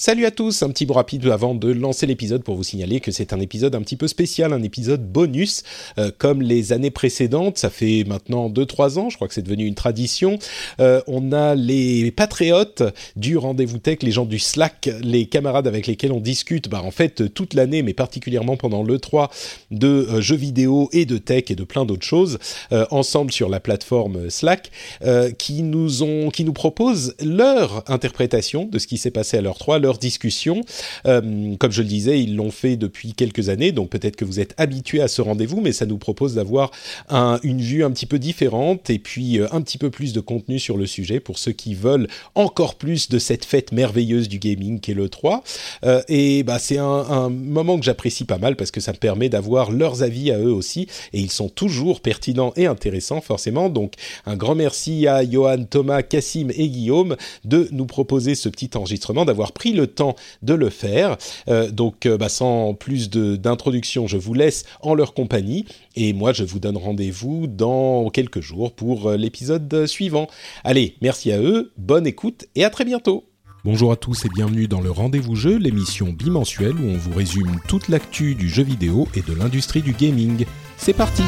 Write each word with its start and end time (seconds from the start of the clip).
Salut 0.00 0.26
à 0.26 0.30
tous, 0.30 0.62
un 0.62 0.70
petit 0.70 0.86
mot 0.86 0.94
rapide 0.94 1.26
avant 1.26 1.56
de 1.56 1.72
lancer 1.72 2.06
l'épisode 2.06 2.44
pour 2.44 2.54
vous 2.54 2.62
signaler 2.62 3.00
que 3.00 3.10
c'est 3.10 3.32
un 3.32 3.40
épisode 3.40 3.74
un 3.74 3.82
petit 3.82 3.96
peu 3.96 4.06
spécial, 4.06 4.52
un 4.52 4.62
épisode 4.62 5.04
bonus, 5.04 5.64
euh, 5.98 6.12
comme 6.16 6.40
les 6.40 6.72
années 6.72 6.92
précédentes, 6.92 7.58
ça 7.58 7.68
fait 7.68 8.04
maintenant 8.06 8.48
2-3 8.48 9.00
ans, 9.00 9.10
je 9.10 9.16
crois 9.16 9.26
que 9.26 9.34
c'est 9.34 9.42
devenu 9.42 9.66
une 9.66 9.74
tradition. 9.74 10.38
Euh, 10.78 11.00
on 11.08 11.32
a 11.32 11.56
les 11.56 12.12
patriotes 12.12 12.84
du 13.16 13.36
rendez-vous 13.36 13.78
tech, 13.78 13.98
les 14.02 14.12
gens 14.12 14.24
du 14.24 14.38
Slack, 14.38 14.88
les 15.02 15.26
camarades 15.26 15.66
avec 15.66 15.88
lesquels 15.88 16.12
on 16.12 16.20
discute, 16.20 16.68
bah, 16.68 16.80
en 16.84 16.92
fait 16.92 17.34
toute 17.34 17.54
l'année, 17.54 17.82
mais 17.82 17.92
particulièrement 17.92 18.56
pendant 18.56 18.84
l'E3, 18.84 19.30
de 19.72 19.88
euh, 19.88 20.20
jeux 20.20 20.36
vidéo 20.36 20.88
et 20.92 21.06
de 21.06 21.18
tech 21.18 21.46
et 21.48 21.56
de 21.56 21.64
plein 21.64 21.84
d'autres 21.84 22.06
choses, 22.06 22.38
ensemble 22.92 23.32
sur 23.32 23.48
la 23.48 23.58
plateforme 23.58 24.30
Slack, 24.30 24.70
qui 25.38 25.62
nous 25.64 26.04
ont, 26.04 26.30
qui 26.30 26.44
nous 26.44 26.52
proposent 26.52 27.16
leur 27.20 27.82
interprétation 27.90 28.66
de 28.66 28.78
ce 28.78 28.86
qui 28.86 28.96
s'est 28.96 29.10
passé 29.10 29.38
à 29.38 29.42
l'E3, 29.42 29.87
leur 29.88 29.98
discussion. 29.98 30.60
Euh, 31.06 31.56
comme 31.56 31.72
je 31.72 31.80
le 31.80 31.88
disais, 31.88 32.20
ils 32.22 32.36
l'ont 32.36 32.50
fait 32.50 32.76
depuis 32.76 33.14
quelques 33.14 33.48
années, 33.48 33.72
donc 33.72 33.88
peut-être 33.88 34.16
que 34.16 34.26
vous 34.26 34.38
êtes 34.38 34.54
habitués 34.58 35.00
à 35.00 35.08
ce 35.08 35.22
rendez-vous, 35.22 35.62
mais 35.62 35.72
ça 35.72 35.86
nous 35.86 35.96
propose 35.96 36.34
d'avoir 36.34 36.70
un, 37.08 37.40
une 37.42 37.62
vue 37.62 37.84
un 37.84 37.90
petit 37.90 38.04
peu 38.04 38.18
différente 38.18 38.90
et 38.90 38.98
puis 38.98 39.38
euh, 39.38 39.46
un 39.50 39.62
petit 39.62 39.78
peu 39.78 39.90
plus 39.90 40.12
de 40.12 40.20
contenu 40.20 40.58
sur 40.58 40.76
le 40.76 40.86
sujet 40.86 41.20
pour 41.20 41.38
ceux 41.38 41.52
qui 41.52 41.74
veulent 41.74 42.06
encore 42.34 42.74
plus 42.74 43.08
de 43.08 43.18
cette 43.18 43.46
fête 43.46 43.72
merveilleuse 43.72 44.28
du 44.28 44.38
gaming 44.38 44.78
qu'est 44.80 44.92
le 44.92 45.08
3. 45.08 45.42
Euh, 45.84 46.02
et 46.08 46.42
bah, 46.42 46.58
c'est 46.58 46.78
un, 46.78 46.84
un 46.84 47.30
moment 47.30 47.78
que 47.78 47.84
j'apprécie 47.84 48.24
pas 48.24 48.38
mal 48.38 48.56
parce 48.56 48.70
que 48.70 48.80
ça 48.80 48.92
me 48.92 48.98
permet 48.98 49.30
d'avoir 49.30 49.70
leurs 49.70 50.02
avis 50.02 50.30
à 50.30 50.38
eux 50.38 50.52
aussi 50.52 50.86
et 51.14 51.20
ils 51.20 51.30
sont 51.30 51.48
toujours 51.48 52.02
pertinents 52.02 52.52
et 52.56 52.66
intéressants 52.66 53.22
forcément. 53.22 53.70
Donc 53.70 53.94
un 54.26 54.36
grand 54.36 54.54
merci 54.54 55.06
à 55.06 55.28
Johan, 55.28 55.64
Thomas, 55.64 56.02
Cassim 56.02 56.50
et 56.54 56.68
Guillaume 56.68 57.16
de 57.46 57.68
nous 57.72 57.86
proposer 57.86 58.34
ce 58.34 58.50
petit 58.50 58.70
enregistrement, 58.74 59.24
d'avoir 59.24 59.52
pris 59.52 59.72
temps 59.86 60.16
de 60.42 60.54
le 60.54 60.70
faire. 60.70 61.16
Euh, 61.48 61.70
donc 61.70 62.06
euh, 62.06 62.16
bah, 62.16 62.28
sans 62.28 62.74
plus 62.74 63.10
d'introduction, 63.10 64.06
je 64.06 64.16
vous 64.16 64.34
laisse 64.34 64.64
en 64.80 64.94
leur 64.94 65.14
compagnie 65.14 65.64
et 65.96 66.12
moi 66.12 66.32
je 66.32 66.44
vous 66.44 66.58
donne 66.58 66.76
rendez-vous 66.76 67.46
dans 67.46 68.10
quelques 68.10 68.40
jours 68.40 68.72
pour 68.72 69.08
euh, 69.08 69.16
l'épisode 69.16 69.86
suivant. 69.86 70.28
Allez, 70.64 70.96
merci 71.02 71.32
à 71.32 71.40
eux, 71.40 71.72
bonne 71.76 72.06
écoute 72.06 72.46
et 72.54 72.64
à 72.64 72.70
très 72.70 72.84
bientôt. 72.84 73.24
Bonjour 73.64 73.90
à 73.90 73.96
tous 73.96 74.24
et 74.24 74.28
bienvenue 74.28 74.68
dans 74.68 74.80
le 74.80 74.90
Rendez-vous 74.90 75.34
Jeu, 75.34 75.58
l'émission 75.58 76.12
bimensuelle 76.12 76.76
où 76.76 76.88
on 76.88 76.96
vous 76.96 77.14
résume 77.14 77.58
toute 77.66 77.88
l'actu 77.88 78.34
du 78.34 78.48
jeu 78.48 78.62
vidéo 78.62 79.08
et 79.14 79.22
de 79.22 79.34
l'industrie 79.34 79.82
du 79.82 79.92
gaming. 79.92 80.46
C'est 80.76 80.94
parti 80.94 81.24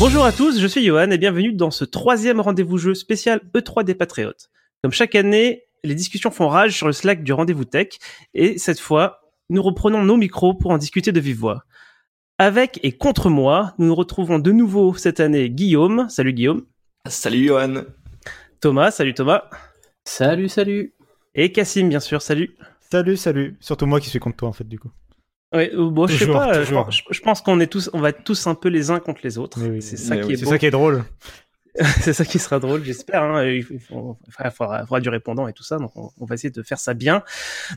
Bonjour 0.00 0.24
à 0.24 0.32
tous, 0.32 0.58
je 0.58 0.66
suis 0.66 0.82
Johan 0.82 1.10
et 1.10 1.18
bienvenue 1.18 1.52
dans 1.52 1.70
ce 1.70 1.84
troisième 1.84 2.40
rendez-vous 2.40 2.78
jeu 2.78 2.94
spécial 2.94 3.42
E3 3.54 3.84
des 3.84 3.94
Patriotes. 3.94 4.48
Comme 4.82 4.92
chaque 4.92 5.14
année, 5.14 5.64
les 5.84 5.94
discussions 5.94 6.30
font 6.30 6.48
rage 6.48 6.74
sur 6.74 6.86
le 6.86 6.94
Slack 6.94 7.22
du 7.22 7.34
rendez-vous 7.34 7.66
tech 7.66 7.88
et 8.32 8.56
cette 8.56 8.80
fois, 8.80 9.20
nous 9.50 9.62
reprenons 9.62 10.02
nos 10.02 10.16
micros 10.16 10.54
pour 10.54 10.70
en 10.70 10.78
discuter 10.78 11.12
de 11.12 11.20
vive 11.20 11.36
voix. 11.36 11.64
Avec 12.38 12.80
et 12.82 12.92
contre 12.92 13.28
moi, 13.28 13.74
nous 13.76 13.88
nous 13.88 13.94
retrouvons 13.94 14.38
de 14.38 14.52
nouveau 14.52 14.94
cette 14.94 15.20
année 15.20 15.50
Guillaume. 15.50 16.06
Salut 16.08 16.32
Guillaume. 16.32 16.64
Salut 17.06 17.44
Johan. 17.44 17.82
Thomas. 18.62 18.92
Salut 18.92 19.12
Thomas. 19.12 19.50
Salut, 20.06 20.48
salut. 20.48 20.94
Et 21.34 21.52
Cassim, 21.52 21.90
bien 21.90 22.00
sûr. 22.00 22.22
Salut. 22.22 22.56
Salut, 22.90 23.18
salut. 23.18 23.58
Surtout 23.60 23.84
moi 23.84 24.00
qui 24.00 24.08
suis 24.08 24.18
contre 24.18 24.38
toi, 24.38 24.48
en 24.48 24.54
fait, 24.54 24.66
du 24.66 24.78
coup. 24.78 24.92
Ouais, 25.52 25.70
bon, 25.74 26.06
je 26.06 26.12
sais 26.12 26.18
Toujours, 26.20 26.34
pas. 26.36 26.58
toujours. 26.58 26.90
Je, 26.90 27.02
je 27.10 27.20
pense 27.20 27.40
qu'on 27.40 27.58
est 27.60 27.66
tous, 27.66 27.90
on 27.92 28.00
va 28.00 28.10
être 28.10 28.22
tous 28.24 28.46
un 28.46 28.54
peu 28.54 28.68
les 28.68 28.90
uns 28.90 29.00
contre 29.00 29.20
les 29.24 29.36
autres. 29.38 29.60
Oui, 29.60 29.82
c'est 29.82 29.92
mais 29.92 29.96
ça 29.98 30.16
qui 30.16 30.24
oui, 30.28 30.32
est 30.34 30.36
C'est 30.36 30.44
beau. 30.44 30.50
ça 30.50 30.58
qui 30.58 30.66
est 30.66 30.70
drôle. 30.70 31.04
c'est 32.00 32.12
ça 32.12 32.24
qui 32.24 32.38
sera 32.38 32.58
drôle, 32.58 32.82
j'espère. 32.84 33.22
Hein. 33.22 33.60
Faudra, 33.88 34.80
il 34.80 34.86
faudra 34.86 35.00
du 35.00 35.08
répondant 35.08 35.46
et 35.48 35.52
tout 35.52 35.62
ça, 35.62 35.78
donc 35.78 35.92
on, 35.96 36.10
on 36.18 36.24
va 36.24 36.34
essayer 36.34 36.50
de 36.50 36.62
faire 36.62 36.78
ça 36.78 36.94
bien. 36.94 37.22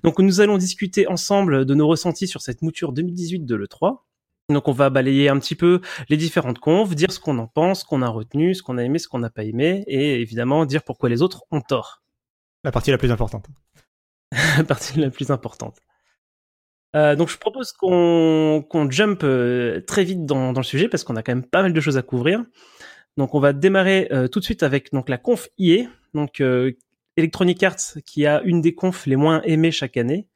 Donc 0.04 0.20
nous 0.20 0.42
allons 0.42 0.58
discuter 0.58 1.08
ensemble 1.08 1.66
de 1.66 1.74
nos 1.76 1.88
ressentis 1.88 2.28
sur 2.28 2.42
cette 2.42 2.62
mouture 2.62 2.92
2018 2.92 3.46
de 3.46 3.56
l'E3. 3.56 4.00
Donc 4.50 4.68
on 4.68 4.72
va 4.72 4.90
balayer 4.90 5.30
un 5.30 5.40
petit 5.40 5.56
peu 5.56 5.80
les 6.10 6.18
différentes 6.18 6.60
confs, 6.60 6.94
dire 6.96 7.12
ce 7.12 7.20
qu'on 7.20 7.38
en 7.40 7.48
pense, 7.48 7.82
ce 7.82 7.86
qu'on 7.86 8.02
a 8.02 8.10
retenu, 8.10 8.54
ce 8.56 8.62
qu'on 8.64 8.78
a 8.78 8.84
aimé, 8.84 9.00
ce 9.00 9.08
qu'on 9.08 9.20
n'a 9.20 9.30
pas 9.30 9.44
aimé, 9.44 9.84
et 9.88 10.20
évidemment 10.22 10.66
dire 10.66 10.84
pourquoi 10.84 11.10
les 11.10 11.22
autres 11.22 11.44
ont 11.52 11.62
tort. 11.62 12.04
La 12.64 12.72
partie 12.72 12.92
la 12.92 12.98
plus 12.98 13.12
importante. 13.12 13.46
La 14.58 14.64
partie 14.64 15.00
la 15.00 15.12
plus 15.12 15.30
importante. 15.32 15.78
Euh, 16.96 17.16
donc 17.16 17.30
je 17.30 17.38
propose 17.38 17.72
qu'on 17.72 18.64
qu'on 18.70 18.90
jump 18.90 19.22
euh, 19.24 19.81
très 19.81 20.04
vite 20.04 20.26
dans, 20.26 20.54
dans 20.54 20.59
le 20.59 20.66
sujet 20.66 20.88
parce 20.88 21.04
qu'on 21.04 21.16
a 21.16 21.24
quand 21.24 21.31
même 21.31 21.44
pas 21.44 21.64
mal 21.64 21.74
de 21.74 21.81
choses 21.81 21.98
à 21.98 22.02
couvrir. 22.04 22.44
Donc 23.18 23.34
on 23.36 23.40
va 23.40 23.54
démarrer 23.54 24.08
euh, 24.12 24.28
tout 24.28 24.40
de 24.40 24.46
suite 24.46 24.64
avec 24.64 24.92
donc 24.92 25.09
la 25.09 25.18
conf 25.18 25.50
IE, 25.58 25.88
donc 26.14 26.42
euh, 26.42 26.72
Electronic 27.18 27.62
Arts 27.64 27.98
qui 28.06 28.26
a 28.26 28.42
une 28.44 28.62
des 28.62 28.74
confs 28.76 29.06
les 29.06 29.16
moins 29.16 29.42
aimées 29.44 29.72
chaque 29.72 29.98
année. 29.98 30.28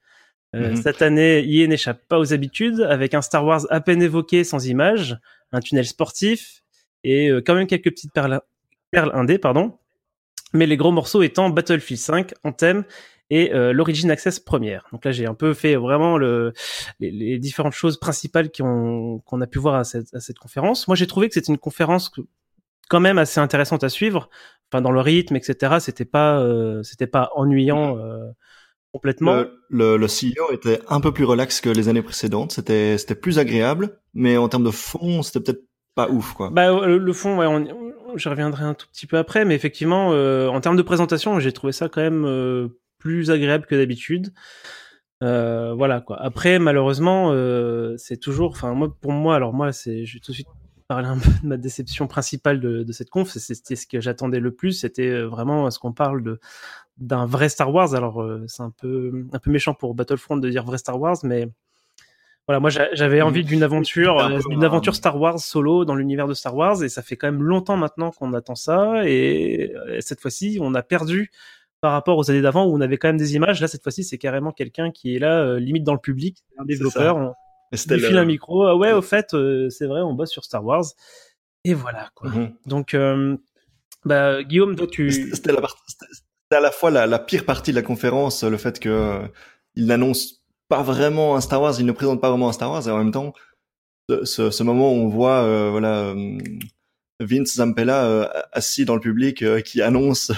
Euh, 0.56 0.70
Mhm. 0.72 0.76
Cette 0.78 1.02
année, 1.02 1.44
IE 1.44 1.68
n'échappe 1.68 2.08
pas 2.08 2.18
aux 2.20 2.34
habitudes 2.34 2.82
avec 2.82 3.14
un 3.14 3.22
Star 3.22 3.46
Wars 3.46 3.66
à 3.70 3.82
peine 3.82 4.02
évoqué 4.02 4.44
sans 4.44 4.68
images, 4.68 5.18
un 5.52 5.60
tunnel 5.60 5.86
sportif 5.86 6.64
et 7.04 7.30
quand 7.46 7.54
même 7.54 7.68
quelques 7.68 7.92
petites 7.92 8.14
perles, 8.14 8.42
perles 8.92 9.12
indées, 9.14 9.38
pardon. 9.38 9.78
Mais 10.54 10.66
les 10.66 10.78
gros 10.78 10.92
morceaux 10.92 11.22
étant 11.22 11.50
Battlefield 11.50 12.00
5, 12.00 12.34
Anthem 12.44 12.86
et 13.30 13.54
euh, 13.54 13.74
l'Origin 13.74 14.10
Access 14.10 14.40
première. 14.40 14.86
Donc 14.92 15.04
là, 15.06 15.12
j'ai 15.12 15.26
un 15.26 15.34
peu 15.34 15.54
fait 15.54 15.76
vraiment 15.76 16.18
le, 16.18 16.54
les, 17.00 17.12
les 17.12 17.40
différentes 17.40 17.74
choses 17.74 17.98
principales 18.00 18.50
qu'on 18.52 19.22
a 19.42 19.48
pu 19.48 19.60
voir 19.60 19.76
à 19.76 19.84
cette, 19.84 20.14
à 20.14 20.20
cette 20.20 20.40
conférence. 20.40 20.88
Moi, 20.88 20.96
j'ai 20.96 21.08
trouvé 21.08 21.28
que 21.28 21.34
c'était 21.34 21.52
une 21.52 21.58
conférence 21.58 22.10
que- 22.10 22.22
quand 22.90 23.00
même 23.02 23.18
assez 23.18 23.40
intéressante 23.40 23.84
à 23.84 23.90
suivre. 23.90 24.30
Enfin, 24.72 24.82
dans 24.82 24.92
le 24.92 25.00
rythme, 25.02 25.36
etc. 25.36 25.80
C'était 25.80 26.06
pas, 26.06 26.40
euh, 26.40 26.84
c'était 26.84 27.08
pas 27.08 27.30
ennuyant 27.36 27.98
euh, 27.98 28.28
complètement. 28.92 29.36
Le, 29.36 29.52
le, 29.70 29.98
le 29.98 30.08
CEO 30.08 30.52
était 30.54 30.80
un 30.90 31.00
peu 31.00 31.12
plus 31.14 31.24
relax 31.26 31.62
que 31.62 31.70
les 31.70 31.90
années 31.90 32.02
précédentes. 32.02 32.52
C'était, 32.54 32.98
c'était 32.98 33.16
plus 33.16 33.40
agréable, 33.40 34.00
mais 34.14 34.38
en 34.38 34.50
termes 34.50 34.64
de 34.64 34.72
fond, 34.72 35.22
c'était 35.24 35.40
peut-être 35.42 35.64
pas 35.96 36.10
ouf, 36.10 36.34
quoi. 36.34 36.50
Bah, 36.52 36.70
euh, 36.72 36.98
le 36.98 37.14
fond, 37.14 37.38
ouais, 37.40 37.46
on, 37.48 37.66
on- 37.66 38.18
je 38.18 38.30
reviendrai 38.30 38.64
un 38.64 38.74
tout 38.74 38.88
petit 38.88 39.06
peu 39.06 39.18
après, 39.18 39.46
mais 39.46 39.54
effectivement, 39.56 40.12
euh, 40.14 40.48
en 40.48 40.60
termes 40.62 40.78
de 40.78 40.82
présentation, 40.82 41.40
j'ai 41.40 41.52
trouvé 41.52 41.74
ça 41.74 41.90
quand 41.90 42.02
même 42.02 42.26
euh, 42.26 42.68
plus 43.00 43.32
agréable 43.32 43.66
que 43.66 43.76
d'habitude. 43.76 44.34
Euh, 45.24 45.74
voilà 45.74 46.02
quoi. 46.02 46.22
Après, 46.22 46.60
malheureusement, 46.60 47.32
euh, 47.32 47.96
c'est 47.98 48.18
toujours, 48.18 48.52
enfin 48.52 48.74
moi, 48.74 48.96
pour 49.02 49.12
moi, 49.12 49.36
alors 49.36 49.54
moi, 49.54 49.72
c'est, 49.72 50.06
je 50.06 50.14
vais 50.16 50.20
tout 50.20 50.32
de 50.32 50.36
suite 50.36 50.48
parler 50.88 51.08
un 51.08 51.18
peu 51.18 51.32
de 51.44 51.48
ma 51.48 51.58
déception 51.58 52.08
principale 52.08 52.60
de, 52.60 52.84
de 52.84 52.92
cette 52.92 53.10
conf. 53.10 53.30
C'est- 53.30 53.56
C'était 53.56 53.76
ce 53.76 53.88
que 53.88 54.00
j'attendais 54.00 54.40
le 54.40 54.52
plus. 54.54 54.74
C'était 54.74 55.10
euh, 55.10 55.28
vraiment 55.28 55.70
ce 55.72 55.80
qu'on 55.80 55.94
parle 55.94 56.24
de 56.24 56.40
d'un 56.98 57.26
vrai 57.28 57.50
Star 57.50 57.74
Wars. 57.74 57.94
Alors 57.96 58.22
euh, 58.22 58.44
c'est 58.48 58.64
un 58.64 58.72
peu 58.72 59.26
un 59.34 59.40
peu 59.40 59.52
méchant 59.52 59.74
pour 59.74 59.94
Battlefront 59.96 60.38
de 60.38 60.50
dire 60.50 60.64
vrai 60.64 60.78
Star 60.80 61.00
Wars, 61.00 61.18
mais 61.24 61.48
voilà, 62.48 62.60
moi 62.60 62.70
j'a- 62.70 62.94
j'avais 62.94 63.22
envie 63.22 63.44
d'une 63.44 63.62
aventure, 63.64 64.40
d'une 64.50 64.64
un- 64.64 64.66
aventure 64.66 64.96
Star 64.96 65.20
Wars 65.20 65.40
solo 65.40 65.84
dans 65.86 65.96
l'univers 65.96 66.28
de 66.28 66.34
Star 66.34 66.56
Wars, 66.56 66.84
et 66.84 66.90
ça 66.90 67.02
fait 67.04 67.16
quand 67.18 67.28
même 67.28 67.44
longtemps 67.44 67.78
maintenant 67.78 68.10
qu'on 68.12 68.34
attend 68.34 68.56
ça, 68.56 69.02
et 69.08 69.74
cette 70.00 70.22
fois-ci, 70.22 70.58
on 70.62 70.74
a 70.74 70.82
perdu 70.82 71.30
par 71.82 71.92
rapport 71.92 72.18
aux 72.18 72.30
années 72.32 72.42
d'avant 72.42 72.66
où 72.66 72.76
on 72.76 72.82
avait 72.82 72.98
quand 72.98 73.10
même 73.10 73.18
des 73.18 73.36
images. 73.36 73.62
Là, 73.62 73.68
cette 73.68 73.84
fois-ci, 73.84 74.04
c'est 74.04 74.18
carrément 74.18 74.52
quelqu'un 74.52 74.92
qui 74.92 75.16
est 75.16 75.20
là, 75.20 75.42
euh, 75.42 75.60
limite 75.60 75.84
dans 75.84 75.94
le 75.94 76.00
public, 76.00 76.44
un 76.58 76.66
développeur. 76.66 77.18
On 77.18 77.34
lui 77.72 78.02
le- 78.02 78.08
file 78.08 78.18
un 78.18 78.26
micro. 78.26 78.64
Ah 78.64 78.76
ouais, 78.76 78.94
au 78.94 79.02
fait, 79.02 79.34
euh, 79.34 79.70
c'est 79.70 79.86
vrai, 79.86 80.02
on 80.02 80.14
bosse 80.14 80.32
sur 80.32 80.44
Star 80.44 80.64
Wars. 80.64 80.86
Et 81.64 81.74
voilà, 81.74 82.10
quoi. 82.16 82.30
Mhm. 82.30 82.54
Donc, 82.66 82.94
euh, 82.94 83.38
bah, 84.06 84.44
Guillaume, 84.44 84.76
toi, 84.76 84.88
tu. 84.88 85.12
C'était 85.12 85.52
à 86.52 86.60
la 86.62 86.72
fois 86.72 86.92
la, 86.92 87.08
la 87.08 87.20
pire 87.20 87.46
partie 87.46 87.72
de 87.72 87.76
la 87.76 87.82
conférence, 87.82 88.44
le 88.44 88.58
fait 88.58 88.80
que 88.80 88.90
euh, 88.90 89.28
il 89.76 89.86
n'annonce 89.86 90.44
pas 90.70 90.82
vraiment 90.82 91.36
un 91.36 91.42
Star 91.42 91.62
Wars, 91.62 91.76
il 91.78 91.86
ne 91.86 91.92
présente 91.92 92.22
pas 92.22 92.30
vraiment 92.30 92.50
un 92.50 92.54
Star 92.54 92.72
Wars, 92.72 92.88
et 92.88 92.92
en 92.92 92.98
même 92.98 93.12
temps, 93.12 93.34
ce, 94.24 94.50
ce, 94.50 94.64
moment 94.64 94.94
où 94.94 94.96
on 94.96 95.10
voit 95.10 95.70
voilà 95.70 96.14
Vince 97.20 97.56
Zampella 97.56 98.06
euh, 98.06 98.28
assis 98.52 98.86
dans 98.86 98.94
le 98.96 99.02
public 99.02 99.42
euh, 99.42 99.60
qui 99.62 99.82
annonce 99.82 100.32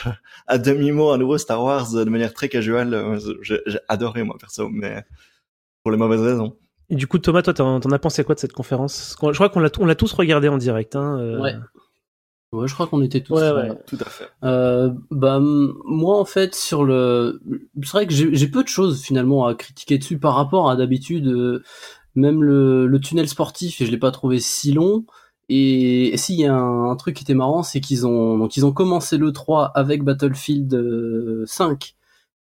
à 0.47 0.57
demi 0.57 0.91
mot 0.91 1.09
un 1.11 1.17
nouveau 1.17 1.37
Star 1.37 1.61
Wars 1.63 1.91
de 1.91 2.03
manière 2.05 2.33
très 2.33 2.49
casuale. 2.49 2.93
Euh, 2.93 3.19
J'ai 3.41 3.59
j'ai 3.65 3.79
adoré 3.87 4.23
moi 4.23 4.35
perso, 4.39 4.69
mais 4.69 5.03
pour 5.83 5.91
les 5.91 5.97
mauvaises 5.97 6.21
raisons. 6.21 6.55
Et 6.89 6.95
du 6.95 7.05
coup, 7.05 7.19
Thomas, 7.19 7.41
toi, 7.41 7.53
t'en 7.53 7.79
as 7.91 7.99
pensé 7.99 8.23
quoi 8.23 8.33
de 8.35 8.39
cette 8.39 8.53
conférence? 8.53 9.15
Je 9.21 9.31
crois 9.33 9.49
qu'on 9.49 9.59
l'a 9.59 9.69
on 9.79 9.85
l'a 9.85 9.95
tous 9.95 10.11
regardé 10.13 10.47
en 10.47 10.57
direct. 10.57 10.95
Hein, 10.95 11.19
euh. 11.19 11.39
Ouais. 11.39 11.55
Ouais, 12.51 12.67
je 12.67 12.73
crois 12.73 12.87
qu'on 12.87 13.03
était 13.03 13.21
tous. 13.21 13.35
Ouais, 13.35 13.43
euh, 13.43 13.69
ouais. 13.69 13.79
Tout 13.85 13.97
à 13.99 14.09
fait. 14.09 14.27
Euh, 14.43 14.89
bah 15.11 15.39
moi 15.39 16.17
en 16.17 16.25
fait 16.25 16.55
sur 16.55 16.83
le, 16.83 17.39
c'est 17.83 17.91
vrai 17.91 18.07
que 18.07 18.13
j'ai 18.13 18.33
j'ai 18.33 18.47
peu 18.47 18.63
de 18.63 18.67
choses 18.67 19.03
finalement 19.03 19.45
à 19.45 19.53
critiquer 19.53 19.99
dessus 19.99 20.17
par 20.17 20.33
rapport 20.33 20.67
à 20.71 20.75
d'habitude. 20.75 21.27
euh, 21.27 21.61
même 22.15 22.41
le, 22.41 22.87
le 22.87 22.99
tunnel 22.99 23.27
sportif, 23.29 23.83
je 23.83 23.91
l'ai 23.91 23.99
pas 23.99 24.09
trouvé 24.09 24.39
si 24.39 24.71
long. 24.71 25.05
Et 25.49 26.13
si 26.17 26.33
il 26.35 26.39
y 26.41 26.45
a 26.45 26.53
un, 26.55 26.95
truc 26.95 27.15
qui 27.15 27.23
était 27.23 27.33
marrant, 27.33 27.63
c'est 27.63 27.81
qu'ils 27.81 28.05
ont 28.05 28.37
donc 28.37 28.55
ils 28.57 28.65
ont 28.65 28.71
commencé 28.71 29.17
le 29.17 29.31
3 29.31 29.71
avec 29.75 30.03
Battlefield 30.03 30.73
euh, 30.75 31.43
5 31.47 31.95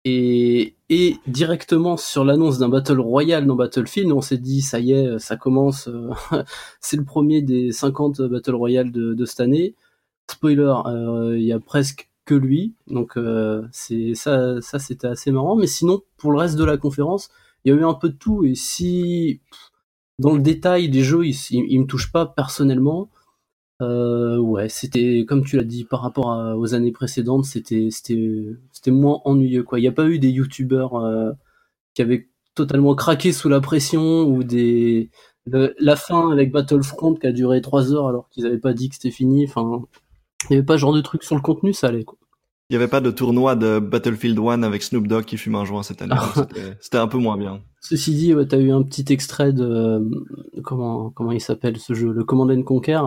et, 0.04 0.76
et 0.88 1.16
directement 1.26 1.96
sur 1.96 2.24
l'annonce 2.24 2.58
d'un 2.58 2.68
Battle 2.70 3.00
Royale 3.00 3.46
dans 3.46 3.54
Battlefield, 3.54 4.10
on 4.12 4.22
s'est 4.22 4.38
dit 4.38 4.62
ça 4.62 4.80
y 4.80 4.92
est, 4.92 5.18
ça 5.18 5.36
commence, 5.36 5.88
euh, 5.88 6.10
c'est 6.80 6.96
le 6.96 7.04
premier 7.04 7.42
des 7.42 7.70
50 7.72 8.22
Battle 8.22 8.54
Royale 8.54 8.92
de, 8.92 9.14
de 9.14 9.24
cette 9.26 9.40
année. 9.40 9.74
Spoiler, 10.30 10.74
euh, 10.86 11.36
il 11.38 11.44
y 11.44 11.52
a 11.52 11.60
presque 11.60 12.08
que 12.24 12.34
lui, 12.34 12.74
donc 12.86 13.16
euh, 13.16 13.66
c'est 13.72 14.14
ça, 14.14 14.60
ça 14.62 14.78
c'était 14.78 15.08
assez 15.08 15.30
marrant. 15.32 15.56
Mais 15.56 15.66
sinon, 15.66 16.02
pour 16.16 16.32
le 16.32 16.38
reste 16.38 16.56
de 16.56 16.64
la 16.64 16.76
conférence, 16.78 17.30
il 17.64 17.72
y 17.72 17.76
a 17.76 17.78
eu 17.78 17.84
un 17.84 17.94
peu 17.94 18.08
de 18.10 18.14
tout. 18.16 18.44
Et 18.44 18.54
si 18.54 19.40
dans 20.20 20.34
le 20.34 20.42
détail 20.42 20.90
des 20.90 21.02
jeux, 21.02 21.26
ils, 21.26 21.36
ils, 21.50 21.80
me 21.80 21.86
touchent 21.86 22.12
pas 22.12 22.26
personnellement, 22.26 23.10
euh, 23.82 24.38
ouais, 24.38 24.68
c'était 24.68 25.24
comme 25.26 25.44
tu 25.44 25.56
l'as 25.56 25.64
dit 25.64 25.84
par 25.84 26.02
rapport 26.02 26.28
aux 26.56 26.74
années 26.74 26.92
précédentes, 26.92 27.46
c'était 27.46 27.88
c'était 27.90 28.46
c'était 28.72 28.90
moins 28.90 29.22
ennuyeux 29.24 29.62
quoi. 29.62 29.78
Il 29.78 29.82
n'y 29.82 29.88
a 29.88 29.92
pas 29.92 30.06
eu 30.06 30.18
des 30.18 30.30
youtubeurs 30.30 30.96
euh, 30.96 31.32
qui 31.94 32.02
avaient 32.02 32.28
totalement 32.54 32.94
craqué 32.94 33.32
sous 33.32 33.48
la 33.48 33.60
pression 33.60 34.24
ou 34.24 34.44
des 34.44 35.10
la 35.46 35.96
fin 35.96 36.30
avec 36.30 36.52
Battlefront 36.52 37.14
qui 37.14 37.26
a 37.26 37.32
duré 37.32 37.62
trois 37.62 37.92
heures 37.92 38.08
alors 38.08 38.28
qu'ils 38.30 38.46
avaient 38.46 38.58
pas 38.58 38.74
dit 38.74 38.90
que 38.90 38.96
c'était 38.96 39.10
fini. 39.10 39.46
Enfin, 39.48 39.82
il 40.50 40.54
y 40.54 40.56
avait 40.56 40.66
pas 40.66 40.74
ce 40.74 40.80
genre 40.80 40.94
de 40.94 41.00
truc 41.00 41.24
sur 41.24 41.36
le 41.36 41.42
contenu, 41.42 41.72
ça 41.72 41.88
allait 41.88 42.04
quoi. 42.04 42.18
Il 42.70 42.74
y 42.74 42.76
avait 42.76 42.88
pas 42.88 43.00
de 43.00 43.10
tournoi 43.10 43.56
de 43.56 43.80
Battlefield 43.80 44.38
1 44.38 44.62
avec 44.62 44.82
Snoop 44.84 45.08
Dogg 45.08 45.24
qui 45.24 45.36
fume 45.36 45.56
un 45.56 45.64
joint 45.64 45.82
cette 45.82 46.02
année. 46.02 46.14
C'était- 46.80 46.98
un 46.98 47.08
peu 47.08 47.18
moins 47.18 47.36
bien. 47.36 47.60
Ceci 47.80 48.14
dit, 48.14 48.32
ouais, 48.34 48.46
t'as 48.46 48.58
eu 48.58 48.70
un 48.70 48.82
petit 48.84 49.04
extrait 49.12 49.52
de 49.52 49.64
euh, 49.64 50.00
comment 50.62 51.10
comment 51.10 51.32
il 51.32 51.40
s'appelle 51.40 51.78
ce 51.78 51.94
jeu, 51.94 52.12
le 52.12 52.22
Command 52.24 52.50
and 52.50 52.62
Conquer. 52.62 53.00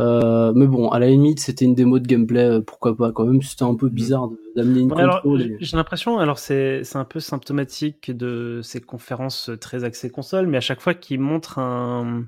Euh, 0.00 0.52
mais 0.54 0.66
bon, 0.66 0.88
à 0.90 0.98
la 0.98 1.06
limite, 1.08 1.38
c'était 1.40 1.64
une 1.64 1.74
démo 1.76 1.98
de 2.00 2.06
gameplay, 2.06 2.44
euh, 2.44 2.60
pourquoi 2.60 2.96
pas 2.96 3.12
quand 3.12 3.24
même. 3.24 3.40
C'était 3.42 3.62
un 3.62 3.76
peu 3.76 3.88
bizarre 3.88 4.28
de- 4.28 4.38
d'amener 4.56 4.80
une 4.80 4.92
Ouais, 4.92 5.56
j'ai 5.60 5.76
l'impression, 5.76 6.18
alors 6.18 6.38
c'est 6.38 6.82
c'est 6.82 6.98
un 6.98 7.04
peu 7.04 7.20
symptomatique 7.20 8.10
de 8.10 8.60
ces 8.62 8.80
conférences 8.80 9.50
très 9.60 9.84
axées 9.84 10.10
console, 10.10 10.46
mais 10.48 10.56
à 10.56 10.60
chaque 10.60 10.80
fois 10.80 10.94
qu'ils 10.94 11.20
montrent 11.20 11.58
un 11.60 12.24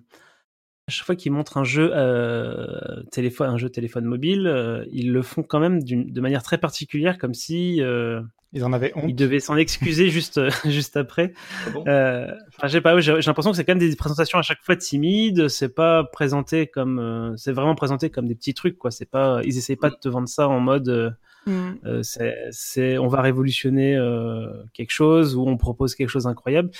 chaque 0.92 1.06
fois 1.06 1.16
qu'ils 1.16 1.32
montrent 1.32 1.56
un 1.56 1.64
jeu 1.64 1.90
euh, 1.94 3.02
téléphone, 3.10 3.50
un 3.50 3.58
jeu 3.58 3.68
téléphone 3.68 4.04
mobile, 4.04 4.46
euh, 4.46 4.84
ils 4.92 5.12
le 5.12 5.22
font 5.22 5.42
quand 5.42 5.58
même 5.58 5.82
d'une- 5.82 6.12
de 6.12 6.20
manière 6.20 6.42
très 6.42 6.58
particulière, 6.58 7.18
comme 7.18 7.34
si 7.34 7.82
euh, 7.82 8.20
Ils 8.52 8.64
en 8.64 8.72
avaient 8.72 8.92
honte. 8.94 9.04
ils 9.08 9.14
devaient 9.16 9.40
s'en 9.40 9.56
excuser 9.56 10.08
juste 10.10 10.40
juste 10.64 10.96
après. 10.96 11.32
Ah 11.66 11.70
bon? 11.70 11.84
Euh, 11.88 12.32
Enfin, 12.56 12.68
j'ai 12.68 12.80
pas, 12.80 12.98
j'ai 13.00 13.20
j'ai 13.20 13.26
l'impression 13.26 13.50
que 13.50 13.56
c'est 13.56 13.64
quand 13.64 13.74
même 13.74 13.88
des 13.88 13.96
présentations 13.96 14.38
à 14.38 14.42
chaque 14.42 14.62
fois 14.62 14.76
timides. 14.76 15.48
C'est 15.48 15.74
pas 15.74 16.04
présenté 16.04 16.66
comme, 16.68 16.98
euh, 17.00 17.36
c'est 17.36 17.52
vraiment 17.52 17.74
présenté 17.74 18.08
comme 18.10 18.28
des 18.28 18.34
petits 18.36 18.54
trucs, 18.54 18.78
quoi. 18.78 18.90
C'est 18.92 19.10
pas, 19.10 19.40
ils 19.44 19.58
essayent 19.58 19.76
pas 19.76 19.90
de 19.90 19.96
te 19.96 20.08
vendre 20.08 20.28
ça 20.28 20.48
en 20.48 20.60
mode, 20.60 20.88
euh, 20.88 21.10
euh, 21.84 22.02
c'est, 22.02 22.36
c'est, 22.52 22.96
on 22.98 23.08
va 23.08 23.22
révolutionner 23.22 23.96
euh, 23.96 24.46
quelque 24.72 24.90
chose 24.92 25.34
ou 25.36 25.46
on 25.46 25.56
propose 25.56 25.94
quelque 25.96 26.08
chose 26.10 26.24
d'incroyable. 26.24 26.70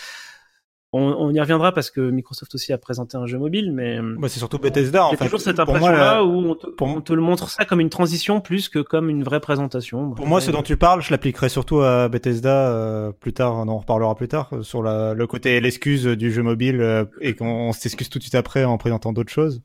On, 0.97 1.17
on 1.19 1.31
y 1.33 1.41
reviendra 1.41 1.73
parce 1.73 1.91
que 1.91 2.01
Microsoft 2.11 2.55
aussi 2.55 2.73
a 2.73 2.79
présenté 2.79 3.17
un 3.17 3.27
jeu 3.27 3.39
mobile, 3.39 3.73
mais 3.73 3.99
Bah, 4.19 4.29
c'est 4.29 4.39
surtout 4.39 4.59
Bethesda, 4.59 5.05
en 5.07 5.09
il 5.09 5.13
y 5.13 5.15
a 5.15 5.19
fait. 5.19 5.25
toujours 5.25 5.41
cette 5.41 5.61
impression-là 5.61 6.25
où 6.25 6.31
on 6.51 6.55
te, 6.55 6.67
pour- 6.69 6.89
on 6.89 7.01
te 7.01 7.13
le 7.13 7.21
montre 7.23 7.51
ça 7.51 7.65
comme 7.65 7.81
une 7.81 7.91
transition 7.91 8.41
plus 8.41 8.69
que 8.69 8.79
comme 8.79 9.11
une 9.11 9.23
vraie 9.25 9.41
présentation. 9.41 10.11
Pour 10.13 10.27
moi, 10.27 10.41
ce 10.41 10.51
dont 10.51 10.63
tu 10.63 10.77
parles, 10.77 11.03
je 11.03 11.11
l'appliquerai 11.11 11.49
surtout 11.49 11.81
à 11.81 12.09
Bethesda 12.09 12.69
euh, 12.71 13.13
plus 13.13 13.33
tard, 13.33 13.55
on 13.57 13.69
en 13.69 13.79
reparlera 13.79 14.15
plus 14.15 14.29
tard, 14.29 14.49
euh, 14.53 14.63
sur 14.63 14.83
la, 14.83 15.15
le 15.15 15.27
côté 15.27 15.61
l'excuse 15.61 16.05
du 16.07 16.33
jeu 16.33 16.43
mobile 16.43 16.81
euh, 16.81 17.05
et 17.21 17.35
qu'on 17.35 17.73
s'excuse 17.73 18.09
tout 18.09 18.19
de 18.19 18.23
suite 18.25 18.35
après 18.35 18.65
en 18.65 18.79
présentant 18.79 19.13
d'autres 19.13 19.33
choses. 19.33 19.63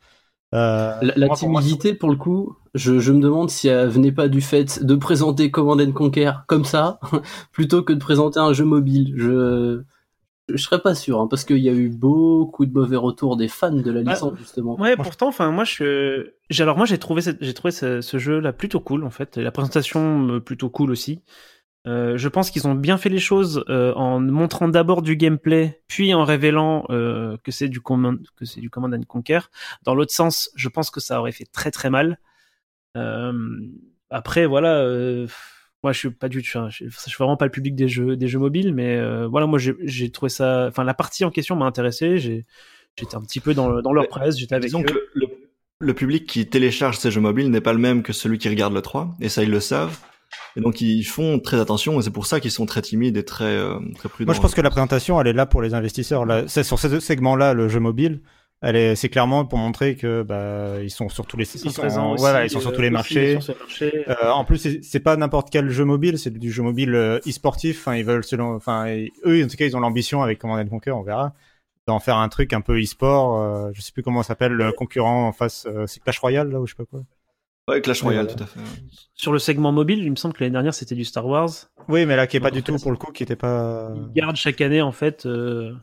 Euh, 0.54 0.96
La, 1.02 1.14
la 1.16 1.28
moi, 1.28 1.36
pour 1.38 1.50
moi, 1.50 1.62
timidité, 1.62 1.94
pour 1.94 2.10
le 2.10 2.18
coup, 2.18 2.58
je, 2.76 3.00
je 3.00 3.14
me 3.14 3.22
demande 3.22 3.50
si 3.50 3.70
elle 3.70 3.88
venait 3.88 4.12
pas 4.12 4.28
du 4.28 4.42
fait 4.42 4.84
de 4.84 4.96
présenter 4.96 5.50
Command 5.50 5.80
and 5.80 5.94
Conquer 5.94 6.32
comme 6.48 6.66
ça, 6.66 7.00
plutôt 7.54 7.84
que 7.84 7.94
de 7.94 8.00
présenter 8.00 8.40
un 8.40 8.52
jeu 8.52 8.66
mobile. 8.66 9.14
Je 9.16 9.82
je 10.50 10.58
serais 10.58 10.82
pas 10.82 10.96
sûr, 10.96 11.20
hein, 11.20 11.28
parce 11.30 11.46
qu'il 11.46 11.58
y 11.60 11.70
a 11.70 11.74
eu 11.74 11.90
beaucoup 11.90 12.66
de 12.66 12.74
mauvais 12.74 12.98
retours 12.98 13.38
des 13.38 13.48
fans 13.48 13.72
de 13.72 13.92
la 13.92 14.02
Ah, 14.06 14.14
licence, 14.14 14.38
justement. 14.38 14.80
Ouais, 14.80 14.96
pourtant, 14.96 15.28
enfin, 15.28 15.52
moi, 15.52 15.64
je, 15.64 16.32
j'ai, 16.50 16.64
alors 16.64 16.78
moi, 16.78 16.86
j'ai 16.86 16.98
trouvé, 16.98 17.22
cette- 17.22 17.44
j'ai 17.44 17.54
trouvé 17.54 17.72
ce, 17.72 18.02
ce 18.02 18.18
jeu-là 18.18 18.52
plutôt 18.54 18.80
cool, 18.80 19.04
en 19.04 19.10
fait, 19.10 19.38
la 19.38 19.52
présentation 19.52 20.28
euh, 20.28 20.40
plutôt 20.40 20.70
cool 20.70 20.92
aussi. 20.92 21.22
Euh, 21.88 22.16
je 22.16 22.28
pense 22.30 22.52
qu'ils 22.52 22.68
ont 22.68 22.76
bien 22.76 22.98
fait 22.98 23.10
les 23.10 23.20
choses 23.20 23.64
euh, 23.70 23.92
en 23.96 24.20
montrant 24.20 24.68
d'abord 24.68 25.02
du 25.02 25.16
gameplay, 25.16 25.82
puis 25.88 26.14
en 26.14 26.24
révélant 26.24 26.86
euh, 26.92 27.38
que 27.44 27.52
c'est 27.52 27.70
du 27.70 27.82
command, 27.82 28.20
que 28.36 28.46
c'est 28.46 28.62
du 28.62 28.70
Command 28.70 28.94
and 28.94 29.02
Conquer. 29.08 29.40
Dans 29.84 29.96
l'autre 29.96 30.14
sens, 30.14 30.52
je 30.56 30.70
pense 30.70 30.92
que 30.92 31.00
ça 31.00 31.20
aurait 31.20 31.32
fait 31.32 31.48
très 31.52 31.72
très 31.72 31.90
mal. 31.90 32.20
Après, 34.12 34.46
voilà, 34.46 34.86
moi, 35.84 35.94
je 35.94 35.98
suis 36.00 36.12
pas 36.12 36.30
du 36.30 36.42
tout, 36.44 36.60
je, 36.70 36.86
je 36.88 36.90
suis 37.00 37.18
vraiment 37.18 37.38
pas 37.38 37.46
le 37.46 37.52
public 37.52 37.76
des 37.76 37.88
jeux, 37.88 38.16
des 38.16 38.28
jeux 38.28 38.40
mobiles, 38.40 38.74
mais 38.74 38.98
euh, 38.98 39.28
voilà, 39.28 39.48
moi, 39.48 39.58
j'ai, 39.60 40.10
trouvé 40.12 40.30
ça, 40.30 40.68
enfin, 40.68 40.84
la 40.84 40.94
partie 40.94 41.26
en 41.26 41.32
question 41.32 41.56
m'a 41.56 41.66
intéressé. 41.66 42.18
J'étais 42.18 43.16
un 43.16 43.22
petit 43.22 43.40
peu 43.40 43.54
dans, 43.54 43.70
le- 43.70 43.82
dans 43.82 43.94
leur 43.94 44.08
presse, 44.08 44.38
j'étais 44.38 44.56
avec 44.56 44.66
Disons 44.66 44.82
eux. 44.82 44.84
que 44.84 45.26
le, 45.80 45.94
public 45.94 46.28
qui 46.28 46.46
télécharge 46.48 46.98
ces 47.00 47.10
jeux 47.10 47.22
mobiles 47.22 47.50
n'est 47.50 47.62
pas 47.62 47.74
le 47.74 47.80
même 47.80 48.04
que 48.04 48.14
celui 48.14 48.38
qui 48.38 48.48
regarde 48.50 48.74
le 48.74 48.82
3, 48.82 49.16
et 49.22 49.30
ça 49.30 49.42
ils 49.44 49.50
le 49.50 49.60
savent. 49.60 49.98
Et 50.56 50.62
donc 50.62 50.80
ils 50.82 51.04
font 51.04 51.40
très 51.40 51.60
attention, 51.60 52.00
et 52.00 52.04
c'est 52.04 52.12
pour 52.12 52.26
ça 52.28 52.40
qu'ils 52.40 52.52
sont 52.52 52.66
très 52.66 52.82
timides 52.82 53.18
et 53.18 53.26
très, 53.26 53.46
euh, 53.46 53.80
très 53.98 54.08
prudents. 54.08 54.28
Moi, 54.28 54.36
je 54.36 54.42
pense 54.42 54.54
que 54.54 54.62
la 54.62 54.70
présentation, 54.70 55.20
elle 55.20 55.28
est 55.28 55.34
là 55.34 55.46
pour 55.46 55.62
les 55.62 55.74
investisseurs. 55.74 56.26
Là, 56.26 56.44
c'est 56.48 56.64
sur 56.64 56.78
ce 56.80 57.00
segment-là, 57.00 57.54
le 57.54 57.68
jeu 57.70 57.80
mobile, 57.80 58.22
elle 58.62 58.76
est, 58.76 58.96
c'est 58.96 59.10
clairement 59.10 59.46
pour 59.46 59.58
montrer 59.58 59.96
que 59.96 60.22
bah, 60.22 60.82
ils 60.84 60.92
sont 60.92 61.10
sur 61.10 61.26
tous 61.26 61.36
les, 61.36 61.46
Ils 61.46 61.72
sont 61.72 61.82
présents 61.82 62.14
aussi, 62.14 62.24
ouais, 62.24 62.32
ouais, 62.32 62.46
ils 62.46 62.50
sont 62.50 62.60
sur 62.60 62.70
euh, 62.70 62.74
tous 62.76 62.82
les 62.82 62.88
aussi 62.90 62.94
marchés. 62.94 63.40
Euh, 63.82 64.30
en 64.32 64.46
plus, 64.46 64.58
c'est 64.58 64.84
c'est 64.84 65.00
pas 65.00 65.18
n'importe 65.18 65.50
quel 65.50 65.70
jeu 65.70 65.84
mobile, 65.84 66.20
c'est 66.20 66.32
du 66.32 66.52
jeu 66.52 66.62
mobile 66.62 66.94
euh, 66.94 67.20
e-sportif. 67.28 67.80
Enfin, 67.80 67.96
ils 67.96 68.06
veulent, 68.06 68.24
selon, 68.24 68.56
enfin, 68.56 68.86
eux, 69.26 69.44
en 69.44 69.48
tout 69.48 69.58
cas, 69.58 69.66
ils 69.66 69.76
ont 69.76 69.80
l'ambition 69.80 70.22
avec 70.22 70.38
Command 70.40 70.60
and 70.60 70.70
Conquer, 70.70 70.92
on 70.92 71.02
verra, 71.02 71.34
d'en 71.88 72.00
faire 72.00 72.18
un 72.18 72.30
truc 72.30 72.54
un 72.54 72.62
peu 72.62 72.80
e-sport. 72.80 73.42
Euh, 73.42 73.72
je 73.74 73.82
sais 73.82 73.92
plus 73.92 74.04
comment 74.04 74.22
ça 74.22 74.30
s'appelle, 74.30 74.52
le 74.52 74.72
concurrent 74.72 75.28
en 75.28 75.32
face, 75.32 75.66
euh, 75.68 75.88
c'est 75.88 76.00
Clash 76.00 76.20
Royale 76.20 76.52
là 76.52 76.60
ou 76.60 76.68
je 76.68 76.74
sais 76.74 76.78
pas 76.78 76.86
quoi. 76.86 77.02
Ouais, 77.68 77.82
Clash 77.82 78.02
Royale, 78.04 78.26
Ouais. 78.28 78.36
tout 78.36 78.44
à 78.44 78.48
fait. 78.48 78.60
Sur 79.16 79.32
le 79.32 79.40
segment 79.40 79.72
mobile, 79.72 80.00
il 80.00 80.12
me 80.12 80.16
semble 80.16 80.34
que 80.36 80.44
l'année 80.44 80.54
dernière 80.54 80.74
c'était 80.74 80.96
du 80.96 81.06
Star 81.06 81.26
Wars. 81.26 81.50
Oui, 81.88 82.06
mais 82.06 82.16
là, 82.16 82.28
qui 82.28 82.38
est 82.38 82.40
pas 82.40 82.52
du 82.52 82.62
tout 82.64 82.78
fait, 82.78 82.82
pour 82.84 82.92
le 82.92 82.98
coup, 82.98 83.12
qui 83.12 83.24
était 83.24 83.36
pas. 83.36 83.92
Ils 83.96 84.14
gardent 84.14 84.36
chaque 84.36 84.62
année 84.62 84.82
en 84.82 84.92
fait 84.92 85.26
euh, 85.26 85.74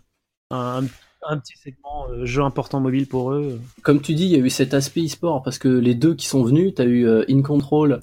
un, 0.50 0.82
un 1.28 1.38
petit 1.38 1.56
segment 1.56 2.06
euh, 2.10 2.24
jeu 2.24 2.42
important 2.42 2.80
mobile 2.80 3.06
pour 3.06 3.32
eux. 3.32 3.60
Comme 3.82 4.00
tu 4.00 4.14
dis, 4.14 4.24
il 4.24 4.30
y 4.30 4.36
a 4.36 4.38
eu 4.38 4.50
cet 4.50 4.74
aspect 4.74 5.04
e-sport, 5.04 5.42
parce 5.42 5.58
que 5.58 5.68
les 5.68 5.94
deux 5.94 6.14
qui 6.14 6.26
sont 6.26 6.42
venus, 6.42 6.74
t'as 6.74 6.84
eu 6.84 7.06
euh, 7.06 7.24
In 7.28 7.42
Control, 7.42 8.00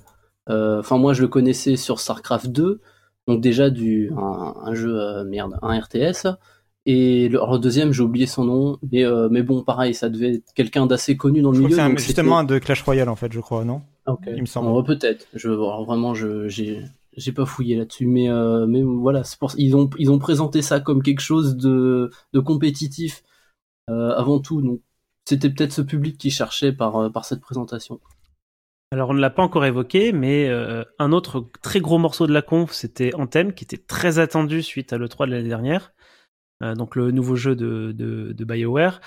euh, 0.50 0.80
enfin 0.80 0.98
moi 0.98 1.14
je 1.14 1.22
le 1.22 1.28
connaissais 1.28 1.76
sur 1.76 2.00
StarCraft 2.00 2.48
2, 2.48 2.82
donc 3.28 3.42
déjà 3.42 3.70
du 3.70 4.12
un, 4.18 4.54
un 4.64 4.76
jeu, 4.76 5.00
euh, 5.00 5.24
merde, 5.24 5.58
un 5.62 5.80
RTS, 5.80 6.28
et 6.88 7.30
le, 7.30 7.40
alors, 7.40 7.54
le 7.54 7.60
deuxième, 7.60 7.92
j'ai 7.94 8.04
oublié 8.04 8.28
son 8.28 8.44
nom, 8.44 8.78
mais, 8.92 9.04
euh, 9.04 9.28
mais 9.32 9.42
bon, 9.42 9.64
pareil, 9.64 9.96
ça 9.96 10.08
devait 10.08 10.36
être 10.36 10.54
quelqu'un 10.54 10.86
d'assez 10.86 11.18
connu 11.18 11.42
dans 11.42 11.50
le 11.50 11.58
Je 11.58 11.64
milieu. 11.64 11.76
c'est 11.76 11.98
justement 11.98 12.38
un 12.38 12.44
de 12.44 12.60
Clash 12.60 12.84
Royale 12.84 13.10
en 13.10 13.16
fait, 13.16 13.34
je 13.34 13.40
crois, 13.40 13.66
non? 13.66 13.82
Ok. 14.06 14.20
il 14.28 14.42
me 14.42 14.46
semble. 14.46 14.84
Peut-être. 14.84 15.26
Je 15.34 15.50
alors, 15.50 15.84
vraiment, 15.84 16.14
je 16.14 16.48
j'ai 16.48 16.82
j'ai 17.18 17.32
pas 17.32 17.46
fouillé 17.46 17.76
là-dessus, 17.76 18.08
mais 18.08 18.30
euh, 18.30 18.66
mais 18.68 18.82
voilà, 18.82 19.24
ils 19.58 19.76
ont 19.76 19.90
ils 19.98 20.12
ont 20.12 20.20
présenté 20.20 20.62
ça 20.62 20.80
comme 20.80 21.02
quelque 21.02 21.22
chose 21.22 21.56
de 21.56 22.12
de 22.34 22.40
compétitif 22.40 23.24
euh, 23.90 24.16
avant 24.16 24.40
tout. 24.40 24.62
Donc 24.62 24.82
c'était 25.26 25.50
peut-être 25.50 25.72
ce 25.72 25.82
public 25.82 26.18
qui 26.18 26.32
cherchait 26.32 26.72
par 26.72 26.96
euh, 26.98 27.10
par 27.10 27.26
cette 27.26 27.42
présentation. 27.42 28.00
Alors 28.92 29.10
on 29.10 29.14
ne 29.14 29.20
l'a 29.20 29.30
pas 29.30 29.44
encore 29.44 29.66
évoqué, 29.66 30.12
mais 30.12 30.48
euh, 30.50 30.84
un 31.00 31.12
autre 31.12 31.50
très 31.62 31.82
gros 31.82 31.98
morceau 31.98 32.28
de 32.28 32.34
la 32.34 32.42
conf, 32.42 32.72
c'était 32.72 33.14
Anthem, 33.16 33.54
qui 33.54 33.64
était 33.64 33.78
très 33.78 34.20
attendu 34.20 34.62
suite 34.62 34.94
à 34.94 34.98
l'E3 34.98 35.28
de 35.28 35.32
l'année 35.32 35.50
dernière. 35.50 35.94
Donc 36.62 36.96
le 36.96 37.12
nouveau 37.12 37.36
jeu 37.36 37.54
de, 37.56 37.92
de 37.92 38.46
BioWare. 38.46 39.02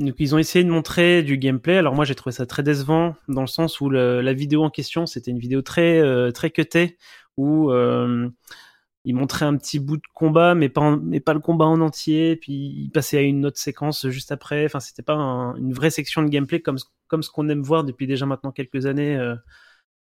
Donc 0.00 0.14
ils 0.18 0.34
ont 0.34 0.38
essayé 0.38 0.64
de 0.64 0.70
montrer 0.70 1.22
du 1.22 1.38
gameplay. 1.38 1.76
Alors 1.76 1.94
moi 1.94 2.04
j'ai 2.04 2.14
trouvé 2.14 2.32
ça 2.32 2.46
très 2.46 2.62
décevant 2.62 3.14
dans 3.28 3.42
le 3.42 3.46
sens 3.46 3.80
où 3.80 3.90
la 3.90 4.32
vidéo 4.32 4.64
en 4.64 4.70
question 4.70 5.06
c'était 5.06 5.30
une 5.30 5.38
vidéo 5.38 5.62
très 5.62 5.98
euh, 6.00 6.32
très 6.32 6.50
cutée 6.50 6.98
où 7.36 7.70
euh, 7.70 8.28
il 9.04 9.14
montrait 9.14 9.44
un 9.46 9.56
petit 9.56 9.78
bout 9.80 9.98
de 9.98 10.02
combat, 10.14 10.54
mais 10.54 10.68
pas, 10.70 10.96
mais 11.02 11.20
pas 11.20 11.34
le 11.34 11.40
combat 11.40 11.66
en 11.66 11.80
entier. 11.80 12.36
Puis 12.36 12.52
il 12.54 12.90
passait 12.90 13.18
à 13.18 13.22
une 13.22 13.46
autre 13.46 13.58
séquence 13.58 14.08
juste 14.08 14.32
après. 14.32 14.64
Enfin, 14.66 14.80
c'était 14.80 15.02
pas 15.02 15.14
un- 15.14 15.56
une 15.56 15.72
vraie 15.74 15.90
section 15.90 16.22
de 16.22 16.28
gameplay 16.28 16.60
comme 16.60 16.78
comme 17.08 17.22
ce 17.22 17.30
qu'on 17.30 17.48
aime 17.50 17.62
voir 17.62 17.84
depuis 17.84 18.06
déjà 18.06 18.26
maintenant 18.26 18.52
quelques 18.52 18.86
années 18.86 19.16
euh, 19.16 19.36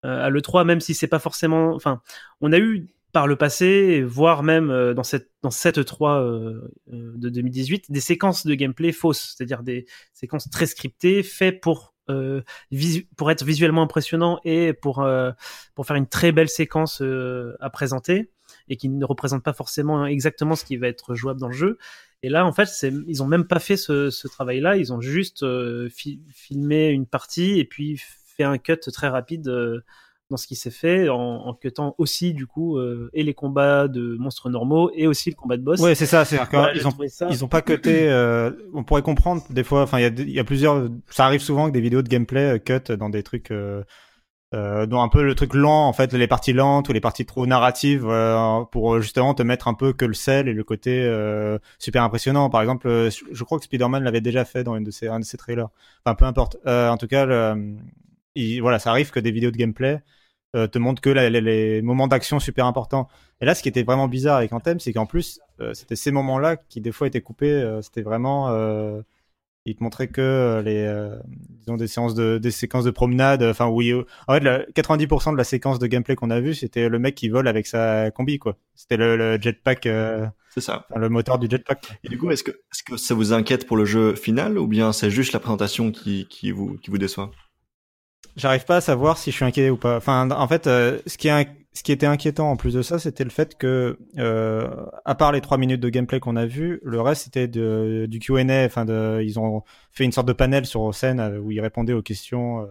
à 0.03 0.29
l'E3, 0.29 0.65
même 0.65 0.79
si 0.81 0.93
c'est 0.93 1.07
pas 1.07 1.19
forcément. 1.19 1.73
Enfin, 1.75 2.01
on 2.41 2.51
a 2.53 2.59
eu 2.59 2.87
par 3.15 3.27
le 3.27 3.37
passé, 3.37 4.03
voire 4.03 4.43
même 4.43 4.69
euh, 4.69 4.93
dans 4.93 5.03
cette 5.03 5.31
dans 5.41 5.49
cette 5.49 5.77
E3 5.77 6.19
euh, 6.19 6.73
euh, 6.91 7.13
de 7.15 7.29
2018, 7.29 7.89
des 7.89 8.01
séquences 8.01 8.45
de 8.45 8.53
gameplay 8.55 8.91
fausses, 8.91 9.33
c'est-à-dire 9.37 9.63
des 9.63 9.85
séquences 10.11 10.49
très 10.49 10.65
scriptées, 10.65 11.23
faites 11.23 11.61
pour 11.61 11.93
euh, 12.09 12.41
visu- 12.71 13.07
pour 13.15 13.31
être 13.31 13.45
visuellement 13.45 13.83
impressionnant 13.83 14.41
et 14.43 14.73
pour 14.73 15.01
euh, 15.01 15.31
pour 15.75 15.85
faire 15.87 15.95
une 15.95 16.07
très 16.09 16.33
belle 16.33 16.49
séquence 16.49 17.01
euh, 17.01 17.55
à 17.61 17.69
présenter 17.69 18.31
et 18.67 18.75
qui 18.75 18.89
ne 18.89 19.05
représente 19.05 19.43
pas 19.43 19.53
forcément 19.53 20.05
exactement 20.05 20.55
ce 20.57 20.65
qui 20.65 20.75
va 20.75 20.89
être 20.89 21.15
jouable 21.15 21.39
dans 21.39 21.47
le 21.47 21.53
jeu. 21.53 21.77
Et 22.21 22.27
là, 22.27 22.45
en 22.45 22.51
fait, 22.51 22.67
ils 23.07 23.23
ont 23.23 23.27
même 23.27 23.47
pas 23.47 23.59
fait 23.59 23.77
ce, 23.77 24.09
ce 24.09 24.27
travail-là. 24.27 24.75
Ils 24.75 24.91
ont 24.91 24.99
juste 24.99 25.45
fi- 25.89 26.21
filmé 26.33 26.89
une 26.89 27.05
partie 27.05 27.59
et 27.59 27.65
puis 27.65 27.97
fait 28.35 28.43
un 28.43 28.57
cut 28.57 28.77
très 28.91 29.07
rapide 29.07 29.47
dans 30.31 30.37
ce 30.37 30.47
qui 30.47 30.55
s'est 30.55 30.71
fait, 30.71 31.07
en, 31.09 31.17
en 31.19 31.53
cutant 31.53 31.93
aussi 31.99 32.33
du 32.33 32.47
coup 32.47 32.77
euh, 32.77 33.09
et 33.13 33.21
les 33.23 33.33
combats 33.35 33.87
de 33.87 34.15
monstres 34.17 34.49
normaux 34.49 34.89
et 34.95 35.05
aussi 35.05 35.29
le 35.29 35.35
combat 35.35 35.55
de 35.57 35.61
boss. 35.61 35.79
Ouais, 35.79 35.93
c'est 35.93 36.07
ça. 36.07 36.25
C'est 36.25 36.37
Voilà, 36.51 36.73
ils 36.75 36.87
ont 36.87 36.91
trouvé 36.91 37.09
ça- 37.09 37.27
ils 37.29 37.43
ont 37.45 37.47
pas 37.47 37.61
cuté. 37.61 38.09
euh, 38.09 38.51
on 38.73 38.83
pourrait 38.83 39.03
comprendre 39.03 39.43
des 39.51 39.63
fois. 39.63 39.83
Enfin, 39.83 39.99
il 39.99 40.29
y 40.29 40.39
a 40.39 40.41
y 40.41 40.43
plusieurs. 40.43 40.89
Ça 41.09 41.25
arrive 41.25 41.41
souvent 41.41 41.67
que 41.67 41.73
des 41.73 41.81
vidéos 41.81 42.01
de 42.01 42.09
gameplay 42.09 42.55
euh, 42.55 42.59
cut 42.59 42.91
dans 42.97 43.09
des 43.09 43.21
trucs. 43.23 43.51
Euh, 43.51 44.85
dont 44.85 45.01
un 45.01 45.09
peu 45.09 45.23
le 45.23 45.35
truc 45.35 45.53
lent 45.53 45.85
en 45.87 45.91
fait 45.91 46.13
les 46.13 46.27
parties 46.27 46.53
lentes 46.53 46.87
ou 46.87 46.93
les 46.93 47.01
parties 47.01 47.25
trop 47.25 47.45
narratives 47.45 48.07
pour 48.71 49.01
justement 49.01 49.33
te 49.33 49.43
mettre 49.43 49.67
un 49.67 49.73
peu 49.73 49.91
que 49.91 50.05
le 50.05 50.13
sel 50.13 50.47
et 50.47 50.53
le 50.53 50.63
côté 50.63 51.03
super 51.77 52.03
impressionnant 52.03 52.49
par 52.49 52.61
exemple 52.61 52.87
je 53.09 53.43
crois 53.43 53.57
que 53.57 53.65
Spider-Man 53.65 54.03
l'avait 54.03 54.21
déjà 54.21 54.45
fait 54.45 54.63
dans 54.63 54.77
une 54.77 54.85
de 54.85 54.91
ses, 54.91 55.07
un 55.07 55.19
de 55.19 55.25
ses 55.25 55.35
trailers 55.35 55.67
enfin 56.05 56.15
peu 56.15 56.23
importe 56.23 56.55
en 56.65 56.95
tout 56.95 57.07
cas 57.07 57.25
le- 57.25 57.75
il- 58.35 58.61
voilà 58.61 58.79
ça 58.79 58.91
arrive 58.91 59.11
que 59.11 59.19
des 59.19 59.31
vidéos 59.31 59.51
de 59.51 59.57
gameplay 59.57 60.01
euh, 60.55 60.67
te 60.67 60.77
montrent 60.79 61.01
que 61.01 61.09
la- 61.09 61.29
les, 61.29 61.41
les 61.41 61.81
moments 61.81 62.07
d'action 62.07 62.39
super 62.39 62.65
importants. 62.65 63.07
Et 63.41 63.45
là 63.45 63.55
ce 63.55 63.63
qui 63.63 63.69
était 63.69 63.83
vraiment 63.83 64.07
bizarre 64.07 64.37
avec 64.37 64.53
Anthem 64.53 64.79
c'est 64.79 64.93
qu'en 64.93 65.05
plus 65.05 65.39
euh, 65.61 65.73
c'était 65.73 65.95
ces 65.95 66.11
moments 66.11 66.39
là 66.39 66.57
qui 66.57 66.81
des 66.81 66.91
fois 66.91 67.07
étaient 67.07 67.21
coupés 67.21 67.51
euh, 67.51 67.81
c'était 67.81 68.01
vraiment 68.03 68.49
il 69.67 69.75
te 69.75 69.83
montrait 69.83 70.07
que 70.09 70.61
les 70.63 70.87
disons 71.49 71.75
des 71.75 71.87
séances 71.87 72.13
de 72.13 72.37
des 72.37 72.51
séquences 72.51 72.83
de 72.85 72.91
promenade 72.91 73.41
enfin 73.43 73.67
oui 73.67 73.93
en 74.27 74.33
fait 74.33 74.39
la- 74.41 74.63
90% 74.73 75.33
de 75.33 75.37
la 75.37 75.43
séquence 75.43 75.79
de 75.79 75.87
gameplay 75.87 76.15
qu'on 76.15 76.29
a 76.29 76.39
vu 76.39 76.53
c'était 76.53 76.87
le 76.87 76.99
mec 76.99 77.15
qui 77.15 77.29
vole 77.29 77.47
avec 77.47 77.65
sa 77.65 78.11
combi 78.11 78.37
quoi. 78.37 78.57
C'était 78.75 78.97
le, 78.97 79.17
le 79.17 79.41
jetpack 79.41 79.87
C'est 80.49 80.61
ça. 80.61 80.85
enfin, 80.89 80.99
le 80.99 81.09
moteur 81.09 81.39
du 81.39 81.47
jetpack. 81.49 81.99
Et 82.03 82.09
du 82.09 82.17
coup, 82.17 82.29
est-ce 82.29 82.43
que, 82.43 82.51
est-ce 82.51 82.83
que 82.83 82.97
ça 82.97 83.13
vous 83.13 83.33
inquiète 83.33 83.65
pour 83.67 83.77
le 83.77 83.85
jeu 83.85 84.15
final 84.15 84.57
ou 84.57 84.67
bien 84.67 84.93
c'est 84.93 85.09
juste 85.09 85.33
la 85.33 85.39
présentation 85.39 85.91
qui, 85.91 86.27
qui 86.29 86.51
vous, 86.51 86.77
qui 86.77 86.91
vous 86.91 86.97
déçoit? 86.97 87.31
J'arrive 88.35 88.65
pas 88.65 88.77
à 88.77 88.81
savoir 88.81 89.17
si 89.17 89.31
je 89.31 89.35
suis 89.35 89.45
inquiet 89.45 89.69
ou 89.69 89.77
pas. 89.77 89.97
Enfin 89.97 90.29
en 90.31 90.47
fait 90.47 90.67
euh, 90.67 90.99
ce 91.07 91.17
qui 91.17 91.27
est 91.27 91.49
ce 91.73 91.83
qui 91.83 91.91
était 91.91 92.05
inquiétant 92.05 92.51
en 92.51 92.55
plus 92.55 92.73
de 92.73 92.81
ça 92.81 92.99
c'était 92.99 93.23
le 93.25 93.29
fait 93.29 93.57
que 93.57 93.99
euh, 94.17 94.69
à 95.03 95.15
part 95.15 95.31
les 95.31 95.41
trois 95.41 95.57
minutes 95.57 95.81
de 95.81 95.89
gameplay 95.89 96.19
qu'on 96.21 96.37
a 96.37 96.45
vu 96.45 96.79
le 96.83 97.01
reste 97.01 97.23
c'était 97.23 97.47
du 97.47 98.19
Q&A 98.19 98.65
enfin 98.65 98.85
ils 99.19 99.39
ont 99.39 99.63
fait 99.91 100.05
une 100.05 100.13
sorte 100.13 100.27
de 100.27 100.33
panel 100.33 100.65
sur 100.65 100.93
scène 100.95 101.19
euh, 101.19 101.39
où 101.39 101.51
ils 101.51 101.59
répondaient 101.59 101.93
aux 101.93 102.01
questions 102.01 102.67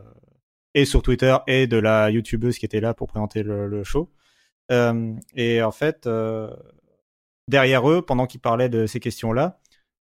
et 0.75 0.85
sur 0.87 1.03
Twitter 1.03 1.37
et 1.47 1.67
de 1.67 1.77
la 1.77 2.11
youtubeuse 2.11 2.59
qui 2.59 2.65
était 2.65 2.81
là 2.81 2.95
pour 2.95 3.09
présenter 3.09 3.43
le, 3.43 3.85
show. 3.85 4.11
Et 4.71 5.63
en 5.63 5.73
fait 5.73 6.09
derrière 7.47 7.91
eux 7.91 8.03
pendant 8.03 8.27
qu'ils 8.27 8.41
parlaient 8.41 8.71
de 8.71 8.87
ces 8.87 9.01
questions 9.01 9.33
là 9.33 9.61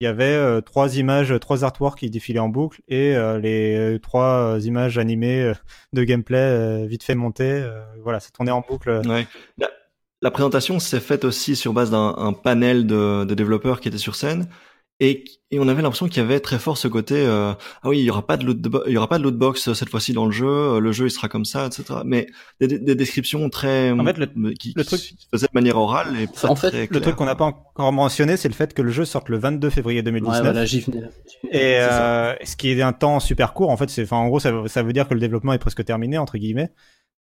il 0.03 0.07
y 0.07 0.09
avait 0.09 0.25
euh, 0.25 0.59
trois 0.59 0.97
images, 0.97 1.33
trois 1.39 1.63
artworks 1.63 1.99
qui 1.99 2.09
défilaient 2.09 2.39
en 2.39 2.49
boucle 2.49 2.81
et 2.89 3.15
euh, 3.15 3.39
les 3.39 3.73
euh, 3.77 3.99
trois 3.99 4.57
euh, 4.57 4.59
images 4.59 4.97
animées 4.97 5.41
euh, 5.41 5.53
de 5.93 6.03
gameplay 6.03 6.37
euh, 6.37 6.85
vite 6.85 7.03
fait 7.03 7.15
montées. 7.15 7.61
euh, 7.63 7.81
voilà, 8.03 8.19
ça 8.19 8.29
tournait 8.31 8.51
en 8.51 8.59
boucle. 8.59 9.01
La, 10.21 10.31
présentation 10.31 10.79
s'est 10.79 10.99
faite 10.99 11.23
aussi 11.23 11.55
sur 11.55 11.71
base 11.71 11.89
d'un 11.89 12.15
un 12.17 12.33
panel 12.33 12.85
de 12.85 13.33
développeurs 13.33 13.79
qui 13.79 13.87
étaient 13.87 13.97
sur 13.97 14.15
scène. 14.15 14.49
Et, 14.99 15.23
et 15.49 15.59
on 15.59 15.67
avait 15.67 15.81
l'impression 15.81 16.07
qu'il 16.07 16.17
y 16.21 16.25
avait 16.25 16.39
très 16.39 16.59
fort 16.59 16.77
ce 16.77 16.87
côté 16.87 17.15
euh, 17.17 17.53
ah 17.81 17.89
oui 17.89 17.99
il 17.99 18.05
y 18.05 18.09
aura 18.11 18.25
pas 18.27 18.37
de 18.37 18.45
loot 18.45 18.61
de- 18.61 18.83
il 18.85 18.93
y 18.93 18.97
aura 18.97 19.09
pas 19.09 19.17
de 19.17 19.23
loot 19.23 19.35
box 19.35 19.67
euh, 19.67 19.73
cette 19.73 19.89
fois-ci 19.89 20.13
dans 20.13 20.25
le 20.27 20.31
jeu 20.31 20.47
euh, 20.47 20.79
le 20.79 20.91
jeu 20.91 21.07
il 21.07 21.11
sera 21.11 21.27
comme 21.27 21.45
ça 21.45 21.65
etc 21.65 22.01
mais 22.05 22.27
des, 22.61 22.67
des- 22.67 22.79
des 22.79 22.95
descriptions 22.95 23.49
très 23.49 23.89
En 23.91 24.05
fait, 24.05 24.17
le- 24.19 24.27
qui, 24.53 24.71
le 24.75 24.83
qui 24.83 24.87
truc- 24.87 25.15
de 25.33 25.47
manière 25.53 25.77
orale 25.77 26.15
et 26.21 26.27
pas 26.27 26.47
En 26.47 26.55
fait, 26.55 26.69
très 26.69 26.87
Le 26.89 27.01
truc 27.01 27.15
qu'on 27.15 27.25
n'a 27.25 27.35
pas 27.35 27.45
encore 27.45 27.91
mentionné, 27.91 28.37
c'est 28.37 28.47
le 28.47 28.53
fait 28.53 28.73
que 28.75 28.83
le 28.83 28.91
jeu 28.91 29.03
sorte 29.03 29.29
le 29.29 29.39
22 29.39 29.71
février 29.71 29.99
Ouais, 29.99 30.03
2019. 30.03 30.41
voilà, 30.43 30.63
j'y 30.63 30.81
venais. 30.81 31.01
Et 31.51 31.77
euh, 31.79 32.35
ce 32.43 32.55
qui 32.55 32.69
est 32.71 32.81
un 32.81 32.93
temps 32.93 33.19
super 33.19 33.53
court, 33.53 33.71
en 33.71 33.77
fait, 33.77 33.89
c'est, 33.89 34.03
enfin, 34.03 34.17
en 34.17 34.27
gros, 34.27 34.39
ça, 34.39 34.51
veut- 34.51 34.67
ça 34.67 34.83
veut 34.83 34.93
dire 34.93 35.07
que 35.07 35.15
le 35.15 35.19
développement 35.19 35.53
est 35.53 35.59
presque 35.59 35.83
terminé 35.83 36.17
entre 36.19 36.37
guillemets, 36.37 36.71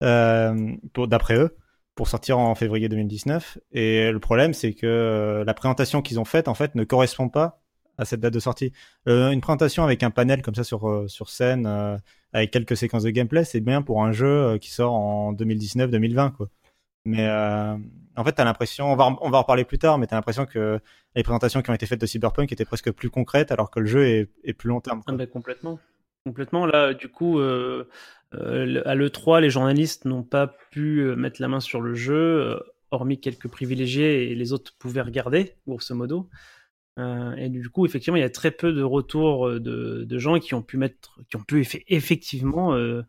euh, 0.02 0.54
pour 0.92 1.08
d'après 1.08 1.36
eux, 1.36 1.56
pour 1.94 2.08
sortir 2.08 2.38
en 2.38 2.54
février 2.54 2.88
2019. 2.88 3.58
Et 3.72 4.10
le 4.10 4.18
problème, 4.20 4.52
c'est 4.54 4.74
que 4.74 4.86
euh, 4.86 5.44
la 5.44 5.54
présentation 5.54 6.02
qu'ils 6.02 6.20
ont 6.20 6.24
faite, 6.24 6.48
en 6.48 6.54
fait, 6.54 6.74
ne 6.74 6.84
correspond 6.84 7.28
pas 7.28 7.61
à 7.98 8.04
cette 8.04 8.20
date 8.20 8.34
de 8.34 8.40
sortie. 8.40 8.72
Euh, 9.08 9.30
une 9.30 9.40
présentation 9.40 9.84
avec 9.84 10.02
un 10.02 10.10
panel 10.10 10.42
comme 10.42 10.54
ça 10.54 10.64
sur 10.64 10.88
euh, 10.88 11.08
sur 11.08 11.28
scène, 11.28 11.66
euh, 11.66 11.96
avec 12.32 12.50
quelques 12.50 12.76
séquences 12.76 13.02
de 13.02 13.10
gameplay, 13.10 13.44
c'est 13.44 13.60
bien 13.60 13.82
pour 13.82 14.02
un 14.02 14.12
jeu 14.12 14.58
qui 14.58 14.70
sort 14.70 14.94
en 14.94 15.32
2019-2020, 15.34 16.32
quoi. 16.32 16.48
Mais 17.04 17.28
en 17.28 18.24
fait, 18.24 18.32
t'as 18.32 18.44
l'impression, 18.44 18.92
on 18.92 18.96
va, 18.96 19.16
on 19.20 19.30
va 19.30 19.38
en 19.38 19.42
reparler 19.42 19.64
plus 19.64 19.78
tard, 19.78 19.98
mais 19.98 20.06
t'as 20.06 20.14
l'impression 20.14 20.46
que 20.46 20.78
les 21.16 21.22
présentations 21.24 21.60
qui 21.60 21.70
ont 21.70 21.74
été 21.74 21.84
faites 21.84 22.00
de 22.00 22.06
Cyberpunk 22.06 22.52
étaient 22.52 22.64
presque 22.64 22.92
plus 22.92 23.10
concrètes, 23.10 23.50
alors 23.50 23.70
que 23.70 23.80
le 23.80 23.86
jeu 23.86 24.06
est, 24.06 24.30
est 24.44 24.52
plus 24.52 24.68
long 24.68 24.80
terme. 24.80 25.02
Ah 25.08 25.26
complètement. 25.26 25.80
Complètement. 26.24 26.64
Là, 26.64 26.94
du 26.94 27.08
coup, 27.08 27.40
à 27.40 28.94
l'E3, 28.94 29.40
les 29.40 29.50
journalistes 29.50 30.04
n'ont 30.04 30.22
pas 30.22 30.46
pu 30.70 31.02
mettre 31.16 31.42
la 31.42 31.48
main 31.48 31.60
sur 31.60 31.80
le 31.80 31.94
jeu, 31.94 32.62
hormis 32.92 33.18
quelques 33.18 33.48
privilégiés, 33.48 34.30
et 34.30 34.34
les 34.36 34.52
autres 34.52 34.72
pouvaient 34.78 35.02
regarder, 35.02 35.56
grosso 35.66 35.94
modo. 35.94 36.30
Euh, 36.98 37.34
et 37.36 37.48
du 37.48 37.68
coup, 37.70 37.86
effectivement, 37.86 38.16
il 38.16 38.20
y 38.20 38.24
a 38.24 38.30
très 38.30 38.50
peu 38.50 38.72
de 38.72 38.82
retours 38.82 39.48
euh, 39.48 39.60
de, 39.60 40.04
de 40.04 40.18
gens 40.18 40.38
qui 40.38 40.54
ont 40.54 40.62
pu 40.62 40.76
mettre, 40.76 41.20
qui 41.30 41.36
ont 41.36 41.42
pu 41.42 41.62
effe- 41.62 41.82
effectivement 41.88 42.74
euh, 42.74 43.02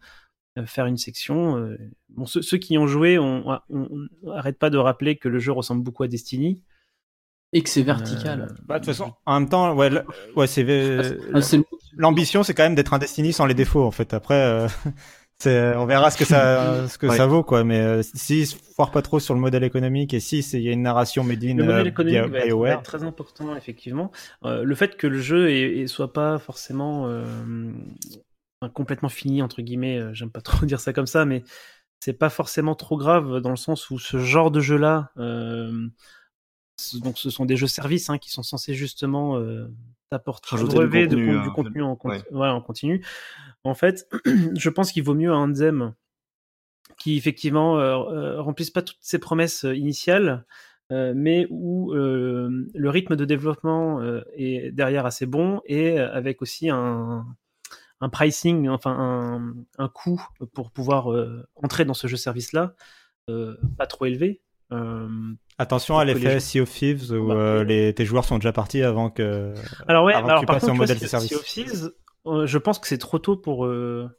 faire 0.66 0.86
une 0.86 0.98
section. 0.98 1.58
euh. 1.58 1.78
Bon, 2.10 2.26
ceux, 2.26 2.42
ceux 2.42 2.58
qui 2.58 2.76
y 2.76 2.78
ont 2.78 2.88
joué, 2.88 3.20
on, 3.20 3.46
on, 3.70 4.08
on 4.24 4.32
arrête 4.32 4.58
pas 4.60 4.70
de 4.70 4.78
rappeler 4.78 5.18
que 5.18 5.28
le 5.30 5.40
jeu 5.40 5.52
ressemble 5.52 5.84
beaucoup 5.84 6.04
à 6.04 6.08
Destiny. 6.08 6.64
Et 7.56 7.62
que 7.62 7.70
c'est 7.70 7.84
vertical. 7.84 8.42
Euh, 8.42 8.54
Bah, 8.66 8.80
de 8.80 8.86
toute 8.86 8.96
façon, 8.96 9.14
en 9.26 9.40
même 9.40 9.50
temps, 9.50 9.76
ouais, 9.76 9.92
ouais, 10.36 10.48
c'est 10.48 10.64
Ah, 11.34 11.40
l'ambition, 11.98 12.44
c'est 12.44 12.54
quand 12.56 12.64
même 12.64 12.76
d'être 12.76 12.94
un 12.94 13.00
Destiny 13.00 13.32
sans 13.34 13.46
les 13.46 13.54
défauts, 13.54 13.84
en 13.84 13.92
fait. 13.92 14.14
Après, 14.14 14.36
euh, 14.36 14.68
on 15.46 15.86
verra 15.86 16.10
ce 16.12 16.18
que 16.18 16.26
ça, 16.26 16.88
ce 16.90 16.98
que 16.98 17.08
Ouais. 17.08 17.18
ça 17.18 17.26
vaut, 17.28 17.44
quoi. 17.44 17.64
Mais 17.64 17.80
euh, 17.80 18.02
s'ils 18.04 18.48
se 18.48 18.56
foirent 18.76 18.92
pas 18.92 19.02
trop 19.02 19.20
sur 19.20 19.34
le 19.34 19.40
modèle 19.40 19.64
économique 19.64 20.14
et 20.14 20.20
si 20.20 20.42
c'est- 20.44 20.58
il 20.58 20.64
y 20.64 20.70
a 20.70 20.72
une 20.72 20.84
narration 20.84 21.24
made 21.24 21.44
in 21.44 21.56
Le 21.56 21.64
modèle 21.66 21.86
euh, 21.86 21.90
économique 21.90 22.14
via 22.20 22.28
va 22.28 22.38
être, 22.38 22.42
va 22.42 22.46
BioWare, 22.46 22.74
être 22.80 22.84
très 22.84 23.04
important, 23.04 23.56
effectivement. 23.56 24.12
Euh, 24.46 24.64
le 24.64 24.76
fait 24.76 24.96
que 24.98 25.08
le 25.08 25.20
jeu 25.20 25.50
est, 25.52 25.80
est- 25.80 25.88
soit 25.88 26.14
pas 26.14 26.38
forcément 26.40 27.10
complètement 28.74 29.10
fini, 29.10 29.42
entre 29.42 29.62
guillemets, 29.62 30.00
j'aime 30.14 30.32
pas 30.32 30.42
trop 30.64 30.66
dire 30.66 30.80
ça 30.80 30.94
comme 30.94 31.08
ça, 31.08 31.26
mais 31.26 31.44
c'est 32.00 32.14
pas 32.14 32.30
forcément 32.30 32.76
trop 32.76 32.98
grave 32.98 33.40
dans 33.40 33.50
le 33.50 33.56
sens 33.58 33.90
où 33.90 34.00
ce 34.00 34.18
genre 34.20 34.52
de 34.52 34.60
jeu-là, 34.62 35.12
ce- 35.18 36.98
donc 36.98 37.18
ce 37.18 37.30
sont 37.30 37.46
des 37.46 37.56
jeux 37.58 37.68
services 37.68 38.10
hein, 38.10 38.18
qui 38.18 38.30
sont 38.32 38.44
censés 38.44 38.74
justement 38.74 39.38
Rajouter 40.56 40.78
du 41.08 41.16
contenu, 41.16 41.28
con- 41.28 41.38
hein, 41.40 41.44
du 41.44 41.52
contenu 41.52 41.82
en, 41.84 41.98
ouais. 42.02 42.62
continu. 42.66 43.06
En 43.64 43.74
fait, 43.74 44.08
je 44.56 44.70
pense 44.70 44.92
qu'il 44.92 45.04
vaut 45.04 45.14
mieux 45.16 45.32
un 45.32 45.50
Anthem 45.52 45.94
qui 46.98 47.18
effectivement 47.18 47.80
euh, 47.80 47.96
euh, 47.96 48.42
remplisse 48.42 48.70
pas 48.70 48.82
toutes 48.82 48.98
ses 49.02 49.20
promesses 49.20 49.66
euh, 49.66 49.76
initiales, 49.76 50.46
euh, 50.92 51.14
mais 51.16 51.48
où 51.50 51.94
euh, 51.94 52.68
le 52.74 52.90
rythme 52.90 53.16
de 53.16 53.26
développement 53.26 54.02
est 54.36 54.72
derrière 54.72 55.06
assez 55.06 55.26
bon 55.26 55.62
et 55.66 55.98
avec 56.00 56.42
aussi 56.42 56.70
un, 56.70 57.26
un 58.02 58.10
pricing, 58.10 58.68
enfin 58.70 58.92
un, 58.92 59.54
un 59.78 59.88
coût 59.88 60.22
pour 60.54 60.72
pouvoir 60.72 61.08
entrer 61.56 61.86
dans 61.86 61.94
ce 61.94 62.08
jeu 62.08 62.18
service-là, 62.18 62.76
euh, 63.30 63.56
pas 63.78 63.88
trop 63.88 64.06
élevé. 64.06 64.42
Euh, 64.74 65.08
attention 65.58 65.98
à 65.98 66.06
l'effet 66.06 66.40
Sea 66.40 66.62
of 66.62 66.72
Thieves 66.72 67.12
où 67.12 67.28
Bah, 67.28 67.36
euh, 67.36 67.64
les, 67.64 67.94
tes 67.94 68.06
joueurs 68.06 68.26
sont 68.26 68.38
déjà 68.38 68.52
partis 68.52 68.82
avant 68.82 69.10
que. 69.10 69.54
alors 69.88 70.06
ouais, 70.06 70.14
avant 70.14 70.26
que 70.26 70.30
alors 70.32 70.40
tu 70.42 70.46
par 70.46 70.56
passes 70.56 70.66
contre, 70.66 70.78
modèle 70.78 71.00
de 71.00 71.08
service. 71.08 71.30
Sea 71.30 71.36
of 71.36 71.46
Thieves, 71.46 71.92
euh, 72.26 72.46
je 72.46 72.58
pense 72.58 72.80
que 72.80 72.88
c'est 72.88 72.98
trop 72.98 73.20
tôt 73.20 73.38
pour 73.38 73.66
euh, 73.66 74.10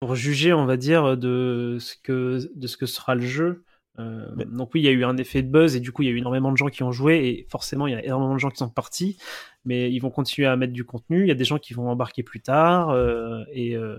pour 0.00 0.14
juger, 0.14 0.52
on 0.52 0.66
va 0.66 0.76
dire, 0.76 1.16
de 1.16 1.76
ce 1.80 1.94
que 2.02 2.40
de 2.54 2.66
ce 2.66 2.76
que 2.76 2.86
sera 2.86 3.14
le 3.14 3.22
jeu. 3.22 3.64
Euh, 4.00 4.26
Donc 4.46 4.70
oui, 4.74 4.80
il 4.80 4.84
y 4.84 4.88
a 4.88 4.90
eu 4.90 5.04
un 5.04 5.16
effet 5.16 5.42
de 5.42 5.48
buzz 5.48 5.76
et 5.76 5.80
du 5.80 5.92
coup 5.92 6.02
il 6.02 6.06
y 6.06 6.08
a 6.08 6.12
eu 6.12 6.18
énormément 6.18 6.50
de 6.50 6.56
gens 6.56 6.66
qui 6.66 6.82
ont 6.82 6.90
joué 6.90 7.28
et 7.28 7.46
forcément 7.48 7.86
il 7.86 7.92
y 7.92 7.96
a 7.96 8.04
énormément 8.04 8.34
de 8.34 8.40
gens 8.40 8.50
qui 8.50 8.56
sont 8.56 8.68
partis, 8.68 9.18
mais 9.64 9.90
ils 9.92 10.00
vont 10.00 10.10
continuer 10.10 10.48
à 10.48 10.56
mettre 10.56 10.72
du 10.72 10.84
contenu. 10.84 11.22
Il 11.22 11.28
y 11.28 11.30
a 11.30 11.36
des 11.36 11.44
gens 11.44 11.58
qui 11.58 11.74
vont 11.74 11.88
embarquer 11.88 12.24
plus 12.24 12.40
tard 12.40 12.90
euh, 12.90 13.44
et 13.52 13.76
euh, 13.76 13.96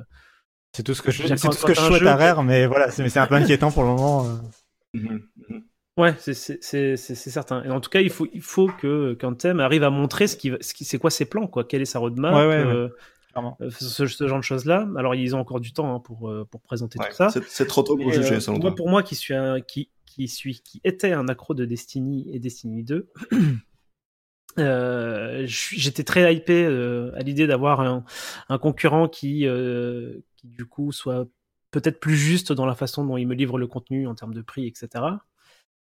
C'est 0.75 0.83
tout 0.83 0.93
ce 0.93 1.01
que 1.01 1.11
je, 1.11 1.25
c'est 1.25 1.35
tout 1.47 1.53
ce 1.53 1.65
que 1.65 1.73
je 1.73 1.79
souhaite 1.79 2.05
à 2.05 2.17
Rare, 2.17 2.43
mais 2.43 2.67
voilà, 2.67 2.91
c'est 2.91 3.17
un 3.17 3.27
peu 3.27 3.35
inquiétant 3.35 3.71
pour 3.71 3.83
le 3.83 3.89
moment. 3.89 4.27
Mhm, 4.95 5.21
mhm. 5.49 5.63
Ouais, 5.97 6.13
c'est 6.19 6.33
certain. 7.15 7.63
Et 7.63 7.69
en 7.69 7.79
tout 7.79 7.89
cas, 7.89 8.01
il 8.01 8.09
faut 8.09 8.27
il 8.33 8.41
faut 8.41 8.67
que 8.67 9.13
Kantem 9.13 9.59
arrive 9.61 9.83
à 9.83 9.89
montrer 9.89 10.27
ce 10.27 10.35
qui 10.35 10.49
va- 10.49 10.57
ce 10.59 10.73
qui 10.73 10.83
c'est 10.83 10.97
quoi 10.97 11.09
ses 11.09 11.25
plans 11.25 11.47
quoi, 11.47 11.63
quelle 11.63 11.81
est 11.81 11.85
sa 11.85 11.99
roadmap, 11.99 12.33
Ouais, 12.33 12.45
ouais, 12.47 12.63
ouais. 12.65 12.73
euh, 12.73 12.89
euh, 13.61 13.69
ce, 13.69 14.05
ce 14.05 14.27
genre 14.27 14.39
de 14.39 14.43
choses 14.43 14.65
là. 14.65 14.87
Alors 14.97 15.15
ils 15.15 15.35
ont 15.35 15.39
encore 15.39 15.59
du 15.61 15.71
temps 15.71 15.95
hein, 15.95 15.99
pour 16.01 16.29
euh, 16.29 16.45
pour 16.51 16.61
présenter 16.61 16.99
Ouais, 16.99 17.09
tout 17.09 17.15
ça. 17.15 17.29
c'est- 17.29 17.65
trop 17.65 17.81
tôt 17.83 17.95
pour 17.95 18.07
Mais, 18.07 18.13
juger, 18.13 18.39
selon 18.41 18.57
moi, 18.59 18.71
toi. 18.71 18.75
pour 18.75 18.89
moi 18.89 19.03
qui 19.03 19.15
suis 19.15 19.33
un 19.33 19.61
qui 19.61 19.89
qui 20.05 20.27
suis 20.27 20.59
qui 20.61 20.81
était 20.83 21.13
un 21.13 21.27
accro 21.29 21.53
de 21.53 21.63
Destiny 21.65 22.27
et 22.33 22.39
Destiny 22.39 22.83
2. 22.83 23.07
euh, 24.59 25.45
je 25.45 25.55
suis- 25.57 25.79
J'étais 25.79 26.03
très 26.03 26.33
hypé 26.35 26.65
euh, 26.65 27.11
à 27.15 27.19
l'idée 27.21 27.47
d'avoir 27.47 27.81
un, 27.81 28.03
un 28.49 28.57
concurrent 28.57 29.07
qui, 29.09 29.45
euh, 29.47 30.19
qui 30.37 30.47
du 30.47 30.65
coup 30.65 30.91
soit 30.91 31.27
peut-être 31.71 31.99
plus 31.99 32.15
juste 32.15 32.51
dans 32.51 32.65
la 32.65 32.75
façon 32.75 33.05
dont 33.05 33.17
il 33.17 33.27
me 33.27 33.35
livre 33.35 33.57
le 33.57 33.67
contenu 33.67 34.07
en 34.07 34.15
termes 34.15 34.33
de 34.33 34.41
prix, 34.41 34.67
etc. 34.67 35.03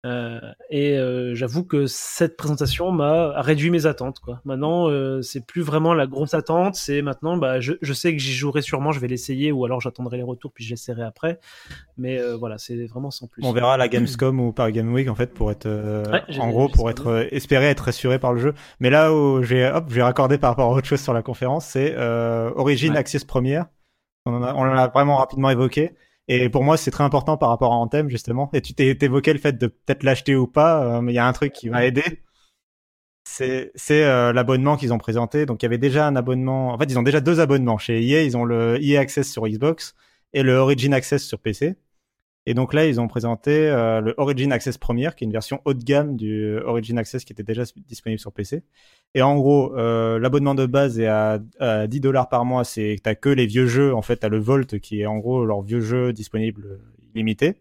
Euh, 0.06 0.40
et 0.70 0.96
euh, 0.96 1.34
j'avoue 1.34 1.62
que 1.62 1.86
cette 1.86 2.38
présentation 2.38 2.90
m'a 2.90 3.38
réduit 3.42 3.70
mes 3.70 3.84
attentes. 3.84 4.18
Quoi. 4.20 4.40
Maintenant, 4.46 4.88
euh, 4.88 5.20
c'est 5.20 5.44
plus 5.44 5.60
vraiment 5.60 5.92
la 5.92 6.06
grosse 6.06 6.32
attente. 6.32 6.74
C'est 6.74 7.02
maintenant, 7.02 7.36
bah, 7.36 7.60
je, 7.60 7.74
je 7.82 7.92
sais 7.92 8.12
que 8.12 8.18
j'y 8.18 8.32
jouerai 8.32 8.62
sûrement, 8.62 8.92
je 8.92 9.00
vais 9.00 9.08
l'essayer, 9.08 9.52
ou 9.52 9.64
alors 9.66 9.80
j'attendrai 9.82 10.16
les 10.16 10.22
retours 10.22 10.52
puis 10.52 10.64
j'essaierai 10.64 11.02
après. 11.02 11.38
Mais 11.98 12.18
euh, 12.18 12.34
voilà, 12.34 12.56
c'est 12.56 12.86
vraiment 12.86 13.10
sans 13.10 13.26
plus. 13.26 13.44
On 13.44 13.52
verra 13.52 13.76
la 13.76 13.88
Gamescom 13.88 14.40
ou 14.40 14.52
par 14.52 14.70
Game 14.72 14.90
Week 14.92 15.08
en 15.08 15.14
fait 15.14 15.34
pour 15.34 15.50
être 15.50 15.66
euh, 15.66 16.04
Ouais, 16.10 16.38
en 16.38 16.48
gros 16.48 16.68
pour 16.68 16.88
être 16.88 17.08
euh, 17.08 17.28
espérer 17.30 17.66
être 17.66 17.80
rassuré 17.84 18.18
par 18.18 18.32
le 18.32 18.40
jeu. 18.40 18.54
Mais 18.80 18.88
là 18.88 19.12
où 19.12 19.42
j'ai 19.42 19.66
hop 19.66 19.90
j'ai 19.90 20.02
raccordé 20.02 20.38
par 20.38 20.50
rapport 20.50 20.72
à 20.72 20.76
autre 20.76 20.86
chose 20.86 21.00
sur 21.00 21.12
la 21.12 21.22
conférence, 21.22 21.66
c'est 21.66 21.94
euh, 21.96 22.50
Origin 22.56 22.92
Ouais. 22.92 22.98
Access 22.98 23.24
première. 23.24 23.66
On 24.26 24.34
en 24.34 24.42
a, 24.42 24.54
on 24.54 24.60
en 24.62 24.76
a 24.76 24.88
vraiment 24.88 25.16
rapidement 25.16 25.50
évoqué. 25.50 25.92
Et 26.28 26.48
pour 26.48 26.62
moi, 26.62 26.76
c'est 26.76 26.90
très 26.90 27.04
important 27.04 27.36
par 27.36 27.48
rapport 27.48 27.72
à 27.72 27.76
Anthem, 27.76 28.08
justement. 28.08 28.50
Et 28.52 28.60
tu 28.60 28.74
t'es 28.74 28.96
évoqué 29.00 29.32
le 29.32 29.38
fait 29.38 29.58
de 29.58 29.66
peut-être 29.66 30.04
l'acheter 30.04 30.36
ou 30.36 30.46
pas, 30.46 30.98
euh, 30.98 31.00
mais 31.00 31.12
il 31.12 31.16
y 31.16 31.18
a 31.18 31.26
un 31.26 31.32
truc 31.32 31.52
qui 31.52 31.70
m'a 31.70 31.84
aidé. 31.84 32.04
C'est, 33.24 33.72
euh, 33.90 34.32
l'abonnement 34.32 34.76
qu'ils 34.76 34.92
ont 34.92 34.98
présenté. 34.98 35.46
Donc, 35.46 35.62
il 35.62 35.66
y 35.66 35.68
avait 35.68 35.78
déjà 35.78 36.06
un 36.06 36.16
abonnement. 36.16 36.72
En 36.72 36.78
fait, 36.78 36.84
ils 36.84 36.98
ont 36.98 37.02
déjà 37.02 37.20
deux 37.20 37.40
abonnements. 37.40 37.78
Chez 37.78 38.00
EA, 38.02 38.22
ils 38.22 38.36
ont 38.36 38.44
le 38.44 38.78
EA 38.82 39.00
Access 39.00 39.30
sur 39.30 39.46
Xbox 39.46 39.94
et 40.32 40.42
le 40.42 40.54
Origin 40.54 40.94
Access 40.94 41.24
sur 41.26 41.40
PC. 41.40 41.76
Et 42.46 42.54
donc 42.54 42.74
là, 42.74 42.86
ils 42.86 43.00
ont 43.00 43.08
présenté 43.08 43.68
euh, 43.68 44.00
le 44.00 44.14
Origin 44.16 44.52
Access 44.52 44.78
Premier, 44.78 45.10
qui 45.16 45.24
est 45.24 45.26
une 45.26 45.32
version 45.32 45.60
haut 45.64 45.74
de 45.74 45.84
gamme 45.84 46.16
du 46.16 46.58
Origin 46.58 46.98
Access 46.98 47.24
qui 47.24 47.32
était 47.32 47.42
déjà 47.42 47.64
disponible 47.86 48.18
sur 48.18 48.32
PC. 48.32 48.62
Et 49.14 49.22
en 49.22 49.36
gros, 49.36 49.76
euh, 49.76 50.18
l'abonnement 50.18 50.54
de 50.54 50.66
base 50.66 51.00
est 51.00 51.06
à, 51.06 51.40
à 51.58 51.86
10 51.86 52.00
dollars 52.00 52.28
par 52.28 52.44
mois. 52.44 52.64
C'est 52.64 52.96
t'as 53.02 53.14
que 53.14 53.28
les 53.28 53.46
vieux 53.46 53.66
jeux. 53.66 53.94
En 53.94 54.02
fait, 54.02 54.16
t'as 54.16 54.28
le 54.28 54.38
Volt 54.38 54.78
qui 54.78 55.00
est 55.00 55.06
en 55.06 55.18
gros 55.18 55.44
leur 55.44 55.62
vieux 55.62 55.80
jeu 55.80 56.12
disponible 56.12 56.64
euh, 56.66 56.78
illimité. 57.14 57.56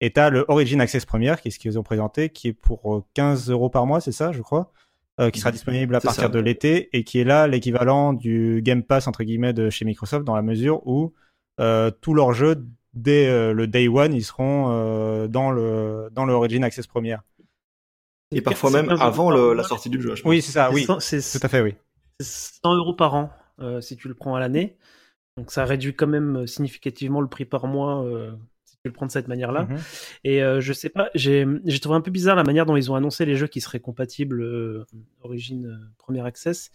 Et 0.00 0.10
t'as 0.10 0.30
le 0.30 0.44
Origin 0.48 0.80
Access 0.80 1.04
Premier, 1.04 1.34
qui 1.40 1.48
est 1.48 1.50
ce 1.52 1.58
qu'ils 1.58 1.78
ont 1.78 1.84
présenté, 1.84 2.30
qui 2.30 2.48
est 2.48 2.52
pour 2.52 2.96
euh, 2.96 3.04
15 3.14 3.50
euros 3.50 3.68
par 3.70 3.86
mois, 3.86 4.00
c'est 4.00 4.12
ça, 4.12 4.32
je 4.32 4.42
crois, 4.42 4.72
euh, 5.20 5.30
qui 5.30 5.38
sera 5.38 5.52
disponible 5.52 5.94
à 5.94 6.00
partir 6.00 6.24
ça. 6.24 6.28
de 6.28 6.38
l'été 6.38 6.88
et 6.96 7.04
qui 7.04 7.20
est 7.20 7.24
là 7.24 7.46
l'équivalent 7.46 8.12
du 8.12 8.62
Game 8.64 8.82
Pass 8.82 9.06
entre 9.06 9.22
guillemets 9.22 9.52
de 9.52 9.70
chez 9.70 9.84
Microsoft 9.84 10.24
dans 10.24 10.34
la 10.34 10.42
mesure 10.42 10.84
où 10.86 11.12
euh, 11.60 11.90
tous 12.00 12.14
leurs 12.14 12.32
jeux 12.32 12.66
dès 12.94 13.28
euh, 13.28 13.52
le 13.52 13.66
day 13.66 13.88
one 13.88 14.14
ils 14.14 14.24
seront 14.24 14.68
euh, 14.70 15.28
dans 15.28 15.50
le 15.50 16.08
dans 16.12 16.24
le 16.24 16.32
Origin 16.32 16.64
Access 16.64 16.86
Premier. 16.86 17.16
Et 18.32 18.40
parfois 18.40 18.70
C'est 18.70 18.76
même 18.76 18.88
15 18.88 18.98
euros 18.98 19.06
avant 19.08 19.30
le- 19.30 19.54
la 19.54 19.62
sortie 19.62 19.90
du 19.90 20.00
jeu, 20.00 20.14
je 20.14 20.22
pense. 20.22 20.30
Oui, 20.30 20.42
c'est 20.42 20.52
ça, 20.52 20.68
C'est 20.70 20.74
oui, 20.74 20.84
cent- 20.84 21.00
c'est 21.00 21.38
tout 21.38 21.44
à 21.44 21.48
fait, 21.48 21.60
oui. 21.60 21.74
c'est 22.20 22.54
100 22.62 22.74
euros 22.76 22.94
par 22.94 23.14
an 23.14 23.30
euh, 23.60 23.80
si 23.80 23.96
tu 23.96 24.08
le 24.08 24.14
prends 24.14 24.34
à 24.34 24.40
l'année. 24.40 24.76
Donc 25.36 25.50
ça 25.50 25.64
réduit 25.64 25.94
quand 25.94 26.06
même 26.06 26.36
euh, 26.38 26.46
significativement 26.46 27.20
le 27.20 27.28
prix 27.28 27.44
par 27.44 27.66
mois 27.66 28.04
euh, 28.04 28.32
si 28.64 28.74
tu 28.76 28.80
le 28.86 28.92
prends 28.92 29.06
de 29.06 29.10
cette 29.12 29.28
manière-là. 29.28 29.64
Mhm. 29.64 29.78
Et 30.24 30.42
euh, 30.42 30.60
je 30.60 30.72
sais 30.72 30.88
pas, 30.90 31.10
j'ai 31.14 31.46
trouvé 31.80 31.96
un 31.96 32.00
peu 32.00 32.10
bizarre 32.10 32.36
la 32.36 32.44
manière 32.44 32.66
dont 32.66 32.76
ils 32.76 32.90
ont 32.90 32.94
annoncé 32.94 33.24
les 33.24 33.36
jeux 33.36 33.46
qui 33.46 33.60
seraient 33.60 33.80
compatibles 33.80 34.42
euh, 34.42 34.84
Origin 35.22 35.66
euh, 35.66 35.76
Premier 35.98 36.24
Access. 36.26 36.70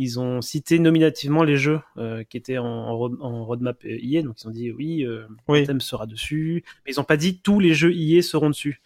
Ils 0.00 0.20
ont 0.20 0.40
cité 0.40 0.78
nominativement 0.78 1.42
les 1.42 1.56
jeux 1.56 1.80
euh, 1.96 2.22
qui 2.22 2.36
étaient 2.36 2.58
en, 2.58 2.64
en, 2.66 2.96
road- 2.96 3.18
en 3.20 3.44
roadmap 3.44 3.84
EA, 3.84 4.22
donc 4.22 4.36
ils 4.40 4.46
ont 4.46 4.52
dit 4.52 4.70
oui, 4.70 5.04
euh, 5.04 5.26
Oui. 5.48 5.62
Anthem 5.62 5.80
sera 5.80 6.06
dessus, 6.06 6.62
mais 6.86 6.92
ils 6.92 7.00
ont 7.00 7.04
pas 7.04 7.16
dit 7.16 7.40
tous 7.40 7.58
les 7.58 7.74
jeux 7.74 7.92
EA 7.92 8.22
seront 8.22 8.48
dessus. 8.50 8.80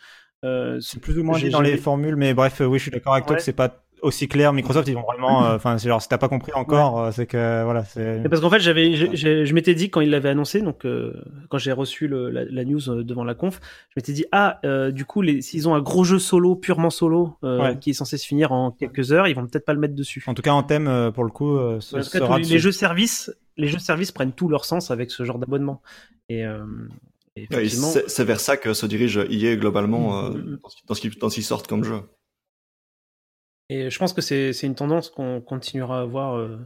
Euh, 0.45 0.79
C'est 0.81 1.01
plus 1.01 1.19
ou 1.19 1.25
moins 1.25 1.39
dit 1.39 1.51
dans 1.51 1.61
les 1.61 1.77
formules, 1.77 2.17
mais 2.17 2.35
bref, 2.35 2.61
euh, 2.61 2.67
oui, 2.67 2.79
je 2.79 2.83
suis 2.85 2.91
d'accord 2.91 3.15
avec 3.15 3.27
toi 3.27 3.37
que 3.37 3.43
c'est 3.43 3.53
pas 3.53 3.85
aussi 4.01 4.27
clair. 4.27 4.53
Microsoft, 4.53 4.89
ils 4.89 4.95
vont 4.95 5.03
vraiment, 5.05 5.47
euh, 5.47 5.55
enfin, 5.55 5.79
c'est 5.79 5.87
genre 5.87 6.03
si 6.03 6.09
t'as 6.09 6.19
pas 6.19 6.29
compris 6.29 6.53
encore, 6.55 6.99
euh, 7.01 7.11
c'est 7.13 7.27
que 7.27 7.63
voilà, 7.63 7.85
c'est. 7.85 8.21
Parce 8.29 8.43
qu'en 8.43 8.51
fait, 8.51 8.59
j'avais, 8.59 8.93
je 9.15 9.55
m'étais 9.55 9.75
dit 9.77 9.91
quand 9.91 10.01
il 10.01 10.11
l'avait 10.11 10.31
annoncé, 10.31 10.61
donc 10.61 10.85
euh, 10.85 11.13
quand 11.49 11.59
j'ai 11.59 11.71
reçu 11.71 12.09
le- 12.09 12.29
la, 12.31 12.45
la 12.45 12.65
news 12.65 12.81
devant 13.05 13.23
la 13.23 13.35
conf, 13.37 13.61
je 13.91 13.93
m'étais 13.97 14.13
dit 14.13 14.25
ah, 14.33 14.59
euh, 14.65 14.91
du 14.91 15.05
coup, 15.05 15.23
les- 15.23 15.41
s'ils 15.41 15.69
ont 15.69 15.77
un 15.77 15.81
gros 15.81 16.03
jeu 16.03 16.19
solo, 16.19 16.57
purement 16.57 16.91
solo, 16.91 17.37
euh, 17.45 17.61
Ouais. 17.63 17.79
qui 17.79 17.91
est 17.91 17.93
censé 17.93 18.19
se 18.19 18.27
finir 18.27 18.51
en 18.51 18.73
quelques 18.73 19.13
heures, 19.13 19.29
ils 19.29 19.37
vont 19.37 19.47
peut-être 19.47 19.65
pas 19.65 19.75
le 19.75 19.79
mettre 19.79 19.95
dessus. 19.95 20.25
En 20.27 20.35
tout 20.35 20.43
cas, 20.43 20.51
en 20.53 20.65
thème, 20.65 21.13
pour 21.15 21.23
le 21.23 21.31
coup, 21.31 21.57
ce 21.79 21.95
En 21.97 22.01
tout 22.01 22.11
cas, 22.11 22.19
sera 22.19 22.39
tous 22.39 22.43
les, 22.49 22.55
les 22.55 22.59
jeux 22.59 22.73
services, 22.73 23.33
les 23.57 23.69
jeux 23.69 23.79
services 23.79 24.11
prennent 24.11 24.33
tout 24.33 24.49
leur 24.49 24.65
sens 24.65 24.91
avec 24.91 25.13
ce 25.13 25.23
genre 25.23 25.39
d'abonnement. 25.39 25.81
Et, 26.29 26.45
Ouais, 27.37 27.69
c'est 27.69 28.25
vers 28.25 28.41
ça 28.41 28.57
que 28.57 28.75
se 28.75 28.85
dirige 28.87 29.17
EA 29.31 29.57
globalement 29.57 30.27
euh, 30.27 30.59
dans 30.87 30.95
ce 30.95 31.01
qui- 31.01 31.19
dans 31.19 31.29
ce 31.31 31.35
qu'ils 31.37 31.45
sortent 31.45 31.67
comme 31.67 31.83
jeu. 31.85 32.01
Et 33.71 33.89
je 33.91 33.99
pense 33.99 34.13
que 34.13 34.21
c'est 34.21 34.53
une 34.63 34.75
tendance 34.75 35.09
qu'on 35.09 35.41
continuera 35.41 36.03
à 36.03 36.05
voir 36.05 36.37
euh, 36.37 36.59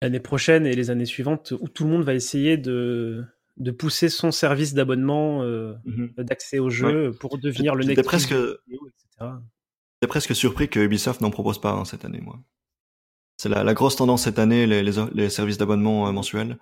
l'année 0.00 0.20
prochaine 0.20 0.66
et 0.66 0.74
les 0.74 0.90
années 0.90 1.04
suivantes, 1.04 1.52
où 1.60 1.68
tout 1.68 1.84
le 1.84 1.90
monde 1.90 2.02
va 2.04 2.14
essayer 2.14 2.56
de, 2.56 3.24
de 3.58 3.70
pousser 3.70 4.08
son 4.08 4.30
service 4.30 4.72
d'abonnement, 4.72 5.42
euh, 5.42 5.74
d'accès 6.16 6.58
au 6.58 6.70
jeu, 6.70 7.12
pour 7.20 7.36
devenir 7.38 7.74
le 7.74 7.82
J'étais 7.82 7.96
Netflix 7.96 8.26
presque, 8.26 8.32
du 8.32 8.56
vidéo, 8.66 8.88
etc. 8.88 9.32
j'étais 10.00 10.08
presque 10.08 10.34
surpris 10.34 10.70
que 10.70 10.80
Ubisoft 10.80 11.20
n'en 11.20 11.30
propose 11.30 11.60
pas 11.60 11.72
hein, 11.72 11.84
cette 11.84 12.06
année, 12.06 12.20
moi. 12.22 12.38
C'est 13.36 13.48
la, 13.50 13.64
la 13.64 13.74
grosse 13.74 13.96
tendance 13.96 14.22
cette 14.22 14.38
année, 14.38 14.66
les, 14.66 14.82
les, 14.82 14.92
les 15.12 15.28
services 15.28 15.58
d'abonnement 15.58 16.06
euh, 16.08 16.12
mensuels. 16.12 16.56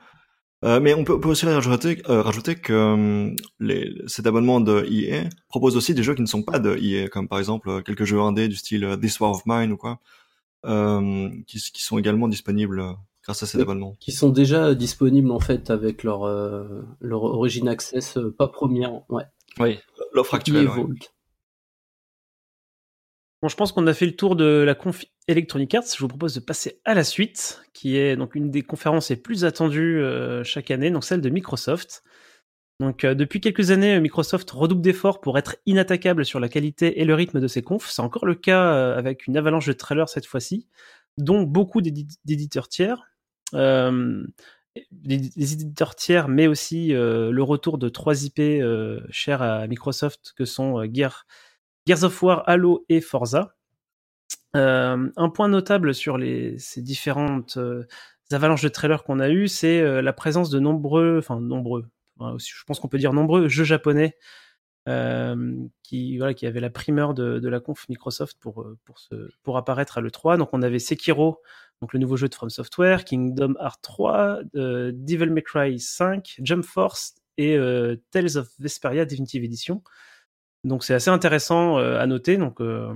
Euh, 0.65 0.79
mais 0.81 0.95
on 0.95 1.03
peut, 1.05 1.15
on 1.15 1.19
peut 1.21 1.29
aussi 1.29 1.45
rajouter, 1.47 2.01
euh, 2.09 2.23
rajouter 2.23 2.55
que 2.55 2.73
euh, 2.73 3.35
les, 3.59 3.95
cet 4.07 4.27
abonnement 4.27 4.61
de 4.61 4.87
EA 4.89 5.29
propose 5.49 5.77
aussi 5.77 5.93
des 5.93 6.03
jeux 6.05 6.15
qui 6.15 6.23
ne 6.23 6.27
sont 6.27 6.43
pas 6.45 6.61
de 6.61 6.77
EA, 6.81 7.09
comme 7.09 7.27
par 7.29 7.41
exemple 7.41 7.69
euh, 7.69 7.81
quelques 7.83 8.05
jeux 8.05 8.21
indés 8.21 8.47
du 8.49 8.55
style 8.55 8.85
euh, 8.85 8.97
This 8.97 9.19
War 9.19 9.33
of 9.33 9.43
Mine 9.47 9.73
ou 9.73 9.77
quoi, 9.77 9.99
euh, 10.65 11.29
qui, 11.49 11.59
qui 11.59 11.83
sont 11.83 11.99
également 11.99 12.29
disponibles 12.29 12.85
grâce 13.25 13.43
à 13.43 13.47
cet 13.47 13.57
Oui. 13.59 13.63
abonnement. 13.63 13.97
Qui 13.99 14.13
sont 14.13 14.29
déjà 14.31 14.75
disponibles 14.75 15.33
en 15.33 15.41
fait 15.41 15.71
avec 15.71 16.05
leur, 16.05 16.25
euh, 16.25 16.83
leur 17.01 17.25
Origin 17.25 17.67
Access, 17.69 18.19
pas 18.39 18.47
première. 18.49 18.93
Ouais. 19.11 19.25
Oui, 19.59 19.79
l'offre 20.13 20.35
actuelle. 20.35 20.69
ouais. 20.69 20.85
Bon, 23.43 23.49
je 23.49 23.57
pense 23.57 23.73
qu'on 23.73 23.89
a 23.89 23.93
fait 23.93 24.07
le 24.07 24.15
tour 24.15 24.37
de 24.37 24.45
la 24.45 24.77
conf 24.77 25.05
Electronic 25.27 25.75
Arts. 25.75 25.83
Je 25.97 25.99
vous 25.99 26.07
propose 26.07 26.33
de 26.37 26.41
passer 26.41 26.81
à 26.85 26.95
la 26.95 27.03
suite, 27.03 27.61
qui 27.75 27.97
est 27.97 28.15
donc 28.15 28.37
une 28.37 28.53
des 28.53 28.63
conférences 28.63 29.11
les 29.11 29.17
plus 29.17 29.45
attendues 29.45 30.01
euh, 30.01 30.45
chaque 30.45 30.71
année, 30.71 30.93
donc 30.93 31.03
celle 31.03 31.21
de 31.21 31.29
Microsoft. 31.29 32.05
Donc, 32.79 33.03
euh, 33.03 33.15
depuis 33.17 33.41
quelques 33.41 33.73
années, 33.73 33.99
Microsoft 33.99 34.49
redouble 34.53 34.81
d'efforts 34.81 35.21
pour 35.21 35.39
être 35.39 35.57
inattaquable 35.67 36.25
sur 36.25 36.39
la 36.39 36.49
qualité 36.49 37.01
et 37.01 37.05
le 37.05 37.15
rythme 37.15 37.41
de 37.41 37.49
ses 37.49 37.63
confs. 37.63 37.91
C'est 37.91 38.03
encore 38.03 38.27
le 38.27 38.37
cas 38.37 38.75
euh, 38.75 38.97
avec 38.97 39.27
une 39.27 39.37
avalanche 39.37 39.67
de 39.67 39.73
trailers 39.73 40.09
cette 40.09 40.27
fois-ci, 40.27 40.69
dont 41.19 41.43
beaucoup 41.43 41.81
d'édi- 41.81 42.07
d'éditeurs 42.25 42.69
tiers. 42.69 43.11
Des, 44.93 45.53
éditeurs 45.53 45.97
tiers, 45.97 46.29
mais 46.29 46.47
aussi 46.47 46.93
le 46.93 47.43
retour 47.43 47.77
de 47.77 47.91
trois 47.91 48.25
IP 48.25 48.41
chers 49.11 49.43
à 49.43 49.67
Microsoft, 49.67 50.33
que 50.35 50.47
sont 50.47 50.83
Gear, 50.91 51.27
Gears 51.87 52.05
of 52.05 52.23
War, 52.23 52.49
Halo 52.49 52.85
et 52.89 53.01
Forza. 53.01 53.55
Euh, 54.55 55.11
un 55.17 55.29
point 55.31 55.49
notable 55.49 55.95
sur 55.95 56.19
ces 56.59 56.83
différentes 56.83 57.57
euh, 57.57 57.87
avalanches 58.31 58.63
de 58.63 58.69
trailers 58.69 59.03
qu'on 59.05 59.21
a 59.21 59.31
eues, 59.31 59.49
c'est 59.49 59.81
euh, 59.81 60.03
la 60.03 60.13
présence 60.13 60.51
de 60.51 60.61
nombreux, 60.61 61.19
enfin 61.19 61.41
nombreux, 61.41 61.87
aussi, 62.19 62.51
je 62.55 62.65
pense 62.65 62.79
qu'on 62.79 62.89
peut 62.89 62.99
dire 62.99 63.13
nombreux 63.13 63.49
jeux 63.49 63.65
japonais 63.65 64.17
qui, 64.85 66.21
avaient 66.21 66.61
la 66.61 66.71
primeur 66.71 67.15
de, 67.15 67.49
la 67.49 67.61
conf 67.61 67.89
Microsoft 67.89 68.39
pour, 68.41 69.57
apparaître 69.57 69.99
à 69.99 70.01
l'E3. 70.01 70.39
Donc 70.39 70.51
on 70.53 70.63
avait 70.63 70.79
Sekiro, 70.79 71.41
le 71.93 71.99
nouveau 71.99 72.17
jeu 72.17 72.29
de 72.29 72.35
From 72.35 72.51
Software, 72.51 73.05
Kingdom 73.05 73.55
Hearts 73.61 73.81
3, 73.83 74.41
euh, 74.57 74.93
Devil 74.95 75.31
May 75.31 75.43
Cry 75.43 75.79
5, 75.79 76.37
Jump 76.43 76.65
Force 76.65 77.15
et 77.39 77.57
Tales 78.11 78.37
of 78.37 78.49
Vesperia 78.59 79.05
Definitive 79.05 79.43
Edition. 79.43 79.83
Donc 80.65 80.85
c'est 80.85 80.95
assez 80.95 81.11
intéressant 81.11 81.79
euh, 81.79 81.99
à 81.99 82.07
noter. 82.07 82.37
Donc 82.37 82.61
euh, 82.61 82.93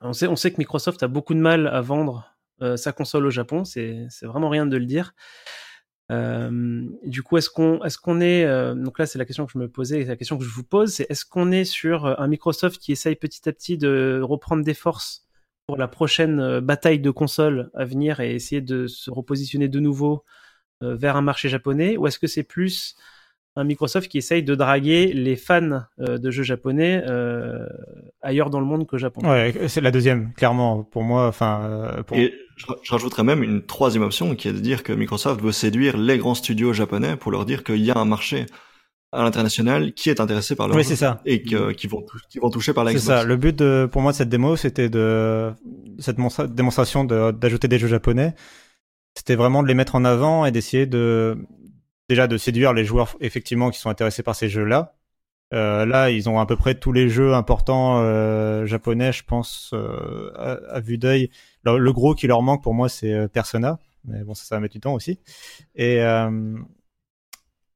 on 0.00 0.12
sait, 0.12 0.50
que 0.50 0.58
Microsoft 0.58 1.02
a 1.02 1.08
beaucoup 1.08 1.34
de 1.34 1.40
mal 1.40 1.66
à 1.68 1.80
vendre 1.80 2.32
euh, 2.62 2.76
sa 2.76 2.92
console 2.92 3.26
au 3.26 3.30
Japon. 3.30 3.64
C'est 3.64 4.08
vraiment 4.22 4.48
rien 4.48 4.66
de 4.66 4.76
le 4.76 4.86
dire. 4.86 5.14
Du 6.10 7.22
coup, 7.22 7.36
est-ce 7.36 7.48
qu'on 7.50 8.20
est, 8.20 8.74
donc 8.74 8.98
là 8.98 9.06
c'est 9.06 9.18
la 9.18 9.24
question 9.24 9.46
que 9.46 9.52
je 9.52 9.58
me 9.58 9.68
posais, 9.68 10.00
et 10.00 10.04
la 10.04 10.16
question 10.16 10.38
que 10.38 10.44
je 10.44 10.50
vous 10.50 10.64
pose, 10.64 10.92
c'est 10.92 11.06
est-ce 11.08 11.24
qu'on 11.24 11.52
est 11.52 11.64
sur 11.64 12.04
un 12.04 12.26
Microsoft 12.26 12.80
qui 12.80 12.90
essaye 12.90 13.14
petit 13.14 13.48
à 13.48 13.52
petit 13.52 13.78
de 13.78 14.20
reprendre 14.20 14.64
des 14.64 14.74
forces 14.74 15.28
pour 15.68 15.76
la 15.76 15.86
prochaine 15.86 16.58
bataille 16.58 16.98
de 16.98 17.12
consoles 17.12 17.70
à 17.74 17.84
venir 17.84 18.18
et 18.18 18.34
essayer 18.34 18.60
de 18.60 18.88
se 18.88 19.08
repositionner 19.08 19.68
de 19.68 19.78
nouveau 19.78 20.24
vers 20.80 21.14
un 21.14 21.22
marché 21.22 21.48
japonais, 21.48 21.96
ou 21.96 22.08
est-ce 22.08 22.18
que 22.18 22.26
c'est 22.26 22.42
plus 22.42 22.96
un 23.56 23.64
Microsoft 23.64 24.08
qui 24.08 24.18
essaye 24.18 24.42
de 24.42 24.54
draguer 24.54 25.12
les 25.12 25.36
fans 25.36 25.80
euh, 26.00 26.18
de 26.18 26.30
jeux 26.30 26.42
japonais 26.44 27.02
euh, 27.08 27.66
ailleurs 28.22 28.48
dans 28.50 28.60
le 28.60 28.66
monde 28.66 28.86
qu'au 28.86 28.96
Japon. 28.98 29.22
Ouais, 29.28 29.52
c'est 29.68 29.80
la 29.80 29.90
deuxième, 29.90 30.32
clairement, 30.34 30.84
pour 30.84 31.02
moi. 31.02 31.26
Enfin, 31.26 31.60
euh, 31.64 32.02
pour... 32.04 32.16
Et 32.16 32.32
je, 32.56 32.66
je 32.82 32.92
rajouterais 32.92 33.24
même 33.24 33.42
une 33.42 33.62
troisième 33.62 34.04
option 34.04 34.34
qui 34.36 34.48
est 34.48 34.52
de 34.52 34.58
dire 34.60 34.82
que 34.82 34.92
Microsoft 34.92 35.40
veut 35.42 35.52
séduire 35.52 35.96
les 35.96 36.18
grands 36.18 36.34
studios 36.34 36.72
japonais 36.72 37.16
pour 37.16 37.32
leur 37.32 37.44
dire 37.44 37.64
qu'il 37.64 37.82
y 37.84 37.90
a 37.90 37.98
un 37.98 38.04
marché 38.04 38.46
à 39.12 39.24
l'international 39.24 39.92
qui 39.94 40.08
est 40.08 40.20
intéressé 40.20 40.54
par 40.54 40.68
leur 40.68 40.76
Oui, 40.76 40.84
jeu 40.84 40.90
c'est 40.90 40.96
ça. 40.96 41.20
et 41.26 41.42
que, 41.42 41.72
qui 41.72 41.88
vont 41.88 42.04
qui 42.28 42.38
vont 42.38 42.48
toucher 42.50 42.72
par 42.72 42.84
la 42.84 42.92
C'est 42.92 43.00
ça. 43.00 43.24
Le 43.24 43.36
but 43.36 43.56
de, 43.56 43.88
pour 43.90 44.02
moi 44.02 44.12
de 44.12 44.16
cette 44.16 44.28
démo, 44.28 44.54
c'était 44.54 44.88
de 44.88 45.50
cette 45.98 46.18
monstra- 46.18 46.46
démonstration 46.46 47.02
de- 47.04 47.32
d'ajouter 47.32 47.66
des 47.66 47.80
jeux 47.80 47.88
japonais. 47.88 48.34
C'était 49.16 49.34
vraiment 49.34 49.64
de 49.64 49.68
les 49.68 49.74
mettre 49.74 49.96
en 49.96 50.04
avant 50.04 50.46
et 50.46 50.52
d'essayer 50.52 50.86
de 50.86 51.36
déjà 52.10 52.26
de 52.26 52.36
séduire 52.36 52.72
les 52.74 52.84
joueurs 52.84 53.16
effectivement 53.20 53.70
qui 53.70 53.78
sont 53.78 53.88
intéressés 53.88 54.22
par 54.22 54.34
ces 54.34 54.48
jeux-là. 54.50 54.94
Euh, 55.54 55.84
là, 55.86 56.10
ils 56.10 56.28
ont 56.28 56.38
à 56.38 56.46
peu 56.46 56.56
près 56.56 56.74
tous 56.74 56.92
les 56.92 57.08
jeux 57.08 57.34
importants 57.34 58.00
euh, 58.02 58.66
japonais, 58.66 59.12
je 59.12 59.24
pense, 59.24 59.70
euh, 59.72 60.30
à, 60.36 60.52
à 60.76 60.80
vue 60.80 60.98
d'œil. 60.98 61.30
Le, 61.64 61.78
le 61.78 61.92
gros 61.92 62.14
qui 62.14 62.26
leur 62.26 62.42
manque 62.42 62.62
pour 62.62 62.74
moi, 62.74 62.88
c'est 62.88 63.28
Persona, 63.28 63.78
mais 64.04 64.22
bon, 64.24 64.34
ça, 64.34 64.44
ça 64.44 64.56
va 64.56 64.60
mettre 64.60 64.74
du 64.74 64.80
temps 64.80 64.94
aussi. 64.94 65.18
Et 65.74 66.00
euh, 66.02 66.56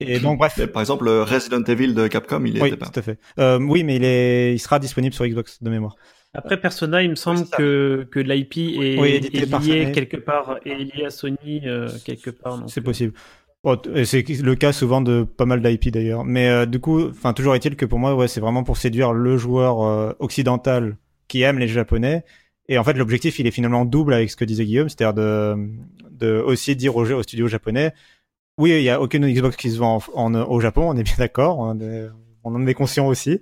et 0.00 0.18
donc 0.18 0.38
bref. 0.38 0.54
Mais 0.58 0.66
Par 0.66 0.82
exemple, 0.82 1.04
le 1.04 1.22
Resident 1.22 1.62
Evil 1.62 1.94
de 1.94 2.06
Capcom, 2.08 2.44
il 2.44 2.60
Oui, 2.60 2.68
était 2.68 2.76
pas. 2.76 2.86
tout 2.90 2.98
à 2.98 3.02
fait. 3.02 3.18
Euh, 3.38 3.58
oui, 3.60 3.84
mais 3.84 3.96
il 3.96 4.04
est, 4.04 4.52
il 4.54 4.58
sera 4.58 4.78
disponible 4.78 5.14
sur 5.14 5.24
Xbox 5.26 5.62
de 5.62 5.70
mémoire. 5.70 5.96
Après 6.36 6.60
Persona, 6.60 7.00
il 7.02 7.10
me 7.10 7.14
semble 7.14 7.46
que, 7.48 8.06
que 8.10 8.18
l'IP 8.18 8.56
est, 8.58 8.98
Oui, 8.98 9.08
est 9.14 9.30
lié 9.32 9.46
Sony. 9.46 9.92
quelque 9.92 10.16
part, 10.16 10.58
est 10.64 10.74
lié 10.74 11.04
à 11.06 11.10
Sony 11.10 11.62
euh, 11.64 11.88
quelque 12.04 12.30
part. 12.30 12.64
C'est 12.66 12.80
euh, 12.80 12.84
possible. 12.84 13.12
Et 13.94 14.04
c'est 14.04 14.22
le 14.28 14.54
cas 14.56 14.72
souvent 14.72 15.00
de 15.00 15.24
pas 15.24 15.46
mal 15.46 15.62
d'IP 15.62 15.88
d'ailleurs. 15.90 16.24
Mais 16.24 16.48
euh, 16.48 16.66
du 16.66 16.80
coup, 16.80 17.08
enfin 17.08 17.32
toujours 17.32 17.54
est-il 17.54 17.76
que 17.76 17.86
pour 17.86 17.98
moi, 17.98 18.14
ouais, 18.14 18.28
c'est 18.28 18.40
vraiment 18.40 18.62
pour 18.62 18.76
séduire 18.76 19.12
le 19.12 19.36
joueur 19.38 19.82
euh, 19.82 20.12
occidental 20.18 20.96
qui 21.28 21.42
aime 21.42 21.58
les 21.58 21.68
japonais. 21.68 22.24
Et 22.68 22.76
en 22.78 22.84
fait, 22.84 22.92
l'objectif, 22.94 23.38
il 23.38 23.46
est 23.46 23.50
finalement 23.50 23.84
double 23.86 24.12
avec 24.14 24.30
ce 24.30 24.36
que 24.36 24.44
disait 24.44 24.64
Guillaume, 24.66 24.88
c'est-à-dire 24.88 25.14
de, 25.14 25.56
de 26.10 26.38
aussi 26.44 26.76
dire 26.76 26.96
aux, 26.96 27.10
aux 27.10 27.22
studios 27.22 27.48
japonais, 27.48 27.92
oui, 28.58 28.70
il 28.72 28.82
y 28.84 28.90
a 28.90 29.00
aucune 29.00 29.26
Xbox 29.28 29.56
qui 29.56 29.70
se 29.70 29.78
vend 29.78 30.00
en, 30.14 30.34
au 30.34 30.60
Japon, 30.60 30.90
on 30.90 30.96
est 30.96 31.02
bien 31.04 31.14
d'accord, 31.18 31.58
on, 31.58 31.70
en 31.70 31.80
est- 31.80 32.08
on 32.44 32.54
en 32.54 32.66
est 32.66 32.74
conscient 32.74 33.06
aussi. 33.08 33.40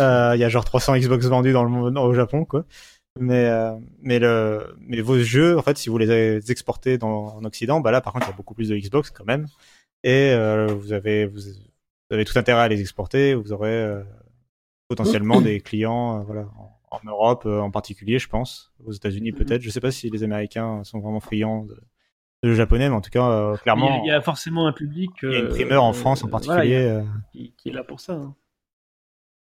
Euh, 0.00 0.32
Il 0.36 0.40
y 0.40 0.44
a 0.44 0.48
genre 0.50 0.64
300 0.64 0.96
Xbox 0.98 1.26
vendus 1.26 1.52
dans 1.52 1.64
le 1.64 1.70
monde, 1.70 1.98
au 1.98 2.14
Japon, 2.14 2.44
quoi. 2.44 2.64
Mais 3.20 3.44
euh, 3.46 3.72
mais 4.00 4.18
le 4.18 4.74
mais 4.80 5.00
vos 5.02 5.18
jeux 5.18 5.58
en 5.58 5.62
fait 5.62 5.76
si 5.76 5.90
vous 5.90 5.98
les 5.98 6.50
exportez 6.50 6.96
dans 6.96 7.36
en 7.36 7.44
Occident 7.44 7.78
bah 7.80 7.90
là 7.90 8.00
par 8.00 8.14
contre 8.14 8.26
il 8.26 8.30
y 8.30 8.32
a 8.32 8.36
beaucoup 8.36 8.54
plus 8.54 8.70
de 8.70 8.76
Xbox 8.76 9.10
quand 9.10 9.26
même 9.26 9.46
et 10.02 10.30
euh, 10.32 10.66
vous 10.68 10.94
avez 10.94 11.26
vous, 11.26 11.40
vous 11.40 12.14
avez 12.14 12.24
tout 12.24 12.38
intérêt 12.38 12.62
à 12.62 12.68
les 12.68 12.80
exporter 12.80 13.34
vous 13.34 13.52
aurez 13.52 13.68
euh, 13.70 14.02
potentiellement 14.88 15.40
des 15.42 15.60
clients 15.60 16.20
euh, 16.20 16.22
voilà 16.22 16.46
en, 16.56 16.80
en 16.90 17.00
Europe 17.04 17.42
euh, 17.44 17.60
en 17.60 17.70
particulier 17.70 18.18
je 18.18 18.28
pense 18.28 18.72
aux 18.82 18.92
États-Unis 18.92 19.32
peut-être 19.32 19.60
je 19.60 19.68
sais 19.68 19.80
pas 19.80 19.90
si 19.90 20.08
les 20.08 20.22
Américains 20.22 20.82
sont 20.82 20.98
vraiment 21.00 21.20
friands 21.20 21.64
de, 21.66 21.78
de 22.44 22.54
japonais 22.54 22.88
mais 22.88 22.94
en 22.96 23.02
tout 23.02 23.10
cas 23.10 23.28
euh, 23.28 23.56
clairement 23.58 23.88
Il 23.88 23.90
y, 23.90 23.98
a, 23.98 24.04
il 24.04 24.08
y 24.08 24.10
a 24.10 24.20
forcément 24.22 24.66
un 24.66 24.72
public. 24.72 25.10
il 25.22 25.32
y 25.32 25.34
a 25.34 25.38
une 25.38 25.44
euh, 25.46 25.50
primeur 25.50 25.84
en 25.84 25.92
France 25.92 26.24
en 26.24 26.28
particulier 26.28 26.84
voilà, 26.88 27.00
a- 27.00 27.04
qui, 27.30 27.52
qui 27.58 27.68
est 27.68 27.72
là 27.72 27.84
pour 27.84 28.00
ça. 28.00 28.14
hein. 28.14 28.34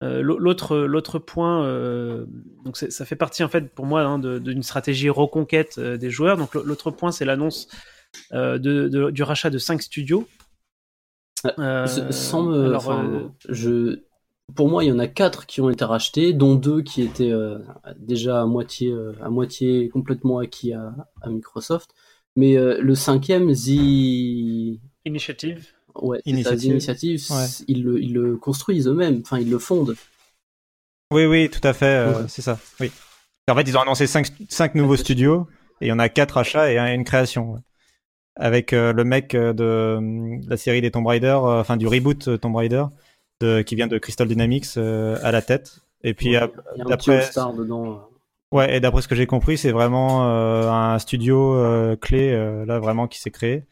Euh, 0.03 0.23
l'au- 0.23 0.39
L'autre, 0.39 0.77
l'autre 0.79 1.19
point, 1.19 1.65
euh, 1.65 2.25
donc 2.65 2.77
ça 2.79 3.05
fait 3.05 3.17
partie 3.17 3.45
en 3.45 3.49
fait 3.49 3.69
pour 3.75 3.85
moi 3.85 4.01
hein, 4.03 4.19
d'une 4.19 4.63
stratégie 4.63 5.11
reconquête 5.11 5.77
euh, 5.79 5.97
des 5.99 6.09
joueurs. 6.11 6.37
Donc 6.39 6.55
l'au- 6.55 6.63
l'autre 6.65 6.91
point, 6.91 7.13
c'est 7.13 7.25
l'annonce 7.27 7.69
de, 8.33 8.57
de- 8.59 9.11
du 9.11 9.23
rachat 9.23 9.51
de 9.51 9.59
5 9.59 9.83
studios. 9.83 10.27
S- 11.85 12.11
Sans 12.11 12.43
me, 12.45 12.65
alors, 12.67 12.83
enfin, 12.89 13.33
je, 13.49 14.01
pour 14.55 14.69
moi, 14.69 14.85
il 14.85 14.89
y 14.89 14.93
en 14.93 14.99
a 14.99 15.07
quatre 15.07 15.47
qui 15.47 15.61
ont 15.61 15.71
été 15.71 15.85
rachetés, 15.85 16.33
dont 16.33 16.55
deux 16.55 16.83
qui 16.83 17.03
étaient 17.03 17.33
déjà 17.99 18.43
à 18.43 18.47
moitié, 18.47 18.95
à 19.23 19.31
moitié 19.31 19.89
complètement 19.91 20.39
acquis 20.39 20.73
à, 20.73 20.95
à 21.23 21.29
Microsoft. 21.31 21.91
Mais 22.37 22.55
le 22.57 22.95
cinquième, 22.95 23.53
The, 23.55 24.81
Initiative. 25.07 25.69
Ouais, 26.03 26.21
Initiative. 26.27 26.71
Initiative, 26.73 27.21
Ouais. 27.31 27.47
ils, 27.69 27.83
le, 27.85 28.03
ils 28.03 28.13
le 28.13 28.37
construisent 28.37 28.87
eux-mêmes, 28.89 29.21
enfin 29.23 29.39
ils 29.39 29.51
le 29.51 29.59
fondent. 29.59 29.97
oui 31.13 31.25
oui 31.27 31.51
tout 31.51 31.67
à 31.67 31.73
fait 31.73 31.87
euh, 31.87 32.13
Ouais. 32.23 32.25
c'est 32.29 32.43
ça 32.43 32.59
oui 32.81 32.91
en 33.49 33.55
fait 33.55 33.63
ils 33.63 33.77
ont 33.77 33.81
annoncé 33.81 34.07
cinq, 34.07 34.29
cinq 34.49 34.75
nouveaux 34.75 34.97
studios 35.07 35.49
et 35.81 35.87
il 35.87 35.89
y 35.89 35.93
en 35.93 35.99
a 35.99 36.09
quatre 36.09 36.37
achats 36.39 36.71
et 36.73 36.79
un- 36.79 36.93
une 36.95 37.05
création 37.05 37.57
avec 38.37 38.73
euh, 38.73 38.93
le 38.93 39.05
mec 39.05 39.35
euh, 39.35 39.53
de 39.53 39.99
la 40.49 40.57
série 40.57 40.81
des 40.81 40.91
Tomb 40.91 41.07
Raider, 41.07 41.33
enfin 41.43 41.77
du 41.77 41.87
reboot 41.87 42.41
Tomb 42.41 42.55
Raider, 42.57 42.85
de, 43.41 43.61
qui 43.63 43.75
vient 43.75 43.89
de 43.89 43.99
Crystal 43.99 44.27
Dynamics 44.29 44.77
à 44.77 45.33
la 45.33 45.43
tête. 45.43 45.81
Et 46.05 46.15
puis 46.15 46.33
d'après, 46.89 47.29
dedans. 47.59 48.09
ouais, 48.53 48.77
et 48.77 48.81
d'après 48.81 49.03
ce 49.03 49.09
que 49.09 49.15
j'ai 49.15 49.27
compris, 49.27 49.59
c'est 49.59 49.73
vraiment 49.73 50.27
euh, 50.31 50.71
un 50.71 50.99
studio 50.99 51.55
euh, 51.57 51.97
clé 51.97 52.31
euh, 52.33 52.65
là 52.65 52.79
vraiment 52.79 53.09
qui 53.09 53.21
s'est 53.21 53.33
créé. 53.33 53.65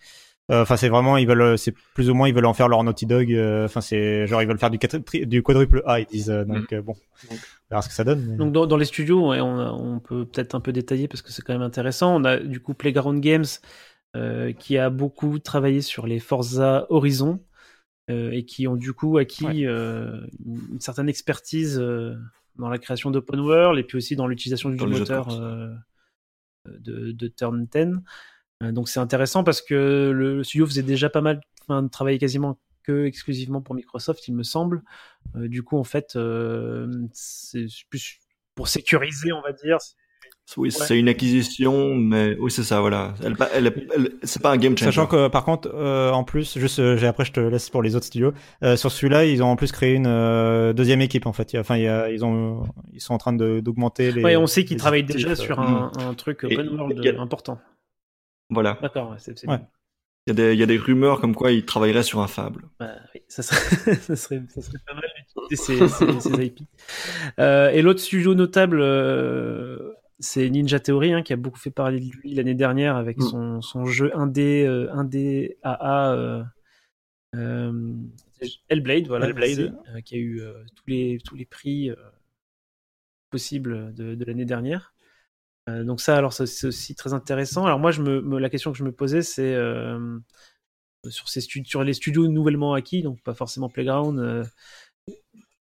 Euh, 0.51 0.63
Enfin, 0.63 0.77
c'est 0.79 0.89
vraiment 0.89 1.17
ils 1.19 1.27
veulent, 1.29 1.59
c'est 1.59 1.73
plus 1.95 2.09
ou 2.09 2.15
moins 2.15 2.27
ils 2.29 2.35
veulent 2.35 2.47
en 2.47 2.55
faire 2.55 2.69
leur 2.69 2.83
Naughty 2.83 3.05
Dog. 3.07 3.33
euh, 3.33 3.67
Enfin, 3.67 3.81
c'est 3.83 4.27
genre 4.27 4.41
ils 4.43 4.49
veulent 4.49 4.59
faire 4.59 4.71
du, 4.71 4.79
quadruple 5.43 5.83
A, 5.87 6.01
ils 6.01 6.07
disent. 6.07 6.31
euh, 6.31 6.45
donc 6.45 6.73
euh, 6.73 6.81
bon, 6.81 6.95
on 7.31 7.35
verra 7.71 7.83
ce 7.83 7.89
que 7.89 7.95
ça 7.95 8.03
donne. 8.05 8.25
mais- 8.27 8.37
Donc 8.37 8.53
dans, 8.53 8.67
dans 8.67 8.77
les 8.79 8.87
studios, 8.87 9.29
ouais, 9.31 9.41
on, 9.41 9.59
a- 9.59 9.73
on 9.73 10.01
peut 10.01 10.25
peut-être 10.25 10.55
un 10.55 10.61
peu 10.61 10.73
détailler 10.73 11.07
parce 11.07 11.21
que 11.23 11.33
c'est 11.33 11.43
quand 11.43 11.53
même 11.53 11.61
intéressant. 11.63 12.17
On 12.17 12.25
a 12.25 12.39
du 12.39 12.61
coup 12.61 12.73
Playground 12.73 13.21
Games 13.21 13.45
euh, 14.17 14.53
qui 14.53 14.79
a 14.79 14.89
beaucoup 14.89 15.39
travaillé 15.39 15.83
sur 15.83 16.07
les 16.07 16.19
Forza 16.19 16.87
Horizon 16.89 17.41
euh, 18.11 18.31
et 18.31 18.47
qui 18.47 18.67
ont 18.67 18.77
du 18.77 18.95
coup 18.95 19.19
acquis 19.19 19.45
Ouais. 19.45 19.67
euh, 19.67 20.19
une, 20.47 20.81
certaine 20.81 21.11
expertise 21.11 21.79
euh, 21.79 22.15
dans 22.57 22.71
la 22.71 22.79
création 22.79 23.11
d'open 23.11 23.39
world 23.41 23.79
et 23.79 23.83
puis 23.85 23.99
aussi 23.99 24.17
dans 24.17 24.27
l'utilisation 24.27 24.71
du 24.71 24.77
Dans 24.79 24.87
moteur 24.87 25.29
euh, 25.31 25.69
de 26.67 27.29
Turn 27.29 27.67
10. 27.71 27.99
Euh, 28.63 28.73
donc 28.73 28.89
c'est 28.89 29.01
intéressant 29.01 29.45
parce 29.45 29.63
que 29.63 30.11
le 30.15 30.43
studio 30.43 30.67
faisait 30.67 30.83
déjà 30.83 31.09
pas 31.09 31.21
mal, 31.21 31.41
enfin 31.69 31.87
travaillait 31.89 32.19
quasiment 32.19 32.59
que 32.83 33.05
exclusivement 33.05 33.61
pour 33.61 33.75
Microsoft, 33.75 34.27
il 34.29 34.35
me 34.35 34.43
semble. 34.43 34.83
Euh, 35.37 35.47
du 35.49 35.63
coup, 35.63 35.79
en 35.79 35.85
fait, 35.85 36.15
euh, 36.17 36.91
c'est 37.13 37.67
plus 37.91 38.19
pour 38.55 38.67
sécuriser, 38.69 39.31
on 39.33 39.43
va 39.43 39.53
dire. 39.53 39.79
Oui, 40.57 40.71
Ouais. 40.71 40.87
c'est 40.87 40.99
une 40.99 41.09
acquisition, 41.11 41.95
mais 41.95 42.35
oui, 42.41 42.51
c'est 42.51 42.63
ça, 42.65 42.81
voilà. 42.81 43.13
Elle, 43.23 43.37
elle, 43.53 43.67
elle- 43.67 43.89
elle- 43.95 44.13
c'est 44.23 44.41
pas 44.43 44.51
un 44.51 44.57
game 44.57 44.77
changer. 44.77 44.87
Sachant 44.91 45.07
que 45.07 45.29
par 45.29 45.45
contre, 45.45 45.71
euh, 45.75 46.11
en 46.11 46.25
plus, 46.25 46.59
juste 46.59 46.79
euh, 46.79 46.97
j'ai- 46.97 47.07
après 47.07 47.27
je 47.27 47.33
te 47.33 47.41
laisse 47.41 47.69
pour 47.69 47.83
les 47.83 47.95
autres 47.95 48.07
studios. 48.07 48.33
Euh, 48.63 48.75
sur 48.77 48.91
celui-là, 48.91 49.27
ils 49.27 49.43
ont 49.43 49.49
en 49.49 49.57
plus 49.57 49.71
créé 49.73 49.93
une 49.93 50.07
euh, 50.07 50.73
deuxième 50.73 51.03
équipe 51.03 51.27
en 51.27 51.35
fait. 51.35 51.55
Enfin, 51.59 51.77
il 51.77 51.83
y 51.83 51.87
a, 51.89 52.11
ils 52.11 52.25
ont, 52.25 52.63
ils 52.95 53.01
sont 53.03 53.13
en 53.13 53.19
train 53.19 53.35
de 53.35 53.61
d'augmenter 53.61 54.11
les. 54.11 54.23
Ouais, 54.25 54.37
on 54.37 54.47
sait 54.47 54.65
qu'ils 54.65 54.79
travaillent 54.79 55.05
déjà 55.05 55.29
euh, 55.31 55.35
sur 55.35 55.61
un, 55.61 55.93
un 55.99 56.15
truc 56.15 56.41
Et- 56.49 56.55
open 56.57 56.69
world 56.71 57.07
important. 57.19 57.59
Voilà. 58.51 58.79
D'accord, 58.83 59.11
ouais, 59.11 59.17
c'est 59.19 59.47
Ouais. 59.47 59.61
Il 60.27 60.31
y, 60.31 60.33
a 60.33 60.35
des, 60.35 60.53
il 60.53 60.59
y 60.61 60.63
a 60.63 60.67
des 60.67 60.77
rumeurs 60.77 61.21
comme 61.23 61.35
quoi 61.35 61.53
ils 61.53 61.65
travailleraient 61.65 62.03
sur 62.03 62.21
un 62.21 62.27
Fable. 62.27 62.69
Bah, 62.79 62.97
oui, 63.15 63.23
ça 63.29 63.43
serait, 63.43 63.95
ça 63.95 64.15
serait, 64.15 64.43
ça 64.49 64.61
serait 64.61 64.79
pas 64.87 64.93
mal 64.95 65.05
d'utiliser 65.17 65.89
ces, 65.89 65.89
ces, 65.89 66.21
ces 66.21 66.45
IP. 66.47 66.61
Euh, 67.41 67.71
et 67.71 67.81
l'autre 67.81 68.01
studio 68.01 68.35
notable, 68.35 68.79
euh, 68.83 69.95
c'est 70.19 70.51
Ninja 70.51 70.81
Theory, 70.81 71.15
hein, 71.15 71.23
qui 71.23 71.33
a 71.33 71.37
beaucoup 71.37 71.59
fait 71.59 71.71
parler 71.71 72.01
de 72.01 72.11
lui 72.13 72.35
l'année 72.35 72.55
dernière 72.55 72.97
avec 72.97 73.17
Mm. 73.19 73.23
son, 73.23 73.61
son 73.63 73.87
jeu 73.87 74.15
indé, 74.15 74.67
euh, 74.67 74.93
indé 74.93 75.57
AA 75.63 76.13
euh, 76.15 76.43
euh, 77.35 77.95
Hellblade, 78.69 79.07
voilà, 79.07 79.29
Hellblade. 79.29 79.75
euh, 79.95 80.01
qui 80.03 80.15
a 80.15 80.19
eu 80.19 80.41
euh, 80.43 80.53
tous 80.77 80.85
les 80.89 81.19
tous 81.25 81.37
les 81.37 81.47
prix 81.47 81.91
euh, 81.91 81.97
possibles 83.31 83.95
de, 83.95 84.15
de 84.15 84.25
l'année 84.27 84.45
dernière. 84.45 84.93
Euh, 85.69 85.85
donc 85.85 86.01
ça, 86.01 86.17
alors 86.17 86.33
c'est 86.33 86.67
aussi 86.67 86.95
très 86.95 87.13
intéressant. 87.13 87.67
Alors 87.67 87.79
moi, 87.79 87.91
je 87.91 88.03
me, 88.03 88.39
la 88.39 88.51
question 88.51 88.73
que 88.73 88.79
je 88.79 88.85
me 88.85 88.93
posais, 88.93 89.23
c'est 89.23 89.55
euh, 89.55 90.19
sur, 91.09 91.85
les 91.85 91.95
studios 91.95 92.29
nouvellement 92.29 92.75
acquis, 92.75 93.03
donc 93.03 93.23
pas 93.23 93.35
forcément 93.35 93.69
Playground. 93.69 94.19
euh, 94.19 94.45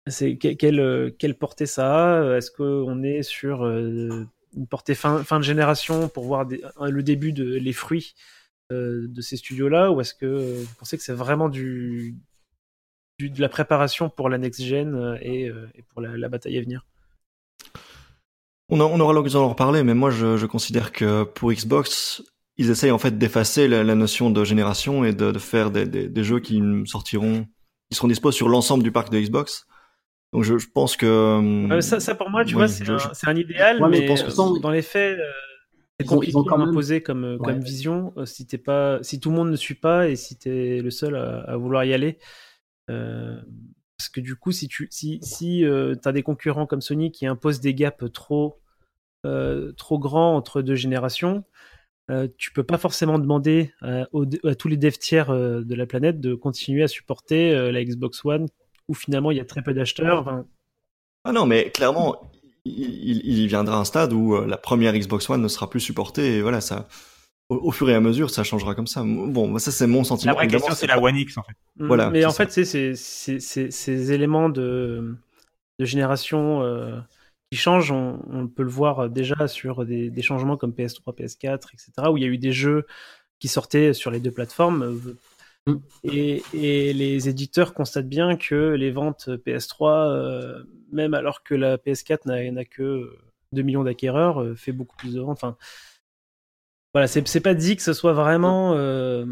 c'est 0.08 0.36
que- 0.36 1.10
quelle, 1.10 1.38
portée 1.38 1.66
ça 1.66 2.18
a? 2.18 2.36
Est-ce 2.36 2.50
qu'on 2.50 3.02
est 3.02 3.22
sur 3.22 3.64
une 3.66 4.28
portée 4.68 4.94
fin, 4.94 5.22
de 5.22 5.42
génération 5.42 6.08
pour 6.08 6.24
voir 6.24 6.46
le 6.46 7.02
début 7.02 7.32
de 7.32 7.44
les 7.44 7.72
fruits 7.72 8.14
de 8.70 9.20
ces 9.20 9.36
studios-là, 9.36 9.92
ou 9.92 10.00
est-ce 10.00 10.14
que 10.14 10.62
vous 10.62 10.74
pensez 10.78 10.96
que 10.96 11.02
c'est 11.04 11.12
vraiment 11.12 11.48
de 11.48 12.14
la 13.20 13.48
préparation 13.48 14.08
pour 14.08 14.28
la 14.28 14.38
next 14.38 14.62
gen 14.62 15.18
et, 15.22 15.50
pour 15.90 16.00
la 16.00 16.28
bataille 16.28 16.58
à 16.58 16.62
venir? 16.62 16.84
On, 18.74 18.80
a- 18.80 18.84
on 18.84 18.98
aura 19.00 19.12
l'occasion 19.12 19.40
d'en 19.40 19.50
reparler, 19.50 19.82
mais 19.82 19.92
moi 19.94 20.10
je, 20.10 20.36
je 20.38 20.46
considère 20.46 20.92
que 20.92 21.24
pour 21.24 21.52
Xbox, 21.52 22.22
ils 22.56 22.70
essayent 22.70 22.90
en 22.90 22.98
fait 22.98 23.18
d'effacer 23.18 23.68
la, 23.68 23.84
la 23.84 23.94
notion 23.94 24.30
de 24.30 24.44
génération 24.44 25.04
et 25.04 25.12
de, 25.12 25.30
de 25.30 25.38
faire 25.38 25.70
des, 25.70 25.86
des, 25.86 26.08
des 26.08 26.24
jeux 26.24 26.40
qui 26.40 26.62
sortiront, 26.86 27.44
qui 27.90 27.96
seront 27.96 28.08
dispo 28.08 28.32
sur 28.32 28.48
l'ensemble 28.48 28.82
du 28.82 28.90
parc 28.90 29.10
de 29.10 29.20
Xbox. 29.20 29.66
Donc 30.32 30.44
je, 30.44 30.56
je 30.56 30.66
pense 30.72 30.96
que 30.96 31.36
hum, 31.38 31.70
Euh, 31.72 31.80
ça, 31.82 32.00
ça, 32.00 32.14
pour 32.14 32.30
moi, 32.30 32.44
tu 32.46 32.54
vois, 32.54 32.66
c'est 32.68 32.88
un, 33.26 33.36
idéal, 33.36 33.82
Ouais, 33.82 33.88
mais 33.90 34.00
mais, 34.00 34.06
pense 34.06 34.22
que 34.22 34.28
euh, 34.28 34.30
sans- 34.30 34.58
dans 34.58 34.70
les 34.70 34.80
faits, 34.80 35.18
euh, 35.18 35.22
c'est 36.00 36.06
compliqué 36.06 36.32
ils 36.32 36.38
ont 36.38 36.44
quand 36.44 36.54
à 36.54 36.58
même- 36.58 36.68
imposer 36.70 37.02
comme, 37.02 37.24
euh, 37.24 37.36
comme 37.38 37.60
vision 37.60 38.14
euh, 38.16 38.24
si 38.24 38.46
t'es 38.46 38.56
pas, 38.58 38.98
si 39.02 39.20
tout 39.20 39.28
le 39.28 39.36
monde 39.36 39.50
ne 39.50 39.56
suit 39.56 39.74
pas 39.74 40.08
et 40.08 40.16
si 40.16 40.38
t'es 40.38 40.80
le 40.80 40.90
seul 40.90 41.14
à, 41.16 41.40
à 41.40 41.56
vouloir 41.58 41.84
y 41.84 41.92
aller. 41.92 42.18
Euh, 42.88 43.36
parce 43.98 44.08
que 44.08 44.20
du 44.20 44.34
coup, 44.34 44.50
si 44.52 44.66
tu 44.68 44.88
si, 44.90 45.20
si 45.22 45.64
euh, 45.66 45.94
as 46.06 46.12
des 46.12 46.22
concurrents 46.22 46.66
comme 46.66 46.80
Sony 46.80 47.12
qui 47.12 47.26
imposent 47.26 47.60
des 47.60 47.74
gaps 47.74 48.10
trop, 48.12 48.58
trop 49.76 49.98
grands 49.98 50.36
entre 50.36 50.62
deux 50.62 50.74
générations, 50.74 51.44
euh, 52.10 52.28
tu 52.38 52.52
peux 52.52 52.64
pas 52.64 52.78
forcément 52.78 53.18
demander 53.18 53.72
à, 53.80 54.06
aux- 54.12 54.26
à 54.44 54.54
tous 54.54 54.68
les 54.68 54.76
devs 54.76 54.98
tiers 54.98 55.30
euh, 55.30 55.62
de 55.62 55.74
la 55.74 55.86
planète 55.86 56.20
de 56.20 56.34
continuer 56.34 56.82
à 56.82 56.88
supporter 56.88 57.52
euh, 57.54 57.72
la 57.72 57.84
Xbox 57.84 58.24
One 58.24 58.48
où 58.88 58.94
finalement 58.94 59.30
il 59.30 59.36
y 59.38 59.40
a 59.40 59.44
très 59.44 59.62
peu 59.62 59.72
d'acheteurs. 59.74 60.20
Enfin, 60.20 60.44
Ah 61.24 61.32
non, 61.32 61.46
mais 61.46 61.70
clairement, 61.70 62.30
il, 62.64 63.20
il- 63.24 63.46
viendra 63.46 63.78
un 63.78 63.84
stade 63.84 64.12
où 64.12 64.34
euh, 64.34 64.46
la 64.46 64.56
première 64.56 64.92
Xbox 64.94 65.30
One 65.30 65.40
ne 65.42 65.48
sera 65.48 65.70
plus 65.70 65.80
supportée 65.80 66.36
et 66.38 66.42
voilà, 66.42 66.60
ça, 66.60 66.88
au, 67.48 67.56
au 67.56 67.70
fur 67.70 67.88
et 67.90 67.94
à 67.94 68.00
mesure, 68.00 68.30
ça 68.30 68.42
changera 68.44 68.74
comme 68.74 68.88
ça. 68.88 69.02
Bon, 69.04 69.56
ça 69.58 69.70
c'est 69.70 69.86
mon 69.86 70.04
sentiment. 70.04 70.32
La 70.32 70.38
vraie 70.38 70.48
question, 70.48 70.74
c'est 70.74 70.86
la 70.88 71.00
One 71.00 71.16
X, 71.16 71.38
en 71.38 71.42
fait. 71.44 71.54
Voilà, 71.78 72.10
mais 72.10 72.24
en 72.24 72.30
ça. 72.30 72.46
fait, 72.46 72.64
c'est 72.64 72.94
ces 72.96 74.12
éléments 74.12 74.48
de, 74.48 75.14
de 75.78 75.84
génération 75.84 76.62
euh, 76.62 76.98
qui 77.52 77.56
changent, 77.56 77.92
on, 77.92 78.20
on 78.30 78.48
peut 78.48 78.62
le 78.62 78.70
voir 78.70 79.10
déjà 79.10 79.46
sur 79.48 79.84
des, 79.84 80.10
des 80.10 80.22
changements 80.22 80.56
comme 80.56 80.72
PS3, 80.72 81.14
PS4, 81.14 81.68
etc., 81.74 81.92
où 82.10 82.16
il 82.16 82.22
y 82.22 82.26
a 82.26 82.28
eu 82.28 82.38
des 82.38 82.52
jeux 82.52 82.86
qui 83.38 83.48
sortaient 83.48 83.92
sur 83.92 84.10
les 84.10 84.20
deux 84.20 84.30
plateformes. 84.30 84.82
euh, 84.82 85.16
Mm. 85.66 85.76
Et, 86.04 86.42
et 86.54 86.92
les 86.92 87.28
éditeurs 87.28 87.74
constatent 87.74 88.08
bien 88.08 88.36
que 88.36 88.72
les 88.74 88.90
ventes 88.90 89.28
PS3, 89.28 90.10
euh, 90.10 90.64
même 90.90 91.14
alors 91.14 91.42
que 91.42 91.54
la 91.54 91.78
PS4 91.78 92.26
n'a 92.26 92.64
que 92.64 93.16
2 93.52 93.62
millions 93.62 93.84
d'acquéreurs, 93.84 94.42
euh, 94.42 94.54
fait 94.54 94.72
beaucoup 94.72 94.96
plus 94.96 95.14
de 95.14 95.20
ventes. 95.20 95.38
Enfin, 95.38 95.56
voilà, 96.94 97.06
c'est 97.06 97.40
pas 97.40 97.54
dit 97.54 97.76
que 97.76 97.82
ce 97.82 97.92
soit 97.92 98.12
vraiment, 98.12 98.74
euh, 98.74 99.24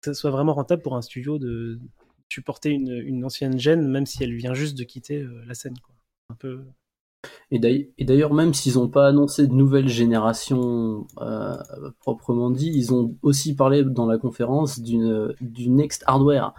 que 0.00 0.12
ce 0.12 0.14
soit 0.14 0.30
vraiment 0.30 0.54
rentable 0.54 0.82
pour 0.82 0.96
un 0.96 1.02
studio 1.02 1.38
de 1.38 1.78
supporter 2.28 2.70
une, 2.70 2.90
une 2.90 3.24
ancienne 3.24 3.58
gêne, 3.58 3.88
même 3.88 4.06
si 4.06 4.22
elle 4.22 4.34
vient 4.34 4.54
juste 4.54 4.76
de 4.76 4.84
quitter 4.84 5.22
euh, 5.22 5.44
la 5.46 5.54
scène. 5.54 5.78
Quoi. 5.78 5.94
Un 6.30 6.34
peu. 6.34 6.60
Et 7.50 7.58
d'ail- 7.58 7.90
et 7.98 8.04
d'ailleurs, 8.04 8.34
même 8.34 8.54
s'ils 8.54 8.74
n'ont 8.74 8.88
pas 8.88 9.06
annoncé 9.08 9.46
de 9.46 9.52
nouvelle 9.54 9.88
génération 9.88 11.06
euh, 11.20 11.56
proprement 12.00 12.50
dit, 12.50 12.70
ils 12.74 12.92
ont 12.94 13.16
aussi 13.22 13.54
parlé 13.54 13.84
dans 13.84 14.06
la 14.06 14.18
conférence 14.18 14.80
d'une 14.80 15.34
du 15.40 15.68
next 15.68 16.02
hardware. 16.06 16.52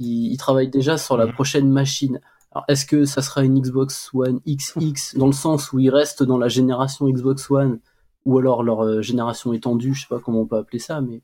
Ils, 0.00 0.32
ils 0.32 0.36
travaillent 0.36 0.70
déjà 0.70 0.98
sur 0.98 1.16
la 1.16 1.26
Mhm. 1.26 1.32
prochaine 1.32 1.68
machine. 1.70 2.20
Alors, 2.52 2.64
est-ce 2.68 2.86
que 2.86 3.04
ça 3.04 3.20
sera 3.22 3.44
une 3.44 3.60
Xbox 3.60 4.10
One 4.14 4.40
XX 4.46 5.16
dans 5.16 5.26
le 5.26 5.32
sens 5.32 5.72
où 5.72 5.78
ils 5.78 5.90
restent 5.90 6.22
dans 6.22 6.38
la 6.38 6.48
génération 6.48 7.08
Xbox 7.08 7.50
One? 7.50 7.80
Ou 8.24 8.38
alors 8.38 8.62
leur 8.62 8.82
euh, 8.84 9.00
génération 9.02 9.52
étendue, 9.52 9.94
je 9.94 10.02
sais 10.02 10.06
pas 10.08 10.18
comment 10.20 10.40
on 10.42 10.46
peut 10.46 10.56
appeler 10.56 10.78
ça, 10.80 11.00
mais 11.00 11.22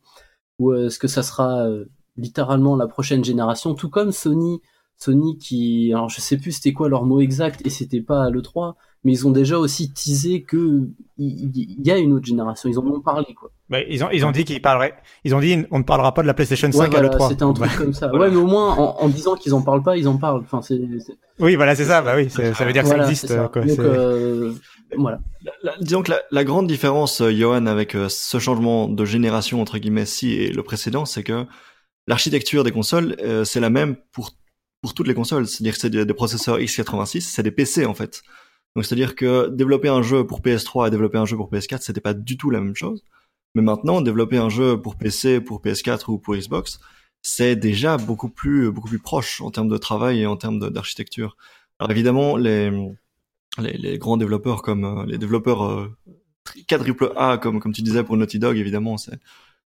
ou 0.58 0.70
euh, 0.72 0.86
est-ce 0.86 0.98
que 0.98 1.08
ça 1.08 1.22
sera 1.22 1.66
littéralement 2.16 2.76
la 2.76 2.86
prochaine 2.86 3.24
génération, 3.24 3.74
tout 3.74 3.90
comme 3.90 4.12
Sony 4.12 4.60
Sony 4.96 5.38
qui, 5.38 5.92
alors 5.92 6.08
je 6.08 6.20
sais 6.20 6.36
plus 6.38 6.52
c'était 6.52 6.72
quoi 6.72 6.88
leur 6.88 7.04
mot 7.04 7.20
exact 7.20 7.60
et 7.66 7.70
c'était 7.70 8.00
pas 8.00 8.24
à 8.24 8.30
l'E3, 8.30 8.74
mais 9.04 9.12
ils 9.12 9.26
ont 9.26 9.30
déjà 9.30 9.58
aussi 9.58 9.92
teasé 9.92 10.42
que 10.42 10.88
il 11.18 11.86
y, 11.86 11.90
a 11.90 11.98
une 11.98 12.12
autre 12.12 12.24
génération, 12.26 12.68
ils 12.70 12.78
en 12.78 12.86
ont 12.86 13.00
parlé 13.00 13.26
quoi. 13.34 13.50
Bah, 13.70 13.78
ils 13.88 14.02
ont, 14.04 14.08
ils 14.12 14.24
ont 14.26 14.30
dit 14.30 14.44
qu'ils 14.44 14.60
parleraient. 14.62 14.94
Ils 15.24 15.34
ont 15.34 15.40
dit, 15.40 15.64
on 15.70 15.78
ne 15.78 15.84
parlera 15.84 16.12
pas 16.12 16.20
de 16.22 16.26
la 16.26 16.34
PlayStation 16.34 16.70
5 16.70 16.78
Ouais, 16.78 16.86
à 16.86 17.00
voilà, 17.00 17.08
l'E3. 17.16 17.28
c'était 17.30 17.42
un 17.44 17.52
truc 17.52 17.76
comme 17.76 17.92
ça. 17.94 18.12
Ouais, 18.14 18.30
mais 18.30 18.36
au 18.36 18.46
moins 18.46 18.74
en, 18.74 18.96
en 19.00 19.08
disant 19.08 19.36
qu'ils 19.36 19.54
en 19.54 19.62
parlent 19.62 19.82
pas, 19.82 19.96
ils 19.96 20.06
en 20.08 20.16
parlent. 20.18 20.40
Enfin, 20.42 20.60
c'est 20.62 20.80
Oui, 21.40 21.54
voilà, 21.56 21.74
c'est 21.74 21.84
ça. 21.86 22.02
Bah 22.02 22.12
oui, 22.16 22.28
c'est- 22.30 22.52
ça 22.54 22.64
veut 22.64 22.72
dire 22.72 22.82
que 22.82 22.88
voilà, 22.88 23.04
ça 23.04 23.10
existe. 23.10 23.28
ça. 23.28 23.48
quoi. 23.52 23.62
Donc 23.64 23.78
euh, 23.78 24.52
voilà. 24.98 25.18
La- 25.44 25.52
la- 25.62 25.78
disons 25.78 26.02
que 26.02 26.10
la, 26.10 26.20
la 26.30 26.44
grande 26.44 26.66
différence, 26.66 27.20
euh, 27.20 27.30
Johan, 27.32 27.66
avec 27.66 27.94
euh, 27.94 28.08
ce 28.10 28.38
changement 28.38 28.88
de 28.88 29.04
génération 29.04 29.60
entre 29.62 29.78
guillemets 29.78 30.06
ci 30.06 30.32
et 30.34 30.50
le 30.52 30.62
précédent, 30.62 31.04
c'est 31.06 31.22
que 31.22 31.46
l'architecture 32.06 32.64
des 32.64 32.72
consoles, 32.72 33.16
euh, 33.22 33.44
c'est 33.44 33.60
la 33.60 33.70
même 33.70 33.96
pour 34.12 34.30
pour 34.84 34.92
toutes 34.92 35.08
les 35.08 35.14
consoles. 35.14 35.46
C'est-à-dire 35.46 35.72
que 35.72 35.80
c'est 35.80 35.88
des, 35.88 36.12
processeurs 36.12 36.58
x86, 36.58 37.22
c'est 37.22 37.42
des 37.42 37.50
PC 37.50 37.86
en 37.86 37.94
fait. 37.94 38.22
Donc 38.76 38.84
c'est-à-dire 38.84 39.14
que 39.14 39.48
développer 39.48 39.88
un 39.88 40.02
jeu 40.02 40.26
pour 40.26 40.42
PS3 40.42 40.88
et 40.88 40.90
développer 40.90 41.16
un 41.16 41.24
jeu 41.24 41.38
pour 41.38 41.50
PS4, 41.50 41.80
c'était 41.80 42.02
pas 42.02 42.12
du 42.12 42.36
tout 42.36 42.50
la 42.50 42.60
même 42.60 42.76
chose. 42.76 43.02
Mais 43.54 43.62
maintenant, 43.62 44.02
développer 44.02 44.36
un 44.36 44.50
jeu 44.50 44.78
pour 44.78 44.96
PC, 44.96 45.40
pour 45.40 45.62
PS4 45.62 46.10
ou 46.10 46.18
pour 46.18 46.36
Xbox, 46.36 46.80
c'est 47.22 47.56
déjà 47.56 47.96
beaucoup 47.96 48.28
plus 48.28 48.70
beaucoup 48.70 48.88
plus 48.88 48.98
proche 48.98 49.40
en 49.40 49.50
termes 49.50 49.70
de 49.70 49.78
travail 49.78 50.20
et 50.20 50.26
en 50.26 50.36
termes 50.36 50.58
d'architecture. 50.70 51.38
Alors 51.78 51.90
évidemment, 51.90 52.36
les 52.36 52.70
les, 53.58 53.78
les 53.78 53.96
grands 53.96 54.18
développeurs 54.18 54.60
comme 54.60 54.84
euh, 54.84 55.06
les 55.06 55.16
développeurs 55.16 55.64
euh, 55.64 55.96
quadruple 56.68 57.10
A 57.16 57.38
comme 57.38 57.58
comme 57.58 57.72
tu 57.72 57.80
disais 57.80 58.04
pour 58.04 58.18
Naughty 58.18 58.38
Dog 58.38 58.58
évidemment 58.58 58.98
c'est 58.98 59.18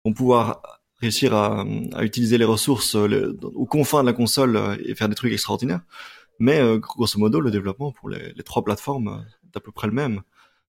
vont 0.05 0.13
pouvoir 0.13 0.81
réussir 1.05 1.35
à, 1.35 1.65
à 1.95 2.03
utiliser 2.05 2.37
les 2.39 2.45
ressources 2.55 2.97
euh, 2.97 3.07
le- 3.13 3.39
aux 3.63 3.67
confins 3.77 4.03
de 4.05 4.07
la 4.07 4.13
console 4.23 4.57
euh, 4.57 4.77
et 4.85 4.95
faire 4.95 5.09
des 5.09 5.15
trucs 5.21 5.33
extraordinaires 5.33 5.81
mais 6.39 6.59
euh, 6.61 6.79
grosso 6.79 7.19
modo 7.19 7.39
le 7.41 7.51
développement 7.51 7.91
pour 7.93 8.09
les, 8.13 8.33
les 8.39 8.43
trois 8.43 8.63
plateformes 8.65 9.25
est 9.47 9.57
à 9.57 9.61
peu 9.61 9.73
près 9.73 9.87
le 9.87 9.93
même 10.03 10.17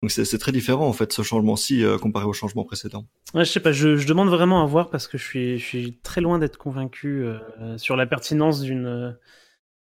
donc 0.00 0.12
c'est 0.12 0.38
très 0.38 0.52
différent 0.52 0.86
en 0.86 0.92
fait 0.92 1.12
ce 1.12 1.22
changement-ci 1.22 1.84
euh, 1.84 1.98
comparé 1.98 2.26
au 2.26 2.32
changement 2.32 2.64
précédent 2.64 3.04
Ouais, 3.34 3.44
je 3.44 3.50
sais 3.50 3.60
pas, 3.60 3.72
je, 3.72 3.96
je 3.96 4.06
demande 4.06 4.28
vraiment 4.28 4.62
à 4.62 4.66
voir 4.66 4.90
parce 4.90 5.06
que 5.08 5.18
je 5.18 5.24
suis, 5.30 5.58
je 5.58 5.64
suis 5.64 5.98
très 6.08 6.20
loin 6.20 6.38
d'être 6.38 6.56
convaincu 6.56 7.24
euh, 7.24 7.76
sur 7.78 7.96
la 7.96 8.06
pertinence 8.06 8.60
d'une 8.60 9.16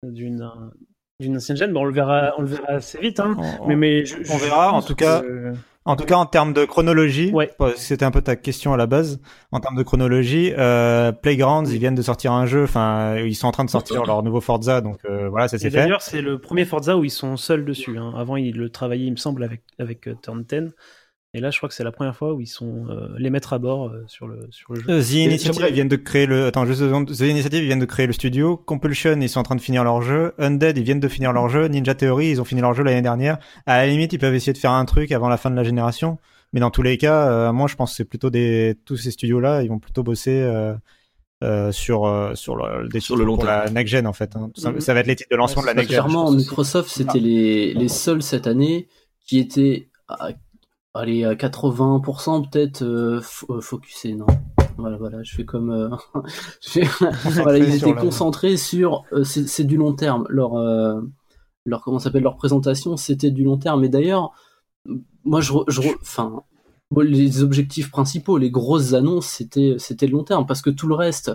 d'une 0.03 0.49
d'une 1.21 1.37
ancienne 1.37 1.57
gêne. 1.57 1.71
Bon, 1.73 1.81
on 1.81 1.85
le 1.85 1.93
verra, 1.93 2.33
on 2.37 2.41
le 2.41 2.47
verra 2.47 2.67
assez 2.73 2.99
vite, 2.99 3.19
hein. 3.21 3.35
on- 3.39 3.67
Mais, 3.67 3.75
mais 3.77 4.05
je- 4.05 4.17
on 4.29 4.37
je 4.37 4.43
verra, 4.43 4.71
en 4.73 4.81
tout 4.81 4.95
cas. 4.95 5.23
En 5.85 5.95
tout 5.97 6.05
cas, 6.05 6.15
en 6.15 6.25
termes 6.25 6.53
de 6.53 6.63
chronologie, 6.63 7.31
Ouais. 7.33 7.51
que 7.59 7.75
c'était 7.77 8.05
un 8.05 8.11
peu 8.11 8.21
ta 8.21 8.35
question 8.37 8.73
à 8.73 8.77
la 8.77 8.85
base. 8.85 9.19
En 9.51 9.59
termes 9.59 9.75
de 9.75 9.83
chronologie, 9.83 10.53
euh, 10.57 11.11
Playgrounds, 11.11 11.69
ils 11.71 11.77
viennent 11.79 11.93
de 11.95 12.01
sortir 12.01 12.31
un 12.31 12.45
jeu. 12.45 12.63
Enfin, 12.63 13.17
ils 13.17 13.35
sont 13.35 13.47
en 13.47 13.51
train 13.51 13.65
de 13.65 13.69
sortir 13.69 14.05
leur 14.05 14.23
nouveau 14.23 14.39
Forza, 14.39 14.79
donc 14.79 14.99
euh, 15.05 15.27
voilà, 15.29 15.47
ça 15.49 15.57
s'est 15.57 15.69
fait. 15.69 15.77
d'ailleurs, 15.77 16.01
c'est 16.01 16.21
le 16.21 16.39
premier 16.39 16.63
Forza 16.63 16.95
où 16.97 17.03
ils 17.03 17.09
sont 17.11 17.35
seuls 17.35 17.65
dessus. 17.65 17.97
hein. 17.97 18.13
Avant, 18.15 18.37
ils 18.37 18.55
le 18.55 18.69
travaillaient, 18.69 19.05
il 19.07 19.11
me 19.11 19.17
semble, 19.17 19.43
avec, 19.43 19.61
avec 19.77 20.07
euh, 20.07 20.15
Turn 20.21 20.43
10. 20.43 20.71
Et 21.35 21.39
là, 21.39 21.49
je 21.49 21.57
crois 21.57 21.67
que 21.67 21.73
c'est 21.73 21.83
la 21.83 21.91
première 21.91 22.15
fois 22.15 22.33
où 22.33 22.41
ils 22.41 22.47
sont 22.47 22.85
euh, 22.89 23.07
les 23.17 23.31
mettre 23.31 23.53
à 23.53 23.57
bord 23.59 23.87
euh, 23.87 24.03
sur, 24.07 24.27
le, 24.27 24.47
sur 24.51 24.73
le 24.73 24.81
jeu. 24.81 24.85
Euh, 24.89 25.01
The 25.01 25.11
Initiative 25.13 25.65
ils 25.67 25.73
viennent 25.73 25.87
de 25.87 25.95
créer 25.95 26.27
le. 26.27 26.45
Attends, 26.45 26.65
juste. 26.65 26.81
The 26.81 27.21
Initiative 27.21 27.63
ils 27.63 27.65
viennent 27.65 27.79
de 27.79 27.85
créer 27.85 28.05
le 28.05 28.13
studio. 28.13 28.55
Compulsion 28.55 29.19
ils 29.19 29.27
sont 29.29 29.39
en 29.39 29.43
train 29.43 29.55
de 29.55 29.61
finir 29.61 29.83
leur 29.83 30.01
jeu. 30.03 30.33
Undead 30.37 30.77
ils 30.77 30.83
viennent 30.83 30.99
de 30.99 31.07
finir 31.07 31.33
leur 31.33 31.49
jeu. 31.49 31.65
Ninja 31.67 31.95
Theory 31.95 32.29
ils 32.29 32.39
ont 32.41 32.45
fini 32.45 32.61
leur 32.61 32.75
jeu 32.75 32.83
l'année 32.83 33.01
dernière. 33.01 33.39
À 33.65 33.77
la 33.77 33.87
limite 33.87 34.13
ils 34.13 34.19
peuvent 34.19 34.35
essayer 34.35 34.53
de 34.53 34.59
faire 34.59 34.71
un 34.73 34.85
truc 34.85 35.11
avant 35.11 35.27
la 35.27 35.37
fin 35.37 35.49
de 35.49 35.55
la 35.55 35.63
génération. 35.63 36.19
Mais 36.53 36.59
dans 36.59 36.69
tous 36.69 36.83
les 36.83 36.99
cas, 36.99 37.27
euh, 37.31 37.51
moi 37.51 37.67
je 37.67 37.75
pense 37.75 37.89
que 37.91 37.95
c'est 37.97 38.05
plutôt 38.05 38.29
des 38.29 38.75
tous 38.85 38.97
ces 38.97 39.09
studios 39.09 39.39
là 39.39 39.63
ils 39.63 39.69
vont 39.69 39.79
plutôt 39.79 40.03
bosser 40.03 40.39
euh, 40.39 40.75
euh, 41.43 41.71
sur 41.71 42.05
euh, 42.05 42.35
sur 42.35 42.55
le 42.55 42.87
des 42.89 42.99
Sur 42.99 43.15
le 43.17 43.23
long 43.25 43.37
pour 43.37 43.45
terme. 43.45 43.63
la 43.65 43.71
next 43.71 43.91
gen 43.91 44.05
en 44.05 44.13
fait. 44.13 44.35
hein. 44.35 44.51
Ça, 44.55 44.71
Mhm. 44.71 44.79
ça 44.81 44.93
va 44.93 44.99
être 44.99 45.07
les 45.07 45.15
titres 45.15 45.31
de 45.31 45.35
lancement 45.35 45.63
de 45.63 45.67
la 45.67 45.73
next 45.73 45.89
gen. 45.89 45.99
clairement, 45.99 46.31
Microsoft, 46.31 46.89
c'était 46.91 47.17
les, 47.19 47.73
les 47.73 47.87
seuls 47.87 48.21
cette 48.21 48.45
année 48.45 48.87
qui 49.25 49.39
étaient 49.39 49.89
à, 50.07 50.29
allez, 50.93 51.23
à 51.23 51.35
80% 51.35 52.49
peut-être 52.49 52.83
euh, 52.83 53.21
euh, 53.49 53.61
focusés. 53.61 54.13
Non? 54.15 54.27
Voilà, 54.77 54.97
voilà, 54.97 55.21
je 55.23 55.35
fais 55.35 55.45
comme. 55.45 55.71
euh, 55.71 55.89
je 56.61 56.69
fais- 56.69 56.87
voilà, 57.41 57.57
ils 57.59 57.63
étaient 57.75 57.85
concentrés 58.05 58.57
sur. 58.57 59.03
euh, 59.13 59.23
c'est 59.23 59.63
du 59.63 59.77
long 59.77 59.93
terme. 59.93 60.25
Leur, 60.29 60.55
euh, 60.55 61.01
leur 61.65 61.81
comment 61.81 61.99
s'appelle 61.99 62.23
leur 62.23 62.37
présentation, 62.37 62.97
c'était 62.97 63.31
du 63.31 63.43
long 63.43 63.57
terme. 63.57 63.83
Et 63.83 63.89
d'ailleurs, 63.89 64.31
moi, 65.23 65.41
je, 65.41 65.53
re- 65.53 65.63
je, 65.69 65.81
enfin, 66.01 66.43
les 67.01 67.41
objectifs 67.43 67.89
principaux, 67.91 68.37
les 68.37 68.51
grosses 68.51 68.93
annonces, 68.93 69.27
c'était 69.27 69.75
c'était 69.77 70.07
le 70.07 70.13
long 70.13 70.23
terme 70.23 70.45
parce 70.45 70.61
que 70.61 70.69
tout 70.69 70.87
le 70.87 70.95
reste, 70.95 71.31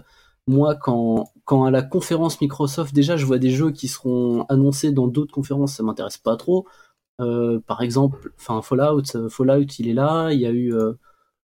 moi, 0.46 0.74
quand, 0.76 1.30
quand 1.44 1.64
à 1.64 1.70
la 1.70 1.82
conférence 1.82 2.40
Microsoft, 2.40 2.94
déjà, 2.94 3.16
je 3.16 3.24
vois 3.26 3.38
des 3.38 3.50
jeux 3.50 3.70
qui 3.70 3.88
seront 3.88 4.44
annoncés 4.48 4.92
dans 4.92 5.06
d'autres 5.08 5.32
conférences, 5.32 5.74
ça 5.74 5.82
m'intéresse 5.82 6.18
pas 6.18 6.36
trop. 6.36 6.66
Euh, 7.20 7.60
par 7.66 7.82
exemple, 7.82 8.32
enfin 8.38 8.62
Fallout, 8.62 9.02
euh, 9.16 9.28
Fallout, 9.28 9.66
il 9.78 9.88
est 9.88 9.94
là. 9.94 10.30
Il 10.32 10.40
y 10.40 10.46
a 10.46 10.50
eu, 10.50 10.74
euh, 10.74 10.92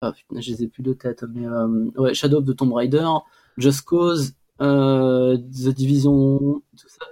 ah, 0.01 0.12
putain, 0.12 0.41
je 0.41 0.51
les 0.51 0.63
ai 0.63 0.67
plus 0.67 0.83
de 0.83 0.93
tête, 0.93 1.23
mais 1.33 1.47
ouais, 1.97 2.13
Shadow 2.13 2.39
of 2.39 2.45
the 2.45 2.55
Tomb 2.55 2.73
Raider, 2.73 3.07
Just 3.57 3.83
Cause, 3.83 4.33
The 4.59 5.67
Division, 5.69 6.62
tout 6.77 6.88
ça, 6.88 7.05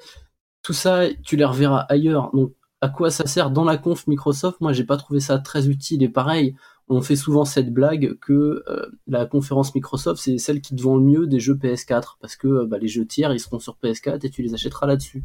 tout 0.64 0.74
ça, 0.74 1.02
tu 1.24 1.36
les 1.38 1.46
reverras 1.46 1.86
ailleurs. 1.90 2.32
Donc, 2.34 2.54
à 2.82 2.90
quoi 2.90 3.12
ça 3.12 3.28
sert 3.28 3.52
dans 3.52 3.64
la 3.64 3.78
conf 3.78 4.08
Microsoft? 4.08 4.60
Moi, 4.60 4.74
j'ai 4.74 4.84
pas 4.84 4.98
trouvé 4.98 5.20
ça 5.20 5.38
très 5.38 5.70
utile. 5.70 6.02
Et 6.04 6.10
pareil, 6.10 6.56
on 6.90 7.02
fait 7.02 7.16
souvent 7.16 7.46
cette 7.46 7.72
blague 7.72 8.18
que 8.20 8.64
euh, 8.68 8.92
la 9.08 9.26
conférence 9.26 9.74
Microsoft, 9.76 10.22
c'est 10.22 10.38
celle 10.40 10.62
qui 10.62 10.76
te 10.76 10.82
vend 10.82 10.98
le 10.98 11.04
mieux 11.04 11.28
des 11.28 11.40
jeux 11.40 11.56
PS4, 11.56 12.18
parce 12.20 12.36
que 12.36 12.66
bah, 12.66 12.80
les 12.80 12.88
jeux 12.88 13.06
tiers, 13.06 13.32
ils 13.34 13.40
seront 13.40 13.60
sur 13.60 13.78
PS4 13.82 14.26
et 14.26 14.30
tu 14.30 14.42
les 14.42 14.54
achèteras 14.54 14.88
là-dessus. 14.88 15.24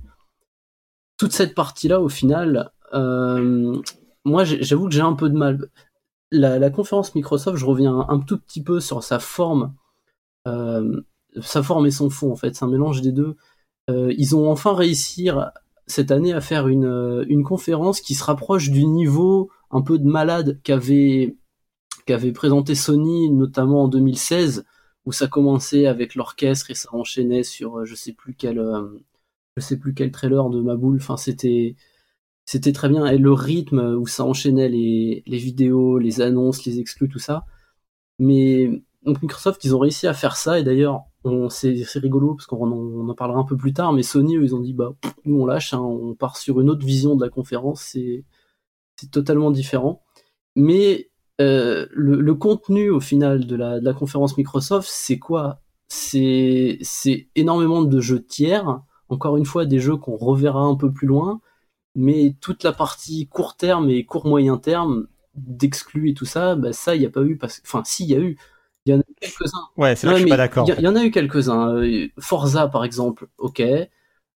Toute 1.17 1.33
cette 1.33 1.55
partie-là, 1.55 2.01
au 2.01 2.09
final, 2.11 2.73
moi, 2.93 4.45
j'ai- 4.45 4.63
j'avoue 4.63 4.89
que 4.89 4.95
j'ai 4.95 5.01
un 5.03 5.15
peu 5.15 5.29
de 5.29 5.37
mal. 5.37 5.71
La, 6.33 6.71
conférence 6.71 7.15
Microsoft, 7.15 7.57
je 7.59 7.65
reviens 7.67 8.07
un, 8.09 8.19
tout 8.21 8.39
petit 8.39 8.63
peu 8.63 8.81
sur 8.81 9.03
sa 9.05 9.19
forme, 9.21 9.75
euh, 10.49 11.03
sa 11.41 11.63
forme 11.63 11.87
et 11.87 11.91
son 11.91 12.11
fond, 12.11 12.33
en 12.33 12.37
fait, 12.37 12.55
c'est 12.57 12.65
un 12.65 12.69
mélange 12.69 13.03
des 13.03 13.13
deux. 13.13 13.37
Euh, 13.91 14.13
ils 14.19 14.37
ont 14.37 14.51
enfin 14.51 14.75
réussi 14.75 15.31
cette 15.87 16.11
année 16.11 16.33
à 16.33 16.41
faire 16.41 16.69
une, 16.69 16.85
euh, 16.87 17.43
conférence 17.45 18.01
qui 18.01 18.15
se 18.15 18.25
rapproche 18.25 18.71
du 18.71 18.87
niveau 18.87 19.51
un 19.71 19.83
peu 19.83 19.99
de 19.99 20.07
malade 20.09 20.61
qu'avait 20.65 21.37
qu'avait 22.07 22.33
présenté 22.33 22.75
Sony, 22.75 23.31
notamment 23.31 23.85
en 23.85 23.89
2016, 23.89 24.65
où 25.07 25.13
ça 25.13 25.29
commençait 25.29 25.87
avec 25.87 26.15
l'orchestre 26.15 26.71
et 26.71 26.75
ça 26.75 26.91
enchaînait 26.95 27.43
sur 27.45 27.79
euh, 27.81 27.85
je 27.85 27.95
sais 27.95 28.13
plus 28.13 28.35
quel 28.35 28.59
euh, 28.59 28.83
je 29.57 29.63
sais 29.63 29.79
plus 29.79 29.95
quel 29.95 30.11
trailer 30.13 30.51
de 30.51 30.61
ma 30.63 30.77
boule. 30.77 30.99
Enfin, 31.01 31.17
c'était 31.17 31.77
c'était 32.47 32.73
très 32.73 32.89
bien 32.89 33.07
et 33.07 33.19
le 33.19 33.33
rythme 33.33 33.97
où 33.99 34.07
ça 34.07 34.25
enchaînait 34.25 34.69
les, 34.69 35.23
les 35.27 35.39
vidéos, 35.39 35.99
les 35.99 36.21
annonces, 36.21 36.65
les 36.65 36.79
exclus, 36.81 37.09
tout 37.09 37.19
ça. 37.19 37.45
Mais 38.19 38.83
donc 39.05 39.21
Microsoft, 39.23 39.65
ils 39.65 39.75
ont 39.77 39.79
réussi 39.81 40.07
à 40.07 40.15
faire 40.15 40.37
ça 40.37 40.59
et 40.59 40.65
d'ailleurs, 40.65 41.03
c'est 41.51 41.85
rigolo 41.97 42.35
parce 42.35 42.47
qu'on 42.47 42.71
en, 42.73 43.09
en 43.09 43.15
parlera 43.15 43.41
un 43.41 43.45
peu 43.45 43.57
plus 43.57 43.73
tard. 43.73 43.93
Mais 43.93 44.03
Sony, 44.03 44.37
eux, 44.37 44.45
ils 44.45 44.55
ont 44.55 44.61
dit 44.61 44.73
bah 44.73 44.95
nous 45.25 45.41
on 45.41 45.47
lâche, 45.47 45.75
hein, 45.75 45.81
on 45.81 46.15
part 46.15 46.37
sur 46.37 46.61
une 46.61 46.71
autre 46.71 46.87
vision 46.87 47.17
de 47.17 47.25
la 47.25 47.31
conférence. 47.31 47.83
C'est 47.83 48.25
totalement 49.11 49.51
différent. 49.51 50.03
Mais 50.55 51.11
euh, 51.41 51.87
le, 51.93 52.35
contenu 52.35 52.91
au 52.91 53.01
final 53.01 53.47
de 53.47 53.57
la, 53.57 53.81
de 53.81 53.85
la 53.85 53.93
conférence 53.93 54.37
Microsoft, 54.39 54.89
c'est 54.91 55.19
quoi? 55.19 55.61
C'est 55.89 56.79
énormément 57.35 57.83
de 57.83 58.01
jeux 58.01 58.25
tiers. 58.25 58.81
Encore 59.09 59.37
une 59.37 59.45
fois, 59.45 59.67
des 59.67 59.79
jeux 59.79 59.97
qu'on 59.97 60.17
reverra 60.17 60.63
un 60.63 60.77
peu 60.77 60.93
plus 60.93 61.07
loin, 61.07 61.41
mais 61.97 62.37
toute 62.41 62.63
la 62.63 62.73
partie 62.73 63.27
court 63.27 63.57
terme 63.57 63.89
et 63.91 64.05
court 64.05 64.27
moyen 64.27 64.59
terme 64.59 65.09
d'exclus 65.35 66.11
et 66.11 66.15
tout 66.15 66.27
ça, 66.27 66.55
bah 66.55 66.73
ça, 66.73 66.95
il 66.95 67.01
n'y 67.01 67.07
a 67.07 67.11
pas 67.11 67.23
eu. 67.23 67.37
Parce... 67.37 67.61
Enfin, 67.65 67.83
si, 67.85 68.05
il 68.05 68.11
y 68.11 68.15
a 68.15 68.21
eu. 68.21 68.39
Il 68.85 68.93
y 68.93 68.95
en 68.95 69.01
a 69.01 69.03
eu 69.09 69.15
quelques-uns. 69.21 69.69
Ouais, 69.77 69.97
c'est 69.97 70.07
là 70.07 70.13
que 70.13 70.19
je 70.19 70.23
suis 70.23 70.31
pas 70.31 70.37
d'accord. 70.37 70.69
Il 70.69 70.85
y, 70.85 70.87
en 70.87 70.95
a 70.95 71.05
eu 71.05 71.11
quelques-uns. 71.11 71.75
Euh, 71.75 72.07
Forza, 72.21 72.69
par 72.69 72.85
exemple, 72.85 73.27
ok. 73.39 73.61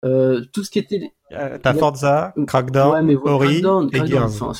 Euh, 0.05 0.45
tout 0.53 0.63
ce 0.63 0.69
qui 0.69 0.79
était. 0.79 1.13
Euh, 1.33 1.57
T'as 1.61 1.73
Forza, 1.73 2.33
Crackdown, 2.45 2.93
ouais, 2.93 3.01
mais 3.01 3.15
voilà, 3.15 3.35
Ori 3.35 3.47
Crackdown, 3.47 3.87
et 3.87 3.97
Crackdown, 3.97 4.23
enfin, 4.23 4.51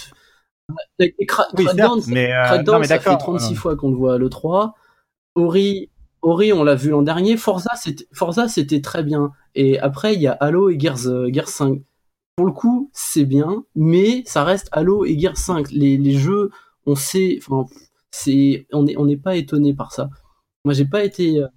et 1.00 1.26
Cra- 1.26 1.48
Oui, 1.58 1.64
Crackdown, 1.64 2.02
certes, 2.02 2.14
mais, 2.14 2.34
euh, 2.34 2.44
Crackdown, 2.46 2.76
non, 2.76 2.80
mais 2.82 2.88
ça 2.88 3.00
fait 3.00 3.10
d'accord. 3.12 3.20
36 3.20 3.54
euh, 3.54 3.56
fois 3.56 3.76
qu'on 3.78 3.92
le 3.92 3.96
voit 3.96 4.16
à 4.16 4.18
l'E3. 4.18 4.74
Ori, 5.36 5.90
Ori, 6.22 6.52
on 6.52 6.64
l'a 6.64 6.76
vu 6.76 6.90
l'an 6.90 7.04
dernier. 7.04 7.38
Forza, 7.38 7.70
c'était, 7.76 8.08
Forza, 8.12 8.48
c'était 8.50 8.82
très 8.82 9.04
bien. 9.04 9.32
Et 9.56 9.80
après, 9.80 10.16
il 10.16 10.22
y 10.22 10.28
a 10.28 10.34
Halo 10.34 10.70
et 10.70 10.80
Gears, 10.80 11.30
Gears 11.32 11.48
5. 11.48 11.80
Pour 12.38 12.46
le 12.46 12.52
coup, 12.54 12.92
c'est 12.94 13.26
bien, 13.26 13.64
mais 13.76 14.22
ça 14.28 14.44
reste 14.44 14.70
Halo 14.72 15.06
et 15.06 15.18
Gears 15.18 15.38
5. 15.38 15.72
Les, 15.72 15.98
les 15.98 16.14
jeux, 16.20 16.52
on 16.86 16.94
sait, 16.96 17.40
enfin, 17.42 17.66
c'est, 18.12 18.68
on 18.72 18.86
est, 18.86 18.96
on 18.96 19.06
n'est 19.08 19.18
pas 19.18 19.36
étonné 19.36 19.74
par 19.74 19.92
ça. 19.92 20.12
Moi, 20.64 20.76
j'ai 20.76 20.86
pas 20.86 21.04
été, 21.04 21.40
euh, 21.42 21.48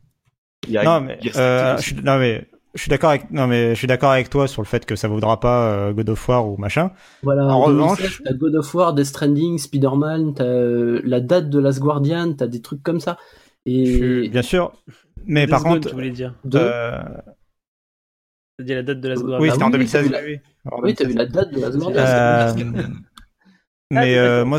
Non 0.82 1.02
mais, 1.02 1.18
euh, 1.36 1.74
Tactics 1.74 1.84
je 1.86 1.94
suis, 1.98 2.02
non 2.02 2.18
mais 2.18 2.48
je 2.74 2.80
suis 2.80 2.88
d'accord 2.88 3.10
avec 3.10 3.30
non 3.30 3.46
mais 3.46 3.70
je 3.70 3.74
suis 3.74 3.86
d'accord 3.88 4.10
avec 4.12 4.30
toi 4.30 4.46
sur 4.46 4.62
le 4.62 4.66
fait 4.66 4.86
que 4.86 4.94
ça 4.96 5.08
vaudra 5.08 5.38
pas 5.40 5.70
euh, 5.72 5.92
God 5.92 6.08
of 6.08 6.28
War 6.28 6.48
ou 6.48 6.56
machin. 6.56 6.92
Voilà, 7.22 7.44
En 7.44 7.50
en 7.50 7.60
revanche- 7.60 7.98
2016, 8.00 8.22
t'as 8.24 8.32
God 8.32 8.54
of 8.54 8.74
War, 8.74 8.94
Death 8.94 9.04
Stranding, 9.06 9.58
Spider-Man, 9.58 10.32
t'as 10.34 10.44
euh, 10.44 11.02
la 11.04 11.20
date 11.20 11.50
de 11.50 11.58
Last 11.58 11.80
Guardian, 11.80 12.32
t'as 12.32 12.46
des 12.46 12.62
trucs 12.62 12.82
comme 12.82 13.00
ça. 13.00 13.18
Je 13.66 14.22
Et 14.24 14.28
bien 14.30 14.40
sûr. 14.42 14.72
Mais 15.26 15.46
par 15.46 15.62
contre, 15.62 15.88
tu 15.90 15.94
voulais 15.94 16.08
dire. 16.10 16.34
euh, 16.54 17.02
T'as 18.56 18.64
dit 18.64 18.74
la 18.74 18.82
date 18.82 19.00
de 19.00 19.08
la 19.08 19.16
seconde. 19.16 19.36
oui, 19.40 19.48
Ah 19.50 19.52
c'était 19.52 19.64
en 19.64 19.66
oui, 19.66 19.72
2016. 19.72 20.10
t'as 20.10 20.20
vu 20.20 20.26
la- 20.26 20.30
oui, 20.30 20.40
oui. 20.64 20.70
En 20.73 20.83
oui, 20.83 20.94
t'as 20.94 21.05
2016. 21.05 21.09
vu 21.09 21.14
la 21.18 21.27
date 21.27 21.53
de 21.55 21.61
Last 21.61 21.77
Guardian. 21.79 22.75
Euh, 22.77 22.83
Ah, 23.92 24.03
mais 24.03 24.12
oui, 24.12 24.18
euh, 24.18 24.44
moi, 24.44 24.59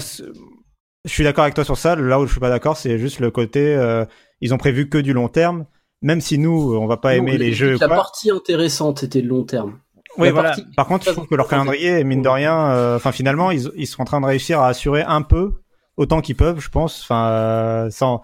je 1.06 1.10
suis 1.10 1.24
d'accord 1.24 1.44
avec 1.46 1.54
toi 1.56 1.64
sur 1.64 1.78
ça. 1.78 1.96
Là 1.96 2.20
où 2.20 2.26
je 2.26 2.32
suis 2.32 2.42
pas 2.42 2.50
d'accord, 2.50 2.76
c'est 2.76 2.98
juste 3.00 3.20
le 3.22 3.32
côté. 3.32 3.74
euh, 3.76 4.04
ils 4.42 4.54
ont 4.54 4.58
prévu 4.58 4.90
que 4.90 4.98
du 4.98 5.14
long 5.14 5.30
terme. 5.30 5.66
Même 6.02 6.20
si 6.20 6.38
nous, 6.38 6.76
on 6.76 6.86
va 6.88 6.98
pas 6.98 7.12
Non, 7.16 7.20
aimer 7.24 7.38
les 7.38 7.50
la- 7.52 7.56
jeux. 7.56 7.72
La 7.80 7.88
quoi. 7.88 7.96
partie 7.96 8.30
intéressante, 8.32 9.00
c'était 9.00 9.22
le 9.22 9.30
long 9.30 9.44
terme. 9.44 9.80
Oui, 10.18 10.28
la 10.28 10.34
voilà. 10.34 10.50
partie- 10.50 10.66
Par 10.76 10.88
contre, 10.88 11.06
je 11.06 11.12
trouve 11.12 11.28
que 11.28 11.36
leur 11.36 11.48
calendrier, 11.48 12.04
mine 12.04 12.22
de 12.22 12.28
rien, 12.28 12.72
euh, 12.72 12.96
enfin 12.98 13.14
finalement, 13.14 13.52
ils, 13.52 13.70
ils 13.76 13.88
sont 13.88 14.02
en 14.02 14.06
train 14.06 14.20
de 14.20 14.26
réussir 14.26 14.60
à 14.60 14.68
assurer 14.68 15.04
un 15.04 15.22
peu 15.22 15.54
autant 15.96 16.20
qu'ils 16.20 16.36
peuvent, 16.36 16.60
je 16.60 16.70
pense. 16.70 17.02
Enfin, 17.04 17.30
euh, 17.30 17.90
sans, 17.92 18.22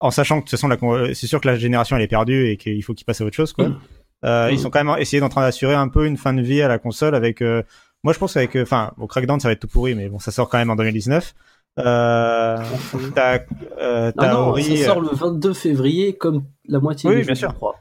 en 0.00 0.10
sachant 0.10 0.36
que 0.36 0.46
de 0.46 0.50
toute 0.50 0.58
façon, 0.58 0.68
la 0.68 1.12
c'est 1.14 1.26
sûr 1.26 1.40
que 1.42 1.48
la 1.48 1.56
génération 1.58 1.96
elle 1.96 2.02
est 2.02 2.08
perdue 2.08 2.46
et 2.48 2.56
qu'il 2.56 2.82
faut 2.82 2.94
qu'ils 2.94 3.04
passent 3.04 3.20
à 3.20 3.24
autre 3.26 3.36
chose, 3.36 3.52
quoi. 3.52 3.68
Mm. 3.68 3.80
Euh, 4.24 4.48
Ils 4.50 4.56
Mm. 4.56 4.58
sont 4.58 4.70
quand 4.70 4.84
même 4.84 4.96
essayés 4.98 5.20
d'en 5.20 5.28
train 5.28 5.42
d'assurer 5.42 5.74
un 5.74 5.88
peu 5.88 6.06
une 6.06 6.16
fin 6.16 6.32
de 6.34 6.42
vie 6.42 6.60
à 6.62 6.68
la 6.68 6.78
console 6.78 7.14
avec. 7.14 7.40
euh, 7.42 7.62
moi, 8.04 8.12
je 8.12 8.18
pense 8.18 8.36
avec, 8.36 8.56
euh, 8.56 8.62
enfin, 8.62 8.92
bon, 8.96 9.06
Crackdown, 9.06 9.40
ça 9.40 9.48
va 9.48 9.52
être 9.52 9.60
tout 9.60 9.68
pourri, 9.68 9.94
mais 9.94 10.08
bon, 10.08 10.18
ça 10.18 10.30
sort 10.30 10.48
quand 10.48 10.58
même 10.58 10.70
en 10.70 10.76
2019. 10.76 11.34
Euh, 11.80 12.56
t'as, 13.14 13.38
euh, 13.80 14.06
Non, 14.06 14.12
t'as 14.16 14.32
non, 14.32 14.38
Ori, 14.48 14.78
ça 14.78 14.86
sort 14.86 15.00
le 15.00 15.10
22 15.12 15.52
février, 15.52 16.16
comme 16.16 16.44
la 16.68 16.80
moitié 16.80 17.08
Oui, 17.10 17.16
des 17.16 17.22
bien 17.22 17.34
jeux, 17.34 17.38
sûr. 17.40 17.50
je 17.50 17.54
crois. 17.54 17.76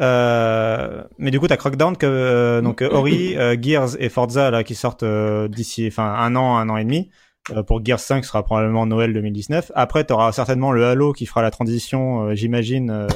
Euh, 0.00 1.02
mais 1.18 1.30
du 1.30 1.38
coup, 1.38 1.46
t'as 1.48 1.56
Crackdown, 1.58 1.96
que, 1.96 2.06
euh, 2.06 2.60
donc 2.62 2.80
euh, 2.82 2.88
Ori, 2.90 3.36
euh, 3.36 3.56
Gears 3.60 3.90
et 3.98 4.08
Forza 4.08 4.50
là 4.50 4.64
qui 4.64 4.74
sortent 4.74 5.02
euh, 5.02 5.48
d'ici, 5.48 5.86
enfin 5.86 6.14
un 6.18 6.34
an, 6.36 6.56
un 6.56 6.68
an 6.70 6.76
et 6.78 6.84
demi. 6.84 7.10
Euh, 7.54 7.62
pour 7.62 7.84
Gears 7.84 7.98
5, 8.00 8.24
ce 8.24 8.28
sera 8.30 8.42
probablement 8.42 8.86
Noël 8.86 9.12
2019. 9.12 9.72
Après, 9.74 10.04
t'auras 10.04 10.32
certainement 10.32 10.72
le 10.72 10.84
Halo 10.86 11.12
qui 11.12 11.26
fera 11.26 11.42
la 11.42 11.50
transition, 11.50 12.28
euh, 12.28 12.34
j'imagine, 12.34 13.06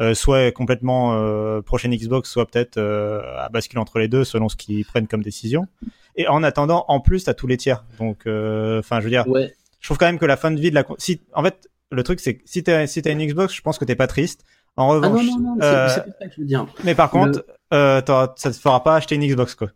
euh, 0.00 0.14
soit 0.14 0.50
complètement 0.52 1.14
euh, 1.14 1.60
prochaine 1.62 1.94
Xbox, 1.94 2.30
soit 2.30 2.46
peut-être 2.46 2.76
euh, 2.78 3.20
à 3.38 3.48
basculer 3.48 3.80
entre 3.80 3.98
les 3.98 4.08
deux 4.08 4.24
selon 4.24 4.48
ce 4.48 4.56
qu'ils 4.56 4.84
prennent 4.84 5.06
comme 5.08 5.22
décision. 5.22 5.66
Et 6.16 6.26
en 6.28 6.42
attendant, 6.42 6.84
en 6.88 7.00
plus, 7.00 7.24
t'as 7.24 7.34
tous 7.34 7.46
les 7.46 7.56
tiers. 7.56 7.84
Donc, 7.98 8.26
euh, 8.26 8.78
enfin, 8.80 8.98
je 9.00 9.04
veux 9.04 9.10
dire, 9.10 9.26
Ouais. 9.28 9.54
je 9.80 9.86
trouve 9.88 9.98
quand 9.98 10.06
même 10.06 10.18
que 10.18 10.26
la 10.26 10.36
fin 10.36 10.50
de 10.50 10.60
vie 10.60 10.70
de 10.70 10.74
la, 10.74 10.84
si, 10.98 11.20
en 11.34 11.42
fait, 11.42 11.68
le 11.92 12.02
truc 12.02 12.20
c'est 12.20 12.34
que 12.36 12.42
si 12.46 12.62
t'as 12.62 12.86
si 12.86 13.02
t'as 13.02 13.12
une 13.12 13.24
Xbox, 13.26 13.54
je 13.54 13.60
pense 13.62 13.78
que 13.78 13.84
t'es 13.84 13.96
pas 13.96 14.06
triste. 14.06 14.44
En 14.76 14.90
Ah 14.90 14.94
revanche, 14.94 15.26
non, 15.26 15.38
non, 15.38 15.40
non, 15.40 15.56
c'est 15.60 15.70
pas 15.70 15.88
ça 15.88 16.04
que 16.28 16.34
je 16.36 16.40
veux 16.40 16.46
dire. 16.46 16.66
mais 16.84 16.94
par 16.94 17.10
contre, 17.10 17.44
t'auras- 17.70 18.32
ça 18.36 18.50
te 18.52 18.56
fera 18.56 18.82
pas 18.84 18.94
acheter 18.96 19.16
une 19.16 19.26
Xbox 19.26 19.54
quoi. 19.56 19.70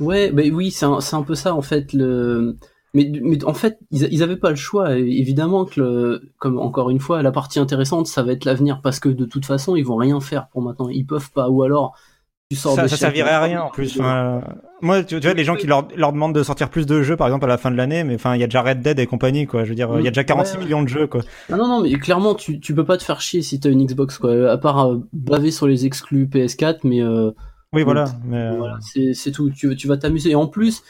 Ouais, 0.00 0.30
bah 0.30 0.42
oui, 0.52 0.70
c'est 0.70 0.86
un, 0.86 0.98
un 1.12 1.22
peu 1.22 1.34
ça 1.34 1.54
en 1.54 1.62
fait. 1.62 1.92
Le... 1.92 2.56
Mais, 2.98 3.12
mais 3.22 3.44
en 3.44 3.54
fait, 3.54 3.78
ils, 3.92 4.08
ils 4.10 4.22
avaient 4.24 4.36
pas 4.36 4.50
le 4.50 4.56
choix. 4.56 4.96
Évidemment 4.96 5.64
que, 5.64 5.80
le, 5.80 6.22
comme 6.38 6.58
encore 6.58 6.90
une 6.90 6.98
fois, 6.98 7.22
la 7.22 7.30
partie 7.30 7.60
intéressante, 7.60 8.08
ça 8.08 8.24
va 8.24 8.32
être 8.32 8.44
l'avenir 8.44 8.80
parce 8.82 8.98
que 8.98 9.08
de 9.08 9.24
toute 9.24 9.46
façon, 9.46 9.76
ils 9.76 9.84
vont 9.84 9.96
rien 9.96 10.20
faire 10.20 10.48
pour 10.48 10.62
maintenant. 10.62 10.88
Ils 10.88 11.06
peuvent 11.06 11.30
pas. 11.30 11.48
Ou 11.48 11.62
alors, 11.62 11.96
tu 12.50 12.56
sors 12.56 12.74
Ça, 12.74 12.82
de 12.82 12.88
ça 12.88 12.96
servirait 12.96 13.30
à 13.30 13.40
rien 13.42 13.62
en 13.62 13.70
plus. 13.70 13.98
Euh, 14.00 14.40
moi, 14.80 15.02
tu, 15.04 15.20
tu 15.20 15.26
vois, 15.26 15.34
les 15.34 15.44
gens 15.44 15.54
qui 15.54 15.66
leur, 15.66 15.86
leur 15.96 16.12
demandent 16.12 16.34
de 16.34 16.42
sortir 16.42 16.70
plus 16.70 16.86
de 16.86 17.02
jeux, 17.02 17.16
par 17.16 17.26
exemple 17.28 17.44
à 17.44 17.48
la 17.48 17.58
fin 17.58 17.70
de 17.70 17.76
l'année, 17.76 18.04
mais 18.04 18.14
enfin, 18.16 18.34
il 18.34 18.40
y 18.40 18.44
a 18.44 18.46
déjà 18.46 18.62
Red 18.62 18.80
Dead 18.80 18.98
et 18.98 19.06
compagnie 19.06 19.46
quoi. 19.46 19.64
Je 19.64 19.68
veux 19.68 19.74
dire, 19.74 19.90
il 19.98 20.04
y 20.04 20.08
a 20.08 20.10
déjà 20.10 20.24
46 20.24 20.52
Ouais, 20.52 20.58
ouais. 20.58 20.64
millions 20.64 20.82
de 20.82 20.88
jeux 20.88 21.06
quoi. 21.06 21.20
Ah 21.52 21.56
non, 21.56 21.68
non, 21.68 21.82
mais 21.82 21.92
clairement, 21.98 22.34
tu, 22.34 22.58
tu 22.58 22.74
peux 22.74 22.84
pas 22.84 22.96
te 22.96 23.04
faire 23.04 23.20
chier 23.20 23.42
si 23.42 23.60
t'as 23.60 23.70
une 23.70 23.84
Xbox, 23.84 24.18
quoi. 24.18 24.50
À 24.50 24.56
part 24.58 24.90
euh, 24.90 24.98
baver 25.12 25.50
sur 25.50 25.66
les 25.66 25.86
exclus 25.86 26.26
PS4, 26.26 26.80
mais 26.84 27.02
euh, 27.02 27.32
Oui, 27.74 27.82
voilà. 27.82 28.06
Mais, 28.24 28.38
euh, 28.38 28.56
voilà, 28.56 28.78
c'est 28.82 29.30
tout. 29.30 29.50
Tu, 29.50 29.76
tu 29.76 29.88
vas 29.88 29.98
t'amuser. 29.98 30.30
Et 30.30 30.34
en 30.34 30.46
plus, 30.46 30.82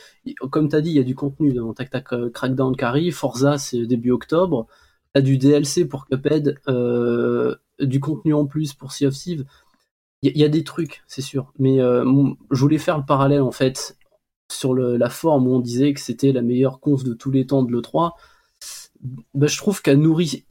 comme 0.50 0.68
t'as 0.68 0.80
dit, 0.80 0.90
il 0.90 0.96
y 0.96 1.00
a 1.00 1.02
du 1.04 1.14
contenu 1.16 1.52
dans 1.52 1.74
Tac 1.74 1.90
Tac 1.90 2.12
euh, 2.12 2.30
Crackdown 2.30 2.76
qui 2.76 2.84
arrive. 2.84 3.14
Forza, 3.14 3.58
c'est 3.58 3.84
début 3.86 4.12
octobre. 4.12 4.66
T'as 5.12 5.20
du 5.20 5.38
DLC 5.38 5.86
pour 5.86 6.06
Cuphead, 6.06 6.60
euh, 6.68 7.56
du 7.80 7.98
contenu 7.98 8.32
en 8.34 8.46
plus 8.46 8.74
pour 8.74 8.92
Sea 8.92 9.06
of 9.06 9.14
Thieves. 9.14 9.44
Il 10.22 10.30
y, 10.30 10.34
a- 10.42 10.44
y 10.44 10.46
a 10.46 10.50
des 10.50 10.64
trucs, 10.64 11.02
c'est 11.08 11.22
sûr. 11.22 11.52
Mais 11.58 11.80
euh, 11.80 12.04
je 12.52 12.60
voulais 12.60 12.78
faire 12.78 12.98
le 12.98 13.04
parallèle, 13.06 13.42
en 13.42 13.52
fait, 13.52 13.96
sur 14.52 14.74
le, 14.74 14.96
la 14.96 15.10
forme 15.10 15.48
où 15.48 15.54
on 15.54 15.60
disait 15.60 15.94
que 15.94 16.00
c'était 16.00 16.32
la 16.32 16.42
meilleure 16.42 16.80
conf 16.80 17.04
de 17.04 17.14
tous 17.14 17.30
les 17.32 17.46
temps 17.46 17.62
de 17.64 17.72
l'E3. 17.72 18.16
Bah, 19.34 19.46
je 19.46 19.56
trouve 19.56 19.82
qu'elle 19.82 19.98
nourrit, 20.00 20.44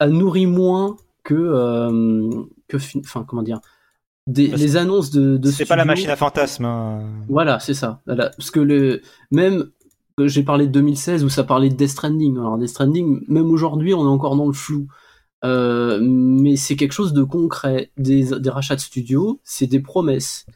elle 0.00 0.10
nourrit 0.12 0.46
moins 0.46 0.96
que, 1.24 1.34
euh, 1.34 2.30
que, 2.68 2.78
fin- 2.78 3.00
enfin, 3.00 3.24
comment 3.26 3.42
dire, 3.42 3.60
des, 4.28 4.46
les 4.48 4.76
annonces 4.76 5.10
de, 5.10 5.36
de 5.36 5.50
c'est 5.50 5.64
pas 5.64 5.74
la 5.76 5.84
machine 5.84 6.10
à 6.10 6.16
fantasmes. 6.16 6.64
hein. 6.64 7.02
Voilà, 7.28 7.58
c'est 7.58 7.74
ça. 7.74 8.00
Voilà. 8.06 8.30
Parce 8.36 8.50
que 8.50 8.60
le 8.60 9.02
même 9.30 9.70
euh, 10.20 10.28
j'ai 10.28 10.42
parlé 10.42 10.66
de 10.66 10.72
2016 10.72 11.24
où 11.24 11.28
ça 11.28 11.44
parlait 11.44 11.68
de 11.70 11.74
Death 11.74 11.90
Stranding. 11.90 12.36
Alors 12.38 12.58
Death 12.58 12.68
Stranding, 12.70 13.24
même 13.28 13.50
aujourd'hui, 13.50 13.94
on 13.94 14.04
est 14.04 14.08
encore 14.08 14.36
dans 14.36 14.46
le 14.46 14.52
flou. 14.52 14.86
Euh, 15.44 15.98
mais 16.02 16.56
c'est 16.56 16.76
quelque 16.76 16.92
chose 16.92 17.12
de 17.12 17.22
concret. 17.22 17.90
Des, 17.96 18.38
des 18.38 18.50
rachats 18.50 18.74
de 18.76 18.80
studios, 18.80 19.40
c'est 19.44 19.66
des 19.68 19.80
promesses. 19.80 20.46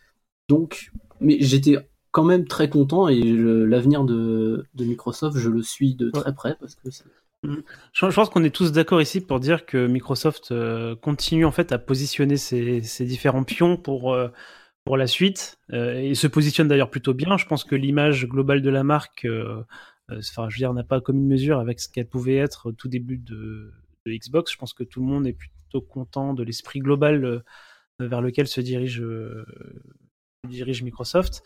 Donc, 0.49 0.91
mais 1.21 1.39
j'étais 1.41 1.79
quand 2.11 2.25
même 2.25 2.47
très 2.47 2.69
content 2.69 3.09
et 3.09 3.23
l'avenir 3.23 4.05
de, 4.05 4.67
de 4.75 4.85
Microsoft, 4.85 5.39
je 5.39 5.49
le 5.49 5.63
suis 5.63 5.95
de 5.95 6.11
très 6.11 6.35
près 6.35 6.57
parce 6.61 6.75
que 6.75 6.91
c'est- 6.91 7.05
Je, 7.43 7.51
je 7.93 8.15
pense 8.15 8.31
qu'on 8.31 8.45
est 8.45 8.55
tous 8.55 8.71
d'accord 8.73 9.03
ici 9.03 9.21
pour 9.21 9.41
dire 9.41 9.67
que 9.67 9.87
Microsoft 9.87 10.53
euh, 10.53 10.95
continue 10.95 11.45
en 11.45 11.51
fait 11.51 11.73
à 11.73 11.79
positionner 11.79 12.37
ses, 12.37 12.81
différents 13.05 13.43
pions 13.43 13.77
pour 13.77 14.15
euh, 14.15 14.29
pour 14.85 14.97
la 14.97 15.07
suite 15.07 15.59
euh, 15.73 15.95
et 16.01 16.15
se 16.15 16.27
positionne 16.29 16.69
d'ailleurs 16.69 16.91
plutôt 16.91 17.15
bien. 17.15 17.37
Je 17.37 17.47
pense 17.47 17.65
que 17.65 17.75
l'image 17.75 18.27
globale 18.27 18.63
de 18.63 18.71
la 18.71 18.85
marque, 18.85 19.27
enfin, 20.09 20.49
je 20.49 20.57
veux 20.57 20.59
dire, 20.59 20.73
n'a 20.73 20.85
pas 20.85 21.01
commune 21.01 21.27
mesure 21.27 21.59
avec 21.59 21.81
ce 21.81 21.89
qu'elle 21.89 22.09
pouvait 22.09 22.37
être 22.37 22.67
au 22.67 22.73
tout 22.73 22.89
début 22.89 23.19
de, 23.19 23.73
Xbox. 24.07 24.53
Je 24.53 24.59
pense 24.59 24.75
que 24.75 24.83
tout 24.83 25.01
le 25.01 25.07
monde 25.07 25.27
est 25.29 25.33
plutôt 25.33 25.81
content 25.81 26.35
de 26.35 26.43
l'esprit 26.43 26.81
global 26.81 27.45
vers 28.01 28.21
lequel 28.21 28.49
se 28.49 28.61
dirige 28.61 29.01
Microsoft. 30.83 31.45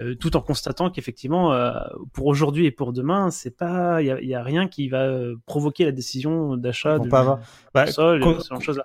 Euh, 0.00 0.14
tout 0.14 0.36
en 0.36 0.40
constatant 0.40 0.90
qu'effectivement, 0.90 1.52
euh, 1.52 1.72
pour 2.12 2.26
aujourd'hui 2.26 2.66
et 2.66 2.70
pour 2.70 2.92
demain, 2.92 3.32
c'est 3.32 3.56
pas, 3.56 4.00
il 4.00 4.06
y 4.06 4.10
a, 4.12 4.20
y 4.22 4.34
a 4.34 4.42
rien 4.44 4.68
qui 4.68 4.88
va 4.88 5.02
euh, 5.02 5.34
provoquer 5.44 5.84
la 5.84 5.90
décision 5.90 6.56
d'achat 6.56 7.00
de 7.00 7.08
pas 7.08 7.40
Bah, 7.74 7.86
console, 7.86 8.20
qu'on-. 8.20 8.38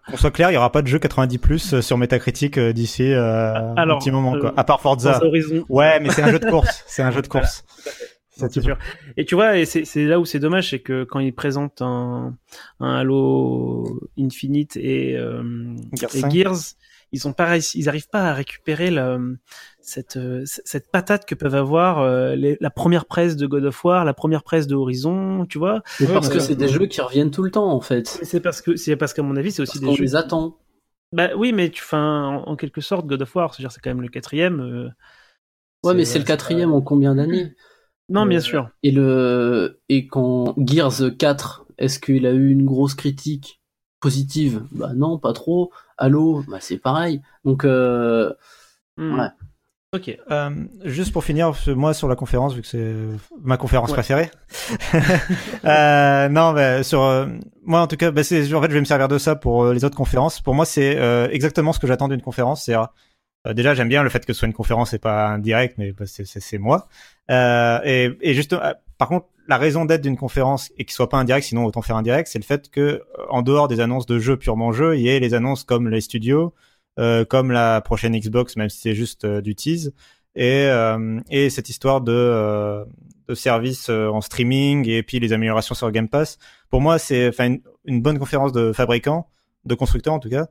Qu'on 0.09 0.17
soit 0.17 0.31
clair, 0.31 0.49
il 0.49 0.55
y 0.55 0.57
aura 0.57 0.71
pas 0.71 0.81
de 0.81 0.87
jeu 0.87 0.97
90 0.97 1.37
plus 1.37 1.79
sur 1.81 1.97
Metacritic 1.99 2.57
d'ici 2.59 3.11
euh, 3.13 3.53
un 3.75 3.97
petit 3.99 4.09
moment 4.09 4.31
quoi. 4.39 4.49
euh, 4.49 4.53
À 4.57 4.63
part 4.63 4.81
Forza. 4.81 5.19
Ouais, 5.69 5.99
mais 5.99 6.09
c'est 6.09 6.23
un 6.23 6.31
jeu 6.31 6.39
de 6.39 6.49
course. 6.49 6.83
C'est 6.87 7.03
un 7.03 7.11
jeu 7.11 7.21
de 7.21 7.27
course. 7.29 7.63
Ça, 8.35 8.47
C'est 8.49 8.61
sûr. 8.61 8.79
Et 9.15 9.25
tu 9.25 9.35
vois, 9.35 9.57
et 9.59 9.65
c'est 9.65 9.85
c'est 9.85 10.05
là 10.05 10.19
où 10.19 10.25
c'est 10.25 10.39
dommage, 10.39 10.71
c'est 10.71 10.79
que 10.79 11.03
quand 11.03 11.19
ils 11.19 11.35
présentent 11.35 11.83
un, 11.83 12.35
un 12.79 12.95
Halo 12.95 13.99
Infinite 14.17 14.75
et, 14.77 15.15
euh, 15.15 15.43
Gears 15.93 16.15
et 16.15 16.19
5. 16.21 16.31
Gears, 16.33 16.55
ils 17.13 17.27
ont 17.27 17.33
pas 17.33 17.57
ils 17.75 17.87
arrivent 17.89 18.09
pas 18.09 18.29
à 18.29 18.33
récupérer 18.33 18.89
cette 19.81 20.17
euh, 20.17 20.43
cette 20.45 20.91
patate 20.91 21.25
que 21.25 21.35
peuvent 21.35 21.55
avoir 21.55 21.99
euh, 21.99 22.35
les- 22.35 22.57
la 22.59 22.69
première 22.69 23.05
presse 23.05 23.35
de 23.35 23.47
God 23.47 23.65
of 23.65 23.83
War, 23.85 24.05
la 24.05 24.13
première 24.13 24.43
presse 24.43 24.67
de 24.67 24.75
Horizon, 24.75 25.45
tu 25.47 25.57
vois. 25.57 25.81
Ouais, 25.99 26.07
parce 26.13 26.29
que 26.29 26.39
c'est 26.39 26.55
des 26.55 26.67
jeux 26.67 26.85
qui 26.87 27.01
reviennent 27.01 27.31
tout 27.31 27.43
le 27.43 27.51
temps 27.51 27.71
en 27.71 27.81
fait. 27.81 28.07
C'est 28.23 28.39
parce 28.41 28.61
que 28.61 28.75
c'est 28.75 28.95
parce 28.95 29.13
qu'à 29.13 29.23
mon 29.23 29.35
avis, 29.35 29.51
c'est 29.51 29.61
aussi 29.61 29.73
Parce 29.73 29.79
des 29.79 29.87
qu'on 29.87 29.95
jeux. 29.95 30.03
les 30.03 30.15
attend. 30.15 30.57
Bah 31.11 31.29
oui, 31.37 31.53
mais 31.53 31.69
tu 31.69 31.81
fais 31.83 31.95
en, 31.95 32.43
en 32.47 32.55
quelque 32.55 32.81
sorte 32.81 33.05
God 33.05 33.21
of 33.21 33.35
War, 33.35 33.53
c'est-à-dire 33.53 33.71
c'est 33.71 33.81
quand 33.81 33.91
même 33.91 34.01
le 34.01 34.07
quatrième. 34.09 34.59
euh, 34.61 34.89
Ouais, 35.83 35.93
mais 35.93 36.05
c'est 36.05 36.19
le 36.19 36.25
quatrième 36.25 36.73
en 36.73 36.81
combien 36.81 37.15
d'années 37.15 37.53
Non, 38.09 38.25
bien 38.25 38.39
Euh, 38.39 38.41
sûr. 38.41 38.69
Et 38.83 38.91
le 38.91 39.81
et 39.89 40.07
quand 40.07 40.55
Gears 40.57 41.17
4, 41.17 41.65
est-ce 41.77 41.99
qu'il 41.99 42.25
a 42.25 42.31
eu 42.33 42.49
une 42.51 42.65
grosse 42.65 42.95
critique? 42.95 43.61
Positive 44.03 44.61
Bah 44.71 44.91
non, 44.95 45.17
pas 45.17 45.33
trop. 45.33 45.71
Halo, 45.97 46.43
bah 46.49 46.57
c'est 46.59 46.77
pareil. 46.77 47.21
Donc 47.45 47.63
euh, 47.65 48.33
Hmm. 48.97 49.17
ouais. 49.19 49.27
Ok. 49.95 50.17
Euh, 50.31 50.49
juste 50.85 51.11
pour 51.13 51.23
finir, 51.23 51.53
moi 51.67 51.93
sur 51.93 52.07
la 52.07 52.15
conférence, 52.15 52.53
vu 52.53 52.61
que 52.61 52.67
c'est 52.67 52.93
ma 53.41 53.57
conférence 53.57 53.89
Ouais. 53.91 53.95
préférée. 53.95 54.29
euh, 55.65 56.29
non, 56.29 56.53
bah, 56.53 56.83
sur 56.83 57.01
euh, 57.03 57.27
moi 57.63 57.81
en 57.81 57.87
tout 57.87 57.95
cas, 57.97 58.11
bah, 58.11 58.23
c'est 58.23 58.41
en 58.53 58.61
fait 58.61 58.69
je 58.69 58.73
vais 58.73 58.79
me 58.81 58.85
servir 58.85 59.07
de 59.07 59.17
ça 59.17 59.35
pour 59.35 59.67
les 59.71 59.83
autres 59.85 59.95
conférences. 59.97 60.41
Pour 60.41 60.53
moi, 60.55 60.65
c'est 60.65 60.97
exactement 61.31 61.73
ce 61.73 61.79
que 61.79 61.87
j'attends 61.87 62.07
d'une 62.09 62.21
conférence. 62.21 62.65
C'est 62.65 62.75
déjà 63.53 63.73
j'aime 63.73 63.89
bien 63.89 64.03
le 64.03 64.09
fait 64.09 64.25
que 64.25 64.33
ce 64.33 64.39
soit 64.39 64.47
une 64.47 64.53
conférence 64.53 64.93
et 64.93 64.99
pas 64.99 65.27
un 65.27 65.39
direct, 65.39 65.75
mais 65.77 65.91
bah, 65.91 66.05
c'est- 66.05 66.57
moi. 66.57 66.87
Et, 67.29 68.11
et 68.21 68.33
juste, 68.33 68.53
euh, 68.53 68.73
par 68.97 69.07
contre, 69.07 69.27
la 69.47 69.57
raison 69.57 69.85
d'être 69.85 70.01
d'une 70.01 70.17
conférence 70.17 70.71
et 70.77 70.85
qu'il 70.85 70.93
soit 70.93 71.09
pas 71.09 71.17
un 71.17 71.25
direct, 71.25 71.45
sinon 71.47 71.65
autant 71.65 71.81
faire 71.81 71.95
un 71.95 72.01
direct, 72.01 72.29
c'est 72.31 72.39
le 72.39 72.43
fait 72.43 72.69
que 72.69 72.79
euh, 72.81 73.01
en 73.29 73.41
dehors 73.41 73.67
des 73.67 73.79
annonces 73.79 74.05
de 74.05 74.19
jeux 74.19 74.37
purement 74.37 74.71
jeux, 74.71 74.95
il 74.95 75.01
y 75.01 75.09
ait 75.09 75.19
les 75.19 75.33
annonces 75.33 75.63
comme 75.63 75.89
les 75.89 76.01
studios, 76.01 76.53
euh, 76.99 77.25
comme 77.25 77.51
la 77.51 77.81
prochaine 77.81 78.17
Xbox, 78.17 78.55
même 78.55 78.69
si 78.69 78.79
c'est 78.79 78.93
juste 78.93 79.25
euh, 79.25 79.41
du 79.41 79.55
tease, 79.55 79.93
et, 80.35 80.67
et 81.29 81.51
cette 81.51 81.69
histoire 81.69 82.01
de, 82.01 82.83
de 83.27 83.35
services 83.35 83.89
en 83.89 84.19
streaming 84.19 84.89
et 84.89 85.03
puis 85.03 85.19
les 85.19 85.31
améliorations 85.31 85.75
sur 85.75 85.91
Game 85.91 86.09
Pass. 86.09 86.39
Pour 86.71 86.81
moi, 86.81 86.97
c'est 86.97 87.27
enfin 87.27 87.45
une, 87.45 87.61
une 87.85 88.01
bonne 88.01 88.17
conférence 88.17 88.51
de 88.51 88.73
fabricants, 88.73 89.27
de 89.65 89.75
constructeurs 89.75 90.15
en 90.15 90.17
tout 90.17 90.31
cas. 90.31 90.47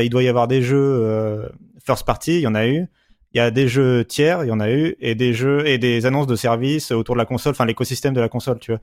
Il 0.00 0.08
doit 0.10 0.22
y 0.22 0.28
avoir 0.28 0.46
des 0.46 0.62
jeux 0.62 1.50
first 1.84 2.06
party, 2.06 2.34
il 2.34 2.42
y 2.42 2.46
en 2.46 2.54
a 2.54 2.68
eu. 2.68 2.86
Il 3.32 3.38
y 3.38 3.40
a 3.40 3.50
des 3.50 3.68
jeux 3.68 4.04
tiers, 4.04 4.44
il 4.44 4.48
y 4.48 4.52
en 4.52 4.60
a 4.60 4.70
eu, 4.70 4.96
et 5.00 5.14
des 5.14 5.32
jeux 5.32 5.66
et 5.66 5.78
des 5.78 6.04
annonces 6.06 6.26
de 6.26 6.36
services 6.36 6.90
autour 6.90 7.14
de 7.14 7.18
la 7.20 7.26
console, 7.26 7.52
enfin 7.52 7.64
l'écosystème 7.66 8.12
de 8.14 8.20
la 8.20 8.28
console, 8.28 8.58
tu 8.58 8.72
vois. 8.72 8.80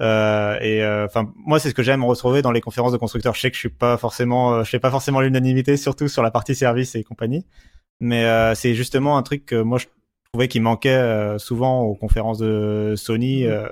Euh, 0.00 0.58
et 0.60 0.82
euh, 0.82 1.04
enfin 1.04 1.30
moi 1.36 1.58
c'est 1.58 1.68
ce 1.68 1.74
que 1.74 1.82
j'aime 1.82 2.02
retrouver 2.04 2.40
dans 2.40 2.52
les 2.52 2.60
conférences 2.62 2.92
de 2.92 2.96
constructeurs. 2.96 3.34
Je 3.34 3.40
sais 3.40 3.50
que 3.50 3.56
je 3.56 3.60
suis 3.60 3.68
pas 3.68 3.96
forcément, 3.98 4.54
euh, 4.54 4.64
je 4.64 4.70
fais 4.70 4.78
pas 4.78 4.90
forcément 4.90 5.20
l'unanimité, 5.20 5.76
surtout 5.76 6.08
sur 6.08 6.22
la 6.22 6.30
partie 6.30 6.54
service 6.54 6.94
et 6.94 7.04
compagnie. 7.04 7.44
Mais 8.00 8.24
euh, 8.24 8.54
c'est 8.54 8.74
justement 8.74 9.18
un 9.18 9.22
truc 9.22 9.44
que 9.44 9.56
moi 9.60 9.78
je 9.78 9.86
trouvais 10.32 10.48
qui 10.48 10.60
manquait 10.60 11.36
souvent 11.38 11.82
aux 11.82 11.94
conférences 11.96 12.38
de 12.38 12.94
Sony. 12.96 13.44
euh, 13.46 13.66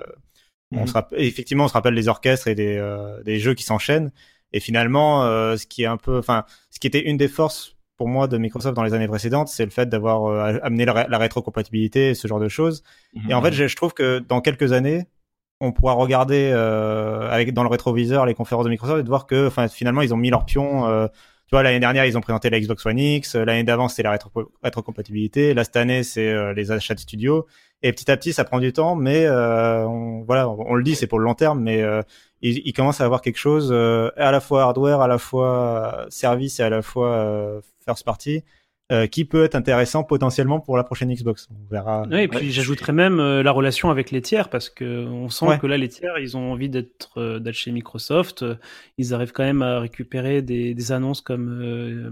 on 0.74 0.80
Mhm. 0.82 0.86
se 0.88 0.92
rapp- 0.92 1.14
effectivement, 1.16 1.64
on 1.64 1.68
se 1.68 1.72
rappelle 1.72 1.94
des 1.94 2.08
orchestres 2.08 2.46
et 2.48 2.54
des, 2.54 2.76
euh, 2.76 3.22
des 3.22 3.38
jeux 3.38 3.54
qui 3.54 3.62
s'enchaînent. 3.62 4.12
Et 4.52 4.60
finalement, 4.60 5.24
euh, 5.24 5.56
ce 5.56 5.66
qui 5.66 5.84
est 5.84 5.86
un 5.86 5.96
peu, 5.96 6.18
enfin, 6.18 6.44
ce 6.70 6.78
qui 6.78 6.86
était 6.86 7.00
une 7.08 7.16
des 7.16 7.28
forces 7.28 7.76
pour 7.98 8.08
moi 8.08 8.28
de 8.28 8.38
Microsoft 8.38 8.74
dans 8.74 8.84
les 8.84 8.94
années 8.94 9.08
précédentes, 9.08 9.48
c'est 9.48 9.64
le 9.66 9.70
fait 9.70 9.88
d'avoir 9.90 10.24
euh, 10.26 10.58
amené 10.62 10.86
la, 10.86 10.92
ré- 10.94 11.06
la 11.10 11.18
rétrocompatibilité 11.18 12.10
et 12.10 12.14
ce 12.14 12.26
genre 12.28 12.40
de 12.40 12.48
choses. 12.48 12.82
Et 13.28 13.34
en 13.34 13.42
fait, 13.42 13.52
je, 13.52 13.66
je 13.66 13.76
trouve 13.76 13.92
que 13.92 14.20
dans 14.20 14.40
quelques 14.40 14.72
années, 14.72 15.04
on 15.60 15.72
pourra 15.72 15.94
regarder 15.94 16.50
euh, 16.54 17.28
avec 17.30 17.52
dans 17.52 17.64
le 17.64 17.68
rétroviseur 17.68 18.24
les 18.24 18.34
conférences 18.34 18.64
de 18.64 18.70
Microsoft 18.70 19.00
et 19.00 19.02
de 19.02 19.08
voir 19.08 19.26
que, 19.26 19.48
enfin, 19.48 19.66
finalement, 19.68 20.02
ils 20.02 20.14
ont 20.14 20.16
mis 20.16 20.30
leur 20.30 20.44
pion. 20.46 20.86
euh, 20.88 21.08
tu 21.08 21.52
vois, 21.56 21.62
l'année 21.62 21.80
dernière, 21.80 22.04
ils 22.04 22.16
ont 22.16 22.20
présenté 22.20 22.48
la 22.50 22.60
Xbox 22.60 22.86
One 22.86 22.98
X. 22.98 23.34
euh, 23.34 23.44
L'année 23.44 23.64
d'avant, 23.64 23.88
c'était 23.88 24.04
la 24.04 24.12
rétro 24.12 24.30
rétrocompatibilité. 24.62 25.54
Là, 25.54 25.64
cette 25.64 25.76
année, 25.76 26.02
c'est 26.04 26.28
euh, 26.28 26.52
les 26.54 26.70
achats 26.70 26.94
de 26.94 27.00
studio. 27.00 27.46
Et 27.82 27.92
petit 27.92 28.10
à 28.10 28.16
petit, 28.16 28.32
ça 28.32 28.44
prend 28.44 28.60
du 28.60 28.72
temps, 28.72 28.94
mais 28.96 29.24
euh, 29.24 29.84
on, 29.86 30.22
voilà, 30.24 30.48
on, 30.48 30.64
on 30.70 30.74
le 30.74 30.82
dit, 30.82 30.94
c'est 30.94 31.06
pour 31.06 31.18
le 31.18 31.24
long 31.24 31.34
terme, 31.34 31.60
mais 31.60 31.82
euh, 31.82 32.02
ils, 32.42 32.60
ils 32.64 32.72
commencent 32.72 33.00
à 33.00 33.04
avoir 33.04 33.22
quelque 33.22 33.38
chose 33.38 33.70
euh, 33.72 34.10
à 34.16 34.30
la 34.30 34.40
fois 34.40 34.62
hardware, 34.64 35.00
à 35.00 35.08
la 35.08 35.18
fois 35.18 36.06
service 36.10 36.60
et 36.60 36.64
à 36.64 36.70
la 36.70 36.82
fois 36.82 37.08
euh, 37.12 37.60
first 37.88 38.04
party, 38.04 38.42
euh, 38.90 39.06
qui 39.06 39.26
peut 39.26 39.44
être 39.44 39.54
intéressant 39.54 40.02
potentiellement 40.02 40.60
pour 40.60 40.76
la 40.78 40.82
prochaine 40.84 41.12
Xbox. 41.12 41.46
On 41.50 41.70
verra. 41.70 42.04
Oui, 42.10 42.20
et 42.20 42.28
puis 42.28 42.50
j'ajouterais 42.52 42.94
même 42.94 43.20
euh, 43.20 43.42
la 43.42 43.50
relation 43.52 43.90
avec 43.90 44.10
les 44.10 44.22
tiers 44.22 44.48
parce 44.48 44.70
que 44.70 45.04
on 45.06 45.28
sent 45.28 45.44
Ouais. 45.46 45.58
que 45.58 45.66
là 45.66 45.76
les 45.76 45.88
tiers 45.90 46.18
ils 46.18 46.36
ont 46.38 46.52
envie 46.52 46.70
d'être 46.70 47.18
euh, 47.18 47.38
d'être 47.38 47.54
chez 47.54 47.70
Microsoft. 47.70 48.44
Ils 48.96 49.12
arrivent 49.12 49.32
quand 49.32 49.44
même 49.44 49.60
à 49.60 49.78
récupérer 49.80 50.40
des, 50.40 50.72
des 50.74 50.92
annonces 50.92 51.20
comme 51.20 51.48
euh, 51.62 52.10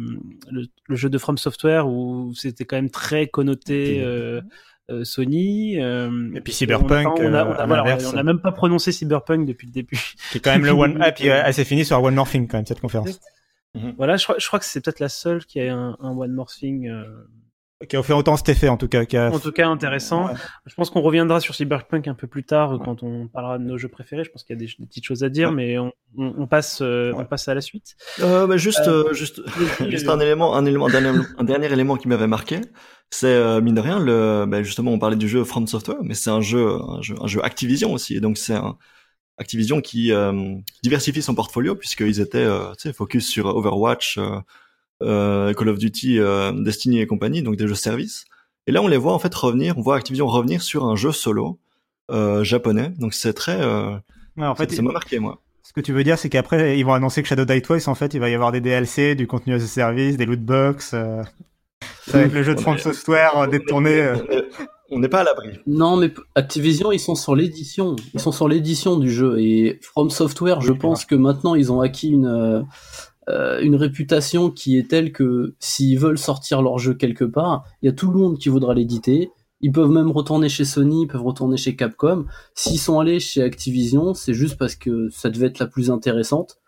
le, 0.50 0.66
le 0.86 0.96
jeu 0.96 1.08
de 1.08 1.16
From 1.18 1.38
Software 1.38 1.88
où 1.88 2.32
c'était 2.34 2.66
quand 2.66 2.76
même 2.76 2.90
très 2.90 3.26
connoté 3.26 4.02
euh, 4.04 4.42
euh, 4.90 5.02
Sony. 5.02 5.80
euh, 5.80 6.10
Et 6.34 6.42
puis 6.42 6.52
Cyberpunk, 6.52 7.08
on 7.20 7.32
a, 7.32 7.42
on 7.44 7.52
euh, 7.52 7.54
a- 7.54 7.62
à 7.62 7.66
voilà, 7.66 7.82
l'inverse. 7.84 8.12
on 8.14 8.18
a 8.18 8.22
même 8.22 8.40
pas 8.40 8.52
prononcé 8.52 8.92
Cyberpunk 8.92 9.46
depuis 9.46 9.66
le 9.66 9.72
début. 9.72 9.98
qui 10.30 10.36
est 10.38 10.40
quand 10.40 10.52
même 10.52 10.64
le 10.66 10.72
one. 10.84 10.98
Ah, 11.00 11.10
puis 11.12 11.26
elle 11.28 11.54
s'est 11.54 11.64
finie 11.64 11.86
sur 11.86 12.02
one 12.02 12.14
more 12.14 12.28
thing 12.28 12.46
quand 12.48 12.58
même 12.58 12.66
cette 12.66 12.80
conférence. 12.80 13.18
Voilà, 13.96 14.16
je 14.16 14.24
crois, 14.24 14.36
je 14.38 14.46
crois 14.46 14.58
que 14.58 14.64
c'est 14.64 14.80
peut-être 14.80 15.00
la 15.00 15.08
seule 15.08 15.44
qui 15.44 15.60
a 15.60 15.74
un, 15.74 15.96
un 16.00 16.10
One 16.16 16.32
More 16.32 16.48
Thing. 16.48 16.88
euh, 16.88 17.04
Qui 17.88 17.96
a 17.96 18.02
fait 18.02 18.12
autant 18.14 18.36
cet 18.36 18.48
effet 18.48 18.68
en 18.68 18.76
tout 18.76 18.88
cas. 18.88 19.04
Qui 19.04 19.16
a... 19.16 19.30
En 19.30 19.38
tout 19.38 19.52
cas, 19.52 19.68
intéressant. 19.68 20.26
Ouais. 20.28 20.34
Je 20.64 20.74
pense 20.74 20.88
qu'on 20.90 21.02
reviendra 21.02 21.40
sur 21.40 21.54
Cyberpunk 21.54 22.08
un 22.08 22.14
peu 22.14 22.26
plus 22.26 22.44
tard 22.44 22.78
quand 22.84 23.02
on 23.02 23.28
parlera 23.28 23.58
de 23.58 23.64
nos 23.64 23.76
jeux 23.78 23.88
préférés. 23.88 24.24
Je 24.24 24.30
pense 24.30 24.44
qu'il 24.44 24.54
y 24.54 24.58
a 24.58 24.60
des, 24.60 24.72
des 24.78 24.86
petites 24.86 25.04
choses 25.04 25.22
à 25.24 25.28
dire, 25.28 25.50
Ouais. 25.50 25.54
mais 25.54 25.78
on, 25.78 25.92
on, 26.16 26.34
on 26.38 26.46
passe, 26.46 26.80
euh, 26.82 27.12
Ouais. 27.12 27.18
on 27.20 27.24
passe 27.26 27.48
à 27.48 27.54
la 27.54 27.60
suite. 27.60 27.96
Euh, 28.20 28.46
bah, 28.46 28.56
juste, 28.56 28.86
Euh, 28.88 29.08
euh, 29.10 29.12
juste, 29.12 29.42
juste 29.90 30.08
un 30.08 30.18
élément, 30.20 30.54
un 30.56 30.64
élément, 30.64 30.86
un 30.86 30.90
dernier, 30.90 31.20
un 31.38 31.44
dernier 31.44 31.70
élément 31.72 31.96
qui 31.96 32.08
m'avait 32.08 32.26
marqué, 32.26 32.60
c'est 33.10 33.26
euh, 33.26 33.60
mine 33.60 33.74
de 33.74 33.80
rien 33.80 33.98
le, 34.00 34.46
bah, 34.48 34.62
justement, 34.62 34.90
on 34.92 34.98
parlait 34.98 35.16
du 35.16 35.28
jeu 35.28 35.44
From 35.44 35.66
Software, 35.66 35.98
mais 36.02 36.14
c'est 36.14 36.30
un 36.30 36.40
jeu, 36.40 36.66
un 36.88 37.02
jeu, 37.02 37.14
un 37.20 37.26
jeu 37.26 37.44
Activision 37.44 37.92
aussi, 37.92 38.16
et 38.16 38.20
donc 38.20 38.38
c'est 38.38 38.54
un 38.54 38.76
Activision 39.38 39.80
qui 39.80 40.12
euh, 40.12 40.54
diversifie 40.82 41.22
son 41.22 41.34
portfolio 41.34 41.74
puisqu'ils 41.74 42.20
étaient, 42.20 42.38
euh, 42.38 42.72
focus 42.94 43.28
sur 43.28 43.46
Overwatch, 43.46 44.18
euh, 44.18 44.38
euh, 45.02 45.52
Call 45.54 45.68
of 45.68 45.78
Duty, 45.78 46.18
euh, 46.18 46.52
Destiny 46.52 47.00
et 47.00 47.06
compagnie, 47.06 47.42
donc 47.42 47.56
des 47.56 47.68
jeux 47.68 47.74
services. 47.74 48.24
Et 48.66 48.72
là, 48.72 48.82
on 48.82 48.88
les 48.88 48.96
voit 48.96 49.12
en 49.12 49.18
fait 49.18 49.34
revenir, 49.34 49.76
on 49.78 49.82
voit 49.82 49.96
Activision 49.96 50.26
revenir 50.26 50.62
sur 50.62 50.84
un 50.86 50.96
jeu 50.96 51.12
solo 51.12 51.58
euh, 52.10 52.44
japonais, 52.44 52.92
donc 52.98 53.14
c'est 53.14 53.32
très, 53.32 53.60
euh, 53.60 53.96
Ouais, 54.36 54.46
en 54.46 54.54
fait, 54.54 54.70
ça 54.70 54.82
m'a 54.82 54.92
marqué 54.92 55.18
moi. 55.18 55.40
ce 55.62 55.72
que 55.72 55.80
tu 55.80 55.92
veux 55.94 56.04
dire, 56.04 56.18
c'est 56.18 56.28
qu'après, 56.28 56.78
ils 56.78 56.84
vont 56.84 56.92
annoncer 56.92 57.22
que 57.22 57.28
Shadow 57.28 57.44
Die 57.46 57.62
Twice, 57.62 57.88
en 57.88 57.94
fait, 57.94 58.12
il 58.14 58.20
va 58.20 58.28
y 58.28 58.34
avoir 58.34 58.52
des 58.52 58.60
DLC, 58.60 59.14
du 59.14 59.26
contenu 59.26 59.54
as 59.54 59.62
a 59.62 59.66
service, 59.66 60.16
des 60.18 60.26
loot 60.26 60.40
box. 60.40 60.92
Euh... 60.94 61.22
avec 62.12 62.32
le 62.32 62.42
jeu 62.42 62.54
de 62.54 62.60
From 62.60 62.76
Software 62.78 63.48
détourné. 63.48 63.98
euh. 64.00 64.16
On 64.90 64.94
est- 64.94 64.96
On 64.96 65.00
n'est 65.00 65.08
pas 65.08 65.20
à 65.20 65.24
l'abri. 65.24 65.48
Non, 65.66 65.96
mais 65.96 66.12
Activision, 66.34 66.92
ils 66.92 67.00
sont 67.00 67.14
sur 67.14 67.34
l'édition. 67.34 67.96
Ils 68.14 68.20
sont 68.20 68.32
sur 68.32 68.48
l'édition 68.48 68.98
du 68.98 69.10
jeu. 69.10 69.38
Et 69.40 69.78
From 69.82 70.10
Software, 70.10 70.60
je 70.60 70.72
pense 70.72 71.04
que 71.04 71.14
maintenant, 71.14 71.54
ils 71.54 71.72
ont 71.72 71.80
acquis 71.80 72.08
une, 72.10 72.26
euh, 72.26 72.62
euh, 73.28 73.60
une 73.60 73.74
réputation 73.74 74.50
qui 74.50 74.78
est 74.78 74.88
telle 74.88 75.12
que 75.12 75.54
s'ils 75.58 75.98
veulent 75.98 76.18
sortir 76.18 76.62
leur 76.62 76.78
jeu 76.78 76.94
quelque 76.94 77.24
part, 77.24 77.64
il 77.82 77.86
y 77.86 77.88
a 77.88 77.92
tout 77.92 78.10
le 78.10 78.18
monde 78.18 78.38
qui 78.38 78.48
voudra 78.48 78.74
l'éditer. 78.74 79.30
Ils 79.60 79.72
peuvent 79.72 79.90
même 79.90 80.10
retourner 80.10 80.48
chez 80.48 80.64
Sony, 80.64 81.02
ils 81.02 81.06
peuvent 81.08 81.24
retourner 81.24 81.56
chez 81.56 81.74
Capcom. 81.74 82.26
S'ils 82.54 82.78
sont 82.78 83.00
allés 83.00 83.18
chez 83.20 83.42
Activision, 83.42 84.14
c'est 84.14 84.34
juste 84.34 84.56
parce 84.58 84.76
que 84.76 85.08
ça 85.10 85.30
devait 85.30 85.46
être 85.46 85.58
la 85.58 85.66
plus 85.66 85.90
intéressante 85.90 86.58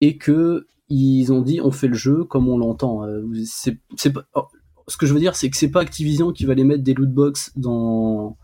et 0.00 0.18
que 0.18 0.66
ils 0.88 1.32
ont 1.32 1.40
dit 1.40 1.60
on 1.62 1.70
fait 1.70 1.88
le 1.88 1.94
jeu 1.94 2.24
comme 2.24 2.48
on 2.48 2.58
l'entend. 2.58 3.04
Euh, 3.04 3.22
c'est, 3.44 3.78
oh, 4.34 4.42
ce 4.88 4.96
que 4.96 5.06
je 5.06 5.12
veux 5.14 5.20
dire, 5.20 5.34
c'est 5.36 5.50
que 5.50 5.56
c'est 5.56 5.70
pas 5.70 5.80
Activision 5.80 6.32
qui 6.32 6.44
va 6.44 6.54
les 6.54 6.64
mettre 6.64 6.82
des 6.82 6.94
loot 6.94 7.10
box 7.10 7.52
dans 7.56 8.36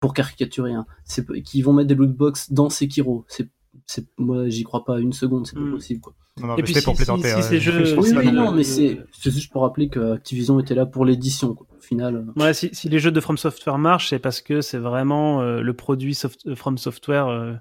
pour 0.00 0.14
caricaturer, 0.14 0.72
hein. 0.72 0.86
c'est 1.04 1.26
pas- 1.26 1.38
qui 1.40 1.60
vont 1.62 1.72
mettre 1.74 1.88
des 1.88 1.94
loot 1.94 2.10
box 2.14 2.52
dans 2.52 2.70
Sekiro. 2.70 3.24
C'est, 3.28 3.48
c'est, 3.86 4.06
moi, 4.18 4.48
j'y 4.48 4.64
crois 4.64 4.84
pas 4.84 4.98
une 4.98 5.12
seconde, 5.12 5.46
c'est 5.46 5.56
Hmm. 5.58 5.66
pas 5.66 5.70
possible. 5.76 6.00
Quoi. 6.00 6.14
Non, 6.40 6.46
non, 6.46 6.54
Et 6.54 6.56
mais 6.58 6.62
puis 6.62 6.72
c'était 6.72 6.84
pour 6.84 6.94
si- 6.94 6.98
plaisanter. 6.98 7.22
si- 7.24 7.28
si 7.30 7.36
ouais. 7.36 7.42
ces 7.42 7.60
jeux- 7.60 7.84
Je- 7.84 7.96
Oui, 7.96 8.32
non, 8.32 8.52
mais 8.52 8.64
c'est, 8.64 8.98
c'est 9.12 9.30
juste 9.30 9.52
pour 9.52 9.62
rappeler 9.62 9.88
que 9.90 10.12
Activision 10.14 10.58
était 10.58 10.74
là 10.74 10.86
pour 10.86 11.04
l'édition. 11.04 11.54
quoi. 11.54 11.66
Au 11.76 11.82
final, 11.82 12.16
euh, 12.16 12.22
Voilà, 12.36 12.54
si, 12.54 12.70
si 12.72 12.88
les 12.88 12.98
jeux 12.98 13.10
de 13.10 13.20
From 13.20 13.36
Software 13.36 13.76
marchent, 13.78 14.08
c'est 14.10 14.18
parce 14.18 14.40
que 14.40 14.60
c'est 14.62 14.78
vraiment 14.78 15.42
euh, 15.42 15.60
le 15.60 15.74
produit 15.74 16.14
soft- 16.14 16.46
euh, 16.46 16.54
From 16.54 16.78
Software 16.78 17.26
euh, 17.28 17.54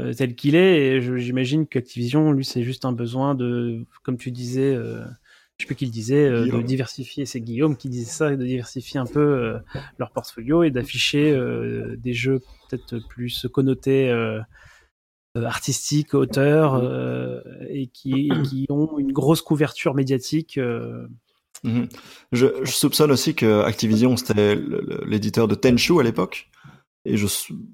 euh, 0.00 0.12
tel 0.12 0.34
qu'il 0.34 0.54
est. 0.56 0.96
Et 0.96 1.00
je- 1.00 1.16
j'imagine 1.16 1.66
qu'Activision, 1.66 2.32
lui, 2.32 2.44
c'est 2.44 2.62
juste 2.64 2.84
un 2.84 2.92
besoin 2.92 3.34
de, 3.34 3.84
comme 4.02 4.16
tu 4.18 4.30
disais, 4.30 4.74
euh, 4.74 5.04
je 5.62 5.66
sais 5.68 5.74
plus 5.74 5.76
qui 5.76 5.86
le 5.86 5.92
disait, 5.92 6.28
euh, 6.28 6.50
de 6.50 6.60
diversifier. 6.60 7.24
C'est 7.24 7.40
Guillaume 7.40 7.76
qui 7.76 7.88
disait 7.88 8.10
ça, 8.10 8.34
de 8.34 8.44
diversifier 8.44 8.98
un 8.98 9.06
peu 9.06 9.20
euh, 9.20 9.58
leur 9.98 10.10
portfolio 10.10 10.64
et 10.64 10.72
d'afficher 10.72 11.30
euh, 11.30 11.94
des 11.96 12.14
jeux 12.14 12.40
peut-être 12.68 12.98
plus 13.08 13.46
connotés. 13.52 14.10
artistiques, 15.36 16.14
auteurs, 16.14 16.82
et 17.70 17.86
qui, 17.86 18.28
et 18.28 18.42
qui 18.42 18.66
ont 18.70 18.98
une 18.98 19.12
grosse 19.12 19.40
couverture 19.40 19.94
médiatique. 19.94 20.58
Mhm. 21.64 21.88
Je, 22.32 22.46
je 22.64 22.72
soupçonne 22.72 23.12
aussi 23.12 23.34
que 23.34 23.62
Activision 23.62 24.16
c'était 24.16 24.58
l'éditeur 25.06 25.46
de 25.46 25.54
Tenchu 25.54 26.00
à 26.00 26.02
l'époque. 26.02 26.50
et 27.04 27.16
je, 27.16 27.26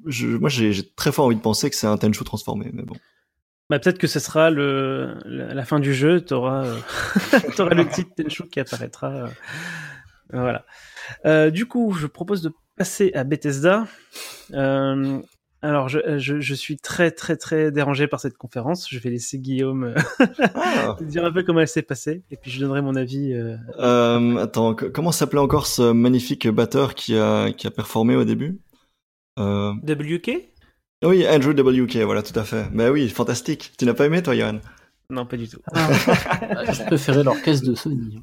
je 0.07 0.27
moi 0.29 0.51
j'ai 0.51 0.73
très 0.95 1.11
fort 1.11 1.25
envie 1.25 1.37
de 1.37 1.41
penser 1.41 1.71
que 1.71 1.75
c'est 1.77 1.87
un 1.87 1.97
Tenchu 1.97 2.23
transformé, 2.23 2.71
mais 2.75 2.83
bon. 2.83 2.97
Bah, 3.71 3.79
peut-être 3.79 3.99
que 3.99 4.07
ce 4.07 4.19
sera 4.19 4.51
le, 4.51 5.19
la 5.27 5.65
fin 5.65 5.79
du 5.79 5.93
jeu, 5.93 6.25
tu 6.25 6.33
auras, 6.33 6.65
auras 7.59 7.75
le 7.75 7.87
titre 7.89 8.11
Tenchu 8.17 8.49
qui 8.49 8.61
apparaîtra. 8.61 9.27
voilà. 10.33 10.65
Euh, 11.27 11.51
du 11.51 11.67
coup, 11.67 11.93
je 11.93 12.07
propose 12.07 12.43
de 12.43 12.51
passer 12.77 13.13
à 13.15 13.25
Bethesda. 13.25 13.87
Euh, 14.55 15.21
alors, 15.61 15.89
je, 15.89 16.19
je, 16.19 16.41
je, 16.41 16.55
suis 16.55 16.77
très, 16.77 17.11
très, 17.11 17.37
très 17.37 17.73
dérangé 17.73 18.07
par 18.07 18.21
cette 18.21 18.37
conférence. 18.37 18.89
Je 18.89 18.99
vais 19.01 19.11
laisser 19.11 19.39
Guillaume 19.39 19.95
ah. 20.55 20.97
dire 21.01 21.25
un 21.25 21.33
peu 21.33 21.43
comment 21.43 21.61
elle 21.61 21.69
s'est 21.69 21.83
passée, 21.83 22.23
et 22.31 22.37
puis 22.37 22.51
je 22.51 22.61
donnerai 22.61 22.81
mon 22.81 22.95
avis. 22.95 23.33
Euh... 23.33 23.57
Euh, 23.81 24.37
attends, 24.37 24.75
comment 24.75 25.11
s'appelait 25.11 25.41
encore 25.41 25.67
ce 25.67 25.91
magnifique 25.93 26.47
batteur 26.49 26.95
qui 26.95 27.19
a, 27.19 27.51
qui 27.53 27.67
a 27.67 27.71
performé 27.71 28.15
au 28.15 28.25
début? 28.25 28.61
Euh... 29.39 29.73
WK 29.83 30.49
Oui, 31.05 31.27
Andrew 31.29 31.51
WK, 31.51 31.97
voilà, 31.99 32.23
tout 32.23 32.39
à 32.39 32.45
fait. 32.45 32.67
Mais 32.73 32.89
oui, 32.89 33.09
fantastique. 33.09 33.73
Tu 33.79 33.85
n'as 33.85 33.95
pas 33.95 34.07
aimé, 34.07 34.23
toi, 34.23 34.35
Johan? 34.35 34.59
Non, 35.11 35.25
pas 35.27 35.37
du 35.37 35.49
tout. 35.49 35.61
Ah. 35.73 35.93
je 36.73 36.85
préférais 36.85 37.23
l'orchestre 37.23 37.67
de 37.67 37.75
Sony. 37.75 38.21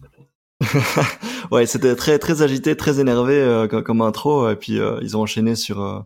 ouais, 1.51 1.65
c'était 1.65 1.95
très 1.95 2.19
très 2.19 2.41
agité, 2.41 2.75
très 2.77 2.99
énervé 2.99 3.33
euh, 3.33 3.67
comme, 3.67 4.01
intro, 4.01 4.49
et 4.49 4.55
puis 4.55 4.79
euh, 4.79 4.99
ils 5.01 5.17
ont 5.17 5.21
enchaîné 5.21 5.55
sur 5.55 5.81
euh, 5.81 5.99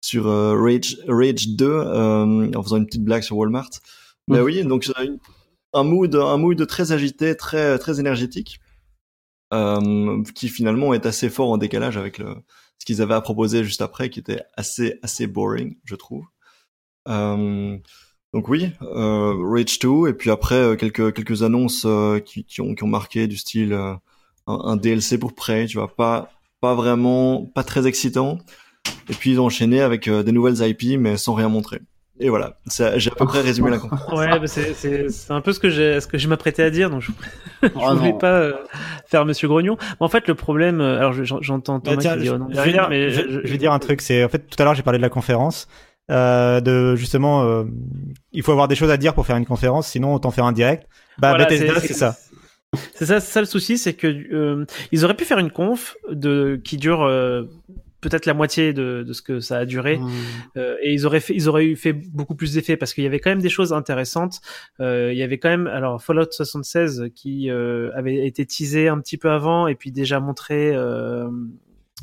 sur 0.00 0.26
Rage 0.26 0.98
Rage 1.08 1.48
2 1.48 1.80
en 2.54 2.62
faisant 2.62 2.76
une 2.76 2.86
petite 2.86 3.04
blague 3.04 3.22
sur 3.22 3.36
Walmart. 3.36 3.70
Mais 4.28 4.40
oui, 4.40 4.64
donc 4.64 4.90
un 5.72 5.82
mood 5.82 6.14
un 6.14 6.36
mood 6.36 6.66
très 6.66 6.92
agité, 6.92 7.36
très 7.36 7.78
très 7.78 8.00
énergétique, 8.00 8.60
qui 10.34 10.48
finalement 10.48 10.92
est 10.92 11.06
assez 11.06 11.30
fort 11.30 11.50
en 11.50 11.58
décalage 11.58 11.96
avec 11.96 12.18
le 12.18 12.36
ce 12.78 12.86
qu'ils 12.86 13.02
avaient 13.02 13.14
à 13.14 13.20
proposer 13.20 13.64
juste 13.64 13.82
après, 13.82 14.10
qui 14.10 14.20
était 14.20 14.42
assez 14.56 14.98
assez 15.02 15.26
boring, 15.26 15.76
je 15.84 15.94
trouve. 15.94 16.26
Donc 18.36 18.48
oui, 18.48 18.70
euh, 18.82 19.34
Rage 19.50 19.78
2 19.78 20.08
et 20.08 20.12
puis 20.12 20.30
après 20.30 20.56
euh, 20.56 20.76
quelques 20.76 21.14
quelques 21.14 21.42
annonces 21.42 21.84
euh, 21.86 22.18
qui, 22.18 22.44
qui, 22.44 22.60
ont 22.60 22.74
qui 22.74 22.84
ont 22.84 22.88
marqué 22.88 23.28
du 23.28 23.38
style 23.38 23.72
euh, 23.72 23.94
un, 24.46 24.60
un, 24.64 24.76
DLC 24.76 25.16
pour 25.16 25.34
Prey, 25.34 25.64
tu 25.64 25.78
vois, 25.78 25.94
pas 25.96 26.30
pas 26.60 26.74
vraiment 26.74 27.46
pas 27.46 27.64
très 27.64 27.86
excitant. 27.86 28.38
Et 29.08 29.14
puis 29.14 29.30
ils 29.30 29.40
ont 29.40 29.46
enchaîné 29.46 29.80
avec 29.80 30.08
des 30.10 30.32
nouvelles 30.32 30.60
IP 30.68 30.98
mais 30.98 31.16
sans 31.16 31.32
rien 31.32 31.48
montrer. 31.48 31.80
Et 32.18 32.28
voilà, 32.30 32.56
j'ai 32.96 33.10
à 33.10 33.14
peu 33.14 33.26
près 33.26 33.40
résumé 33.40 33.70
la 33.70 33.78
conférence. 33.78 34.12
Ouais, 34.12 34.38
bah 34.38 34.46
c'est 34.46 35.30
un 35.30 35.40
peu 35.40 35.52
ce 35.52 35.60
que 35.60 35.68
j'ai 35.68 36.00
ce 36.00 36.06
que 36.06 36.16
je 36.16 36.28
m'apprêtais 36.28 36.62
à 36.62 36.70
dire, 36.70 36.88
donc 36.88 37.02
je, 37.02 37.10
je 37.62 37.68
oh 37.74 37.94
voulais 37.94 38.14
pas 38.18 38.32
euh, 38.32 38.54
faire 39.06 39.26
Monsieur 39.26 39.48
Grognon. 39.48 39.76
Mais 39.80 40.06
en 40.06 40.08
fait, 40.08 40.26
le 40.26 40.34
problème, 40.34 40.80
alors 40.80 41.12
j'entends 41.12 41.80
Thomas 41.80 41.96
bah, 41.96 42.14
qui 42.16 42.22
dit, 42.22 42.30
oh 42.30 42.38
non, 42.38 42.48
je, 42.50 42.60
vais, 42.60 42.78
mais 42.88 43.10
je, 43.10 43.22
je, 43.44 43.52
vais 43.52 43.58
dire 43.58 43.72
un 43.72 43.78
truc. 43.78 44.00
C'est 44.00 44.24
en 44.24 44.28
fait 44.28 44.48
tout 44.48 44.60
à 44.60 44.64
l'heure 44.64 44.74
j'ai 44.74 44.82
parlé 44.82 44.98
de 44.98 45.02
la 45.02 45.10
conférence 45.10 45.68
euh, 46.10 46.60
de 46.60 46.94
justement, 46.94 47.44
euh, 47.44 47.64
il 48.32 48.42
faut 48.42 48.52
avoir 48.52 48.68
des 48.68 48.76
choses 48.76 48.90
à 48.90 48.96
dire 48.96 49.14
pour 49.14 49.26
faire 49.26 49.36
une 49.36 49.46
conférence, 49.46 49.88
sinon 49.88 50.14
autant 50.14 50.30
faire 50.30 50.44
un 50.44 50.52
direct. 50.52 50.86
Bah 51.18 51.30
voilà, 51.30 51.46
Bethesda, 51.46 51.80
c'est 51.80 51.94
ça. 51.94 52.16
C'est 52.94 53.06
ça, 53.06 53.20
ça 53.20 53.40
le 53.40 53.46
souci, 53.46 53.78
c'est 53.78 53.94
que 53.94 54.06
euh, 54.06 54.66
ils 54.92 55.04
auraient 55.04 55.16
pu 55.16 55.24
faire 55.24 55.38
une 55.38 55.50
conf 55.50 55.96
de 56.10 56.60
qui 56.62 56.76
dure 56.76 57.02
euh, 57.02 57.44
peut-être 58.08 58.26
la 58.26 58.34
moitié 58.34 58.72
de, 58.72 59.02
de, 59.06 59.12
ce 59.12 59.22
que 59.22 59.40
ça 59.40 59.58
a 59.58 59.64
duré, 59.64 59.98
mmh. 59.98 60.10
euh, 60.56 60.76
et 60.82 60.92
ils 60.92 61.06
auraient 61.06 61.20
fait, 61.20 61.34
ils 61.34 61.48
auraient 61.48 61.66
eu 61.66 61.76
fait 61.76 61.92
beaucoup 61.92 62.34
plus 62.34 62.54
d'effets 62.54 62.76
parce 62.76 62.94
qu'il 62.94 63.04
y 63.04 63.06
avait 63.06 63.20
quand 63.20 63.30
même 63.30 63.42
des 63.42 63.48
choses 63.48 63.72
intéressantes. 63.72 64.40
il 64.78 65.14
y 65.14 65.22
avait 65.22 65.38
quand 65.38 65.48
même, 65.48 65.66
alors 65.66 66.02
Fallout 66.02 66.30
76 66.30 67.10
qui 67.14 67.50
avait 67.50 68.26
été 68.26 68.46
teasé 68.46 68.88
un 68.88 69.00
petit 69.00 69.16
peu 69.16 69.30
avant 69.30 69.66
et 69.66 69.74
puis 69.74 69.92
déjà 69.92 70.20
montré 70.20 70.74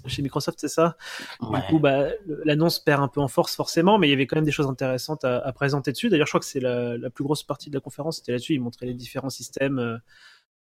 chez 0.08 0.22
Microsoft, 0.22 0.60
c'est 0.60 0.68
ça? 0.68 0.98
Du 1.42 1.62
coup, 1.70 1.80
bah, 1.80 2.08
l'annonce 2.44 2.80
perd 2.80 3.02
un 3.02 3.08
peu 3.08 3.22
en 3.22 3.28
force 3.28 3.56
forcément, 3.56 3.98
mais 3.98 4.08
il 4.08 4.12
y 4.12 4.14
avait 4.14 4.28
quand 4.28 4.36
même 4.36 4.46
des 4.46 4.52
choses 4.52 4.68
intéressantes 4.68 5.24
à, 5.24 5.38
à 5.40 5.52
présenter 5.54 5.92
dessus. 5.92 6.10
D'ailleurs, 6.10 6.28
je 6.28 6.32
crois 6.32 6.40
que 6.40 6.46
c'est 6.46 6.60
la, 6.60 6.98
la, 6.98 7.10
plus 7.10 7.24
grosse 7.24 7.44
partie 7.44 7.70
de 7.70 7.76
la 7.76 7.82
conférence, 7.82 8.18
c'était 8.18 8.34
là-dessus. 8.34 8.54
Ils 8.54 8.62
montraient 8.62 8.86
les 8.86 8.94
différents 8.94 9.30
systèmes. 9.30 10.00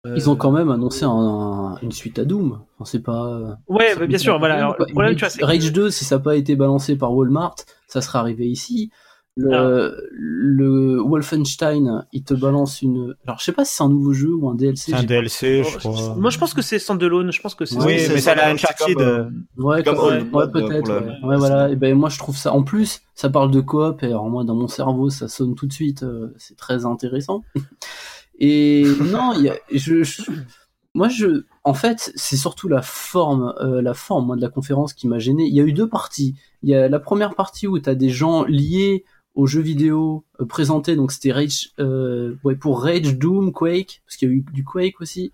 Euh, 0.06 0.14
ils 0.16 0.30
ont 0.30 0.36
quand 0.36 0.50
même 0.50 0.70
annoncé 0.70 1.04
un, 1.04 1.76
une 1.82 1.92
suite 1.92 2.18
à 2.18 2.24
Doom. 2.24 2.60
Enfin, 2.74 2.90
c'est 2.90 3.02
pas. 3.02 3.58
Ouais, 3.68 3.94
bah, 3.96 4.06
bien 4.06 4.18
sûr. 4.18 4.38
Voilà. 4.38 4.56
Alors, 4.56 4.76
le 4.78 4.86
problème, 4.86 5.14
tu 5.14 5.26
vois, 5.26 5.46
Rage 5.46 5.72
2, 5.72 5.90
si 5.90 6.04
ça 6.04 6.16
n'a 6.16 6.22
pas 6.22 6.36
été 6.36 6.56
balancé 6.56 6.96
par 6.96 7.12
Walmart, 7.12 7.56
ça 7.86 8.00
serait 8.00 8.18
arrivé 8.18 8.46
ici. 8.46 8.90
Le, 9.36 10.08
le 10.12 11.00
Wolfenstein, 11.02 12.04
il 12.12 12.24
te 12.24 12.34
balance 12.34 12.82
une. 12.82 13.14
Alors, 13.26 13.38
je 13.38 13.44
sais 13.44 13.52
pas 13.52 13.64
si 13.64 13.74
c'est 13.74 13.82
un 13.82 13.88
nouveau 13.88 14.12
jeu 14.12 14.34
ou 14.34 14.48
un 14.50 14.54
DLC. 14.54 14.90
C'est 14.90 14.98
un 14.98 15.04
DLC, 15.04 15.62
je 15.64 15.78
crois. 15.78 16.14
Moi, 16.16 16.30
je 16.30 16.38
pense 16.38 16.52
que 16.52 16.62
c'est 16.62 16.78
standalone. 16.78 17.30
Je 17.30 17.40
pense 17.40 17.54
que 17.54 17.64
c'est. 17.64 17.76
Oui, 17.76 17.96
mais 18.10 18.18
ça 18.18 18.32
a 18.32 18.50
Uncharted. 18.50 18.96
Comme, 18.96 19.06
euh, 19.06 19.30
ouais, 19.58 19.82
comme, 19.82 19.98
ouais, 19.98 20.22
ouais 20.32 20.50
peut-être. 20.50 20.90
Ouais. 20.90 21.28
ouais, 21.28 21.36
voilà. 21.36 21.70
Et 21.70 21.76
ben, 21.76 21.94
moi, 21.94 22.08
je 22.08 22.18
trouve 22.18 22.36
ça. 22.36 22.52
En 22.52 22.62
plus, 22.64 23.02
ça 23.14 23.30
parle 23.30 23.50
de 23.50 23.60
coop. 23.60 24.02
Et 24.02 24.06
alors, 24.06 24.28
moi, 24.28 24.44
dans 24.44 24.56
mon 24.56 24.68
cerveau, 24.68 25.10
ça 25.10 25.28
sonne 25.28 25.54
tout 25.54 25.66
de 25.66 25.72
suite. 25.72 26.02
Euh, 26.02 26.34
c'est 26.36 26.56
très 26.56 26.84
intéressant. 26.84 27.44
et 28.40 28.84
non, 29.00 29.34
y 29.34 29.48
a, 29.48 29.56
je, 29.72 30.02
je, 30.02 30.22
moi, 30.94 31.08
je, 31.08 31.44
en 31.62 31.74
fait, 31.74 32.12
c'est 32.16 32.36
surtout 32.36 32.68
la 32.68 32.82
forme, 32.82 33.54
euh, 33.60 33.80
la 33.80 33.94
forme, 33.94 34.26
moi, 34.26 34.36
de 34.36 34.40
la 34.40 34.48
conférence 34.48 34.92
qui 34.92 35.06
m'a 35.06 35.18
gêné. 35.18 35.44
Il 35.46 35.54
y 35.54 35.60
a 35.60 35.64
eu 35.64 35.72
deux 35.72 35.88
parties. 35.88 36.34
Il 36.62 36.70
y 36.70 36.74
a 36.74 36.88
la 36.88 37.00
première 37.00 37.34
partie 37.34 37.66
où 37.66 37.78
tu 37.78 37.88
as 37.88 37.94
des 37.94 38.10
gens 38.10 38.44
liés 38.44 39.04
aux 39.34 39.46
jeux 39.46 39.60
vidéo 39.60 40.24
euh, 40.40 40.46
présentés. 40.46 40.96
Donc 40.96 41.12
c'était 41.12 41.32
Rage, 41.32 41.72
euh, 41.78 42.36
ouais, 42.44 42.56
pour 42.56 42.82
Rage, 42.82 43.16
Doom, 43.18 43.52
Quake, 43.52 44.02
parce 44.06 44.16
qu'il 44.16 44.28
y 44.28 44.32
a 44.32 44.34
eu 44.34 44.44
du 44.52 44.64
Quake 44.64 45.00
aussi, 45.00 45.32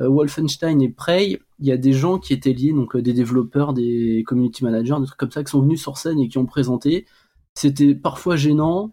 euh, 0.00 0.08
Wolfenstein 0.08 0.80
et 0.82 0.88
Prey. 0.88 1.40
Il 1.58 1.66
y 1.66 1.72
a 1.72 1.76
des 1.76 1.92
gens 1.92 2.18
qui 2.18 2.32
étaient 2.32 2.52
liés, 2.52 2.72
donc 2.72 2.96
des 2.96 3.12
développeurs, 3.12 3.72
des 3.72 4.24
community 4.26 4.64
managers, 4.64 4.96
des 5.00 5.06
trucs 5.06 5.18
comme 5.18 5.30
ça, 5.30 5.44
qui 5.44 5.50
sont 5.50 5.62
venus 5.62 5.80
sur 5.80 5.98
scène 5.98 6.18
et 6.20 6.28
qui 6.28 6.38
ont 6.38 6.46
présenté. 6.46 7.06
C'était 7.54 7.94
parfois 7.94 8.36
gênant, 8.36 8.92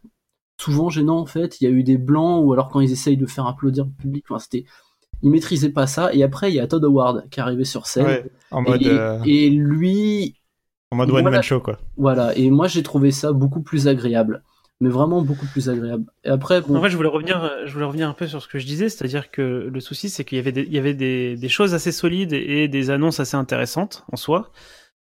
souvent 0.59 0.89
gênant 0.89 1.19
en 1.19 1.25
fait. 1.25 1.61
Il 1.61 1.65
y 1.65 1.67
a 1.67 1.69
eu 1.71 1.83
des 1.83 1.97
blancs 1.97 2.43
ou 2.45 2.53
alors 2.53 2.69
quand 2.69 2.79
ils 2.79 2.91
essayent 2.91 3.17
de 3.17 3.25
faire 3.25 3.47
applaudir 3.47 3.85
le 3.85 3.91
public, 3.91 4.25
enfin, 4.29 4.39
c'était 4.39 4.65
ils 5.21 5.29
maîtrisaient 5.29 5.69
pas 5.69 5.87
ça. 5.87 6.13
Et 6.13 6.21
après, 6.21 6.51
il 6.51 6.55
y 6.55 6.59
a 6.59 6.67
Todd 6.67 6.83
Howard 6.83 7.29
qui 7.29 7.39
est 7.39 7.43
arrivé 7.43 7.63
sur 7.63 7.87
scène. 7.87 8.25
en 8.51 8.61
mode, 8.61 8.81
et, 8.81 9.45
et, 9.45 9.49
lui, 9.49 10.35
en 10.91 10.97
mode 10.97 11.09
one-man 11.09 11.41
show, 11.41 11.59
quoi. 11.59 11.79
Voilà, 11.97 12.35
et 12.37 12.51
moi 12.51 12.67
j'ai 12.67 12.83
trouvé 12.83 13.11
ça 13.11 13.31
beaucoup 13.31 13.61
plus 13.61 13.87
agréable. 13.87 14.43
Mais 14.79 14.89
vraiment 14.89 15.21
beaucoup 15.21 15.45
plus 15.45 15.69
agréable. 15.69 16.05
Et 16.25 16.29
après, 16.29 16.59
bon... 16.59 16.75
En 16.75 16.81
fait, 16.81 16.89
je 16.89 16.97
voulais 16.97 17.07
revenir, 17.07 17.49
je 17.63 17.71
voulais 17.71 17.85
revenir 17.85 18.09
un 18.09 18.13
peu 18.13 18.27
sur 18.27 18.41
ce 18.41 18.49
que 18.49 18.59
je 18.59 18.65
disais, 18.65 18.89
c'est-à-dire 18.89 19.31
que 19.31 19.69
le 19.71 19.79
souci, 19.79 20.09
c'est 20.09 20.25
qu'il 20.25 20.35
y 20.37 20.39
avait, 20.39 20.51
des, 20.51 20.63
il 20.63 20.73
y 20.73 20.77
avait 20.77 20.93
des, 20.93 21.37
des, 21.37 21.47
choses 21.47 21.73
assez 21.73 21.93
solides 21.93 22.33
et 22.33 22.67
des 22.67 22.89
annonces 22.89 23.21
assez 23.21 23.37
intéressantes 23.37 24.03
en 24.11 24.17
soi. 24.17 24.51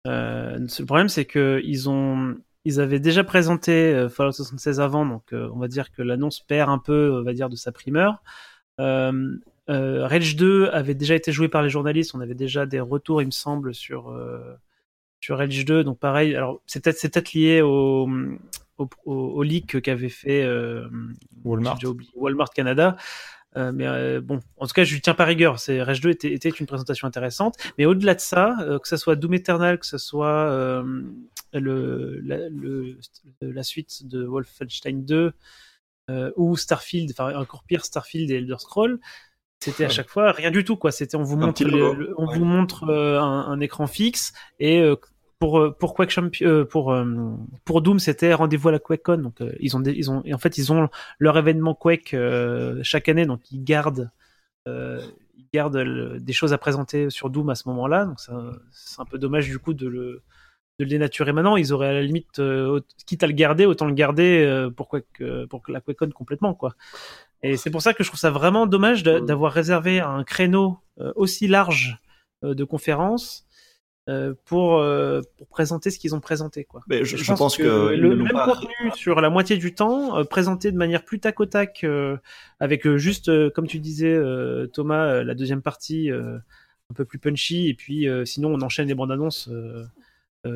Euh, 0.06 0.58
le 0.58 0.84
problème, 0.84 1.08
c'est 1.08 1.24
que 1.24 1.60
ils 1.64 1.88
ont, 1.88 2.36
ils 2.64 2.80
avaient 2.80 3.00
déjà 3.00 3.24
présenté 3.24 3.72
euh, 3.72 4.08
Fallout 4.08 4.32
76 4.32 4.80
avant, 4.80 5.04
donc 5.04 5.32
euh, 5.32 5.50
on 5.52 5.58
va 5.58 5.68
dire 5.68 5.92
que 5.92 6.02
l'annonce 6.02 6.40
perd 6.40 6.70
un 6.70 6.78
peu, 6.78 7.18
on 7.20 7.22
va 7.22 7.32
dire, 7.32 7.48
de 7.48 7.56
sa 7.56 7.72
primeur. 7.72 8.22
Euh, 8.80 9.36
euh, 9.70 10.06
Rage 10.06 10.36
2 10.36 10.68
avait 10.72 10.94
déjà 10.94 11.14
été 11.14 11.32
joué 11.32 11.48
par 11.48 11.62
les 11.62 11.70
journalistes, 11.70 12.14
on 12.14 12.20
avait 12.20 12.34
déjà 12.34 12.66
des 12.66 12.80
retours, 12.80 13.22
il 13.22 13.26
me 13.26 13.30
semble, 13.30 13.74
sur 13.74 14.14
sur 15.20 15.38
Rage 15.38 15.64
2. 15.64 15.84
Donc 15.84 15.98
pareil, 15.98 16.34
alors 16.34 16.60
c'est 16.66 16.82
peut-être 16.82 16.98
c'est 16.98 17.12
peut-être 17.12 17.32
lié 17.32 17.60
au, 17.62 18.08
au, 18.78 18.88
au, 19.06 19.42
leak 19.42 19.80
qu'avait 19.82 20.08
fait 20.08 20.46
Walmart. 21.44 21.78
Walmart 22.14 22.50
Canada. 22.50 22.96
Euh, 23.56 23.72
mais 23.72 23.86
euh, 23.86 24.20
bon, 24.20 24.40
en 24.56 24.66
tout 24.66 24.72
cas, 24.72 24.84
je 24.84 24.94
lui 24.94 25.00
tiens 25.00 25.14
pas 25.14 25.24
rigueur. 25.24 25.58
C'est 25.58 25.82
Rage 25.82 26.00
2 26.00 26.10
était, 26.10 26.32
était, 26.32 26.48
une 26.48 26.66
présentation 26.66 27.06
intéressante, 27.06 27.56
mais 27.78 27.86
au-delà 27.86 28.14
de 28.14 28.20
ça, 28.20 28.56
euh, 28.60 28.78
que 28.78 28.88
ce 28.88 28.96
soit 28.96 29.16
Doom 29.16 29.34
Eternal, 29.34 29.78
que 29.78 29.86
ce 29.86 29.98
soit 29.98 30.82
le, 31.60 32.20
la, 32.20 32.48
le, 32.48 32.98
la, 33.40 33.62
suite 33.62 34.06
de 34.06 34.24
Wolfenstein 34.24 35.04
2 35.04 35.32
ou 36.36 36.56
Starfield, 36.56 37.10
enfin 37.12 37.34
encore 37.36 37.64
pire 37.64 37.84
Starfield 37.84 38.30
et 38.30 38.36
Elder 38.36 38.56
Scroll, 38.58 39.00
c'était 39.60 39.86
à 39.86 39.88
chaque 39.88 40.10
fois 40.10 40.32
rien 40.32 40.50
du 40.50 40.64
tout 40.64 40.76
quoi. 40.76 40.92
C'était 40.92 41.16
on 41.16 41.22
vous 41.22 41.36
montre, 41.36 41.64
le, 41.64 42.14
on 42.18 42.26
vous 42.26 42.44
montre 42.44 42.84
un, 42.90 43.46
un, 43.48 43.60
écran 43.60 43.86
fixe 43.86 44.32
et 44.60 44.82
pour 45.44 45.58
euh, 45.58 45.70
pour 45.72 45.94
Quake 45.94 46.16
euh, 46.42 46.64
pour 46.64 46.92
euh, 46.92 47.36
pour 47.64 47.82
Doom 47.82 47.98
c'était 47.98 48.32
rendez-vous 48.32 48.68
à 48.68 48.72
la 48.72 48.78
QuakeCon 48.78 49.18
donc 49.18 49.42
ils 49.60 49.76
ont 49.76 49.82
ils 49.82 50.10
ont 50.10 50.22
en 50.32 50.38
fait 50.38 50.58
ils 50.58 50.72
ont 50.72 50.88
leur 51.18 51.36
événement 51.36 51.74
Quake 51.74 52.16
chaque 52.82 53.08
année. 53.08 53.26
Donc 53.26 53.50
ils 53.50 53.62
gardent 53.62 54.10
ils 54.66 55.48
gardent 55.52 56.18
des 56.18 56.32
choses 56.32 56.52
à 56.52 56.58
présenter 56.58 57.10
sur 57.10 57.30
Doom 57.30 57.50
à 57.50 57.54
ce 57.54 57.68
moment-là. 57.68 58.06
Donc 58.06 58.20
c'est 58.20 59.00
un 59.00 59.04
peu 59.04 59.18
dommage 59.18 59.48
du 59.48 59.58
coup 59.58 59.74
de 59.74 59.86
le 59.86 60.22
de 60.78 60.84
le 60.84 60.90
dénaturer 60.90 61.32
maintenant 61.32 61.56
ils 61.56 61.72
auraient 61.72 61.88
à 61.88 61.92
la 61.92 62.02
limite 62.02 62.40
quitte 63.06 63.22
à 63.22 63.26
le 63.26 63.32
garder 63.32 63.66
autant 63.66 63.86
le 63.86 63.94
garder 63.94 64.68
pour 64.76 64.88
Quake, 64.88 65.22
pour 65.48 65.62
la 65.68 65.80
QuakeCon 65.80 66.10
complètement 66.10 66.54
quoi 66.54 66.74
et 67.42 67.56
c'est 67.56 67.70
pour 67.70 67.82
ça 67.82 67.94
que 67.94 68.02
je 68.02 68.08
trouve 68.08 68.20
ça 68.20 68.30
vraiment 68.30 68.66
dommage 68.66 69.02
d'avoir 69.02 69.52
réservé 69.52 70.00
un 70.00 70.24
créneau 70.24 70.78
aussi 71.14 71.46
large 71.46 71.98
de 72.42 72.64
conférences 72.64 73.46
euh, 74.10 74.34
pour, 74.44 74.80
euh, 74.80 75.22
pour 75.38 75.48
présenter 75.48 75.90
ce 75.90 75.98
qu'ils 75.98 76.14
ont 76.14 76.20
présenté. 76.20 76.64
Quoi. 76.64 76.82
Mais 76.88 77.06
je, 77.06 77.16
je, 77.16 77.24
pense, 77.24 77.38
pense 77.38 77.56
que, 77.56 77.62
que, 77.62 77.94
le, 77.94 78.16
même 78.16 78.32
pas... 78.32 78.44
contenu 78.44 78.90
sur 78.94 79.22
la 79.22 79.30
moitié 79.30 79.56
du 79.56 79.74
temps, 79.74 80.18
euh, 80.18 80.24
présenté 80.24 80.70
de 80.70 80.76
manière 80.76 81.06
plus 81.06 81.20
tac 81.20 81.40
au 81.40 81.46
tac, 81.46 81.84
euh, 81.84 82.18
avec 82.60 82.86
euh, 82.86 82.98
juste, 82.98 83.30
comme 83.52 83.66
tu 83.66 83.78
disais 83.78 84.14
Thomas, 84.74 85.22
la 85.22 85.34
deuxième 85.34 85.62
partie 85.62 86.10
un 86.10 86.94
peu 86.94 87.06
plus 87.06 87.18
punchy, 87.18 87.68
et 87.68 87.74
puis 87.74 88.06
sinon 88.26 88.52
on 88.52 88.60
enchaîne 88.60 88.88
les 88.88 88.94
bandes 88.94 89.12
annonces 89.12 89.48
euh, 89.48 89.84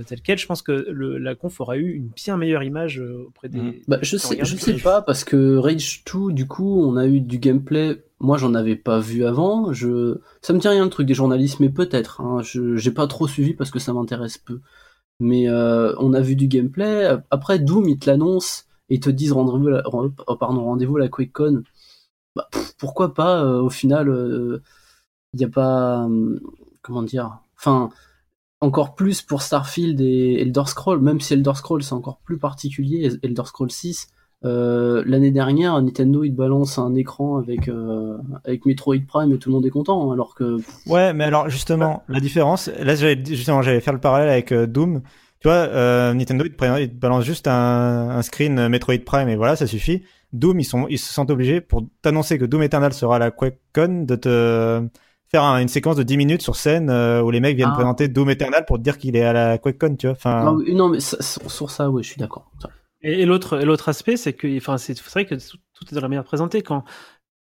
tel 0.07 0.21
quel, 0.21 0.39
je 0.39 0.47
pense 0.47 0.63
que 0.63 0.73
le, 0.73 1.19
la 1.19 1.35
conf 1.35 1.61
aura 1.61 1.77
eu 1.77 1.93
une 1.93 2.09
bien 2.09 2.37
meilleure 2.37 2.63
image 2.63 3.01
euh, 3.01 3.25
auprès 3.29 3.49
des. 3.49 3.59
Mhm. 3.59 3.75
Bah, 3.89 3.99
je 4.03 4.17
sais, 4.17 4.39
je 4.43 4.57
sais 4.57 4.75
pas 4.75 5.03
parce 5.03 5.25
que 5.25 5.57
Rage 5.57 6.03
2, 6.05 6.33
du 6.33 6.47
coup, 6.47 6.83
on 6.83 6.97
a 6.97 7.07
eu 7.07 7.21
du 7.21 7.39
gameplay. 7.39 8.03
Moi, 8.21 8.37
j'en 8.37 8.55
avais 8.55 8.77
pas 8.77 8.99
vu 8.99 9.25
avant. 9.25 9.73
Je, 9.73 10.19
ça 10.43 10.53
me 10.53 10.59
dit 10.59 10.69
rien 10.69 10.85
le 10.85 10.91
truc 10.91 11.07
des 11.07 11.15
journalistes, 11.15 11.61
mais 11.61 11.69
peut-être. 11.69 12.21
Hein. 12.21 12.43
Je, 12.43 12.77
j'ai 12.77 12.91
pas 12.91 13.07
trop 13.07 13.29
suivi 13.29 13.55
parce 13.55 13.71
que 13.71 13.79
ça 13.79 13.93
m'intéresse 13.93 14.39
peu. 14.39 14.61
Mais 15.21 15.49
euh, 15.49 15.95
on 15.99 16.13
a 16.15 16.21
vu 16.21 16.37
du 16.37 16.49
gameplay. 16.49 17.17
Après, 17.31 17.59
Doom, 17.59 17.89
ils 17.89 17.99
te 17.99 18.11
l'annoncent 18.11 18.65
et 18.89 18.97
ils 18.97 19.01
te 19.01 19.11
disent 19.11 19.33
rendez-vous, 19.33 19.69
la- 19.69 19.83
oh, 19.87 20.37
pardon, 20.37 20.65
rendez-vous 20.65 20.97
à 20.97 21.01
la 21.01 21.09
QuakeCon. 21.09 21.63
Bah, 22.37 22.49
pff, 22.53 22.75
pourquoi 22.79 23.15
pas 23.15 23.43
euh, 23.45 23.61
Au 23.61 23.71
final, 23.71 24.61
il 25.33 25.41
y 25.41 25.45
a 25.45 25.49
pas, 25.49 25.99
hum, 26.05 26.41
comment 26.83 27.03
dire? 27.03 27.39
Enfin, 27.57 27.91
encore 28.61 28.95
plus 28.95 29.23
pour 29.23 29.43
Starfield 29.43 30.01
et 30.01 30.41
Elder 30.43 30.63
Scroll, 30.67 31.01
même 31.01 31.21
si 31.21 31.35
Elder 31.35 31.53
Scroll 31.55 31.83
c'est 31.83 31.93
encore 31.93 32.19
plus 32.25 32.39
particulier, 32.39 33.11
Elder 33.23 33.43
Scroll 33.45 33.71
6, 33.71 34.09
euh, 34.45 35.03
l'année 35.07 35.31
dernière, 35.31 35.81
Nintendo 35.83 36.25
il 36.25 36.33
balance 36.35 36.79
un 36.79 36.95
écran 36.95 37.39
avec, 37.39 37.69
euh, 37.69 38.17
avec 38.45 38.67
Metroid 38.67 38.97
Prime 39.07 39.33
et 39.33 39.39
tout 39.39 39.49
le 39.49 39.55
monde 39.55 39.67
est 39.67 39.71
content, 39.71 40.11
hein, 40.11 40.13
alors 40.15 40.35
que 40.35 40.59
Ouais, 40.87 41.13
mais 41.13 41.25
alors 41.25 41.49
justement, 41.51 42.03
la 42.09 42.21
différence, 42.21 42.69
là 42.79 42.95
justement 42.95 43.63
j'allais 43.63 43.81
faire 43.81 43.93
le 43.95 44.01
parallèle 44.01 44.29
avec 44.29 44.53
euh, 44.53 44.67
Doom. 44.67 45.03
Tu 45.41 45.47
vois, 45.47 45.55
euh, 45.55 46.15
Nintendo 46.15 46.45
il 46.45 46.51
te, 46.51 46.57
pré- 46.57 46.83
il 46.83 46.91
te 46.91 46.95
balance 46.97 47.25
juste 47.25 47.47
un, 47.47 48.11
un 48.11 48.23
screen 48.23 48.69
Metroid 48.69 48.99
Prime 49.05 49.29
et 49.29 49.37
voilà, 49.37 49.55
ça 49.55 49.67
suffit. 49.69 50.03
Doom, 50.33 50.59
ils 50.61 50.65
sont 50.65 50.87
ils 50.89 50.99
se 50.99 51.13
sentent 51.13 51.31
obligés 51.31 51.61
pour 51.61 51.87
t'annoncer 52.03 52.39
que 52.39 52.45
Doom 52.45 52.63
Eternal 52.65 52.93
sera 52.93 53.17
à 53.17 53.19
la 53.21 53.31
QuakeCon 53.31 54.03
de 54.05 54.17
te 54.17 54.83
faire 55.31 55.43
un- 55.45 55.61
une 55.61 55.69
séquence 55.69 55.97
de 55.97 56.03
10 56.03 56.17
minutes 56.17 56.43
sur 56.43 56.57
scène 56.57 56.91
euh, 56.91 57.23
où 57.23 57.31
les 57.31 57.41
mecs 57.41 57.57
viennent 57.57 57.71
Ah. 57.73 57.77
présenter 57.77 58.09
Doom 58.09 58.31
Eternal 58.31 58.65
pour 58.67 58.79
te 58.79 58.83
dire 58.83 58.99
qu'il 58.99 59.17
est 59.17 59.23
à 59.25 59.33
la 59.33 59.59
QuakeCon, 59.59 59.97
tu 59.97 60.07
vois. 60.07 60.17
Enfin, 60.17 60.45
non, 60.45 60.55
mais- 60.57 60.73
non, 60.73 60.89
mais 60.89 61.01
ça- 61.01 61.21
sur, 61.23 61.51
sur 61.51 61.71
ça, 61.71 61.91
ouais, 61.91 62.03
je 62.03 62.09
suis 62.11 62.19
d'accord. 62.19 62.51
Et, 63.03 63.23
et 63.23 63.27
l'autre, 63.27 63.61
et 63.61 63.65
l'autre 63.65 63.89
aspect, 63.89 64.17
c'est 64.17 64.33
que, 64.33 64.57
enfin, 64.57 64.77
c'est 64.79 64.95
c'est 64.97 65.11
vrai 65.11 65.25
que 65.27 65.35
tout, 65.37 65.59
tout 65.75 65.85
est 65.91 65.95
dans 65.95 66.01
la 66.01 66.09
manière 66.09 66.23
de 66.25 66.29
présenter. 66.29 66.63
Quand, 66.63 66.85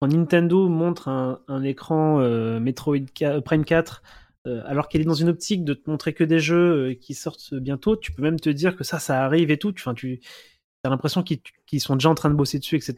quand 0.01 0.07
Nintendo 0.07 0.67
montre 0.69 1.07
un, 1.07 1.39
un 1.47 1.63
écran 1.63 2.19
euh, 2.19 2.59
Metroid 2.59 2.97
4 3.13 3.41
Prime 3.41 3.63
4, 3.65 4.01
euh, 4.47 4.61
alors 4.65 4.87
qu'elle 4.89 5.01
est 5.01 5.05
dans 5.05 5.13
une 5.13 5.29
optique 5.29 5.63
de 5.63 5.73
te 5.73 5.89
montrer 5.89 6.13
que 6.13 6.23
des 6.23 6.39
jeux 6.39 6.89
euh, 6.91 6.93
qui 6.95 7.13
sortent 7.13 7.53
bientôt, 7.55 7.95
tu 7.95 8.11
peux 8.11 8.21
même 8.21 8.39
te 8.39 8.49
dire 8.49 8.75
que 8.75 8.83
ça, 8.83 8.99
ça 8.99 9.23
arrive 9.23 9.51
et 9.51 9.57
tout. 9.57 9.71
Tu, 9.71 9.81
enfin, 9.81 9.93
tu 9.93 10.19
as 10.85 10.89
l'impression 10.89 11.23
qu'ils 11.23 11.81
sont 11.81 11.95
déjà 11.95 12.09
en 12.09 12.15
train 12.15 12.29
de 12.29 12.35
bosser 12.35 12.59
dessus, 12.59 12.75
etc. 12.75 12.95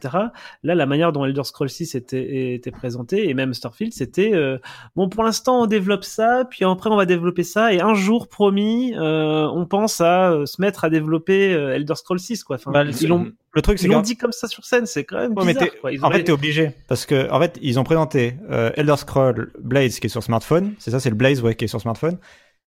Là, 0.62 0.74
la 0.74 0.86
manière 0.86 1.12
dont 1.12 1.24
Elder 1.24 1.44
Scrolls 1.44 1.70
6 1.70 1.94
était, 1.94 2.54
était 2.54 2.70
présenté, 2.70 3.28
et 3.28 3.34
même 3.34 3.54
Starfield, 3.54 3.92
c'était 3.92 4.32
euh, 4.34 4.58
bon, 4.96 5.08
pour 5.08 5.24
l'instant, 5.24 5.62
on 5.62 5.66
développe 5.66 6.04
ça, 6.04 6.44
puis 6.48 6.64
après, 6.64 6.90
on 6.90 6.96
va 6.96 7.06
développer 7.06 7.42
ça, 7.42 7.72
et 7.72 7.80
un 7.80 7.94
jour, 7.94 8.28
promis, 8.28 8.94
euh, 8.96 9.46
on 9.52 9.66
pense 9.66 10.00
à 10.00 10.30
euh, 10.30 10.46
se 10.46 10.60
mettre 10.60 10.84
à 10.84 10.90
développer 10.90 11.50
Elder 11.50 11.94
Scrolls 11.94 12.20
6, 12.20 12.44
quoi. 12.44 12.56
Enfin, 12.56 12.70
Bah, 12.72 12.84
le- 12.84 12.92
ils 13.00 13.08
l'ont 13.08 13.30
le 13.54 13.62
truc 13.62 13.78
c'est 13.78 13.86
ils 13.86 13.90
l'ont 13.90 14.02
dit 14.02 14.16
comme 14.16 14.30
ça 14.32 14.46
sur 14.46 14.64
scène, 14.64 14.84
c'est 14.86 15.04
quand 15.04 15.18
même 15.18 15.34
bizarre. 15.34 15.54
t'es- 15.70 15.70
quoi. 15.80 15.90
Ils 15.90 16.00
en 16.04 16.08
auraient- 16.08 16.18
fait, 16.18 16.24
t'es 16.24 16.32
obligé 16.32 16.70
parce 16.86 17.06
que 17.06 17.28
en 17.30 17.40
fait, 17.40 17.58
ils 17.62 17.80
ont 17.80 17.84
présenté 17.84 18.36
Elder 18.76 18.96
Scroll 18.98 19.50
Blaze 19.58 19.98
qui 19.98 20.06
est 20.06 20.10
sur 20.10 20.22
smartphone. 20.22 20.74
C'est 20.78 20.90
ça, 20.90 21.00
c'est 21.00 21.08
le 21.08 21.16
Blaze 21.16 21.42
ouais, 21.42 21.54
qui 21.54 21.64
est 21.64 21.68
sur 21.68 21.80
smartphone. 21.80 22.18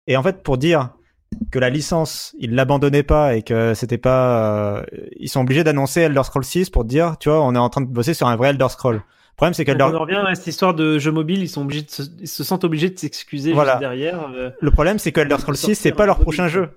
Et 0.06 0.16
en 0.16 0.22
fait, 0.22 0.42
pour 0.42 0.56
dire 0.56 0.90
que 1.50 1.58
la 1.58 1.70
licence, 1.70 2.34
ils 2.38 2.54
l'abandonnaient 2.54 3.02
pas 3.02 3.36
et 3.36 3.42
que 3.42 3.74
c'était 3.74 3.98
pas, 3.98 4.76
euh, 4.78 4.82
ils 5.18 5.28
sont 5.28 5.40
obligés 5.40 5.64
d'annoncer 5.64 6.00
Elder 6.02 6.22
Scroll 6.24 6.44
6 6.44 6.70
pour 6.70 6.84
dire, 6.84 7.16
tu 7.18 7.28
vois, 7.28 7.42
on 7.44 7.54
est 7.54 7.58
en 7.58 7.68
train 7.68 7.80
de 7.80 7.86
bosser 7.86 8.14
sur 8.14 8.26
un 8.28 8.36
vrai 8.36 8.50
Elder 8.50 8.68
Scroll. 8.70 8.96
Le 8.96 9.02
problème, 9.36 9.54
c'est 9.54 9.64
qu'Elder, 9.64 9.84
on 9.84 9.94
en 9.94 10.00
revient 10.00 10.16
à 10.26 10.34
cette 10.34 10.48
histoire 10.48 10.74
de 10.74 10.98
jeux 10.98 11.12
mobiles, 11.12 11.40
ils 11.42 11.48
sont 11.48 11.62
obligés 11.62 11.82
de 11.82 11.90
se, 11.90 12.02
ils 12.20 12.26
se 12.28 12.42
sentent 12.42 12.64
obligés 12.64 12.90
de 12.90 12.98
s'excuser 12.98 13.52
Voilà. 13.52 13.72
juste 13.72 13.80
derrière. 13.80 14.28
euh, 14.34 14.50
le 14.60 14.70
problème, 14.72 14.98
c'est 14.98 15.12
que 15.12 15.20
Elder 15.20 15.36
Scroll 15.38 15.56
6, 15.56 15.74
c'est 15.76 15.92
pas 15.92 16.06
leur 16.06 16.18
prochain 16.18 16.44
mobile. 16.44 16.54
jeu. 16.54 16.70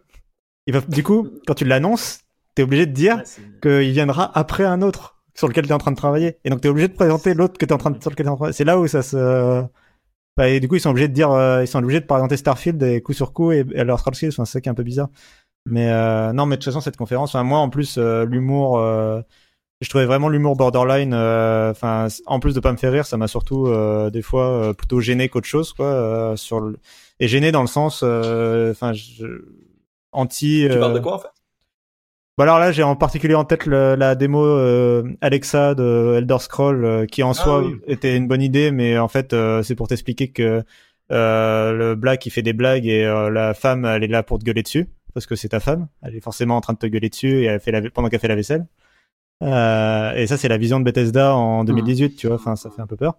Il 0.67 0.73
va, 0.75 0.81
du 0.81 1.01
coup, 1.01 1.27
quand 1.47 1.55
tu 1.55 1.65
l'annonces, 1.65 2.19
t'es 2.53 2.61
obligé 2.61 2.85
de 2.85 2.91
dire 2.91 3.17
ouais, 3.17 3.23
qu'il 3.81 3.91
viendra 3.93 4.31
après 4.37 4.63
un 4.63 4.81
autre 4.83 5.15
sur 5.33 5.47
lequel 5.47 5.63
tu 5.65 5.71
es 5.71 5.73
en 5.73 5.79
train 5.79 5.91
de 5.91 5.95
travailler. 5.95 6.37
Et 6.45 6.49
donc 6.51 6.61
tu 6.61 6.67
es 6.67 6.69
obligé 6.69 6.87
de 6.87 6.93
présenter 6.93 7.33
l'autre 7.33 7.57
que 7.57 7.65
tu 7.65 7.73
en 7.73 7.77
train 7.77 7.89
de, 7.91 7.99
sur 8.01 8.11
lequel 8.11 8.25
t'es 8.25 8.29
en 8.31 8.35
train 8.35 8.47
de 8.49 8.51
C'est 8.51 8.65
là 8.65 8.77
où 8.77 8.85
ça 8.87 9.01
se 9.01 9.63
bah, 10.37 10.49
et 10.49 10.59
du 10.59 10.67
coup 10.67 10.75
ils 10.75 10.81
sont 10.81 10.91
obligés 10.91 11.07
de 11.07 11.13
dire 11.13 11.31
euh, 11.31 11.63
ils 11.63 11.67
sont 11.67 11.79
obligés 11.79 11.99
de 11.99 12.05
présenter 12.05 12.37
Starfield 12.37 12.81
et 12.83 13.01
coup 13.01 13.13
sur 13.13 13.33
coup 13.33 13.51
et, 13.51 13.65
et 13.73 13.83
leur 13.83 13.99
Scroll 13.99 14.15
Skills, 14.15 14.29
enfin, 14.29 14.45
c'est 14.45 14.53
ça 14.53 14.61
qui 14.61 14.69
est 14.69 14.71
un 14.71 14.75
peu 14.75 14.83
bizarre. 14.83 15.09
Mais 15.65 15.91
euh, 15.91 16.33
non 16.33 16.45
mais 16.45 16.55
de 16.57 16.61
toute 16.61 16.71
façon 16.71 16.81
cette 16.81 16.97
conférence 16.97 17.35
enfin, 17.35 17.43
moi 17.43 17.59
en 17.59 17.69
plus 17.69 17.97
euh, 17.97 18.25
l'humour 18.25 18.79
euh, 18.79 19.21
je 19.81 19.89
trouvais 19.89 20.05
vraiment 20.05 20.29
l'humour 20.29 20.55
borderline 20.55 21.13
euh, 21.13 21.71
enfin 21.71 22.07
en 22.25 22.39
plus 22.39 22.55
de 22.55 22.59
pas 22.59 22.71
me 22.71 22.77
faire 22.77 22.91
rire, 22.91 23.05
ça 23.05 23.17
m'a 23.17 23.27
surtout 23.27 23.67
euh, 23.67 24.09
des 24.09 24.21
fois 24.21 24.47
euh, 24.47 24.73
plutôt 24.73 24.99
gêné 25.01 25.29
qu'autre 25.29 25.47
chose 25.47 25.73
quoi 25.73 25.85
euh, 25.85 26.35
sur 26.35 26.59
le... 26.59 26.79
et 27.19 27.27
gêné 27.27 27.51
dans 27.51 27.61
le 27.61 27.67
sens 27.67 28.01
euh, 28.03 28.71
enfin 28.71 28.93
je... 28.93 29.25
anti 30.11 30.67
Tu 30.69 30.79
parles 30.79 30.93
de 30.93 30.99
quoi 30.99 31.15
en 31.15 31.19
fait? 31.19 31.29
Bon 32.37 32.43
alors 32.43 32.59
là, 32.59 32.71
j'ai 32.71 32.81
en 32.83 32.95
particulier 32.95 33.35
en 33.35 33.43
tête 33.43 33.65
le- 33.65 33.95
la 33.95 34.15
démo 34.15 34.43
euh, 34.43 35.03
Alexa 35.21 35.75
de 35.75 36.15
Elder 36.17 36.37
Scroll, 36.39 36.85
euh, 36.85 37.05
qui 37.05 37.23
en 37.23 37.31
Ah 37.31 37.33
soi 37.33 37.61
oui. 37.63 37.75
était 37.87 38.15
une 38.15 38.27
bonne 38.27 38.41
idée, 38.41 38.71
mais 38.71 38.97
en 38.97 39.07
fait, 39.09 39.33
euh, 39.33 39.61
c'est 39.63 39.75
pour 39.75 39.87
t'expliquer 39.87 40.29
que 40.29 40.63
le 41.09 41.93
black 41.95 42.25
il 42.25 42.29
fait 42.29 42.41
des 42.41 42.53
blagues 42.53 42.85
et 42.87 43.03
la 43.03 43.53
femme 43.53 43.83
elle 43.83 44.03
est 44.03 44.07
là 44.07 44.23
pour 44.23 44.39
te 44.39 44.45
gueuler 44.45 44.63
dessus 44.63 44.87
parce 45.13 45.25
que 45.25 45.35
c'est 45.35 45.49
ta 45.49 45.59
femme. 45.59 45.87
Elle 46.01 46.15
est 46.15 46.21
forcément 46.21 46.55
en 46.55 46.61
train 46.61 46.71
de 46.73 46.77
te 46.79 46.87
gueuler 46.87 47.09
dessus 47.09 47.41
et 47.41 47.45
elle 47.45 47.59
fait 47.59 47.71
la, 47.71 47.81
pendant 47.91 48.07
qu'elle 48.07 48.21
fait 48.21 48.29
la 48.29 48.35
vaisselle. 48.35 48.65
Et 49.41 50.25
ça, 50.27 50.37
c'est 50.37 50.47
la 50.47 50.57
vision 50.57 50.79
de 50.79 50.85
Bethesda 50.85 51.35
en 51.35 51.63
2018, 51.65 52.15
tu 52.15 52.27
vois. 52.27 52.37
Enfin, 52.37 52.55
ça 52.55 52.69
fait 52.69 52.81
un 52.81 52.87
peu 52.87 52.95
peur. 52.95 53.17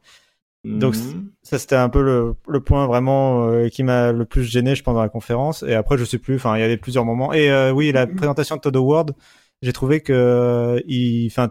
Donc, 0.65 0.95
Mhm. 0.97 1.31
Ça, 1.43 1.59
c'était 1.59 1.75
un 1.75 1.89
peu 1.89 2.03
le, 2.03 2.35
le 2.47 2.61
point 2.61 2.87
vraiment 2.87 3.49
euh, 3.49 3.69
qui 3.69 3.83
m'a 3.83 4.13
le 4.13 4.25
plus 4.25 4.45
gêné, 4.45 4.77
je 4.77 4.83
pense, 4.85 4.95
dans 4.95 5.03
la 5.03 5.09
conférence. 5.09 5.65
Et 5.65 5.75
après, 5.75 5.99
je 5.99 6.05
sais 6.05 6.19
plus. 6.19 6.37
Enfin, 6.37 6.57
il 6.57 6.61
y 6.61 6.63
avait 6.63 6.77
plusieurs 6.77 7.05
moments. 7.05 7.33
Et 7.33 7.51
euh, 7.51 7.73
oui, 7.73 7.91
la 7.91 8.07
présentation 8.07 8.55
de 8.57 8.61
Todd 8.61 8.77
Howard, 8.77 9.13
j'ai 9.61 9.73
trouvé 9.73 10.01
que 10.01 10.13
euh, 10.13 10.81
il, 10.87 11.27
enfin, 11.27 11.51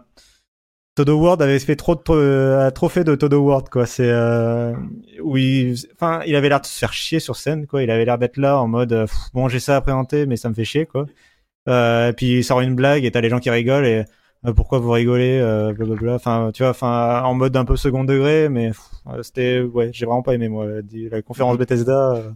Todd 0.94 1.08
Howard 1.10 1.40
avait 1.42 1.58
fait 1.58 1.76
trop 1.76 1.94
de 1.94 2.02
euh, 2.10 2.70
trop 2.70 2.88
fait 2.88 3.04
de 3.04 3.14
Todd 3.14 3.32
Howard, 3.34 3.68
quoi. 3.70 3.86
C'est 3.86 4.08
euh, 4.10 4.74
où 5.22 5.36
il, 5.38 5.74
enfin, 5.94 6.20
il 6.26 6.34
avait 6.36 6.48
l'air 6.50 6.60
de 6.60 6.66
se 6.66 6.78
faire 6.78 6.92
chier 6.92 7.20
sur 7.20 7.36
scène, 7.36 7.66
quoi. 7.66 7.82
Il 7.82 7.90
avait 7.90 8.04
l'air 8.06 8.18
d'être 8.18 8.36
là 8.38 8.58
en 8.60 8.66
mode, 8.68 8.92
euh, 8.92 9.06
bon, 9.34 9.48
j'ai 9.48 9.60
ça 9.60 9.76
à 9.76 9.80
présenter, 9.82 10.26
mais 10.26 10.36
ça 10.36 10.48
me 10.48 10.54
fait 10.54 10.64
chier, 10.64 10.86
quoi. 10.86 11.06
Euh, 11.68 12.08
et 12.10 12.12
puis 12.14 12.38
il 12.38 12.44
sort 12.44 12.60
une 12.60 12.74
blague 12.74 13.04
et 13.04 13.10
t'as 13.10 13.20
les 13.20 13.28
gens 13.30 13.38
qui 13.40 13.50
rigolent 13.50 13.86
et 13.86 14.04
pourquoi 14.56 14.78
vous 14.80 14.90
rigolez, 14.90 15.38
euh, 15.40 15.72
blablabla. 15.72 16.14
Enfin, 16.14 16.50
tu 16.52 16.62
vois, 16.62 16.70
enfin, 16.70 17.22
en 17.24 17.34
mode 17.34 17.56
un 17.56 17.64
peu 17.64 17.76
second 17.76 18.04
degré, 18.04 18.48
mais 18.48 18.72
euh, 19.06 19.22
c'était, 19.22 19.60
ouais, 19.62 19.90
j'ai 19.92 20.06
vraiment 20.06 20.22
pas 20.22 20.34
aimé 20.34 20.48
moi 20.48 20.66
la 20.92 21.22
conférence 21.22 21.58
Bethesda. 21.58 22.14
euh, 22.16 22.32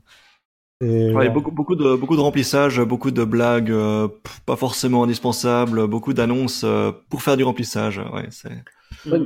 et 0.83 1.13
Ouais, 1.15 1.31
beaucoup, 1.31 1.51
beaucoup 1.51 1.77
de 1.77 1.97
beaucoup 1.97 2.17
de 2.17 2.21
remplissage, 2.21 2.81
beaucoup 2.83 3.11
de 3.11 3.25
blagues 3.25 3.71
euh, 3.71 4.09
pas 4.45 4.57
forcément 4.57 5.03
indispensables, 5.05 5.87
beaucoup 5.87 6.13
d'annonces 6.13 6.63
euh, 6.65 6.93
pour 7.09 7.23
faire 7.23 7.37
du 7.39 7.45
remplissage. 7.45 7.99
Ouais, 8.13 8.27
c'est. 8.31 8.51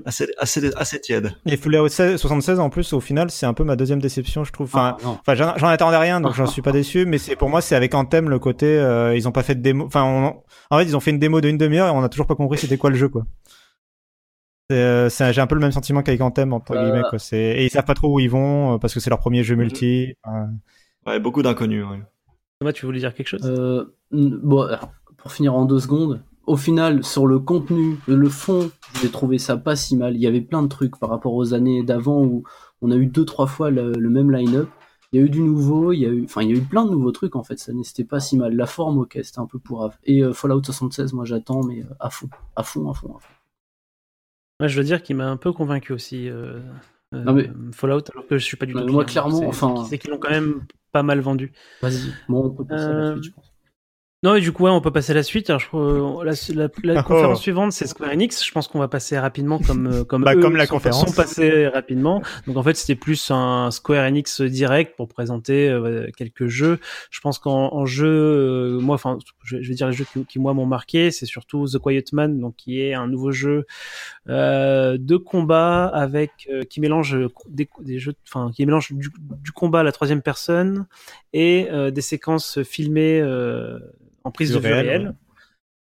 Assez, 0.05 0.26
assez 0.39 0.70
assez 0.76 1.01
tiède. 1.01 1.33
Et 1.47 1.57
Fallout 1.57 1.89
16 1.89 2.16
76 2.20 2.59
en 2.61 2.70
plus, 2.70 2.93
au 2.93 3.01
final, 3.01 3.31
c'est 3.31 3.47
un 3.47 3.55
peu 3.55 3.64
ma 3.64 3.76
deuxième 3.76 4.01
déception, 4.01 4.45
je 4.45 4.53
trouve. 4.53 4.68
Enfin, 4.68 4.97
Ah, 5.26 5.35
j'en 5.35 5.68
attendais 5.68 5.97
rien, 5.97 6.20
donc 6.20 6.33
j'en 6.35 6.47
suis 6.47 6.62
pas 6.62 6.72
déçu. 6.72 7.07
Mais 7.07 7.18
c'est 7.18 7.37
pour 7.37 7.49
moi, 7.49 7.61
c'est 7.61 7.74
avec 7.76 7.95
Anthem 7.95 8.28
le 8.28 8.39
côté, 8.39 8.66
euh, 8.66 9.16
ils 9.16 9.26
ont 9.28 9.33
pas 9.33 9.43
fait 9.43 9.55
de 9.55 9.62
démo. 9.62 9.85
Enfin, 9.87 10.05
on- 10.05 10.43
en 10.74 10.78
fait, 10.78 10.85
ils 10.85 10.97
ont 10.97 11.01
fait 11.01 11.11
une 11.11 11.18
démo 11.18 11.41
de 11.41 11.49
une 11.49 11.59
demi-heure 11.59 11.89
et 11.89 11.91
on 11.91 12.03
a 12.03 12.09
toujours 12.09 12.26
pas 12.26 12.35
compris 12.37 12.59
c'était 12.59 12.76
quoi 12.78 12.91
le 12.91 12.97
jeu, 12.97 13.09
quoi. 13.09 13.24
Euh, 14.72 15.11
J'ai 15.33 15.41
un 15.41 15.47
peu 15.47 15.57
le 15.57 15.61
même 15.61 15.72
sentiment 15.72 16.03
qu'avec 16.03 16.20
Anthem 16.20 16.53
entre 16.53 16.72
Euh. 16.76 16.85
guillemets, 16.85 17.03
quoi. 17.09 17.18
Et 17.33 17.64
ils 17.64 17.70
savent 17.70 17.85
pas 17.85 17.95
trop 17.95 18.14
où 18.14 18.20
ils 18.20 18.31
vont 18.31 18.78
parce 18.78 18.95
que 18.95 19.01
c'est 19.01 19.11
leur 19.11 19.18
premier 19.18 19.43
jeu 19.43 19.57
multi. 19.57 20.14
Enfin, 20.24 20.51
Ouais, 21.07 21.18
beaucoup 21.18 21.43
d'inconnus. 21.43 21.85
Ouais. 21.85 22.01
Thomas, 22.61 22.72
tu 22.72 22.87
voulais 22.87 22.99
dire 23.01 23.14
quelque 23.14 23.26
chose? 23.28 23.41
Euh, 23.45 23.87
bon, 24.12 24.62
alors, 24.62 24.91
pour 25.16 25.33
finir 25.33 25.55
en 25.55 25.64
deux 25.64 25.81
secondes, 25.81 26.22
au 26.47 26.57
final, 26.57 27.05
sur 27.05 27.26
le 27.26 27.38
contenu, 27.38 27.97
le 28.09 28.28
fond, 28.28 28.70
j'ai 29.01 29.11
trouvé 29.11 29.38
ça 29.38 29.57
pas 29.57 29.76
si 29.76 29.97
mal. 29.97 30.14
Il 30.16 30.20
y 30.20 30.26
avait 30.26 30.41
plein 30.41 30.62
de 30.62 30.68
trucs 30.68 30.99
par 30.99 31.09
rapport 31.11 31.34
aux 31.34 31.55
années 31.55 31.82
d'avant 31.82 32.24
où 32.24 32.43
on 32.82 32.91
a 32.91 32.97
eu 32.97 33.07
deux, 33.07 33.24
trois 33.24 33.47
fois 33.47 33.70
le, 33.70 33.93
le 33.93 34.11
même 34.11 34.30
line-up. 34.32 34.68
Il 35.12 35.20
y 35.20 35.22
a 35.22 35.26
eu 35.26 35.30
du 35.30 35.41
nouveau, 35.43 35.93
il 35.93 35.99
y 36.01 36.07
a 36.07 36.09
eu, 36.09 36.24
enfin, 36.24 36.43
il 36.43 36.51
y 36.51 36.53
a 36.53 36.57
eu 36.57 36.62
plein 36.62 36.84
de 36.84 36.91
nouveaux 36.91 37.11
trucs 37.12 37.34
en 37.36 37.43
fait. 37.43 37.59
Ça 37.59 37.72
n'était 37.72 38.05
pas 38.05 38.20
si 38.20 38.36
mal. 38.36 38.55
La 38.55 38.66
forme, 38.66 38.99
ok, 38.99 39.18
c'était 39.22 39.41
un 39.41 39.47
peu 39.47 39.59
pourrave. 39.59 39.97
Et 40.05 40.22
euh, 40.22 40.32
Fallout 40.32 40.62
76, 40.62 41.12
moi 41.12 41.24
j'attends, 41.24 41.62
mais 41.64 41.80
euh, 41.82 41.86
à 41.99 42.11
fond, 42.11 42.28
à 42.57 42.62
fond, 42.62 42.88
à 42.91 42.95
fond, 42.95 43.16
à 43.16 43.18
fond. 43.18 43.34
Moi, 44.61 44.68
je 44.68 44.74
dois 44.76 44.84
dire 44.84 45.03
qu'il 45.03 45.16
m'a 45.16 45.28
un 45.28 45.36
peu 45.36 45.53
convaincu 45.53 45.93
aussi. 45.93 46.28
euh, 46.28 46.61
Non, 47.12 47.32
mais- 47.32 47.51
Fallout, 47.72 48.03
alors 48.12 48.26
que 48.28 48.38
je 48.38 48.45
suis 48.45 48.57
pas 48.57 48.66
du 48.66 48.72
tout. 48.74 48.78
moi, 48.86 49.05
client. 49.05 49.24
clairement, 49.24 49.38
C'est- 49.41 49.47
enfin- 49.47 49.84
c'est 49.88 49.99
qu'ils 49.99 50.11
l'ont 50.11 50.18
quand 50.18 50.30
même 50.30 50.62
pas 50.93 51.03
mal 51.03 51.18
vendu. 51.20 51.53
Vas-y. 51.82 52.12
Bon, 52.28 52.45
on 52.47 52.51
peut 52.51 52.64
passer 52.64 52.84
à 52.84 52.93
la 52.93 53.12
suite, 53.12 53.24
je 53.24 53.30
pense. 53.32 53.49
Non, 54.23 54.35
et 54.35 54.43
du 54.43 54.53
coup, 54.53 54.64
ouais, 54.64 54.71
on 54.71 54.83
peut 54.83 54.91
passer 54.91 55.12
à 55.12 55.14
la 55.14 55.23
suite. 55.23 55.49
Alors, 55.49 55.61
je 55.61 55.68
euh, 55.75 56.25
la, 56.25 56.33
la- 56.66 56.68
la 56.95 57.01
Oh. 57.01 57.05
conférence 57.05 57.41
suivante, 57.41 57.73
c'est 57.73 57.87
Square 57.87 58.11
Enix. 58.12 58.45
Je 58.45 58.53
pense 58.53 58.68
qu'on 58.68 58.79
va 58.79 58.87
passer 58.87 59.18
rapidement 59.18 59.59
comme 59.59 59.87
euh, 59.87 60.05
comme 60.05 60.25
Bah, 60.25 60.35
eux 60.35 60.41
comme 60.43 60.57
la 60.57 60.66
sont- 60.66 60.75
conférence. 60.75 61.07
sont 61.09 61.14
passés 61.16 61.68
rapidement. 61.68 62.21
Donc 62.47 62.59
en 62.59 62.62
fait, 62.62 62.75
c'était 62.77 62.97
plus 63.01 63.31
un 63.31 63.71
Square 63.71 64.05
Enix 64.07 64.43
direct 64.43 64.95
pour 64.95 65.09
présenter 65.09 65.71
euh, 65.71 66.09
quelques 66.18 66.49
jeux. 66.49 66.81
Je 67.11 67.21
pense 67.21 67.39
qu'en 67.39 67.73
en 67.75 67.87
jeu, 67.87 68.09
euh, 68.09 68.79
moi, 68.79 68.97
enfin, 68.97 69.16
je, 69.43 69.57
je 69.62 69.66
vais 69.71 69.75
dire 69.75 69.87
les 69.87 69.95
jeux 69.95 70.05
qui, 70.12 70.23
qui 70.27 70.39
moi 70.39 70.53
m'ont 70.53 70.66
marqué, 70.66 71.11
c'est 71.11 71.25
surtout 71.25 71.66
The 71.66 71.79
Quiet 71.79 72.05
Man, 72.12 72.39
donc 72.41 72.57
qui 72.57 72.83
est 72.83 72.93
un 72.93 73.07
nouveau 73.07 73.33
jeu 73.33 73.64
euh, 74.29 74.99
de 75.01 75.16
combat 75.16 75.87
avec 75.87 76.47
euh, 76.53 76.64
qui 76.64 76.83
mélange 76.83 77.16
des, 77.49 77.71
des 77.81 77.99
jeux, 77.99 78.12
enfin 78.29 78.51
qui 78.55 78.66
mélange 78.66 78.93
du, 78.93 79.11
du, 79.43 79.53
combat 79.53 79.81
à 79.81 79.83
la 79.83 79.93
troisième 79.93 80.21
personne 80.21 80.87
et 81.33 81.68
euh, 81.71 81.91
des 81.91 82.03
séquences 82.03 82.62
filmées 82.64 83.23
en 84.25 84.31
prise 84.31 84.51
Du 84.51 84.57
de 84.57 84.62
vue 84.62 84.73
réelle. 84.73 85.14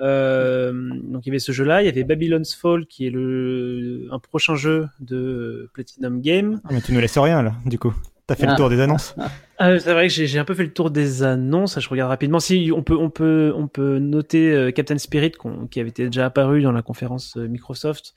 Euh, 0.02 0.72
donc 1.04 1.24
il 1.24 1.28
y 1.28 1.30
avait 1.30 1.38
ce 1.38 1.52
jeu-là, 1.52 1.82
il 1.82 1.86
y 1.86 1.88
avait 1.88 2.04
Babylon's 2.04 2.54
Fall 2.54 2.86
qui 2.86 3.06
est 3.06 3.10
le 3.10 4.08
un 4.10 4.18
prochain 4.18 4.54
jeu 4.54 4.86
de 5.00 5.70
Platinum 5.72 6.20
Game. 6.20 6.60
Ah, 6.64 6.68
mais 6.72 6.80
tu 6.82 6.92
nous 6.92 7.00
laisses 7.00 7.16
rien 7.18 7.42
là, 7.42 7.54
du 7.64 7.78
coup. 7.78 7.94
T'as 8.26 8.34
fait 8.34 8.46
Ah. 8.46 8.50
le 8.50 8.56
tour 8.56 8.68
des 8.70 8.80
annonces. 8.80 9.14
Ah, 9.58 9.78
c'est 9.78 9.90
vrai 9.94 10.08
que 10.08 10.12
j'ai 10.12 10.26
j'ai 10.26 10.38
un 10.38 10.44
peu 10.44 10.52
fait 10.52 10.64
le 10.64 10.72
tour 10.74 10.90
des 10.90 11.22
annonces. 11.22 11.80
Je 11.80 11.88
regarde 11.88 12.10
rapidement. 12.10 12.40
Si 12.40 12.70
on 12.76 12.82
peut, 12.82 12.94
on 12.94 13.08
peut, 13.08 13.54
on 13.56 13.68
peut 13.68 13.98
noter 13.98 14.52
euh, 14.52 14.70
Captain 14.70 14.98
Spirit 14.98 15.30
qu'on- 15.32 15.66
qui 15.66 15.80
avait 15.80 15.88
été 15.88 16.04
déjà 16.04 16.26
apparu 16.26 16.60
dans 16.60 16.72
la 16.72 16.82
conférence 16.82 17.38
euh, 17.38 17.48
Microsoft, 17.48 18.14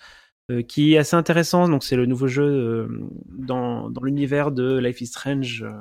euh, 0.51 0.63
qui 0.63 0.95
est 0.95 0.97
assez 0.97 1.15
intéressant. 1.15 1.70
Donc 1.70 1.86
c'est 1.86 1.95
le 1.95 2.05
nouveau 2.07 2.28
jeu 2.28 2.43
euh, 2.43 2.88
dans, 3.38 3.89
dans 3.89 4.03
l'univers 4.03 4.51
de 4.51 4.78
Life 4.80 4.99
is 4.99 5.05
Strange 5.05 5.63
euh, 5.65 5.72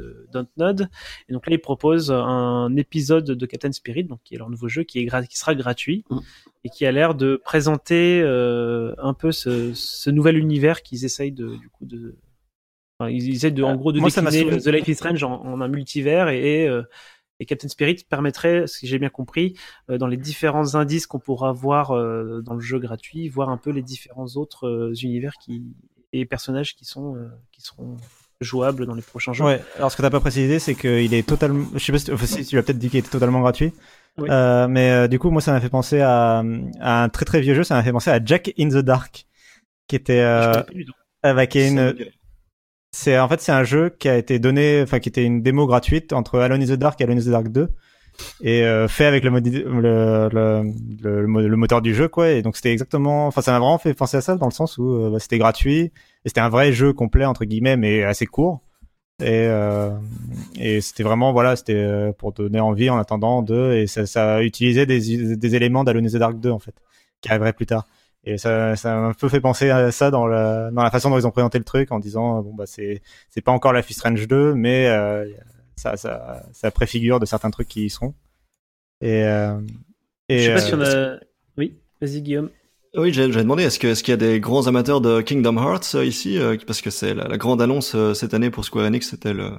de 0.00 0.28
Dontnod. 0.32 0.88
Et 1.28 1.32
donc 1.32 1.46
là 1.46 1.54
ils 1.54 1.60
proposent 1.60 2.10
un 2.10 2.74
épisode 2.76 3.24
de 3.32 3.46
Captain 3.46 3.72
Spirit, 3.72 4.04
donc 4.04 4.20
qui 4.24 4.34
est 4.34 4.38
leur 4.38 4.50
nouveau 4.50 4.68
jeu, 4.68 4.82
qui 4.84 4.98
est 4.98 5.04
gra- 5.04 5.26
qui 5.26 5.36
sera 5.38 5.54
gratuit 5.54 6.04
Mm. 6.10 6.18
et 6.64 6.68
qui 6.70 6.86
a 6.86 6.92
l'air 6.92 7.14
de 7.14 7.36
présenter 7.36 8.20
euh, 8.22 8.94
un 8.98 9.14
peu 9.14 9.32
ce, 9.32 9.72
ce 9.74 10.10
nouvel 10.10 10.36
univers 10.38 10.82
qu'ils 10.82 11.04
essayent 11.04 11.32
de 11.32 11.56
du 11.56 11.68
coup 11.68 11.86
de 11.86 12.16
Enfin, 12.98 13.10
ils 13.10 13.34
essayent 13.34 13.52
de, 13.52 13.62
en 13.64 13.74
gros, 13.74 13.90
de 13.90 13.98
Moi, 13.98 14.10
décliner. 14.10 14.58
The 14.58 14.66
Life 14.68 14.86
is 14.86 14.94
Strange 14.94 15.24
en, 15.24 15.32
en 15.42 15.60
un 15.60 15.66
multivers 15.68 16.28
et, 16.28 16.62
et, 16.62 16.68
euh, 16.68 16.82
et 17.40 17.46
Captain 17.46 17.66
Spirit 17.68 18.04
permettrait, 18.08 18.66
que 18.66 18.86
j'ai 18.86 18.98
bien 19.00 19.08
compris, 19.08 19.56
euh, 19.90 19.98
dans 19.98 20.06
les 20.06 20.18
différents 20.18 20.74
indices 20.76 21.06
qu'on 21.08 21.18
pourra 21.18 21.52
voir 21.52 21.88
dans 22.42 22.54
le 22.54 22.60
jeu 22.60 22.78
gratuit, 22.78 23.28
voir 23.28 23.48
un 23.48 23.56
peu 23.56 23.70
les 23.70 23.82
différents 23.82 24.28
autres 24.36 24.92
univers 25.02 25.34
qui, 25.42 25.64
et 26.12 26.26
personnages 26.26 26.76
qui 26.76 26.84
sont 26.84 27.16
qui 27.50 27.62
seront 27.62 27.96
jouables 28.42 28.86
dans 28.86 28.94
les 28.94 29.02
prochains 29.02 29.32
jeux. 29.32 29.44
Ouais, 29.44 29.60
alors 29.76 29.90
ce 29.90 29.96
que 29.96 30.02
t'as 30.02 30.10
pas 30.10 30.20
précisé, 30.20 30.58
c'est 30.58 30.74
qu'il 30.74 31.14
est 31.14 31.26
totalement. 31.26 31.66
Je 31.74 31.78
sais 31.78 31.92
pas 31.92 31.98
si, 31.98 32.12
enfin, 32.12 32.26
si 32.26 32.44
tu 32.44 32.56
l'as 32.56 32.62
peut-être 32.62 32.78
dit 32.78 32.88
qu'il 32.90 32.98
était 33.00 33.08
totalement 33.10 33.40
gratuit. 33.40 33.72
Oui. 34.18 34.28
Euh, 34.30 34.68
mais 34.68 34.90
euh, 34.90 35.08
du 35.08 35.18
coup, 35.18 35.30
moi, 35.30 35.40
ça 35.40 35.52
m'a 35.52 35.60
fait 35.60 35.70
penser 35.70 36.00
à, 36.00 36.42
à 36.80 37.02
un 37.04 37.08
très 37.08 37.24
très 37.24 37.40
vieux 37.40 37.54
jeu. 37.54 37.64
Ça 37.64 37.74
m'a 37.74 37.82
fait 37.82 37.92
penser 37.92 38.10
à 38.10 38.20
Jack 38.22 38.52
in 38.58 38.68
the 38.68 38.76
Dark, 38.84 39.26
qui 39.88 39.96
était 39.96 40.18
Je 40.18 40.58
euh, 40.58 40.62
avec 41.22 41.54
une. 41.54 41.94
C'est 42.94 43.18
en 43.18 43.26
fait 43.26 43.40
c'est 43.40 43.52
un 43.52 43.64
jeu 43.64 43.88
qui 43.98 44.08
a 44.08 44.18
été 44.18 44.38
donné, 44.38 44.80
enfin 44.82 44.98
qui 45.00 45.08
était 45.08 45.24
une 45.24 45.42
démo 45.42 45.66
gratuite 45.66 46.12
entre 46.12 46.38
Alone 46.40 46.62
in 46.62 46.66
the 46.66 46.72
Dark 46.78 47.00
et 47.00 47.04
Alone 47.04 47.18
in 47.18 47.22
the 47.22 47.28
Dark 47.28 47.48
2 47.48 47.68
et 48.42 48.64
euh, 48.64 48.86
fait 48.86 49.06
avec 49.06 49.24
le, 49.24 49.30
modi- 49.30 49.62
le, 49.64 50.28
le, 50.30 50.62
le, 51.02 51.20
le 51.22 51.26
mo- 51.26 51.40
le 51.40 51.56
moteur 51.56 51.80
du 51.80 51.94
jeu 51.94 52.08
quoi. 52.08 52.28
Et 52.28 52.42
donc 52.42 52.56
c'était 52.56 52.70
exactement, 52.70 53.26
enfin 53.26 53.40
ça 53.40 53.52
m'a 53.52 53.60
vraiment 53.60 53.78
fait 53.78 53.94
penser 53.94 54.18
à 54.18 54.20
ça 54.20 54.36
dans 54.36 54.44
le 54.44 54.52
sens 54.52 54.76
où 54.76 54.90
euh, 54.92 55.10
bah, 55.10 55.18
c'était 55.20 55.38
gratuit 55.38 55.90
et 56.24 56.28
c'était 56.28 56.40
un 56.40 56.48
vrai 56.48 56.72
jeu 56.72 56.92
complet 56.92 57.24
entre 57.24 57.44
guillemets 57.44 57.76
mais 57.76 58.02
assez 58.04 58.26
court. 58.26 58.60
Et, 59.20 59.46
euh, 59.46 59.90
et 60.56 60.80
c'était 60.80 61.02
vraiment 61.02 61.32
voilà 61.32 61.54
c'était 61.54 61.74
euh, 61.74 62.12
pour 62.12 62.32
donner 62.32 62.60
envie 62.60 62.90
en 62.90 62.98
attendant 62.98 63.42
de 63.42 63.72
et 63.72 63.86
ça, 63.86 64.06
ça 64.06 64.42
utilisait 64.42 64.86
des, 64.86 65.36
des 65.36 65.54
éléments 65.54 65.84
d'Alone 65.84 66.06
in 66.06 66.08
the 66.08 66.16
Dark 66.16 66.40
2 66.40 66.50
en 66.50 66.58
fait 66.58 66.74
qui 67.20 67.28
arriveraient 67.28 67.52
plus 67.52 67.66
tard. 67.66 67.86
Et 68.24 68.38
ça, 68.38 68.76
ça 68.76 68.94
m'a 68.94 69.06
un 69.08 69.12
peu 69.14 69.28
fait 69.28 69.40
penser 69.40 69.70
à 69.70 69.90
ça 69.90 70.10
dans 70.10 70.26
la, 70.26 70.70
dans 70.70 70.82
la 70.82 70.90
façon 70.90 71.10
dont 71.10 71.18
ils 71.18 71.26
ont 71.26 71.32
présenté 71.32 71.58
le 71.58 71.64
truc 71.64 71.90
en 71.92 71.98
disant 71.98 72.40
bon 72.42 72.54
bah 72.54 72.66
c'est 72.66 73.02
c'est 73.30 73.40
pas 73.40 73.52
encore 73.52 73.72
la 73.72 73.82
Fist 73.82 74.00
Range 74.02 74.26
2 74.26 74.54
mais 74.54 74.88
euh, 74.88 75.28
ça, 75.76 75.96
ça 75.96 76.44
ça 76.52 76.70
préfigure 76.70 77.20
de 77.20 77.26
certains 77.26 77.50
trucs 77.50 77.68
qui 77.68 77.84
y 77.84 77.90
seront. 77.90 78.14
Et, 79.00 79.24
euh, 79.24 79.60
et 80.28 80.38
Je 80.38 80.44
sais 80.44 80.52
pas 80.54 80.60
euh, 80.60 80.66
si 80.66 80.74
on 80.74 80.80
a. 80.82 81.20
Oui, 81.58 81.76
vas-y 82.00 82.22
Guillaume. 82.22 82.50
Oui, 82.94 83.12
j'ai 83.12 83.32
j'ai 83.32 83.40
demandé, 83.42 83.62
est-ce 83.62 83.78
que- 83.78 83.86
est-ce 83.88 84.02
qu'il 84.02 84.12
y 84.12 84.14
a 84.14 84.18
des 84.18 84.38
grands 84.38 84.66
amateurs 84.66 85.00
de 85.00 85.22
Kingdom 85.22 85.56
Hearts 85.56 85.94
euh, 85.94 86.04
ici 86.04 86.38
euh, 86.38 86.56
Parce 86.66 86.82
que 86.82 86.90
c'est 86.90 87.14
la, 87.14 87.26
la 87.26 87.38
grande 87.38 87.62
annonce 87.62 87.94
euh, 87.94 88.12
cette 88.12 88.34
année 88.34 88.50
pour 88.50 88.64
Square 88.66 88.84
Enix, 88.86 89.08
c'était 89.08 89.32
le- 89.32 89.52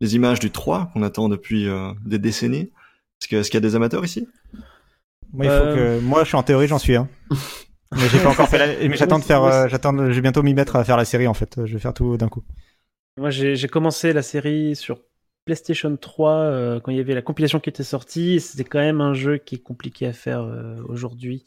les 0.00 0.14
images 0.16 0.40
du 0.40 0.50
3 0.50 0.90
qu'on 0.94 1.02
attend 1.02 1.28
depuis 1.28 1.68
euh, 1.68 1.92
des 2.06 2.18
décennies. 2.18 2.70
Est-ce 3.20 3.28
que- 3.28 3.36
est-ce 3.36 3.50
qu'il 3.50 3.58
y 3.58 3.64
a 3.64 3.68
des 3.68 3.74
amateurs 3.76 4.04
ici? 4.06 4.26
Moi, 5.34 5.44
il 5.44 5.50
faut 5.50 5.54
Euh, 5.56 5.98
que 5.98 6.04
moi 6.04 6.22
je 6.24 6.28
suis 6.28 6.36
en 6.36 6.42
théorie 6.42 6.66
j'en 6.68 6.78
suis 6.78 6.96
un. 6.96 7.08
Mais 7.92 8.08
j'ai 8.10 8.18
pas 8.18 8.28
encore 8.30 8.48
fait 8.48 8.58
la... 8.58 8.88
mais 8.88 8.96
j'attends 8.96 9.18
de 9.18 9.24
faire 9.24 9.42
euh, 9.44 9.66
j'attends 9.68 9.94
de- 9.94 10.10
je 10.10 10.14
vais 10.14 10.20
bientôt 10.20 10.42
m'y 10.42 10.52
mettre 10.52 10.76
à 10.76 10.84
faire 10.84 10.96
la 10.98 11.06
série 11.06 11.26
en 11.26 11.32
fait. 11.34 11.58
Je 11.64 11.72
vais 11.72 11.78
faire 11.78 11.94
tout 11.94 12.16
d'un 12.18 12.28
coup. 12.28 12.42
Moi, 13.18 13.30
j'ai 13.30 13.56
j'ai 13.56 13.68
commencé 13.68 14.12
la 14.12 14.22
série 14.22 14.76
sur 14.76 15.00
PlayStation 15.48 15.96
3 15.96 16.30
euh, 16.30 16.78
quand 16.78 16.90
il 16.90 16.98
y 16.98 17.00
avait 17.00 17.14
la 17.14 17.22
compilation 17.22 17.58
qui 17.58 17.70
était 17.70 17.82
sortie. 17.82 18.38
C'était 18.38 18.68
quand 18.68 18.80
même 18.80 19.00
un 19.00 19.14
jeu 19.14 19.38
qui 19.38 19.54
est 19.54 19.62
compliqué 19.62 20.06
à 20.06 20.12
faire 20.12 20.42
euh, 20.42 20.76
aujourd'hui. 20.86 21.42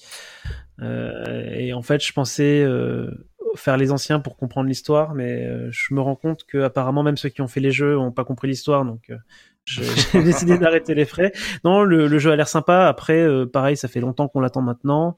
Euh, 0.81 1.53
et 1.53 1.71
en 1.73 1.83
fait, 1.83 2.03
je 2.03 2.11
pensais 2.11 2.67
faire 3.55 3.77
les 3.77 3.91
anciens 3.91 4.19
pour 4.19 4.37
comprendre 4.37 4.67
l'histoire, 4.67 5.13
mais 5.13 5.47
je 5.69 5.93
me 5.93 6.01
rends 6.01 6.15
compte 6.15 6.45
que 6.45 6.63
apparemment 6.63 7.03
même 7.03 7.15
ceux 7.17 7.29
qui 7.29 7.41
ont 7.41 7.47
fait 7.47 7.59
les 7.59 7.69
jeux 7.69 7.95
ont 7.95 8.11
pas 8.11 8.23
compris 8.23 8.47
l'histoire, 8.47 8.85
donc 8.85 9.11
j'ai 9.65 10.23
décidé 10.23 10.57
d'arrêter 10.57 10.95
les 10.95 11.05
frais. 11.05 11.31
Non, 11.63 11.83
le, 11.83 12.07
le 12.07 12.17
jeu 12.17 12.31
a 12.31 12.35
l'air 12.35 12.47
sympa. 12.47 12.87
Après, 12.87 13.23
pareil, 13.53 13.77
ça 13.77 13.87
fait 13.87 13.99
longtemps 13.99 14.27
qu'on 14.27 14.39
l'attend 14.39 14.63
maintenant. 14.63 15.15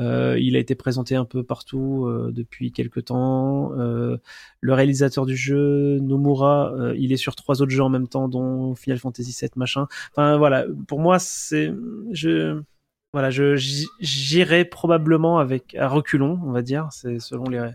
Euh, 0.00 0.36
il 0.40 0.56
a 0.56 0.58
été 0.58 0.74
présenté 0.74 1.14
un 1.14 1.24
peu 1.24 1.44
partout 1.44 2.06
euh, 2.06 2.32
depuis 2.32 2.72
quelques 2.72 3.06
temps. 3.06 3.72
Euh, 3.78 4.16
le 4.60 4.74
réalisateur 4.74 5.26
du 5.26 5.36
jeu, 5.36 5.98
Nomura, 6.00 6.72
euh, 6.72 6.94
il 6.98 7.12
est 7.12 7.16
sur 7.16 7.36
trois 7.36 7.62
autres 7.62 7.70
jeux 7.70 7.82
en 7.82 7.88
même 7.88 8.08
temps, 8.08 8.28
dont 8.28 8.74
Final 8.74 8.98
Fantasy 8.98 9.36
VII, 9.40 9.50
machin. 9.56 9.86
Enfin 10.10 10.36
voilà, 10.36 10.66
pour 10.88 10.98
moi, 11.00 11.18
c'est, 11.18 11.72
je, 12.10 12.60
voilà, 13.12 13.30
je 13.30 13.54
j'irai 14.00 14.64
probablement 14.64 15.38
avec 15.38 15.74
à 15.76 15.88
reculons, 15.88 16.40
on 16.44 16.52
va 16.52 16.62
dire, 16.62 16.88
c'est 16.90 17.20
selon 17.20 17.44
les, 17.44 17.70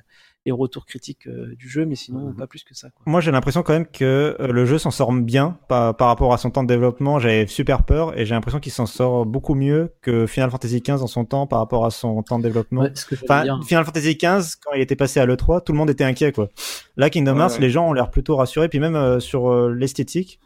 les 0.50 0.56
retours 0.56 0.86
critiques 0.86 1.28
euh, 1.28 1.54
du 1.56 1.70
jeu, 1.70 1.86
mais 1.86 1.96
sinon 1.96 2.34
pas 2.34 2.48
plus 2.48 2.64
que 2.64 2.74
ça. 2.74 2.90
Quoi. 2.90 3.04
Moi, 3.06 3.22
j'ai 3.22 3.30
l'impression 3.32 3.62
quand 3.62 3.74
même 3.74 3.86
que 3.86 4.36
euh, 4.40 4.48
le 4.52 4.66
jeu 4.66 4.78
s'en 4.80 4.90
sort 4.92 5.14
bien 5.14 5.58
par, 5.68 5.96
par 5.96 6.08
rapport 6.08 6.34
à 6.34 6.38
son 6.38 6.50
temps 6.50 6.64
de 6.64 6.68
développement. 6.68 7.20
J'avais 7.20 7.46
super 7.48 7.84
peur 7.84 8.18
et 8.18 8.26
j'ai 8.26 8.34
l'impression 8.34 8.60
qu'il 8.60 8.72
s'en 8.72 8.86
sort 8.88 9.26
beaucoup 9.26 9.54
mieux 9.54 9.94
que 10.02 10.26
Final 10.26 10.50
Fantasy 10.50 10.82
XV 10.82 11.02
en 11.04 11.08
son 11.08 11.26
temps 11.26 11.46
par 11.48 11.60
rapport 11.60 11.86
à 11.86 11.92
son 11.92 12.22
temps 12.24 12.40
de 12.40 12.44
développement. 12.44 12.82
Ouais, 12.82 12.92
ce 12.96 13.06
que 13.06 13.16
j'allais 13.16 13.28
Enfin, 13.32 13.44
dire. 13.44 13.60
Final 13.68 13.86
Fantasy 13.86 14.16
XV, 14.16 14.56
quand 14.66 14.74
il 14.76 14.82
était 14.82 14.96
passé 14.96 15.20
à 15.20 15.26
l'E3, 15.26 15.64
tout 15.64 15.72
le 15.72 15.78
monde 15.78 15.90
était 15.92 16.04
inquiet, 16.04 16.32
quoi. 16.32 16.50
Là, 16.98 17.10
Kingdom 17.10 17.36
Ouais, 17.36 17.42
Hearts, 17.42 17.54
ouais. 17.54 17.60
les 17.62 17.70
gens 17.70 17.88
ont 17.90 17.94
l'air 17.94 18.10
plutôt 18.10 18.36
rassurés. 18.36 18.70
Puis 18.70 18.80
même 18.80 18.96
euh, 18.96 19.20
sur 19.20 19.52
euh, 19.52 19.72
l'esthétique, 19.74 20.40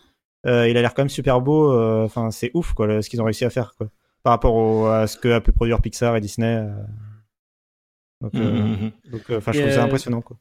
euh, 0.45 0.67
il 0.67 0.75
a 0.77 0.81
l'air 0.81 0.93
quand 0.93 1.03
même 1.03 1.09
super 1.09 1.39
beau. 1.41 1.71
euh, 1.71 2.03
Enfin, 2.03 2.29
c'est 2.31 2.51
ouf, 2.53 2.73
quoi, 2.73 2.85
le- 2.87 3.01
ce 3.01 3.09
qu'ils 3.09 3.21
ont 3.21 3.25
réussi 3.25 3.45
à 3.45 3.49
faire, 3.49 3.73
quoi. 3.77 3.87
Par 4.23 4.31
rapport 4.31 4.55
au- 4.55 4.85
à 4.87 5.07
ce 5.07 5.17
que 5.17 5.29
a 5.29 5.39
pu 5.41 5.51
produire 5.51 5.81
Pixar 5.81 6.15
et 6.15 6.21
Disney. 6.21 6.65
Donc, 8.23 8.33
euh, 8.35 8.39
Mhm. 8.39 8.91
donc, 9.11 9.21
euh, 9.29 9.37
enfin, 9.37 9.51
je 9.51 9.59
trouve 9.59 9.71
ça 9.71 9.81
euh, 9.81 9.85
impressionnant, 9.85 10.21
quoi. 10.21 10.37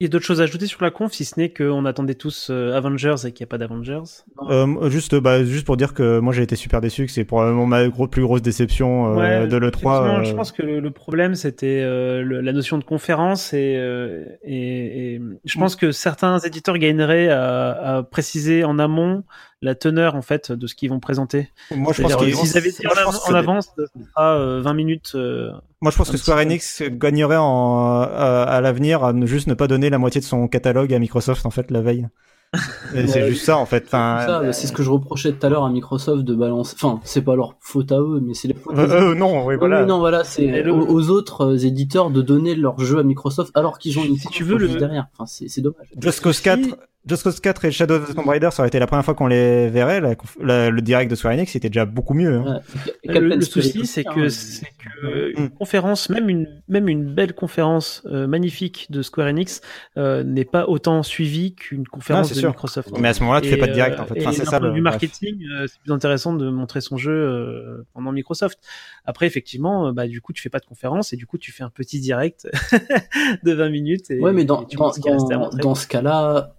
Il 0.00 0.04
y 0.04 0.06
a 0.06 0.10
d'autres 0.10 0.24
choses 0.24 0.40
à 0.40 0.44
ajouter 0.44 0.66
sur 0.66 0.80
la 0.82 0.92
conf, 0.92 1.12
si 1.12 1.24
ce 1.24 1.40
n'est 1.40 1.52
qu'on 1.52 1.84
attendait 1.84 2.14
tous 2.14 2.50
euh, 2.50 2.72
Avengers 2.72 3.16
et 3.26 3.32
qu'il 3.32 3.42
n'y 3.44 3.48
a 3.48 3.50
pas 3.50 3.58
d'Avengers? 3.58 4.00
Euh, 4.48 4.88
juste, 4.90 5.16
bah, 5.16 5.44
juste 5.44 5.66
pour 5.66 5.76
dire 5.76 5.92
que 5.92 6.20
moi 6.20 6.32
j'ai 6.32 6.44
été 6.44 6.54
super 6.54 6.80
déçu, 6.80 7.04
que 7.04 7.10
c'est 7.10 7.24
probablement 7.24 7.66
ma 7.66 7.88
gros, 7.88 8.06
plus 8.06 8.22
grosse 8.22 8.40
déception 8.40 9.18
euh, 9.18 9.40
Ouais, 9.42 9.48
de 9.48 9.56
l'E3. 9.56 9.96
effectivement, 9.96 10.18
euh, 10.20 10.22
Je 10.22 10.34
pense 10.34 10.52
que 10.52 10.62
le, 10.62 10.78
le 10.78 10.90
problème 10.92 11.34
c'était 11.34 11.82
euh, 11.82 12.22
la 12.42 12.52
notion 12.52 12.78
de 12.78 12.84
conférence 12.84 13.52
et, 13.52 13.74
euh, 13.76 14.24
et, 14.44 15.14
et 15.16 15.20
je 15.44 15.58
pense 15.58 15.74
que 15.74 15.90
certains 15.90 16.38
éditeurs 16.38 16.78
gagneraient 16.78 17.28
à, 17.28 17.96
à 17.96 18.02
préciser 18.04 18.62
en 18.62 18.78
amont 18.78 19.24
la 19.62 19.74
teneur 19.74 20.14
en 20.14 20.22
fait 20.22 20.52
de 20.52 20.66
ce 20.66 20.74
qu'ils 20.74 20.88
vont 20.90 21.00
présenter. 21.00 21.48
Moi 21.74 21.92
je 21.92 22.02
pense 22.02 22.16
qu'ils- 22.16 22.34
s'ils 22.36 22.56
avaient 22.56 22.70
dit 22.70 22.86
en, 22.86 22.90
avance, 23.34 23.70
ce 23.76 23.84
sera 24.12 24.34
euh, 24.36 24.60
20 24.62 24.74
minutes. 24.74 25.12
euh, 25.14 25.50
Moi, 25.80 25.90
je 25.92 25.96
pense 25.96 26.10
que 26.10 26.16
Square. 26.16 26.38
Enix 26.38 26.82
gagnerait 26.90 27.36
en, 27.38 28.02
à, 28.02 28.44
à 28.48 28.60
l'avenir 28.60 29.04
à 29.04 29.12
ne 29.12 29.26
juste 29.26 29.46
ne 29.48 29.54
pas 29.54 29.66
donner 29.66 29.90
la 29.90 29.98
moitié 29.98 30.20
de 30.20 30.26
son 30.26 30.46
catalogue 30.48 30.92
à 30.94 30.98
Microsoft 30.98 31.44
en 31.46 31.50
fait 31.50 31.70
la 31.70 31.80
veille. 31.80 32.06
C'est 32.94 33.12
Ouais. 33.22 33.28
juste 33.30 33.44
ça 33.44 33.58
en 33.58 33.66
fait. 33.66 33.84
Enfin, 33.88 34.24
Ça, 34.26 34.52
c'est 34.54 34.66
ce 34.68 34.72
que 34.72 34.82
je 34.82 34.88
reprochais 34.90 35.32
tout 35.32 35.44
à 35.46 35.50
l'heure 35.50 35.64
à 35.64 35.70
Microsoft 35.70 36.22
de 36.24 36.34
balancer. 36.34 36.74
Enfin, 36.80 36.98
c'est 37.04 37.20
pas 37.20 37.36
leur 37.36 37.56
faute 37.60 37.92
à 37.92 37.98
eux, 37.98 38.20
mais 38.24 38.32
c'est 38.32 38.48
les 38.48 38.54
fautes. 38.54 38.74
euh, 38.78 39.10
euh, 39.10 39.14
non, 39.14 39.40
oui 39.44 39.52
Oui, 39.54 39.56
voilà. 39.58 39.82
oui, 39.82 39.86
non, 39.86 39.98
voilà, 39.98 40.24
c'est 40.24 40.62
le- 40.62 40.72
aux, 40.72 40.86
aux 40.86 41.10
autres 41.10 41.42
euh, 41.44 41.56
éditeurs 41.58 42.10
de 42.10 42.22
donner 42.22 42.54
leur 42.54 42.80
jeu 42.80 42.98
à 42.98 43.02
Microsoft 43.02 43.50
alors 43.54 43.78
qu'ils 43.78 43.98
ont 43.98 44.04
une 44.04 44.16
Si 44.16 44.28
tu 44.28 44.44
veux, 44.44 44.56
le- 44.56 44.68
derrière. 44.68 45.08
Enfin, 45.12 45.26
c'est 45.26 45.48
c'est 45.48 45.60
dommage. 45.60 45.88
Just 46.00 46.22
Cause 46.22 46.40
4, 46.40 46.60
Just 47.08 47.22
Cause 47.22 47.40
4 47.40 47.64
et 47.64 47.70
Shadow 47.70 47.94
of 47.96 48.10
the 48.10 48.14
Tomb 48.14 48.28
Raider, 48.28 48.50
ça 48.52 48.62
aurait 48.62 48.68
été 48.68 48.78
la 48.78 48.86
première 48.86 49.04
fois 49.04 49.14
qu'on 49.14 49.26
les 49.26 49.68
verrait. 49.68 50.00
La, 50.00 50.14
conf- 50.14 50.36
la- 50.42 50.70
le 50.70 50.82
direct 50.82 51.10
de 51.10 51.16
Square 51.16 51.34
Enix, 51.34 51.50
c'était 51.52 51.68
déjà 51.70 51.84
beaucoup 51.86 52.14
mieux. 52.14 52.34
hein. 52.36 52.60
Ouais. 53.06 53.20
Le, 53.20 53.40
souci, 53.40 53.58
aussi, 53.80 53.86
c'est 53.86 54.06
hein, 54.06 54.12
que, 54.14 54.28
c'est 54.28 54.66
que 54.66 54.78
Mm. 54.98 55.32
une 55.38 55.50
conférence, 55.50 56.10
même 56.10 56.28
une, 56.28 56.48
même 56.68 56.88
une 56.88 57.04
belle 57.14 57.32
conférence 57.34 58.02
euh, 58.06 58.26
magnifique 58.26 58.86
de 58.90 59.02
Square 59.02 59.28
Enix, 59.28 59.60
euh, 59.96 60.24
n'est 60.24 60.44
pas 60.44 60.66
autant 60.68 61.02
suivie 61.02 61.54
qu'une 61.54 61.86
conférence 61.86 62.28
c'est 62.28 62.34
de 62.34 62.40
sûr. 62.40 62.48
Microsoft. 62.50 62.90
Mais 62.98 63.08
à 63.08 63.14
ce 63.14 63.20
moment-là, 63.20 63.40
tu 63.40 63.48
fais 63.48 63.54
Et, 63.56 63.58
pas 63.58 63.68
de 63.68 63.72
direct 63.72 63.98
euh, 63.98 64.02
en 64.02 64.06
fait. 64.06 64.20
Enfin, 64.20 64.32
c'est 64.32 64.44
ça 64.44 64.58
point 64.58 64.68
le 64.68 64.72
de 64.72 64.76
vue 64.76 64.82
bref. 64.82 64.94
marketing, 64.94 65.44
euh, 65.52 65.66
c'est 65.68 65.80
plus 65.80 65.92
intéressant 65.92 66.32
de 66.34 66.48
montrer 66.50 66.80
son 66.80 66.96
jeu 66.96 67.12
euh, 67.12 67.86
pendant 67.94 68.10
Microsoft. 68.12 68.58
Après, 69.04 69.26
effectivement, 69.26 69.88
euh, 69.88 69.92
bah, 69.92 70.06
du 70.08 70.20
coup, 70.20 70.32
tu 70.32 70.42
fais 70.42 70.50
pas 70.50 70.58
de 70.58 70.66
conférence 70.66 71.12
et 71.12 71.16
du 71.16 71.26
coup, 71.26 71.38
tu 71.38 71.52
fais 71.52 71.62
un 71.62 71.70
petit 71.70 72.00
direct 72.00 72.48
de 73.44 73.52
20 73.52 73.68
minutes. 73.70 74.10
Et, 74.10 74.18
Ouais, 74.20 74.32
mais 74.32 74.44
dans, 74.44 74.62
et 74.62 74.66
tu 74.66 74.76
dans, 74.76 74.90
dans, 75.28 75.50
dans 75.50 75.74
ce 75.74 75.86
cas-là, 75.86 76.54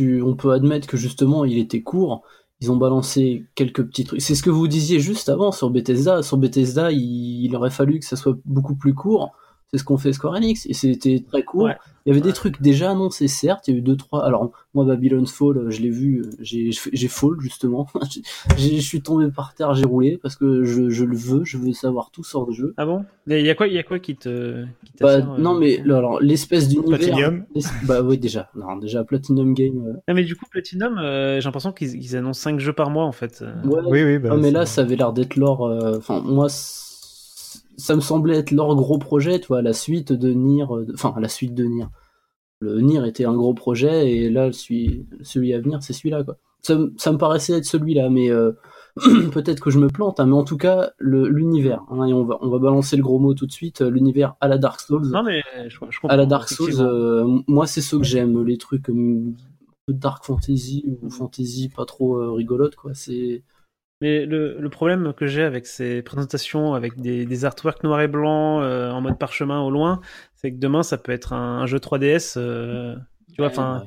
on 0.00 0.34
peut 0.36 0.52
admettre 0.52 0.86
que 0.88 0.96
justement, 0.96 1.44
il 1.44 1.58
était 1.58 1.82
court. 1.82 2.22
Ils 2.60 2.70
ont 2.70 2.76
balancé 2.76 3.46
quelques 3.54 3.84
petits 3.84 4.04
trucs. 4.04 4.20
C'est 4.20 4.36
ce 4.36 4.42
que 4.42 4.50
vous 4.50 4.68
disiez 4.68 5.00
juste 5.00 5.28
avant 5.28 5.50
sur 5.52 5.70
Bethesda. 5.70 6.22
Sur 6.22 6.38
Bethesda, 6.38 6.92
il 6.92 7.54
aurait 7.56 7.70
fallu 7.70 7.98
que 7.98 8.04
ça 8.04 8.16
soit 8.16 8.36
beaucoup 8.44 8.76
plus 8.76 8.94
court. 8.94 9.32
C'est 9.72 9.78
ce 9.78 9.84
qu'on 9.84 9.96
fait 9.96 10.12
Square 10.12 10.34
Enix 10.34 10.66
et 10.66 10.74
c'était 10.74 11.24
très 11.26 11.42
court. 11.44 11.62
Ouais. 11.64 11.76
Il 12.04 12.08
y 12.10 12.12
avait 12.12 12.20
des 12.20 12.34
trucs 12.34 12.60
déjà 12.60 12.90
annoncés, 12.90 13.26
certes. 13.28 13.68
Il 13.68 13.70
y 13.72 13.74
a 13.76 13.78
eu 13.78 13.80
deux 13.82 13.96
trois. 13.96 14.22
Alors 14.26 14.50
moi, 14.74 14.84
Babylon's 14.84 15.32
Fall, 15.32 15.56
euh, 15.56 15.70
je 15.70 15.80
l'ai 15.80 15.88
vu. 15.88 16.20
euh, 16.20 16.30
J'ai 16.40 16.70
j'ai 16.92 17.08
fall 17.08 17.36
justement. 17.40 17.86
Je 18.58 18.80
suis 18.80 19.00
tombé 19.00 19.28
par 19.34 19.54
terre, 19.54 19.72
j'ai 19.74 19.86
roulé 19.86 20.18
parce 20.22 20.36
que 20.36 20.62
je, 20.64 20.90
je 20.90 21.04
le 21.04 21.16
veux. 21.16 21.44
Je 21.44 21.56
veux 21.56 21.72
savoir 21.72 22.10
tout 22.10 22.22
sur 22.24 22.44
le 22.44 22.52
jeu. 22.52 22.74
Ah 22.76 22.84
bon? 22.84 23.04
Il 23.28 23.40
y 23.40 23.48
a 23.48 23.54
quoi, 23.54 23.66
il 23.66 23.72
y 23.72 23.78
a 23.78 23.82
quoi 23.82 23.98
qui 23.98 24.14
te. 24.16 24.64
Qui 24.84 24.92
Bah, 25.00 25.08
euh, 25.14 25.22
non 25.38 25.54
mais 25.54 25.80
alors 25.80 26.20
l'espèce 26.20 26.68
d'univers. 26.68 26.98
Platinum. 26.98 27.44
Bah 27.84 28.02
oui 28.02 28.18
déjà. 28.18 28.50
Non 28.54 28.76
déjà 28.76 29.04
Platinum 29.04 29.54
Game. 29.54 29.86
euh, 29.86 29.92
Ah, 30.06 30.12
mais 30.12 30.24
du 30.24 30.36
coup, 30.36 30.44
Platinum, 30.50 30.98
euh, 30.98 31.40
j'ai 31.40 31.44
l'impression 31.46 31.72
qu'ils 31.72 31.94
ils 31.96 32.14
annoncent 32.16 32.40
5 32.42 32.60
jeux 32.60 32.74
par 32.74 32.90
mois 32.90 33.04
en 33.04 33.12
fait. 33.12 33.42
Ouais. 33.64 33.80
Oui, 33.86 34.04
oui. 34.04 34.18
Bah, 34.18 34.30
Ah, 34.32 34.36
mais 34.36 34.50
là, 34.50 34.66
ça 34.66 34.82
avait 34.82 34.96
l'air 34.96 35.14
d'être 35.14 35.38
euh, 35.38 35.96
Enfin, 35.96 36.20
moi, 36.20 36.48
ça 37.76 37.96
me 37.96 38.00
semblait 38.00 38.36
être 38.38 38.50
leur 38.50 38.74
gros 38.76 38.98
projet, 38.98 39.40
tu 39.40 39.48
vois, 39.48 39.62
la 39.62 39.72
suite 39.72 40.12
de 40.12 40.32
Nier. 40.32 40.64
euh, 40.70 40.86
Enfin, 40.94 41.14
la 41.20 41.28
suite 41.28 41.54
de 41.54 41.64
Nier. 41.64 41.86
Le 42.60 42.80
Nier 42.80 43.06
était 43.08 43.24
un 43.24 43.34
gros 43.34 43.54
projet, 43.54 44.12
et 44.12 44.30
là, 44.30 44.52
celui, 44.52 45.06
celui 45.22 45.52
à 45.54 45.60
venir, 45.60 45.82
c'est 45.82 45.92
celui-là, 45.92 46.22
quoi. 46.24 46.38
Ça, 46.62 46.76
me- 46.76 46.92
ça 46.96 47.10
me 47.12 47.18
paraissait 47.18 47.54
être 47.54 47.64
celui-là, 47.64 48.08
mais 48.08 48.30
euh, 48.30 48.52
peut-être 49.32 49.60
que 49.60 49.70
je 49.70 49.78
me 49.80 49.88
plante, 49.88 50.20
hein, 50.20 50.26
mais 50.26 50.34
en 50.36 50.44
tout 50.44 50.56
cas, 50.58 50.92
l'univers. 51.00 51.82
hein, 51.90 52.06
et 52.06 52.12
on 52.12 52.24
va, 52.24 52.38
on 52.40 52.50
va 52.50 52.58
balancer 52.60 52.96
le 52.96 53.02
gros 53.02 53.18
mot 53.18 53.34
tout 53.34 53.46
de 53.46 53.52
suite, 53.52 53.82
euh, 53.82 53.90
l'univers 53.90 54.36
à 54.40 54.46
la 54.48 54.58
Dark 54.58 54.78
Souls. 54.80 55.08
Non, 55.10 55.24
mais 55.24 55.42
je, 55.66 55.70
je 55.70 55.76
comprends. 56.00 56.08
à 56.08 56.16
la 56.16 56.26
Dark 56.26 56.48
Souls, 56.48 56.74
euh, 56.80 57.26
moi, 57.48 57.66
c'est 57.66 57.80
ce 57.80 57.96
que 57.96 58.04
j'aime, 58.04 58.44
les 58.44 58.58
trucs 58.58 58.88
un 58.90 59.32
peu 59.86 59.92
Dark 59.94 60.24
Fantasy 60.24 60.84
ou 61.02 61.10
Fantasy 61.10 61.68
pas 61.68 61.84
trop 61.84 62.32
rigolote, 62.34 62.76
quoi. 62.76 62.92
C'est. 62.94 63.42
Mais 64.02 64.26
le, 64.26 64.56
le 64.58 64.68
problème 64.68 65.14
que 65.16 65.26
j'ai 65.26 65.44
avec 65.44 65.64
ces 65.64 66.02
présentations, 66.02 66.74
avec 66.74 67.00
des, 67.00 67.24
des 67.24 67.44
artworks 67.44 67.82
noir 67.84 68.00
et 68.00 68.08
blanc 68.08 68.60
euh, 68.60 68.90
en 68.90 69.00
mode 69.00 69.16
parchemin 69.16 69.60
au 69.62 69.70
loin, 69.70 70.00
c'est 70.34 70.50
que 70.52 70.58
demain 70.58 70.82
ça 70.82 70.98
peut 70.98 71.12
être 71.12 71.32
un, 71.32 71.60
un 71.60 71.66
jeu 71.66 71.78
3DS. 71.78 72.34
euh, 72.36 72.96
tu 73.28 73.36
vois, 73.38 73.46
enfin, 73.46 73.84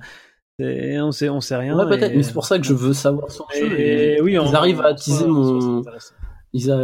on 0.59 1.11
sait, 1.11 1.27
on 1.27 1.41
sait 1.41 1.57
rien. 1.57 1.77
Ouais, 1.77 1.85
peut-être, 1.97 2.13
et- 2.13 2.15
mais 2.15 2.23
c'est 2.23 2.33
pour 2.33 2.45
ça 2.45 2.57
que 2.57 2.63
je 2.65 2.73
veux 2.73 2.93
savoir 2.93 3.29
sur 3.29 3.45
le 3.53 3.59
jeu. 3.59 3.79
Et, 3.79 4.13
Et 4.15 4.21
oui, 4.21 4.31
ils 4.33 4.39
en- 4.39 4.53
arrivent 4.53 4.79
à 4.81 4.95
soi, 4.95 5.27
mon. 5.27 5.83
Ils 6.53 6.71
a... 6.71 6.79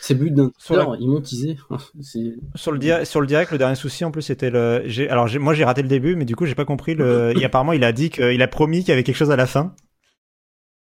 C'est 0.00 0.16
but 0.16 0.34
d'un 0.34 0.50
la- 0.70 0.96
ils 0.98 1.08
m'ont 1.08 1.20
teasé. 1.20 1.56
Sur 2.56 2.72
le, 2.72 2.78
dia- 2.80 3.04
sur 3.04 3.20
le 3.20 3.28
direct, 3.28 3.52
le 3.52 3.58
dernier 3.58 3.76
souci 3.76 4.04
en 4.04 4.10
plus 4.10 4.22
c'était 4.22 4.50
le. 4.50 4.82
j'ai- 4.86 5.08
Alors 5.08 5.28
j'ai- 5.28 5.38
moi 5.38 5.54
j'ai 5.54 5.64
raté 5.64 5.82
le 5.82 5.88
début, 5.88 6.16
mais 6.16 6.24
du 6.24 6.34
coup 6.34 6.44
j'ai 6.46 6.56
pas 6.56 6.64
compris 6.64 6.96
le. 6.96 7.32
et 7.40 7.44
apparemment 7.44 7.72
il 7.72 7.84
a 7.84 7.92
dit 7.92 8.10
qu'il 8.10 8.42
a 8.42 8.48
promis 8.48 8.80
qu'il 8.80 8.88
y 8.88 8.92
avait 8.92 9.04
quelque 9.04 9.14
chose 9.14 9.30
à 9.30 9.36
la 9.36 9.46
fin. 9.46 9.76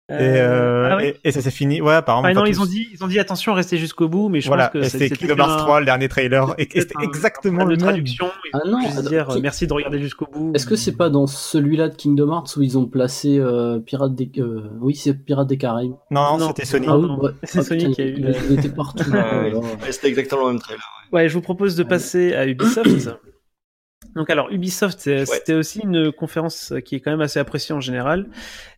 Et, 0.10 0.14
euh, 0.20 0.88
ah 0.89 0.95
oui. 0.95 1.03
et, 1.08 1.18
et 1.26 1.32
ça 1.34 1.41
s'est 1.41 1.51
fini. 1.51 1.82
Ouais, 1.82 1.93
apparemment. 1.95 2.30
Ah 2.30 2.34
non, 2.34 2.45
ils 2.45 2.62
ont 2.62 2.66
dit, 2.66 2.88
ils 2.93 3.03
ont 3.03 3.08
dit 3.08 3.20
attention, 3.20 3.53
restez 3.53 3.78
jusqu'au 3.78 4.08
bout, 4.08 4.30
mais 4.30 4.39
je 4.39 4.47
Voilà, 4.47 4.70
pense 4.70 4.82
que 4.84 4.88
c'était 4.88 5.10
Kingdom 5.10 5.36
Hearts 5.36 5.49
un- 5.51 5.58
3, 5.58 5.80
le 5.82 5.86
dernier 5.86 6.08
trailer, 6.08 6.55
et, 6.58 6.70
c'était 6.74 6.93
exactement 7.03 7.64
un 7.64 7.66
le 7.66 7.72
même. 7.72 7.80
traduction. 7.80 8.28
Ah 8.53 8.60
non, 8.66 8.80
juste 8.80 8.99
alors, 8.99 9.10
dire 9.10 9.28
qui- 9.28 9.41
merci 9.41 9.68
de 9.68 9.74
regarder 9.74 9.99
jusqu'au 9.99 10.26
bout. 10.32 10.53
Est-ce 10.55 10.66
que 10.66 10.78
c'est 10.78 10.95
pas 10.95 11.10
dans 11.10 11.28
celui-là 11.28 11.89
de 11.89 11.95
Kingdom 11.95 12.32
Hearts 12.32 12.55
où 12.55 12.62
ils 12.62 12.78
ont 12.78 12.86
placé 12.86 13.38
euh, 13.38 13.80
Pirates 13.80 14.16
des. 14.16 14.32
euh, 14.38 14.70
Oui, 14.80 14.95
c'est 14.95 15.14
Pirates 15.14 15.47
des 15.49 15.58
Caraïbes. 15.58 15.91
Non, 16.10 16.22
non, 16.22 16.38
Non. 16.38 16.47
c'était 16.47 16.64
Sony. 16.64 16.86
Ah, 16.89 16.97
oui, 16.97 17.10
c'est 17.43 17.60
Ah, 17.60 17.64
Sony 17.64 17.91
qui 17.91 18.01
a 18.01 18.05
eu 18.05 18.16
il, 18.49 18.58
était 18.60 18.70
partout. 18.70 19.03
C'était 19.91 20.08
exactement 20.08 20.45
le 20.47 20.53
même 20.53 20.62
trailer. 20.62 20.82
Ouais, 21.12 21.28
je 21.28 21.34
vous 21.34 21.41
propose 21.41 21.76
de 21.76 21.84
passer 21.84 22.34
à 22.34 22.47
Ubisoft. 22.47 23.10
Donc 24.18 24.30
alors 24.30 24.49
Ubisoft, 24.51 24.99
c'était 25.26 25.53
aussi 25.53 25.80
une 25.80 26.11
conférence 26.11 26.74
qui 26.84 26.95
est 26.95 26.99
quand 26.99 27.11
même 27.11 27.22
assez 27.22 27.39
appréciée 27.39 27.74
en 27.74 27.80
général. 27.80 28.28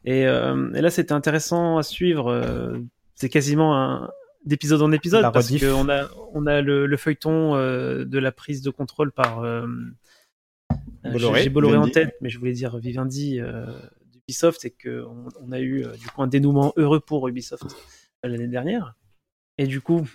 Et, 0.05 0.27
euh, 0.27 0.71
et 0.73 0.81
là, 0.81 0.89
c'était 0.91 1.13
intéressant 1.13 1.77
à 1.77 1.83
suivre. 1.83 2.27
euh, 2.31 2.77
C'est 3.15 3.29
quasiment 3.29 3.75
un 3.77 4.11
d'épisode 4.45 4.81
en 4.81 4.91
épisode 4.91 5.21
La 5.21 5.31
parce 5.31 5.47
qu'on 5.65 5.89
a 5.89 6.07
on 6.33 6.45
a 6.45 6.61
le, 6.61 6.85
le 6.85 6.97
feuilleton 6.97 7.55
euh, 7.55 8.05
de 8.05 8.17
la 8.19 8.31
prise 8.31 8.61
de 8.61 8.69
contrôle 8.69 9.11
par 9.11 9.39
euh, 9.39 9.65
Bolloré, 11.03 11.43
j'ai- 11.43 11.49
Bolloré 11.49 11.77
en 11.77 11.81
tête, 11.91 12.15
mais 12.21 12.29
je 12.29 12.37
voulais 12.39 12.53
dire 12.53 12.77
Vivendi 12.77 13.39
euh, 13.39 13.65
d'Ubisoft, 14.11 14.59
c'est 14.61 14.69
que 14.71 15.03
on, 15.05 15.27
on 15.41 15.51
a 15.51 15.59
eu 15.59 15.85
euh, 15.85 15.91
du 15.93 16.07
coup 16.07 16.21
un 16.21 16.27
dénouement 16.27 16.73
heureux 16.77 16.99
pour 16.99 17.27
Ubisoft 17.27 17.63
euh, 18.25 18.29
l'année 18.29 18.47
dernière. 18.47 18.95
Et 19.57 19.67
du 19.67 19.81
coup, 19.81 20.07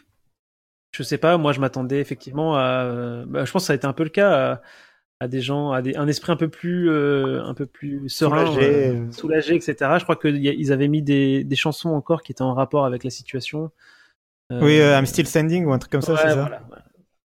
je 0.92 1.02
sais 1.02 1.18
pas, 1.18 1.36
moi 1.36 1.52
je 1.52 1.60
m'attendais 1.60 2.00
effectivement 2.00 2.56
à, 2.56 2.84
euh, 2.84 3.24
bah, 3.26 3.44
je 3.44 3.52
pense 3.52 3.64
que 3.64 3.66
ça 3.66 3.72
a 3.72 3.76
été 3.76 3.86
un 3.86 3.92
peu 3.92 4.04
le 4.04 4.10
cas 4.10 4.52
à, 4.52 4.62
à 5.20 5.28
des 5.28 5.40
gens, 5.40 5.70
à 5.72 5.80
des, 5.82 5.96
un 5.96 6.08
esprit 6.08 6.32
un 6.32 6.36
peu 6.36 6.48
plus, 6.48 6.90
euh, 6.90 7.42
un 7.42 7.54
peu 7.54 7.66
plus 7.66 8.08
serein, 8.08 8.46
Soulagé. 8.46 8.88
euh, 8.88 9.10
soulagé, 9.12 9.54
etc. 9.54 9.76
Je 9.98 10.02
crois 10.04 10.16
qu'ils 10.16 10.72
avaient 10.72 10.88
mis 10.88 11.02
des, 11.02 11.44
des 11.44 11.56
chansons 11.56 11.90
encore 11.90 12.22
qui 12.22 12.32
étaient 12.32 12.42
en 12.42 12.54
rapport 12.54 12.84
avec 12.84 13.04
la 13.04 13.10
situation. 13.10 13.70
Euh, 14.52 14.60
Oui, 14.60 14.78
I'm 14.78 15.06
Still 15.06 15.26
Standing 15.26 15.64
ou 15.66 15.72
un 15.72 15.78
truc 15.78 15.92
comme 15.92 16.02
ça, 16.02 16.16
c'est 16.16 16.28
ça 16.28 16.34
voilà. 16.34 16.62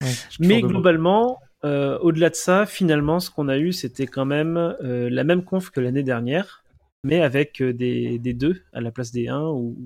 Ouais, 0.04 0.10
Mais 0.40 0.62
globalement, 0.62 1.40
au-delà 1.64 2.30
de 2.30 2.36
ça, 2.36 2.66
finalement, 2.66 3.20
ce 3.20 3.30
qu'on 3.30 3.48
a 3.50 3.58
eu, 3.58 3.72
c'était 3.74 4.08
quand 4.08 4.26
même 4.26 4.76
la 4.82 5.24
même 5.24 5.44
conf 5.44 5.70
que 5.70 5.80
l'année 5.80 6.04
dernière, 6.04 6.64
mais 7.04 7.22
avec 7.22 7.62
des, 7.62 8.18
des 8.20 8.34
deux 8.34 8.62
à 8.74 8.82
la 8.82 8.92
place 8.92 9.12
des 9.12 9.28
1 9.28 9.42
ou 9.42 9.78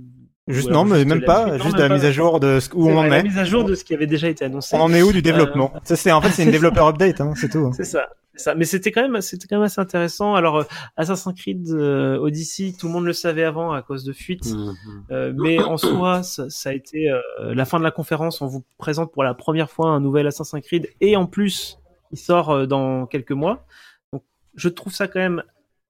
Juste 0.50 0.70
non, 0.70 0.84
mais 0.86 0.96
juste 0.98 1.08
même 1.08 1.20
la 1.22 1.26
pas, 1.26 1.58
juste 1.60 1.78
la 1.78 1.88
pas. 1.88 1.94
mise 1.96 2.06
à 2.06 2.12
jour 2.12 2.40
de 2.40 2.60
ce- 2.60 2.70
où 2.74 2.90
on 2.90 2.94
vrai, 2.96 3.06
en 3.06 3.10
la 3.10 3.18
est. 3.20 3.24
mise 3.24 3.38
à 3.38 3.46
jour 3.46 3.64
de 3.64 3.76
ce 3.76 3.84
qui 3.84 3.94
avait 3.94 4.08
déjà 4.08 4.28
été 4.30 4.46
annoncé. 4.46 4.76
On 4.76 4.82
en 4.82 4.94
est 4.94 5.02
où 5.02 5.12
du 5.12 5.22
développement? 5.22 5.72
Ça 5.84 5.96
c'est 5.96 6.12
en 6.12 6.22
fait 6.22 6.30
c'est 6.32 6.44
une 6.44 6.52
développeur 6.60 6.88
update, 6.88 7.22
hein, 7.22 7.34
c'est 7.36 7.50
tout. 7.50 7.72
C'est 7.76 7.84
ça. 7.84 8.08
c'est 8.34 8.44
ça. 8.44 8.56
Mais 8.56 8.66
c'était 8.66 8.92
quand 8.92 9.08
même, 9.08 9.22
c'était 9.22 9.48
quand 9.48 9.58
même 9.58 9.66
assez 9.66 9.80
intéressant. 9.82 10.34
Alors, 10.36 10.58
euh, 10.60 10.64
Assassin's 10.98 11.36
Creed 11.40 11.68
euh, 11.72 12.18
Odyssey, 12.18 12.74
tout 12.80 12.88
le 12.88 12.94
monde 12.94 13.06
le 13.06 13.14
savait 13.14 13.44
avant 13.44 13.74
à 13.74 13.82
cause 13.82 14.04
de 14.04 14.14
fuite. 14.14 14.46
Mhm. 14.54 14.76
Euh, 15.12 15.34
mais 15.38 15.60
en 15.60 15.78
soi, 15.78 16.24
ça, 16.24 16.50
ça 16.50 16.70
a 16.70 16.74
été 16.74 17.10
euh, 17.12 17.20
la 17.54 17.66
fin 17.66 17.78
de 17.80 17.84
la 17.84 17.92
conférence. 17.92 18.42
On 18.42 18.48
vous 18.48 18.64
présente 18.78 19.12
pour 19.12 19.24
la 19.24 19.34
première 19.34 19.70
fois 19.70 19.90
un 19.90 20.00
nouvel 20.00 20.26
Assassin's 20.28 20.64
Creed 20.66 20.90
et 21.02 21.16
en 21.16 21.26
plus, 21.26 21.80
il 22.12 22.18
sort 22.18 22.50
euh, 22.50 22.66
dans 22.66 23.06
quelques 23.06 23.34
mois. 23.34 23.66
Donc, 24.14 24.24
je 24.56 24.70
trouve 24.70 24.94
ça 24.96 25.08
quand 25.08 25.20
même 25.20 25.44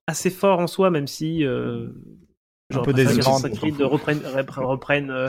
assez 0.06 0.28
fort 0.30 0.58
en 0.58 0.66
soi, 0.66 0.90
même 0.90 1.06
si 1.06 1.44
Un 2.78 2.82
peu 2.82 2.92
préféré 2.92 3.04
que 3.04 3.16
désirant, 3.16 3.36
Assassin's 3.36 3.58
Creed 3.58 3.80
reprenne, 3.82 4.18
repre- 4.20 4.64
reprenne 4.64 5.10
euh, 5.10 5.28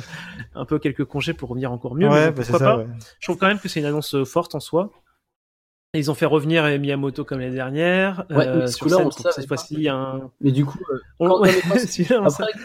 un 0.55 0.65
peu 0.65 0.79
quelques 0.79 1.05
congés 1.05 1.33
pour 1.33 1.49
revenir 1.49 1.71
encore 1.71 1.95
mieux. 1.95 2.07
mais 2.07 2.13
ouais, 2.13 2.31
bon, 2.31 2.37
bah, 2.37 2.43
pourquoi 2.47 2.59
pas. 2.59 2.77
ouais. 2.77 2.87
Je 3.19 3.25
trouve 3.27 3.37
quand 3.37 3.47
même 3.47 3.59
que 3.59 3.67
c'est 3.69 3.79
une 3.79 3.85
annonce 3.85 4.15
euh, 4.15 4.25
forte 4.25 4.55
en 4.55 4.59
soi. 4.59 4.91
Ils 5.93 6.09
ont 6.09 6.13
fait 6.13 6.25
revenir 6.25 6.63
Miyamoto 6.79 7.25
comme 7.25 7.41
l'année 7.41 7.53
dernière. 7.53 8.23
Ouais, 8.29 8.47
euh, 8.47 8.59
mais 8.59 8.67
ce 8.67 8.75
sur 8.77 8.85
coup-là, 8.85 8.95
scène 8.99 9.07
on 9.07 9.09
pour 9.09 9.19
savait 9.19 9.33
cette 9.35 9.47
fois-ci, 9.49 9.89
un. 9.89 10.21
Mais 10.39 10.51
du 10.53 10.63
coup, 10.63 10.79
euh, 10.89 10.97
On- 11.19 11.41
ouais, 11.41 11.49
après, 11.69 11.79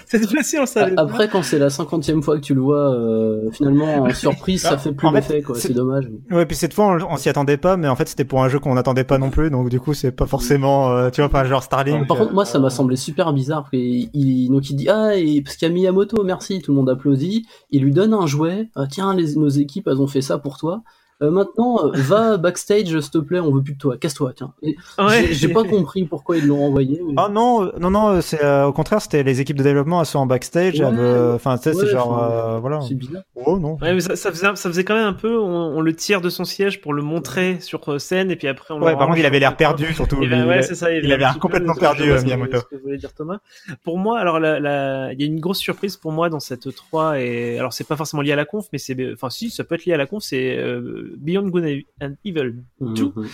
cette 0.06 0.30
fois-ci, 0.30 0.58
on 0.60 0.64
savait. 0.66 0.94
pas. 0.94 1.02
après 1.02 1.28
quand 1.28 1.42
c'est 1.42 1.58
la 1.58 1.68
cinquantième 1.68 2.22
fois 2.22 2.36
que 2.36 2.42
tu 2.42 2.54
le 2.54 2.60
vois, 2.60 2.94
euh, 2.94 3.50
finalement 3.50 4.04
en 4.04 4.14
surprise, 4.14 4.62
ça 4.62 4.74
Ah, 4.74 4.78
fait 4.78 4.92
plus 4.92 5.10
d'effet, 5.10 5.42
quoi. 5.42 5.56
c'est- 5.56 5.72
dommage. 5.72 6.08
Ouais, 6.30 6.46
puis 6.46 6.54
cette 6.54 6.72
fois 6.72 6.86
on, 6.86 7.14
on 7.14 7.16
s'y 7.16 7.28
attendait 7.28 7.56
pas, 7.56 7.76
mais 7.76 7.88
en 7.88 7.96
fait 7.96 8.08
c'était 8.08 8.24
pour 8.24 8.44
un 8.44 8.48
jeu 8.48 8.60
qu'on 8.60 8.74
n'attendait 8.74 9.02
pas 9.02 9.18
non 9.18 9.30
plus, 9.30 9.50
donc 9.50 9.70
du 9.70 9.80
coup 9.80 9.92
c'est 9.92 10.12
pas 10.12 10.26
forcément, 10.26 10.92
euh, 10.92 11.10
tu 11.10 11.20
vois, 11.20 11.28
pas 11.28 11.44
genre 11.44 11.64
Starlink. 11.64 12.06
Par 12.06 12.18
euh, 12.18 12.20
contre, 12.20 12.32
moi, 12.32 12.44
ça 12.44 12.60
m'a 12.60 12.70
semblé 12.70 12.94
super 12.94 13.32
bizarre. 13.32 13.68
Il, 13.72 14.08
il- 14.14 14.50
donc, 14.52 14.70
il 14.70 14.76
dit 14.76 14.88
Ah, 14.88 15.16
et, 15.16 15.42
parce 15.42 15.56
qu'il 15.56 15.66
y 15.66 15.70
a 15.72 15.74
Miyamoto, 15.74 16.22
merci, 16.22 16.62
tout 16.62 16.70
le 16.70 16.76
monde 16.76 16.88
applaudit. 16.90 17.44
Il 17.72 17.82
lui 17.82 17.90
donne 17.92 18.14
un 18.14 18.26
jouet. 18.28 18.68
Ah, 18.76 18.86
tiens, 18.88 19.12
les, 19.16 19.34
nos 19.34 19.48
équipes, 19.48 19.88
elles 19.88 20.00
ont 20.00 20.06
fait 20.06 20.20
ça 20.22 20.38
pour 20.38 20.58
toi. 20.58 20.82
Euh, 21.22 21.30
maintenant, 21.30 21.78
euh, 21.86 21.90
va 21.94 22.36
backstage, 22.36 22.88
s'il 23.00 23.10
te 23.10 23.16
plaît, 23.18 23.40
on 23.40 23.50
veut 23.50 23.62
plus 23.62 23.72
de 23.72 23.78
toi. 23.78 23.96
Casse-toi, 23.96 24.32
tiens. 24.36 24.52
Ouais. 24.98 25.28
j'ai- 25.30 25.48
pas 25.48 25.64
compris 25.64 26.04
pourquoi 26.04 26.36
ils 26.36 26.46
l'ont 26.46 26.58
renvoyé. 26.58 27.00
mais- 27.06 27.14
Ah 27.16 27.30
non, 27.30 27.64
euh, 27.64 27.72
non, 27.80 27.90
non, 27.90 28.20
c'est 28.20 28.44
euh, 28.44 28.66
au 28.66 28.72
contraire, 28.74 29.00
c'était 29.00 29.22
les 29.22 29.40
équipes 29.40 29.56
de 29.56 29.62
développement, 29.62 30.00
elles 30.00 30.06
sont 30.06 30.18
en 30.18 30.26
backstage, 30.26 30.78
Ouais, 30.80 30.86
euh, 30.92 31.34
enfin, 31.34 31.56
tu 31.56 31.64
sais, 31.64 31.74
c'est 31.74 31.86
genre, 31.86 32.22
euh, 32.22 32.58
voilà. 32.58 32.80
C'est 32.82 32.94
bizarre. 32.94 33.22
Oh 33.34 33.58
non. 33.58 33.78
Ouais, 33.80 33.94
mais 33.94 34.00
ça, 34.00 34.14
ça 34.14 34.30
faisait, 34.30 34.46
ça 34.56 34.68
faisait 34.68 34.84
quand 34.84 34.94
même 34.94 35.06
un 35.06 35.12
peu, 35.14 35.38
on, 35.38 35.46
on 35.78 35.80
le 35.80 35.94
tire 35.96 36.20
de 36.20 36.28
son 36.28 36.44
siège 36.44 36.82
pour 36.82 36.92
le 36.92 37.00
montrer 37.02 37.60
sur 37.60 37.98
scène 37.98 38.30
et 38.30 38.36
puis 38.36 38.48
après 38.48 38.74
on 38.74 38.78
le 38.78 38.84
Ouais, 38.84 38.94
par 38.96 39.06
contre, 39.06 39.18
il 39.18 39.24
avait 39.26 39.38
l'air 39.38 39.56
perdu, 39.56 39.94
surtout. 39.94 40.18
Eh 40.22 40.28
ben, 40.28 40.42
Il- 40.42 40.48
ouais, 40.48 40.60
c'est 40.62 40.74
ça. 40.74 40.90
il 40.92 40.98
avait 40.98 41.06
avait 41.14 41.16
l'air 41.18 41.38
complètement 41.38 41.72
peu- 41.74 41.80
perdu, 41.80 42.10
euh, 42.10 42.20
Miyamoto. 42.22 42.58
ce 42.58 42.76
que 42.76 42.82
voulait 42.82 42.98
dire 42.98 43.14
Thomas. 43.14 43.38
Pour 43.84 43.96
moi, 43.96 44.18
alors 44.18 44.38
la, 44.38 44.60
la- 44.60 45.12
il 45.14 45.20
y 45.20 45.24
a 45.24 45.26
une 45.26 45.40
grosse 45.40 45.58
surprise 45.60 45.96
pour 45.96 46.12
moi 46.12 46.28
dans 46.28 46.40
cette 46.40 46.74
3 46.74 47.18
et 47.20 47.58
alors 47.58 47.72
c'est 47.72 47.84
pas 47.88 47.96
forcément 47.96 48.22
lié 48.22 48.32
à 48.32 48.36
la 48.36 48.44
conf, 48.44 48.66
mais 48.72 48.78
c'est, 48.78 48.94
enfin 49.14 49.30
si, 49.30 49.48
ça 49.48 49.64
peut 49.64 49.76
être 49.76 49.86
lié 49.86 49.94
à 49.94 49.96
la 49.96 50.04
conf, 50.06 50.22
c'est 50.22 50.58
euh, 50.58 51.04
Beyond 51.18 51.48
Good 51.50 51.82
and 52.02 52.14
Evil 52.24 52.62
Two, 52.94 53.12
Mhm. 53.16 53.28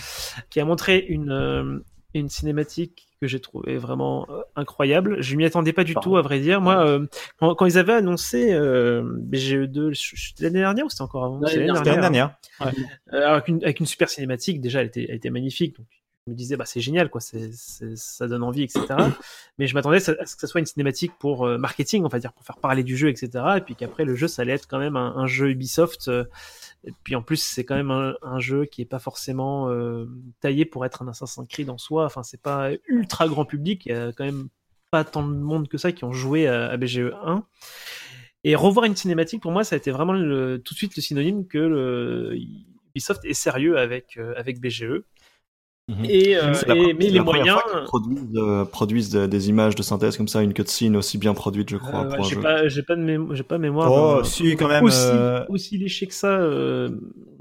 qui 0.49 0.59
a 0.59 0.65
montré 0.65 0.99
une 0.99 1.31
euh, 1.31 1.79
une 2.15 2.29
cinématique 2.29 3.07
que 3.19 3.27
j'ai 3.27 3.39
trouvé 3.39 3.77
vraiment 3.77 4.27
euh, 4.29 4.41
incroyable. 4.55 5.21
Je 5.23 5.35
m'y 5.35 5.45
attendais 5.45 5.73
pas 5.73 5.83
du 5.83 5.93
Pardon. 5.93 6.11
tout, 6.11 6.17
à 6.17 6.21
vrai 6.21 6.39
dire. 6.39 6.61
Moi, 6.61 6.85
euh, 6.85 7.07
quand, 7.39 7.55
quand 7.55 7.65
ils 7.65 7.77
avaient 7.79 7.93
annoncé 7.93 8.53
euh, 8.53 9.01
BGE2, 9.19 9.93
je- 9.93 10.15
je- 10.15 10.27
c'était 10.27 10.43
l'année 10.43 10.59
dernière 10.59 10.85
ou 10.85 10.89
c'était 10.89 11.01
encore 11.01 11.23
avant? 11.25 11.39
L'année 11.39 11.67
C'était 11.75 11.89
l'année 11.89 12.01
dernière. 12.01 12.35
Euh, 12.61 12.71
avec, 13.13 13.47
une, 13.47 13.63
avec 13.63 13.79
une 13.79 13.85
super 13.87 14.09
cinématique, 14.09 14.61
déjà, 14.61 14.81
elle 14.81 14.87
était, 14.87 15.05
elle 15.09 15.15
était 15.15 15.29
magnifique. 15.31 15.75
Donc, 15.77 15.87
me 16.31 16.35
disais, 16.35 16.55
bah, 16.55 16.65
c'est 16.65 16.79
génial, 16.79 17.09
quoi. 17.09 17.19
C'est, 17.21 17.51
c'est- 17.53 17.95
ça 17.97 18.27
donne 18.27 18.43
envie, 18.43 18.63
etc. 18.63 18.85
Mais 19.57 19.67
je 19.67 19.73
m'attendais 19.73 19.97
à 19.97 19.99
ce 20.25 20.35
que 20.35 20.41
ça 20.41 20.47
soit 20.47 20.59
une 20.59 20.65
cinématique 20.65 21.11
pour 21.19 21.45
euh, 21.45 21.57
marketing, 21.57 22.03
on 22.05 22.07
va 22.07 22.19
dire, 22.19 22.31
pour 22.33 22.45
faire 22.45 22.57
parler 22.57 22.83
du 22.83 22.95
jeu, 22.97 23.09
etc. 23.09 23.29
Et 23.57 23.61
puis 23.61 23.75
qu'après, 23.75 24.05
le 24.05 24.15
jeu, 24.15 24.27
ça 24.27 24.41
allait 24.43 24.53
être 24.53 24.67
quand 24.67 24.79
même 24.79 24.95
un, 24.95 25.15
un 25.17 25.27
jeu 25.27 25.49
Ubisoft. 25.49 26.07
euh, 26.07 26.23
et 26.85 26.91
puis 27.03 27.15
en 27.15 27.21
plus, 27.21 27.37
c'est 27.37 27.63
quand 27.65 27.75
même 27.75 27.91
un, 27.91 28.13
un 28.21 28.39
jeu 28.39 28.65
qui 28.65 28.81
est 28.81 28.85
pas 28.85 28.99
forcément 28.99 29.69
euh, 29.69 30.05
taillé 30.41 30.65
pour 30.65 30.85
être 30.85 31.01
un 31.01 31.07
Assassin's 31.07 31.47
Creed 31.47 31.69
en 31.69 31.77
soi. 31.77 32.05
Enfin, 32.05 32.23
c'est 32.23 32.41
pas 32.41 32.69
ultra 32.87 33.27
grand 33.27 33.45
public. 33.45 33.85
Il 33.85 33.91
y 33.91 33.95
a 33.95 34.11
quand 34.13 34.25
même 34.25 34.47
pas 34.91 35.03
tant 35.03 35.27
de 35.27 35.33
monde 35.33 35.67
que 35.67 35.77
ça 35.77 35.91
qui 35.91 36.03
ont 36.03 36.13
joué 36.13 36.47
à, 36.47 36.67
à 36.69 36.77
BGE 36.77 37.11
1. 37.25 37.43
Et 38.45 38.55
revoir 38.55 38.85
une 38.85 38.95
cinématique, 38.95 39.41
pour 39.41 39.51
moi, 39.51 39.63
ça 39.63 39.75
a 39.75 39.77
été 39.77 39.91
vraiment 39.91 40.11
le- 40.13 40.61
tout 40.63 40.73
de 40.73 40.77
suite 40.77 40.95
le 40.97 41.01
synonyme 41.01 41.47
que 41.47 41.57
le, 41.57 42.35
Ubisoft 42.93 43.23
est 43.25 43.33
sérieux 43.33 43.77
avec 43.77 44.17
avec 44.35 44.59
BGE. 44.59 45.03
Mhm. 45.89 46.05
Et, 46.05 46.37
euh, 46.37 46.53
la 46.65 46.75
et- 46.77 46.93
mais 46.93 47.09
les 47.09 47.19
moyens. 47.19 47.59
fois 47.59 47.63
qu'ils 47.69 47.83
produisent, 47.83 48.37
euh, 48.37 48.63
produisent 48.63 49.09
de- 49.09 49.25
des 49.25 49.49
images 49.49 49.75
de 49.75 49.83
synthèse 49.83 50.15
comme 50.15 50.29
ça, 50.29 50.41
une 50.41 50.53
cutscene 50.53 50.95
aussi 50.95 51.17
bien 51.17 51.33
produite, 51.33 51.69
je 51.69 51.75
crois, 51.75 52.05
euh, 52.05 52.23
j'ai 52.23 52.37
pas, 52.37 52.69
j'ai 52.69 52.83
pas 52.83 52.95
de 52.95 53.01
mémo- 53.03 53.33
j'ai 53.35 53.43
pas 53.43 53.57
mémoire. 53.57 53.91
Oh, 53.91 54.17
d'un- 54.19 54.23
si, 54.23 54.55
quand 54.55 54.69
même, 54.69 54.85
Aussi, 54.85 54.97
euh, 55.11 55.43
aussi 55.49 55.77
léché 55.77 56.07
que 56.07 56.13
ça. 56.13 56.29
euh, 56.39 56.89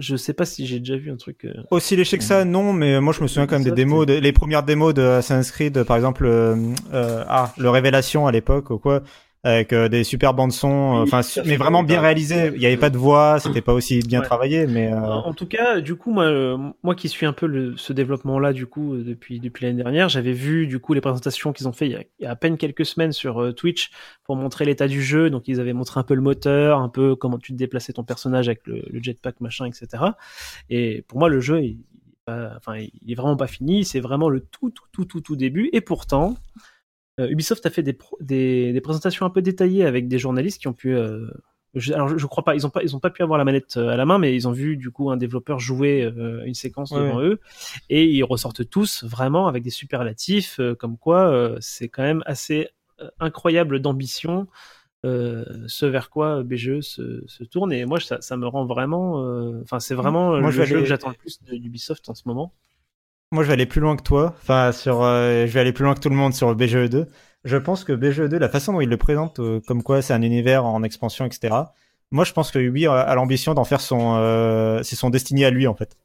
je 0.01 0.17
sais 0.17 0.33
pas 0.33 0.45
si 0.45 0.67
j'ai 0.67 0.81
déjà 0.81 0.97
vu 0.97 1.13
un 1.13 1.17
truc. 1.17 1.45
euh, 1.45 1.53
Aussi 1.71 1.95
léché 1.95 2.19
que 2.19 2.25
ça, 2.25 2.45
non, 2.45 2.73
mais 2.73 3.01
moi 3.01 3.13
je 3.13 3.23
me 3.23 3.29
souviens 3.29 3.47
quand 3.47 3.55
même 3.55 3.65
des 3.65 3.71
démos, 3.71 4.07
de- 4.07 4.15
les 4.15 4.33
premières 4.33 4.65
démos 4.65 4.93
de 4.93 5.03
Assassin's 5.03 5.53
Creed, 5.53 5.85
par 5.85 5.97
exemple, 5.97 6.25
euh, 6.27 6.57
euh, 6.93 7.25
ah, 7.29 7.53
le 7.59 7.71
Révélation 7.71 8.27
à 8.27 8.33
l'époque 8.33 8.71
ou 8.71 8.79
quoi, 8.79 9.03
avec 9.45 9.73
euh, 9.73 9.89
des 9.89 10.05
super 10.05 10.35
bandes 10.35 10.53
son, 10.53 10.69
euh, 10.99 11.03
enfin, 11.03 11.21
mais 11.45 11.57
vraiment 11.57 11.83
bien 11.83 12.01
réalisé. 12.01 12.53
Il 12.55 12.61
n'y 12.61 12.67
avait 12.67 12.77
pas 12.77 12.91
de 12.91 12.97
voix, 12.97 13.41
c'était 13.41 13.61
pas 13.61 13.73
aussi 13.73 13.99
bien 14.01 14.21
Ouais. 14.21 14.25
travaillé, 14.27 14.69
mais 14.69 14.93
euh, 14.93 15.01
En 15.01 15.33
tout 15.35 15.47
cas, 15.47 15.81
du 15.81 15.97
coup, 15.97 16.13
moi, 16.13 16.25
euh, 16.27 16.57
moi 16.85 16.95
qui 16.95 17.09
suis 17.09 17.27
un 17.27 17.33
peu 17.33 17.47
le, 17.47 17.77
ce 17.77 17.93
développement-là, 17.93 18.53
du 18.53 18.67
coup, 18.67 18.95
euh, 18.95 19.03
depuis 19.03 19.41
depuis 19.41 19.65
l'année 19.65 19.83
dernière, 19.83 20.09
j'avais 20.09 20.33
vu 20.33 20.69
du 20.69 20.79
coup 20.79 20.95
les 20.95 21.01
présentations 21.01 21.53
qu'ils 21.53 21.67
ont 21.67 21.73
fait 21.73 21.87
il 21.87 21.93
y, 21.93 21.97
a, 21.97 22.03
il 22.21 22.23
y 22.23 22.27
a 22.27 22.31
à 22.31 22.37
peine 22.37 22.57
quelques 22.57 22.87
semaines 22.87 23.11
sur 23.11 23.53
Twitch 23.57 23.91
pour 24.23 24.37
montrer 24.37 24.65
l'état 24.65 24.87
du 24.87 25.03
jeu. 25.03 25.29
Donc, 25.29 25.49
ils 25.49 25.59
avaient 25.59 25.73
montré 25.73 25.99
un 25.99 26.05
peu 26.05 26.15
le 26.15 26.21
moteur, 26.23 26.79
un 26.79 26.89
peu 26.89 27.17
comment 27.17 27.39
tu 27.39 27.53
te 27.53 27.57
déplaçais 27.59 27.93
ton 27.93 28.05
personnage 28.05 28.49
avec 28.49 28.65
le, 28.67 28.85
le 28.89 29.03
jetpack, 29.03 29.41
machin, 29.41 29.67
etc. 29.67 30.05
Et 30.71 31.03
pour 31.09 31.19
moi, 31.19 31.29
le 31.29 31.41
jeu, 31.41 31.63
il, 31.65 31.79
enfin, 32.29 32.77
il 32.77 33.11
est 33.11 33.17
vraiment 33.17 33.37
pas 33.37 33.49
fini. 33.49 33.85
C'est 33.85 33.99
vraiment 34.01 34.29
le 34.29 34.39
tout, 34.39 34.71
tout, 34.71 34.85
tout, 34.93 35.05
tout, 35.05 35.21
tout 35.21 35.35
début. 35.37 35.69
Et 35.73 35.81
pourtant, 35.81 36.37
Ubisoft 37.19 37.65
a 37.67 37.71
fait 37.71 37.83
des, 37.83 37.93
pro- 37.93 38.17
des, 38.21 38.73
des 38.73 38.81
présentations 38.81 39.27
un 39.27 39.31
peu 39.31 39.43
détaillées 39.43 39.85
avec 39.85 40.09
des 40.09 40.19
journalistes 40.19 40.61
qui 40.61 40.69
ont 40.69 40.73
pu. 40.73 40.95
euh, 40.95 41.27
je, 41.75 41.93
alors 41.95 42.19
je, 42.19 42.27
crois 42.27 42.45
pas, 42.45 42.55
ils 42.55 42.67
ont 42.67 42.71
pas, 42.71 42.83
ils 42.83 42.95
ont 42.97 43.01
pas 43.01 43.11
pu 43.11 43.23
avoir 43.23 43.39
la 43.39 43.45
manette 43.45 43.77
euh, 43.79 43.89
à 43.89 43.97
la 43.97 44.05
main, 44.07 44.19
mais 44.19 44.35
ils 44.35 44.47
ont 44.49 44.53
vu 44.53 44.77
du 44.77 44.91
coup 44.91 45.11
un 45.11 45.17
développeur 45.17 45.59
jouer 45.59 46.03
euh, 46.05 46.43
une 46.45 46.55
séquence 46.55 46.93
Ouais, 46.93 46.99
devant 46.99 47.21
eux, 47.23 47.41
et 47.89 48.05
ils 48.07 48.23
ressortent 48.25 48.69
tous 48.69 49.05
vraiment 49.05 49.47
avec 49.49 49.63
des 49.63 49.71
superlatifs, 49.71 50.59
euh, 50.61 50.75
comme 50.75 50.99
quoi 50.99 51.29
euh, 51.31 51.57
c'est 51.61 51.89
quand 51.89 52.03
même 52.03 52.23
assez 52.27 52.69
euh, 53.01 53.09
incroyable 53.21 53.81
d'ambition. 53.81 54.47
euh, 55.05 55.45
ce 55.67 55.87
vers 55.87 56.11
quoi 56.11 56.43
BGE 56.45 56.81
se, 56.81 57.25
se 57.27 57.45
tourne 57.45 57.73
et 57.73 57.85
moi 57.87 58.01
ça, 58.01 58.21
ça 58.21 58.37
me 58.37 58.47
rend 58.47 58.65
vraiment 58.67 59.25
euh, 59.27 59.61
enfin 59.63 59.81
c'est 59.81 59.95
vraiment 59.97 60.39
Moi, 60.39 60.51
le 60.51 60.51
je 60.51 60.63
jeu 60.63 60.77
aller- 60.77 60.83
que 60.83 60.89
j'attends 60.89 61.09
le 61.11 61.15
plus 61.17 61.43
d'Ubisoft 61.43 62.09
en 62.09 62.15
ce 62.15 62.23
moment 62.27 62.53
moi 63.33 63.43
je 63.43 63.49
vais 63.49 63.55
aller 63.55 63.67
plus 63.67 63.81
loin 63.81 63.97
que 63.97 64.03
toi. 64.03 64.35
Enfin, 64.43 64.71
sur, 64.73 65.03
euh, 65.03 65.47
je 65.47 65.53
vais 65.53 65.61
aller 65.61 65.73
plus 65.73 65.85
loin 65.85 65.95
que 65.95 66.01
tout 66.01 66.09
le 66.11 66.15
monde 66.17 66.35
sur 66.35 66.55
BGE 66.55 66.89
2. 66.89 67.09
Je 67.45 67.57
pense 67.57 67.83
que 67.83 67.93
BGE 67.93 68.29
2, 68.29 68.39
la 68.39 68.49
façon 68.49 68.73
dont 68.75 68.81
il 68.81 68.89
le 68.89 68.97
présente, 68.97 69.41
euh, 69.41 69.61
comme 69.67 69.83
quoi 69.83 70.01
c'est 70.03 70.13
un 70.15 70.23
univers 70.23 70.65
en 70.65 70.83
expansion, 70.85 71.25
etc. 71.27 71.55
Moi, 72.13 72.25
je 72.25 72.33
pense 72.33 72.51
que 72.53 72.59
Ubi 72.61 72.87
a, 72.87 73.01
a 73.01 73.15
l'ambition 73.17 73.55
d'en 73.55 73.65
faire 73.65 73.81
son, 73.81 74.17
euh, 74.19 74.83
c'est 74.85 74.95
son 74.97 75.11
destiné 75.11 75.45
à 75.45 75.51
lui 75.51 75.67
en 75.67 75.75
fait. 75.75 75.97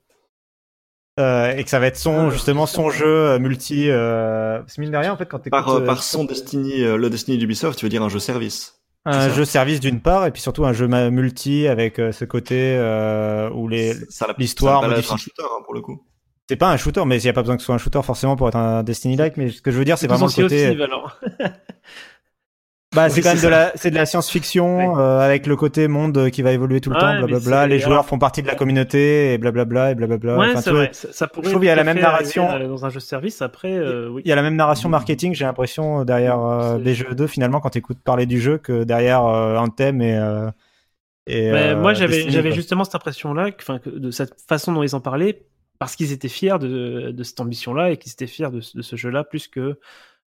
Euh, 1.20 1.56
et 1.56 1.64
que 1.64 1.70
ça 1.70 1.80
va 1.80 1.88
être 1.88 1.98
son, 1.98 2.28
Ah, 2.28 2.30
justement, 2.30 2.66
son 2.68 2.90
jeu 2.92 3.06
euh, 3.08 3.40
multi. 3.40 3.90
Euh... 3.90 4.62
C'est 4.68 4.80
mine 4.80 4.92
de 4.92 4.98
rien 4.98 5.12
en 5.14 5.18
fait 5.18 5.26
quand 5.26 5.40
t'écoutes, 5.40 5.50
Par, 5.52 5.70
euh, 5.70 5.82
euh, 5.82 5.86
par 5.86 6.04
son 6.04 6.24
Destiny, 6.26 6.84
euh, 6.84 6.96
le 6.96 7.10
Destiny 7.10 7.38
d'Ubisoft, 7.40 7.78
tu 7.78 7.86
veux 7.86 7.90
dire 7.90 8.04
un 8.04 8.10
jeu 8.10 8.20
service. 8.20 8.76
un 9.06 9.30
jeu 9.30 9.44
service 9.46 9.80
d'une 9.80 10.00
part 10.00 10.26
et 10.28 10.32
puis 10.32 10.42
surtout 10.42 10.66
un 10.66 10.74
jeu 10.74 10.88
multi 10.88 11.68
avec 11.68 11.98
euh, 12.00 12.12
ce 12.12 12.24
côté 12.26 12.76
euh, 12.78 13.50
où 13.52 13.68
les 13.68 13.94
l'histoire 14.38 14.84
modifie- 14.88 15.14
un 15.14 15.18
shooter 15.18 15.44
hein, 15.44 15.62
pour 15.66 15.74
le 15.74 15.82
coup. 15.82 16.04
C'est 16.50 16.56
pas 16.56 16.70
un 16.72 16.78
shooter 16.78 17.04
mais 17.06 17.18
il 17.22 17.26
y 17.26 17.30
a 17.30 17.34
pas 17.34 17.42
besoin 17.42 17.56
que 17.56 17.62
ce 17.62 17.66
soit 17.68 17.76
un 17.76 17.80
shooter 17.80 18.02
forcément 18.04 18.36
pour 18.36 18.48
être 18.48 18.56
un 18.56 18.84
Destiny 18.84 19.16
like 19.16 19.38
mais 19.38 19.50
ce 19.50 19.62
que 19.62 19.72
je 19.72 19.78
veux 19.78 19.86
dire 19.86 19.98
c'est 19.98 20.08
vraiment 20.08 20.28
le 20.28 20.32
côté 20.44 20.70
aussi, 20.72 20.82
alors. 20.84 21.20
bah 22.96 23.10
c'est 23.10 23.22
quand 23.22 23.34
même 23.34 23.44
de 23.44 23.48
la 23.50 23.72
c'est 23.76 23.92
de 23.92 23.96
la 23.96 24.06
science-fiction 24.06 24.94
Ouais. 24.94 25.02
euh, 25.02 25.20
avec 25.20 25.46
le 25.46 25.56
côté 25.58 25.88
monde 25.90 26.30
qui 26.32 26.42
va 26.42 26.52
évoluer 26.54 26.80
tout 26.80 26.90
le 26.90 26.96
temps 26.98 27.18
blablabla 27.18 27.64
c'est- 27.64 27.68
les 27.68 27.80
joueurs 27.80 28.06
font 28.06 28.18
partie 28.18 28.42
de 28.42 28.48
la 28.48 28.56
communauté 28.56 29.34
et 29.34 29.38
blablabla 29.38 29.92
et 29.92 29.96
blablabla 29.96 30.38
Ouais, 30.38 30.48
Enfin, 30.52 30.62
c'est 30.62 30.70
tu 30.70 30.76
vrai. 30.76 30.90
Ça, 30.94 31.12
ça 31.12 31.28
pourrait 31.28 31.50
trouve 31.50 31.60
qu'il 31.60 31.68
y 31.68 31.72
a 31.72 31.76
la 31.76 31.84
même 31.84 32.00
narration. 32.00 32.50
euh, 32.50 32.68
dans 32.68 32.86
un 32.86 32.90
jeu 32.90 33.00
de 33.00 33.04
service. 33.04 33.42
Après, 33.42 33.74
euh, 33.74 34.08
oui. 34.10 34.22
il 34.24 34.30
y 34.30 34.32
a 34.32 34.36
la 34.36 34.42
même 34.42 34.56
narration 34.56 34.88
marketing 34.90 35.36
j'ai 35.36 35.44
l'impression 35.46 36.06
derrière 36.06 36.40
euh, 36.40 36.78
des 36.80 36.96
jeux 36.96 37.14
2 37.14 37.28
finalement 37.28 37.60
quand 37.60 37.70
t'écoutes 37.72 38.00
parler 38.02 38.26
du 38.26 38.40
jeu 38.40 38.58
que 38.58 38.84
derrière 38.86 39.26
euh, 39.26 39.58
Anthem 39.58 40.02
et 40.02 40.16
euh, 40.18 40.50
et 41.30 41.52
euh, 41.52 41.76
moi, 41.76 41.94
j'avais, 41.94 42.30
j'avais 42.30 42.54
justement 42.54 42.86
cette 42.86 42.96
impression-là, 42.96 43.50
enfin, 43.60 43.82
de 43.86 44.12
cette 44.12 44.40
façon 44.48 44.72
dont 44.72 44.82
ils 44.82 44.96
en 44.96 45.02
parlaient, 45.02 45.42
parce 45.80 45.96
qu'ils 45.96 46.12
étaient 46.12 46.28
fiers 46.30 46.58
de, 46.60 47.12
de 47.12 47.24
cette 47.24 47.40
ambition-là 47.40 47.92
et 47.92 47.98
qu'ils 47.98 48.12
étaient 48.12 48.28
fiers 48.28 48.50
de, 48.52 48.62
ce- 48.62 48.78
de 48.78 48.82
ce 48.82 48.96
jeu-là, 48.96 49.24
plus 49.24 49.48
que 49.48 49.80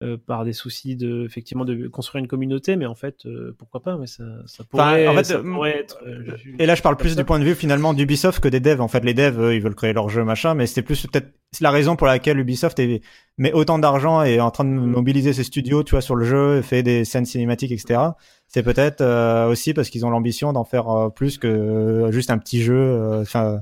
euh, 0.02 0.16
par 0.16 0.46
des 0.46 0.54
soucis 0.54 0.96
de, 0.96 1.26
effectivement, 1.26 1.66
de 1.66 1.90
construire 1.90 2.22
une 2.22 2.30
communauté. 2.30 2.78
Mais 2.78 2.86
en 2.86 2.96
fait, 2.96 3.26
euh, 3.26 3.54
pourquoi 3.58 3.82
pas 3.82 3.98
Mais 3.98 4.08
ça, 4.08 4.24
ça 4.46 4.64
pourrait, 4.64 5.06
en 5.10 5.14
fait, 5.16 5.26
ça 5.26 5.36
euh, 5.40 5.44
pourrait 5.44 5.78
être. 5.78 6.00
euh, 6.08 6.24
je- 6.38 6.52
Et 6.58 6.66
là, 6.66 6.76
je 6.76 6.82
parle 6.82 6.96
plus 6.96 7.10
ça. 7.10 7.16
du 7.16 7.26
point 7.26 7.38
de 7.38 7.44
vue 7.44 7.54
finalement 7.54 7.94
d'Ubisoft 7.94 8.40
que 8.42 8.48
des 8.48 8.62
devs. 8.62 8.80
En 8.80 8.88
fait, 8.88 9.04
les 9.04 9.14
devs, 9.14 9.38
eux, 9.42 9.56
ils 9.56 9.62
veulent 9.62 9.76
créer 9.76 9.92
leur 9.92 10.08
jeu, 10.08 10.24
machin, 10.24 10.54
mais 10.54 10.68
c'est 10.68 10.84
plus 10.84 11.06
peut-être 11.06 11.28
la 11.60 11.70
raison 11.72 11.98
pour 11.98 12.08
laquelle 12.08 12.40
Ubisoft 12.40 12.80
est, 12.80 13.02
met 13.38 13.52
autant 13.52 13.78
d'argent 13.78 14.24
et 14.24 14.36
est 14.36 14.40
en 14.40 14.52
train 14.52 14.64
de 14.64 14.70
mobiliser 14.70 15.34
ses 15.34 15.44
studios, 15.44 15.84
tu 15.84 15.92
vois, 15.92 16.02
sur 16.02 16.16
le 16.16 16.24
jeu, 16.24 16.62
fait 16.62 16.82
des 16.82 17.04
scènes 17.04 17.26
cinématiques, 17.26 17.72
etc. 17.74 18.00
C'est 18.48 18.64
peut-être 18.64 19.02
euh, 19.02 19.50
aussi 19.50 19.74
parce 19.74 19.90
qu'ils 19.90 20.06
ont 20.06 20.10
l'ambition 20.12 20.54
d'en 20.54 20.64
faire 20.64 21.10
plus 21.14 21.38
que 21.38 22.08
juste 22.12 22.32
un 22.32 22.38
petit 22.38 22.62
jeu. 22.62 22.74
euh, 22.78 23.22
Enfin, 23.22 23.62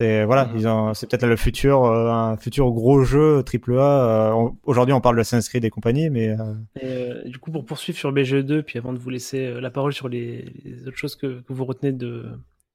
c'est 0.00 0.24
voilà, 0.24 0.46
Mhm. 0.46 0.52
ils 0.58 0.68
ont- 0.68 0.94
c'est 0.94 1.08
peut-être 1.10 1.26
le 1.26 1.36
futur, 1.36 1.84
euh, 1.84 2.08
un 2.10 2.36
futur 2.36 2.70
gros 2.70 3.02
jeu 3.02 3.42
triple 3.42 3.78
A. 3.78 4.28
euh, 4.30 4.32
on- 4.32 4.56
Aujourd'hui, 4.64 4.92
on 4.92 5.00
parle 5.00 5.16
de 5.16 5.20
Assassin's 5.22 5.48
Creed 5.48 5.64
et 5.64 5.70
compagnie, 5.70 6.08
mais 6.10 6.28
euh, 6.30 6.54
Et, 6.80 6.84
euh, 6.86 7.22
du 7.24 7.38
coup, 7.38 7.50
pour 7.50 7.64
poursuivre 7.64 7.98
sur 7.98 8.12
BGE2, 8.12 8.62
puis 8.62 8.78
avant 8.78 8.92
de 8.92 8.98
vous 8.98 9.10
laisser 9.10 9.46
euh, 9.46 9.60
la 9.60 9.70
parole 9.70 9.92
sur 9.92 10.08
les, 10.08 10.52
les 10.64 10.86
autres 10.86 10.96
choses 10.96 11.16
que, 11.16 11.40
que 11.40 11.52
vous 11.52 11.64
retenez 11.64 11.92
de, 11.92 12.26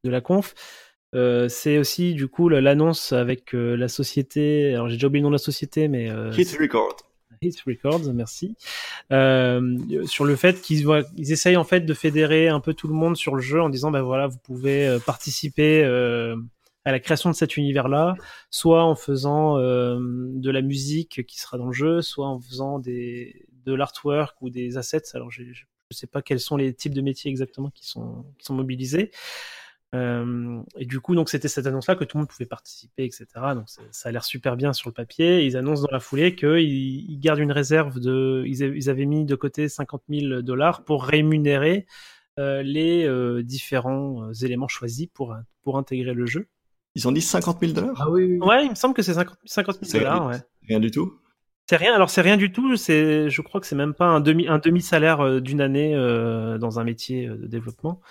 de 0.03 0.09
la 0.09 0.19
conf, 0.19 0.53
euh, 1.15 1.47
c'est 1.47 1.77
aussi 1.77 2.13
du 2.13 2.27
coup 2.27 2.49
l'annonce 2.49 3.13
avec 3.13 3.55
euh, 3.55 3.75
la 3.77 3.87
société. 3.87 4.73
Alors 4.73 4.89
j'ai 4.89 4.95
déjà 4.95 5.07
oublié 5.07 5.21
le 5.21 5.23
nom 5.23 5.29
de 5.29 5.35
la 5.35 5.37
société, 5.39 5.87
mais 5.87 6.09
euh, 6.09 6.31
Hit 6.37 6.57
Record. 6.59 6.97
Hit 7.41 7.61
Records, 7.67 8.13
merci. 8.13 8.55
Euh, 9.11 9.77
sur 10.05 10.23
le 10.25 10.35
fait 10.35 10.61
qu'ils 10.61 10.83
voient- 10.85 11.03
ils 11.17 11.31
essayent 11.31 11.57
en 11.57 11.63
fait 11.65 11.81
de 11.81 11.93
fédérer 11.93 12.47
un 12.49 12.59
peu 12.61 12.73
tout 12.73 12.87
le 12.87 12.93
monde 12.93 13.15
sur 13.17 13.35
le 13.35 13.41
jeu 13.41 13.61
en 13.61 13.69
disant 13.69 13.91
ben 13.91 14.01
voilà 14.01 14.27
vous 14.27 14.37
pouvez 14.39 14.97
participer 15.05 15.83
euh, 15.83 16.35
à 16.85 16.91
la 16.91 16.99
création 16.99 17.29
de 17.29 17.35
cet 17.35 17.57
univers-là, 17.57 18.15
soit 18.49 18.83
en 18.83 18.95
faisant 18.95 19.57
euh, 19.57 19.97
de 19.99 20.51
la 20.51 20.61
musique 20.61 21.25
qui 21.25 21.39
sera 21.39 21.57
dans 21.57 21.67
le 21.67 21.73
jeu, 21.73 22.01
soit 22.01 22.27
en 22.27 22.39
faisant 22.39 22.79
des 22.79 23.45
de 23.65 23.73
l'artwork 23.73 24.35
ou 24.41 24.49
des 24.49 24.77
assets. 24.77 25.03
Alors 25.13 25.31
je 25.31 25.43
ne 25.43 25.53
sais 25.91 26.07
pas 26.07 26.21
quels 26.21 26.41
sont 26.41 26.57
les 26.57 26.73
types 26.73 26.93
de 26.93 27.01
métiers 27.01 27.31
exactement 27.31 27.69
qui 27.69 27.87
sont 27.87 28.25
mobilisés. 28.49 29.11
Euh, 29.93 30.61
et 30.75 30.85
du 30.85 30.99
coup, 30.99 31.15
donc 31.15 31.29
c'était 31.29 31.47
cette 31.47 31.67
annonce-là 31.67 31.95
que 31.95 32.03
tout 32.03 32.17
le 32.17 32.21
monde 32.21 32.29
pouvait 32.29 32.47
participer, 32.47 33.05
etc. 33.05 33.25
Donc 33.53 33.69
ça 33.69 34.09
a 34.09 34.11
l'air 34.11 34.23
super 34.23 34.57
bien 34.57 34.73
sur 34.73 34.89
le 34.89 34.93
papier. 34.93 35.45
Ils 35.45 35.55
annoncent 35.55 35.83
dans 35.83 35.91
la 35.91 35.99
foulée 35.99 36.35
qu'ils 36.35 36.59
ils 36.59 37.19
gardent 37.19 37.39
une 37.39 37.51
réserve 37.51 37.99
de. 37.99 38.43
Ils, 38.47 38.89
avaient 38.89 39.05
mis 39.05 39.25
de 39.25 39.35
côté 39.35 39.69
50 39.69 40.03
000 40.09 40.41
dollars 40.41 40.83
pour 40.83 41.05
rémunérer 41.05 41.85
euh, 42.39 42.63
les 42.63 43.07
différents 43.43 44.31
éléments 44.33 44.67
choisis 44.67 45.07
pour 45.13 45.35
pour 45.61 45.77
intégrer 45.77 46.13
le 46.13 46.25
jeu. 46.25 46.47
Ils 46.95 47.07
ont 47.07 47.11
dit 47.11 47.21
50 47.21 47.59
000 47.59 47.71
dollars 47.73 47.95
Ah 47.99 48.09
oui, 48.09 48.23
oui. 48.25 48.37
Ouais, 48.39 48.65
il 48.65 48.69
me 48.69 48.75
semble 48.75 48.93
que 48.93 49.01
c'est 49.01 49.13
50 49.13 49.37
50 49.45 49.75
000 49.75 49.85
C'est- 49.91 49.99
dollars. 49.99 50.27
Ouais. 50.27 50.37
Rien 50.67 50.79
du 50.79 50.91
tout. 50.91 51.13
C'est 51.69 51.77
rien. 51.77 51.93
Alors 51.93 52.09
c'est 52.09 52.21
rien 52.21 52.37
du 52.37 52.51
tout. 52.51 52.75
C'est, 52.75 53.29
je 53.29 53.41
crois 53.41 53.61
que 53.61 53.67
c'est 53.67 53.75
même 53.75 53.93
pas 53.93 54.05
un 54.05 54.19
demi 54.19 54.47
un 54.47 54.59
demi 54.59 54.81
salaire 54.81 55.21
euh, 55.21 55.39
d'une 55.39 55.61
année 55.61 55.95
euh, 55.95 56.57
dans 56.57 56.79
un 56.79 56.83
métier 56.83 57.27
euh, 57.27 57.37
de 57.37 57.47
développement. 57.47 58.01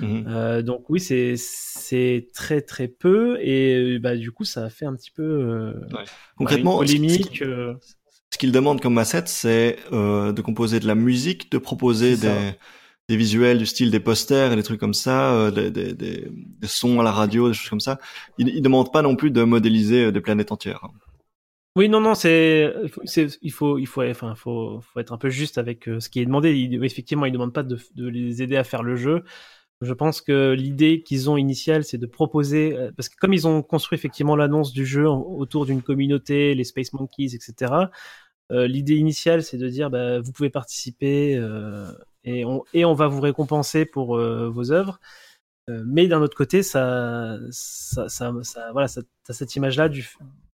Mhm. 0.00 0.24
Euh, 0.28 0.62
donc 0.62 0.88
oui, 0.90 1.00
c'est 1.00 1.34
c'est 1.36 2.28
très 2.34 2.60
très 2.62 2.88
peu 2.88 3.38
et 3.40 3.98
bah 4.00 4.16
du 4.16 4.32
coup 4.32 4.44
ça 4.44 4.64
a 4.64 4.70
fait 4.70 4.86
un 4.86 4.94
petit 4.94 5.10
peu 5.12 5.22
euh, 5.22 5.72
Concrètement, 6.36 6.78
bah, 6.80 6.86
ce- 6.86 6.92
une 6.94 7.08
ce 7.08 7.16
polémique. 7.18 7.30
qui- 7.32 7.44
Ce 8.32 8.38
qu'ils 8.38 8.50
demandent 8.52 8.80
comme 8.80 8.98
asset, 8.98 9.24
c'est 9.26 9.76
euh, 9.92 10.32
de 10.32 10.42
composer 10.42 10.80
de 10.80 10.86
la 10.88 10.96
musique, 10.96 11.52
de 11.52 11.58
proposer 11.58 12.16
des, 12.16 12.52
des 13.08 13.16
visuels 13.16 13.58
du 13.58 13.66
style 13.66 13.90
des 13.90 14.00
posters 14.00 14.52
et 14.52 14.56
des 14.56 14.62
trucs 14.62 14.80
comme 14.80 14.94
ça, 14.94 15.34
euh, 15.34 15.50
des, 15.50 16.30
sons 16.64 17.00
à 17.00 17.02
la 17.02 17.12
radio, 17.12 17.48
des 17.48 17.54
choses 17.54 17.68
comme 17.68 17.80
ça. 17.80 17.98
Ils, 18.38 18.48
ils 18.48 18.62
demandent 18.62 18.92
pas 18.92 19.02
non 19.02 19.16
plus 19.16 19.30
de 19.30 19.42
modéliser 19.42 20.06
euh, 20.06 20.12
des 20.12 20.20
planètes 20.20 20.52
entières. 20.52 20.86
Oui, 21.76 21.88
non, 21.88 22.00
non, 22.00 22.14
c'est, 22.14 22.72
il 23.42 23.52
faut, 23.52 23.78
être 23.78 25.12
un 25.12 25.18
peu 25.18 25.28
juste 25.28 25.58
avec 25.58 25.88
euh, 25.88 26.00
ce 26.00 26.08
qui 26.08 26.20
est 26.20 26.24
demandé. 26.24 26.54
Il- 26.54 26.82
effectivement, 26.84 27.26
ils 27.26 27.32
demandent 27.32 27.52
pas 27.52 27.64
de, 27.64 27.78
les 27.96 28.42
aider 28.42 28.56
à 28.56 28.64
faire 28.64 28.82
le 28.82 28.96
jeu. 28.96 29.24
Je 29.80 29.92
pense 29.92 30.20
que 30.22 30.52
l'idée 30.52 31.02
qu'ils 31.02 31.28
ont 31.28 31.36
initiale, 31.36 31.84
c'est 31.84 31.98
de 31.98 32.06
proposer, 32.06 32.74
parce 32.96 33.08
que 33.08 33.16
comme 33.16 33.34
ils 33.34 33.46
ont 33.46 33.60
construit 33.62 33.98
effectivement 33.98 34.36
l'annonce 34.36 34.72
du 34.72 34.86
jeu 34.86 35.06
autour 35.08 35.66
d'une 35.66 35.82
communauté, 35.82 36.54
les 36.54 36.64
Space 36.64 36.92
Monkeys, 36.92 37.34
etc. 37.34 37.72
l'idée 38.50 38.94
initiale, 38.94 39.42
c'est 39.42 39.58
de 39.58 39.68
dire, 39.68 39.90
bah, 39.90 40.20
vous 40.20 40.32
pouvez 40.32 40.48
participer 40.48 41.36
et 42.24 42.44
on 42.44 42.64
et 42.74 42.84
on 42.84 42.94
va 42.94 43.08
vous 43.08 43.20
récompenser 43.20 43.84
pour 43.86 44.16
euh, 44.16 44.48
vos 44.50 44.72
œuvres. 44.72 45.00
Euh, 45.70 45.82
mais 45.86 46.08
d'un 46.08 46.20
autre 46.20 46.36
côté, 46.36 46.62
ça, 46.62 47.38
ça, 47.50 48.08
ça, 48.08 48.32
ça- 48.42 48.72
voilà, 48.72 48.88
ça, 48.88 49.00
t'as 49.24 49.32
cette 49.32 49.56
image-là 49.56 49.88
du, 49.88 50.06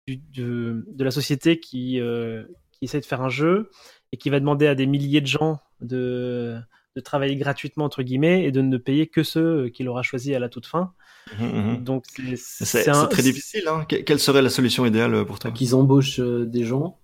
du- 0.07 0.17
de, 0.33 0.85
de 0.87 1.03
la 1.03 1.11
société 1.11 1.59
qui, 1.59 1.99
euh, 1.99 2.43
qui 2.71 2.85
essaie 2.85 2.99
de 2.99 3.05
faire 3.05 3.21
un 3.21 3.29
jeu 3.29 3.71
et 4.11 4.17
qui 4.17 4.29
va 4.29 4.39
demander 4.39 4.67
à 4.67 4.75
des 4.75 4.85
milliers 4.85 5.21
de 5.21 5.27
gens 5.27 5.59
de, 5.81 6.57
de 6.95 7.01
travailler 7.01 7.35
gratuitement 7.37 7.85
entre 7.85 8.03
guillemets 8.03 8.43
et 8.45 8.51
de 8.51 8.61
ne 8.61 8.77
payer 8.77 9.07
que 9.07 9.23
ceux 9.23 9.69
qu'il 9.69 9.87
aura 9.87 10.03
choisi 10.03 10.35
à 10.35 10.39
la 10.39 10.49
toute 10.49 10.67
fin. 10.67 10.93
Mhm, 11.39 11.45
mhm. 11.47 11.83
Donc 11.83 12.05
C'est 12.35 12.83
très 12.91 13.23
difficile. 13.23 13.63
Hein. 13.67 13.85
Quelle 13.85 14.19
serait 14.19 14.41
la 14.41 14.49
solution 14.49 14.85
idéale 14.85 15.25
pour 15.25 15.39
toi? 15.39 15.51
Qu'ils 15.51 15.73
embauchent 15.75 16.19
des 16.19 16.65
gens. 16.65 16.98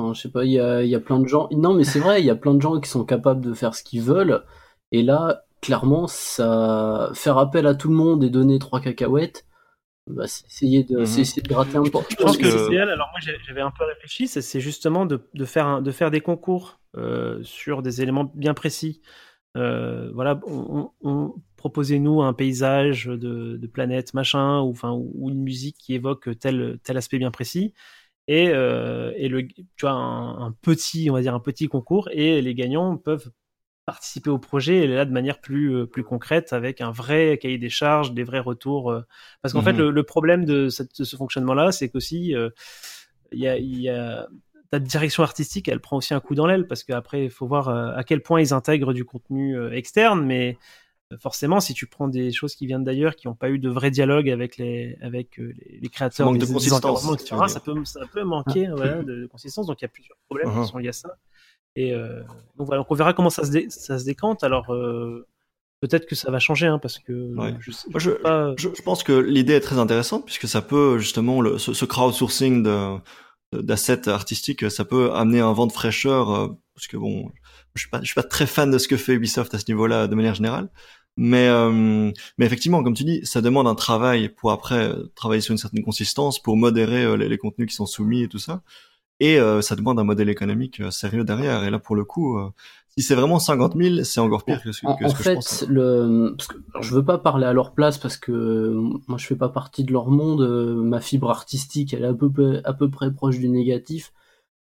Enfin, 0.00 0.14
je 0.14 0.20
sais 0.20 0.30
pas, 0.30 0.44
il 0.44 0.52
y 0.52 0.58
a, 0.60 0.82
y 0.82 0.94
a 0.94 1.00
plein 1.00 1.18
de 1.20 1.26
gens. 1.26 1.48
Non, 1.52 1.74
mais 1.74 1.84
c'est 1.84 2.00
vrai, 2.00 2.20
il 2.20 2.26
y 2.26 2.30
a 2.30 2.34
plein 2.36 2.54
de 2.54 2.60
gens 2.62 2.80
qui 2.80 2.88
sont 2.88 3.04
capables 3.04 3.40
de 3.44 3.52
faire 3.54 3.74
ce 3.74 3.82
qu'ils 3.84 4.02
veulent. 4.02 4.42
Et 4.92 5.02
là, 5.02 5.44
clairement, 5.60 6.06
ça 6.06 7.10
faire 7.14 7.38
appel 7.38 7.66
à 7.66 7.74
tout 7.74 7.88
le 7.88 7.94
monde 7.94 8.24
et 8.24 8.30
donner 8.30 8.58
trois 8.58 8.80
cacahuètes, 8.80 9.44
bah, 10.06 10.26
c'est 10.26 10.46
essayer 10.46 10.82
de, 10.84 11.04
c'est 11.04 11.20
essayer 11.20 11.42
de 11.42 11.48
gratter 11.48 11.76
un 11.76 11.82
peu. 11.82 11.98
Je 12.10 12.16
pense 12.16 12.36
que, 12.36 12.42
que- 12.42 12.50
c'est 12.50 12.66
idéal. 12.66 12.90
Alors 12.90 13.08
moi, 13.12 13.20
j'avais 13.46 13.60
un 13.60 13.70
peu 13.70 13.84
réfléchi. 13.84 14.26
C'est 14.26 14.60
justement 14.60 15.06
de, 15.06 15.20
de 15.34 15.44
faire 15.44 15.66
un- 15.66 15.82
de 15.82 15.90
faire 15.90 16.10
des 16.10 16.20
concours 16.20 16.80
euh, 16.96 17.38
sur 17.42 17.82
des 17.82 18.02
éléments 18.02 18.30
bien 18.34 18.54
précis. 18.54 19.00
Euh, 19.56 20.10
voilà, 20.14 20.40
on, 20.46 20.90
on- 21.02 21.34
proposez-nous 21.56 22.22
un 22.22 22.32
paysage 22.32 23.06
de, 23.06 23.56
de 23.56 23.66
planète 23.66 24.14
machin, 24.14 24.60
ou 24.60 24.70
enfin 24.70 24.92
ou 24.92 25.28
une 25.30 25.42
musique 25.42 25.76
qui 25.78 25.94
évoque 25.94 26.30
tel 26.38 26.78
tel 26.82 26.96
aspect 26.96 27.18
bien 27.18 27.30
précis. 27.30 27.74
Et, 28.32 28.50
euh, 28.50 29.12
et 29.16 29.28
le, 29.28 29.46
tu 29.48 29.64
vois, 29.82 29.90
un, 29.92 30.46
un 30.46 30.52
petit, 30.52 31.10
on 31.10 31.14
va 31.14 31.20
dire 31.20 31.34
un 31.34 31.40
petit 31.40 31.66
concours, 31.68 32.08
et 32.12 32.40
les 32.42 32.54
gagnants 32.54 32.96
peuvent 32.96 33.30
participer 33.86 34.30
au 34.30 34.38
projet 34.38 34.78
et 34.84 34.86
là 34.86 35.04
de 35.04 35.12
manière 35.12 35.40
plus 35.40 35.74
euh, 35.74 35.86
plus 35.86 36.04
concrète 36.04 36.52
avec 36.52 36.80
un 36.80 36.92
vrai 36.92 37.38
cahier 37.42 37.58
des 37.58 37.70
charges, 37.70 38.12
des 38.12 38.24
vrais 38.24 38.38
retours. 38.40 38.92
euh, 38.92 39.02
parce 39.42 39.52
qu'en 39.54 39.60
Mhm. 39.60 39.64
fait, 39.66 39.78
le, 39.78 39.90
le 39.90 40.02
problème 40.04 40.44
de, 40.44 40.68
cette, 40.68 40.98
de 41.00 41.04
ce 41.04 41.16
fonctionnement-là, 41.16 41.72
c'est 41.72 41.88
qu'aussi 41.90 42.34
il 43.32 43.38
y 43.40 43.48
a, 43.48 43.56
il 43.58 43.80
y 43.80 43.88
a 43.88 44.28
ta 44.70 44.78
direction 44.78 45.22
artistique, 45.24 45.68
elle 45.68 45.80
prend 45.80 45.96
aussi 45.96 46.14
un 46.14 46.20
coup 46.20 46.34
dans 46.34 46.46
l'aile 46.46 46.66
parce 46.66 46.84
qu'après, 46.84 47.24
il 47.24 47.30
faut 47.30 47.46
voir 47.46 47.68
à 47.68 48.04
quel 48.04 48.22
point 48.22 48.40
ils 48.40 48.52
intègrent 48.54 48.92
du 48.92 49.04
contenu 49.04 49.56
externe, 49.74 50.24
mais 50.24 50.56
forcément, 51.18 51.60
si 51.60 51.74
tu 51.74 51.86
prends 51.86 52.08
des 52.08 52.30
choses 52.32 52.54
qui 52.54 52.66
viennent 52.66 52.84
d'ailleurs, 52.84 53.16
qui 53.16 53.26
n'ont 53.26 53.34
pas 53.34 53.50
eu 53.50 53.58
de 53.58 53.68
vrai 53.68 53.90
dialogue 53.90 54.30
avec 54.30 54.56
les, 54.58 54.96
avec 55.00 55.38
euh, 55.40 55.52
les, 55.58 55.78
les 55.80 55.88
créateurs, 55.88 56.26
manque 56.26 56.38
des, 56.38 56.46
de 56.46 56.52
consistance, 56.52 57.04
etc., 57.12 57.36
ça 57.48 57.60
peut, 57.60 57.74
ça 57.84 58.00
peut 58.12 58.22
manquer 58.22 58.68
voilà, 58.68 59.02
de, 59.02 59.22
de 59.22 59.26
consistance. 59.26 59.66
Donc 59.66 59.80
il 59.80 59.84
y 59.84 59.86
a 59.86 59.88
plusieurs 59.88 60.16
problèmes 60.28 60.48
Uh-huh. 60.48 60.64
qui 60.64 60.70
sont 60.70 60.78
liés 60.78 60.88
à 60.88 60.92
ça. 60.92 61.16
Et 61.76 61.94
euh, 61.94 62.20
donc 62.56 62.66
voilà, 62.66 62.80
donc 62.80 62.90
on 62.90 62.94
verra 62.94 63.12
comment 63.12 63.30
ça 63.30 63.44
se, 63.44 63.50
dé- 63.50 63.66
ça 63.70 63.98
se 63.98 64.04
décante. 64.04 64.44
Alors 64.44 64.72
euh, 64.72 65.26
peut-être 65.80 66.06
que 66.06 66.14
ça 66.14 66.30
va 66.30 66.38
changer, 66.38 66.66
hein, 66.66 66.78
parce 66.78 66.98
que 66.98 67.12
Ouais. 67.36 67.54
je, 67.60 68.10
Moi, 68.10 68.18
pas. 68.22 68.54
Pense 68.84 69.02
que 69.02 69.12
l'idée 69.12 69.54
est 69.54 69.60
très 69.60 69.78
intéressante 69.78 70.24
puisque 70.24 70.46
ça 70.48 70.62
peut 70.62 70.98
justement 70.98 71.40
le, 71.40 71.58
ce, 71.58 71.72
ce 71.72 71.84
crowdsourcing 71.84 72.66
d'assets 73.52 74.08
artistiques, 74.08 74.70
ça 74.70 74.84
peut 74.84 75.12
amener 75.12 75.40
un 75.40 75.52
vent 75.52 75.66
de 75.66 75.72
fraîcheur 75.72 76.30
euh, 76.30 76.48
parce 76.74 76.86
que 76.86 76.96
bon, 76.96 77.30
je 77.74 77.80
suis 77.80 77.90
pas 77.90 77.98
je 78.00 78.06
suis 78.06 78.14
pas 78.14 78.22
très 78.22 78.46
fan 78.46 78.70
de 78.70 78.78
ce 78.78 78.86
que 78.86 78.96
fait 78.96 79.14
Ubisoft 79.14 79.52
à 79.54 79.58
ce 79.58 79.64
niveau-là 79.68 80.06
de 80.06 80.14
manière 80.14 80.34
générale, 80.36 80.70
mais 81.16 81.48
euh, 81.48 82.10
mais 82.38 82.46
effectivement, 82.46 82.82
comme 82.82 82.94
tu 82.94 83.04
dis, 83.04 83.20
ça 83.24 83.40
demande 83.42 83.66
un 83.66 83.74
travail 83.74 84.28
pour 84.30 84.52
après 84.52 84.88
euh, 84.88 85.10
travailler 85.14 85.40
sur 85.42 85.52
une 85.52 85.58
certaine 85.58 85.82
consistance 85.84 86.38
pour 86.40 86.56
modérer 86.56 87.04
euh, 87.04 87.16
les, 87.16 87.28
les 87.28 87.38
contenus 87.38 87.68
qui 87.68 87.74
sont 87.74 87.86
soumis 87.86 88.22
et 88.22 88.28
tout 88.28 88.38
ça. 88.38 88.62
Et 89.22 89.38
ça 89.60 89.76
demande 89.76 90.00
un 90.00 90.04
modèle 90.04 90.30
économique 90.30 90.80
sérieux 90.90 91.24
derrière. 91.24 91.62
Et 91.64 91.68
là, 91.68 91.78
pour 91.78 91.94
le 91.94 92.06
coup, 92.06 92.38
si 92.96 93.02
c'est 93.02 93.14
vraiment 93.14 93.38
50 93.38 93.76
000, 93.76 94.02
c'est 94.02 94.18
encore 94.18 94.46
pire 94.46 94.62
que 94.62 94.72
ce, 94.72 94.86
En, 94.86 94.96
que 94.96 95.04
en 95.04 95.08
ce 95.10 95.16
je 95.18 95.22
fait, 95.22 95.34
pense. 95.34 95.62
hein. 95.62 95.66
le, 95.68 96.34
parce 96.38 96.48
que, 96.48 96.56
alors, 96.72 96.82
je 96.82 96.94
veux 96.94 97.04
pas 97.04 97.18
parler 97.18 97.44
à 97.44 97.52
leur 97.52 97.74
place 97.74 97.98
parce 97.98 98.16
que 98.16 98.72
moi 99.08 99.18
je 99.18 99.26
fais 99.26 99.36
pas 99.36 99.50
partie 99.50 99.84
de 99.84 99.92
leur 99.92 100.08
monde. 100.08 100.40
ma 100.86 101.02
fibre 101.02 101.28
artistique, 101.28 101.92
elle 101.92 102.04
est 102.04 102.06
à 102.06 102.14
peu 102.14 102.30
près, 102.32 102.62
à 102.64 102.72
peu 102.72 102.88
près 102.88 103.12
proche 103.12 103.38
du 103.38 103.50
négatif. 103.50 104.14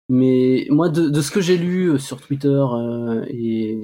Mais 0.10 0.66
moi, 0.72 0.90
de, 0.90 1.08
de 1.08 1.22
ce 1.22 1.30
que 1.30 1.40
j'ai 1.40 1.58
lu 1.60 2.00
sur 2.00 2.20
Twitter 2.20 2.66
et, 3.28 3.82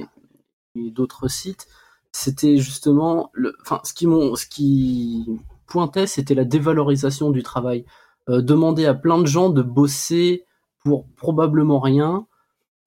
et 0.76 0.89
d'autres 0.89 1.28
sites, 1.28 1.68
c'était 2.14 2.57
justement, 2.57 3.30
le, 3.34 3.53
enfin, 3.61 3.82
ce 3.84 3.93
qui 3.93 4.07
m'ont, 4.07 4.36
ce 4.36 4.45
qui 4.47 5.26
pointait, 5.68 6.07
c'était 6.07 6.36
la 6.36 6.45
dévalorisation 6.45 7.32
du 7.32 7.43
travail. 7.43 7.86
Euh, 8.30 8.41
demander 8.41 8.86
à 8.86 8.93
plein 8.93 9.20
de 9.20 9.26
gens 9.28 9.49
de 9.49 9.61
bosser 9.61 10.45
pour 10.86 11.05
probablement 11.18 11.80
rien, 11.80 12.28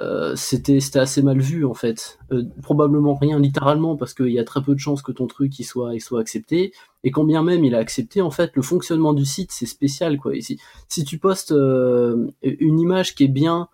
euh, 0.01 0.37
c'était 0.37 0.81
c'était 0.81 0.99
assez 0.99 1.23
mal 1.23 1.41
vu 1.41 1.65
en 1.65 1.75
fait. 1.75 2.19
Euh, 2.31 2.45
probablement 2.63 3.15
rien 3.15 3.39
littéralement 3.41 3.97
parce 3.97 4.15
qu'il 4.15 4.29
y 4.29 4.39
a 4.39 4.45
très 4.45 4.63
peu 4.63 4.75
de 4.75 4.79
chances 4.81 5.03
que 5.03 5.13
ton 5.13 5.27
truc 5.27 5.59
il 5.59 5.65
soit 5.65 5.91
accepté. 6.21 6.73
Et 7.03 7.11
quand 7.11 7.25
bien 7.25 7.43
même 7.43 7.65
il 7.65 7.75
a 7.75 7.79
accepté, 7.79 8.21
en 8.21 8.31
fait, 8.31 8.53
le 8.55 8.63
fonctionnement 8.63 9.13
du 9.13 9.25
site 9.25 9.53
c'est 9.53 9.67
spécial 9.67 10.19
quoi. 10.19 10.37
Et 10.37 10.41
si, 10.41 10.59
si 10.89 11.05
tu 11.05 11.19
postes 11.19 11.53
euh, 11.53 12.31
une 12.43 12.79
image 12.81 13.15
qui 13.15 13.25
est 13.25 13.29
bien, 13.29 13.69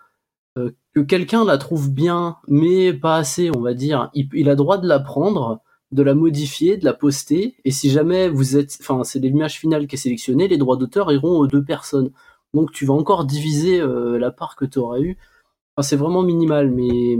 euh, 0.59 0.70
que 0.95 1.01
quelqu'un 1.01 1.45
la 1.45 1.59
trouve 1.59 1.90
bien, 1.90 2.36
mais 2.49 2.93
pas 2.93 3.16
assez, 3.16 3.51
on 3.57 3.61
va 3.61 3.74
dire, 3.74 4.11
il, 4.14 4.28
il 4.34 4.49
a 4.51 4.55
droit 4.55 4.78
de 4.78 4.86
la 4.86 5.01
prendre, 5.01 5.61
de 5.90 6.03
la 6.03 6.14
modifier, 6.14 6.76
de 6.76 6.84
la 6.84 6.93
poster. 6.93 7.57
Et 7.64 7.70
si 7.70 7.90
jamais 7.90 8.28
vous 8.28 8.57
êtes, 8.57 8.78
enfin 8.80 9.05
c'est 9.05 9.18
l'image 9.20 9.59
finale 9.59 9.86
qui 9.86 9.97
est 9.97 9.99
sélectionnée, 9.99 10.49
les 10.49 10.59
droits 10.59 10.76
d'auteur 10.76 11.11
iront 11.12 11.38
aux 11.38 11.47
deux 11.47 11.64
personnes. 11.64 12.11
Donc 12.55 12.72
tu 12.72 12.84
vas 12.86 12.95
encore 12.95 13.24
diviser 13.24 13.80
euh, 13.80 14.18
la 14.18 14.30
part 14.30 14.57
que 14.57 14.64
tu 14.64 14.78
auras 14.78 15.01
eu. 15.01 15.16
Enfin, 15.76 15.86
c'est 15.88 15.97
vraiment 15.97 16.22
minimal, 16.22 16.70
mais 16.70 17.16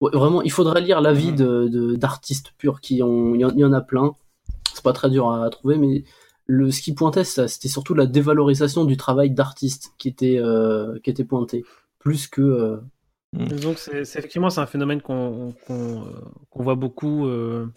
ouais, 0.00 0.10
vraiment, 0.12 0.42
il 0.42 0.52
faudrait 0.52 0.80
lire 0.80 1.00
l'avis 1.00 1.32
de, 1.32 1.68
de- 1.68 1.96
d'artistes 1.96 2.52
purs 2.58 2.80
qui 2.80 3.02
ont, 3.02 3.34
il 3.34 3.40
y, 3.40 3.44
en- 3.44 3.50
il 3.50 3.58
y 3.58 3.64
en 3.64 3.72
a 3.72 3.80
plein. 3.80 4.12
C'est 4.72 4.82
pas 4.84 4.92
très 4.92 5.10
dur 5.10 5.30
à, 5.30 5.50
trouver, 5.50 5.76
mais 5.78 6.04
le, 6.46 6.70
ce 6.70 6.80
qui 6.82 6.94
pointait, 6.94 7.24
c'était 7.24 7.68
surtout 7.68 7.94
la 7.94 8.06
dévalorisation 8.06 8.84
du 8.84 8.96
travail 8.96 9.30
d'artiste 9.30 9.92
qui 9.98 10.08
était, 10.08 10.38
euh, 10.38 10.98
qui 11.02 11.10
était 11.10 11.24
pointé, 11.24 11.64
plus 12.04 12.28
que. 12.28 12.42
euh, 12.42 12.80
Donc 13.34 13.78
c'est 13.78 14.00
effectivement 14.00 14.50
c'est 14.50 14.60
un 14.60 14.66
phénomène 14.66 15.02
qu'on 15.02 15.52
qu'on 15.66 16.04
euh, 16.06 16.62
voit 16.62 16.76
beaucoup 16.76 17.26
euh, 17.26 17.68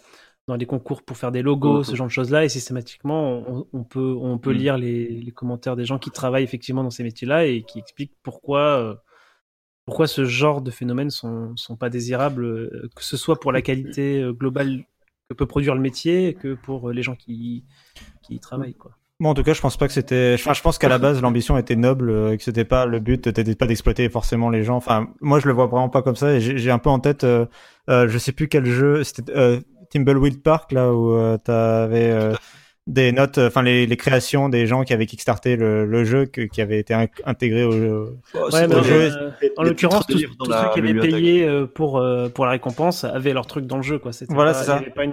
dans 0.48 0.56
les 0.56 0.66
concours 0.66 1.02
pour 1.02 1.16
faire 1.18 1.32
des 1.32 1.42
logos, 1.42 1.84
ce 1.84 1.96
genre 1.96 2.06
de 2.08 2.12
choses-là, 2.12 2.44
et 2.44 2.48
systématiquement 2.48 3.38
on, 3.48 3.66
on 3.72 3.84
peut 3.84 4.16
on 4.20 4.38
peut 4.38 4.52
Mhm. 4.52 4.56
lire 4.58 4.78
les, 4.78 5.08
les 5.08 5.32
commentaires 5.32 5.76
des 5.76 5.84
gens 5.86 5.98
qui 5.98 6.10
travaillent 6.12 6.44
effectivement 6.44 6.84
dans 6.84 6.90
ces 6.90 7.04
métiers-là 7.04 7.46
et 7.46 7.64
qui 7.64 7.78
expliquent 7.80 8.14
pourquoi 8.22 8.60
euh, 8.80 8.96
pourquoi 9.86 10.06
ce 10.06 10.24
genre 10.26 10.62
de 10.62 10.70
phénomènes 10.70 11.10
sont 11.10 11.56
sont 11.56 11.76
pas 11.76 11.90
désirables, 11.90 12.70
que 12.94 13.04
ce 13.04 13.16
soit 13.16 13.40
pour 13.40 13.52
la 13.52 13.62
qualité 13.62 14.22
globale 14.32 14.84
que 15.30 15.34
peut 15.34 15.46
produire 15.46 15.74
le 15.74 15.80
métier 15.80 16.34
que 16.34 16.54
pour 16.54 16.90
les 16.92 17.02
gens 17.02 17.16
qui 17.16 17.64
qui 18.22 18.36
y 18.36 18.40
travaillent 18.40 18.74
quoi. 18.76 18.97
Bon, 19.20 19.30
en 19.30 19.34
tout 19.34 19.42
cas, 19.42 19.52
je 19.52 19.60
pense 19.60 19.76
pas 19.76 19.88
que 19.88 19.92
c'était. 19.92 20.32
Enfin, 20.38 20.52
je 20.54 20.62
pense 20.62 20.78
qu'à 20.78 20.88
la 20.88 20.98
base, 20.98 21.20
l'ambition 21.20 21.58
était 21.58 21.74
noble, 21.74 22.08
euh, 22.10 22.36
que 22.36 22.42
c'était 22.42 22.64
pas 22.64 22.86
le 22.86 23.00
but, 23.00 23.26
n'était 23.26 23.54
pas 23.56 23.66
d'exploiter 23.66 24.08
forcément 24.08 24.48
les 24.48 24.62
gens. 24.62 24.76
Enfin, 24.76 25.08
moi, 25.20 25.40
je 25.40 25.48
le 25.48 25.52
vois 25.52 25.66
vraiment 25.66 25.88
pas 25.88 26.02
comme 26.02 26.14
ça. 26.14 26.34
Et 26.34 26.40
j'ai 26.40 26.70
un 26.70 26.78
peu 26.78 26.88
en 26.90 27.00
tête, 27.00 27.24
euh, 27.24 27.44
euh, 27.90 28.06
je 28.08 28.16
sais 28.16 28.30
plus 28.30 28.46
quel 28.46 28.64
jeu, 28.64 29.02
c'était 29.02 29.32
euh, 29.34 29.58
Timbleweed 29.90 30.40
Park 30.42 30.70
là 30.70 30.92
où 30.92 31.12
euh, 31.14 31.36
t'avais 31.36 32.10
euh, 32.10 32.32
des 32.86 33.10
notes, 33.10 33.38
enfin 33.38 33.62
les, 33.62 33.86
les 33.86 33.96
créations 33.96 34.48
des 34.48 34.66
gens 34.66 34.84
qui 34.84 34.92
avaient 34.92 35.06
kickstarté 35.06 35.56
le, 35.56 35.84
le 35.84 36.04
jeu, 36.04 36.24
que- 36.26 36.42
qui 36.42 36.60
avaient 36.62 36.78
été 36.78 36.94
in- 36.94 37.06
intégrés 37.24 37.64
au 37.64 37.72
jeu. 37.72 38.16
Oh, 38.34 38.48
Ouais, 38.52 38.68
mais, 38.68 38.74
pas- 38.76 38.82
jeu, 38.84 39.10
euh, 39.12 39.30
des- 39.42 39.52
en 39.56 39.62
l'occurrence, 39.64 40.06
tous 40.06 40.16
ceux 40.18 40.28
qui 40.74 40.78
avaient 40.78 40.94
payé 40.94 41.44
euh, 41.44 41.66
pour 41.66 41.98
euh, 41.98 42.28
pour 42.28 42.44
la 42.44 42.52
récompense 42.52 43.02
avaient 43.02 43.32
leur 43.32 43.46
truc 43.48 43.66
dans 43.66 43.76
le 43.78 43.82
jeu 43.82 43.98
quoi. 43.98 44.12
C'était 44.12 44.32
Voilà, 44.32 44.54
c'est 44.54 44.64
ça. 44.66 44.80
pas 44.94 45.04
une 45.04 45.12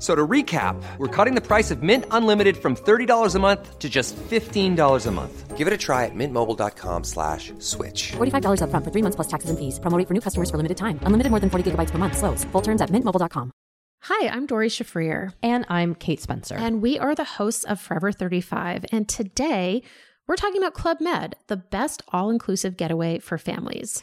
F- 0.00 0.04
So 0.04 0.14
to 0.14 0.26
recap, 0.26 0.82
we're 0.96 1.08
cutting 1.24 1.34
the 1.34 1.46
price 1.46 1.70
of 1.70 1.82
Mint 1.82 2.06
Unlimited 2.10 2.56
from 2.56 2.74
$30 2.74 3.34
a 3.34 3.38
month 3.38 3.78
to 3.78 3.88
just 3.90 4.16
$15 4.16 5.06
a 5.06 5.10
month. 5.10 5.58
Give 5.58 5.66
it 5.66 5.74
a 5.74 5.76
try 5.76 6.06
at 6.06 6.14
mintmobile.com 6.14 7.04
slash 7.04 7.52
switch. 7.58 8.12
$45 8.12 8.62
upfront 8.62 8.84
for 8.84 8.90
three 8.90 9.02
months 9.02 9.16
plus 9.16 9.28
taxes 9.28 9.50
and 9.50 9.58
fees. 9.58 9.78
Promo 9.78 10.02
for 10.08 10.14
new 10.14 10.20
customers 10.22 10.50
for 10.50 10.56
limited 10.56 10.78
time. 10.78 10.98
Unlimited 11.02 11.30
more 11.30 11.40
than 11.40 11.50
40 11.50 11.70
gigabytes 11.70 11.90
per 11.90 11.98
month. 11.98 12.16
Slows. 12.16 12.44
Full 12.52 12.62
terms 12.62 12.80
at 12.80 12.88
mintmobile.com. 12.90 13.52
Hi, 14.04 14.28
I'm 14.28 14.46
Dory 14.46 14.70
Shafrir, 14.70 15.34
And 15.42 15.66
I'm 15.68 15.94
Kate 15.94 16.20
Spencer. 16.22 16.56
and 16.56 16.80
we 16.80 16.98
are 16.98 17.14
the 17.14 17.24
hosts 17.36 17.64
of 17.64 17.78
Forever 17.78 18.10
35. 18.12 18.86
And 18.92 19.06
today 19.06 19.82
we're 20.26 20.36
talking 20.36 20.62
about 20.62 20.72
Club 20.72 21.02
Med, 21.02 21.36
the 21.48 21.58
best 21.58 22.00
all 22.08 22.30
inclusive 22.30 22.78
getaway 22.78 23.18
for 23.18 23.36
families. 23.36 24.02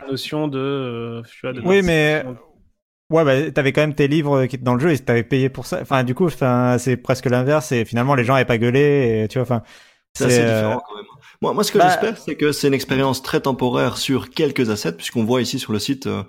la 0.00 0.08
notion 0.08 0.48
de, 0.48 0.58
euh, 0.58 1.22
tu 1.22 1.40
vois, 1.42 1.52
de 1.52 1.60
Oui, 1.60 1.82
mais 1.82 2.24
ouais, 3.10 3.24
bah, 3.24 3.50
t'avais 3.50 3.72
quand 3.72 3.80
même 3.82 3.94
tes 3.94 4.08
livres 4.08 4.46
qui 4.46 4.56
étaient 4.56 4.64
dans 4.64 4.74
le 4.74 4.80
jeu 4.80 4.92
et 4.92 4.98
t'avais 4.98 5.24
payé 5.24 5.48
pour 5.48 5.66
ça. 5.66 5.80
Enfin, 5.82 6.04
du 6.04 6.14
coup, 6.14 6.26
enfin, 6.26 6.76
c'est 6.78 6.96
presque 6.96 7.26
l'inverse. 7.26 7.72
Et 7.72 7.84
finalement, 7.84 8.14
les 8.14 8.24
gens 8.24 8.34
avaient 8.34 8.44
pas 8.44 8.58
gueulé. 8.58 9.22
Et 9.24 9.28
tu 9.28 9.38
vois, 9.38 9.42
enfin, 9.42 9.62
C'est 10.14 10.26
assez 10.26 10.40
euh, 10.40 10.54
différent 10.54 10.82
quand 10.86 10.96
même. 10.96 11.04
Moi, 11.42 11.54
moi 11.54 11.64
ce 11.64 11.72
que 11.72 11.78
bah- 11.78 11.88
j'espère, 11.88 12.18
c'est 12.18 12.36
que 12.36 12.52
c'est 12.52 12.68
une 12.68 12.74
expérience 12.74 13.22
très 13.22 13.40
temporaire 13.40 13.98
sur 13.98 14.30
quelques 14.30 14.70
assets, 14.70 14.92
puisqu'on 14.92 15.24
voit 15.24 15.42
ici 15.42 15.58
sur 15.58 15.72
le 15.72 15.78
site, 15.78 16.06
euh, 16.06 16.22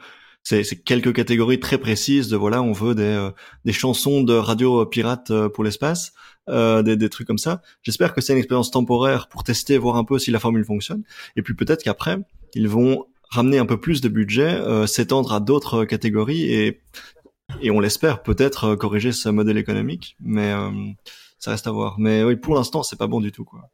c'est 0.44 0.64
c'est 0.64 0.78
quelques 0.84 1.14
catégories 1.14 1.60
très 1.60 1.78
précises 1.78 2.30
de 2.30 2.38
voilà, 2.38 2.62
on 2.62 2.72
veut 2.74 2.96
des, 2.96 3.04
euh, 3.04 3.32
des 3.66 3.74
chansons 3.74 4.24
de 4.24 4.34
radio 4.34 4.86
pirates 4.86 5.32
euh, 5.32 5.50
pour 5.50 5.64
l'espace, 5.64 6.14
euh, 6.50 6.84
des, 6.84 6.98
des 6.98 7.10
trucs 7.10 7.28
comme 7.28 7.38
ça. 7.38 7.62
J'espère 7.84 8.14
que 8.14 8.22
c'est 8.22 8.34
une 8.34 8.40
expérience 8.40 8.72
temporaire 8.72 9.28
pour 9.30 9.44
tester, 9.44 9.78
voir 9.78 9.96
un 9.98 10.04
peu 10.06 10.20
si 10.20 10.32
la 10.32 10.40
formule 10.40 10.66
fonctionne. 10.66 11.04
Et 11.38 11.42
puis 11.42 11.54
peut-être 11.54 11.84
qu'après, 11.84 12.18
ils 12.54 12.68
vont 12.70 13.06
ramener 13.30 13.58
un 13.58 13.66
peu 13.66 13.80
plus 13.80 14.02
de 14.02 14.10
budget, 14.10 14.56
euh, 14.56 14.88
s'étendre 14.88 15.34
à 15.34 15.40
d'autres 15.40 15.86
catégories 15.86 16.52
et 16.52 16.82
et 17.62 17.72
on 17.72 17.80
l'espère 17.80 18.24
peut-être 18.24 18.66
euh, 18.66 18.76
corriger 18.76 19.12
ce 19.12 19.30
modèle 19.30 19.58
économique, 19.58 20.16
mais 20.20 20.52
euh, 20.52 20.72
ça 21.40 21.52
reste 21.52 21.68
à 21.68 21.72
voir. 21.72 21.96
Mais 21.98 22.24
oui, 22.24 22.36
pour 22.36 22.56
l'instant, 22.56 22.84
c'est 22.84 22.98
pas 22.98 23.08
bon 23.08 23.22
du 23.22 23.32
tout, 23.32 23.46
quoi. 23.46 23.70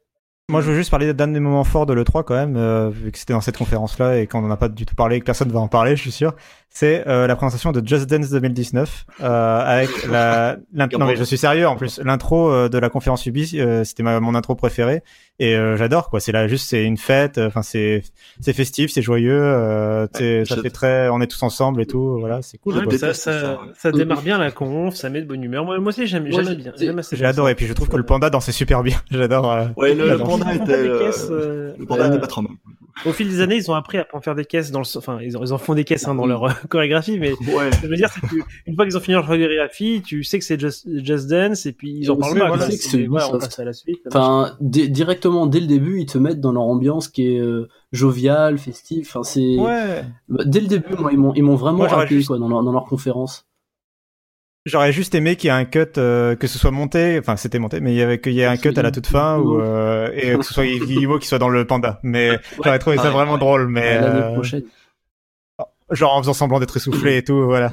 Moi, 0.50 0.60
je 0.60 0.70
veux 0.70 0.76
juste 0.76 0.90
parler 0.90 1.14
d'un 1.14 1.28
des 1.28 1.40
moments 1.40 1.64
forts 1.64 1.86
de 1.86 1.94
l'E3 1.94 2.22
quand 2.22 2.34
même, 2.34 2.56
euh, 2.56 2.90
vu 2.90 3.10
que 3.10 3.18
c'était 3.18 3.32
dans 3.32 3.40
cette 3.40 3.56
conférence-là 3.56 4.20
et 4.20 4.26
qu'on 4.26 4.42
n'en 4.42 4.50
a 4.50 4.58
pas 4.58 4.68
du 4.68 4.84
tout 4.84 4.94
parlé 4.94 5.18
que 5.18 5.24
personne 5.24 5.50
va 5.50 5.58
en 5.58 5.68
parler, 5.68 5.96
je 5.96 6.02
suis 6.02 6.12
sûr. 6.12 6.34
C'est 6.76 7.06
euh, 7.06 7.28
la 7.28 7.36
présentation 7.36 7.70
de 7.70 7.80
Just 7.86 8.10
Dance 8.10 8.30
2019 8.30 9.06
euh, 9.22 9.60
avec 9.64 9.88
la. 10.10 10.56
Non 10.74 11.06
mais 11.06 11.14
je 11.14 11.22
suis 11.22 11.38
sérieux 11.38 11.68
en 11.68 11.76
plus. 11.76 12.00
L'intro 12.04 12.50
euh, 12.50 12.68
de 12.68 12.78
la 12.78 12.88
conférence 12.90 13.24
Ubi, 13.26 13.48
euh, 13.60 13.84
c'était 13.84 14.02
ma- 14.02 14.18
mon 14.18 14.34
intro 14.34 14.56
préférée 14.56 15.04
et 15.38 15.54
euh, 15.54 15.76
j'adore 15.76 16.10
quoi. 16.10 16.18
C'est 16.18 16.32
là 16.32 16.48
juste, 16.48 16.68
c'est 16.68 16.82
une 16.84 16.96
fête. 16.96 17.38
Enfin, 17.38 17.62
c'est 17.62 18.02
c'est 18.40 18.52
festif, 18.52 18.90
c'est 18.90 19.02
joyeux. 19.02 19.40
Euh, 19.40 20.08
c'est- 20.14 20.44
ça 20.46 20.56
je- 20.56 20.62
fait 20.62 20.70
très. 20.70 21.08
On 21.10 21.20
est 21.20 21.28
tous 21.28 21.44
ensemble 21.44 21.80
et 21.80 21.86
tout. 21.86 22.18
Voilà, 22.18 22.42
c'est 22.42 22.58
cool. 22.58 22.76
Ouais, 22.76 22.84
quoi. 22.86 22.98
ça, 22.98 23.14
ça, 23.14 23.40
ça, 23.40 23.50
ouais. 23.52 23.58
ça 23.78 23.92
démarre 23.92 24.22
bien 24.22 24.36
la 24.38 24.50
conf, 24.50 24.96
ça 24.96 25.10
met 25.10 25.22
de 25.22 25.28
bonne 25.28 25.44
humeur. 25.44 25.64
Moi, 25.64 25.78
moi 25.78 25.90
aussi, 25.90 26.08
j'aime, 26.08 26.24
Ouais, 26.24 26.32
j'aime 26.32 26.54
bien. 26.56 26.72
c'est- 26.76 26.86
J'aime 26.86 26.98
assez 26.98 27.14
J'ai 27.16 27.24
adoré. 27.24 27.52
Et 27.52 27.54
puis 27.54 27.66
je 27.66 27.72
trouve 27.72 27.88
que 27.88 27.96
le 27.96 28.02
panda 28.04 28.30
dansait 28.30 28.50
super 28.50 28.82
bien. 28.82 28.96
J'adore. 29.12 29.52
euh, 29.52 29.66
Ouais, 29.76 29.94
le, 29.94 30.08
Le 30.10 30.18
panda 30.18 30.52
était, 30.52 30.72
euh, 30.72 31.12
euh, 31.30 31.72
le 31.78 31.86
panda 31.86 32.02
euh, 32.02 32.08
n'était 32.08 32.20
pas 32.20 32.26
trop 32.26 32.42
mal. 32.42 32.50
Au 33.06 33.12
fil 33.12 33.28
des 33.28 33.40
années, 33.40 33.56
ils 33.56 33.68
ont 33.72 33.74
appris 33.74 33.98
à 33.98 34.06
en 34.12 34.20
faire 34.20 34.36
des 34.36 34.44
caisses 34.44 34.70
dans 34.70 34.78
le, 34.78 34.86
enfin, 34.98 35.18
ils 35.20 35.36
en, 35.36 35.58
font 35.58 35.74
des 35.74 35.82
caisses 35.82 36.06
hein, 36.06 36.14
dans 36.14 36.26
leur 36.26 36.44
euh, 36.44 36.50
chorégraphie, 36.68 37.18
mais 37.18 37.32
Ouais. 37.54 37.70
je 37.82 37.86
veux 37.86 37.96
dire, 37.96 38.08
c'est 38.12 38.20
que 38.20 38.36
une 38.66 38.74
fois 38.74 38.84
qu'ils 38.84 38.96
ont 38.96 39.00
fini 39.00 39.14
leur 39.14 39.26
chorégraphie, 39.26 40.02
tu 40.04 40.24
sais 40.24 40.38
que 40.38 40.44
c'est 40.44 40.58
Just, 40.58 40.86
Just 41.04 41.28
Dance 41.28 41.66
et 41.66 41.72
puis 41.72 41.90
ils 42.00 42.10
en 42.10 42.16
Et 42.16 42.18
parlent 42.18 42.68
tu 42.70 42.76
sais 42.76 43.06
voilà, 43.06 43.28
on 43.34 43.38
passe 43.38 43.58
à 43.58 43.64
la 43.64 43.72
suite. 43.72 44.00
Enfin, 44.08 44.56
di- 44.60 44.88
directement 44.90 45.46
dès 45.46 45.60
le 45.60 45.66
début, 45.66 46.00
ils 46.00 46.06
te 46.06 46.18
mettent 46.18 46.40
dans 46.40 46.52
leur 46.52 46.62
ambiance 46.64 47.08
qui 47.08 47.34
est 47.34 47.38
euh, 47.40 47.68
joviale, 47.92 48.58
festive. 48.58 49.06
Enfin, 49.08 49.22
c'est 49.22 49.56
Ouais. 49.58 50.02
Bah, 50.28 50.42
dès 50.46 50.60
le 50.60 50.66
début, 50.66 50.94
moi, 50.98 51.10
ils 51.12 51.18
m'ont 51.18 51.34
ils 51.34 51.42
m'ont 51.42 51.56
vraiment 51.56 51.86
juste- 52.06 52.28
quoi 52.28 52.38
dans 52.38 52.48
leur, 52.48 52.62
dans 52.62 52.72
leur 52.72 52.84
conférence. 52.84 53.46
J'aurais 54.66 54.92
juste 54.92 55.14
aimé 55.14 55.36
qu'il 55.36 55.48
y 55.48 55.50
ait 55.50 55.56
un 55.56 55.66
cut, 55.66 55.80
euh, 55.98 56.36
que 56.36 56.46
ce 56.46 56.58
soit 56.58 56.70
monté, 56.70 57.18
enfin 57.18 57.36
c'était 57.36 57.58
monté, 57.58 57.80
mais 57.80 57.92
il 57.92 57.98
y 57.98 58.02
avait 58.02 58.18
qu'il 58.18 58.32
y 58.32 58.40
ait 58.40 58.46
un 58.46 58.56
cut 58.56 58.72
à 58.76 58.80
la 58.80 58.90
toute 58.90 59.06
fin 59.06 59.36
ou 59.38 59.60
euh, 59.60 60.10
et 60.14 60.38
que 60.38 60.42
ce 60.42 60.54
soit 60.54 60.64
Guillemot 60.64 61.18
qui 61.18 61.26
soit 61.28 61.38
dans 61.38 61.50
le 61.50 61.66
panda. 61.66 62.00
Mais 62.02 62.38
j'aurais 62.64 62.78
trouvé 62.78 62.96
ça 62.96 63.02
pareil, 63.02 63.14
vraiment 63.18 63.36
drôle, 63.36 63.68
mais 63.68 64.00
L'année 64.00 64.20
euh, 64.22 64.32
prochaine. 64.32 64.62
Genre 65.90 66.14
en 66.14 66.22
faisant 66.22 66.32
semblant 66.34 66.60
d'être 66.60 66.76
essoufflé 66.76 67.18
et 67.18 67.24
tout, 67.24 67.44
voilà. 67.44 67.72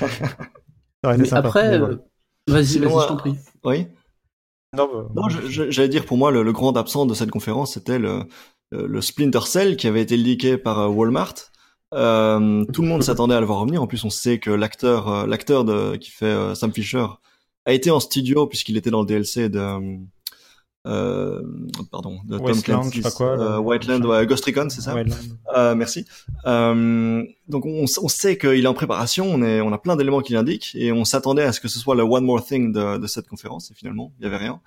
Mais 1.04 1.24
sympa. 1.24 1.48
après, 1.48 1.70
mais 1.70 1.78
voilà. 1.78 1.94
euh, 1.94 1.98
vas-y, 2.48 2.78
vas-y, 2.78 2.90
je 2.90 2.96
euh, 2.98 3.06
t'en 3.06 3.16
prie. 3.16 3.36
Oui. 3.64 3.86
non, 4.76 4.88
bah, 4.92 5.08
Non, 5.14 5.28
j'allais 5.28 5.88
dire 5.88 6.04
pour 6.04 6.16
moi 6.16 6.30
le, 6.30 6.42
le 6.42 6.52
grand 6.52 6.76
absent 6.76 7.06
de 7.06 7.14
cette 7.14 7.30
conférence, 7.30 7.74
c'était 7.74 7.98
le, 7.98 8.24
le, 8.72 8.86
le 8.86 9.00
Splinter 9.00 9.40
Cell 9.46 9.76
qui 9.76 9.86
avait 9.86 10.02
été 10.02 10.16
leaké 10.16 10.58
par 10.58 10.78
euh, 10.80 10.88
Walmart. 10.88 11.34
Euh, 11.94 12.64
tout 12.72 12.82
le 12.82 12.88
monde 12.88 13.02
s'attendait 13.04 13.34
à 13.36 13.40
le 13.40 13.46
voir 13.46 13.60
revenir. 13.60 13.80
En 13.82 13.86
plus, 13.86 14.02
on 14.04 14.10
sait 14.10 14.38
que 14.40 14.50
l'acteur, 14.50 15.08
euh, 15.08 15.26
l'acteur 15.26 15.64
qui 16.00 16.10
fait 16.10 16.26
euh, 16.26 16.54
Sam 16.56 16.72
Fisher 16.72 17.06
a 17.64 17.72
été 17.72 17.90
en 17.90 18.00
studio 18.00 18.46
puisqu'il 18.48 18.76
était 18.76 18.90
dans 18.90 19.00
le 19.00 19.06
DLC 19.06 19.48
de 19.48 19.60
euh, 20.86 21.42
pardon 21.90 22.20
de 22.26 22.36
Tom 22.38 22.46
Wasteland, 22.46 22.80
Clancy's 22.80 22.94
je 22.94 23.02
sais 23.02 23.02
pas 23.02 23.10
quoi, 23.10 23.38
euh, 23.38 23.58
Whiteland, 23.58 24.00
ouais, 24.02 24.26
Ghost 24.26 24.44
Recon, 24.44 24.68
c'est 24.70 24.80
ça. 24.80 24.94
Euh, 25.56 25.74
merci. 25.74 26.06
Euh, 26.46 27.24
donc 27.48 27.66
on, 27.66 27.84
on 27.84 28.08
sait 28.08 28.38
qu'il 28.38 28.64
est 28.64 28.66
en 28.66 28.74
préparation, 28.74 29.26
on, 29.26 29.42
est, 29.42 29.60
on 29.60 29.72
a 29.72 29.78
plein 29.78 29.96
d'éléments 29.96 30.20
qui 30.20 30.32
l'indiquent 30.32 30.72
et 30.74 30.92
on 30.92 31.04
s'attendait 31.04 31.42
à 31.42 31.52
ce 31.52 31.60
que 31.60 31.68
ce 31.68 31.78
soit 31.78 31.94
le 31.94 32.02
one 32.02 32.24
more 32.24 32.44
thing 32.44 32.72
de, 32.72 32.98
de 32.98 33.06
cette 33.06 33.26
conférence 33.26 33.70
et 33.70 33.74
finalement 33.74 34.12
il 34.18 34.24
y 34.24 34.26
avait 34.26 34.36
rien. 34.36 34.60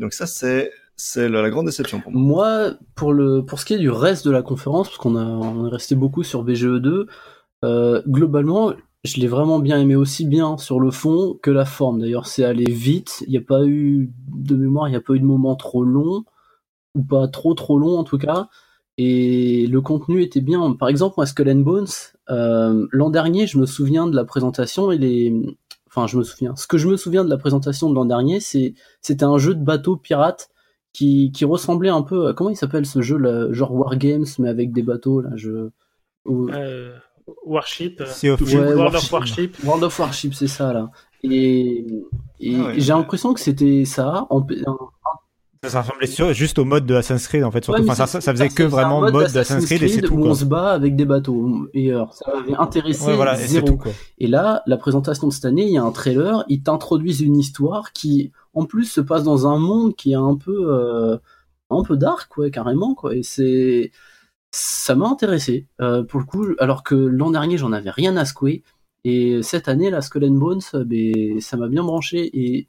Donc 0.00 0.12
ça 0.14 0.26
c'est 0.26 0.70
c'est 0.96 1.28
la, 1.28 1.42
la 1.42 1.50
grande 1.50 1.66
déception 1.66 2.00
pour 2.00 2.12
moi. 2.12 2.20
Moi, 2.20 2.74
pour 2.94 3.12
le 3.12 3.44
pour 3.44 3.60
ce 3.60 3.64
qui 3.64 3.74
est 3.74 3.78
du 3.78 3.90
reste 3.90 4.24
de 4.24 4.30
la 4.30 4.42
conférence, 4.42 4.88
parce 4.88 4.98
qu'on 4.98 5.16
a 5.16 5.24
on 5.24 5.66
est 5.66 5.70
resté 5.70 5.94
beaucoup 5.94 6.24
sur 6.24 6.44
BGE2, 6.44 7.06
euh, 7.64 8.02
globalement, 8.06 8.72
je 9.04 9.20
l'ai 9.20 9.28
vraiment 9.28 9.58
bien 9.58 9.78
aimé 9.78 9.96
aussi 9.96 10.26
bien 10.26 10.58
sur 10.58 10.80
le 10.80 10.90
fond 10.90 11.38
que 11.42 11.50
la 11.50 11.64
forme. 11.64 12.00
D'ailleurs, 12.00 12.26
c'est 12.26 12.44
allé 12.44 12.70
vite. 12.70 13.24
Il 13.26 13.30
n'y 13.30 13.38
a 13.38 13.42
pas 13.42 13.64
eu 13.64 14.10
de 14.28 14.56
mémoire, 14.56 14.88
il 14.88 14.92
n'y 14.92 14.96
a 14.96 15.00
pas 15.00 15.14
eu 15.14 15.20
de 15.20 15.24
moment 15.24 15.56
trop 15.56 15.84
long 15.84 16.24
ou 16.94 17.02
pas 17.04 17.28
trop 17.28 17.54
trop 17.54 17.78
long 17.78 17.98
en 17.98 18.04
tout 18.04 18.18
cas. 18.18 18.48
Et 18.98 19.66
le 19.68 19.80
contenu 19.80 20.22
était 20.22 20.40
bien. 20.40 20.72
Par 20.72 20.88
exemple, 20.88 21.14
moi, 21.16 21.26
Skull 21.26 21.48
and 21.50 21.60
Bones, 21.60 21.86
euh, 22.30 22.86
l'an 22.90 23.10
dernier, 23.10 23.46
je 23.46 23.58
me 23.58 23.66
souviens 23.66 24.08
de 24.08 24.16
la 24.16 24.24
présentation 24.24 24.90
et 24.90 24.98
les, 24.98 25.32
enfin, 25.86 26.08
je 26.08 26.18
me 26.18 26.24
souviens. 26.24 26.56
Ce 26.56 26.66
que 26.66 26.78
je 26.78 26.88
me 26.88 26.96
souviens 26.96 27.24
de 27.24 27.30
la 27.30 27.38
présentation 27.38 27.90
de 27.90 27.94
l'an 27.94 28.04
dernier, 28.06 28.40
c'est 28.40 28.74
c'était 29.00 29.24
un 29.24 29.38
jeu 29.38 29.54
de 29.54 29.62
bateau 29.62 29.96
pirate 29.96 30.50
qui, 30.92 31.30
qui 31.32 31.44
ressemblait 31.44 31.90
un 31.90 32.02
peu 32.02 32.26
à 32.26 32.34
comment 32.34 32.50
il 32.50 32.56
s'appelle 32.56 32.86
ce 32.86 33.00
jeu 33.02 33.16
là, 33.18 33.52
genre 33.52 33.72
Wargames 33.72 34.26
mais 34.40 34.48
avec 34.48 34.72
des 34.72 34.82
bateaux 34.82 35.20
là, 35.20 35.30
je 35.36 35.70
Euh, 36.26 36.98
Warship. 37.44 38.00
euh, 38.00 38.06
Sea 38.06 38.30
of 38.30 38.40
Ouais, 38.40 38.46
Thieves. 38.46 38.58
World 38.60 38.78
Warship. 38.78 38.96
of 39.04 39.12
Warship. 39.12 39.56
World 39.64 39.84
of 39.84 39.98
Warship, 39.98 40.34
c'est 40.34 40.48
ça 40.48 40.72
là. 40.72 40.90
Et, 41.24 41.84
et 42.40 42.56
Ah 42.56 42.66
ouais. 42.66 42.74
j'ai 42.80 42.92
l'impression 42.92 43.34
que 43.34 43.40
c'était 43.40 43.84
ça. 43.84 44.26
En, 44.30 44.46
Ça 45.66 45.82
ressemblait 45.82 46.06
sur- 46.06 46.32
juste 46.32 46.58
au 46.60 46.64
mode 46.64 46.86
de 46.86 46.94
Assassin's 46.94 47.26
Creed 47.26 47.42
en 47.42 47.50
fait. 47.50 47.64
Surtout, 47.64 47.80
Ouais, 47.80 47.84
mais 47.86 47.90
enfin, 47.92 48.06
ça, 48.06 48.20
ça 48.20 48.32
faisait 48.32 48.48
que 48.48 48.62
vraiment 48.62 49.00
mode 49.00 49.12
mode 49.12 49.22
d'Assassin's 49.24 49.62
d'Assassin's 49.62 49.66
Creed 49.66 49.82
et 49.82 49.88
c'est 49.88 49.96
Creed 49.98 50.08
tout 50.10 50.14
où 50.16 50.20
quoi. 50.22 50.30
on 50.30 50.34
se 50.34 50.44
bat 50.44 50.70
avec 50.70 50.94
des 50.94 51.04
bateaux. 51.04 51.68
Et 51.74 51.90
alors, 51.92 52.14
ça 52.14 52.30
m'avait 52.32 52.54
intéressé 52.54 53.06
Ouais, 53.06 53.16
voilà, 53.16 53.34
et 53.34 53.38
c'est 53.38 53.48
zéro. 53.48 53.66
tout 53.66 53.76
quoi. 53.76 53.90
Et 54.18 54.28
là, 54.28 54.62
la 54.66 54.76
présentation 54.76 55.26
de 55.26 55.32
cette 55.32 55.44
année, 55.46 55.64
il 55.66 55.72
y 55.72 55.78
a 55.78 55.82
un 55.82 55.90
trailer, 55.90 56.44
ils 56.48 56.62
t'introduisent 56.62 57.20
une 57.22 57.36
histoire 57.36 57.92
qui, 57.92 58.30
en 58.54 58.64
plus, 58.66 58.84
se 58.84 59.00
passe 59.00 59.24
dans 59.24 59.48
un 59.48 59.58
monde 59.58 59.96
qui 59.96 60.12
est 60.12 60.16
un 60.16 60.36
peu, 60.36 60.68
euh, 60.72 61.16
un 61.70 61.82
peu 61.82 61.96
dark, 61.96 62.36
ouais, 62.38 62.52
carrément, 62.52 62.94
quoi. 62.94 63.16
Et 63.16 63.24
c'est, 63.24 63.90
ça 64.50 64.94
m'a 64.94 65.08
intéressé, 65.08 65.66
euh, 65.80 66.02
pour 66.02 66.20
le 66.20 66.26
coup, 66.26 66.46
alors 66.58 66.82
que 66.82 66.94
l'an 66.94 67.30
dernier, 67.30 67.58
j'en 67.58 67.72
avais 67.72 67.90
rien 67.90 68.16
à 68.16 68.24
secouer. 68.24 68.62
Et 69.04 69.42
cette 69.42 69.68
année, 69.68 69.90
la 69.90 70.00
Skull 70.02 70.24
and 70.24 70.32
Bones, 70.38 70.60
euh, 70.74 70.84
ben, 70.84 71.40
ça 71.40 71.56
m'a 71.56 71.68
bien 71.68 71.84
branché. 71.84 72.30
Et 72.38 72.68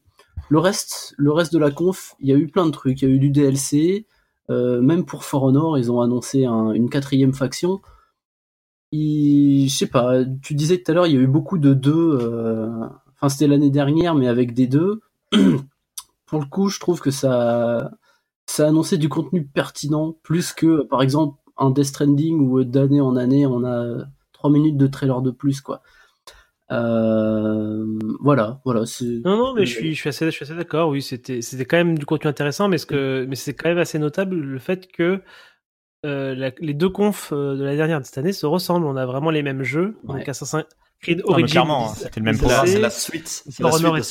le 0.49 0.59
reste, 0.59 1.13
le 1.17 1.31
reste 1.31 1.53
de 1.53 1.59
la 1.59 1.71
conf, 1.71 2.15
il 2.19 2.27
y 2.27 2.33
a 2.33 2.35
eu 2.37 2.47
plein 2.47 2.65
de 2.65 2.71
trucs. 2.71 3.01
Il 3.01 3.09
y 3.09 3.11
a 3.11 3.15
eu 3.15 3.19
du 3.19 3.29
DLC, 3.31 4.05
euh, 4.49 4.81
même 4.81 5.05
pour 5.05 5.23
For 5.23 5.43
Honor, 5.43 5.77
ils 5.77 5.91
ont 5.91 6.01
annoncé 6.01 6.45
un- 6.45 6.71
une 6.71 6.89
quatrième 6.89 7.33
faction. 7.33 7.81
Je 8.91 9.67
sais 9.69 9.87
pas, 9.87 10.23
tu 10.41 10.55
disais 10.55 10.81
tout 10.81 10.91
à 10.91 10.95
l'heure, 10.95 11.07
il 11.07 11.13
y 11.13 11.17
a 11.17 11.21
eu 11.21 11.27
beaucoup 11.27 11.57
de 11.59 11.73
deux. 11.73 12.17
Enfin, 13.15 13.29
c'était 13.29 13.47
l'année 13.47 13.69
dernière, 13.69 14.15
mais 14.15 14.27
avec 14.27 14.53
des 14.53 14.67
deux. 14.67 15.01
pour 16.25 16.39
le 16.39 16.45
coup, 16.45 16.69
je 16.69 16.79
trouve 16.79 16.99
que 16.99 17.11
ça, 17.11 17.91
ça 18.45 18.65
a 18.65 18.69
annoncé 18.69 18.97
du 18.97 19.09
contenu 19.09 19.45
pertinent, 19.45 20.15
plus 20.23 20.53
que, 20.53 20.83
par 20.83 21.01
exemple, 21.01 21.37
un 21.59 21.69
Death 21.71 21.85
Stranding 21.85 22.39
où 22.39 22.63
d'année 22.63 23.01
en 23.01 23.15
année, 23.15 23.45
on 23.45 23.63
a 23.65 24.05
trois 24.33 24.49
minutes 24.49 24.77
de 24.77 24.87
trailer 24.87 25.21
de 25.21 25.31
plus, 25.31 25.61
quoi. 25.61 25.81
Euh, 26.71 27.85
voilà, 28.19 28.61
voilà. 28.65 28.85
c'est- 28.85 29.21
Non, 29.25 29.37
non, 29.37 29.53
mais 29.55 29.65
je 29.65 29.75
suis, 29.75 29.93
je 29.95 29.99
suis 29.99 30.09
assez, 30.09 30.25
je 30.25 30.31
suis 30.31 30.43
assez 30.43 30.55
d'accord. 30.55 30.89
Oui, 30.89 31.01
c'était, 31.01 31.41
c'était 31.41 31.65
quand 31.65 31.77
même 31.77 31.97
du 31.97 32.05
contenu 32.05 32.29
intéressant, 32.29 32.67
mais 32.67 32.77
ce 32.77 32.85
que, 32.85 33.25
mais 33.27 33.35
c'est 33.35 33.53
quand 33.53 33.69
même 33.69 33.77
assez 33.79 33.99
notable 33.99 34.35
le 34.35 34.59
fait 34.59 34.87
que 34.91 35.21
euh, 36.05 36.33
la- 36.35 36.51
les 36.59 36.73
deux 36.73 36.89
confs 36.89 37.33
euh, 37.33 37.55
de 37.57 37.63
la 37.63 37.75
dernière 37.75 37.99
de 37.99 38.05
cette 38.05 38.17
année 38.19 38.31
se 38.31 38.45
ressemblent. 38.45 38.85
On 38.85 38.95
a 38.95 39.05
vraiment 39.05 39.31
les 39.31 39.43
mêmes 39.43 39.63
jeux. 39.63 39.97
Ouais. 40.03 40.19
Donc 40.19 40.29
Assassin's 40.29 40.63
Creed 41.01 41.21
Origins. 41.25 41.47
clairement, 41.49 41.89
hein, 41.89 41.93
c'était 41.95 42.19
le 42.19 42.25
même 42.25 42.37
programme. 42.37 42.67
c'est 42.67 42.79
la 42.79 42.89
suite. 42.89 43.43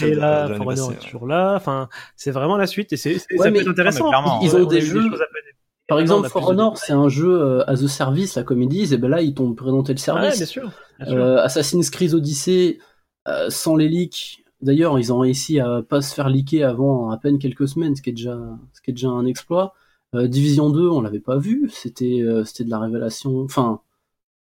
était 0.08 0.14
là, 0.20 0.46
est 0.90 0.98
toujours 1.04 1.26
là. 1.26 1.54
Enfin, 1.56 1.88
c'est 2.16 2.30
vraiment 2.30 2.56
la 2.56 2.66
suite 2.66 2.92
et 2.92 2.96
c'est, 2.96 3.14
Ouais, 3.14 3.20
ça 3.38 3.50
mais- 3.50 3.58
peut 3.58 3.60
être 3.62 3.68
intéressant. 3.70 4.10
Ils 4.42 4.50
On 4.56 4.62
ont 4.62 4.66
a 4.66 4.70
des 4.70 4.78
eu 4.78 4.90
jeux- 4.90 5.00
choses 5.10 5.20
à 5.22 5.26
peine- 5.26 5.54
Par 5.89 6.01
exemple, 6.01 6.28
For 6.28 6.43
de 6.43 6.47
Honor, 6.52 6.78
c'est 6.78 6.93
un 6.93 7.09
jeu 7.09 7.40
euh, 7.40 7.65
as 7.66 7.82
a 7.82 7.89
service, 7.89 8.36
la 8.36 8.44
comme 8.44 8.62
ils 8.62 8.69
disent, 8.69 8.93
et 8.93 8.98
ben 8.98 9.09
là, 9.09 9.23
ils 9.23 9.35
t'ont 9.35 9.55
présenté 9.55 9.93
le 9.94 9.98
Ouais, 9.98 10.02
service. 10.05 10.36
bien 10.36 10.47
sûr. 10.47 10.70
bien 10.98 11.06
sûr. 11.06 11.16
Euh, 11.19 11.43
Assassin's 11.43 11.90
Creed 11.90 12.15
Odyssey, 12.15 12.78
euh, 13.27 13.51
sans 13.51 13.77
les 13.77 13.89
leaks. 13.89 14.44
D'ailleurs, 14.60 14.98
ils 14.98 15.12
ont 15.12 15.19
réussi 15.20 15.60
à 15.60 15.82
pas 15.82 16.02
se 16.02 16.15
faire 16.15 16.28
leaker 16.28 16.69
avant 16.69 17.10
à 17.10 17.16
peine 17.19 17.39
quelques 17.39 17.69
semaines, 17.69 17.97
ce 17.97 18.02
qui 18.02 18.10
est 18.10 18.12
déjà, 18.12 18.39
ce 18.74 18.81
qui 18.82 18.90
est 18.90 18.94
déjà 18.94 19.09
un 19.09 19.24
exploit. 19.27 19.74
Euh, 20.15 20.27
Division 20.28 20.70
2, 20.70 20.89
on 20.89 21.01
l'avait 21.01 21.20
pas 21.20 21.39
vu, 21.39 21.70
c'était, 21.73 22.20
euh, 22.23 22.44
c'était 22.44 22.65
de 22.65 22.70
la 22.70 22.78
révélation. 22.81 23.43
Enfin, 23.43 23.81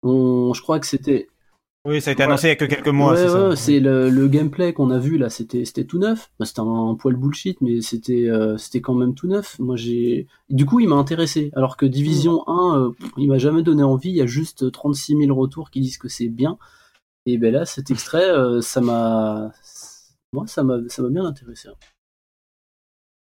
on, 0.02 0.55
je 0.55 0.62
crois 0.62 0.81
que 0.81 0.86
c'était, 0.86 1.28
Oui, 1.84 2.00
ça 2.00 2.10
a 2.10 2.12
été 2.12 2.22
annoncé 2.22 2.46
il 2.46 2.50
y 2.50 2.52
a 2.52 2.56
que 2.56 2.64
quelques 2.64 2.86
mois, 2.86 3.12
Ouais, 3.14 3.28
ouais, 3.28 3.56
c'est 3.56 3.80
le, 3.80 4.09
le 4.09 4.28
gameplay 4.28 4.72
qu'on 4.72 4.90
a 4.90 4.98
vu 5.00 5.18
là, 5.18 5.30
c'était 5.30 5.64
c'était 5.64 5.84
tout 5.84 5.98
neuf. 5.98 6.30
Bah, 6.38 6.46
c'était 6.46 6.60
un, 6.60 6.90
un 6.90 6.94
poil 6.94 7.16
bullshit, 7.16 7.60
mais 7.60 7.80
c'était 7.80 8.28
euh, 8.28 8.56
c'était 8.56 8.80
quand 8.80 8.94
même 8.94 9.14
tout 9.14 9.26
neuf. 9.26 9.59
Moi 9.59 9.74
j'ai, 9.74 10.28
du 10.48 10.64
coup, 10.64 10.78
il 10.78 10.88
m'a 10.88 10.94
intéressé. 10.94 11.50
Alors 11.56 11.76
que 11.76 11.84
Division 11.84 12.46
1, 12.48 12.78
euh, 12.78 12.90
pff, 12.92 13.10
il 13.18 13.28
m'a 13.28 13.38
jamais 13.38 13.62
donné 13.64 13.82
envie. 13.82 14.10
Il 14.10 14.16
y 14.16 14.22
a 14.22 14.26
juste 14.26 14.70
36 14.70 15.16
000 15.16 15.36
retours 15.36 15.70
qui 15.70 15.80
disent 15.80 15.98
que 15.98 16.09
c'est 16.09 16.28
bien. 16.28 16.56
Et 17.26 17.38
ben 17.38 17.52
là, 17.52 17.64
cet 17.64 17.90
extrait, 17.90 18.28
euh, 18.30 18.60
ça 18.60 18.80
m'a, 18.80 19.52
moi, 20.32 20.46
ça 20.46 20.62
m'a 20.62 20.78
ça 20.88 21.02
m'a 21.02 21.09
bien 21.09 21.24
intéressé. 21.24 21.68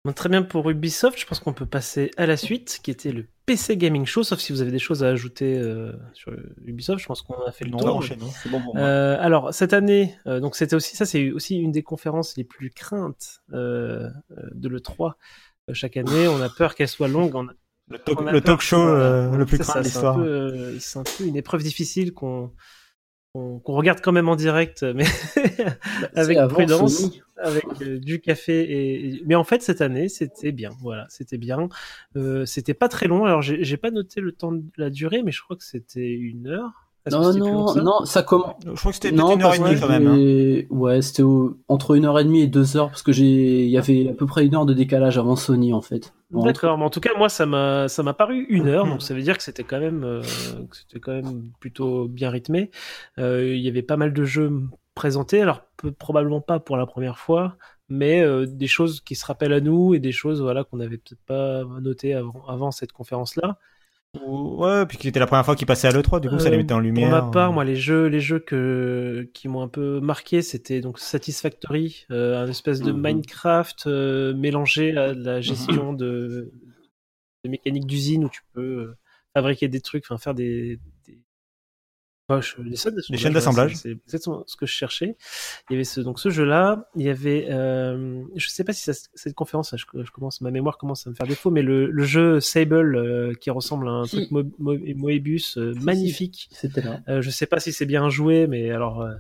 Bon, 0.05 0.13
Très 0.13 0.29
bien 0.29 0.43
pour 0.43 0.69
Ubisoft, 0.69 1.19
je 1.19 1.25
pense 1.25 1.41
qu'on 1.41 1.55
peut 1.55 1.65
passer 1.65 2.11
à 2.19 2.27
la 2.27 2.37
suite, 2.37 2.81
qui 2.83 2.91
était 2.91 3.11
le 3.11 3.27
PC 3.47 3.79
Gaming 3.79 4.05
Show, 4.05 4.23
sauf 4.23 4.39
si 4.39 4.53
vous 4.53 4.61
avez 4.61 4.71
des 4.71 4.79
choses 4.79 5.03
à 5.03 5.09
ajouter 5.09 5.57
euh, 5.59 5.93
sur 6.13 6.31
Ubisoft, 6.67 7.01
je 7.01 7.07
pense 7.07 7.23
qu'on 7.23 7.43
a 7.47 7.53
fait 7.53 7.65
le 7.65 7.71
Non, 7.71 7.79
tour. 7.79 7.97
enchaînons. 7.97 8.29
C'est 8.43 8.51
bon 8.51 8.61
pour 8.61 8.75
moi. 8.75 8.85
Euh, 8.85 9.17
alors 9.19 9.55
cette 9.55 9.73
année, 9.73 10.15
euh, 10.27 10.41
donc 10.41 10.57
c'était 10.57 10.77
aussi 10.77 10.95
ça, 10.95 11.07
c'est 11.07 11.31
aussi 11.33 11.57
une 11.57 11.73
des 11.73 11.83
conférences 11.83 12.37
les 12.37 12.45
plus 12.45 12.69
craintes 12.71 13.41
de 13.51 14.13
le 14.69 14.81
3 14.81 15.17
chaque 15.73 15.97
année. 15.97 16.29
On 16.29 16.41
a 16.43 16.51
peur 16.51 16.75
qu'elle 16.75 16.89
soit 16.89 17.09
longue. 17.09 17.35
On 17.35 17.49
a- 17.49 17.53
Le 17.89 17.99
talk, 17.99 18.21
on 18.21 18.27
a 18.27 18.33
le 18.33 18.41
peur 18.43 18.59
talk 18.59 18.61
show 18.61 18.85
le 18.85 19.45
plus 19.47 19.59
craint 19.59 19.81
de 19.81 19.85
l'histoire. 19.85 20.19
C'est 20.81 20.99
un 20.99 21.05
peu 21.05 21.25
une 21.25 21.37
épreuve 21.37 21.63
difficile 21.63 22.13
qu'on 22.13 22.53
qu'on 23.35 23.61
regarde 23.67 24.01
quand 24.01 24.13
même 24.13 24.29
en 24.29 24.37
direct, 24.37 24.85
mais 24.85 25.05
avec 26.15 26.39
prudence 26.49 27.11
avec 27.37 27.65
euh, 27.83 27.99
du 27.99 28.21
café 28.21 28.61
et, 28.61 29.23
mais 29.27 29.35
en 29.35 29.43
fait 29.43 29.61
cette 29.61 29.81
année 29.81 30.09
c'était 30.09 30.53
bien. 30.53 30.71
Voilà 30.81 31.07
c'était 31.09 31.37
bien. 31.37 31.69
Euh, 32.17 32.47
c'était 32.47 32.75
pas 32.75 32.89
très 32.89 33.09
long. 33.09 33.25
Alors 33.25 33.43
j'ai 33.43 33.77
pas 33.77 33.91
noté 33.91 34.21
le 34.21 34.33
temps 34.33 34.53
de 34.53 34.63
la 34.77 34.89
durée 34.89 35.23
mais 35.23 35.33
je 35.33 35.43
crois 35.43 35.57
que 35.57 35.65
c'était 35.65 36.13
une 36.13 36.47
heure 36.47 36.84
Non, 37.11 37.33
non, 37.35 37.67
ça 37.69 37.83
non, 37.83 38.05
ça 38.07 38.23
commence. 38.23 38.55
Je 38.65 38.71
crois 38.73 38.91
que 38.91 38.95
c'était 38.95 39.11
une 39.11 39.21
heure 39.21 39.55
et 39.55 39.59
demie 39.59 39.81
quand 39.81 39.89
même. 39.89 40.07
hein. 40.07 40.17
Ouais, 40.71 41.03
c'était 41.03 41.23
au- 41.23 41.59
entre 41.69 41.97
une 41.97 42.07
heure 42.07 42.19
et 42.19 42.25
demie 42.25 42.41
et 42.43 42.47
deux 42.47 42.77
heures 42.79 42.89
parce 42.89 43.03
que 43.03 43.13
j'ai, 43.13 43.65
il 43.65 43.69
y 43.71 43.77
avait 43.77 44.09
à 44.09 44.15
peu 44.15 44.25
près 44.27 44.47
une 44.47 44.55
heure 44.55 44.65
de 44.67 44.73
décalage 44.73 45.19
avant 45.19 45.37
Sony 45.37 45.73
en 45.75 45.83
fait. 45.83 46.15
Bon, 46.31 46.43
D'accord, 46.45 46.79
mais 46.79 46.85
en 46.85 46.91
tout 46.91 47.01
cas 47.01 47.11
moi 47.17 47.29
ça 47.29 47.45
m'a 47.47 47.89
ça 47.89 48.03
m'a 48.03 48.15
paru 48.15 48.47
une 48.49 48.69
heure, 48.69 48.87
donc 48.87 49.03
ça 49.03 49.13
veut 49.15 49.23
dire 49.23 49.37
que 49.37 49.43
c'était 49.43 49.65
quand 49.65 49.79
même 49.81 50.03
euh, 50.03 50.23
que 50.23 50.77
c'était 50.77 50.99
quand 50.99 51.13
même 51.13 51.51
plutôt 51.61 52.09
bien 52.09 52.31
rythmé. 52.31 52.71
Euh, 53.19 53.55
Il 53.55 53.61
y 53.61 53.69
avait 53.69 53.83
pas 53.83 53.97
mal 53.99 54.13
de 54.15 54.25
jeux 54.25 54.51
présentés, 54.95 55.43
alors 55.43 55.61
peu- 55.77 55.93
probablement 55.93 56.41
pas 56.41 56.59
pour 56.59 56.77
la 56.77 56.87
première 56.87 57.19
fois, 57.19 57.57
mais 57.89 58.23
euh, 58.23 58.47
des 58.47 58.67
choses 58.67 59.01
qui 59.03 59.15
se 59.15 59.27
rappellent 59.27 59.53
à 59.53 59.61
nous 59.61 59.95
et 59.95 59.99
des 60.01 60.13
choses 60.13 60.41
voilà 60.41 60.65
qu'on 60.65 60.79
n'avait 60.79 60.97
peut-être 60.99 61.23
pas 61.27 61.65
notées 61.83 62.15
avant 62.15 62.43
avant 62.49 62.71
cette 62.71 62.93
conférence 62.93 63.37
là. 63.37 63.59
Ouais, 64.23 64.87
puis 64.87 64.97
qui 64.99 65.09
était 65.09 65.19
la 65.19 65.27
première 65.27 65.45
fois 65.45 65.57
qu'il 65.57 65.67
passait 65.67 65.89
à 65.89 65.91
l'E3, 65.93 66.21
du 66.21 66.29
coup 66.29 66.39
ça 66.39 66.49
les 66.51 66.57
Euh, 66.57 66.59
mettait 66.59 66.75
en 66.75 66.81
lumière. 66.81 67.11
Pour 67.11 67.27
ma 67.27 67.33
part, 67.33 67.53
moi, 67.53 67.65
les 67.65 67.77
jeux, 67.77 68.07
les 68.07 68.21
jeux 68.21 68.39
que, 68.39 69.29
qui 69.35 69.49
m'ont 69.49 69.63
un 69.63 69.69
peu 69.69 70.01
marqué, 70.01 70.41
c'était 70.43 70.81
donc 70.81 70.99
Satisfactory, 70.99 72.07
euh, 72.11 72.43
un 72.43 72.49
espèce 72.49 72.81
de 72.81 72.93
Mhm. 72.93 73.01
Minecraft 73.03 73.87
euh, 73.87 74.35
mélangé 74.35 74.97
à 74.97 75.15
de 75.15 75.23
la 75.25 75.41
gestion 75.41 75.93
de, 75.93 76.53
de 77.45 77.51
mécanique 77.51 77.87
d'usine 77.87 78.25
où 78.25 78.29
tu 78.29 78.43
peux 78.53 78.61
euh, 78.63 78.97
fabriquer 79.35 79.69
des 79.69 79.81
trucs, 79.81 80.05
enfin 80.05 80.19
faire 80.19 80.35
des... 80.35 80.79
enfin, 82.29 82.41
je- 82.41 82.63
des 83.11 83.17
chaînes 83.19 83.33
d'assemblage. 83.33 83.75
C'est 83.77 83.91
exactement 84.07 84.45
ce 84.47 84.57
que 84.57 84.67
je 84.67 84.73
cherchais. 84.73 85.17
Il 85.69 85.75
y 85.75 85.77
avait 85.77 85.85
ce, 85.85 86.01
donc 86.01 86.19
ce 86.19 86.31
jeu-là. 86.31 86.89
Il 86.97 87.03
y 87.03 87.09
avait, 87.11 87.47
euh, 87.51 88.23
je 88.37 88.49
sais 88.49 88.65
pas 88.65 88.73
si 88.73 88.83
ça- 88.83 89.09
cette 89.15 89.35
conférence, 89.35 89.75
je, 89.77 89.85
je 90.03 90.11
commence, 90.11 90.41
ma 90.41 90.51
mémoire 90.51 90.79
commence 90.79 91.07
à 91.07 91.11
me 91.11 91.15
faire 91.15 91.27
défaut, 91.27 91.51
mais 91.51 91.63
le, 91.63 91.91
le 91.91 92.05
jeu 92.05 92.41
Sable 92.41 92.97
euh, 92.97 93.33
qui 93.41 93.51
ressemble 93.51 93.89
à 93.89 93.93
un 93.93 94.05
Si. 94.05 94.17
truc 94.17 94.31
Mo- 94.31 94.43
Mo- 94.59 94.79
Moebius 94.97 95.59
euh, 95.59 95.75
si. 95.75 95.81
magnifique. 95.85 96.49
C'était 96.53 96.83
là. 96.83 97.01
Euh, 97.09 97.23
je 97.23 97.31
sais 97.31 97.47
pas 97.47 97.61
si 97.61 97.73
c'est 97.73 97.87
bien 97.87 98.09
joué, 98.09 98.47
mais 98.47 98.71
alors. 98.71 99.03
euh, 99.03 99.13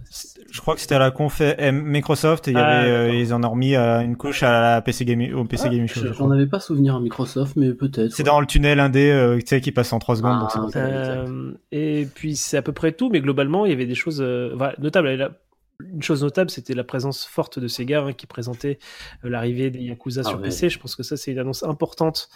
Je 0.50 0.60
crois 0.60 0.74
que 0.74 0.80
c'était 0.80 0.94
à 0.94 0.98
la 0.98 1.10
conf 1.10 1.40
euh, 1.40 1.72
Microsoft 1.72 2.48
et 2.48 2.52
il 2.52 2.54
y 2.54 2.60
Ah, 2.60 2.80
avait, 2.80 2.90
euh, 2.90 3.14
ils 3.14 3.34
en 3.34 3.42
ont 3.44 3.50
remis 3.50 3.74
euh, 3.76 4.00
une 4.00 4.16
couche 4.16 4.42
à 4.42 4.50
la 4.74 4.82
PC 4.82 5.04
Gaming, 5.04 5.32
au 5.34 5.44
PC 5.44 5.64
Ah, 5.66 5.68
Gaming 5.70 5.88
Show. 5.88 6.12
J'en 6.12 6.30
avais 6.30 6.46
pas 6.46 6.60
souvenir 6.60 6.94
à 6.96 7.00
Microsoft, 7.00 7.56
mais 7.56 7.72
peut-être. 7.74 8.12
C'est 8.12 8.22
ouais. 8.22 8.26
dans 8.26 8.40
le 8.40 8.46
tunnel 8.46 8.80
indé, 8.80 9.10
euh, 9.10 9.38
tu 9.38 9.46
sais, 9.46 9.60
qui 9.60 9.72
passe 9.72 9.92
en 9.92 9.98
3 9.98 10.16
secondes. 10.16 10.46
Ah, 10.50 10.58
donc 10.58 10.76
euh, 10.76 11.52
et 11.72 12.06
puis 12.14 12.36
c'est 12.36 12.56
à 12.56 12.62
peu 12.62 12.72
près 12.72 12.93
tout, 12.96 13.10
mais 13.10 13.20
globalement 13.20 13.66
il 13.66 13.70
y 13.70 13.74
avait 13.74 13.86
des 13.86 13.94
choses 13.94 14.20
euh, 14.22 14.56
notables. 14.78 15.34
Une 15.80 16.02
chose 16.02 16.22
notable, 16.22 16.50
c'était 16.50 16.74
la 16.74 16.84
présence 16.84 17.24
forte 17.24 17.58
de 17.58 17.66
Sega 17.68 18.04
hein, 18.04 18.12
qui 18.12 18.26
présentait 18.26 18.78
euh, 19.24 19.28
l'arrivée 19.30 19.70
des 19.70 19.80
Yakuza 19.80 20.22
Ah 20.24 20.28
sur 20.28 20.38
ouais. 20.38 20.44
PC. 20.44 20.68
Je 20.70 20.78
pense 20.78 20.94
que 20.96 21.02
ça 21.02 21.16
c'est 21.16 21.32
une 21.32 21.38
annonce 21.40 21.62
importante. 21.64 22.28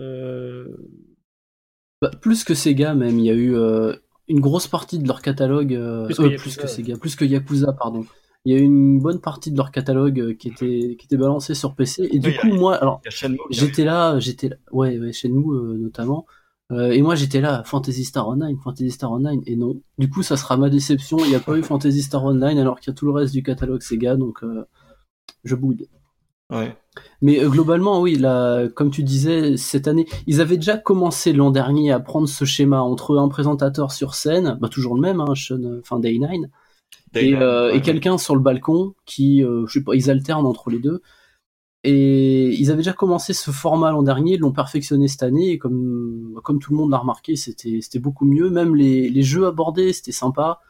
Euh, 0.00 0.66
Bah, 2.00 2.10
plus 2.20 2.44
que 2.44 2.54
Sega 2.54 2.94
même, 2.94 3.18
il 3.18 3.26
y 3.26 3.30
a 3.30 3.34
eu 3.34 3.54
euh, 3.54 3.94
une 4.28 4.40
grosse 4.40 4.66
partie 4.66 4.98
de 4.98 5.06
leur 5.06 5.22
catalogue, 5.22 5.74
euh, 5.74 6.06
Plus 6.06 6.18
euh, 6.20 6.22
que 6.30 6.36
plus 6.36 6.56
Yakuza, 6.56 6.56
que 6.56 6.62
ouais. 6.62 6.68
Sega, 6.68 6.96
plus 6.96 7.16
que 7.16 7.24
Yakuza, 7.24 7.72
pardon. 7.74 8.04
Il 8.44 8.52
y 8.52 8.56
a 8.56 8.58
eu 8.58 8.62
une 8.64 8.98
bonne 9.00 9.20
partie 9.20 9.52
de 9.52 9.56
leur 9.56 9.70
catalogue 9.70 10.36
qui 10.36 10.48
était 10.48 10.96
qui 10.98 11.06
était 11.06 11.16
balancé 11.16 11.54
sur 11.54 11.76
PC. 11.76 12.08
Et 12.10 12.18
du 12.18 12.30
Oui, 12.30 12.36
coup, 12.36 12.48
a- 12.52 12.58
moi, 12.58 12.74
alors 12.76 13.00
j'étais 13.50 13.84
là, 13.84 14.18
j'étais 14.18 14.48
là, 14.48 14.56
ouais, 14.72 14.98
ouais, 14.98 15.12
chez 15.12 15.28
nous 15.28 15.52
euh, 15.52 15.76
notamment. 15.78 16.26
Euh, 16.72 16.90
et 16.90 17.02
moi 17.02 17.14
j'étais 17.14 17.40
là, 17.40 17.62
Fantasy 17.64 18.04
Star 18.04 18.28
Online, 18.28 18.56
Fantasy 18.62 18.90
Star 18.90 19.12
Online, 19.12 19.42
et 19.46 19.56
non. 19.56 19.80
Du 19.98 20.08
coup, 20.08 20.22
ça 20.22 20.36
sera 20.36 20.56
ma 20.56 20.70
déception. 20.70 21.18
Il 21.18 21.28
n'y 21.28 21.34
a 21.34 21.40
pas 21.40 21.56
eu 21.56 21.62
Fantasy 21.62 22.02
Star 22.02 22.24
Online 22.24 22.58
alors 22.58 22.80
qu'il 22.80 22.90
y 22.90 22.94
a 22.94 22.94
tout 22.94 23.06
le 23.06 23.12
reste 23.12 23.32
du 23.32 23.42
catalogue 23.42 23.82
Sega, 23.82 24.16
donc 24.16 24.42
euh, 24.42 24.64
je 25.44 25.54
boude. 25.54 25.86
Ouais. 26.50 26.76
Mais 27.20 27.42
euh, 27.42 27.48
globalement, 27.48 28.00
oui, 28.00 28.16
là, 28.16 28.68
comme 28.68 28.90
tu 28.90 29.02
disais, 29.02 29.56
cette 29.56 29.86
année, 29.86 30.06
ils 30.26 30.40
avaient 30.40 30.56
déjà 30.56 30.76
commencé 30.76 31.32
l'an 31.32 31.50
dernier 31.50 31.92
à 31.92 32.00
prendre 32.00 32.28
ce 32.28 32.44
schéma 32.44 32.80
entre 32.80 33.18
un 33.18 33.28
présentateur 33.28 33.92
sur 33.92 34.14
scène, 34.14 34.58
bah, 34.60 34.68
toujours 34.68 34.94
le 34.94 35.00
même, 35.00 35.20
hein, 35.20 35.34
Sean, 35.34 35.78
enfin 35.80 35.98
Day 35.98 36.18
9, 36.18 36.30
et, 37.14 37.80
quelqu'un 37.82 38.16
sur 38.16 38.34
le 38.34 38.40
balcon 38.40 38.94
qui, 39.04 39.40
je 39.40 39.72
sais 39.72 39.82
pas, 39.82 39.94
ils 39.94 40.10
alternent 40.10 40.46
entre 40.46 40.70
les 40.70 40.78
deux. 40.78 41.02
Et 41.84 42.50
ils 42.60 42.70
avaient 42.70 42.78
déjà 42.78 42.92
commencé 42.92 43.32
ce 43.32 43.50
format 43.50 43.90
l'an 43.90 44.02
dernier, 44.04 44.34
ils 44.34 44.40
l'ont 44.40 44.52
perfectionné 44.52 45.08
cette 45.08 45.24
année, 45.24 45.50
et 45.50 45.58
comme, 45.58 46.38
comme 46.44 46.60
tout 46.60 46.70
le 46.72 46.76
monde 46.78 46.90
l'a 46.92 46.98
remarqué, 46.98 47.34
c'était 47.34 47.80
c'était 47.80 47.98
beaucoup 47.98 48.24
mieux. 48.24 48.50
Même 48.50 48.76
les, 48.76 49.08
les 49.10 49.22
jeux 49.22 49.46
abordés, 49.46 49.92
c'était 49.92 50.12
sympa. 50.12 50.60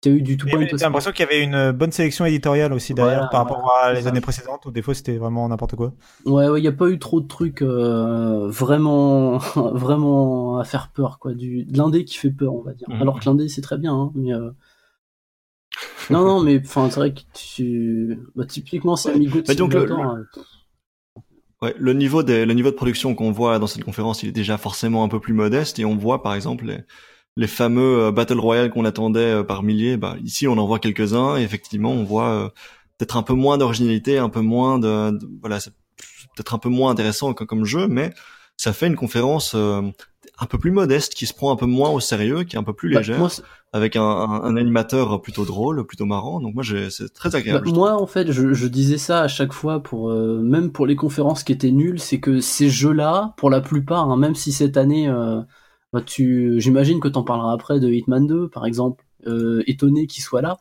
T'as 0.00 0.10
eu 0.10 0.22
du 0.22 0.36
tout 0.36 0.48
point 0.48 0.60
J'ai 0.66 0.76
l'impression 0.84 1.10
qu'il 1.12 1.26
y 1.26 1.28
avait 1.28 1.42
une 1.42 1.72
bonne 1.72 1.92
sélection 1.92 2.24
éditoriale 2.24 2.72
aussi 2.72 2.94
derrière 2.94 3.18
Voilà, 3.18 3.28
par 3.28 3.40
rapport 3.40 3.62
voilà, 3.62 3.86
à 3.88 3.92
les 3.92 4.02
ça. 4.02 4.08
années 4.10 4.20
précédentes 4.20 4.64
où 4.66 4.70
des 4.70 4.82
fois 4.82 4.94
c'était 4.94 5.18
vraiment 5.18 5.48
n'importe 5.48 5.76
quoi. 5.76 5.92
Ouais, 6.26 6.48
ouais, 6.50 6.60
il 6.60 6.64
y 6.64 6.68
a 6.68 6.72
pas 6.72 6.88
eu 6.90 6.98
trop 6.98 7.20
de 7.22 7.26
trucs 7.26 7.62
euh, 7.62 8.46
vraiment, 8.48 9.38
vraiment 9.56 10.58
à 10.58 10.64
faire 10.64 10.90
peur, 10.92 11.18
quoi. 11.18 11.32
Du 11.34 11.64
de 11.64 11.78
l'indé 11.78 12.04
qui 12.04 12.16
fait 12.18 12.30
peur, 12.30 12.54
on 12.54 12.62
va 12.62 12.74
dire. 12.74 12.88
Mhm. 12.88 13.02
Alors 13.02 13.18
que 13.20 13.24
l'indé 13.24 13.48
c'est 13.48 13.62
très 13.62 13.78
bien, 13.78 13.94
hein, 13.94 14.12
mais 14.14 14.34
euh, 14.34 14.50
non, 16.10 16.24
non, 16.24 16.40
mais 16.42 16.60
enfin, 16.64 16.90
c'est 16.90 16.96
vrai 17.00 17.14
que 17.14 17.20
tu, 17.32 18.18
bah, 18.34 18.44
typiquement, 18.44 18.96
c'est 18.96 19.12
Amigo 19.12 19.40
de 19.40 19.48
Mais 19.48 19.54
donc, 19.54 19.72
le- 19.74 19.80
euh, 19.90 20.24
Ouais, 21.62 21.74
le 21.78 21.92
niveau 21.92 22.22
des, 22.22 22.46
le 22.46 22.54
niveau 22.54 22.70
de 22.70 22.74
production 22.76 23.14
qu'on 23.14 23.32
voit 23.32 23.58
dans 23.58 23.66
cette 23.66 23.84
conférence, 23.84 24.22
il 24.22 24.30
est 24.30 24.32
déjà 24.32 24.56
forcément 24.56 25.04
un 25.04 25.08
peu 25.08 25.20
plus 25.20 25.34
modeste 25.34 25.78
et 25.78 25.84
on 25.84 25.94
voit 25.96 26.22
par 26.22 26.34
exemple 26.34 26.64
les, 26.64 26.78
les 27.36 27.46
fameux 27.46 28.04
euh, 28.04 28.12
Battle 28.12 28.38
Royale 28.38 28.70
qu'on 28.70 28.86
attendait 28.86 29.20
euh, 29.20 29.42
par 29.42 29.62
milliers. 29.62 29.98
Bah, 29.98 30.16
ici, 30.24 30.48
on 30.48 30.56
en 30.56 30.66
voit 30.66 30.78
quelques-uns 30.78 31.36
et 31.36 31.42
effectivement, 31.42 31.90
on 31.92 32.04
voit 32.04 32.30
euh, 32.30 32.48
peut-être 32.96 33.16
un 33.18 33.22
peu 33.22 33.34
moins 33.34 33.58
d'originalité, 33.58 34.16
un 34.16 34.30
peu 34.30 34.40
moins 34.40 34.78
de, 34.78 35.10
de- 35.10 35.28
voilà, 35.42 35.60
c'est 35.60 35.72
peut-être 36.34 36.54
un 36.54 36.58
peu 36.58 36.70
moins 36.70 36.90
intéressant 36.90 37.34
que- 37.34 37.44
comme 37.44 37.66
jeu, 37.66 37.88
mais 37.88 38.10
ça 38.56 38.72
fait 38.72 38.86
une 38.86 38.96
conférence 38.96 39.52
euh, 39.54 39.82
un 40.38 40.46
peu 40.46 40.56
plus 40.58 40.70
modeste, 40.70 41.14
qui 41.14 41.26
se 41.26 41.34
prend 41.34 41.52
un 41.52 41.56
peu 41.56 41.66
moins 41.66 41.90
au 41.90 42.00
sérieux, 42.00 42.44
qui 42.44 42.56
est 42.56 42.58
un 42.58 42.62
peu 42.62 42.72
plus 42.72 42.90
bah, 42.90 43.00
légère, 43.00 43.18
moi, 43.18 43.28
avec 43.72 43.96
un, 43.96 44.02
un, 44.02 44.42
un 44.42 44.56
animateur 44.56 45.20
plutôt 45.22 45.44
drôle, 45.44 45.86
plutôt 45.86 46.06
marrant. 46.06 46.40
Donc 46.40 46.54
moi, 46.54 46.64
c'est 46.64 47.12
très 47.12 47.34
bah, 47.46 47.60
agréable. 47.60 47.66
moi, 47.66 48.00
en 48.00 48.06
fait, 48.06 48.32
je, 48.32 48.52
je 48.54 48.66
disais 48.66 48.98
ça 48.98 49.22
à 49.22 49.28
chaque 49.28 49.52
fois 49.52 49.82
pour, 49.82 50.10
euh, 50.10 50.40
même 50.40 50.72
pour 50.72 50.86
les 50.86 50.96
conférences 50.96 51.44
qui 51.44 51.52
étaient 51.52 51.70
nulles, 51.70 52.00
c'est 52.00 52.18
que 52.20 52.40
ces 52.40 52.68
jeux-là, 52.70 53.34
pour 53.36 53.50
la 53.50 53.60
plupart, 53.60 54.10
hein, 54.10 54.16
même 54.16 54.34
si 54.34 54.52
cette 54.52 54.76
année, 54.76 55.08
euh, 55.08 55.40
bah, 55.92 56.00
tu, 56.02 56.54
j'imagine 56.60 56.98
que 57.00 57.08
t'en 57.08 57.22
parleras 57.22 57.52
après 57.52 57.78
de 57.80 57.88
Hitman 57.90 58.26
2, 58.26 58.48
par 58.48 58.66
exemple, 58.66 59.04
euh, 59.26 59.62
étonné 59.66 60.06
qu'il 60.06 60.22
soit 60.22 60.42
là. 60.42 60.58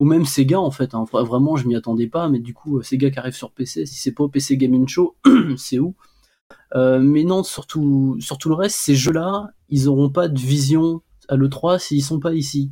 ou 0.00 0.06
même 0.06 0.26
Sega 0.26 0.60
en 0.60 0.70
fait. 0.72 0.94
hein. 0.94 1.04
Vra- 1.12 1.24
Vraiment, 1.26 1.56
je 1.56 1.68
m'y 1.68 1.76
attendais 1.76 2.08
pas, 2.08 2.28
mais 2.28 2.40
du 2.40 2.54
coup, 2.54 2.78
euh, 2.78 2.82
Sega 2.82 3.10
qui 3.10 3.18
arrive 3.20 3.34
sur 3.34 3.52
PC, 3.52 3.86
si 3.86 3.96
c'est 4.00 4.12
pas 4.12 4.24
au 4.24 4.28
PC 4.30 4.56
Gaming 4.58 4.88
Show, 4.88 5.16
c'est 5.58 5.78
où? 5.80 5.94
Mais 6.74 7.24
non, 7.24 7.42
surtout, 7.42 8.16
sur 8.20 8.38
tout 8.38 8.48
le 8.48 8.54
reste, 8.54 8.76
ces 8.76 8.94
jeux-là, 8.94 9.50
ils 9.68 9.88
auront 9.88 10.10
pas 10.10 10.28
de 10.28 10.38
vision 10.38 11.02
à 11.28 11.36
l'E3 11.36 11.78
s'ils 11.78 12.02
sont 12.04 12.20
pas 12.20 12.34
ici. 12.34 12.70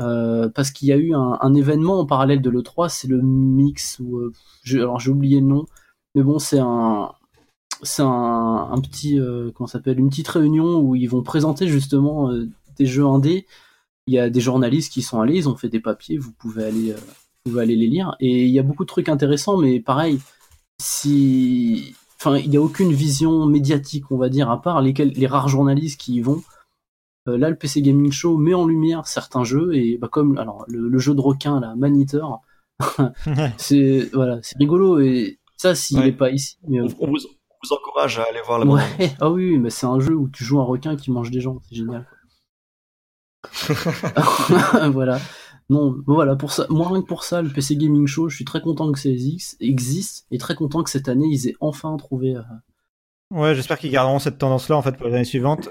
Euh, 0.00 0.48
parce 0.48 0.70
qu'il 0.72 0.88
y 0.88 0.92
a 0.92 0.96
eu 0.96 1.14
un, 1.14 1.54
événement 1.54 2.00
en 2.00 2.06
parallèle 2.06 2.42
de 2.42 2.50
l'E3, 2.50 2.88
c'est 2.88 3.06
le 3.06 3.22
Mix, 3.22 4.00
ou 4.00 4.18
euh, 4.18 4.32
alors 4.72 4.98
j'ai 4.98 5.10
oublié 5.10 5.40
le 5.40 5.46
nom, 5.46 5.66
mais 6.14 6.22
bon, 6.22 6.40
c'est 6.40 6.58
un, 6.58 7.12
c'est 7.82 8.02
un, 8.02 8.80
petit, 8.82 9.20
euh, 9.20 9.50
comment 9.54 9.66
s'appelle, 9.66 9.98
une 9.98 10.08
petite 10.10 10.28
réunion 10.28 10.78
où 10.80 10.96
ils 10.96 11.08
vont 11.08 11.22
présenter 11.22 11.68
justement 11.68 12.30
euh, 12.30 12.48
des 12.76 12.86
jeux 12.86 13.06
indés. 13.06 13.46
Il 14.06 14.14
y 14.14 14.18
a 14.18 14.30
des 14.30 14.40
journalistes 14.40 14.92
qui 14.92 15.02
sont 15.02 15.20
allés, 15.20 15.36
ils 15.36 15.48
ont 15.48 15.56
fait 15.56 15.68
des 15.68 15.80
papiers, 15.80 16.18
vous 16.18 16.32
pouvez 16.32 16.64
aller, 16.64 16.92
vous 16.92 17.50
pouvez 17.52 17.62
aller 17.62 17.76
les 17.76 17.86
lire. 17.86 18.16
Et 18.20 18.44
il 18.44 18.50
y 18.50 18.58
a 18.58 18.62
beaucoup 18.62 18.84
de 18.84 18.88
trucs 18.88 19.08
intéressants, 19.08 19.56
mais 19.56 19.80
pareil, 19.80 20.20
si, 20.80 21.94
enfin, 22.20 22.36
il 22.36 22.50
n'y 22.50 22.56
a 22.56 22.62
aucune 22.62 22.92
vision 22.92 23.46
médiatique, 23.46 24.10
on 24.10 24.18
va 24.18 24.28
dire, 24.28 24.50
à 24.50 24.60
part 24.60 24.82
lesquels, 24.82 25.10
les 25.10 25.26
rares 25.26 25.48
journalistes 25.48 26.00
qui 26.00 26.14
y 26.16 26.20
vont. 26.20 26.42
Euh, 27.28 27.38
là, 27.38 27.48
le 27.50 27.56
PC 27.56 27.80
Gaming 27.82 28.12
Show 28.12 28.36
met 28.36 28.52
en 28.54 28.66
lumière 28.66 29.06
certains 29.06 29.44
jeux 29.44 29.74
et 29.74 29.96
bah, 29.98 30.08
comme 30.10 30.36
alors 30.38 30.64
le, 30.68 30.88
le 30.88 30.98
jeu 30.98 31.14
de 31.14 31.20
requin, 31.20 31.58
la 31.60 31.74
Maniteur, 31.74 32.40
c'est 33.56 34.10
voilà, 34.12 34.38
c'est 34.42 34.58
rigolo 34.58 35.00
et 35.00 35.38
ça 35.56 35.74
s'il 35.74 35.98
Ouais. 36.00 36.08
est 36.08 36.12
pas 36.12 36.30
ici. 36.30 36.58
Mais, 36.68 36.80
euh, 36.80 36.86
On, 37.00 37.06
on 37.06 37.10
vous, 37.10 37.16
on 37.50 37.54
vous 37.62 37.72
encourage 37.72 38.18
à 38.18 38.24
aller 38.24 38.40
voir 38.44 38.58
la 38.58 38.66
ouais, 38.66 38.82
bande. 38.98 39.08
ah 39.20 39.30
oui, 39.30 39.58
mais 39.58 39.70
c'est 39.70 39.86
un 39.86 40.00
jeu 40.00 40.14
où 40.14 40.28
tu 40.28 40.44
joues 40.44 40.60
un 40.60 40.64
requin 40.64 40.96
qui 40.96 41.10
mange 41.10 41.30
des 41.30 41.40
gens, 41.40 41.58
c'est 41.68 41.76
génial. 41.76 42.06
voilà. 44.92 45.18
Non, 45.70 45.94
voilà 46.06 46.36
pour 46.36 46.52
ça. 46.52 46.66
Moi 46.68 46.86
rien 46.88 47.00
que 47.00 47.06
pour 47.06 47.24
ça, 47.24 47.40
le 47.40 47.48
PC 47.48 47.76
Gaming 47.76 48.06
Show, 48.06 48.28
je 48.28 48.36
suis 48.36 48.44
très 48.44 48.60
content 48.60 48.92
que 48.92 48.98
ça 48.98 49.08
existe, 49.08 49.56
existe 49.60 50.26
et 50.30 50.36
très 50.38 50.54
content 50.54 50.82
que 50.82 50.90
cette 50.90 51.08
année 51.08 51.26
ils 51.30 51.48
aient 51.48 51.56
enfin 51.60 51.96
trouvé. 51.96 52.36
euh, 52.36 52.42
Ouais, 53.30 53.54
j'espère 53.54 53.78
qu'ils 53.78 53.90
garderont 53.90 54.18
cette 54.18 54.36
tendance-là 54.38 54.76
en 54.76 54.82
fait 54.82 54.96
pour 54.96 55.06
les 55.06 55.14
années 55.14 55.24
suivantes. 55.24 55.70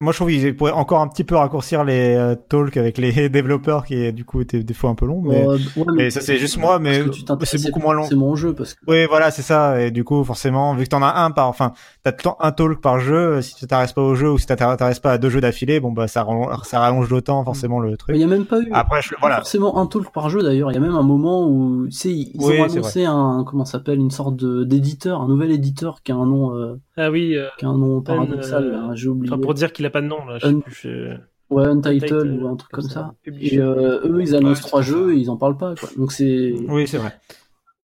Moi, 0.00 0.12
je 0.12 0.18
trouve 0.18 0.28
qu'ils 0.30 0.54
pourraient 0.54 0.70
encore 0.70 1.00
un 1.00 1.08
petit 1.08 1.24
peu 1.24 1.34
raccourcir 1.34 1.82
les 1.82 2.14
euh, 2.14 2.36
talks 2.36 2.76
avec 2.76 2.98
les 2.98 3.28
développeurs 3.28 3.84
qui 3.84 4.12
du 4.12 4.24
coup 4.24 4.40
étaient 4.40 4.62
des 4.62 4.72
fois 4.74 4.90
un 4.90 4.94
peu 4.94 5.06
longs. 5.06 5.22
Mais, 5.22 5.44
euh, 5.44 5.56
ouais, 5.76 5.84
mais 5.96 6.10
ça 6.10 6.20
c'est 6.20 6.36
juste 6.38 6.56
moi, 6.56 6.78
mais 6.78 6.98
parce 7.00 7.10
que 7.10 7.14
tu 7.16 7.24
t'intéressais 7.24 7.58
c'est 7.58 7.68
beaucoup 7.72 7.80
moins 7.80 7.94
long. 7.94 8.04
C'est 8.08 8.14
mon 8.14 8.36
jeu 8.36 8.52
parce 8.54 8.74
que 8.74 8.80
Oui, 8.86 9.06
voilà, 9.06 9.32
c'est 9.32 9.42
ça. 9.42 9.80
Et 9.82 9.90
du 9.90 10.04
coup, 10.04 10.22
forcément, 10.22 10.72
vu 10.76 10.84
que 10.84 10.90
t'en 10.90 11.02
as 11.02 11.20
un 11.20 11.32
par, 11.32 11.48
enfin, 11.48 11.72
t'as 12.04 12.12
tout 12.12 12.18
le 12.18 12.22
temps 12.30 12.36
un 12.38 12.52
talk 12.52 12.80
par 12.80 13.00
jeu. 13.00 13.42
Si 13.42 13.56
tu 13.56 13.62
t'intéresses 13.62 13.92
pas 13.92 14.02
au 14.02 14.14
jeu 14.14 14.30
ou 14.30 14.38
si 14.38 14.46
tu 14.46 14.54
t'intéresses 14.54 15.00
pas 15.00 15.10
à 15.10 15.18
deux 15.18 15.30
jeux 15.30 15.40
d'affilée, 15.40 15.80
bon 15.80 15.90
bah 15.90 16.06
ça 16.06 16.22
rallonge, 16.22 16.62
ça 16.62 16.78
rallonge 16.78 17.08
d'autant 17.08 17.42
forcément 17.44 17.80
le 17.80 17.96
truc. 17.96 18.14
il 18.14 18.20
y 18.20 18.24
a 18.24 18.28
même 18.28 18.44
pas 18.46 18.60
eu. 18.60 18.68
Après, 18.72 19.02
je, 19.02 19.14
voilà. 19.20 19.38
forcément 19.38 19.78
un 19.78 19.86
talk 19.86 20.12
par 20.12 20.30
jeu 20.30 20.44
d'ailleurs. 20.44 20.70
Il 20.70 20.74
y 20.74 20.78
a 20.78 20.80
même 20.80 20.94
un 20.94 21.02
moment 21.02 21.44
où 21.48 21.86
tu 21.86 21.90
sais 21.96 22.12
ils 22.12 22.30
Oui, 22.36 22.60
ont 22.60 22.68
c'est 22.68 22.78
annoncé 22.78 23.04
un 23.04 23.42
comment 23.44 23.64
ça 23.64 23.72
s'appelle 23.72 23.98
une 23.98 24.12
sorte 24.12 24.36
de 24.36 24.62
d'éditeur, 24.62 25.22
un 25.22 25.26
nouvel 25.28 25.50
éditeur 25.50 26.02
qui 26.04 26.12
a 26.12 26.14
un 26.14 26.24
nom 26.26 26.54
euh, 26.54 26.76
Ah 26.96 27.10
oui, 27.10 27.34
euh, 27.34 27.46
qui 27.58 27.64
a 27.64 27.68
un 27.68 27.76
nom 27.76 28.00
paradoxal. 28.00 28.62
euh, 28.64 28.70
là, 28.90 28.94
J'ai 28.94 29.08
oublié. 29.08 29.32
enfin, 29.34 29.42
pour 29.42 29.54
dire 29.54 29.72
qu'il 29.72 29.87
pas 29.90 30.00
de 30.02 30.06
nom, 30.06 30.24
là. 30.26 30.38
Je 30.38 30.46
sais 30.46 30.52
Un- 30.54 30.60
plus, 30.60 30.74
je- 30.82 31.16
Ouais, 31.50 31.64
Untitled 31.64 32.42
ou 32.42 32.46
un 32.48 32.56
truc 32.56 32.70
comme 32.72 32.88
ça. 32.90 33.14
Et 33.24 33.58
euh, 33.58 34.00
eux, 34.04 34.20
ils 34.20 34.34
annoncent 34.36 34.60
Ouais, 34.60 34.68
trois 34.68 34.82
jeux 34.82 35.14
et 35.14 35.18
ils 35.18 35.30
en 35.30 35.36
parlent 35.38 35.56
pas. 35.56 35.74
Quoi. 35.76 35.88
Donc 35.96 36.12
c'est. 36.12 36.52
Oui, 36.68 36.86
c'est 36.86 36.98
vrai. 36.98 37.14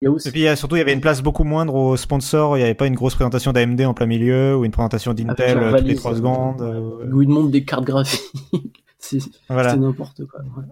Il 0.03 0.05
y 0.05 0.09
a 0.09 0.11
aussi. 0.11 0.29
Et 0.29 0.31
puis 0.31 0.47
a- 0.47 0.57
surtout, 0.57 0.77
il 0.77 0.81
y 0.81 0.83
avait 0.83 0.93
une 0.93 1.01
place 1.01 1.23
beaucoup 1.23 1.43
moindre 1.43 1.75
aux 1.75 1.97
sponsors. 1.97 2.59
Il 2.59 2.61
n'y 2.61 2.65
avait 2.65 2.75
pas 2.75 2.87
une 2.87 2.95
grosse 2.97 3.15
présentation 3.15 3.53
d'AMD 3.55 3.81
en 3.87 3.95
plein 3.95 4.05
milieu 4.05 4.55
ou 4.59 4.67
une 4.67 4.73
présentation 4.73 5.15
d'Intel 5.15 5.57
euh, 5.57 5.71
toutes 5.71 5.81
les 5.81 5.83
valise, 5.85 5.97
trois 5.97 6.13
euh, 6.13 6.17
secondes. 6.17 6.61
euh, 6.61 7.11
Où 7.11 7.23
ils 7.23 7.29
montrent 7.31 7.51
des 7.51 7.65
cartes 7.65 7.85
graphiques. 7.85 8.31
c'est 8.99 9.21
voilà. 9.49 9.71
c'est 9.71 9.79
n'importe 9.79 10.27
quoi. 10.27 10.41
ouais. 10.41 10.65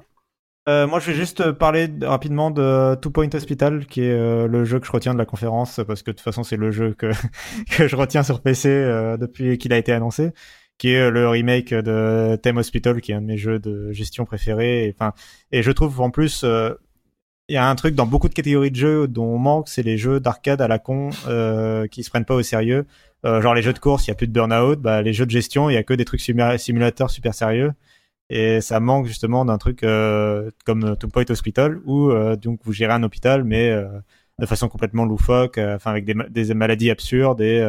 Euh, 0.68 0.86
moi, 0.86 0.98
je 0.98 1.06
vais 1.10 1.14
juste 1.16 1.52
parler 1.52 1.88
de- 1.88 2.04
rapidement 2.06 2.50
de 2.50 2.94
Two 2.96 3.10
Point 3.10 3.28
Hospital, 3.34 3.86
qui 3.86 4.02
est 4.02 4.12
euh, 4.12 4.46
le 4.46 4.64
jeu 4.64 4.78
que 4.78 4.86
je 4.86 4.92
retiens 4.92 5.14
de 5.14 5.18
la 5.18 5.26
conférence, 5.26 5.80
parce 5.86 6.02
que 6.02 6.10
de 6.10 6.16
toute 6.16 6.24
façon, 6.24 6.42
c'est 6.42 6.56
le 6.58 6.70
jeu 6.70 6.94
que, 6.96 7.10
que 7.70 7.88
je 7.88 7.96
retiens 7.96 8.22
sur 8.22 8.40
PC 8.42 8.68
euh, 8.68 9.16
depuis 9.16 9.56
qu'il 9.58 9.72
a 9.72 9.78
été 9.78 9.92
annoncé, 9.92 10.32
qui 10.78 10.90
est 10.90 11.10
le 11.10 11.28
remake 11.28 11.72
de 11.72 12.36
Theme 12.42 12.58
Hospital, 12.58 13.00
qui 13.00 13.12
est 13.12 13.14
un 13.14 13.20
de 13.20 13.26
mes 13.26 13.36
jeux 13.38 13.58
de 13.58 13.92
gestion 13.92 14.24
préférés. 14.24 14.94
Et, 15.52 15.62
je 15.62 15.70
trouve 15.70 16.00
en 16.00 16.10
plus, 16.10 16.42
euh, 16.44 16.74
il 17.48 17.54
y 17.54 17.58
a 17.58 17.68
un 17.68 17.74
truc 17.74 17.94
dans 17.94 18.06
beaucoup 18.06 18.28
de 18.28 18.34
catégories 18.34 18.70
de 18.70 18.76
jeux 18.76 19.06
dont 19.06 19.26
on 19.26 19.38
manque, 19.38 19.68
c'est 19.68 19.82
les 19.82 19.98
jeux 19.98 20.18
d'arcade 20.18 20.60
à 20.60 20.68
la 20.68 20.78
con 20.78 21.10
euh, 21.28 21.86
qui 21.86 22.02
se 22.02 22.10
prennent 22.10 22.24
pas 22.24 22.34
au 22.34 22.42
sérieux. 22.42 22.86
Euh, 23.24 23.40
genre 23.40 23.54
les 23.54 23.62
jeux 23.62 23.72
de 23.72 23.78
course, 23.78 24.06
il 24.06 24.10
y 24.10 24.12
a 24.12 24.14
plus 24.14 24.26
de 24.26 24.32
burn-out. 24.32 24.80
Bah, 24.80 25.00
les 25.00 25.12
jeux 25.12 25.26
de 25.26 25.30
gestion, 25.30 25.70
il 25.70 25.74
y 25.74 25.76
a 25.76 25.82
que 25.82 25.94
des 25.94 26.04
trucs 26.04 26.20
simu- 26.20 26.58
simulateurs 26.58 27.10
super 27.10 27.34
sérieux. 27.34 27.72
Et 28.30 28.60
ça 28.60 28.80
manque 28.80 29.06
justement 29.06 29.44
d'un 29.44 29.58
truc 29.58 29.84
euh, 29.84 30.50
comme 30.64 30.96
Two 30.96 31.08
Point 31.08 31.24
Hospital 31.28 31.80
où 31.84 32.10
donc 32.36 32.60
vous 32.64 32.72
gérez 32.72 32.94
un 32.94 33.02
hôpital 33.02 33.44
mais 33.44 33.70
de 34.38 34.46
façon 34.46 34.68
complètement 34.68 35.04
loufoque, 35.04 35.58
avec 35.58 36.04
des, 36.06 36.14
des 36.30 36.54
maladies 36.54 36.90
absurdes 36.90 37.42
et 37.42 37.60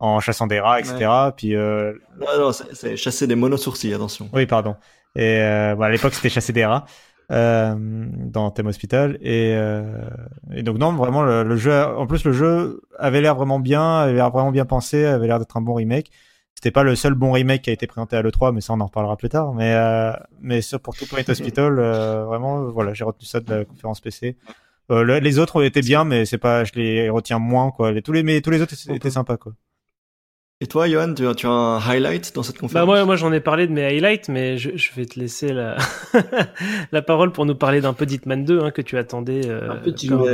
en 0.00 0.20
chassant 0.20 0.46
des 0.46 0.60
rats, 0.60 0.80
etc. 0.80 1.10
Puis 1.36 1.54
euh, 1.56 1.92
Non, 2.20 2.26
non, 2.38 2.52
c'est 2.52 2.96
chasser 2.96 3.26
des 3.26 3.34
monosourcils, 3.34 3.92
attention. 3.94 4.28
oui, 4.32 4.46
pardon. 4.46 4.76
Et 5.16 5.40
euh, 5.42 5.74
voilà, 5.76 5.90
à 5.90 5.92
l'époque, 5.96 6.14
c'était 6.14 6.28
chasser 6.28 6.52
des 6.52 6.64
rats 6.64 6.84
euh, 7.32 7.74
dans 7.78 8.50
Thème 8.50 8.68
Hospital. 8.68 9.18
Et, 9.20 9.54
euh, 9.56 9.82
et 10.52 10.62
donc 10.62 10.78
non, 10.78 10.92
vraiment, 10.92 11.22
le, 11.22 11.42
le 11.42 11.56
jeu. 11.56 11.72
En 11.84 12.06
plus, 12.06 12.24
le 12.24 12.32
jeu 12.32 12.82
avait 12.98 13.20
l'air 13.20 13.34
vraiment 13.34 13.58
bien, 13.58 13.98
avait 14.00 14.12
l'air 14.14 14.30
vraiment 14.30 14.50
bien 14.52 14.64
pensé, 14.66 15.04
avait 15.04 15.26
l'air 15.26 15.38
d'être 15.38 15.56
un 15.56 15.60
bon 15.60 15.74
remake. 15.74 16.10
C'était 16.54 16.70
pas 16.72 16.82
le 16.82 16.96
seul 16.96 17.14
bon 17.14 17.30
remake 17.32 17.62
qui 17.62 17.70
a 17.70 17.72
été 17.72 17.86
présenté 17.86 18.16
à 18.16 18.22
l'E3, 18.22 18.52
mais 18.52 18.60
ça, 18.60 18.72
on 18.72 18.80
en 18.80 18.86
reparlera 18.86 19.16
plus 19.16 19.28
tard. 19.28 19.54
Mais 19.54 19.74
euh, 19.74 20.12
mais 20.40 20.60
sur 20.60 20.80
pour 20.80 20.96
Two 20.96 21.06
Point 21.08 21.22
Hospital, 21.28 21.78
euh, 21.78 22.24
vraiment, 22.24 22.64
voilà, 22.70 22.94
j'ai 22.94 23.04
retenu 23.04 23.26
ça 23.26 23.38
de 23.40 23.54
la 23.54 23.64
conférence 23.64 24.00
PC. 24.00 24.36
Euh, 24.90 25.02
le- 25.04 25.18
les 25.20 25.38
autres 25.38 25.62
étaient 25.64 25.82
bien, 25.82 26.04
mais 26.04 26.24
c'est 26.24 26.38
pas, 26.38 26.64
je 26.64 26.72
les 26.74 27.10
retiens 27.10 27.38
moins 27.38 27.70
quoi. 27.70 27.92
Les, 27.92 28.02
tous 28.02 28.12
les 28.12 28.22
mais 28.24 28.40
tous 28.40 28.50
les 28.50 28.60
autres 28.62 28.72
étaient, 28.74 28.94
étaient 28.96 29.10
sympas 29.10 29.36
quoi. 29.36 29.52
Et 30.60 30.66
toi, 30.66 30.88
Johan, 30.88 31.14
tu 31.14 31.24
as, 31.26 31.34
tu 31.36 31.46
as 31.46 31.50
un 31.50 31.78
highlight 31.78 32.34
dans 32.34 32.42
cette 32.42 32.56
Bah 32.56 32.60
conférence 32.62 32.86
moi, 32.86 33.04
moi 33.04 33.14
j'en 33.16 33.32
ai 33.32 33.38
parlé 33.40 33.68
de 33.68 33.72
mes 33.72 33.84
highlights, 33.84 34.28
mais 34.28 34.58
je, 34.58 34.70
je 34.76 34.90
vais 34.96 35.06
te 35.06 35.18
laisser 35.20 35.52
la, 35.52 35.76
la 36.92 37.00
parole 37.02 37.30
pour 37.30 37.46
nous 37.46 37.54
parler 37.54 37.80
d'un 37.80 37.92
peu 37.92 38.06
d'Hitman 38.06 38.44
2 38.44 38.60
hein, 38.60 38.70
que 38.72 38.82
tu 38.82 38.98
attendais. 38.98 39.46
euh, 39.46 39.70
Un 39.70 39.76
petit 39.76 40.08
comme- 40.08 40.24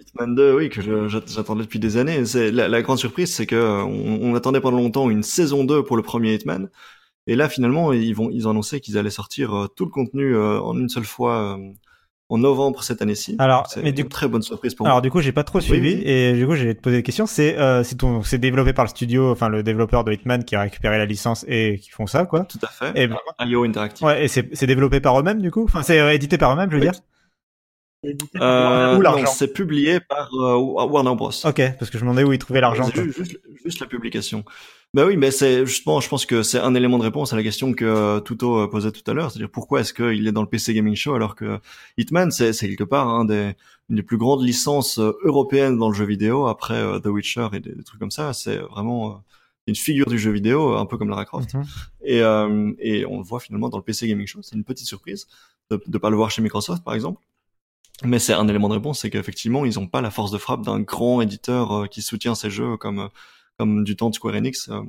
Hitman 0.00 0.34
2, 0.34 0.54
oui, 0.54 0.70
que 0.70 0.80
j'attendais 1.08 1.64
depuis 1.64 1.78
des 1.80 1.98
années. 1.98 2.24
C'est 2.24 2.50
la, 2.50 2.68
la 2.68 2.80
grande 2.80 2.98
surprise, 2.98 3.34
c'est 3.34 3.44
que 3.46 3.56
on, 3.82 4.20
on 4.22 4.34
attendait 4.34 4.60
pendant 4.62 4.78
longtemps 4.78 5.10
une 5.10 5.22
saison 5.22 5.64
2 5.64 5.82
pour 5.84 5.96
le 5.98 6.02
premier 6.02 6.32
Hitman, 6.34 6.70
et 7.26 7.36
là 7.36 7.50
finalement 7.50 7.92
ils 7.92 8.14
vont 8.14 8.30
ils 8.30 8.46
ont 8.48 8.52
annoncé 8.52 8.80
qu'ils 8.80 8.96
allaient 8.96 9.10
sortir 9.10 9.54
euh, 9.54 9.66
tout 9.66 9.84
le 9.84 9.90
contenu 9.90 10.34
euh, 10.34 10.60
en 10.60 10.78
une 10.78 10.88
seule 10.88 11.04
fois 11.04 11.56
euh, 11.58 11.72
en 12.30 12.38
novembre 12.38 12.82
cette 12.82 13.02
année-ci. 13.02 13.36
Alors, 13.38 13.66
c'est 13.68 13.82
mais 13.82 13.92
du 13.92 14.02
une 14.02 14.08
très 14.08 14.28
bonne 14.28 14.42
surprise 14.42 14.74
pour 14.74 14.86
Alors 14.86 14.96
moi. 14.96 15.02
du 15.02 15.10
coup, 15.10 15.20
j'ai 15.20 15.32
pas 15.32 15.44
trop 15.44 15.60
suivi 15.60 15.94
oui. 15.96 16.02
et 16.06 16.32
du 16.32 16.46
coup, 16.46 16.54
j'ai 16.54 16.74
te 16.74 16.80
poser 16.80 16.96
des 16.96 17.02
questions. 17.02 17.26
C'est 17.26 17.58
euh, 17.58 17.82
c'est 17.84 17.96
ton 17.96 18.22
c'est 18.22 18.38
développé 18.38 18.72
par 18.72 18.84
le 18.86 18.88
studio, 18.88 19.30
enfin 19.30 19.48
le 19.48 19.62
développeur 19.62 20.04
de 20.04 20.12
Hitman 20.12 20.42
qui 20.44 20.56
a 20.56 20.62
récupéré 20.62 20.96
la 20.98 21.04
licence 21.06 21.44
et 21.48 21.78
qui 21.78 21.90
font 21.90 22.06
ça 22.06 22.24
quoi. 22.24 22.44
Tout 22.44 22.58
à 22.62 22.68
fait. 22.68 22.92
Et 22.94 23.06
ben, 23.08 23.18
IO 23.40 23.64
Interactive. 23.64 24.06
ouais, 24.06 24.24
et 24.24 24.28
c'est 24.28 24.48
c'est 24.56 24.66
développé 24.66 25.00
par 25.00 25.18
eux-mêmes 25.20 25.42
du 25.42 25.50
coup? 25.50 25.64
Enfin, 25.64 25.82
c'est 25.82 26.00
euh, 26.00 26.12
édité 26.14 26.38
par 26.38 26.52
eux-mêmes, 26.54 26.70
je 26.70 26.76
veux 26.76 26.82
Oui. 26.82 26.90
dire? 26.90 27.00
Euh, 28.40 28.92
Ou 28.92 28.96
non, 28.96 29.00
l'argent. 29.00 29.26
c'est 29.26 29.52
publié 29.52 29.98
par 30.00 30.28
euh, 30.34 30.56
Warner 30.58 31.14
Bros. 31.14 31.30
Ok, 31.44 31.62
parce 31.78 31.90
que 31.90 31.96
je 31.98 32.04
me 32.04 32.10
demandais 32.10 32.22
où 32.24 32.32
ils 32.34 32.38
trouvaient 32.38 32.60
l'argent. 32.60 32.86
Juste 33.64 33.80
la 33.80 33.86
publication. 33.86 34.44
Bah 34.94 35.04
oui, 35.04 35.16
mais 35.16 35.30
c'est 35.30 35.66
justement, 35.66 36.00
je 36.00 36.08
pense 36.08 36.24
que 36.24 36.42
c'est 36.42 36.60
un 36.60 36.74
élément 36.74 36.98
de 36.98 37.02
réponse 37.02 37.32
à 37.32 37.36
la 37.36 37.42
question 37.42 37.72
que 37.74 37.84
euh, 37.84 38.20
Tuto 38.20 38.60
euh, 38.60 38.68
posait 38.68 38.92
tout 38.92 39.08
à 39.10 39.12
l'heure, 39.12 39.30
c'est-à-dire 39.30 39.50
pourquoi 39.50 39.80
est-ce 39.80 39.92
qu'il 39.92 40.26
est 40.26 40.32
dans 40.32 40.42
le 40.42 40.48
PC 40.48 40.72
Gaming 40.72 40.94
Show 40.94 41.14
alors 41.14 41.34
que 41.34 41.58
Hitman, 41.98 42.30
c'est 42.30 42.54
quelque 42.54 42.84
part 42.84 43.08
un 43.08 43.24
des, 43.24 43.54
une 43.90 43.96
des 43.96 44.02
plus 44.02 44.16
grandes 44.16 44.42
licences 44.42 44.98
euh, 44.98 45.12
européennes 45.22 45.76
dans 45.78 45.88
le 45.88 45.94
jeu 45.94 46.04
vidéo 46.04 46.46
après 46.46 46.74
euh, 46.74 46.98
The 46.98 47.06
Witcher 47.06 47.48
et 47.52 47.60
des, 47.60 47.74
des 47.74 47.82
trucs 47.82 48.00
comme 48.00 48.10
ça. 48.10 48.32
C'est 48.32 48.56
vraiment 48.56 49.10
euh, 49.10 49.14
une 49.66 49.74
figure 49.74 50.06
du 50.06 50.18
jeu 50.18 50.30
vidéo, 50.30 50.76
un 50.76 50.86
peu 50.86 50.96
comme 50.96 51.10
Lara 51.10 51.24
Croft. 51.24 51.54
Mhm. 51.54 51.64
Et, 52.04 52.22
euh, 52.22 52.72
et 52.78 53.04
on 53.06 53.18
le 53.18 53.24
voit 53.24 53.40
finalement 53.40 53.68
dans 53.68 53.78
le 53.78 53.84
PC 53.84 54.08
Gaming 54.08 54.26
Show. 54.26 54.40
C'est 54.42 54.56
une 54.56 54.64
petite 54.64 54.86
surprise 54.86 55.26
de 55.70 55.80
ne 55.86 55.98
pas 55.98 56.10
le 56.10 56.16
voir 56.16 56.30
chez 56.30 56.42
Microsoft, 56.42 56.84
par 56.84 56.94
exemple. 56.94 57.20
Mais 58.02 58.18
c'est 58.18 58.32
un 58.32 58.48
élément 58.48 58.68
de 58.68 58.74
réponse, 58.74 59.00
c'est 59.00 59.10
qu'effectivement, 59.10 59.64
ils 59.64 59.78
n'ont 59.78 59.86
pas 59.86 60.00
la 60.00 60.10
force 60.10 60.30
de 60.32 60.38
frappe 60.38 60.62
d'un 60.62 60.80
grand 60.80 61.20
éditeur 61.20 61.88
qui 61.88 62.02
soutient 62.02 62.34
ces 62.34 62.50
jeux 62.50 62.76
comme 62.76 63.08
comme 63.58 63.84
du 63.84 63.96
temps 63.96 64.10
de 64.10 64.14
Square 64.14 64.34
Enix 64.34 64.68
euh, 64.68 64.82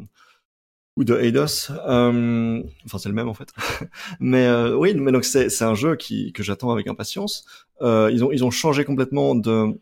ou 0.98 1.04
de 1.04 1.18
Eidos. 1.20 1.72
Euh, 1.88 2.64
enfin, 2.86 2.98
c'est 2.98 3.10
le 3.10 3.16
même 3.16 3.28
en 3.28 3.34
fait. 3.34 3.50
mais 4.20 4.46
euh, 4.46 4.76
oui, 4.76 4.94
mais 4.96 5.12
donc 5.12 5.26
c'est 5.26 5.62
un 5.62 5.76
jeu 5.76 5.96
qui 5.96 6.32
que 6.34 6.44
j'attends 6.44 6.72
avec 6.72 6.88
impatience. 6.88 7.46
Ils 7.82 8.24
ont 8.24 8.32
ils 8.32 8.44
ont 8.44 8.52
changé 8.52 8.86
complètement 8.86 9.36
de 9.36 9.80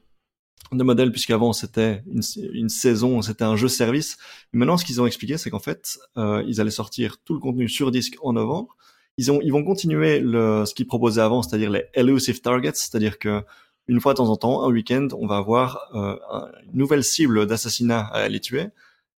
de 0.72 0.84
modèle 0.84 1.12
puisqu'avant 1.12 1.54
c'était 1.54 2.02
une, 2.12 2.22
une 2.54 2.70
saison, 2.70 3.22
c'était 3.22 3.44
un 3.44 3.56
jeu 3.56 3.68
service. 3.68 4.18
Et 4.54 4.58
maintenant, 4.58 4.78
ce 4.78 4.86
qu'ils 4.86 5.02
ont 5.02 5.06
expliqué, 5.06 5.38
c'est 5.38 5.52
qu'en 5.52 5.60
fait, 5.60 6.00
ils 6.18 6.60
allaient 6.60 6.72
sortir 6.72 7.18
tout 7.24 7.34
le 7.34 7.40
contenu 7.40 7.70
sur 7.70 7.92
disque 7.92 8.18
en 8.22 8.34
novembre. 8.34 8.76
Ils 9.18 9.32
ont, 9.32 9.40
ils 9.44 9.52
vont 9.52 9.64
continuer 9.64 10.20
le, 10.20 10.66
ce 10.66 10.74
qu'ils 10.74 10.88
proposaient 10.88 11.22
avant, 11.22 11.44
c'est-à-dire 11.44 11.70
les 11.70 11.86
elusive 11.94 12.42
targets, 12.42 12.74
c'est-à-dire 12.74 13.20
que 13.20 13.44
une 13.88 14.00
fois 14.02 14.14
de 14.14 14.18
temps 14.18 14.30
en 14.30 14.38
temps, 14.38 14.64
un 14.64 14.72
week-end, 14.72 15.08
on 15.18 15.28
va 15.28 15.38
avoir 15.38 15.90
euh, 15.96 16.18
un- 16.32 16.52
une 16.72 16.78
nouvelle 16.80 17.04
cible 17.04 17.46
d'assassinat 17.48 18.02
à 18.08 18.20
aller 18.24 18.40
tuer, 18.40 18.68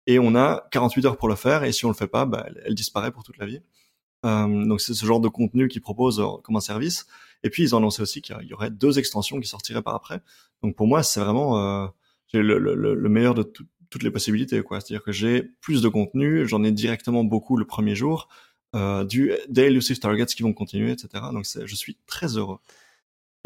et 0.07 0.19
on 0.19 0.35
a 0.35 0.67
48 0.71 1.05
heures 1.05 1.17
pour 1.17 1.27
le 1.29 1.35
faire, 1.35 1.63
et 1.63 1.71
si 1.71 1.85
on 1.85 1.89
le 1.89 1.95
fait 1.95 2.07
pas, 2.07 2.25
bah, 2.25 2.47
elle, 2.65 2.75
disparaît 2.75 3.11
pour 3.11 3.23
toute 3.23 3.37
la 3.37 3.45
vie. 3.45 3.61
Euh, 4.25 4.65
donc 4.65 4.81
c'est 4.81 4.93
ce 4.93 5.05
genre 5.05 5.19
de 5.19 5.27
contenu 5.29 5.67
qu'ils 5.67 5.81
proposent 5.81 6.19
euh, 6.19 6.37
comme 6.43 6.55
un 6.57 6.59
service. 6.61 7.05
Et 7.43 7.49
puis 7.49 7.63
ils 7.63 7.75
ont 7.75 7.79
annoncé 7.79 8.01
aussi 8.01 8.21
qu'il 8.21 8.35
y 8.43 8.53
aurait 8.53 8.71
deux 8.71 8.97
extensions 8.99 9.39
qui 9.39 9.47
sortiraient 9.47 9.83
par 9.83 9.95
après. 9.95 10.21
Donc 10.63 10.75
pour 10.75 10.87
moi, 10.87 11.03
c'est 11.03 11.19
vraiment 11.19 11.89
le, 12.33 12.41
le, 12.41 12.75
le 12.75 12.95
le 12.95 13.09
meilleur 13.09 13.35
de 13.35 13.43
tout- 13.43 13.65
toutes 13.89 14.03
les 14.03 14.11
possibilités, 14.11 14.61
quoi. 14.63 14.81
C'est-à-dire 14.81 15.03
que 15.03 15.11
j'ai 15.11 15.43
plus 15.61 15.81
de 15.81 15.87
contenu, 15.89 16.47
j'en 16.47 16.63
ai 16.63 16.71
directement 16.71 17.23
beaucoup 17.23 17.55
le 17.57 17.65
premier 17.65 17.95
jour, 17.95 18.27
euh, 18.75 19.03
du 19.05 19.31
des 19.49 19.63
elusive 19.63 19.99
targets 19.99 20.25
qui 20.25 20.43
vont 20.43 20.53
continuer, 20.53 20.91
etc. 20.91 21.23
Donc 21.31 21.45
je 21.65 21.75
suis 21.75 21.97
très 22.07 22.37
heureux. 22.37 22.57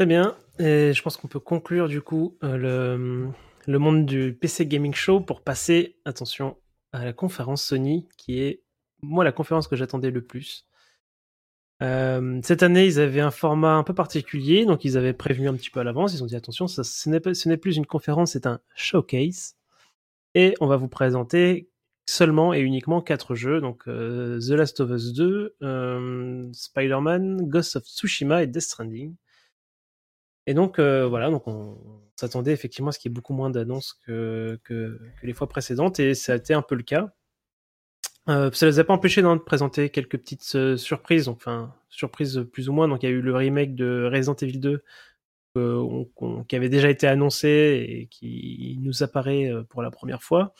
Très 0.00 0.06
bien. 0.06 0.34
Et 0.58 0.94
je 0.94 1.02
pense 1.02 1.18
qu'on 1.18 1.28
peut 1.28 1.40
conclure 1.40 1.86
du 1.86 2.00
coup 2.00 2.38
euh, 2.42 3.28
le, 3.66 3.78
monde 3.78 4.06
du 4.06 4.32
PC 4.32 4.64
Gaming 4.64 4.94
Show 4.94 5.20
pour 5.20 5.42
passer, 5.42 5.98
attention, 6.06 6.56
à 6.94 7.04
la 7.04 7.12
conférence 7.12 7.62
Sony, 7.62 8.08
qui 8.16 8.40
est, 8.40 8.62
moi, 9.02 9.24
la 9.24 9.32
conférence 9.32 9.68
que 9.68 9.76
j'attendais 9.76 10.10
le 10.10 10.22
plus. 10.24 10.66
Euh, 11.82 12.40
cette 12.42 12.62
année, 12.62 12.86
ils 12.86 12.98
avaient 12.98 13.20
un 13.20 13.30
format 13.30 13.74
un 13.74 13.82
peu 13.82 13.92
particulier, 13.92 14.64
donc 14.64 14.86
ils 14.86 14.96
avaient 14.96 15.12
prévenu 15.12 15.50
un 15.50 15.54
petit 15.54 15.68
peu 15.68 15.80
à 15.80 15.84
l'avance. 15.84 16.14
Ils 16.14 16.22
ont 16.22 16.26
dit 16.26 16.34
attention, 16.34 16.66
ça, 16.66 16.82
ce 16.82 17.10
n'est 17.10 17.56
plus 17.58 17.76
une 17.76 17.84
conférence, 17.84 18.32
c'est 18.32 18.46
un 18.46 18.60
showcase. 18.74 19.56
Et 20.34 20.54
on 20.62 20.66
va 20.66 20.78
vous 20.78 20.88
présenter 20.88 21.68
seulement 22.06 22.54
et 22.54 22.60
uniquement 22.60 23.02
quatre 23.02 23.34
jeux, 23.34 23.60
donc 23.60 23.84
The 23.84 24.50
Last 24.50 24.80
of 24.80 24.92
Us 24.92 25.12
2, 25.12 25.56
Spider-Man, 26.54 27.50
Ghost 27.50 27.76
of 27.76 27.84
Tsushima 27.84 28.42
et 28.42 28.46
Death 28.46 28.62
Stranding. 28.62 29.14
Et 30.50 30.54
donc 30.54 30.80
voilà, 30.80 31.30
donc 31.30 31.46
on, 31.46 31.78
s'attendait 32.16 32.50
effectivement 32.50 32.88
à 32.88 32.92
ce 32.92 32.98
qu'il 32.98 33.08
y 33.08 33.12
ait 33.12 33.14
beaucoup 33.14 33.34
moins 33.34 33.50
d'annonces 33.50 33.94
que, 34.04 34.58
les 35.22 35.32
fois 35.32 35.48
précédentes, 35.48 36.00
et 36.00 36.14
ça 36.14 36.32
a 36.32 36.36
été 36.36 36.54
un 36.54 36.60
peu 36.60 36.74
le 36.74 36.82
cas. 36.82 37.12
Euh, 38.28 38.50
ça 38.52 38.66
les 38.66 38.80
a 38.80 38.84
pas 38.84 38.92
empêchés 38.92 39.22
de 39.22 39.34
présenter 39.36 39.90
quelques 39.90 40.18
petites 40.18 40.76
surprises, 40.76 41.28
enfin 41.28 41.72
surprises 41.88 42.44
plus 42.52 42.68
ou 42.68 42.72
moins. 42.72 42.88
Donc 42.88 43.04
il 43.04 43.06
y 43.06 43.08
a 43.08 43.12
eu 43.12 43.20
le 43.20 43.32
remake 43.32 43.76
de 43.76 44.10
Resident 44.12 44.34
Evil 44.34 44.58
2 44.58 44.82
qui 46.48 46.56
avait 46.56 46.68
déjà 46.68 46.90
été 46.90 47.06
annoncé 47.06 47.48
et 47.88 48.06
qui 48.10 48.76
nous 48.82 49.04
apparaît 49.04 49.52
pour 49.68 49.82
la 49.82 49.92
première 49.92 50.24
fois. 50.24 50.52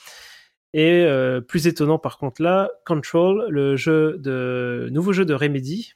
Et 0.73 1.05
plus 1.49 1.67
étonnant 1.67 1.99
par 1.99 2.17
contre 2.17 2.43
là, 2.43 2.71
Control, 2.87 3.49
le 3.51 3.75
jeu 3.75 4.19
de 4.19 4.89
nouveau 4.93 5.13
jeu 5.13 5.25
de 5.25 5.35
Remedy, 5.35 5.95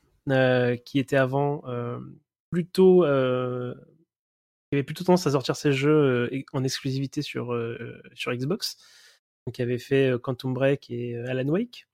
qui 0.85 0.99
était 0.99 1.17
avant 1.17 1.63
plutôt 2.55 3.05
il 3.05 4.77
avait 4.77 4.85
plutôt 4.85 5.05
tendance 5.05 5.27
à 5.27 5.33
sortir 5.33 5.57
ses 5.57 5.73
jeux 5.73 6.31
en 6.53 6.63
exclusivité 6.63 7.21
sur 7.21 7.57
sur 8.15 8.33
Xbox. 8.33 8.77
Donc 9.47 9.59
il 9.59 9.63
avait 9.63 9.79
fait 9.79 10.13
Quantum 10.23 10.55
Break 10.55 10.89
et 10.91 11.17
Alan 11.17 11.49
Wake. 11.49 11.89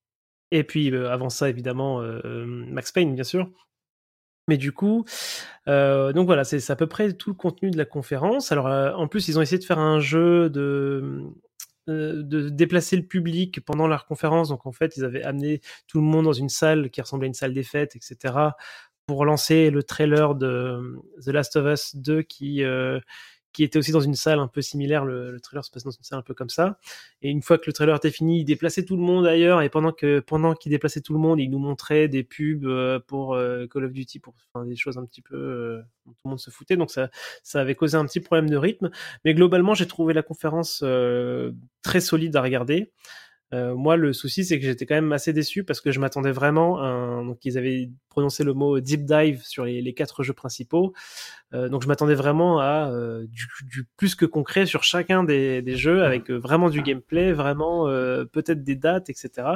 Et 0.51 0.65
puis 0.65 0.95
avant 0.95 1.31
ça 1.31 1.49
évidemment 1.49 2.03
Max 2.25 2.93
Payne 2.93 3.15
bien 3.15 3.25
sûr. 3.25 3.51
Mais 4.49 4.57
du 4.57 4.73
coup, 4.73 5.05
donc 5.67 6.27
voilà, 6.27 6.45
c'est 6.45 6.71
à 6.71 6.77
peu 6.77 6.87
près 6.87 7.13
tout 7.13 7.31
le 7.31 7.37
contenu 7.37 7.71
de 7.71 7.79
la 7.79 7.85
conférence. 7.85 8.53
Alors 8.53 8.67
en 8.99 9.09
plus, 9.09 9.29
ils 9.29 9.39
ont 9.39 9.43
essayé 9.43 9.59
de 9.59 9.65
faire 9.65 9.79
un 9.79 10.01
jeu 10.01 10.51
de 10.51 11.33
de 11.87 12.49
déplacer 12.49 12.97
le 12.97 13.05
public 13.05 13.65
pendant 13.65 13.87
leur 13.89 14.07
conférence. 14.07 14.49
Donc 14.49 14.67
en 14.67 14.73
fait, 14.73 14.97
ils 14.97 15.05
avaient 15.05 15.23
amené 15.23 15.61
tout 15.87 15.99
le 15.99 16.05
monde 16.05 16.25
dans 16.27 16.33
une 16.33 16.49
salle 16.49 16.91
qui 16.91 17.01
ressemblait 17.01 17.27
à 17.27 17.29
une 17.29 17.35
salle 17.35 17.55
des 17.55 17.63
fêtes, 17.63 17.97
etc 17.97 18.51
pour 19.11 19.25
lancer 19.25 19.71
le 19.71 19.83
trailer 19.83 20.37
de 20.37 20.97
The 21.21 21.31
Last 21.31 21.57
of 21.57 21.67
Us 21.67 21.97
2 21.97 22.23
qui, 22.23 22.63
euh, 22.63 23.01
qui 23.53 23.65
était 23.65 23.77
aussi 23.77 23.91
dans 23.91 23.99
une 23.99 24.15
salle 24.15 24.39
un 24.39 24.47
peu 24.47 24.63
similaire. 24.63 25.05
Le, 25.05 25.41
trailer 25.41 25.65
se 25.65 25.71
passe 25.73 25.83
dans 25.83 25.91
une 25.91 26.05
salle 26.05 26.21
un 26.21 26.23
peu 26.23 26.33
comme 26.33 26.49
ça. 26.49 26.79
Et 27.21 27.29
une 27.29 27.43
fois 27.43 27.59
que 27.59 27.65
le 27.67 27.73
trailer 27.73 27.97
était 27.97 28.13
fini, 28.13 28.43
il 28.43 28.45
déplaçait 28.45 28.85
tout 28.85 28.95
le 28.95 29.03
monde 29.03 29.27
ailleurs. 29.27 29.63
Et 29.63 29.69
pendant 29.69 29.91
que 29.91 30.21
pendant 30.21 30.55
qu'il 30.55 30.71
déplaçait 30.71 31.01
tout 31.01 31.13
le 31.13 31.19
monde, 31.19 31.41
il 31.41 31.51
nous 31.51 31.59
montrait 31.59 32.07
des 32.07 32.23
pubs 32.23 32.65
euh, 32.67 33.01
pour 33.05 33.35
euh, 33.35 33.67
Call 33.67 33.87
of 33.87 33.93
Duty, 33.93 34.21
pour 34.21 34.33
des 34.65 34.77
choses 34.77 34.97
un 34.97 35.05
petit 35.05 35.23
peu 35.23 35.83
dont 36.07 36.13
tout 36.13 36.21
le 36.27 36.29
monde 36.29 36.39
se 36.39 36.51
foutait. 36.51 36.77
Donc 36.77 36.93
ça, 36.93 37.11
ça 37.43 37.61
avait 37.61 37.75
causé 37.75 37.97
un 37.97 38.07
petit 38.07 38.21
problème 38.21 38.49
de 38.49 38.57
rythme. 38.57 38.93
Mais 39.25 39.35
globalement, 39.35 39.75
j'ai 39.75 39.89
trouvé 39.89 40.15
la 40.15 40.23
conférence 40.23 40.85
très 41.83 42.01
solide 42.01 42.37
à 42.37 42.43
regarder. 42.43 42.93
Euh, 43.53 43.75
moi, 43.75 43.97
le 43.97 44.13
souci, 44.13 44.45
c'est 44.45 44.59
que 44.59 44.65
j'étais 44.65 44.87
quand 44.87 44.95
même 44.95 45.13
assez 45.13 45.33
déçu 45.33 45.65
parce 45.65 45.81
que 45.81 45.91
je 45.91 45.99
m'attendais 46.01 46.33
vraiment 46.33 46.79
à 46.79 47.23
donc 47.25 47.45
ils 47.45 47.59
avaient 47.59 47.91
prononcé 48.09 48.45
le 48.45 48.55
mot 48.55 48.81
deep 48.81 49.05
dive 49.05 49.43
sur 49.45 49.65
les, 49.65 49.81
les 49.81 49.95
quatre 49.95 50.23
jeux 50.23 50.33
principaux. 50.33 50.93
Euh, 51.53 51.69
donc 51.69 51.83
je 51.83 51.89
m'attendais 51.89 52.15
vraiment 52.15 52.61
à 52.61 52.91
euh, 52.93 53.27
du, 53.27 53.47
du, 53.65 53.85
plus 53.97 54.15
que 54.15 54.25
concret 54.25 54.67
sur 54.67 54.85
chacun 54.85 55.25
des, 55.25 55.63
des 55.63 55.77
jeux 55.77 56.05
avec 56.05 56.31
euh, 56.31 56.37
vraiment 56.37 56.71
du 56.71 56.81
gameplay, 56.81 57.33
vraiment 57.33 57.89
euh, 57.89 58.25
peut-être 58.25 58.63
des 58.63 58.77
dates, 58.77 59.11
etc. 59.11 59.49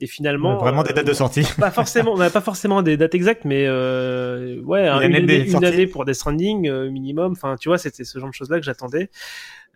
Et 0.00 0.06
finalement, 0.06 0.56
vraiment 0.56 0.82
des 0.82 0.94
dates 0.94 1.06
de 1.06 1.12
sortie. 1.12 1.46
Pas 1.58 1.70
forcément, 1.70 2.16
pas 2.16 2.40
forcément 2.40 2.82
des 2.82 2.96
dates 2.96 3.14
exactes, 3.14 3.44
mais 3.44 3.68
ouais, 3.68 4.88
une, 4.88 5.14
année, 5.14 5.50
une 5.50 5.64
année, 5.64 5.86
pour 5.86 6.04
Death 6.04 6.14
Stranding 6.14 6.70
minimum. 6.88 7.32
Enfin, 7.32 7.56
tu 7.60 7.68
vois, 7.68 7.78
c'était 7.78 8.04
ce 8.04 8.18
genre 8.18 8.28
de 8.28 8.34
choses 8.34 8.50
là 8.50 8.58
que 8.58 8.64
j'attendais. 8.64 9.10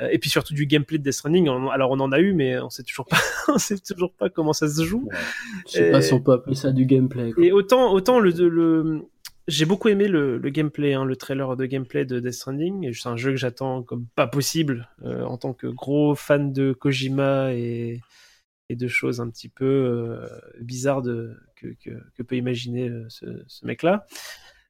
Euh, 0.01 0.09
et 0.11 0.19
puis 0.19 0.31
surtout 0.31 0.55
du 0.55 0.67
gameplay 0.67 0.99
de 0.99 1.03
Death 1.03 1.15
Stranding. 1.15 1.49
Alors 1.73 1.91
on 1.91 2.01
en 2.01 2.13
a 2.13 2.21
eu, 2.21 2.33
mais 2.33 2.59
on 2.59 2.71
sait 2.71 2.83
toujours 2.83 3.07
pas, 3.07 3.19
on 3.49 3.59
sait 3.59 3.79
toujours 3.79 4.13
pas 4.13 4.29
comment 4.29 4.53
ça 4.53 4.69
se 4.69 4.83
joue. 4.85 5.09
Je 5.67 5.73
sais 5.73 5.91
pas 5.91 6.03
si 6.03 6.13
on 6.13 6.21
peut 6.21 6.33
appeler 6.33 6.57
ça 6.57 6.73
du 6.73 6.87
gameplay. 6.87 7.33
Et 7.39 7.53
autant, 7.53 7.93
autant 7.93 8.21
le, 8.21 8.31
le 8.31 9.03
j'ai 9.49 9.65
beaucoup 9.65 9.89
aimé 9.89 10.09
le, 10.09 10.37
le 10.37 10.51
gameplay, 10.51 10.93
hein, 10.93 11.05
le 11.05 11.17
trailer 11.17 11.57
de 11.57 11.65
gameplay 11.65 12.05
de 12.05 12.21
Death 12.21 12.35
Stranding. 12.35 12.93
C'est 12.93 13.09
un 13.09 13.17
jeu 13.17 13.31
que 13.31 13.37
j'attends 13.37 13.83
comme 13.83 14.07
pas 14.15 14.27
possible 14.27 14.89
euh, 15.05 15.25
en 15.25 15.39
tant 15.39 15.55
que 15.55 15.67
gros 15.67 16.15
fan 16.15 16.53
de 16.53 16.73
Kojima 16.73 17.55
et, 17.55 18.01
et 18.69 18.77
de 18.77 18.89
choses 18.89 19.21
un 19.21 19.31
petit 19.31 19.49
peu 19.49 19.65
euh, 19.65 20.27
bizarres 20.61 21.03
de, 21.03 21.35
que, 21.57 21.69
que, 21.83 21.91
que, 22.15 22.23
peut 22.23 22.37
imaginer 22.37 22.91
ce, 23.09 23.43
ce 23.47 23.67
mec-là. 23.67 24.07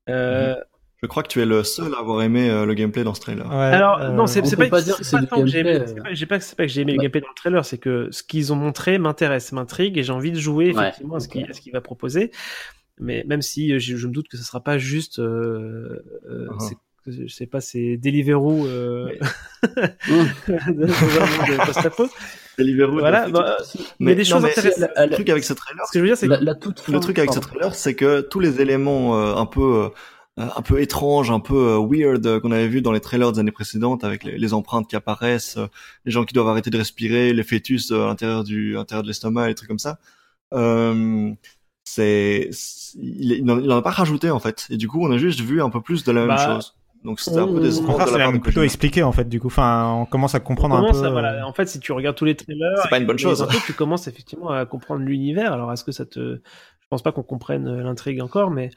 Euh, 0.09 0.55
mm-hmm. 0.55 0.63
Je 1.03 1.07
crois 1.07 1.23
que 1.23 1.29
tu 1.29 1.41
es 1.41 1.47
le 1.47 1.63
seul 1.63 1.95
à 1.95 2.01
avoir 2.01 2.23
aimé 2.23 2.51
euh, 2.51 2.67
le 2.67 2.75
gameplay 2.75 3.05
dans 3.05 3.15
ce 3.15 3.21
trailer. 3.21 3.51
Alors 3.51 4.11
non, 4.11 4.27
c'est 4.27 4.43
pas, 4.43 4.69
pas, 4.69 4.83
dire 4.83 4.97
que 4.97 5.05
c'est 5.05 5.17
que 5.17 5.47
j'ai 5.47 5.61
aimé, 5.61 5.79
pas, 6.29 6.39
pas, 6.39 6.65
que 6.65 6.69
j'ai 6.69 6.81
aimé 6.81 6.93
le 6.93 6.99
gameplay 6.99 7.21
dans 7.21 7.29
le 7.29 7.35
trailer, 7.35 7.65
c'est 7.65 7.79
que 7.79 8.09
ce 8.11 8.23
qu'ils 8.23 8.53
ont 8.53 8.57
montré 8.57 8.99
m'intéresse, 8.99 9.53
m'intrigue 9.53 9.97
et 9.97 10.03
j'ai 10.03 10.13
envie 10.13 10.33
de 10.33 10.39
jouer 10.39 10.69
effectivement 10.71 11.15
à 11.15 11.21
ce 11.21 11.29
qu'il 11.29 11.73
va 11.73 11.81
proposer. 11.81 12.33
Mais 13.01 13.25
même 13.27 13.43
si 13.43 13.73
euh, 13.73 13.79
je, 13.79 13.97
je, 13.97 14.07
me 14.07 14.13
doute 14.13 14.29
que 14.29 14.37
ce 14.37 14.45
sera 14.45 14.61
pas 14.61 14.79
juste, 14.79 15.19
euh, 15.19 16.03
euh, 16.29 16.49
uh-huh. 16.49 16.77
je 17.07 17.33
sais 17.33 17.47
pas, 17.47 17.61
c'est 17.61 17.97
Deliveroo 17.97 18.67
euh... 18.67 19.13
de 19.63 20.89
Deliveroo. 22.59 22.99
Voilà, 22.99 23.29
bah, 23.29 23.57
mais, 24.01 24.15
des 24.15 24.25
choses 24.25 24.45
intéressantes. 24.45 24.91
Le 24.97 25.11
truc 25.11 25.29
avec 25.29 25.45
ce 25.45 25.53
trailer, 25.53 25.87
ce 25.87 25.93
que 25.93 25.99
je 25.99 26.05
veux 26.05 26.09
dire, 26.09 26.17
c'est 26.17 26.27
le 26.27 27.01
truc 27.01 27.19
avec 27.19 27.33
ce 27.33 27.39
trailer, 27.39 27.75
c'est 27.75 27.95
que 27.95 28.21
tous 28.21 28.41
les 28.41 28.61
éléments 28.61 29.17
un 29.37 29.47
peu 29.47 29.85
euh, 29.85 29.89
un 30.39 30.63
peu 30.63 30.81
étrange, 30.81 31.31
un 31.31 31.41
peu 31.41 31.55
euh, 31.55 31.79
weird 31.79 32.27
euh, 32.27 32.41
qu'on 32.41 32.53
avait 32.53 32.69
vu 32.69 32.81
dans 32.81 32.93
les 32.93 33.01
trailers 33.01 33.33
des 33.33 33.41
années 33.41 33.51
précédentes 33.51 34.05
avec 34.05 34.25
les, 34.25 34.55
empreintes 34.55 34.89
qui 34.89 34.97
apparaissent, 34.97 35.59
les 36.05 36.13
gens 36.13 36.25
qui 36.25 36.35
doivent 36.35 36.49
arrêter 36.49 36.71
de 36.71 36.79
respirer, 36.79 37.33
les 37.33 37.43
fœtus 37.43 37.91
à 37.91 38.07
l'intérieur 38.07 38.45
du 38.45 38.75
à 38.75 38.79
l'intérieur 38.79 39.03
de 39.03 39.09
l'estomac, 39.09 39.51
et 39.51 39.55
trucs 39.55 39.69
comme 39.69 39.79
ça. 39.79 39.99
Euh, 40.55 41.33
c'est 41.85 42.51
il, 42.95 43.33
il, 43.33 43.51
en 43.51 43.77
a 43.77 43.83
pas 43.83 43.91
rajouté 43.91 44.31
en 44.31 44.39
fait 44.39 44.67
et 44.71 44.77
du 44.77 44.89
coup 44.89 45.05
on 45.05 45.11
a 45.11 45.19
juste 45.19 45.41
vu 45.41 45.63
un 45.63 45.71
peu 45.71 45.81
plus 45.81 46.05
de 46.05 46.13
la 46.13 46.21
même 46.21 46.37
bah, 46.37 46.55
chose. 46.55 46.75
Donc 47.05 47.21
c'était 47.21 47.39
un 47.39 47.47
peu 47.47 47.61
des 47.61 47.71
C'est 47.73 48.41
plutôt 48.41 48.63
expliqué 48.63 49.03
en 49.03 49.13
fait 49.13 49.29
du 49.29 49.41
coup. 49.41 49.47
Enfin, 49.47 49.93
on 49.93 50.05
commence 50.05 50.35
à 50.35 50.41
comprendre 50.41 50.77
un 50.77 50.91
peu. 50.91 51.09
voilà. 51.09 51.47
En 51.47 51.53
fait, 51.53 51.67
si 51.67 51.79
tu 51.79 51.93
regardes 51.93 52.17
tous 52.17 52.25
les 52.25 52.35
trailers, 52.35 52.79
c'est 52.83 52.91
pas 52.91 52.99
une 52.99 53.07
bonne 53.07 53.19
chose. 53.19 53.47
tu 53.67 53.73
commences 53.73 54.09
effectivement 54.09 54.51
à 54.51 54.67
comprendre 54.67 55.03
l'univers. 55.03 55.53
Alors 55.53 55.73
est-ce 55.73 55.85
que 55.85 55.93
ça 55.93 56.07
te, 56.07 56.41
je 56.81 56.87
pense 56.91 57.03
pas 57.03 57.13
qu'on 57.13 57.23
comprenne 57.23 57.83
l'intrigue 57.83 58.21
encore, 58.21 58.51
mais 58.51 58.71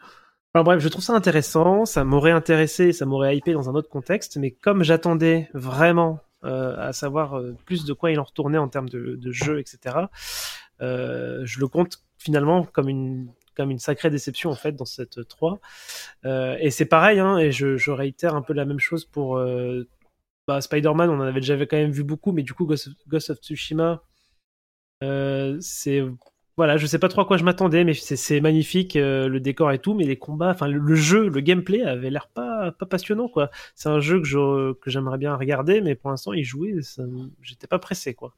Enfin 0.54 0.64
bref, 0.66 0.80
je 0.82 0.90
trouve 0.90 1.04
ça 1.04 1.14
intéressant, 1.14 1.86
ça 1.86 2.04
m'aurait 2.04 2.32
intéressé, 2.32 2.92
ça 2.92 3.06
m'aurait 3.06 3.38
hypé 3.38 3.54
dans 3.54 3.70
un 3.70 3.74
autre 3.74 3.88
contexte, 3.88 4.36
mais 4.36 4.52
comme 4.52 4.84
j'attendais 4.84 5.50
vraiment 5.54 6.20
euh, 6.44 6.76
à 6.78 6.92
savoir 6.92 7.38
euh, 7.38 7.56
plus 7.66 7.86
de 7.86 7.94
quoi 7.94 8.12
il 8.12 8.20
en 8.20 8.24
retournait 8.24 8.58
en 8.58 8.68
termes 8.68 8.90
de, 8.90 9.32
jeu, 9.32 9.60
etc., 9.62 10.08
euh, 10.82 11.40
je 11.46 11.60
le 11.62 11.68
compte 11.70 12.04
finalement 12.18 12.66
comme 12.66 12.90
une 12.90 13.80
sacrée 13.80 14.10
déception 14.10 14.50
en 14.50 14.56
fait 14.56 14.74
dans 14.74 14.84
cette 14.84 15.26
3. 15.26 15.62
Euh, 16.26 16.58
et 16.60 16.70
c'est 16.70 16.86
pareil, 16.86 17.20
hein, 17.20 17.38
et 17.38 17.54
je, 17.54 17.90
réitère 17.90 18.36
un 18.36 18.42
peu 18.42 18.52
la 18.52 18.66
même 18.66 18.80
chose 18.80 19.06
pour 19.06 19.42
bah, 20.48 20.60
Spider-Man, 20.60 21.10
on 21.10 21.20
en 21.20 21.22
avait 21.22 21.40
déjà 21.40 21.56
quand 21.66 21.78
même 21.78 21.92
vu 21.92 22.04
beaucoup, 22.04 22.34
mais 22.34 22.44
du 22.44 22.54
coup 22.54 22.66
Ghost 22.66 23.30
of 23.30 23.38
Tsushima, 23.38 24.04
c'est 25.62 26.04
voilà, 26.62 26.78
je 26.78 26.86
sais 26.86 27.00
pas 27.00 27.08
trop 27.08 27.22
à 27.22 27.26
quoi 27.26 27.38
je 27.38 27.44
m'attendais, 27.44 27.84
mais 27.84 27.96
c'est 27.96 28.40
magnifique, 28.40 28.96
euh, 28.96 29.28
le 29.28 29.40
décor 29.40 29.72
et 29.72 29.80
tout, 29.80 29.96
mais 29.96 30.04
les 30.04 30.16
combats, 30.16 30.52
enfin 30.52 30.68
le, 30.68 30.94
jeu, 30.94 31.28
le 31.28 31.42
gameplay 31.42 31.82
avait 31.82 32.12
l'air 32.12 32.28
pas, 32.28 32.72
pas 32.72 32.86
passionnant, 32.86 33.28
quoi. 33.28 33.50
C'est 33.74 33.90
un 33.90 34.00
jeu 34.00 34.22
que 34.22 34.74
que 34.74 34.92
j'aimerais 34.92 35.18
bien 35.18 35.36
regarder, 35.36 35.82
mais 35.82 35.96
pour 35.96 36.12
l'instant, 36.12 36.34
il 36.34 36.44
jouait, 36.44 36.76
j'étais 37.42 37.66
pas 37.66 37.80
pressé, 37.80 38.14
quoi. 38.14 38.36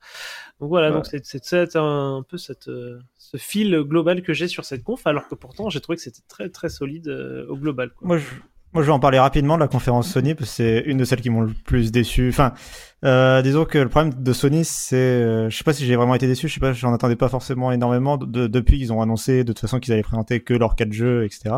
Donc 0.61 0.69
voilà, 0.69 0.89
donc 0.89 1.05
c'est 1.05 1.75
un, 1.75 2.23
peu 2.25 2.37
cette, 2.37 2.69
euh, 2.69 3.01
ce 3.17 3.35
fil 3.35 3.77
global 3.81 4.21
que 4.21 4.31
j'ai 4.31 4.47
sur 4.47 4.63
cette 4.63 4.85
conf, 4.85 5.05
alors 5.05 5.27
que 5.27 5.35
pourtant, 5.35 5.69
j'ai 5.69 5.81
trouvé 5.81 5.97
que 5.97 6.03
c'était 6.03 6.23
très 6.29 6.47
très 6.47 6.69
solide 6.69 7.09
euh, 7.09 7.45
au 7.49 7.57
global. 7.57 7.89
Quoi. 7.89 8.07
Moi, 8.07 8.17
je, 8.19 8.25
moi, 8.73 8.81
je 8.81 8.87
vais 8.87 8.93
en 8.93 8.99
parler 8.99 9.19
rapidement 9.19 9.55
de 9.55 9.59
la 9.59 9.67
conférence 9.67 10.09
Sony 10.09 10.33
parce 10.33 10.49
que 10.49 10.55
c'est 10.55 10.83
une 10.85 10.97
de 10.97 11.05
celles 11.05 11.21
qui 11.21 11.29
m'ont 11.29 11.41
le 11.41 11.53
plus 11.65 11.91
déçu. 11.91 12.29
Enfin, 12.29 12.53
euh, 13.05 13.41
disons 13.41 13.65
que 13.65 13.77
le 13.77 13.89
problème 13.89 14.13
de 14.13 14.33
Sony, 14.33 14.65
c'est, 14.65 14.95
euh, 14.95 15.49
je 15.49 15.57
sais 15.57 15.63
pas 15.63 15.73
si 15.73 15.85
j'ai 15.85 15.95
vraiment 15.95 16.15
été 16.15 16.27
déçu. 16.27 16.47
Je 16.47 16.53
sais 16.55 16.59
pas, 16.59 16.73
j'en 16.73 16.93
attendais 16.93 17.15
pas 17.15 17.29
forcément 17.29 17.71
énormément 17.71 18.17
de, 18.17 18.47
depuis 18.47 18.79
qu'ils 18.79 18.91
ont 18.91 19.01
annoncé 19.01 19.43
de 19.43 19.53
toute 19.53 19.59
façon 19.59 19.79
qu'ils 19.79 19.93
allaient 19.93 20.01
présenter 20.01 20.39
que 20.39 20.53
leurs 20.53 20.75
quatre 20.75 20.93
jeux, 20.93 21.23
etc. 21.25 21.55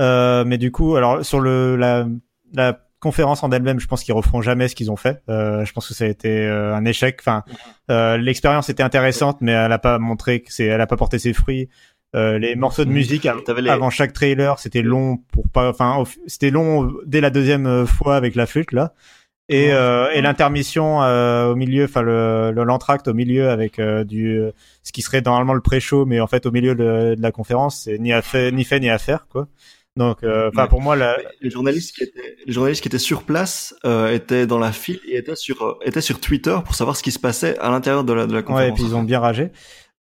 Euh, 0.00 0.44
mais 0.44 0.58
du 0.58 0.72
coup, 0.72 0.96
alors 0.96 1.24
sur 1.24 1.40
le 1.40 1.76
la, 1.76 2.06
la 2.54 2.78
conférence 3.02 3.42
en 3.42 3.50
elle-même, 3.50 3.80
je 3.80 3.88
pense 3.88 4.04
qu'ils 4.04 4.14
referont 4.14 4.40
jamais 4.40 4.68
ce 4.68 4.76
qu'ils 4.76 4.90
ont 4.90 4.96
fait. 4.96 5.22
Euh, 5.28 5.64
je 5.64 5.72
pense 5.72 5.88
que 5.88 5.92
ça 5.92 6.04
a 6.04 6.06
été 6.06 6.46
euh, 6.46 6.74
un 6.74 6.84
échec. 6.84 7.18
Enfin, 7.20 7.42
euh, 7.90 8.16
l'expérience 8.16 8.70
était 8.70 8.84
intéressante, 8.84 9.38
mais 9.40 9.52
elle 9.52 9.72
a 9.72 9.78
pas 9.78 9.98
montré 9.98 10.40
que 10.40 10.52
c'est, 10.52 10.66
elle 10.66 10.80
a 10.80 10.86
pas 10.86 10.96
porté 10.96 11.18
ses 11.18 11.32
fruits. 11.32 11.68
Euh, 12.14 12.38
les 12.38 12.56
morceaux 12.56 12.84
de 12.84 12.90
mm. 12.90 12.92
musique 12.92 13.26
avant 13.26 13.90
chaque 13.90 14.12
trailer, 14.12 14.58
c'était 14.58 14.82
long 14.82 15.18
pour 15.32 15.48
pas, 15.48 15.70
enfin, 15.70 16.02
c'était 16.26 16.50
long 16.50 16.92
dès 17.06 17.20
la 17.20 17.30
deuxième 17.30 17.66
euh, 17.66 17.86
fois 17.86 18.16
avec 18.16 18.34
la 18.34 18.46
flûte 18.46 18.72
là. 18.72 18.94
Et, 19.48 19.72
euh, 19.72 20.08
et 20.12 20.22
l'intermission 20.22 21.02
euh, 21.02 21.52
au 21.52 21.56
milieu, 21.56 21.84
enfin 21.84 22.00
le 22.00 22.52
l'entracte 22.52 23.08
au 23.08 23.12
milieu 23.12 23.50
avec 23.50 23.80
du 23.80 24.40
ce 24.82 24.92
qui 24.92 25.02
serait 25.02 25.20
normalement 25.20 25.52
le 25.52 25.60
pré-show, 25.60 26.06
mais 26.06 26.20
en 26.20 26.26
fait 26.26 26.46
au 26.46 26.52
milieu 26.52 26.74
de, 26.74 27.14
de 27.16 27.22
la 27.22 27.32
conférence, 27.32 27.82
c'est 27.84 27.98
ni 27.98 28.12
à 28.12 28.22
fait 28.22 28.52
ni 28.52 28.64
fait 28.64 28.80
ni 28.80 28.88
à 28.88 28.98
faire 28.98 29.26
quoi. 29.28 29.48
Donc, 29.96 30.24
euh, 30.24 30.48
enfin, 30.48 30.68
pour 30.68 30.80
moi, 30.80 30.96
la... 30.96 31.18
les 31.42 31.50
journalistes 31.50 31.94
qui 31.94 32.04
étaient, 32.04 32.36
les 32.46 32.52
journalistes 32.52 32.80
qui 32.80 32.88
étaient 32.88 32.98
sur 32.98 33.24
place 33.24 33.74
euh, 33.84 34.10
étaient 34.10 34.46
dans 34.46 34.58
la 34.58 34.72
file 34.72 35.00
et 35.06 35.18
étaient 35.18 35.36
sur, 35.36 35.62
euh, 35.62 35.78
étaient 35.84 36.00
sur 36.00 36.18
Twitter 36.18 36.56
pour 36.64 36.74
savoir 36.74 36.96
ce 36.96 37.02
qui 37.02 37.12
se 37.12 37.18
passait 37.18 37.58
à 37.58 37.70
l'intérieur 37.70 38.02
de 38.02 38.12
la, 38.14 38.26
de 38.26 38.32
la 38.32 38.42
conférence. 38.42 38.62
Ouais, 38.62 38.70
et 38.70 38.72
puis 38.72 38.84
ils 38.84 38.96
ont 38.96 39.02
bien 39.02 39.20
ragé. 39.20 39.50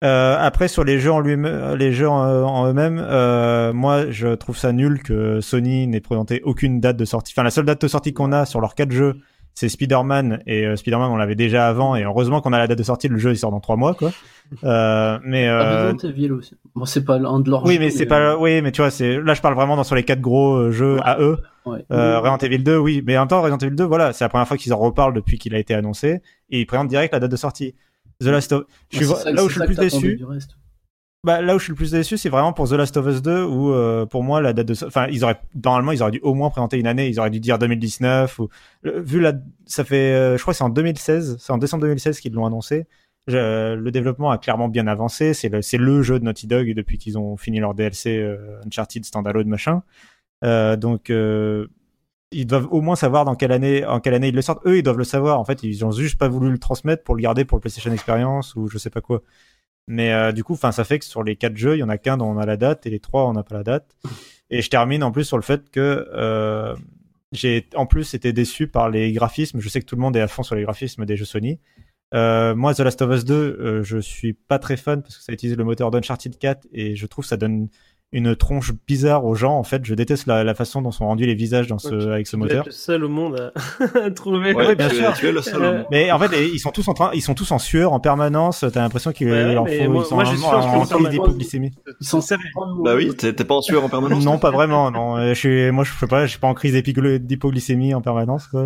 Euh, 0.04 0.38
après 0.40 0.68
sur 0.68 0.84
les 0.84 1.00
jeux 1.00 1.12
en 1.12 1.22
lui 1.22 1.36
les 1.76 1.92
jeux 1.92 2.08
en, 2.08 2.20
en 2.20 2.68
eux-mêmes, 2.68 3.04
euh, 3.04 3.74
moi 3.74 4.12
je 4.12 4.36
trouve 4.36 4.56
ça 4.56 4.72
nul 4.72 5.02
que 5.02 5.42
Sony 5.42 5.88
n'ait 5.88 6.02
présenté 6.02 6.42
aucune 6.44 6.80
date 6.80 6.98
de 6.98 7.06
sortie. 7.06 7.34
Enfin 7.36 7.42
la 7.44 7.50
seule 7.50 7.66
date 7.66 7.82
de 7.82 7.88
sortie 7.88 8.14
qu'on 8.14 8.32
a 8.32 8.46
sur 8.46 8.62
leurs 8.62 8.76
quatre 8.76 8.92
jeux, 8.92 9.16
c'est 9.56 9.70
Spider-Man 9.70 10.44
et 10.46 10.68
euh, 10.68 10.76
Spider-Man 10.76 11.10
on 11.10 11.16
l'avait 11.16 11.34
déjà 11.34 11.68
avant 11.68 11.96
et 11.96 12.04
heureusement 12.04 12.42
qu'on 12.42 12.54
a 12.54 12.60
la 12.60 12.68
date 12.68 12.78
de 12.78 12.84
sortie. 12.84 13.08
Le 13.08 13.18
jeu 13.18 13.32
il 13.32 13.38
sort 13.38 13.50
dans 13.50 13.60
trois 13.60 13.76
mois 13.76 13.96
quoi. 13.96 14.12
Euh, 14.64 15.18
mais 15.24 15.48
euh... 15.48 15.92
Resident 15.92 16.10
Evil 16.10 16.32
aussi. 16.32 16.56
Bon 16.76 16.86
c'est 16.86 17.04
pas 17.04 17.16
un 17.16 17.40
de 17.40 17.50
leurs. 17.50 17.66
Oui 17.66 17.74
jeux, 17.74 17.80
mais 17.80 17.90
c'est 17.90 18.06
euh, 18.06 18.34
pas 18.34 18.38
oui 18.38 18.62
mais 18.62 18.72
tu 18.72 18.82
vois 18.82 18.92
c'est 18.92 19.20
là 19.20 19.34
je 19.34 19.42
parle 19.42 19.56
vraiment 19.56 19.78
dans 19.78 19.84
sur 19.84 19.96
les 19.96 20.04
quatre 20.04 20.22
gros 20.22 20.54
euh, 20.58 20.72
jeux 20.72 21.00
à 21.02 21.20
eux. 21.20 21.40
ouais. 21.66 21.84
Euh, 21.92 22.20
Resident 22.20 22.38
Evil 22.38 22.60
2, 22.60 22.78
oui, 22.78 23.04
mais 23.04 23.18
en 23.18 23.22
même 23.22 23.30
temps, 23.30 23.42
Resident 23.42 23.58
Evil 23.58 23.76
2, 23.76 23.84
voilà, 23.84 24.14
c'est 24.14 24.24
la 24.24 24.30
première 24.30 24.48
fois 24.48 24.58
qu'ils 24.58 24.74
en 24.74 24.78
reparlent 24.78 25.14
depuis 25.14 25.40
qu'il 25.40 25.56
a 25.56 25.58
été 25.58 25.74
annoncé, 25.74 26.22
et 26.52 26.60
ils 26.60 26.66
présentent 26.68 26.88
direct 26.88 27.14
la 27.14 27.20
date 27.20 27.32
de 27.32 27.36
sortie. 27.36 27.74
The 28.22 28.28
Last 28.28 28.52
of... 28.52 28.66
Je 28.90 28.98
suis 28.98 29.06
ça- 29.24 29.32
là 29.32 29.44
où 29.44 29.48
je 29.48 29.54
suis 29.54 29.60
le 29.62 29.66
plus 29.68 29.76
déçu, 30.02 30.18
bah, 31.24 31.42
là 31.42 31.56
où 31.56 31.60
je 31.60 31.64
suis 31.66 31.72
le 31.72 31.76
plus 31.78 31.92
déçu, 31.92 32.18
c'est 32.18 32.30
vraiment 32.30 32.54
pour 32.54 32.70
The 32.70 32.74
Last 32.74 32.96
of 32.98 33.06
Us 33.08 33.22
2, 33.22 33.44
où 33.44 33.74
euh, 33.74 34.06
pour 34.06 34.24
moi 34.24 34.42
la 34.42 34.54
date 34.54 34.68
de, 34.68 34.86
enfin, 34.86 35.08
ils 35.12 35.24
auraient 35.24 35.40
normalement 35.64 35.92
ils 35.92 36.02
auraient 36.02 36.12
dû 36.12 36.20
au 36.22 36.34
moins 36.34 36.50
présenter 36.50 36.80
une 36.80 36.88
année, 36.88 37.08
ils 37.10 37.20
auraient 37.20 37.30
dû 37.30 37.40
dire 37.40 37.60
2019 37.60 38.40
ou 38.40 38.50
le- 38.84 39.00
vu 39.02 39.20
la, 39.20 39.34
ça 39.66 39.84
fait, 39.84 40.14
euh, 40.14 40.38
je 40.38 40.42
crois 40.42 40.54
que 40.54 40.58
c'est 40.58 40.64
en 40.64 40.70
2016, 40.70 41.38
c'est 41.40 41.52
en 41.54 41.58
décembre 41.58 41.82
2016 41.84 42.20
qu'ils 42.20 42.34
l'ont 42.34 42.46
annoncé. 42.46 42.86
Je- 43.28 43.76
le 43.76 43.92
développement 43.92 44.32
a 44.32 44.38
clairement 44.38 44.70
bien 44.70 44.88
avancé, 44.88 45.34
c'est 45.34 45.50
le, 45.50 45.62
c'est 45.62 45.78
le 45.78 46.02
jeu 46.02 46.18
de 46.20 46.24
Naughty 46.24 46.48
Dog 46.48 46.74
depuis 46.74 46.98
qu'ils 46.98 47.18
ont 47.18 47.36
fini 47.36 47.60
leur 47.60 47.74
DLC 47.74 48.18
euh, 48.18 48.62
Uncharted 48.66 49.04
standalone 49.04 49.48
machin. 49.50 49.84
Euh, 50.46 50.76
donc 50.78 51.10
ils 52.32 52.46
doivent 52.46 52.68
au 52.72 52.82
moins 52.82 52.96
savoir 52.96 53.26
dans 53.26 53.36
quelle 53.36 53.52
année, 53.52 53.86
en 53.86 54.00
quelle 54.00 54.14
année 54.14 54.30
ils 54.30 54.36
le 54.36 54.42
sortent. 54.42 54.66
Eux, 54.66 54.78
ils 54.78 54.84
doivent 54.84 54.98
le 54.98 55.04
savoir. 55.04 55.40
En 55.40 55.46
fait, 55.46 55.64
ils 55.64 55.86
ont 55.86 55.92
juste 55.92 56.18
pas 56.18 56.28
voulu 56.28 56.52
le 56.52 56.58
transmettre 56.58 57.04
pour 57.04 57.16
le 57.16 57.22
garder 57.22 57.46
pour 57.46 57.58
le 57.58 57.62
PlayStation 57.62 57.92
Experience 57.92 58.56
ou 58.56 58.68
je 58.68 58.78
sais 58.78 58.90
pas 58.90 59.02
quoi. 59.02 59.22
Mais 59.88 60.12
euh, 60.12 60.34
du 60.34 60.44
coup, 60.44 60.54
enfin, 60.54 60.72
ça 60.72 60.84
fait 60.84 61.00
que 61.00 61.06
sur 61.06 61.24
les 61.24 61.38
quatre 61.38 61.56
jeux, 61.56 61.76
il 61.76 61.80
y 61.80 61.84
en 61.84 61.90
a 61.90 61.98
qu'un 61.98 62.18
dont 62.18 62.26
on 62.26 62.38
a 62.38 62.46
la 62.46 62.58
date 62.58 62.86
et 62.86 62.90
les 62.90 63.00
trois, 63.00 63.26
on 63.28 63.34
n'a 63.34 63.44
pas 63.44 63.56
la 63.56 63.64
date. 63.64 63.96
Et 64.50 64.62
je 64.62 64.70
termine 64.70 65.04
en 65.04 65.12
plus 65.12 65.24
sur 65.24 65.38
le 65.38 65.44
fait 65.44 65.70
que 65.70 66.08
euh, 66.14 66.76
j'ai 67.32 67.68
en 67.76 67.86
plus 67.86 68.14
été 68.14 68.34
déçu 68.34 68.68
par 68.68 68.90
les 68.90 69.12
graphismes. 69.14 69.60
Je 69.60 69.70
sais 69.70 69.80
que 69.80 69.86
tout 69.86 69.96
le 69.96 70.02
monde 70.02 70.16
est 70.16 70.22
à 70.22 70.28
fond 70.28 70.44
sur 70.44 70.56
les 70.56 70.64
graphismes 70.64 71.06
des 71.06 71.16
jeux 71.16 71.26
Sony. 71.26 71.60
Euh, 72.14 72.56
moi, 72.56 72.74
The 72.74 72.80
Last 72.80 73.02
of 73.02 73.16
Us 73.16 73.26
2, 73.26 73.34
euh, 73.34 73.84
je 73.84 73.98
suis 73.98 74.34
pas 74.34 74.60
très 74.60 74.78
fan 74.78 75.02
parce 75.02 75.18
que 75.18 75.24
ça 75.24 75.34
utilise 75.34 75.58
le 75.58 75.64
moteur 75.64 75.92
d'Uncharted 75.92 76.38
4 76.38 76.68
et 76.72 76.96
je 76.96 77.06
trouve 77.06 77.26
que 77.26 77.30
ça 77.30 77.38
donne 77.38 77.70
une 78.14 78.36
tronche 78.38 78.72
bizarre 78.88 79.26
aux 79.26 79.36
gens. 79.36 79.58
En 79.58 79.64
fait, 79.64 79.84
je 79.86 79.94
déteste 79.94 80.28
la, 80.28 80.44
la 80.46 80.54
façon 80.56 80.82
dont 80.82 80.92
sont 80.92 81.06
rendus 81.06 81.26
les 81.26 81.36
visages 81.36 81.68
dans 81.68 81.78
ce, 81.78 81.90
Ouais, 81.90 82.00
tu- 82.04 82.10
avec 82.12 82.28
ce 82.28 82.32
Tu 82.32 82.38
moteur. 82.38 82.60
être 82.62 82.66
le 82.68 82.72
seul 82.72 83.04
au 83.04 83.10
monde 83.10 83.52
à, 83.84 84.00
à 84.06 84.12
trouver. 84.16 84.54
Ouais, 84.54 84.68
Ouais, 84.68 84.76
bien 84.76 84.88
tu, 84.88 84.96
sûr. 84.96 85.14
tu 85.14 85.28
es 85.28 85.32
le 85.34 85.42
seul. 85.42 85.58
au 85.58 85.60
monde. 85.74 85.86
Mais 85.92 86.10
en 86.12 86.18
fait, 86.18 86.48
ils 86.54 86.60
sont 86.60 86.72
tous 86.72 86.88
en 86.88 86.94
train, 86.94 87.12
ils 87.14 87.22
sont 87.22 87.34
tous 87.34 87.52
en 87.52 87.60
sueur 87.60 87.92
en 87.92 88.00
permanence. 88.00 88.64
T'as 88.72 88.82
l'impression 88.82 89.12
qu'ils 89.12 89.30
Ouais, 89.30 89.54
leur 89.54 89.66
mais 89.66 89.84
faut, 89.86 89.92
moi- 89.92 90.04
ils 90.04 90.08
sont 90.08 90.16
moi, 90.16 90.26
en, 90.56 91.06
en 91.06 91.10
d'hypoglycémie. 91.10 91.72
Ils 92.00 92.08
sont 92.08 92.22
sérieux. 92.22 92.46
Bah 92.84 92.96
oui, 92.96 93.14
t'es 93.16 93.34
t'es 93.34 93.44
pas 93.44 93.56
en 93.56 93.62
sueur 93.62 93.84
en 93.84 93.90
permanence. 93.90 94.24
Non, 94.24 94.40
pas 94.40 94.52
vraiment. 94.52 94.90
Non, 94.90 95.18
Euh, 95.18 95.30
je 95.30 95.40
suis, 95.40 95.72
moi, 95.72 95.84
je 95.84 95.92
sais 95.92 96.08
pas, 96.08 96.26
je 96.26 96.32
suis 96.32 96.40
pas 96.40 96.48
en 96.48 96.54
crise 96.54 96.74
d'hypogly- 96.76 97.20
d'hypoglycémie 97.20 97.94
en 97.94 98.02
permanence. 98.02 98.48
Quoi. 98.48 98.66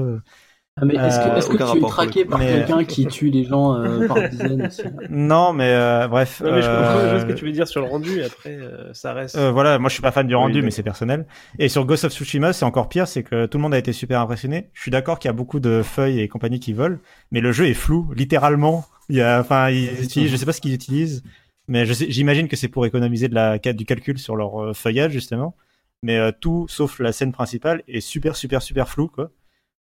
Ah, 0.81 0.85
mais 0.85 0.95
est-ce 0.95 1.19
que, 1.19 1.53
Euh, 1.53 1.57
que 1.57 1.71
tu 1.71 1.77
es 1.77 1.87
traqué 1.87 2.25
par. 2.25 2.39
Mais- 2.39 2.47
quelqu'un 2.47 2.83
qui 2.83 3.05
tue 3.05 3.29
les 3.29 3.43
gens 3.43 3.75
euh, 3.75 4.07
par 4.07 4.17
dizaines 4.29 4.65
aussi 4.65 4.81
Non, 5.11 5.53
mais 5.53 5.71
euh, 5.71 6.07
bref. 6.07 6.41
Non, 6.43 6.51
mais 6.51 6.61
je 6.63 6.67
comprends 6.67 6.97
euh, 6.97 7.19
ce 7.19 7.25
que 7.25 7.33
tu 7.33 7.45
veux 7.45 7.51
dire 7.51 7.67
sur 7.67 7.81
le 7.81 7.87
rendu, 7.87 8.19
et 8.19 8.23
après, 8.23 8.55
euh, 8.55 8.91
ça 8.93 9.13
reste. 9.13 9.37
Euh, 9.37 9.51
voilà, 9.51 9.77
moi 9.77 9.89
je 9.89 9.93
suis 9.93 10.01
pas 10.01 10.11
fan 10.11 10.25
du 10.25 10.35
rendu, 10.35 10.63
mais 10.63 10.71
c'est 10.71 10.81
personnel. 10.83 11.27
Et 11.59 11.69
sur 11.69 11.85
Ghost 11.85 12.05
of 12.05 12.11
Tsushima, 12.13 12.51
c'est 12.51 12.65
encore 12.65 12.89
pire, 12.89 13.07
c'est 13.07 13.21
que 13.21 13.45
tout 13.45 13.57
le 13.59 13.61
monde 13.61 13.75
a 13.75 13.77
été 13.77 13.93
super 13.93 14.19
impressionné. 14.19 14.69
Je 14.73 14.81
suis 14.81 14.91
d'accord 14.91 15.19
qu'il 15.19 15.29
y 15.29 15.33
a 15.33 15.33
beaucoup 15.33 15.59
de 15.59 15.83
feuilles 15.83 16.19
et 16.19 16.27
compagnie 16.27 16.59
qui 16.59 16.73
volent, 16.73 16.97
mais 17.31 17.41
le 17.41 17.51
jeu 17.51 17.67
est 17.67 17.75
flou, 17.75 18.11
littéralement. 18.15 18.85
Il 19.09 19.17
y 19.17 19.21
a, 19.21 19.39
enfin, 19.39 19.69
ils 19.69 20.03
utilisent, 20.03 20.31
je 20.31 20.35
sais 20.37 20.45
pas 20.47 20.53
ce 20.53 20.61
qu'ils 20.61 20.73
utilisent, 20.73 21.21
mais 21.67 21.85
j'imagine 21.85 22.47
que 22.47 22.55
c'est 22.55 22.69
pour 22.69 22.87
économiser 22.87 23.27
de 23.27 23.35
la, 23.35 23.59
du 23.59 23.85
calcul 23.85 24.17
sur 24.17 24.35
leur 24.35 24.59
euh, 24.63 24.73
feuillage 24.73 25.11
justement. 25.11 25.55
Mais 26.03 26.17
euh, 26.17 26.31
tout, 26.39 26.65
sauf 26.67 26.99
la 26.99 27.11
scène 27.11 27.31
principale, 27.31 27.83
est 27.87 27.99
super, 27.99 28.35
super, 28.35 28.63
super 28.63 28.89
flou, 28.89 29.07
quoi. 29.07 29.29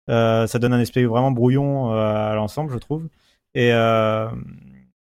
Euh, 0.09 0.47
ça 0.47 0.59
donne 0.59 0.73
un 0.73 0.81
aspect 0.81 1.05
vraiment 1.05 1.31
brouillon 1.31 1.93
euh, 1.93 2.31
à 2.31 2.35
l'ensemble, 2.35 2.73
je 2.73 2.79
trouve. 2.79 3.09
Et 3.55 3.73
euh, 3.73 4.29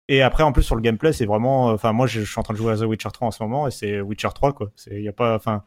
et 0.08 0.22
après, 0.22 0.42
en 0.42 0.50
plus, 0.50 0.64
sur 0.64 0.74
le 0.74 0.82
gameplay, 0.82 1.12
c'est 1.12 1.24
vraiment. 1.24 1.66
Enfin, 1.66 1.92
moi, 1.92 2.08
je, 2.08 2.22
suis 2.22 2.38
en 2.38 2.42
train 2.42 2.52
de 2.52 2.58
jouer 2.58 2.72
à 2.72 2.76
The 2.76 2.82
Witcher 2.82 3.10
3 3.12 3.28
en 3.28 3.30
ce 3.30 3.42
moment, 3.42 3.68
et 3.68 3.70
c'est 3.70 4.00
Witcher 4.00 4.30
3, 4.34 4.52
quoi. 4.52 4.72
Il 4.90 5.02
y 5.02 5.08
a 5.08 5.12
pas. 5.12 5.36
Enfin, 5.36 5.62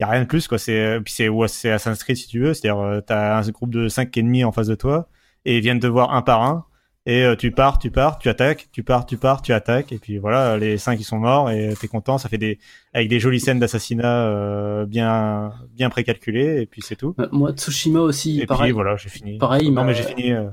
il 0.00 0.04
a 0.04 0.08
rien 0.08 0.22
de 0.22 0.26
plus, 0.26 0.48
quoi. 0.48 0.58
C'est 0.58 0.98
puis 1.04 1.12
c'est 1.12 1.28
Assassin's 1.70 2.02
Creed 2.02 2.16
si 2.16 2.26
tu 2.26 2.40
veux. 2.40 2.54
C'est-à-dire, 2.54 2.80
euh, 2.80 3.00
t'as 3.00 3.38
un 3.38 3.50
groupe 3.50 3.70
de 3.70 3.88
5 3.88 4.16
ennemis 4.16 4.44
en 4.44 4.52
face 4.52 4.66
de 4.66 4.74
toi, 4.74 5.08
et 5.44 5.58
ils 5.58 5.62
viennent 5.62 5.80
te 5.80 5.86
voir 5.86 6.14
un 6.14 6.22
par 6.22 6.42
un. 6.42 6.64
Et 7.04 7.24
euh, 7.24 7.34
tu 7.34 7.50
pars, 7.50 7.80
tu 7.80 7.90
pars, 7.90 8.18
tu 8.20 8.28
attaques, 8.28 8.68
tu 8.70 8.84
pars, 8.84 9.06
tu 9.06 9.16
pars, 9.16 9.42
tu 9.42 9.52
attaques, 9.52 9.90
et 9.90 9.98
puis 9.98 10.18
voilà, 10.18 10.56
les 10.56 10.78
cinq 10.78 11.00
ils 11.00 11.04
sont 11.04 11.18
morts 11.18 11.50
et 11.50 11.74
t'es 11.80 11.88
content. 11.88 12.16
Ça 12.16 12.28
fait 12.28 12.38
des 12.38 12.58
avec 12.94 13.08
des 13.08 13.18
jolies 13.18 13.40
scènes 13.40 13.58
d'assassinat 13.58 14.26
euh, 14.28 14.86
bien 14.86 15.52
bien 15.74 15.90
précalculées, 15.90 16.60
et 16.62 16.66
puis 16.66 16.80
c'est 16.80 16.94
tout. 16.94 17.14
Euh, 17.18 17.26
Moi, 17.32 17.52
Tsushima 17.52 17.98
aussi, 18.00 18.40
Et 18.40 18.46
pareil. 18.46 18.66
puis 18.68 18.72
voilà, 18.72 18.94
j'ai 18.96 19.08
fini. 19.08 19.36
Pareil, 19.38 19.70
non 19.72 19.82
mais- 19.84 19.94
j'ai 19.94 20.04
fini 20.04 20.32
euh, 20.32 20.44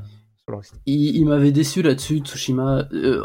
sur 0.43 0.51
le 0.51 0.57
reste. 0.57 0.73
il, 0.88 1.17
il 1.17 1.26
m'avait 1.26 1.51
déçu 1.51 1.84
là-dessus, 1.84 2.19
Tsushima. 2.19 2.88
Euh, 2.93 3.21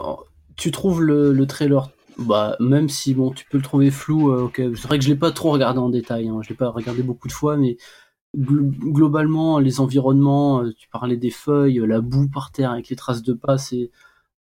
tu 0.57 0.71
trouves 0.71 1.03
le, 1.03 1.33
le 1.33 1.47
trailer, 1.47 1.89
bah, 2.19 2.57
même 2.61 2.91
si 2.91 3.15
bon, 3.15 3.31
tu 3.31 3.47
peux 3.51 3.57
le 3.57 3.65
trouver 3.65 3.91
flou, 3.91 4.33
euh, 4.33 4.43
ok. 4.43 4.57
C'est 4.77 4.87
vrai 4.87 4.99
que 4.99 5.05
je 5.05 5.09
l'ai 5.09 5.17
pas 5.17 5.33
trop 5.33 5.51
regardé 5.51 5.79
en 5.79 5.89
détail, 5.89 6.29
hein. 6.29 6.41
je 6.43 6.51
l'ai 6.51 6.55
pas 6.57 6.69
regardé 6.69 7.03
beaucoup 7.03 7.27
de 7.29 7.33
fois, 7.33 7.57
mais 7.57 7.79
globalement, 8.37 9.59
les 9.59 9.81
environnements, 9.81 10.63
euh, 10.63 10.73
tu 10.77 10.89
parlais 10.89 11.17
des 11.17 11.31
feuilles, 11.31 11.81
euh, 11.81 11.87
la 11.87 12.01
boue 12.01 12.29
par 12.29 12.53
terre 12.53 12.71
avec 12.73 12.89
les 12.89 12.97
traces 12.97 13.23
de 13.23 13.33
pas, 13.33 13.59
c'est 13.59 13.91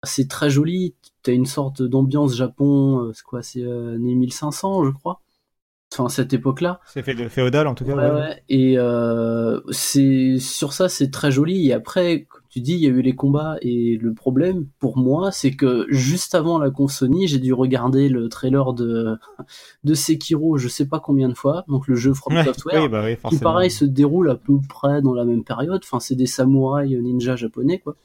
c'est 0.04 0.28
très 0.28 0.50
joli. 0.50 0.94
T'as 1.22 1.32
une 1.32 1.46
sorte 1.46 1.82
d'ambiance 1.82 2.36
Japon, 2.36 3.00
euh, 3.00 3.12
c'est 3.14 3.24
quoi, 3.24 3.42
c'est 3.42 3.62
euh, 3.62 3.94
année 3.94 4.14
1500, 4.14 4.84
je 4.84 4.90
crois. 4.90 5.20
Enfin, 5.92 6.08
cette 6.08 6.32
époque-là. 6.32 6.80
C'est 6.86 7.02
fait 7.02 7.14
de 7.14 7.28
féodal 7.28 7.66
en 7.66 7.74
tout 7.74 7.84
cas. 7.84 7.94
Ouais, 7.94 8.10
ouais. 8.10 8.10
ouais. 8.10 8.42
Et 8.48 8.78
euh, 8.78 9.60
c'est 9.70 10.38
sur 10.38 10.72
ça, 10.72 10.88
c'est 10.88 11.10
très 11.10 11.30
joli. 11.30 11.68
Et 11.68 11.72
après, 11.72 12.26
tu 12.54 12.60
dis, 12.60 12.74
il 12.74 12.78
y 12.78 12.86
a 12.86 12.90
eu 12.90 13.02
les 13.02 13.16
combats. 13.16 13.56
Et 13.62 13.98
le 14.00 14.14
problème 14.14 14.68
pour 14.78 14.96
moi, 14.96 15.32
c'est 15.32 15.50
que 15.50 15.86
juste 15.88 16.36
avant 16.36 16.60
la 16.60 16.70
Sony, 16.88 17.26
j'ai 17.26 17.40
dû 17.40 17.52
regarder 17.52 18.08
le 18.08 18.28
trailer 18.28 18.74
de 18.74 19.16
de 19.82 19.94
Sekiro, 19.94 20.56
je 20.56 20.68
sais 20.68 20.86
pas 20.86 21.00
combien 21.00 21.28
de 21.28 21.34
fois. 21.34 21.64
Donc 21.66 21.88
le 21.88 21.96
jeu 21.96 22.14
From 22.14 22.36
Ouais, 22.36 22.44
Software, 22.44 22.82
oui, 22.84 22.88
bah 22.88 23.02
oui, 23.04 23.16
qui 23.28 23.38
pareil 23.38 23.72
se 23.72 23.84
déroule 23.84 24.30
à 24.30 24.36
peu 24.36 24.60
près 24.68 25.02
dans 25.02 25.14
la 25.14 25.24
même 25.24 25.42
période. 25.42 25.80
Enfin, 25.82 25.98
c'est 25.98 26.14
des 26.14 26.26
samouraïs 26.26 26.96
ninja 26.96 27.34
japonais, 27.34 27.80
quoi. 27.80 27.96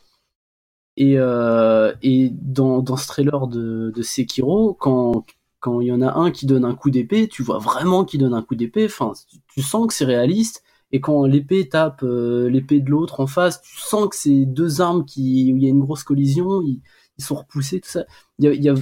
Et, 0.98 1.20
euh, 1.20 1.94
et 2.02 2.32
dans, 2.32 2.82
dans 2.82 2.98
ce 2.98 3.06
trailer 3.06 3.46
de, 3.46 3.94
de 3.96 4.02
Sekiro, 4.02 4.74
quand 4.74 5.26
quand 5.60 5.80
il 5.80 5.88
y 5.88 5.92
en 5.92 6.02
a 6.02 6.14
un 6.14 6.32
qui 6.32 6.48
donne 6.48 6.66
un 6.66 6.74
coup 6.74 6.90
d'épée, 6.90 7.28
tu 7.28 7.44
vois 7.44 7.60
vraiment 7.60 8.04
qu'il 8.04 8.22
donne 8.22 8.34
un 8.34 8.42
coup 8.42 8.56
d'épée. 8.56 8.86
Enfin, 8.86 9.14
tu, 9.30 9.38
tu 9.54 9.62
sens 9.62 9.86
que 9.86 9.94
c'est 9.94 10.06
réaliste. 10.06 10.64
Et 10.92 11.02
quand 11.02 11.26
l'épée 11.26 11.70
tape 11.70 12.04
euh, 12.04 12.50
l'épée 12.50 12.80
de 12.80 12.90
l'autre 12.90 13.20
en 13.20 13.28
face, 13.28 13.62
tu 13.62 13.78
sens 13.78 14.10
que 14.10 14.16
c'est 14.16 14.46
deux 14.46 14.82
armes 14.82 15.06
qui 15.06 15.52
où 15.54 15.58
il 15.58 15.64
y 15.64 15.68
a 15.68 15.70
une 15.70 15.82
grosse 15.82 16.04
collision, 16.04 16.62
ils, 16.62 16.82
ils 17.18 17.24
sont 17.24 17.36
repoussés, 17.36 17.80
tout 17.80 17.90
ça. 17.90 18.06
Il 18.40 18.46
y 18.46 18.48
a, 18.48 18.54
il 18.54 18.64
y 18.64 18.70
a 18.70 18.76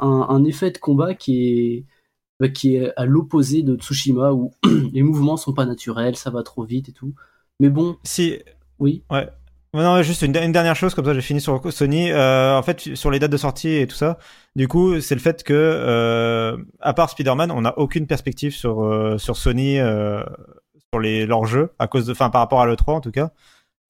un, 0.00 0.26
un 0.28 0.44
effet 0.44 0.70
de 0.70 0.78
combat 0.78 1.14
qui 1.14 1.48
est 1.48 1.86
bah, 2.40 2.48
qui 2.48 2.76
est 2.76 2.92
à 2.96 3.06
l'opposé 3.06 3.62
de 3.62 3.76
Tsushima 3.76 4.32
où 4.32 4.50
les 4.92 5.02
mouvements 5.02 5.36
sont 5.36 5.52
pas 5.52 5.64
naturels, 5.66 6.16
ça 6.16 6.30
va 6.30 6.42
trop 6.42 6.64
vite 6.64 6.88
et 6.88 6.92
tout. 6.92 7.14
Mais 7.60 7.68
bon, 7.68 7.96
Si, 8.02 8.38
oui. 8.80 9.04
Ouais. 9.10 9.28
Non, 9.74 10.02
juste 10.02 10.20
une, 10.20 10.36
une 10.36 10.52
dernière 10.52 10.76
chose, 10.76 10.94
comme 10.94 11.06
ça 11.06 11.14
j'ai 11.14 11.22
fini 11.22 11.40
sur 11.40 11.72
Sony. 11.72 12.10
Euh, 12.10 12.58
en 12.58 12.62
fait, 12.62 12.94
sur 12.94 13.10
les 13.10 13.18
dates 13.18 13.30
de 13.30 13.36
sortie 13.38 13.70
et 13.70 13.86
tout 13.86 13.96
ça, 13.96 14.18
du 14.54 14.68
coup, 14.68 15.00
c'est 15.00 15.14
le 15.14 15.20
fait 15.20 15.42
que, 15.44 15.54
euh, 15.54 16.58
à 16.80 16.92
part 16.92 17.08
Spider-Man, 17.08 17.50
on 17.50 17.62
n'a 17.62 17.78
aucune 17.78 18.06
perspective 18.06 18.52
sur, 18.54 18.84
euh, 18.84 19.16
sur 19.16 19.36
Sony, 19.36 19.78
sur 20.92 21.00
les, 21.00 21.26
leurs 21.26 21.46
jeux, 21.46 21.70
à 21.78 21.86
cause 21.86 22.06
de, 22.06 22.12
enfin, 22.12 22.30
par 22.30 22.40
rapport 22.42 22.60
à 22.60 22.66
l'E3 22.66 22.92
en 22.94 23.00
tout 23.00 23.10
cas. 23.10 23.30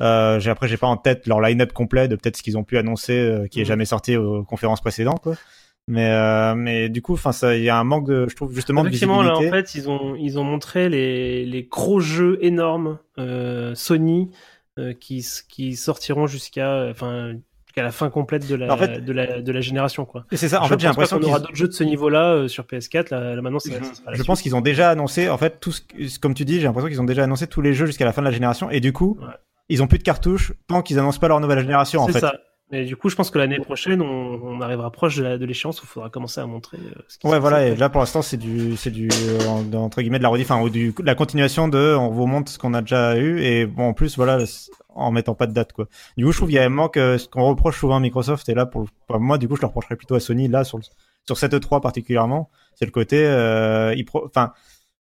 Euh, 0.00 0.38
j'ai, 0.40 0.50
après, 0.50 0.68
j'ai 0.68 0.76
pas 0.76 0.86
en 0.86 0.96
tête 0.96 1.26
leur 1.26 1.40
line-up 1.40 1.72
complet 1.72 2.08
de 2.08 2.16
peut-être 2.16 2.36
ce 2.36 2.42
qu'ils 2.42 2.56
ont 2.56 2.64
pu 2.64 2.78
annoncer, 2.78 3.18
euh, 3.18 3.46
qui 3.46 3.60
est 3.60 3.62
Mhm. 3.62 3.68
jamais 3.68 3.84
sorti 3.84 4.16
aux 4.16 4.44
conférences 4.44 4.80
précédentes, 4.80 5.20
quoi. 5.22 5.34
Mais, 5.88 6.10
euh, 6.10 6.54
mais 6.54 6.88
du 6.88 7.02
coup, 7.02 7.14
enfin, 7.14 7.32
ça, 7.32 7.56
il 7.56 7.64
y 7.64 7.68
a 7.68 7.76
un 7.76 7.82
manque 7.84 8.06
de, 8.06 8.26
je 8.28 8.36
trouve, 8.36 8.54
justement, 8.54 8.82
de 8.82 8.88
Effectivement, 8.88 9.20
là, 9.22 9.36
en 9.36 9.40
visibilité. 9.40 9.72
fait, 9.72 9.74
ils 9.78 9.90
ont, 9.90 10.14
ils 10.14 10.38
ont 10.38 10.44
montré 10.44 10.88
les, 10.88 11.44
les 11.44 11.64
gros 11.64 11.98
jeux 12.00 12.38
énormes 12.40 12.98
Sony 13.74 14.30
qui, 15.00 15.26
qui 15.48 15.76
sortiront 15.76 16.26
jusqu'à 16.28 16.86
enfin, 16.90 17.34
jusqu'à 17.72 17.82
la 17.82 17.90
fin 17.90 18.10
complète 18.10 18.46
de 18.46 18.54
la, 18.54 18.70
En 18.72 18.76
fait- 18.76 19.02
de 19.02 19.12
la, 19.12 19.40
de 19.40 19.50
la 19.52 19.60
génération. 19.62 20.04
Quoi. 20.04 20.24
Et 20.30 20.36
c'est 20.36 20.48
ça, 20.48 20.60
en 20.60 20.64
Je 20.64 20.68
fait, 20.68 20.80
j'ai 20.80 20.88
l'impression 20.88 21.18
qu'on 21.18 21.26
aura 21.28 21.40
d'autres 21.40 21.54
jeux 21.56 21.68
de 21.68 21.72
ce 21.72 21.84
niveau-là 21.84 22.32
euh, 22.34 22.48
sur 22.48 22.64
PS4. 22.64 23.10
Là, 23.10 23.34
là, 23.34 23.40
maintenant, 23.40 23.58
ça, 23.58 23.70
ça 23.70 24.02
je 24.12 24.22
pense 24.24 24.42
qu'ils 24.42 24.54
ont 24.54 24.60
déjà 24.60 24.90
annoncé, 24.90 25.30
en 25.30 25.38
fait, 25.38 25.58
tout 25.58 25.72
ce, 25.72 25.80
comme 26.20 26.34
tu 26.34 26.44
dis, 26.44 26.56
j'ai 26.60 26.66
l'impression 26.66 26.88
qu'ils 26.90 27.00
ont 27.00 27.04
déjà 27.04 27.24
annoncé 27.24 27.46
tous 27.46 27.62
les 27.62 27.72
jeux 27.72 27.86
jusqu'à 27.86 28.04
la 28.04 28.12
fin 28.12 28.20
de 28.20 28.26
la 28.26 28.32
génération, 28.32 28.68
et 28.70 28.80
du 28.80 28.92
coup, 28.92 29.16
Ouais. 29.20 29.28
ils 29.70 29.82
ont 29.82 29.86
plus 29.86 29.98
de 29.98 30.02
cartouches 30.02 30.52
tant 30.68 30.82
qu'ils 30.82 30.98
annoncent 30.98 31.18
pas 31.18 31.28
leur 31.28 31.40
nouvelle 31.40 31.60
génération, 31.60 32.02
en 32.02 32.06
C'est 32.06 32.12
fait. 32.12 32.20
ça. 32.20 32.34
Mais 32.72 32.84
du 32.86 32.96
coup, 32.96 33.10
je 33.10 33.16
pense 33.16 33.30
que 33.30 33.38
l'année 33.38 33.58
prochaine, 33.58 34.00
on, 34.00 34.40
on 34.42 34.60
arrivera 34.62 34.90
proche 34.90 35.16
de 35.18 35.44
l'échéance 35.44 35.80
où 35.82 35.84
il 35.84 35.88
faudra 35.88 36.08
commencer 36.08 36.40
à 36.40 36.46
montrer. 36.46 36.78
euh, 36.78 37.00
ce 37.06 37.18
qui 37.18 37.26
Ouais, 37.26 37.38
voilà. 37.38 37.66
Et 37.68 37.76
là, 37.76 37.90
pour 37.90 38.00
l'instant, 38.00 38.22
c'est 38.22 38.38
du, 38.38 38.76
c'est 38.78 38.90
du, 38.90 39.08
euh, 39.12 39.46
en- 39.46 39.72
entre 39.74 40.00
guillemets, 40.00 40.16
de 40.18 40.22
la 40.22 40.30
redif, 40.30 40.50
enfin, 40.50 40.62
ou 40.62 40.70
du, 40.70 40.94
la 41.04 41.14
continuation 41.14 41.68
de, 41.68 41.94
on 41.94 42.08
vous 42.08 42.26
montre 42.26 42.50
ce 42.50 42.58
qu'on 42.58 42.72
a 42.72 42.80
déjà 42.80 43.16
eu, 43.18 43.40
et 43.42 43.66
bon, 43.66 43.88
en 43.88 43.92
plus, 43.92 44.16
voilà, 44.16 44.38
en 44.94 45.10
mettant 45.12 45.34
pas 45.34 45.46
de 45.46 45.52
date, 45.52 45.72
quoi. 45.74 45.86
Du 46.16 46.24
coup, 46.24 46.32
je 46.32 46.38
trouve 46.38 46.48
qu'il 46.48 46.56
y 46.56 46.60
a 46.60 46.64
un 46.64 46.70
manque, 46.70 46.96
euh, 46.96 47.18
ce 47.18 47.28
qu'on 47.28 47.44
reproche 47.44 47.78
souvent 47.78 47.96
à 47.96 48.00
Microsoft, 48.00 48.48
et 48.48 48.54
là, 48.54 48.64
pour, 48.64 48.86
enfin, 49.08 49.18
moi, 49.20 49.36
du 49.36 49.48
coup, 49.48 49.56
je 49.56 49.60
le 49.60 49.66
reprocherais 49.66 49.96
plutôt 49.96 50.14
à 50.14 50.20
Sony, 50.20 50.48
là, 50.48 50.64
sur, 50.64 50.78
le- 50.78 50.84
sur 51.26 51.36
cette 51.36 51.52
E3 51.52 51.80
particulièrement, 51.82 52.48
c'est 52.74 52.86
le 52.86 52.90
côté, 52.90 53.22
euh, 53.26 53.92
il 53.94 54.06
pro- 54.06 54.24
enfin, 54.26 54.52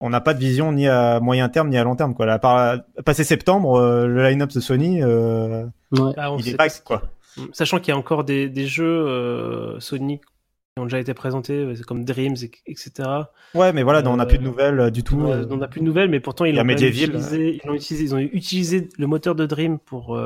on 0.00 0.10
n'a 0.10 0.20
pas 0.20 0.34
de 0.34 0.38
vision 0.38 0.70
ni 0.72 0.86
à 0.86 1.18
moyen 1.20 1.48
terme 1.48 1.70
ni 1.70 1.78
à 1.78 1.84
long 1.84 1.96
terme, 1.96 2.14
quoi. 2.14 2.26
Là, 2.26 2.34
à 2.34 2.38
part, 2.38 2.76
passé 3.06 3.24
septembre, 3.24 3.76
euh, 3.76 4.06
le 4.06 4.22
line-up 4.22 4.50
de 4.52 4.60
Sony, 4.60 5.02
euh, 5.02 5.64
Ouais. 5.92 6.12
Ah, 6.18 6.30
on 6.32 6.36
il 6.38 6.48
est 6.50 6.58
vague, 6.58 6.70
quoi. 6.84 7.02
Sachant 7.52 7.78
qu'il 7.80 7.88
y 7.88 7.92
a 7.92 7.98
encore 7.98 8.24
des, 8.24 8.48
des 8.48 8.66
jeux 8.66 8.84
euh, 9.06 9.80
Sonic 9.80 10.22
qui 10.22 10.80
ont 10.80 10.84
déjà 10.84 10.98
été 10.98 11.14
présentés, 11.14 11.52
euh, 11.54 11.74
comme 11.86 12.04
Dreams, 12.04 12.36
et- 12.42 12.50
etc. 12.66 13.08
Ouais, 13.54 13.72
mais 13.72 13.82
voilà, 13.82 14.02
on 14.08 14.16
n'a 14.16 14.26
plus 14.26 14.38
de 14.38 14.42
nouvelles 14.44 14.80
euh, 14.80 14.90
du 14.90 15.04
tout. 15.04 15.20
on 15.20 15.56
n'a 15.56 15.68
plus 15.68 15.80
de 15.80 15.84
nouvelles, 15.84 16.10
mais 16.10 16.20
pourtant 16.20 16.44
ils 16.44 16.54
Medieval, 16.62 17.10
utilisé, 17.10 17.60
ils, 17.62 17.66
l'ont 17.68 17.74
utilisé, 17.74 18.04
ils 18.04 18.14
ont 18.14 18.18
utilisé 18.18 18.88
le 18.98 19.06
moteur 19.06 19.34
de 19.34 19.46
Dream 19.46 19.78
pour, 19.78 20.20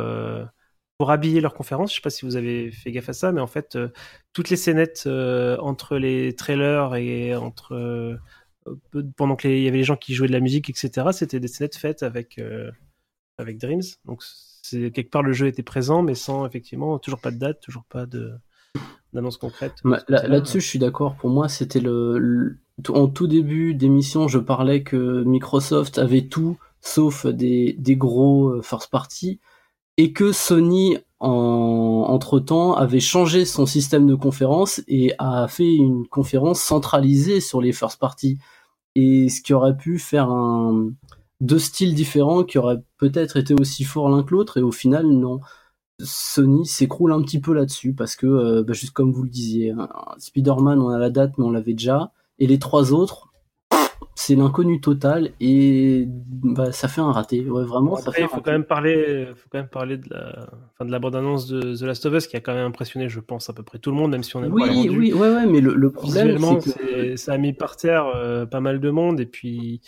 pour 0.99 1.11
habiller 1.11 1.41
leur 1.41 1.55
conférence. 1.55 1.91
Je 1.91 1.97
sais 1.97 2.03
pas 2.03 2.11
si 2.11 2.25
vous 2.25 2.37
avez 2.37 2.71
fait 2.71 2.91
gaffe 2.93 3.09
à 3.11 3.13
ça, 3.13 3.31
mais 3.33 3.41
en 3.41 3.47
fait, 3.47 3.77
toutes 4.33 4.49
les 4.51 4.57
scénettes 4.57 5.07
entre 5.07 5.97
les 5.99 6.35
trailers 6.35 6.95
et 6.97 7.35
entre 7.37 8.19
pendant 9.17 9.37
que 9.37 9.49
les- 9.49 9.59
il 9.59 9.65
y 9.65 9.69
avait 9.69 9.79
les 9.79 9.85
gens 9.85 9.97
qui 9.97 10.15
jouaient 10.15 10.29
de 10.29 10.33
la 10.33 10.41
musique, 10.41 10.69
etc. 10.71 11.09
C'était 11.13 11.41
des 11.41 11.49
scénettes 11.49 11.77
faites 11.77 12.03
avec 12.03 12.39
euh, 12.39 12.71
avec 13.39 13.59
Dreams. 13.59 13.83
Donc 14.05 14.23
c'est 14.23 14.91
quelque 14.91 15.11
part 15.11 15.23
le 15.23 15.33
jeu 15.33 15.47
était 15.47 15.63
présent, 15.63 16.03
mais 16.03 16.15
sans 16.15 16.47
effectivement 16.47 16.99
toujours 16.99 17.21
pas 17.21 17.31
de 17.31 17.39
date, 17.39 17.61
toujours 17.61 17.85
pas 17.85 18.07
de 18.07 18.33
d'annonce 19.15 19.39
concrète. 19.39 19.75
Bah, 19.85 20.03
là-. 20.09 20.27
Là-dessus, 20.29 20.61
je 20.61 20.67
suis 20.67 20.79
d'accord. 20.79 21.15
Pour 21.15 21.31
moi, 21.31 21.49
c'était 21.49 21.81
le, 21.81 22.19
le- 22.19 22.59
en 22.91 23.09
tout 23.09 23.27
début 23.27 23.75
d'émission, 23.75 24.29
je 24.29 24.39
parlais 24.39 24.83
que 24.83 25.25
Microsoft 25.25 25.99
avait 25.99 26.27
tout 26.27 26.59
sauf 26.81 27.27
des, 27.27 27.75
des 27.79 27.97
gros 27.97 28.49
euh, 28.49 28.63
first 28.63 28.91
party 28.91 29.41
et 29.97 30.13
que 30.13 30.31
Sony, 30.31 30.99
en, 31.19 32.05
entre 32.09 32.39
temps, 32.39 32.75
avait 32.75 33.01
changé 33.01 33.45
son 33.47 33.67
système 33.67 34.07
de 34.07 34.15
conférence 34.15 34.83
et 34.87 35.13
a 35.19 35.49
fait 35.49 35.75
une 35.75 36.07
conférence 36.07 36.61
centralisée 36.61 37.41
sur 37.41 37.61
les 37.61 37.73
first 37.73 37.99
party. 37.99 38.39
Et 38.95 39.29
ce 39.29 39.41
qui 39.43 39.55
aurait 39.55 39.77
pu 39.77 39.99
faire 39.99 40.29
un, 40.31 40.91
deux 41.41 41.59
styles 41.59 41.95
différents 41.95 42.45
qui 42.45 42.59
auraient 42.59 42.83
peut-être 42.99 43.37
été 43.37 43.55
aussi 43.55 43.85
forts 43.85 44.09
l'un 44.09 44.23
que 44.23 44.35
l'autre 44.35 44.59
et 44.59 44.63
au 44.63 44.73
final, 44.73 45.07
non. 45.07 45.41
Sony 46.01 46.65
s'écroule 46.67 47.13
un 47.13 47.23
petit 47.23 47.41
peu 47.41 47.53
là-dessus 47.53 47.93
parce 47.93 48.15
que, 48.17 48.27
euh, 48.27 48.63
bah, 48.63 48.73
juste 48.73 48.93
comme 48.93 49.13
vous 49.13 49.25
le 49.25 49.31
disiez, 49.31 49.71
hein, 49.73 49.89
Spider-Man, 50.19 50.81
on 50.81 50.91
a 50.91 50.99
la 50.99 51.11
date, 51.11 51.33
mais 51.39 51.45
on 51.45 51.51
l'avait 51.51 51.75
déjà. 51.75 52.13
Et 52.39 52.47
les 52.47 52.59
trois 52.61 52.93
autres, 52.93 53.33
c'est 54.15 54.37
l'inconnu 54.37 54.81
total 54.81 55.31
et 55.41 56.05
bah, 56.09 56.71
ça 56.73 56.87
fait 56.89 57.01
un 57.01 57.11
raté. 57.13 57.49
Ouais, 57.49 57.65
vraiment, 57.65 57.97
ça 57.97 58.11
Après, 58.11 58.13
fait 58.13 58.23
il 58.23 58.29
faut 58.29 58.35
raté. 58.37 58.45
quand 58.45 58.53
même 58.53 58.65
parler, 58.65 59.27
faut 59.37 59.49
quand 59.51 59.59
même 59.59 59.69
parler 59.69 59.97
de 59.97 60.09
la, 60.11 60.49
enfin, 60.73 60.85
de 60.85 60.91
la 60.93 60.99
bande-annonce 61.01 61.49
de 61.49 61.75
The 61.77 61.83
Last 61.83 62.07
of 62.07 62.15
Us 62.15 62.27
qui 62.29 62.37
a 62.37 62.41
quand 62.41 62.55
même 62.55 62.67
impressionné, 62.67 63.09
je 63.09 63.21
pense, 63.21 63.49
à 63.51 63.53
peu 63.53 63.63
près 63.65 63.79
tout 63.79 63.91
le 63.91 63.97
monde, 63.97 64.13
même 64.13 64.23
si 64.23 64.37
on 64.37 64.43
a 64.43 64.49
Oui, 64.49 64.63
pas 64.67 64.73
rendu. 64.73 64.91
oui, 64.91 65.13
ouais, 65.13 65.35
ouais, 65.35 65.47
mais 65.47 65.61
le, 65.61 65.75
le 65.75 65.91
problème, 65.91 66.39
c'est 66.61 66.73
que. 67.13 67.17
ça 67.17 67.33
a 67.33 67.39
mis 67.39 67.53
par 67.53 67.77
terre 67.77 68.07
euh, 68.15 68.47
pas 68.47 68.61
mal 68.61 68.79
de 68.81 68.91
monde 68.91 69.19
et 69.21 69.27
puis 69.27 69.81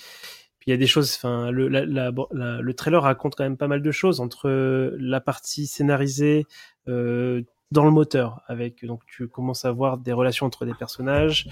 puis 0.60 0.68
il 0.68 0.70
y 0.70 0.74
a 0.74 0.76
des 0.76 0.86
choses. 0.86 1.14
Enfin, 1.16 1.50
le, 1.50 1.68
la- 1.68 1.84
la- 1.86 2.60
le 2.60 2.74
trailer 2.74 3.02
raconte 3.02 3.34
quand 3.34 3.44
même 3.44 3.56
pas 3.56 3.68
mal 3.68 3.82
de 3.82 3.90
choses 3.90 4.20
entre 4.20 4.48
euh, 4.48 4.96
la 5.00 5.20
partie 5.20 5.66
scénarisée 5.66 6.46
euh, 6.88 7.42
dans 7.72 7.84
le 7.84 7.90
moteur, 7.90 8.42
avec 8.46 8.84
donc 8.84 9.02
tu 9.06 9.26
commences 9.28 9.64
à 9.64 9.72
voir 9.72 9.98
des 9.98 10.12
relations 10.12 10.46
entre 10.46 10.66
des 10.66 10.74
personnages, 10.74 11.48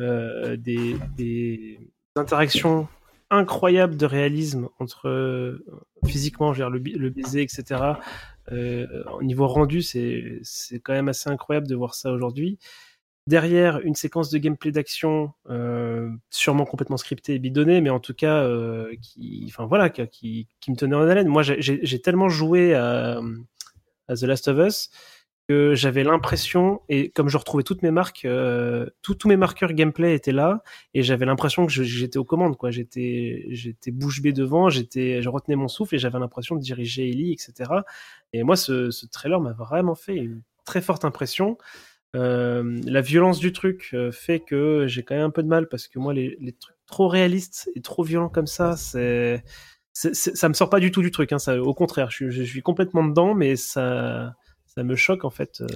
euh, 0.00 0.56
des, 0.56 0.96
des 1.16 1.78
interactions 2.16 2.88
incroyables 3.30 3.96
de 3.96 4.06
réalisme 4.06 4.68
entre 4.78 5.08
euh, 5.08 5.64
physiquement, 6.06 6.52
je 6.52 6.62
veux 6.62 6.70
dire, 6.80 6.92
le, 6.94 6.98
le 6.98 7.10
baiser, 7.10 7.42
etc. 7.42 7.82
Euh, 8.52 8.86
au 9.12 9.24
niveau 9.24 9.48
rendu, 9.48 9.82
c'est 9.82 10.38
c'est 10.42 10.78
quand 10.78 10.92
même 10.92 11.08
assez 11.08 11.28
incroyable 11.28 11.66
de 11.66 11.74
voir 11.74 11.94
ça 11.94 12.12
aujourd'hui. 12.12 12.58
Derrière, 13.26 13.80
une 13.80 13.96
séquence 13.96 14.30
de 14.30 14.38
gameplay 14.38 14.70
d'action, 14.70 15.32
euh, 15.50 16.08
sûrement 16.30 16.64
complètement 16.64 16.96
scriptée 16.96 17.34
et 17.34 17.38
bidonnée, 17.40 17.80
mais 17.80 17.90
en 17.90 17.98
tout 17.98 18.14
cas, 18.14 18.44
euh, 18.44 18.94
qui, 19.02 19.44
enfin 19.48 19.66
voilà, 19.66 19.90
qui, 19.90 20.46
me 20.68 20.76
tenait 20.76 20.94
en 20.94 21.02
haleine. 21.02 21.26
Moi, 21.26 21.42
j'ai- 21.42 22.00
tellement 22.00 22.28
joué 22.28 22.74
à, 22.74 23.20
The 24.08 24.22
Last 24.22 24.46
of 24.48 24.58
Us 24.68 24.90
que 25.48 25.74
j'avais 25.74 26.04
l'impression, 26.04 26.82
et 26.88 27.10
comme 27.10 27.28
je 27.28 27.36
retrouvais 27.36 27.62
toutes 27.64 27.82
mes 27.82 27.90
marques, 27.92 28.24
euh, 28.24 28.86
tous 29.02 29.16
mes 29.26 29.36
marqueurs 29.36 29.72
gameplay 29.72 30.14
étaient 30.14 30.32
là, 30.32 30.62
et 30.94 31.02
j'avais 31.02 31.24
l'impression 31.26 31.66
que 31.66 31.72
j'étais 31.72 32.18
aux 32.18 32.24
commandes, 32.24 32.56
quoi. 32.56 32.70
J'étais, 32.72 33.46
j'étais 33.50 33.92
bouche 33.92 34.22
bée 34.22 34.32
devant, 34.32 34.68
j'étais, 34.70 35.22
je 35.22 35.28
retenais 35.28 35.56
mon 35.56 35.68
souffle 35.68 35.94
et 35.96 35.98
j'avais 35.98 36.18
l'impression 36.18 36.56
de 36.56 36.60
diriger 36.60 37.08
Ellie, 37.10 37.32
etc. 37.32 37.70
Et 38.32 38.42
moi, 38.44 38.56
ce, 38.56 38.90
ce 38.90 39.06
trailer 39.06 39.40
m'a 39.40 39.52
vraiment 39.52 39.94
fait 39.96 40.16
une 40.16 40.42
très 40.64 40.80
forte 40.82 41.04
impression. 41.04 41.58
Euh, 42.14 42.80
la 42.86 43.00
violence 43.02 43.38
du 43.38 43.52
truc 43.52 43.90
euh, 43.92 44.10
fait 44.10 44.40
que 44.40 44.86
j'ai 44.86 45.02
quand 45.02 45.14
même 45.16 45.24
un 45.26 45.30
peu 45.30 45.42
de 45.42 45.48
mal 45.48 45.68
parce 45.68 45.86
que 45.88 45.98
moi, 45.98 46.14
les, 46.14 46.36
les 46.40 46.52
trucs 46.52 46.76
trop 46.86 47.08
réalistes 47.08 47.68
et 47.74 47.82
trop 47.82 48.04
violents 48.04 48.28
comme 48.28 48.46
ça, 48.46 48.76
c'est, 48.76 49.42
ça 49.92 50.48
me 50.48 50.54
sort 50.54 50.70
pas 50.70 50.80
du 50.80 50.90
tout 50.90 51.02
du 51.02 51.10
truc. 51.10 51.32
Hein, 51.32 51.38
ça, 51.38 51.60
au 51.60 51.74
contraire, 51.74 52.10
je, 52.10 52.16
suis- 52.16 52.30
je 52.30 52.42
suis 52.42 52.62
complètement 52.62 53.04
dedans, 53.04 53.34
mais 53.34 53.56
ça, 53.56 54.34
ça 54.66 54.82
me 54.82 54.94
choque 54.96 55.24
en 55.24 55.30
fait. 55.30 55.60
euh. 55.60 55.66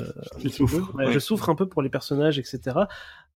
Ouais, 0.95 1.05
ouais. 1.07 1.13
Je 1.13 1.19
souffre 1.19 1.49
un 1.51 1.55
peu 1.55 1.67
pour 1.69 1.83
les 1.83 1.89
personnages, 1.91 2.39
etc. 2.39 2.87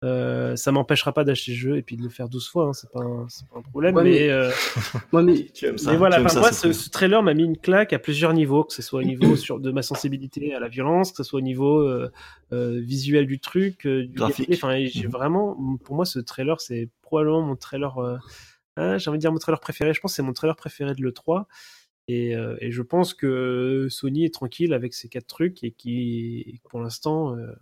Euh, 0.04 0.56
ça 0.58 0.72
m'empêchera 0.74 1.14
pas 1.14 1.24
d'acheter 1.24 1.52
le 1.54 1.58
jeu 1.58 1.78
et 1.78 1.82
puis 1.82 1.96
de 1.96 2.04
le 2.04 2.10
faire 2.10 2.28
12 2.28 2.50
fois, 2.50 2.66
hein, 2.68 2.74
c'est 2.74 2.90
pas, 2.92 3.00
un- 3.00 3.26
c'est 3.30 3.48
pas 3.48 3.60
un 3.60 3.62
problème. 3.62 3.96
Ouais, 3.96 4.04
mais, 4.04 4.10
mais- 4.12 4.30
euh, 4.30 4.52
Ouais, 5.14 5.24
mais 5.24 5.46
Tu 5.54 5.66
aimes 5.66 5.78
ça. 5.78 5.92
mais 5.92 5.98
voilà, 5.98 6.18
tu 6.18 6.22
aimes 6.22 6.26
enfin, 6.28 6.52
ça, 6.52 6.68
moi, 6.68 6.74
ce, 6.74 6.90
trailer 6.90 7.24
m'a 7.24 7.34
mis 7.34 7.44
une 7.46 7.58
claque 7.58 7.94
à 7.94 8.00
plusieurs 8.00 8.34
niveaux, 8.34 8.66
que 8.66 8.74
ce 8.74 8.82
soit 8.82 9.00
au 9.00 9.04
niveau 9.04 9.36
sur, 9.38 9.60
de 9.62 9.72
ma 9.72 9.82
sensibilité 9.82 10.54
à 10.54 10.60
la 10.60 10.68
violence, 10.68 11.12
que 11.12 11.18
ce 11.18 11.24
soit 11.24 11.40
au 11.40 11.44
niveau 11.44 11.80
euh, 11.80 12.12
euh, 12.52 12.82
visuel 12.82 13.28
du 13.28 13.40
truc, 13.40 13.86
euh, 13.88 14.04
du 14.06 14.14
Graphique. 14.14 14.50
Enfin, 14.54 14.78
j'ai 14.86 15.06
Mhm. 15.06 15.12
vraiment, 15.12 15.58
pour 15.86 15.96
moi, 15.96 16.06
ce 16.06 16.20
trailer, 16.20 16.60
c'est 16.60 16.90
probablement 17.02 17.42
mon 17.42 17.56
trailer, 17.56 17.98
euh, 18.00 18.18
ah, 18.76 18.98
j'ai 18.98 19.10
envie 19.10 19.20
de 19.20 19.22
dire 19.22 19.32
mon 19.32 19.38
trailer 19.40 19.60
préféré. 19.62 19.94
Je 19.94 20.02
pense 20.02 20.12
que 20.12 20.16
c'est 20.18 20.22
mon 20.24 20.34
trailer 20.34 20.56
préféré 20.58 20.94
de 20.96 21.02
l'E3. 21.02 21.46
Et, 22.10 22.36
euh, 22.36 22.58
et 22.60 22.72
je 22.72 22.82
pense 22.82 23.14
que 23.14 23.88
Sony 23.90 24.26
est 24.26 24.34
tranquille 24.34 24.74
avec 24.74 24.94
ces 24.94 25.08
quatre 25.08 25.28
trucs 25.28 25.64
et 25.64 25.72
qui, 25.72 26.60
pour 26.70 26.82
l'instant, 26.82 27.38
euh, 27.38 27.54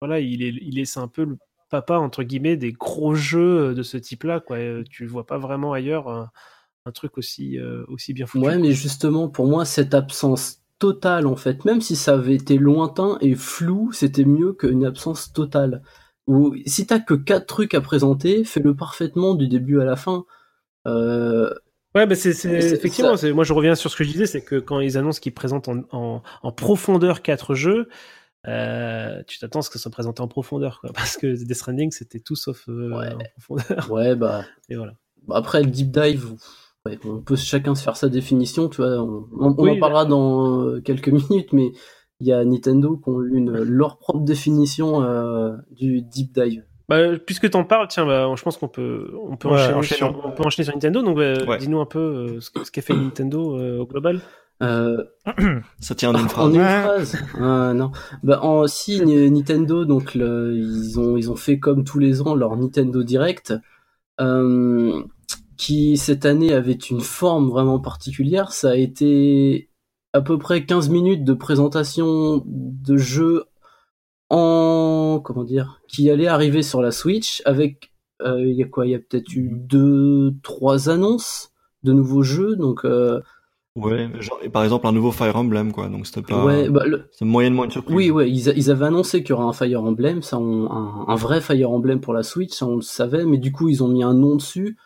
voilà, 0.00 0.20
il 0.20 0.42
est, 0.44 0.54
il 0.62 0.78
est, 0.78 0.84
c'est 0.84 1.00
un 1.00 1.08
peu 1.08 1.24
le 1.24 1.36
papa 1.70 1.98
entre 1.98 2.22
guillemets 2.22 2.56
des 2.56 2.72
gros 2.72 3.14
jeux 3.14 3.74
de 3.74 3.82
ce 3.82 3.96
type-là. 3.96 4.40
Quoi. 4.40 4.56
Euh, 4.58 4.84
Tu 4.90 5.06
vois 5.06 5.26
pas 5.26 5.38
vraiment 5.38 5.72
ailleurs 5.72 6.08
un, 6.08 6.30
un 6.86 6.92
truc 6.92 7.18
aussi, 7.18 7.58
euh, 7.58 7.84
aussi 7.88 8.12
bien 8.12 8.26
foutu. 8.26 8.44
Ouais, 8.44 8.58
mais 8.58 8.72
justement, 8.72 9.28
pour 9.28 9.46
moi, 9.46 9.64
cette 9.64 9.94
absence 9.94 10.58
totale, 10.78 11.26
en 11.26 11.36
fait, 11.36 11.64
même 11.64 11.80
si 11.80 11.96
ça 11.96 12.14
avait 12.14 12.34
été 12.34 12.58
lointain 12.58 13.18
et 13.20 13.34
flou, 13.34 13.92
c'était 13.92 14.24
mieux 14.24 14.52
qu'une 14.52 14.84
absence 14.84 15.32
totale. 15.32 15.82
Ou 16.26 16.54
si 16.66 16.86
t'as 16.86 17.00
que 17.00 17.14
quatre 17.14 17.46
trucs 17.46 17.74
à 17.74 17.80
présenter, 17.80 18.44
fais-le 18.44 18.74
parfaitement 18.74 19.34
du 19.34 19.48
début 19.48 19.80
à 19.80 19.84
la 19.84 19.96
fin. 19.96 20.24
Euh, 20.86 21.50
Ouais, 21.94 22.06
bah 22.06 22.14
c'est, 22.14 22.30
effectivement. 22.30 23.16
ça- 23.16 23.32
moi, 23.32 23.42
je 23.42 23.52
reviens 23.52 23.74
sur 23.74 23.90
ce 23.90 23.96
que 23.96 24.04
je 24.04 24.12
disais, 24.12 24.26
c'est 24.26 24.42
que 24.42 24.56
quand 24.60 24.78
ils 24.78 24.96
annoncent 24.96 25.20
qu'ils 25.20 25.34
présentent 25.34 25.68
en, 25.68 25.82
en, 25.90 26.22
en 26.42 26.52
profondeur 26.52 27.20
quatre 27.20 27.54
jeux, 27.54 27.88
euh, 28.48 29.22
tu 29.26 29.38
t'attends 29.38 29.58
à 29.58 29.62
ce 29.62 29.70
que 29.70 29.78
ça 29.78 29.82
soit 29.82 29.90
présenté 29.90 30.22
en 30.22 30.28
profondeur, 30.28 30.80
quoi, 30.80 30.90
parce 30.94 31.16
que 31.16 31.26
Death 31.44 31.54
Stranding, 31.56 31.90
c'était 31.90 32.20
tout 32.20 32.36
sauf 32.36 32.68
euh, 32.68 32.90
Ouais. 32.90 33.12
en 33.14 33.18
profondeur. 33.40 33.90
ouais, 33.90 34.14
bah, 34.16 34.44
Et 34.68 34.76
voilà. 34.76 34.94
bah, 35.26 35.36
après, 35.36 35.62
le 35.62 35.70
deep 35.70 35.90
dive, 35.90 36.34
ouais, 36.86 36.98
on 37.04 37.18
peut 37.20 37.36
chacun 37.36 37.74
se 37.74 37.82
faire 37.82 37.96
sa 37.96 38.08
définition, 38.08 38.68
tu 38.68 38.78
vois. 38.78 39.02
On, 39.02 39.26
on- 39.38 39.54
on 39.58 39.62
Oui, 39.62 39.70
en 39.72 39.78
parlera 39.78 40.04
dans 40.06 40.62
euh, 40.66 40.80
quelques 40.80 41.08
minutes, 41.30 41.52
mais 41.52 41.72
il 42.20 42.26
y 42.26 42.32
a 42.32 42.44
Nintendo 42.44 42.96
qui 42.96 43.08
ont 43.08 43.22
eu 43.22 43.36
une, 43.36 43.62
leur 43.62 43.98
propre 43.98 44.20
définition 44.24 45.02
euh, 45.02 45.56
du 45.70 46.02
deep 46.02 46.32
dive. 46.34 46.64
Bah, 46.88 47.18
puisque 47.18 47.48
t'en 47.50 47.62
parles, 47.64 47.86
tiens, 47.88 48.04
bah, 48.04 48.30
je 48.36 48.42
pense 48.42 48.56
qu'on 48.56 48.66
peut, 48.68 49.12
on 49.22 49.36
peut, 49.36 49.48
Ouais, 49.48 49.54
enchaîner, 49.54 49.74
enchaînons. 49.74 50.12
sur, 50.12 50.26
on 50.26 50.32
peut 50.32 50.42
enchaîner 50.44 50.64
sur 50.64 50.74
Nintendo. 50.74 51.02
Donc, 51.02 51.16
Ouais. 51.18 51.58
dis-nous 51.58 51.80
un 51.80 51.86
peu 51.86 51.98
euh, 52.00 52.40
ce, 52.40 52.50
qu'a 52.70 52.82
fait 52.82 52.94
Nintendo 52.94 53.56
euh, 53.58 53.78
au 53.78 53.86
global. 53.86 54.20
Euh, 54.62 55.02
Ça 55.80 55.94
tient 55.94 56.10
en 56.10 56.18
une 56.18 56.26
En 56.26 56.28
phrase. 56.28 56.54
une 56.54 56.60
Ouais. 56.60 56.82
phrase 56.82 57.16
Ah, 57.38 57.72
non. 57.74 57.92
Bah, 58.22 58.40
en, 58.42 58.66
si, 58.66 59.00
Ni- 59.04 59.30
Nintendo, 59.30 59.84
donc, 59.84 60.14
le- 60.14 60.54
ils, 60.56 60.98
ont, 61.00 61.16
ils 61.16 61.30
ont 61.30 61.36
fait 61.36 61.58
comme 61.58 61.84
tous 61.84 61.98
les 61.98 62.20
ans 62.22 62.34
leur 62.34 62.56
Nintendo 62.56 63.02
Direct, 63.02 63.54
euh, 64.20 65.02
qui 65.56 65.96
cette 65.96 66.26
année 66.26 66.52
avait 66.52 66.72
une 66.72 67.00
forme 67.00 67.48
vraiment 67.48 67.78
particulière. 67.80 68.52
Ça 68.52 68.70
a 68.70 68.76
été 68.76 69.70
à 70.12 70.20
peu 70.20 70.38
près 70.38 70.64
15 70.66 70.88
minutes 70.90 71.24
de 71.24 71.32
présentation 71.34 72.42
de 72.46 72.96
jeux 72.96 73.44
en, 74.28 75.20
comment 75.24 75.44
dire, 75.44 75.80
qui 75.88 76.10
allaient 76.10 76.26
arriver 76.26 76.62
sur 76.62 76.82
la 76.82 76.90
Switch 76.90 77.42
avec, 77.44 77.92
euh, 78.22 78.40
il 78.46 78.54
y 78.56 78.62
a 78.62 78.66
quoi, 78.66 78.86
il 78.86 78.90
y 78.92 78.94
a 78.94 78.98
peut-être 78.98 79.32
eu 79.34 79.50
deux, 79.52 80.34
trois 80.42 80.88
annonces 80.88 81.50
de 81.82 81.92
nouveaux 81.92 82.22
jeux, 82.22 82.56
donc, 82.56 82.84
euh, 82.84 83.20
Ouais, 83.76 84.10
genre, 84.18 84.38
et 84.42 84.48
par 84.48 84.64
exemple 84.64 84.86
un 84.88 84.92
nouveau 84.92 85.12
Fire 85.12 85.36
Emblem 85.36 85.72
quoi, 85.72 85.88
donc 85.88 86.06
c'était 86.06 86.22
pas. 86.22 86.44
Ouais, 86.44 86.68
bah, 86.68 86.84
le- 86.86 87.04
C'est 87.12 87.24
moyennement 87.24 87.64
une 87.64 87.70
surprise. 87.70 87.94
Oui, 87.96 88.10
ouais, 88.10 88.28
ils, 88.30 88.48
a- 88.50 88.52
ils 88.54 88.70
avaient 88.70 88.86
annoncé 88.86 89.20
qu'il 89.22 89.30
y 89.30 89.32
aurait 89.32 89.44
un 89.44 89.52
Fire 89.52 89.82
Emblem, 89.84 90.22
ça, 90.22 90.38
on- 90.38 90.70
un, 90.70 91.04
un 91.08 91.14
vrai 91.14 91.40
Fire 91.40 91.70
Emblem 91.70 92.00
pour 92.00 92.12
la 92.12 92.22
Switch, 92.24 92.52
ça 92.52 92.66
on 92.66 92.76
le 92.76 92.82
savait, 92.82 93.24
mais 93.24 93.38
du 93.38 93.52
coup 93.52 93.68
ils 93.68 93.82
ont 93.84 93.88
mis 93.88 94.02
un 94.02 94.12
nom 94.14 94.34
dessus. 94.36 94.76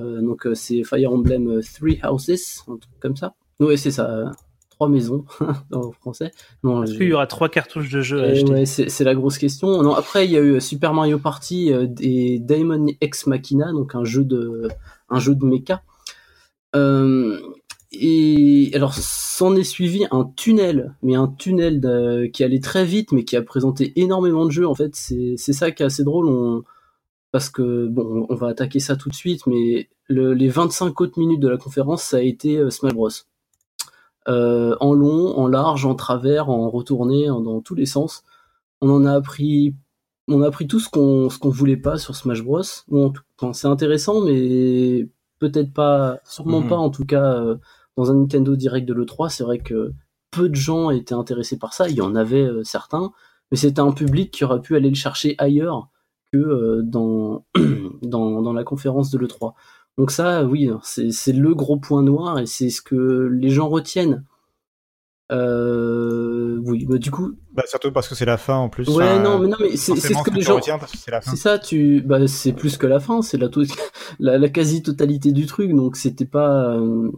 Euh, 0.00 0.20
donc 0.20 0.46
euh, 0.46 0.54
c'est 0.54 0.84
Fire 0.84 1.12
Emblem 1.12 1.48
euh, 1.48 1.60
Three 1.62 2.00
Houses, 2.04 2.64
un 2.68 2.76
truc 2.76 2.92
comme 3.00 3.16
ça. 3.16 3.34
Oui, 3.60 3.78
c'est 3.78 3.90
ça, 3.90 4.10
euh, 4.10 4.26
trois 4.70 4.88
maisons 4.90 5.24
en 5.72 5.90
français. 5.92 6.32
Non, 6.62 6.82
Est-ce 6.82 6.92
j'ai- 6.92 6.98
qu'il 6.98 7.08
y 7.08 7.12
aura 7.14 7.26
trois 7.26 7.48
cartouches 7.48 7.90
de 7.90 8.02
jeu 8.02 8.22
à 8.22 8.26
Eh 8.26 8.30
acheter? 8.32 8.52
ouais, 8.52 8.66
c'est 8.66 8.88
c'est 8.90 9.04
la 9.04 9.14
grosse 9.14 9.38
question. 9.38 9.82
Non, 9.82 9.94
après, 9.94 10.26
il 10.26 10.32
y 10.32 10.36
a 10.36 10.42
eu 10.42 10.60
Super 10.60 10.92
Mario 10.92 11.18
Party 11.18 11.72
et 12.00 12.38
Daemon 12.40 12.86
Ex 13.00 13.26
Machina, 13.26 13.72
donc 13.72 13.94
un 13.94 14.04
jeu 14.04 14.24
de, 14.24 14.68
un 15.08 15.18
jeu 15.18 15.34
de 15.34 15.44
mecha. 15.46 15.82
Euh, 16.74 17.38
et 17.92 18.70
alors, 18.74 18.94
s'en 18.94 19.54
est 19.56 19.64
suivi 19.64 20.06
un 20.10 20.24
tunnel, 20.36 20.94
mais 21.02 21.14
un 21.14 21.28
tunnel 21.28 21.80
de- 21.80 22.26
qui 22.32 22.42
allait 22.44 22.60
très 22.60 22.84
vite, 22.84 23.12
mais 23.12 23.24
qui 23.24 23.36
a 23.36 23.42
présenté 23.42 23.92
énormément 24.00 24.44
de 24.46 24.50
jeux. 24.50 24.66
En 24.66 24.74
fait, 24.74 24.94
c'est 24.94 25.36
ça 25.52 25.70
qui 25.70 25.82
est 25.82 25.86
assez 25.86 26.04
drôle. 26.04 26.26
On, 26.28 26.62
parce 27.32 27.48
que, 27.50 27.86
bon, 27.88 28.26
on 28.28 28.34
va 28.34 28.48
attaquer 28.48 28.78
ça 28.80 28.96
tout 28.96 29.08
de 29.08 29.14
suite, 29.14 29.46
mais 29.46 29.88
le- 30.08 30.34
les 30.34 30.48
25 30.48 31.00
autres 31.00 31.18
minutes 31.18 31.40
de 31.40 31.48
la 31.48 31.56
conférence, 31.56 32.02
ça 32.02 32.18
a 32.18 32.20
été 32.20 32.58
euh, 32.58 32.70
Smash 32.70 32.92
Bros. 32.94 33.08
Euh, 34.28 34.76
en 34.80 34.92
long, 34.94 35.36
en 35.36 35.48
large, 35.48 35.84
en 35.84 35.94
travers, 35.96 36.48
en 36.48 36.70
retourné, 36.70 37.28
en- 37.30 37.40
dans 37.40 37.60
tous 37.60 37.74
les 37.74 37.86
sens. 37.86 38.22
On 38.80 38.88
en 38.90 39.04
a 39.04 39.12
appris, 39.14 39.74
on 40.28 40.42
a 40.42 40.46
appris 40.48 40.66
tout 40.68 40.78
ce 40.78 40.88
qu'on 40.88 41.28
ce 41.30 41.38
qu'on 41.38 41.48
voulait 41.50 41.76
pas 41.76 41.98
sur 41.98 42.14
Smash 42.14 42.42
Bros. 42.44 42.62
Bon, 42.88 43.12
enfin, 43.40 43.52
c'est 43.52 43.66
intéressant, 43.68 44.20
mais 44.20 45.08
peut-être 45.40 45.72
pas, 45.72 46.20
sûrement 46.24 46.60
Mhm. 46.60 46.68
pas 46.68 46.76
en 46.76 46.90
tout 46.90 47.04
cas 47.04 47.34
euh, 47.34 47.56
dans 47.96 48.10
un 48.10 48.14
Nintendo 48.14 48.56
Direct 48.56 48.86
de 48.88 48.94
l'E3. 48.94 49.28
C'est 49.30 49.44
vrai 49.44 49.58
que 49.58 49.92
peu 50.30 50.48
de 50.48 50.54
gens 50.54 50.90
étaient 50.90 51.14
intéressés 51.14 51.58
par 51.58 51.74
ça. 51.74 51.88
Il 51.88 51.96
y 51.96 52.00
en 52.00 52.14
avait 52.14 52.42
euh, 52.44 52.64
certains, 52.64 53.12
mais 53.50 53.56
c'était 53.56 53.80
un 53.80 53.92
public 53.92 54.30
qui 54.30 54.44
aurait 54.44 54.60
pu 54.60 54.76
aller 54.76 54.88
le 54.88 54.94
chercher 54.94 55.34
ailleurs 55.38 55.88
que 56.32 56.38
euh, 56.38 56.82
dans, 56.82 57.44
dans 58.02 58.40
dans 58.42 58.52
la 58.52 58.64
conférence 58.64 59.10
de 59.10 59.18
l'E3. 59.18 59.52
Donc 59.98 60.10
ça, 60.10 60.44
oui, 60.44 60.70
c'est 60.82 61.32
le 61.34 61.54
gros 61.54 61.76
point 61.76 62.02
noir 62.02 62.38
et 62.38 62.46
c'est 62.46 62.70
ce 62.70 62.80
que 62.80 63.28
les 63.30 63.50
gens 63.50 63.68
retiennent. 63.68 64.24
Euh, 65.30 66.58
oui, 66.64 66.84
bah 66.86 66.98
du 66.98 67.10
coup, 67.10 67.32
Bah, 67.52 67.62
surtout 67.66 67.90
parce 67.92 68.08
que 68.08 68.14
c'est 68.14 68.24
la 68.26 68.36
fin 68.36 68.56
en 68.56 68.68
plus. 68.68 68.88
ouais, 68.88 69.18
non, 69.22 69.38
mais 69.38 69.48
non, 69.48 69.56
mais 69.60 69.76
c'est 69.76 69.96
ce 69.96 70.22
que 70.22 70.30
les 70.34 70.42
gens. 70.42 70.56
retiens 70.56 70.78
parce 70.78 70.92
que 70.92 70.98
c'est 70.98 71.10
la 71.10 71.20
fin. 71.20 71.30
C'est 71.30 71.36
ça, 71.36 71.58
tu, 71.58 72.02
bah, 72.02 72.26
c'est 72.26 72.52
plus 72.52 72.76
que 72.76 72.86
la 72.86 73.00
fin, 73.00 73.22
c'est 73.22 73.38
la, 73.38 73.48
to- 73.48 73.62
la, 74.18 74.38
la 74.38 74.48
quasi-totalité 74.48 75.32
du 75.32 75.46
truc, 75.46 75.70
donc 75.72 75.96
c'était 75.96 76.26
pas, 76.26 76.76
euh, 76.76 77.10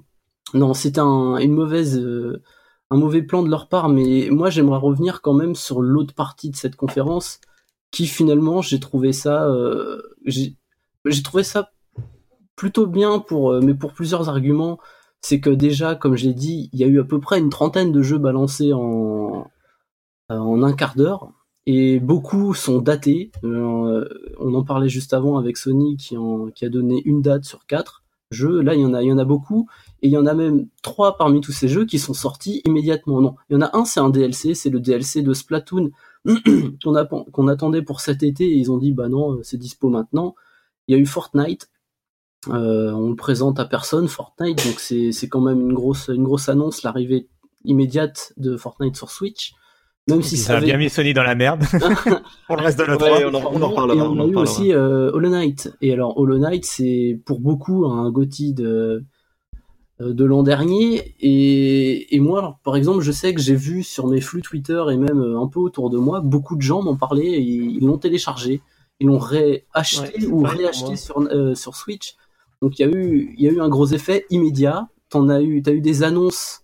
non, 0.55 0.74
c'était 0.74 1.01
un, 1.01 1.36
une 1.39 1.52
mauvaise, 1.52 1.98
euh, 1.98 2.43
un 2.90 2.97
mauvais 2.97 3.22
plan 3.22 3.43
de 3.43 3.51
leur 3.51 3.68
part, 3.68 3.89
mais 3.89 4.28
moi 4.31 4.51
j'aimerais 4.51 4.78
revenir 4.78 5.20
quand 5.20 5.35
même 5.35 5.55
sur 5.55 5.82
l'autre 5.82 6.14
partie 6.14 6.51
de 6.51 6.56
cette 6.56 6.76
conférence, 6.76 7.40
qui 7.90 8.06
finalement 8.06 8.62
j'ai 8.62 8.81
trouvé 8.81 9.12
ça, 9.12 9.47
euh, 9.48 10.01
j'ai 10.24 11.22
trouvé 11.22 11.43
ça 11.44 11.72
plutôt 12.56 12.86
bien 12.86 13.18
pour, 13.20 13.52
euh, 13.52 13.60
mais 13.60 13.74
pour 13.74 13.93
plusieurs 13.93 14.28
arguments. 14.28 14.78
C'est 15.22 15.40
que 15.40 15.51
déjà, 15.51 15.94
comme 15.94 16.16
j'ai 16.16 16.35
dit, 16.35 16.68
il 16.72 16.81
y 16.81 16.85
a 16.85 16.86
eu 16.86 17.01
à 17.01 17.05
peu 17.05 17.18
près 17.18 17.39
une 17.39 17.48
trentaine 17.51 17.93
de 17.93 18.02
jeux 18.02 18.18
balancés 18.18 18.74
en, 18.74 19.47
euh, 20.31 20.36
en 20.36 20.62
un 20.62 20.72
quart 20.74 20.97
d'heure 20.97 21.32
et 21.66 21.98
beaucoup 21.98 22.52
sont 22.52 22.78
datés. 22.81 23.32
On 23.43 24.55
en 24.55 24.64
parlait 24.64 24.90
juste 24.90 25.14
avant 25.14 25.39
avec 25.39 25.56
Sony 25.56 25.97
qui, 25.97 26.18
en, 26.18 26.48
qui 26.51 26.66
a 26.66 26.68
donné 26.68 27.01
une 27.06 27.22
date 27.22 27.44
sur 27.44 27.64
quatre 27.66 28.05
jeux. 28.31 28.60
Là, 28.60 28.74
il 28.74 28.82
y 28.82 28.85
en 28.85 28.93
a, 28.93 29.02
il 29.02 29.09
y 29.09 29.12
en 29.12 29.18
a 29.18 29.24
beaucoup 29.24 29.66
et 30.05 30.09
il 30.09 30.12
y 30.12 30.16
en 30.18 30.26
a 30.26 30.35
même 30.35 30.68
trois 30.82 31.16
parmi 31.16 31.40
tous 31.40 31.52
ces 31.52 31.66
jeux 31.66 31.86
qui 31.86 31.98
sont 31.98 32.12
sortis 32.14 32.60
immédiatement. 32.66 33.20
Non, 33.22 33.35
il 33.48 33.55
y 33.55 33.56
en 33.56 33.62
a 33.62 33.76
un, 33.76 33.85
c'est 33.86 34.01
un 34.01 34.10
DLC, 34.10 34.55
c'est 34.55 34.70
le 34.70 34.78
DLC 34.78 35.22
de 35.22 35.32
Splatoon 35.32 35.90
qu'on 36.82 37.48
attendait 37.48 37.82
pour 37.82 38.01
cet 38.01 38.22
été 38.22 38.44
et 38.44 38.55
ils 38.56 38.70
ont 38.70 38.78
dit 38.78 38.93
bah 38.93 39.09
non, 39.09 39.39
c'est 39.43 39.56
dispo 39.56 39.89
maintenant. 39.89 40.35
Il 40.86 40.94
y 40.94 40.98
a 40.98 41.01
eu 41.01 41.06
Fortnite. 41.06 41.70
Euh, 42.51 42.93
on 42.93 43.09
le 43.09 43.16
présente 43.16 43.59
à 43.59 43.64
personne, 43.64 44.06
Fortnite, 44.06 44.62
donc 44.66 44.78
c'est 44.78 45.12
c'est 45.12 45.28
quand 45.28 45.40
même 45.40 45.60
une 45.62 45.72
grosse, 45.72 46.09
une 46.12 46.24
grosse 46.24 46.51
annonce, 46.51 46.82
l'arrivée 46.82 47.28
immédiate 47.64 48.35
de 48.36 48.56
Fortnite 48.59 48.97
sur 48.97 49.10
Switch. 49.10 49.55
Même 50.10 50.20
si 50.22 50.36
ça 50.36 50.48
ça 50.48 50.52
a 50.52 50.56
avait- 50.59 50.66
bien 50.66 50.76
mis 50.76 50.90
Sony 50.90 51.14
dans 51.14 51.22
la 51.22 51.35
merde 51.35 51.64
pour 52.47 52.56
le 52.56 52.62
reste 52.62 52.78
de 52.78 52.85
l'E3. 52.85 53.02
Ouais, 53.02 53.24
on 53.24 53.32
en- 53.35 53.51
on 53.55 53.62
en 53.62 53.68
reparlera, 53.70 53.97
et 53.97 54.02
on 54.06 54.10
on, 54.12 54.18
en 54.18 54.24
a 54.24 54.26
eu 54.26 54.36
aussi 54.36 54.74
euh, 54.74 55.10
Hollow 55.12 55.31
Knight. 55.31 55.72
Et 55.81 55.94
alors 55.94 56.18
Hollow 56.18 56.36
Knight, 56.36 56.66
c'est 56.66 57.18
pour 57.24 57.40
beaucoup 57.40 57.86
un 57.86 58.10
GOTY 58.10 58.52
de 58.52 58.66
euh, 58.66 59.01
de 60.00 60.24
l'an 60.24 60.42
dernier. 60.42 61.14
Et, 61.20 62.14
et 62.14 62.20
moi, 62.20 62.40
alors, 62.40 62.58
par 62.64 62.76
exemple, 62.76 63.02
je 63.02 63.12
sais 63.12 63.34
que 63.34 63.40
j'ai 63.40 63.54
vu 63.54 63.82
sur 63.82 64.06
mes 64.06 64.20
flux 64.20 64.42
Twitter 64.42 64.82
et 64.90 64.96
même 64.96 65.20
euh, 65.20 65.40
un 65.40 65.46
peu 65.46 65.60
autour 65.60 65.90
de 65.90 65.98
moi, 65.98 66.20
beaucoup 66.20 66.56
de 66.56 66.62
gens 66.62 66.82
m'en 66.82 66.96
parlaient 66.96 67.24
et 67.24 67.40
ils 67.40 67.84
l'ont 67.84 67.98
téléchargé, 67.98 68.60
ils 69.00 69.06
l'ont 69.06 69.18
réacheté 69.18 70.26
Ouais, 70.26 70.26
ou 70.26 70.42
réacheté 70.42 70.96
sur 70.96 71.20
euh, 71.20 71.54
sur 71.54 71.76
Switch. 71.76 72.16
Donc 72.60 72.78
il 72.78 72.82
y 72.82 72.84
a 72.84 72.88
eu 72.88 73.34
il 73.36 73.44
y 73.44 73.48
a 73.48 73.52
eu 73.52 73.60
un 73.60 73.68
gros 73.68 73.86
effet 73.86 74.26
immédiat. 74.30 74.88
T'en 75.10 75.28
as 75.28 75.42
eu 75.42 75.62
t'as 75.62 75.72
eu 75.72 75.80
des 75.80 76.02
annonces 76.02 76.62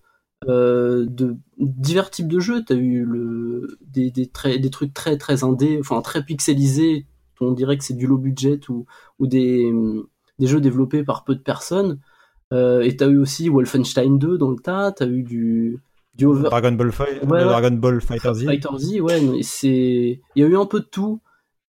euh, 0.49 1.07
de 1.09 1.37
divers 1.59 2.11
types 2.11 2.29
de 2.29 2.41
jeux. 2.41 2.65
T'as 2.65 2.75
eu 2.75 3.05
le, 3.05 3.79
des, 3.87 4.11
des, 4.11 4.27
très, 4.27 4.59
des 4.59 4.71
trucs 4.71 4.95
très 4.95 5.19
très 5.19 5.45
indés, 5.45 5.79
enfin 5.81 6.01
très 6.03 6.25
pixelisés. 6.25 7.07
On 7.41 7.53
dirait 7.53 7.79
que 7.79 7.85
c'est 7.85 7.95
du 7.95 8.07
low 8.07 8.19
budget 8.19 8.61
ou, 8.69 8.87
ou 9.19 9.27
des, 9.27 9.73
des 10.39 10.47
jeux 10.47 10.61
développés 10.61 11.05
par 11.05 11.25
peu 11.25 11.35
de 11.35 11.41
personnes. 11.41 12.01
Euh, 12.53 12.81
et 12.83 12.97
t'as 12.97 13.09
eu 13.09 13.19
aussi 13.19 13.49
Wolfenstein 13.49 14.19
2 14.19 14.37
dans 14.39 14.51
le 14.51 14.57
tas. 14.59 14.93
T'as 14.93 15.07
eu 15.07 15.23
du, 15.23 15.79
du 16.17 16.27
over, 16.27 16.45
Dragon 16.51 16.73
Ball, 16.73 16.91
Fight, 16.93 17.23
Ouais. 17.29 17.45
Dragon 17.45 17.71
Ball 17.77 18.01
Fighter 18.01 18.35
Z. 18.35 18.45
Fighter 18.45 18.69
Z, 18.79 19.01
ouais, 19.01 19.21
c'est, 19.43 20.21
il 20.35 20.43
y 20.43 20.45
a 20.45 20.49
eu 20.49 20.57
un 20.57 20.67
peu 20.67 20.81
de 20.81 20.85
tout, 20.87 21.21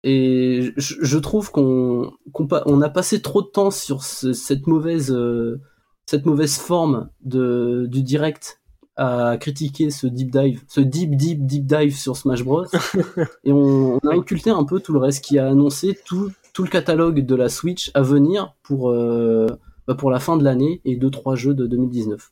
et 0.03 0.71
je, 0.77 0.95
je 1.01 1.17
trouve 1.19 1.51
qu'on, 1.51 2.11
pa- 2.49 2.63
on 2.65 2.81
a 2.81 2.89
passé 2.89 3.21
trop 3.21 3.41
de 3.43 3.47
temps 3.47 3.69
sur 3.71 4.03
ce- 4.03 4.33
cette 4.33 4.65
mauvaise, 4.65 5.11
euh, 5.11 5.59
cette 6.07 6.25
mauvaise 6.25 6.57
forme 6.57 7.09
de, 7.23 7.85
du 7.87 8.01
direct 8.01 8.59
à 8.97 9.37
critiquer 9.39 9.89
ce 9.91 10.07
deep 10.07 10.31
dive, 10.31 10.63
ce 10.67 10.81
deep 10.81 11.15
deep 11.15 11.45
deep 11.45 11.65
dive 11.67 11.95
sur 11.95 12.17
Smash 12.17 12.43
Bros. 12.43 12.65
et 13.43 13.51
on, 13.51 13.99
on 14.03 14.07
a 14.09 14.15
occulté 14.15 14.49
un 14.49 14.63
peu 14.63 14.79
tout 14.79 14.93
le 14.93 14.99
reste 14.99 15.23
qui 15.23 15.37
a 15.37 15.47
annoncé 15.47 15.97
tout, 16.05 16.31
tout 16.53 16.63
le 16.63 16.69
catalogue 16.69 17.23
de 17.25 17.35
la 17.35 17.49
Switch 17.49 17.91
à 17.93 18.01
venir 18.01 18.55
pour, 18.63 18.89
euh, 18.89 19.45
bah, 19.87 19.95
pour 19.95 20.11
la 20.11 20.19
fin 20.19 20.37
de 20.37 20.43
l'année 20.43 20.81
et 20.85 20.95
deux 20.95 21.09
trois 21.11 21.35
jeux 21.35 21.53
de 21.53 21.67
2019. 21.67 22.31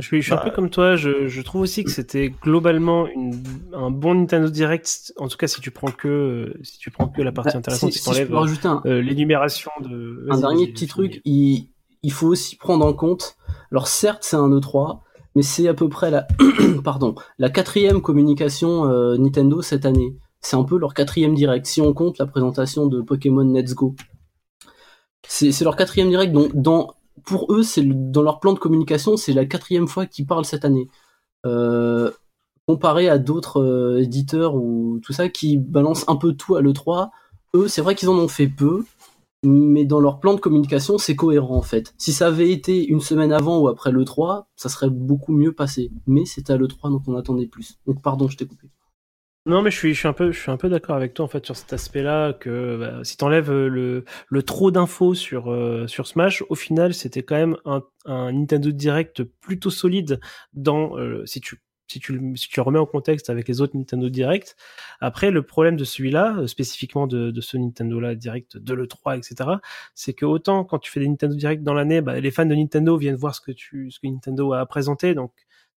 Je 0.00 0.06
suis, 0.06 0.20
je 0.20 0.24
suis 0.24 0.32
un 0.32 0.36
Bah, 0.36 0.42
peu 0.42 0.50
comme 0.50 0.70
toi, 0.70 0.96
je, 0.96 1.28
je 1.28 1.40
trouve 1.42 1.62
aussi 1.62 1.84
que 1.84 1.90
c'était 1.90 2.28
globalement 2.42 3.06
une, 3.06 3.40
un 3.72 3.92
bon 3.92 4.14
Nintendo 4.16 4.48
Direct, 4.50 5.12
en 5.18 5.28
tout 5.28 5.36
cas 5.36 5.46
si 5.46 5.60
tu 5.60 5.70
prends 5.70 5.92
que, 5.92 6.08
euh, 6.08 6.58
si 6.64 6.78
tu 6.78 6.90
prends 6.90 7.06
que 7.08 7.22
la 7.22 7.30
partie 7.30 7.52
Bah, 7.52 7.58
intéressante, 7.60 7.92
si- 7.92 8.00
si, 8.00 8.24
peux 8.24 8.34
rajouter 8.36 8.66
un, 8.66 8.82
euh, 8.86 9.00
l'énumération 9.00 9.70
de... 9.80 10.26
un 10.30 10.38
dernier 10.40 10.66
petit 10.66 10.88
truc, 10.88 11.20
il, 11.24 11.68
il 12.02 12.12
faut 12.12 12.26
aussi 12.26 12.56
prendre 12.56 12.84
en 12.84 12.92
compte. 12.92 13.36
Alors 13.70 13.86
certes, 13.86 14.24
c'est 14.24 14.34
un 14.36 14.48
E3, 14.50 14.98
mais 15.36 15.42
c'est 15.42 15.68
à 15.68 15.74
peu 15.74 15.88
près 15.88 16.10
la, 16.10 16.26
pardon, 16.84 17.14
la 17.38 17.48
quatrième 17.50 18.02
communication 18.02 18.86
euh, 18.90 19.16
Nintendo 19.16 19.62
cette 19.62 19.86
année. 19.86 20.16
C'est 20.40 20.56
un 20.56 20.64
peu 20.64 20.76
leur 20.76 20.92
quatrième 20.92 21.34
direct, 21.36 21.66
si 21.66 21.80
on 21.80 21.94
compte 21.94 22.18
la 22.18 22.26
présentation 22.26 22.88
de 22.88 23.00
Pokémon 23.00 23.44
Let's 23.44 23.74
Go. 23.74 23.94
C'est 25.28 25.60
leur 25.62 25.76
quatrième 25.76 26.08
direct, 26.08 26.32
donc 26.54 26.92
pour 27.24 27.52
eux, 27.52 27.62
c'est 27.62 27.82
dans 27.84 28.22
leur 28.22 28.40
plan 28.40 28.52
de 28.52 28.58
communication, 28.58 29.16
c'est 29.16 29.32
la 29.32 29.46
quatrième 29.46 29.88
fois 29.88 30.06
qu'ils 30.06 30.26
parlent 30.26 30.44
cette 30.44 30.64
année. 30.64 30.88
Euh, 31.46 32.10
comparé 32.66 33.08
à 33.08 33.18
d'autres 33.18 33.60
euh, 33.62 34.02
éditeurs 34.02 34.54
ou 34.54 34.98
tout 35.02 35.12
ça 35.12 35.28
qui 35.28 35.58
balancent 35.58 36.08
un 36.08 36.16
peu 36.16 36.32
tout 36.32 36.56
à 36.56 36.62
l'E3, 36.62 37.10
eux, 37.54 37.68
c'est 37.68 37.82
vrai 37.82 37.94
qu'ils 37.94 38.08
en 38.08 38.18
ont 38.18 38.28
fait 38.28 38.48
peu, 38.48 38.84
mais 39.42 39.84
dans 39.84 40.00
leur 40.00 40.20
plan 40.20 40.34
de 40.34 40.40
communication, 40.40 40.98
c'est 40.98 41.16
cohérent 41.16 41.56
en 41.56 41.62
fait. 41.62 41.94
Si 41.98 42.12
ça 42.12 42.28
avait 42.28 42.50
été 42.50 42.86
une 42.86 43.00
semaine 43.00 43.32
avant 43.32 43.58
ou 43.58 43.68
après 43.68 43.92
l'E3, 43.92 44.44
ça 44.56 44.68
serait 44.68 44.90
beaucoup 44.90 45.32
mieux 45.32 45.52
passé. 45.52 45.90
Mais 46.06 46.24
c'était 46.24 46.54
à 46.54 46.56
l'E3, 46.56 46.90
donc 46.90 47.02
on 47.06 47.16
attendait 47.16 47.46
plus. 47.46 47.78
Donc 47.86 48.02
pardon, 48.02 48.28
je 48.28 48.36
t'ai 48.36 48.46
coupé. 48.46 48.68
Non, 49.46 49.60
mais 49.60 49.70
je 49.70 49.76
suis, 49.76 49.92
je 49.92 49.98
suis 49.98 50.08
un 50.08 50.14
peu, 50.14 50.32
je 50.32 50.40
suis 50.40 50.50
un 50.50 50.56
peu 50.56 50.70
d'accord 50.70 50.96
avec 50.96 51.12
toi 51.12 51.26
en 51.26 51.28
fait 51.28 51.44
sur 51.44 51.54
cet 51.54 51.70
aspect-là 51.74 52.32
que 52.32 52.78
bah, 52.78 53.04
si 53.04 53.18
t'enlèves 53.18 53.50
euh, 53.50 53.68
le, 53.68 54.04
le 54.28 54.42
trop 54.42 54.70
d'infos 54.70 55.12
sur 55.14 55.52
euh, 55.52 55.86
sur 55.86 56.06
Smash, 56.06 56.42
au 56.48 56.54
final, 56.54 56.94
c'était 56.94 57.22
quand 57.22 57.36
même 57.36 57.56
un, 57.66 57.82
un 58.06 58.32
Nintendo 58.32 58.70
Direct 58.70 59.22
plutôt 59.22 59.68
solide 59.68 60.18
dans 60.54 60.96
euh, 60.98 61.26
si 61.26 61.42
tu 61.42 61.60
si 61.88 62.00
tu 62.00 62.18
si 62.36 62.48
tu 62.48 62.58
le 62.58 62.62
remets 62.62 62.78
en 62.78 62.86
contexte 62.86 63.28
avec 63.28 63.46
les 63.46 63.60
autres 63.60 63.76
Nintendo 63.76 64.08
Direct. 64.08 64.56
Après, 65.00 65.30
le 65.30 65.42
problème 65.42 65.76
de 65.76 65.84
celui-là, 65.84 66.36
euh, 66.38 66.46
spécifiquement 66.46 67.06
de, 67.06 67.30
de 67.30 67.40
ce 67.42 67.58
Nintendo-là 67.58 68.14
Direct 68.14 68.56
de 68.56 68.72
l'E3, 68.72 69.18
etc., 69.18 69.58
c'est 69.94 70.14
que 70.14 70.24
autant 70.24 70.64
quand 70.64 70.78
tu 70.78 70.90
fais 70.90 71.00
des 71.00 71.08
Nintendo 71.08 71.34
Direct 71.36 71.62
dans 71.62 71.74
l'année, 71.74 72.00
bah, 72.00 72.18
les 72.18 72.30
fans 72.30 72.46
de 72.46 72.54
Nintendo 72.54 72.96
viennent 72.96 73.14
voir 73.16 73.34
ce 73.34 73.42
que 73.42 73.52
tu 73.52 73.90
ce 73.90 74.00
que 74.00 74.06
Nintendo 74.06 74.54
a 74.54 74.64
présenté, 74.64 75.14
donc 75.14 75.32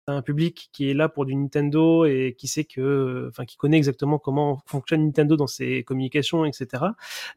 t'as 0.08 0.14
un 0.14 0.22
public 0.22 0.70
qui 0.72 0.90
est 0.90 0.94
là 0.94 1.10
pour 1.10 1.26
du 1.26 1.36
Nintendo 1.36 2.06
et 2.06 2.34
qui 2.38 2.48
sait 2.48 2.64
que, 2.64 3.28
enfin, 3.30 3.44
qui 3.44 3.58
connaît 3.58 3.76
exactement 3.76 4.18
comment 4.20 4.62
fonctionne 4.66 5.06
Nintendo 5.06 5.36
dans 5.36 5.48
ses 5.48 5.84
communications, 5.84 6.46
etc. 6.46 6.86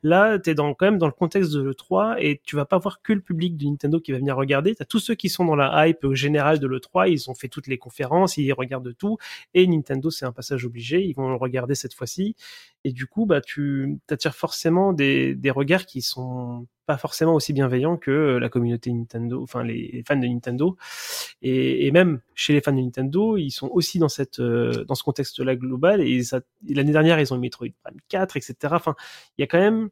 Là, 0.05 0.39
t'es 0.39 0.55
dans 0.55 0.73
quand 0.75 0.87
même 0.87 0.99
dans 0.99 1.07
le 1.07 1.13
contexte 1.13 1.53
de 1.53 1.61
l'E3 1.61 2.17
et 2.21 2.41
tu 2.45 2.55
vas 2.55 2.67
pas 2.67 2.79
voir 2.79 3.03
que 3.03 3.13
le 3.13 3.21
public 3.21 3.57
de 3.57 3.67
Nintendo 3.67 3.99
qui 4.01 4.13
va 4.13 4.19
venir 4.19 4.37
regarder. 4.37 4.77
T'as 4.77 4.85
tous 4.85 5.01
ceux 5.01 5.17
qui 5.17 5.29
sont 5.29 5.45
dans 5.45 5.57
la 5.57 5.89
hype 5.89 6.13
générale 6.13 6.61
de 6.61 6.69
l'E3, 6.69 7.11
ils 7.11 7.29
ont 7.29 7.35
fait 7.35 7.49
toutes 7.49 7.67
les 7.67 7.79
conférences, 7.79 8.37
ils 8.37 8.53
regardent 8.53 8.97
tout 8.97 9.19
et 9.55 9.67
Nintendo, 9.67 10.11
c'est 10.11 10.25
un 10.25 10.33
passage 10.33 10.65
obligé, 10.65 11.03
ils 11.05 11.15
vont 11.15 11.29
le 11.29 11.37
regarder 11.37 11.75
cette 11.75 11.95
fois-ci 11.95 12.37
et 12.85 12.93
du 12.93 13.07
coup, 13.07 13.27
bah, 13.27 13.41
tu 13.41 13.99
attires 14.09 14.35
forcément 14.35 14.93
des, 14.93 15.35
des 15.35 15.51
regards 15.51 15.87
qui 15.87 16.03
sont 16.03 16.67
pas 16.91 16.99
forcément 16.99 17.35
aussi 17.35 17.53
bienveillants 17.53 17.97
que 17.97 18.37
la 18.39 18.49
communauté 18.49 18.93
Nintendo, 18.93 19.41
enfin 19.45 19.63
les 19.63 20.03
fans 20.09 20.17
de 20.17 20.27
Nintendo, 20.27 20.77
et, 21.41 21.89
même 21.93 22.21
chez 22.35 22.53
les 22.53 22.61
fans 22.61 22.73
de 22.73 22.81
Nintendo, 22.81 23.37
ils 23.37 23.53
sont 23.53 23.69
aussi 23.73 24.01
dans 24.01 24.09
cette 24.09 24.41
euh, 24.41 24.85
dans 24.87 24.97
ce 24.97 25.05
contexte-là 25.05 25.55
global. 25.55 26.01
Et, 26.01 26.21
et 26.69 26.75
l'année 26.75 26.91
dernière, 26.91 27.21
ils 27.21 27.33
ont 27.33 27.37
eu 27.37 27.41
Metroid 27.41 27.69
Prime 27.85 28.01
4, 28.09 28.37
etc. 28.37 28.55
Enfin, 28.73 28.97
il 29.39 29.43
y 29.43 29.45
a 29.45 29.47
quand 29.47 29.61
même 29.61 29.91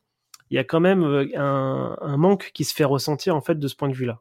il 0.50 0.56
y 0.56 0.58
a 0.58 0.64
quand 0.64 0.80
même 0.80 1.04
euh, 1.04 1.28
un, 1.36 1.96
un 2.00 2.16
manque 2.16 2.50
qui 2.52 2.64
se 2.64 2.74
fait 2.74 2.84
ressentir 2.84 3.36
en 3.36 3.42
fait 3.42 3.60
de 3.60 3.68
ce 3.68 3.76
point 3.76 3.88
de 3.88 3.94
vue-là. 3.94 4.20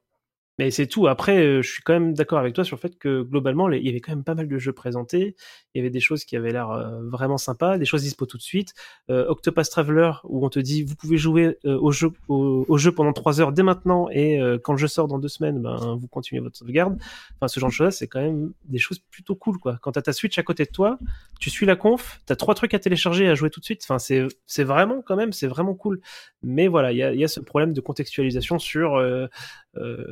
Mais 0.58 0.72
c'est 0.72 0.88
tout. 0.88 1.08
Après, 1.08 1.38
euh, 1.38 1.62
je 1.62 1.70
suis 1.70 1.84
quand 1.84 1.94
même 1.94 2.14
d'accord 2.14 2.40
avec 2.40 2.56
toi 2.56 2.64
sur 2.64 2.78
le 2.78 2.82
fait 2.82 2.98
que 2.98 3.22
globalement, 3.22 3.70
il 3.70 3.86
y 3.86 3.90
avait 3.90 4.00
quand 4.00 4.12
même 4.12 4.24
pas 4.24 4.34
mal 4.34 4.48
de 4.48 4.58
jeux 4.58 4.74
présentés. 4.74 5.36
Il 5.76 5.78
y 5.78 5.82
avait 5.82 5.92
des 5.92 6.00
choses 6.00 6.26
qui 6.26 6.36
avaient 6.36 6.52
l'air 6.52 6.72
euh, 6.72 7.08
vraiment 7.08 7.38
sympas, 7.38 7.78
des 7.78 7.86
choses 7.86 8.02
dispo 8.02 8.26
tout 8.26 8.38
de 8.38 8.42
suite. 8.42 8.74
Euh, 9.12 9.28
Octopus 9.28 9.70
Traveler, 9.70 10.12
où 10.24 10.46
on 10.46 10.50
te 10.50 10.60
dit 10.60 10.84
vous 10.84 10.96
pouvez 10.96 11.18
jouer 11.18 11.58
euh, 11.66 11.78
au 11.80 11.92
jeu 11.92 12.10
au, 12.28 12.66
au 12.68 12.78
jeu 12.78 12.92
pendant 12.92 13.14
trois 13.14 13.40
heures 13.40 13.52
dès 13.52 13.62
maintenant, 13.64 14.10
et 14.10 14.40
quand 14.64 14.74
le 14.74 14.80
jeu 14.80 14.88
sort 14.88 15.08
dans 15.08 15.20
deux 15.20 15.28
semaines, 15.28 15.62
ben 15.62 15.96
vous 16.00 16.08
continuez 16.08 16.42
votre 16.42 16.58
sauvegarde. 16.58 16.98
Enfin, 17.36 17.48
ce 17.48 17.60
genre 17.60 17.70
de 17.70 17.74
choses, 17.74 17.94
c'est 17.94 18.08
quand 18.08 18.22
même 18.22 18.52
des 18.66 18.80
choses 18.80 19.00
plutôt 19.00 19.36
cool, 19.36 19.58
quoi. 19.60 19.78
Quand 19.82 19.92
t'as 19.92 20.02
ta 20.02 20.14
Switch 20.14 20.38
à 20.38 20.44
côté 20.44 20.66
de 20.66 20.72
toi, 20.72 20.98
tu 21.40 21.50
suis 21.50 21.66
la 21.66 21.76
conf, 21.76 22.20
t'as 22.26 22.36
trois 22.36 22.56
trucs 22.56 22.74
à 22.74 22.80
télécharger 22.80 23.26
et 23.26 23.30
à 23.30 23.36
jouer 23.36 23.50
tout 23.50 23.60
de 23.60 23.66
suite. 23.66 23.82
Enfin, 23.88 24.00
c'est 24.00 24.64
vraiment 24.64 25.02
quand 25.02 25.16
même, 25.16 25.34
c'est 25.34 25.48
vraiment 25.48 25.76
cool. 25.76 26.02
Mais 26.42 26.68
voilà, 26.68 26.92
il 26.92 26.98
y 26.98 27.04
a, 27.04 27.14
y 27.14 27.24
a 27.24 27.28
ce 27.28 27.40
problème 27.40 27.74
de 27.74 27.82
contextualisation 27.82 28.58
sur 28.60 28.98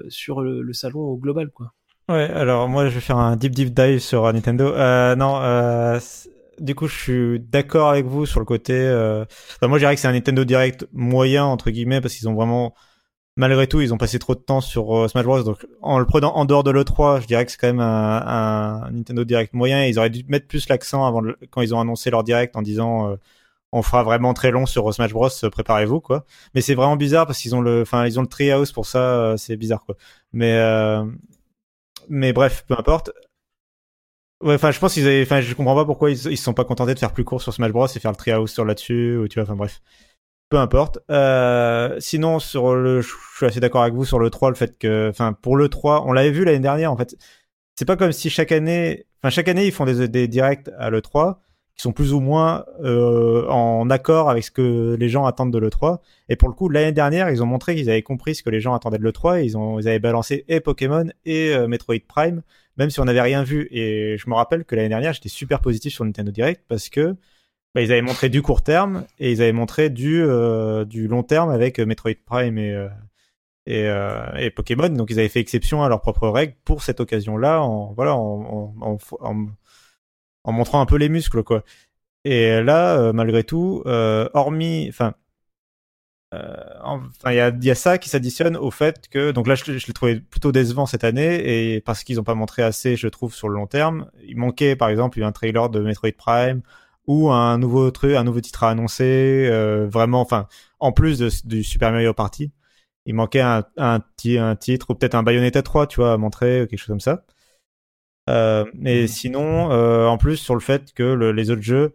sur 0.10 0.42
le, 0.42 0.62
le 0.62 0.74
salon 0.74 1.00
au 1.00 1.18
global, 1.18 1.50
quoi. 1.52 1.74
Ouais, 2.08 2.30
alors 2.30 2.70
moi 2.70 2.88
je 2.88 2.94
vais 2.94 3.00
faire 3.02 3.18
un 3.18 3.36
deep 3.36 3.56
deep 3.56 3.74
dive 3.74 3.98
sur 4.00 4.26
euh, 4.26 4.32
Nintendo. 4.32 4.66
Euh, 4.76 5.16
non, 5.16 5.42
euh, 5.42 6.00
du 6.60 6.76
coup 6.76 6.88
je 6.88 6.96
suis 6.96 7.40
d'accord 7.40 7.90
avec 7.90 8.06
vous 8.06 8.28
sur 8.28 8.40
le 8.40 8.46
côté. 8.46 8.74
Euh... 8.76 9.26
moi 9.64 9.80
je 9.80 9.84
dirais 9.84 9.96
que 9.96 10.02
c'est 10.02 10.08
un 10.08 10.12
Nintendo 10.12 10.44
Direct 10.46 10.88
moyen 10.94 11.46
entre 11.46 11.72
guillemets 11.72 12.02
parce 12.02 12.14
qu'ils 12.16 12.30
ont 12.30 12.36
vraiment, 12.36 12.76
malgré 13.38 13.66
tout, 13.68 13.82
ils 13.82 13.92
ont 13.92 13.98
passé 13.98 14.20
trop 14.20 14.36
de 14.36 14.40
temps 14.40 14.62
sur 14.62 14.96
euh, 14.96 15.08
Smash 15.08 15.26
Bros. 15.26 15.42
Donc 15.42 15.66
en 15.82 15.98
le 15.98 16.06
prenant 16.06 16.36
en 16.36 16.46
dehors 16.46 16.64
de 16.64 16.70
l'E3, 16.70 17.22
je 17.22 17.28
dirais 17.28 17.44
que 17.44 17.52
c'est 17.52 17.58
quand 17.58 17.68
même 17.68 17.80
un, 17.80 18.88
Nintendo 18.92 19.24
Direct 19.26 19.54
moyen. 19.54 19.86
Ils 19.86 19.98
auraient 19.98 20.12
dû 20.12 20.24
mettre 20.28 20.48
plus 20.48 20.70
l'accent 20.70 21.06
avant 21.08 21.24
quand 21.50 21.62
ils 21.62 21.74
ont 21.74 21.80
annoncé 21.80 22.12
leur 22.12 22.24
Direct 22.24 22.56
en 22.56 22.62
disant. 22.62 23.18
On 23.76 23.82
fera 23.84 24.04
vraiment 24.04 24.34
très 24.34 24.52
long 24.52 24.66
sur 24.66 24.94
Smash 24.94 25.12
Bros. 25.14 25.30
euh, 25.44 25.50
Préparez-vous 25.50 26.02
quoi. 26.02 26.26
Mais 26.56 26.62
c'est 26.62 26.76
vraiment 26.76 26.96
bizarre 26.96 27.28
parce 27.28 27.40
qu'ils 27.40 27.56
ont 27.56 27.62
le, 27.62 27.82
enfin 27.82 28.06
ils 28.06 28.18
ont 28.20 28.22
le 28.24 28.28
Treehouse 28.28 28.72
pour 28.72 28.86
ça. 28.86 29.00
euh, 29.00 29.38
c'est 29.38 29.58
bizarre 29.58 29.84
quoi. 29.86 29.96
Mais 30.34 30.54
euh, 30.54 31.04
mais 32.10 32.34
bref, 32.34 32.66
peu 32.68 32.76
importe. 32.78 33.12
Enfin, 34.44 34.72
je 34.72 34.80
pense 34.80 34.94
qu'ils 34.94 35.08
enfin, 35.24 35.42
je 35.42 35.54
comprends 35.56 35.76
pas 35.76 35.86
pourquoi 35.86 36.12
ils, 36.12 36.28
ils 36.28 36.38
sont 36.38 36.54
pas 36.54 36.66
contentés 36.66 36.94
de 36.94 37.00
faire 37.00 37.14
plus 37.14 37.24
court 37.24 37.42
sur 37.42 37.54
Smash 37.54 37.72
Bros 37.72 37.88
et 37.88 38.00
faire 38.00 38.12
le 38.12 38.18
Treehouse 38.18 38.52
sur 38.52 38.66
là-dessus, 38.66 39.18
ou 39.18 39.28
tu 39.28 39.40
vois, 39.40 39.44
enfin 39.44 39.56
bref. 39.56 39.82
Peu 40.50 40.58
importe. 40.60 41.00
Sinon, 42.00 42.40
sur 42.40 42.76
le, 42.76 43.02
je 43.02 43.10
suis 43.38 43.46
assez 43.46 43.60
d'accord 43.60 43.82
avec 43.84 43.94
vous 43.96 44.06
sur 44.06 44.20
le 44.20 44.30
3, 44.30 44.50
le 44.50 44.56
fait 44.56 44.78
que, 44.78 45.10
enfin, 45.10 45.34
pour 45.34 45.58
le 45.58 45.70
3, 45.70 46.04
on 46.06 46.14
l'avait 46.14 46.32
vu 46.32 46.46
l'année 46.46 46.60
dernière, 46.60 46.92
en 46.92 46.98
fait. 46.98 47.16
C'est 47.76 47.86
pas 47.86 47.98
comme 47.98 48.12
si 48.12 48.30
chaque 48.30 48.52
année, 48.52 49.06
enfin, 49.22 49.30
chaque 49.32 49.48
année, 49.48 49.66
ils 49.68 49.72
font 49.72 49.86
des, 49.86 50.08
des 50.08 50.28
directs 50.28 50.70
à 50.78 50.90
l'E3 50.92 51.38
qui 51.76 51.82
sont 51.82 51.92
plus 51.92 52.14
ou 52.14 52.22
moins 52.22 52.66
euh, 52.84 53.48
en 53.50 53.90
accord 53.90 54.30
avec 54.30 54.46
ce 54.46 54.52
que 54.52 54.96
les 54.98 55.10
gens 55.10 55.26
attendent 55.26 55.52
de 55.52 55.60
l'E3. 55.60 56.00
Et 56.30 56.38
pour 56.38 56.48
le 56.48 56.54
coup, 56.56 56.70
l'année 56.70 56.94
dernière, 56.94 57.30
ils 57.30 57.44
ont 57.44 57.46
montré 57.46 57.76
qu'ils 57.76 57.90
avaient 57.90 58.02
compris 58.02 58.36
ce 58.36 58.44
que 58.44 58.50
les 58.50 58.62
gens 58.62 58.74
attendaient 58.74 58.98
de 58.98 59.04
l'E3 59.04 59.42
et 59.42 59.46
ils, 59.46 59.56
ils 59.82 59.88
avaient 59.88 60.00
balancé 60.00 60.46
et 60.48 60.62
Pokémon 60.62 61.06
et 61.26 61.54
euh, 61.54 61.68
Metroid 61.68 62.00
Prime, 62.08 62.44
même 62.78 62.90
si 62.90 63.02
on 63.02 63.06
n'avait 63.06 63.22
rien 63.22 63.44
vu. 63.44 63.68
Et 63.72 64.18
je 64.18 64.30
me 64.30 64.36
rappelle 64.36 64.64
que 64.64 64.76
l'année 64.76 64.90
dernière, 64.90 65.12
j'étais 65.12 65.30
super 65.30 65.60
positif 65.60 65.94
sur 65.94 66.06
Nintendo 66.06 66.32
Direct 66.32 66.64
parce 66.70 66.88
que 66.88 67.16
bah, 67.74 67.82
ils 67.82 67.92
avaient 67.92 68.02
montré 68.02 68.30
du 68.30 68.42
court 68.42 68.64
terme 68.64 69.04
et 69.20 69.34
ils 69.34 69.42
avaient 69.42 69.52
montré 69.52 69.90
du, 69.90 70.24
euh, 70.24 70.86
du 70.86 71.10
long 71.10 71.24
terme 71.24 71.50
avec 71.50 71.80
Metroid 71.80 72.14
Prime 72.26 72.58
et, 72.58 72.88
et, 73.66 74.50
Pokémon. 74.56 74.88
Donc 74.88 75.10
ils 75.10 75.20
avaient 75.20 75.28
fait 75.28 75.42
exception 75.42 75.84
à 75.84 75.90
leurs 75.90 76.00
propres 76.00 76.30
règles 76.30 76.54
pour 76.64 76.84
cette 76.84 77.02
occasion-là, 77.02 77.62
en, 77.62 77.92
voilà, 77.92 78.16
en, 78.16 78.74
en, 78.80 78.98
en 80.46 80.54
montrant 80.54 80.82
un 80.82 80.86
peu 80.86 80.98
les 80.98 81.10
muscles, 81.10 81.44
quoi. 81.44 81.64
Et 82.26 82.62
là, 82.64 82.98
euh, 83.00 83.14
malgré 83.14 83.44
tout, 83.44 83.84
euh, 83.88 84.30
hormis, 84.34 84.88
enfin, 84.90 85.16
euh, 86.34 86.56
enfin, 86.84 87.32
il 87.32 87.36
y 87.36 87.40
a, 87.40 87.52
y 87.62 87.70
a 87.72 87.76
ça 87.76 87.98
qui 87.98 88.10
s'additionne 88.10 88.58
au 88.58 88.72
fait 88.72 89.08
que, 89.10 89.32
donc 89.32 89.48
là, 89.48 89.56
je, 89.56 89.64
je 89.78 89.88
l'ai 89.88 89.94
trouvé 89.94 90.20
plutôt 90.20 90.52
décevant 90.52 90.86
cette 90.86 91.04
année, 91.04 91.76
et 91.76 91.82
parce 91.82 92.04
qu'ils 92.04 92.18
n'ont 92.18 92.24
pas 92.24 92.36
montré 92.36 92.64
assez, 92.64 92.96
je 92.96 93.08
trouve, 93.08 93.34
sur 93.34 93.48
le 93.50 93.56
long 93.56 93.68
terme. 93.68 94.10
Il 94.24 94.38
manquait, 94.38 94.76
par 94.76 94.90
exemple, 94.90 95.22
un 95.24 95.32
trailer 95.32 95.70
de 95.70 95.80
Metroid 95.80 96.12
Prime 96.18 96.62
ou 97.08 97.32
un 97.32 97.58
nouveau 97.58 97.92
truc, 97.92 98.16
un 98.16 98.24
nouveau 98.24 98.42
titre 98.42 98.64
à 98.64 98.72
annoncer, 98.72 99.48
euh, 99.52 99.88
vraiment, 99.88 100.22
enfin, 100.22 100.48
en 100.80 100.92
plus 100.92 101.20
du 101.46 101.64
Super 101.64 101.92
Mario 101.92 102.14
Party, 102.14 102.52
il 103.06 103.16
manquait 103.16 103.42
un, 103.42 103.64
un 103.78 104.02
titre 104.56 104.92
ou 104.92 104.96
peut-être 104.96 105.16
un 105.16 105.24
Bayonetta 105.24 105.62
3, 105.62 105.88
tu 105.88 105.98
vois, 106.02 106.14
à 106.14 106.18
montrer, 106.18 106.68
quelque 106.70 106.80
chose 106.80 106.88
comme 106.88 107.00
ça. 107.00 107.24
Euh, 108.30 108.66
mais 108.74 109.08
sinon, 109.08 109.72
euh, 109.72 110.08
en 110.08 110.18
plus 110.18 110.38
sur 110.38 110.56
le 110.56 110.62
fait 110.62 110.94
que 110.94 111.04
le- 111.04 111.32
les 111.32 111.52
autres 111.52 111.62
jeux, 111.62 111.94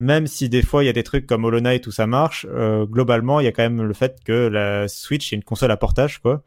même 0.00 0.26
si 0.26 0.48
des 0.48 0.62
fois 0.62 0.84
il 0.84 0.86
y 0.86 0.90
a 0.90 0.92
des 0.92 1.02
trucs 1.04 1.26
comme 1.26 1.44
Hollow 1.44 1.60
Knight 1.60 1.86
où 1.86 1.90
ça 1.92 2.06
marche, 2.06 2.46
euh, 2.50 2.86
globalement 2.86 3.40
il 3.40 3.44
y 3.44 3.48
a 3.48 3.52
quand 3.52 3.62
même 3.62 3.82
le 3.82 3.94
fait 3.94 4.18
que 4.24 4.48
la 4.48 4.88
Switch 4.88 5.32
est 5.32 5.36
une 5.36 5.44
console 5.44 5.70
à 5.72 5.76
portage 5.76 6.20
quoi. 6.20 6.44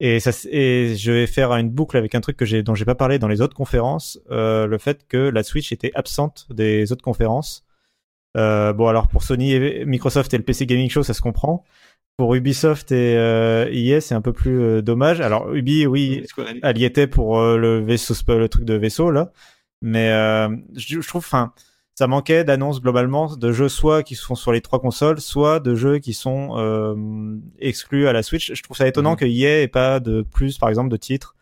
Et 0.00 0.20
ça, 0.20 0.30
et 0.50 0.96
je 0.96 1.12
vais 1.12 1.26
faire 1.28 1.52
une 1.54 1.70
boucle 1.70 1.96
avec 1.96 2.14
un 2.16 2.20
truc 2.20 2.36
que 2.36 2.44
j'ai 2.44 2.62
dont 2.64 2.74
j'ai 2.74 2.84
pas 2.84 2.96
parlé 2.96 3.18
dans 3.20 3.28
les 3.28 3.40
autres 3.40 3.56
conférences, 3.56 4.20
euh, 4.30 4.66
le 4.66 4.78
fait 4.78 5.06
que 5.08 5.18
la 5.18 5.42
Switch 5.44 5.72
était 5.72 5.92
absente 5.94 6.46
des 6.50 6.92
autres 6.92 7.02
conférences. 7.04 7.64
Euh, 8.36 8.72
bon 8.72 8.88
alors 8.88 9.08
pour 9.08 9.22
Sony, 9.22 9.52
et 9.52 9.84
Microsoft 9.84 10.34
et 10.34 10.38
le 10.38 10.44
PC 10.44 10.66
Gaming 10.66 10.90
Show 10.90 11.02
ça 11.04 11.14
se 11.14 11.20
comprend. 11.22 11.64
Pour 12.16 12.34
Ubisoft 12.36 12.92
et 12.92 13.16
euh, 13.16 13.66
EA 13.72 14.00
c'est 14.00 14.14
un 14.14 14.20
peu 14.20 14.32
plus 14.32 14.60
euh, 14.60 14.82
dommage. 14.82 15.20
Alors 15.20 15.52
Ubi 15.52 15.86
oui 15.86 16.24
elle 16.62 16.78
y 16.78 16.84
était 16.84 17.08
pour 17.08 17.38
euh, 17.40 17.56
le 17.56 17.80
vaisseau, 17.80 18.14
le 18.28 18.48
truc 18.48 18.64
de 18.64 18.74
vaisseau 18.74 19.10
là. 19.10 19.32
Mais 19.82 20.10
euh, 20.10 20.48
je, 20.76 21.00
je 21.00 21.08
trouve, 21.08 21.22
enfin, 21.26 21.52
ça 21.96 22.06
manquait 22.06 22.44
d'annonces 22.44 22.80
globalement 22.80 23.36
de 23.36 23.52
jeux 23.52 23.68
soit 23.68 24.02
qui 24.02 24.14
sont 24.14 24.34
sur 24.36 24.52
les 24.52 24.60
trois 24.60 24.80
consoles, 24.80 25.20
soit 25.20 25.58
de 25.60 25.74
jeux 25.74 25.98
qui 25.98 26.14
sont 26.14 26.56
euh, 26.56 27.36
exclus 27.58 28.06
à 28.06 28.12
la 28.12 28.22
Switch. 28.22 28.52
Je 28.54 28.62
trouve 28.62 28.76
ça 28.76 28.86
étonnant 28.88 29.10
Mhm. 29.12 29.16
que 29.16 29.24
EA 29.26 29.62
ait 29.62 29.68
pas 29.68 30.00
de 30.00 30.22
plus, 30.22 30.56
par 30.56 30.68
exemple, 30.70 30.88
de 30.90 30.96
titres. 30.96 31.34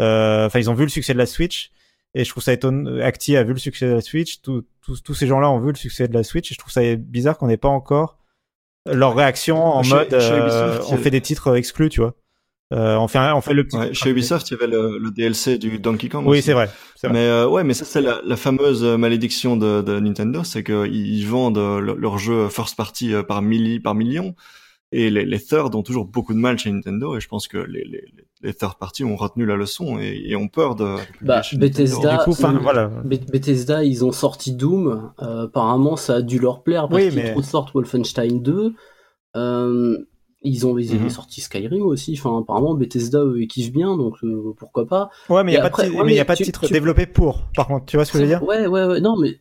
Euh, 0.00 0.46
Enfin, 0.46 0.58
ils 0.60 0.70
ont 0.70 0.74
vu 0.74 0.84
le 0.84 0.88
succès 0.88 1.12
de 1.12 1.18
la 1.18 1.26
Switch. 1.26 1.70
Et 2.14 2.24
je 2.24 2.30
trouve 2.30 2.42
ça 2.42 2.52
étonnant. 2.52 2.98
Acti 3.00 3.36
a 3.36 3.42
vu 3.42 3.52
le 3.52 3.58
succès 3.58 3.86
de 3.86 3.92
la 3.94 4.00
Switch. 4.00 4.40
Tous- 4.40 4.64
tous 4.80 5.02
tous 5.02 5.14
ces 5.14 5.26
gens-là 5.26 5.50
ont 5.50 5.60
vu 5.60 5.68
le 5.72 5.76
succès 5.76 6.08
de 6.08 6.14
la 6.14 6.22
Switch. 6.22 6.50
Et 6.50 6.54
je 6.54 6.58
trouve 6.58 6.72
ça 6.72 6.80
bizarre 6.96 7.36
qu'on 7.38 7.48
n'ait 7.48 7.56
pas 7.58 7.68
encore 7.68 8.18
leur 8.90 9.14
réaction 9.14 9.62
en 9.64 9.82
Chez- 9.82 9.94
mode 9.94 10.08
chez 10.10 10.32
euh, 10.32 10.40
Ubisoft, 10.42 10.92
on 10.92 10.96
fait 10.96 11.10
des 11.10 11.20
titres 11.20 11.56
exclus, 11.56 11.88
tu 11.88 12.00
vois. 12.00 12.14
Euh, 12.72 12.96
on 12.96 13.06
fait 13.06 13.18
un- 13.18 13.34
on 13.34 13.42
fait 13.42 13.52
le 13.52 13.64
petit. 13.64 13.76
Ouais, 13.76 13.92
chez 13.92 14.08
Ubisoft, 14.10 14.50
il 14.50 14.54
y 14.54 14.56
avait 14.56 14.66
le, 14.66 14.96
le 14.98 15.10
DLC 15.10 15.58
du 15.58 15.78
Donkey 15.78 16.08
Kong. 16.08 16.26
Oui, 16.26 16.40
c'est 16.40 16.54
vrai. 16.54 16.70
Mais 17.04 17.18
euh, 17.26 17.46
ouais, 17.46 17.64
mais 17.64 17.74
ça 17.74 17.84
c'est 17.84 18.00
la, 18.00 18.20
la 18.24 18.36
fameuse 18.36 18.82
euh, 18.82 18.96
malédiction 18.96 19.56
de, 19.58 19.82
de 19.82 20.00
Nintendo, 20.00 20.42
c'est 20.42 20.64
qu'ils 20.64 20.86
ils 20.94 21.26
vendent 21.26 21.58
euh, 21.58 21.80
le- 21.80 21.96
leurs 21.96 22.16
jeux 22.18 22.48
first 22.48 22.74
party 22.76 23.12
euh, 23.12 23.22
par 23.22 23.42
milli, 23.42 23.78
par 23.78 23.94
millions, 23.94 24.34
et 24.92 25.10
les, 25.10 25.24
les 25.24 25.40
third 25.40 25.74
ont 25.74 25.82
toujours 25.82 26.04
beaucoup 26.04 26.34
de 26.34 26.38
mal 26.38 26.58
chez 26.58 26.70
Nintendo, 26.70 27.16
et 27.16 27.20
je 27.20 27.28
pense 27.28 27.48
que 27.48 27.58
les, 27.58 27.84
les, 27.84 28.04
les 28.42 28.54
third 28.54 28.78
party 28.78 29.04
ont 29.04 29.16
retenu 29.16 29.46
la 29.46 29.56
leçon 29.56 29.98
et, 29.98 30.22
et 30.26 30.36
ont 30.36 30.48
peur 30.48 30.74
de. 30.76 30.96
Bah. 31.22 31.42
Bethesda, 31.54 32.18
Du 32.18 32.24
coup, 32.24 32.30
enfin, 32.32 32.58
voilà. 32.62 32.88
Be- 33.04 33.30
Bethesda, 33.30 33.84
ils 33.84 34.04
ont 34.04 34.12
sorti 34.12 34.52
Doom. 34.54 35.12
euh, 35.22 35.44
apparemment, 35.44 35.96
ça 35.96 36.16
a 36.16 36.22
dû 36.22 36.38
leur 36.38 36.62
plaire 36.62 36.88
parce 36.88 37.02
Oui, 37.02 37.08
qu'ils 37.10 37.18
mais- 37.22 37.32
ressortent 37.32 37.72
Wolfenstein 37.74 38.40
2. 38.42 38.74
Euh, 39.36 39.96
ils 40.44 40.66
ont 40.66 40.76
ils 40.76 40.94
Mhm. 41.00 41.08
sorti 41.08 41.40
Skyrim 41.40 41.82
aussi. 41.82 42.16
Enfin, 42.18 42.40
apparemment, 42.40 42.74
Bethesda 42.74 43.20
eux, 43.24 43.36
ils 43.40 43.46
kiffent 43.48 43.72
bien, 43.72 43.96
donc 43.96 44.14
euh, 44.24 44.52
pourquoi 44.58 44.86
pas. 44.86 45.08
Ouais, 45.30 45.44
mais 45.44 45.52
il 45.52 45.54
n'y 45.54 45.60
a, 45.60 45.64
après- 45.64 45.84
pas 45.84 45.88
de, 45.88 45.92
ti- 45.92 45.98
ouais, 46.00 46.04
mais 46.04 46.14
y 46.16 46.20
a 46.20 46.24
pas 46.24 46.34
de 46.34 46.42
titre 46.42 46.66
tu- 46.66 46.72
développé 46.72 47.06
pour, 47.06 47.44
par 47.54 47.68
contre. 47.68 47.86
Tu 47.86 47.96
vois 47.96 48.04
ce 48.04 48.12
que 48.12 48.18
je 48.18 48.24
veux 48.24 48.28
dire? 48.28 48.42
Ouais, 48.42 48.66
ouais, 48.66 48.84
ouais. 48.84 49.00
Non, 49.00 49.16
mais 49.16 49.38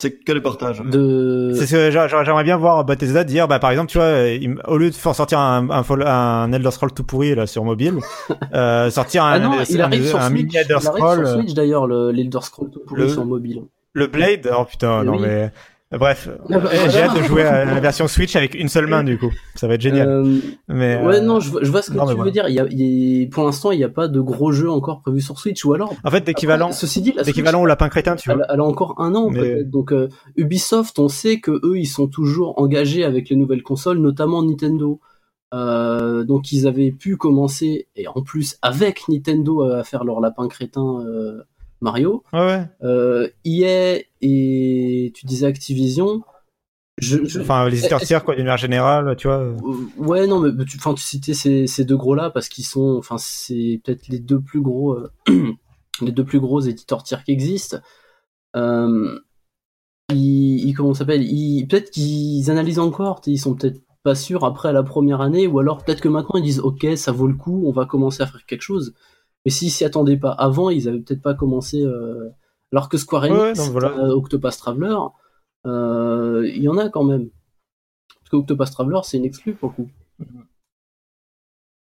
C'est 0.00 0.12
que 0.24 0.32
les 0.32 0.40
partages. 0.40 0.80
de. 0.80 1.52
C'est 1.54 1.66
ce 1.66 1.90
j'aimerais 1.90 2.42
bien 2.44 2.56
voir 2.56 2.84
Bethesda 2.84 3.22
dire, 3.22 3.46
bah, 3.48 3.58
par 3.58 3.70
exemple, 3.70 3.90
tu 3.90 3.98
vois, 3.98 4.08
il- 4.28 4.56
au 4.66 4.78
lieu 4.78 4.88
de 4.90 4.94
faire 4.94 5.14
sortir 5.14 5.38
un, 5.38 5.68
un, 5.70 5.84
un 6.06 6.52
Elder 6.52 6.70
Scroll 6.70 6.92
tout 6.92 7.04
pourri 7.04 7.34
là 7.34 7.46
sur 7.46 7.64
mobile, 7.64 7.98
euh, 8.54 8.88
sortir 8.90 9.24
un, 9.24 9.32
Ah 9.32 9.38
non, 9.38 9.52
un, 9.52 9.62
il 9.68 9.80
arrive 9.82 10.06
sur 10.06 10.18
un 10.18 10.28
Switch. 10.30 10.42
mini 10.42 10.56
Elder 10.56 10.76
il 10.80 10.86
arrive 10.88 10.98
Scroll, 11.00 11.26
sur 11.26 11.36
euh, 11.36 11.40
Switch 11.42 11.54
d'ailleurs, 11.54 11.86
le- 11.86 12.10
l'Elder 12.12 12.38
Scroll 12.40 12.70
tout 12.70 12.80
pourri 12.86 13.02
le- 13.02 13.08
sur 13.10 13.24
mobile. 13.26 13.62
le 13.92 14.06
Blade. 14.06 14.50
Oh 14.58 14.64
putain, 14.64 15.00
Mais 15.00 15.04
non 15.06 15.12
oui. 15.16 15.22
mais 15.22 15.52
Bref, 15.92 16.28
j'ai 16.48 17.02
hâte 17.02 17.16
de 17.16 17.22
jouer 17.24 17.42
à 17.42 17.64
la 17.64 17.80
version 17.80 18.06
Switch 18.06 18.36
avec 18.36 18.54
une 18.54 18.68
seule 18.68 18.86
main 18.86 19.02
du 19.02 19.18
coup. 19.18 19.32
Ça 19.56 19.66
va 19.66 19.74
être 19.74 19.80
génial. 19.80 20.08
Euh, 20.08 20.38
mais 20.68 20.96
Ouais, 21.02 21.16
euh, 21.16 21.20
non, 21.20 21.40
je, 21.40 21.50
vois- 21.50 21.64
je 21.64 21.70
vois 21.70 21.82
ce 21.82 21.90
que 21.90 21.96
non, 21.96 22.04
tu 22.04 22.10
veux 22.10 22.14
voilà. 22.16 22.30
dire. 22.30 22.48
Il 22.48 22.54
y 22.54 22.60
a, 22.60 22.66
il 22.70 22.80
y 22.80 23.24
a- 23.24 23.28
pour 23.28 23.44
l'instant, 23.44 23.72
il 23.72 23.78
n'y 23.78 23.84
a 23.84 23.88
pas 23.88 24.06
de 24.06 24.20
gros 24.20 24.52
jeux 24.52 24.70
encore 24.70 25.02
prévus 25.02 25.20
sur 25.20 25.38
Switch, 25.40 25.64
ou 25.64 25.72
alors. 25.74 25.92
en 26.04 26.10
fait, 26.12 26.24
l'équivalent, 26.28 26.66
Après, 26.66 26.76
Ceci 26.78 27.02
dit, 27.02 27.12
la 27.16 27.24
Switch, 27.24 27.38
au 27.54 27.66
lapin 27.66 27.88
crétin, 27.88 28.14
tu 28.14 28.30
vois. 28.32 28.40
elle 28.48 28.60
a 28.60 28.64
encore 28.64 28.94
un 29.00 29.16
an 29.16 29.30
Mais-. 29.30 29.64
Donc 29.64 29.92
euh, 29.92 30.08
Ubisoft, 30.36 30.98
on 31.00 31.08
sait 31.08 31.40
que 31.40 31.50
eux, 31.64 31.76
ils 31.78 31.86
sont 31.86 32.06
toujours 32.06 32.60
engagés 32.60 33.04
avec 33.04 33.28
les 33.28 33.34
nouvelles 33.36 33.64
consoles, 33.64 33.98
notamment 33.98 34.44
Nintendo. 34.44 35.00
Euh, 35.52 36.22
donc 36.22 36.52
ils 36.52 36.68
avaient 36.68 36.92
pu 36.92 37.16
commencer 37.16 37.88
et 37.96 38.06
en 38.06 38.22
plus 38.22 38.56
avec 38.62 39.08
Nintendo 39.08 39.62
à 39.62 39.82
faire 39.82 40.04
leur 40.04 40.20
lapin 40.20 40.46
crétin 40.46 41.00
euh, 41.04 41.42
Mario. 41.80 42.22
Ouais. 42.32 42.64
Euh, 42.82 43.28
EA 43.44 44.00
et 44.20 45.12
tu 45.14 45.26
disais 45.26 45.46
Activision. 45.46 46.22
Je, 46.98 47.24
je- 47.24 47.40
Enfin, 47.40 47.66
les 47.68 47.80
tiers, 47.80 48.22
quoi, 48.24 48.34
d'une 48.34 48.44
manière 48.44 48.58
générale, 48.58 49.16
tu 49.16 49.26
vois. 49.28 49.38
euh, 49.38 49.56
Ouais, 49.96 50.26
non, 50.26 50.40
mais 50.40 50.64
tu, 50.66 50.76
enfin, 50.76 50.92
tu 50.92 51.02
citais 51.02 51.32
ces, 51.32 51.66
ces 51.66 51.84
deux 51.86 51.96
gros-là 51.96 52.28
parce 52.30 52.48
qu'ils 52.50 52.64
sont, 52.66 52.96
enfin, 52.98 53.16
c'est 53.18 53.80
peut-être 53.82 54.08
les 54.08 54.18
deux 54.18 54.40
plus 54.40 54.60
gros, 54.60 54.92
euh, 54.94 55.10
les 56.02 56.12
deux 56.12 56.24
plus 56.24 56.40
gros 56.40 56.60
éditeurs 56.60 57.02
tiers 57.02 57.24
qui 57.24 57.32
existent. 57.32 57.78
Euh, 58.56 59.18
ils, 60.12 60.68
ils- 60.68 60.74
comment 60.74 60.92
s'appelle? 60.94 61.22
Peut-être 61.68 61.90
qu'ils 61.90 62.50
analysent 62.50 62.78
encore, 62.78 63.20
ils 63.26 63.38
sont 63.38 63.54
peut-être 63.54 63.80
pas 64.02 64.14
sûrs 64.14 64.44
après 64.44 64.72
la 64.72 64.82
première 64.82 65.20
année, 65.20 65.46
ou 65.46 65.58
alors 65.58 65.84
peut-être 65.84 66.00
que 66.00 66.08
maintenant 66.08 66.36
ils 66.38 66.42
disent, 66.44 66.60
ok, 66.60 66.86
ça 66.96 67.12
vaut 67.12 67.26
le 67.28 67.34
coup, 67.34 67.62
on 67.66 67.72
va 67.72 67.86
commencer 67.86 68.22
à 68.22 68.26
faire 68.26 68.44
quelque 68.46 68.62
chose. 68.62 68.94
Mais 69.44 69.50
s'ils 69.50 69.70
s'y 69.70 69.84
attendaient 69.84 70.16
pas 70.18 70.32
avant, 70.32 70.70
ils 70.70 70.88
avaient 70.88 71.00
peut-être 71.00 71.22
pas 71.22 71.34
commencé. 71.34 71.82
euh, 71.82 72.28
Alors 72.72 72.88
que 72.88 72.98
Square 72.98 73.24
Enix, 73.24 73.58
Ouais, 73.58 73.68
voilà. 73.70 73.88
euh, 73.98 74.10
Octopus 74.10 74.56
Traveler, 74.56 74.96
euh, 75.66 76.48
il 76.54 76.62
y 76.62 76.68
en 76.68 76.76
a 76.78 76.88
quand 76.88 77.04
même. 77.04 77.28
Parce 78.18 78.30
que 78.30 78.36
Octopus 78.36 78.70
Traveler, 78.70 79.00
c'est 79.04 79.16
une 79.18 79.24
exclue 79.24 79.54
pour 79.54 79.70
le 79.70 79.74
coup. 79.84 79.90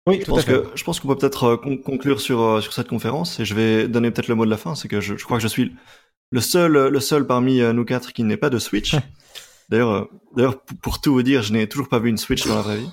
Oui, 0.07 0.19
Je 0.21 0.25
tout 0.25 0.31
à 0.31 0.35
pense, 0.35 0.45
fait. 0.45 0.53
que, 0.53 0.67
je 0.75 0.83
pense 0.83 0.99
qu'on 0.99 1.07
peut 1.09 1.17
peut-être 1.17 1.55
con- 1.57 1.77
conclure 1.77 2.21
sur, 2.21 2.61
sur 2.63 2.71
cette 2.71 2.87
conférence 2.87 3.39
et 3.41 3.45
je 3.45 3.53
vais 3.53 3.87
donner 3.89 4.09
peut-être 4.11 4.29
le 4.29 4.35
mot 4.35 4.45
de 4.45 4.49
la 4.49 4.55
fin. 4.57 4.73
C'est 4.75 4.87
que 4.87 5.01
je, 5.01 5.17
je 5.17 5.25
crois 5.25 5.37
que 5.37 5.43
je 5.43 5.49
suis 5.49 5.73
le 6.31 6.39
seul, 6.39 6.71
le 6.87 6.99
seul 7.01 7.27
parmi 7.27 7.59
nous 7.59 7.85
quatre 7.85 8.13
qui 8.13 8.23
n'est 8.23 8.37
pas 8.37 8.49
de 8.49 8.59
Switch. 8.59 8.95
D'ailleurs, 9.69 10.07
d'ailleurs, 10.33 10.61
pour, 10.63 10.77
pour 10.77 11.01
tout 11.01 11.11
vous 11.11 11.23
dire, 11.23 11.41
je 11.41 11.51
n'ai 11.51 11.67
toujours 11.67 11.89
pas 11.89 11.99
vu 11.99 12.07
une 12.09 12.15
Switch 12.17 12.47
dans 12.47 12.55
la 12.55 12.61
vraie 12.61 12.77
vie. 12.77 12.89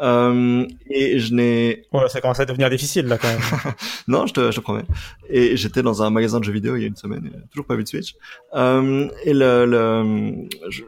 Euh, 0.00 0.66
et 0.90 1.18
je 1.18 1.34
n'ai, 1.34 1.82
Ouais, 1.92 2.08
ça 2.08 2.20
commence 2.20 2.38
à 2.40 2.44
devenir 2.44 2.70
difficile 2.70 3.06
là 3.06 3.18
quand 3.18 3.28
même. 3.28 3.38
non, 4.08 4.26
je 4.26 4.32
te, 4.34 4.50
je 4.50 4.56
te 4.56 4.60
promets. 4.60 4.84
Et 5.28 5.56
j'étais 5.56 5.82
dans 5.82 6.02
un 6.02 6.10
magasin 6.10 6.38
de 6.38 6.44
jeux 6.44 6.52
vidéo 6.52 6.76
il 6.76 6.82
y 6.82 6.84
a 6.84 6.88
une 6.88 6.96
semaine, 6.96 7.26
et 7.26 7.48
toujours 7.50 7.66
pas 7.66 7.74
vu 7.76 7.82
de 7.84 7.88
Switch. 7.88 8.14
Euh, 8.54 9.08
et 9.24 9.34
le, 9.34 9.64
le 9.66 10.48
je- 10.70 10.82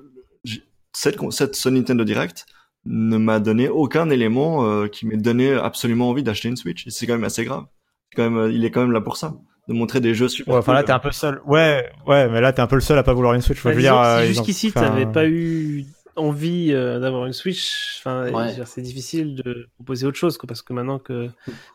j'ai- 0.45 0.63
cette, 0.93 1.17
con- 1.17 1.31
cette 1.31 1.57
ce 1.57 1.69
Nintendo 1.69 2.05
Direct 2.05 2.47
ne 2.87 3.17
m'a 3.19 3.41
donné 3.41 3.69
aucun 3.69 4.09
élément 4.11 4.65
euh, 4.67 4.87
qui 4.87 5.07
m'ait 5.07 5.17
donné 5.17 5.53
absolument 5.53 6.09
envie 6.09 6.23
d'acheter 6.23 6.49
une 6.49 6.57
Switch. 6.57 6.87
Et 6.87 6.91
c'est 6.91 7.07
quand 7.07 7.15
même 7.15 7.25
assez 7.25 7.45
grave. 7.45 7.65
C'est 8.11 8.17
Quand 8.17 8.31
même, 8.31 8.39
euh, 8.39 8.53
il 8.53 8.65
est 8.65 8.71
quand 8.71 8.81
même 8.81 8.93
là 8.93 9.01
pour 9.01 9.17
ça, 9.17 9.35
de 9.69 9.75
montrer 9.75 10.01
des 10.01 10.15
jeux 10.15 10.29
super. 10.29 10.55
Ouais, 10.55 10.59
enfin 10.61 10.73
là, 10.73 10.83
t'es 10.83 10.93
un 10.93 10.99
peu 10.99 11.11
seul. 11.13 11.41
Ouais, 11.47 11.91
ouais, 12.07 12.29
mais 12.29 12.41
là, 12.41 12.53
t'es 12.53 12.61
un 12.63 12.67
peu 12.67 12.77
le 12.77 12.81
seul 12.81 12.97
à 12.99 13.03
pas 13.03 13.13
vouloir 13.13 13.35
une 13.35 13.43
Switch. 13.43 13.59
Enfin, 13.59 13.71
Bah, 13.71 13.73
je 13.73 13.77
veux 13.77 13.83
dire, 13.83 14.01
euh, 14.01 14.23
si 14.23 14.31
ont- 14.31 14.33
jusqu'ici, 14.35 14.73
t'avais 14.73 15.07
pas 15.07 15.27
eu 15.27 15.85
envie 16.21 16.73
euh, 16.73 17.01
d'avoir 17.01 17.27
une 17.27 17.33
Switch, 17.33 17.97
enfin, 17.99 18.31
Ouais. 18.33 18.55
c'est 18.67 18.83
difficile 18.83 19.35
de 19.35 19.69
proposer 19.75 20.07
autre 20.07 20.17
chose, 20.19 20.39
quoi, 20.39 20.47
parce 20.47 20.63
que 20.63 20.73
maintenant 20.73 20.99
que, 20.99 21.29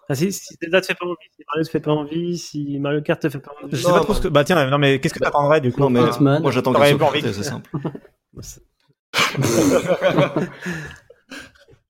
enfin, 0.04 0.14
si, 0.16 0.32
si 0.32 0.56
Zelda 0.62 0.82
te 0.82 0.86
fait 0.88 0.96
pas 0.96 1.06
envie, 1.06 1.16
si 1.36 1.44
Mario 1.48 1.64
te 1.66 1.70
fait 1.70 1.80
pas 1.80 1.92
envie, 1.92 2.38
si 2.38 2.80
Mario 2.80 3.02
Kart 3.02 3.22
te 3.22 3.30
fait 3.30 3.40
pas 3.40 3.52
envie, 3.62 3.76
Je 3.76 3.82
sais 3.84 3.92
pas 3.92 4.00
trop 4.02 4.14
ce 4.14 4.22
que. 4.22 4.28
Bah 4.30 4.44
tiens, 4.44 4.66
non 4.70 4.78
mais 4.78 5.00
qu'est-ce 5.00 5.14
que 5.14 5.20
t'attendrais 5.20 5.62
du 5.62 5.72
coup 5.72 5.82
Non 5.82 5.90
mais 5.90 6.00
Enfin, 6.02 6.12
Hitman. 6.16 6.42
moi 6.42 6.52
j'attends 6.52 6.74
que- 6.74 7.32
C'est 7.34 7.44
simple. 7.44 7.70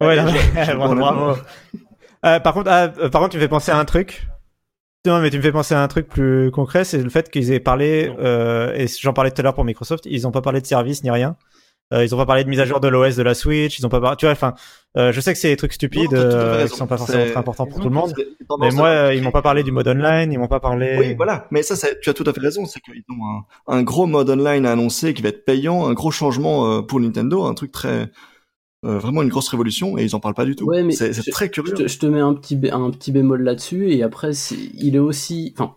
Ouais, 0.01 0.15
non, 0.21 0.31
mais- 0.31 0.75
bon, 0.75 0.95
bravo. 0.95 1.39
Euh, 2.25 2.39
par 2.39 2.53
contre, 2.53 2.69
ah, 2.71 2.91
euh, 2.97 3.09
par 3.09 3.21
contre, 3.21 3.31
tu 3.31 3.37
me 3.37 3.41
fais 3.41 3.47
penser 3.47 3.71
à 3.71 3.77
un 3.77 3.85
truc. 3.85 4.27
Non, 5.05 5.19
mais 5.21 5.29
tu 5.29 5.37
me 5.37 5.41
fais 5.43 5.51
penser 5.51 5.75
à 5.75 5.83
un 5.83 5.87
truc 5.87 6.07
plus 6.07 6.49
concret, 6.51 6.83
c'est 6.83 6.97
le 7.01 7.09
fait 7.11 7.29
qu'ils 7.29 7.51
aient 7.51 7.59
parlé, 7.59 8.11
euh, 8.19 8.73
et 8.73 8.87
j'en 8.87 9.13
parlais 9.13 9.29
tout 9.29 9.39
à 9.39 9.43
l'heure 9.43 9.53
pour 9.53 9.63
Microsoft, 9.63 10.05
ils 10.07 10.25
ont 10.27 10.31
pas 10.31 10.41
parlé 10.41 10.61
de 10.61 10.65
service 10.65 11.03
ni 11.03 11.11
rien. 11.11 11.37
Euh, 11.93 12.03
ils 12.03 12.15
ont 12.15 12.17
pas 12.17 12.25
parlé 12.25 12.43
de 12.43 12.49
mise 12.49 12.59
à 12.59 12.65
jour 12.65 12.79
de 12.79 12.87
l'OS 12.87 13.15
de 13.15 13.21
la 13.21 13.35
Switch, 13.35 13.77
ils 13.77 13.85
ont 13.85 13.89
pas 13.89 14.01
parlé, 14.01 14.17
tu 14.17 14.25
vois, 14.25 14.31
enfin, 14.33 14.55
euh, 14.97 15.11
je 15.11 15.21
sais 15.21 15.33
que 15.33 15.37
c'est 15.39 15.49
des 15.49 15.55
trucs 15.55 15.73
stupides, 15.73 16.11
Non, 16.13 16.17
euh, 16.19 16.67
qui 16.67 16.75
sont 16.75 16.87
pas 16.87 16.97
forcément 16.97 17.25
très 17.25 17.37
importants 17.37 17.67
pour 17.67 17.79
tout 17.79 17.89
le 17.89 17.93
monde. 17.93 18.11
Mais 18.59 18.71
moi, 18.71 19.13
ils 19.13 19.21
m'ont 19.21 19.29
pas 19.31 19.43
parlé 19.43 19.61
du 19.61 19.71
mode 19.71 19.87
online, 19.87 20.31
ils 20.33 20.39
m'ont 20.39 20.47
pas 20.47 20.59
parlé. 20.59 20.95
Oui, 20.99 21.13
voilà. 21.15 21.47
Mais 21.51 21.61
ça, 21.61 21.75
tu 22.01 22.09
as 22.09 22.13
tout 22.13 22.23
à 22.25 22.33
fait 22.33 22.39
raison. 22.41 22.65
C'est 22.65 22.79
qu'ils 22.79 23.03
ont 23.09 23.23
un, 23.23 23.77
un 23.77 23.83
gros 23.83 24.07
mode 24.07 24.29
online 24.31 24.65
à 24.65 24.71
annoncer 24.71 25.13
qui 25.13 25.21
va 25.21 25.29
être 25.29 25.45
payant, 25.45 25.85
un 25.87 25.93
gros 25.93 26.09
changement 26.11 26.65
euh, 26.71 26.81
pour 26.81 26.99
Nintendo, 26.99 27.43
un 27.43 27.53
truc 27.53 27.71
très, 27.71 28.09
euh, 28.83 28.97
vraiment 28.97 29.21
une 29.21 29.29
grosse 29.29 29.49
révolution, 29.49 29.97
et 29.99 30.03
ils 30.05 30.15
en 30.15 30.19
parlent 30.19 30.33
pas 30.33 30.45
du 30.45 30.55
tout. 30.55 30.65
Ouais, 30.65 30.81
mais 30.81 30.93
c'est 30.93 31.11
très 31.31 31.45
Je 31.45 31.51
curieux. 31.51 31.73
te, 31.75 31.87
je 31.87 31.99
te 31.99 32.07
mets 32.07 32.19
un 32.19 32.33
petit, 32.33 32.55
bé- 32.55 32.71
un 32.71 32.89
petit 32.89 33.11
bémol 33.11 33.43
là-dessus, 33.43 33.91
et 33.91 34.01
après, 34.01 34.31
il 34.73 34.95
est 34.95 34.99
aussi. 34.99 35.53
Enfin, 35.55 35.75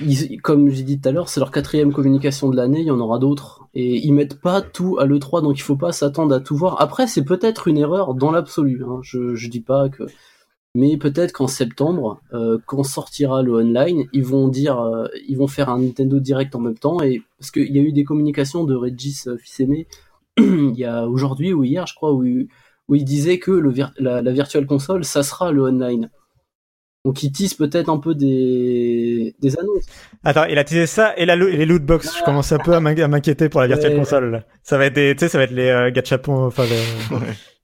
ils- 0.00 0.40
comme 0.40 0.68
j'ai 0.70 0.82
dit 0.82 1.00
tout 1.00 1.08
à 1.08 1.12
l'heure, 1.12 1.28
c'est 1.28 1.40
leur 1.40 1.50
quatrième 1.50 1.92
communication 1.92 2.48
de 2.48 2.56
l'année, 2.56 2.80
il 2.80 2.86
y 2.86 2.90
en 2.90 3.00
aura 3.00 3.18
d'autres. 3.18 3.66
Et 3.74 3.98
ils 4.04 4.12
mettent 4.12 4.40
pas 4.40 4.62
tout 4.62 4.98
à 4.98 5.06
l'E3, 5.06 5.42
donc 5.42 5.58
il 5.58 5.62
faut 5.62 5.76
pas 5.76 5.92
s'attendre 5.92 6.34
à 6.34 6.40
tout 6.40 6.56
voir. 6.56 6.80
Après, 6.80 7.06
c'est 7.06 7.24
peut-être 7.24 7.68
une 7.68 7.78
erreur 7.78 8.14
dans 8.14 8.30
l'absolu. 8.30 8.82
Hein. 8.86 9.00
Je, 9.02 9.34
je 9.34 9.48
dis 9.48 9.60
pas 9.60 9.88
que. 9.88 10.04
Mais 10.74 10.96
peut-être 10.96 11.32
qu'en 11.32 11.48
septembre, 11.48 12.20
euh, 12.32 12.58
quand 12.66 12.82
sortira 12.84 13.42
le 13.42 13.54
online, 13.54 14.06
ils 14.14 14.24
vont 14.24 14.48
dire, 14.48 14.80
euh, 14.80 15.06
ils 15.28 15.36
vont 15.36 15.46
faire 15.48 15.68
un 15.68 15.78
Nintendo 15.78 16.18
Direct 16.20 16.54
en 16.54 16.60
même 16.60 16.78
temps, 16.78 17.02
et 17.02 17.22
parce 17.38 17.50
qu'il 17.50 17.70
y 17.74 17.78
a 17.78 17.82
eu 17.82 17.92
des 17.92 18.04
communications 18.04 18.64
de 18.64 18.74
Regis 18.74 19.24
euh, 19.26 19.36
Fils-Aimé 19.36 19.86
il 20.38 20.74
y 20.76 20.84
a 20.86 21.06
aujourd'hui 21.08 21.52
ou 21.52 21.64
hier, 21.64 21.86
je 21.86 21.94
crois, 21.94 22.12
où, 22.14 22.24
où 22.88 22.94
il 22.94 23.04
disait 23.04 23.38
que 23.38 23.50
le 23.50 23.72
la, 23.98 24.22
la 24.22 24.32
Virtual 24.32 24.66
Console, 24.66 25.04
ça 25.04 25.22
sera 25.22 25.52
le 25.52 25.62
online. 25.62 26.10
Donc 27.04 27.22
ils 27.24 27.32
tissent 27.32 27.54
peut-être 27.54 27.88
un 27.88 27.98
peu 27.98 28.14
des, 28.14 29.34
des 29.40 29.58
annonces. 29.58 29.86
Attends, 30.22 30.44
il 30.44 30.56
a 30.58 30.64
teasé 30.64 30.86
ça 30.86 31.14
et, 31.16 31.26
la, 31.26 31.34
lo- 31.34 31.48
et 31.48 31.56
les 31.56 31.66
loot 31.66 31.82
box. 31.84 32.16
Je 32.18 32.24
commence 32.24 32.52
un 32.52 32.58
peu 32.58 32.74
à 32.74 32.80
m'in- 32.80 32.96
à 32.96 33.08
m'inquiéter 33.08 33.48
pour 33.48 33.60
la 33.60 33.66
virtual 33.66 33.92
Ouais. 33.92 33.98
console. 33.98 34.30
là. 34.30 34.44
Ça 34.62 34.78
va 34.78 34.86
être 34.86 34.94
des, 34.94 35.12
tu 35.16 35.20
sais, 35.20 35.28
ça 35.28 35.38
va 35.38 35.44
être 35.44 35.50
les 35.50 35.68
euh, 35.68 35.90
gachapons. 35.90 36.46
Enfin, 36.46 36.62
Ouais. 36.62 37.18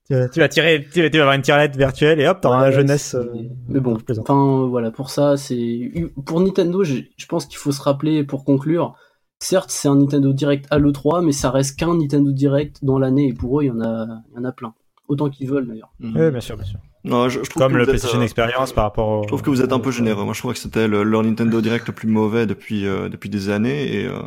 tu, 0.09 0.15
vas- 0.15 0.29
tu 0.29 0.41
vas 0.41 0.49
tirer, 0.49 0.85
tu 0.93 1.03
vas, 1.03 1.11
tu 1.11 1.17
vas 1.19 1.23
avoir 1.23 1.37
une 1.37 1.43
tirelette 1.43 1.77
virtuelle 1.77 2.21
et 2.21 2.27
hop, 2.27 2.41
t'auras 2.41 2.65
Ouais, 2.67 2.73
jeunesse. 2.73 3.15
euh, 3.15 3.27
Mais 3.69 3.79
bon, 3.79 3.97
enfin 4.19 4.67
voilà, 4.69 4.91
pour 4.91 5.09
ça, 5.11 5.37
c'est 5.37 5.93
pour 6.27 6.41
Nintendo, 6.41 6.83
je, 6.83 6.97
je 7.17 7.27
pense 7.27 7.47
qu'il 7.47 7.59
faut 7.59 7.71
se 7.73 7.81
rappeler 7.83 8.25
pour 8.25 8.45
conclure. 8.45 8.95
Certes, 9.41 9.71
c'est 9.71 9.87
un 9.87 9.95
Nintendo 9.95 10.33
Direct 10.33 10.67
à 10.73 10.81
l'E3, 10.81 11.25
mais 11.25 11.31
ça 11.31 11.53
reste 11.53 11.79
qu'un 11.79 11.95
Nintendo 11.97 12.33
Direct 12.33 12.79
dans 12.83 12.99
l'année, 12.99 13.29
et 13.29 13.33
pour 13.35 13.61
eux, 13.61 13.63
il 13.65 13.67
y 13.69 13.71
en 13.71 13.81
a, 13.81 14.05
il 14.33 14.37
y 14.37 14.41
en 14.41 14.45
a 14.45 14.51
plein. 14.51 14.75
Autant 15.07 15.31
qu'ils 15.31 15.49
veulent 15.49 15.69
d'ailleurs. 15.69 15.93
Mhm. 16.01 16.17
Oui, 16.21 16.31
bien 16.33 16.41
sûr, 16.41 16.57
bien 16.57 16.65
sûr. 16.67 16.81
Non, 17.05 17.29
je, 17.29 17.43
je 17.43 17.49
trouve 17.51 17.63
Comme 17.63 17.73
que 17.73 17.77
le 17.79 17.83
êtes, 17.85 17.89
PlayStation 17.91 18.19
euh, 18.21 18.25
Experience 18.25 18.73
par 18.73 18.85
rapport 18.85 19.09
au. 19.09 19.23
Je 19.23 19.29
trouve 19.29 19.43
que 19.43 19.51
vous 19.51 19.63
êtes 19.63 19.73
un 19.73 19.79
peu 19.81 19.91
généreux. 19.93 20.25
Moi, 20.25 20.35
je 20.35 20.41
trouvais 20.41 20.55
que 20.55 20.61
c'était 20.61 20.89
le- 20.89 21.05
leur 21.05 21.23
Nintendo 21.23 21.61
Direct 21.61 21.87
le 21.87 21.95
plus 21.95 22.09
mauvais 22.09 22.47
depuis 22.47 22.87
euh, 22.87 23.09
depuis 23.09 23.29
des 23.31 23.49
années, 23.51 23.95
et, 24.03 24.07
euh, 24.07 24.23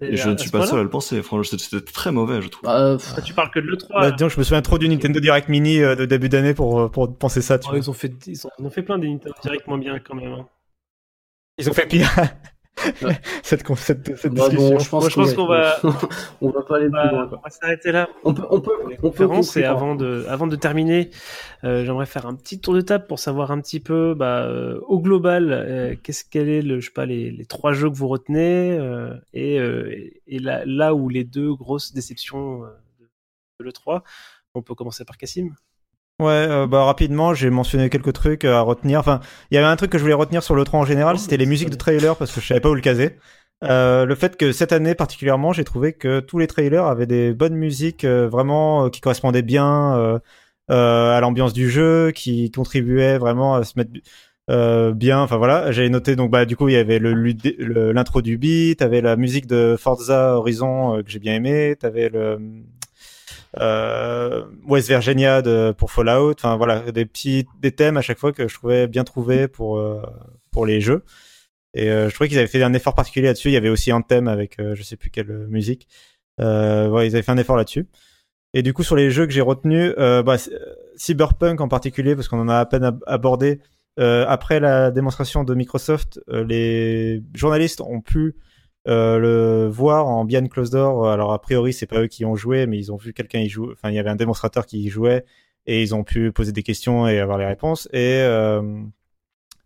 et 0.00 0.16
je 0.16 0.28
ne 0.30 0.36
suis 0.36 0.50
pas 0.50 0.66
seul 0.66 0.80
à 0.80 0.82
le 0.82 0.88
penser. 0.90 1.22
Franchement, 1.22 1.58
c'était 1.58 1.84
très 1.84 2.10
mauvais, 2.10 2.40
je 2.40 2.48
trouve. 2.48 2.64
Bah, 2.64 2.96
Ah, 3.16 3.20
Tu 3.20 3.34
parles 3.34 3.50
que 3.50 3.60
de 3.60 3.66
l'E3. 3.66 3.88
Bah, 4.10 4.16
je 4.18 4.24
me 4.38 4.42
souviens 4.44 4.62
trop 4.62 4.78
du 4.78 4.88
Nintendo 4.88 5.20
Direct 5.20 5.48
Mini 5.48 5.80
euh, 5.82 5.94
de 5.96 6.06
début 6.06 6.28
d'année 6.28 6.54
pour 6.54 6.90
pour 6.90 7.14
penser 7.16 7.42
ça. 7.42 7.58
Tu 7.58 7.66
Oh, 7.68 7.70
vois. 7.72 7.78
ils 7.78 7.90
ont 7.90 7.94
fait, 7.94 8.12
ils 8.26 8.46
ont, 8.46 8.50
ils 8.58 8.64
ont 8.66 8.70
fait 8.70 8.82
plein 8.82 8.98
des 8.98 9.08
Nintendo 9.08 9.34
Direct 9.42 9.66
moins 9.66 9.78
bien 9.78 9.98
quand 9.98 10.14
même. 10.14 10.32
hein. 10.32 10.46
Ils 11.58 11.68
ont 11.68 11.72
fait 11.74 11.86
pire. 11.86 12.10
cette 13.42 13.66
cette, 13.76 14.16
cette 14.16 14.32
bah, 14.34 14.48
discussion. 14.48 14.70
bon, 14.70 14.78
je 14.78 14.88
pense, 14.88 15.34
qu'on 15.34 15.46
va, 15.46 15.76
on 16.40 16.50
va 16.50 16.62
pas 16.62 16.76
aller 16.76 16.86
on 16.86 16.90
plus 16.90 16.98
va, 16.98 17.12
loin. 17.12 17.26
quoi. 17.28 17.38
on 17.38 17.42
va 17.42 17.50
s'arrêter 17.50 17.92
là. 17.92 18.08
On 18.24 18.34
peut, 18.34 18.46
on 18.50 18.60
peut, 18.60 18.72
on 19.02 19.10
peut 19.10 19.24
et 19.24 19.26
conclure. 19.26 19.70
avant 19.70 19.94
de, 19.94 20.24
avant 20.28 20.46
de 20.46 20.56
terminer, 20.56 21.10
euh, 21.64 21.84
j'aimerais 21.84 22.06
faire 22.06 22.26
un 22.26 22.34
petit 22.34 22.60
tour 22.60 22.74
de 22.74 22.80
table 22.80 23.06
pour 23.06 23.18
savoir 23.18 23.50
un 23.50 23.60
petit 23.60 23.80
peu, 23.80 24.14
bah, 24.14 24.44
euh, 24.44 24.80
au 24.86 25.00
global, 25.00 25.52
euh, 25.52 25.94
qu'est-ce 26.02 26.24
quel 26.28 26.48
est 26.48 26.62
le, 26.62 26.80
je 26.80 26.86
sais 26.86 26.92
pas, 26.92 27.06
les, 27.06 27.30
les 27.30 27.46
trois 27.46 27.72
jeux 27.72 27.90
que 27.90 27.96
vous 27.96 28.08
retenez 28.08 28.76
euh, 28.78 29.14
et, 29.32 29.58
euh, 29.58 30.10
et, 30.26 30.38
là, 30.38 30.62
là 30.64 30.94
où 30.94 31.08
les 31.08 31.24
deux 31.24 31.54
grosses 31.54 31.92
déceptions 31.92 32.64
euh, 32.64 32.68
de, 33.00 33.04
de 33.60 33.64
le 33.64 33.72
3. 33.72 34.02
On 34.54 34.62
peut 34.62 34.74
commencer 34.74 35.04
par 35.04 35.16
Cassim. 35.16 35.54
Ouais, 36.20 36.26
euh, 36.48 36.66
bah 36.66 36.82
rapidement, 36.84 37.32
j'ai 37.32 37.48
mentionné 37.48 37.88
quelques 37.90 38.12
trucs 38.12 38.44
à 38.44 38.60
retenir. 38.60 38.98
Enfin, 38.98 39.20
il 39.50 39.54
y 39.54 39.58
avait 39.58 39.68
un 39.68 39.76
truc 39.76 39.92
que 39.92 39.98
je 39.98 40.02
voulais 40.02 40.14
retenir 40.14 40.42
sur 40.42 40.56
le 40.56 40.64
3 40.64 40.80
en 40.80 40.84
général, 40.84 41.14
Oh, 41.16 41.18
c'était 41.18 41.36
les 41.36 41.46
musiques 41.46 41.70
de 41.70 41.76
trailers 41.76 42.16
parce 42.16 42.32
que 42.32 42.40
je 42.40 42.46
savais 42.46 42.60
pas 42.60 42.70
où 42.70 42.74
le 42.74 42.80
caser. 42.80 43.16
Euh, 43.64 44.04
le 44.04 44.14
fait 44.16 44.36
que 44.36 44.50
cette 44.52 44.72
année 44.72 44.96
particulièrement, 44.96 45.52
j'ai 45.52 45.62
trouvé 45.64 45.92
que 45.92 46.18
tous 46.20 46.38
les 46.38 46.48
trailers 46.48 46.86
avaient 46.86 47.06
des 47.06 47.32
bonnes 47.32 47.54
musiques 47.54 48.04
euh, 48.04 48.28
vraiment 48.28 48.86
euh, 48.86 48.88
qui 48.90 49.00
correspondaient 49.00 49.42
bien 49.42 49.96
euh, 49.96 50.18
euh, 50.70 51.16
à 51.16 51.20
l'ambiance 51.20 51.52
du 51.52 51.70
jeu, 51.70 52.10
qui 52.10 52.50
contribuaient 52.50 53.18
vraiment 53.18 53.54
à 53.54 53.62
se 53.64 53.74
mettre 53.78 53.92
euh, 54.50 54.92
bien. 54.94 55.20
Enfin 55.20 55.36
voilà, 55.36 55.70
j'ai 55.70 55.88
noté 55.88 56.16
donc 56.16 56.30
bah 56.32 56.44
du 56.46 56.56
coup 56.56 56.68
il 56.68 56.72
y 56.74 56.76
avait 56.76 56.98
le 56.98 57.12
l'intro 57.92 58.22
du 58.22 58.38
beat, 58.38 58.78
t'avais 58.80 59.00
la 59.02 59.14
musique 59.16 59.46
de 59.46 59.76
Forza 59.78 60.34
Horizon 60.36 60.96
euh, 60.98 61.02
que 61.02 61.10
j'ai 61.10 61.20
bien 61.20 61.34
aimé, 61.34 61.76
t'avais 61.78 62.08
le 62.08 62.38
euh, 63.58 64.44
West 64.66 64.88
Virginia 64.88 65.42
de, 65.42 65.72
pour 65.76 65.90
Fallout. 65.90 66.32
Enfin 66.32 66.56
voilà, 66.56 66.92
des 66.92 67.06
petits 67.06 67.46
des 67.60 67.72
thèmes 67.72 67.96
à 67.96 68.02
chaque 68.02 68.18
fois 68.18 68.32
que 68.32 68.46
je 68.48 68.54
trouvais 68.54 68.86
bien 68.86 69.04
trouvés 69.04 69.48
pour 69.48 69.78
euh, 69.78 70.02
pour 70.50 70.66
les 70.66 70.80
jeux. 70.80 71.04
Et 71.74 71.90
euh, 71.90 72.08
je 72.08 72.14
trouvais 72.14 72.28
qu'ils 72.28 72.38
avaient 72.38 72.46
fait 72.46 72.62
un 72.62 72.74
effort 72.74 72.94
particulier 72.94 73.26
là-dessus. 73.26 73.48
Il 73.48 73.54
y 73.54 73.56
avait 73.56 73.68
aussi 73.68 73.90
un 73.90 74.02
thème 74.02 74.28
avec 74.28 74.58
euh, 74.58 74.74
je 74.74 74.82
sais 74.82 74.96
plus 74.96 75.10
quelle 75.10 75.46
musique. 75.48 75.88
Euh, 76.40 76.88
ouais, 76.88 77.06
ils 77.06 77.14
avaient 77.14 77.22
fait 77.22 77.32
un 77.32 77.38
effort 77.38 77.56
là-dessus. 77.56 77.86
Et 78.54 78.62
du 78.62 78.72
coup, 78.72 78.82
sur 78.82 78.96
les 78.96 79.10
jeux 79.10 79.26
que 79.26 79.32
j'ai 79.32 79.42
retenus, 79.42 79.92
bah, 79.96 80.36
Cyberpunk 80.96 81.60
en 81.60 81.68
particulier, 81.68 82.14
parce 82.14 82.28
qu'on 82.28 82.40
en 82.40 82.48
a 82.48 82.58
à 82.58 82.66
peine 82.66 82.84
ab- 82.84 83.04
abordé. 83.06 83.60
après 83.98 84.60
la 84.60 84.90
démonstration 84.90 85.44
de 85.44 85.54
Microsoft, 85.54 86.20
les 86.28 87.22
journalistes 87.34 87.80
ont 87.80 88.00
pu 88.00 88.36
euh, 88.86 89.18
le 89.18 89.68
voir 89.68 90.06
en 90.06 90.24
behind 90.24 90.48
closed 90.48 90.72
door. 90.72 91.08
Alors 91.08 91.32
a 91.32 91.40
priori, 91.40 91.72
c'est 91.72 91.86
pas 91.86 92.00
eux 92.02 92.06
qui 92.06 92.24
ont 92.24 92.36
joué, 92.36 92.66
mais 92.66 92.78
ils 92.78 92.92
ont 92.92 92.96
vu 92.96 93.12
quelqu'un 93.12 93.40
y 93.40 93.48
jouer. 93.48 93.70
Enfin, 93.72 93.90
il 93.90 93.94
y 93.94 93.98
avait 93.98 94.10
un 94.10 94.16
démonstrateur 94.16 94.64
qui 94.66 94.82
y 94.82 94.88
jouait 94.88 95.24
et 95.66 95.82
ils 95.82 95.94
ont 95.94 96.04
pu 96.04 96.32
poser 96.32 96.52
des 96.52 96.62
questions 96.62 97.06
et 97.08 97.18
avoir 97.18 97.36
les 97.38 97.46
réponses. 97.46 97.88
Et 97.92 98.20
euh, 98.22 98.62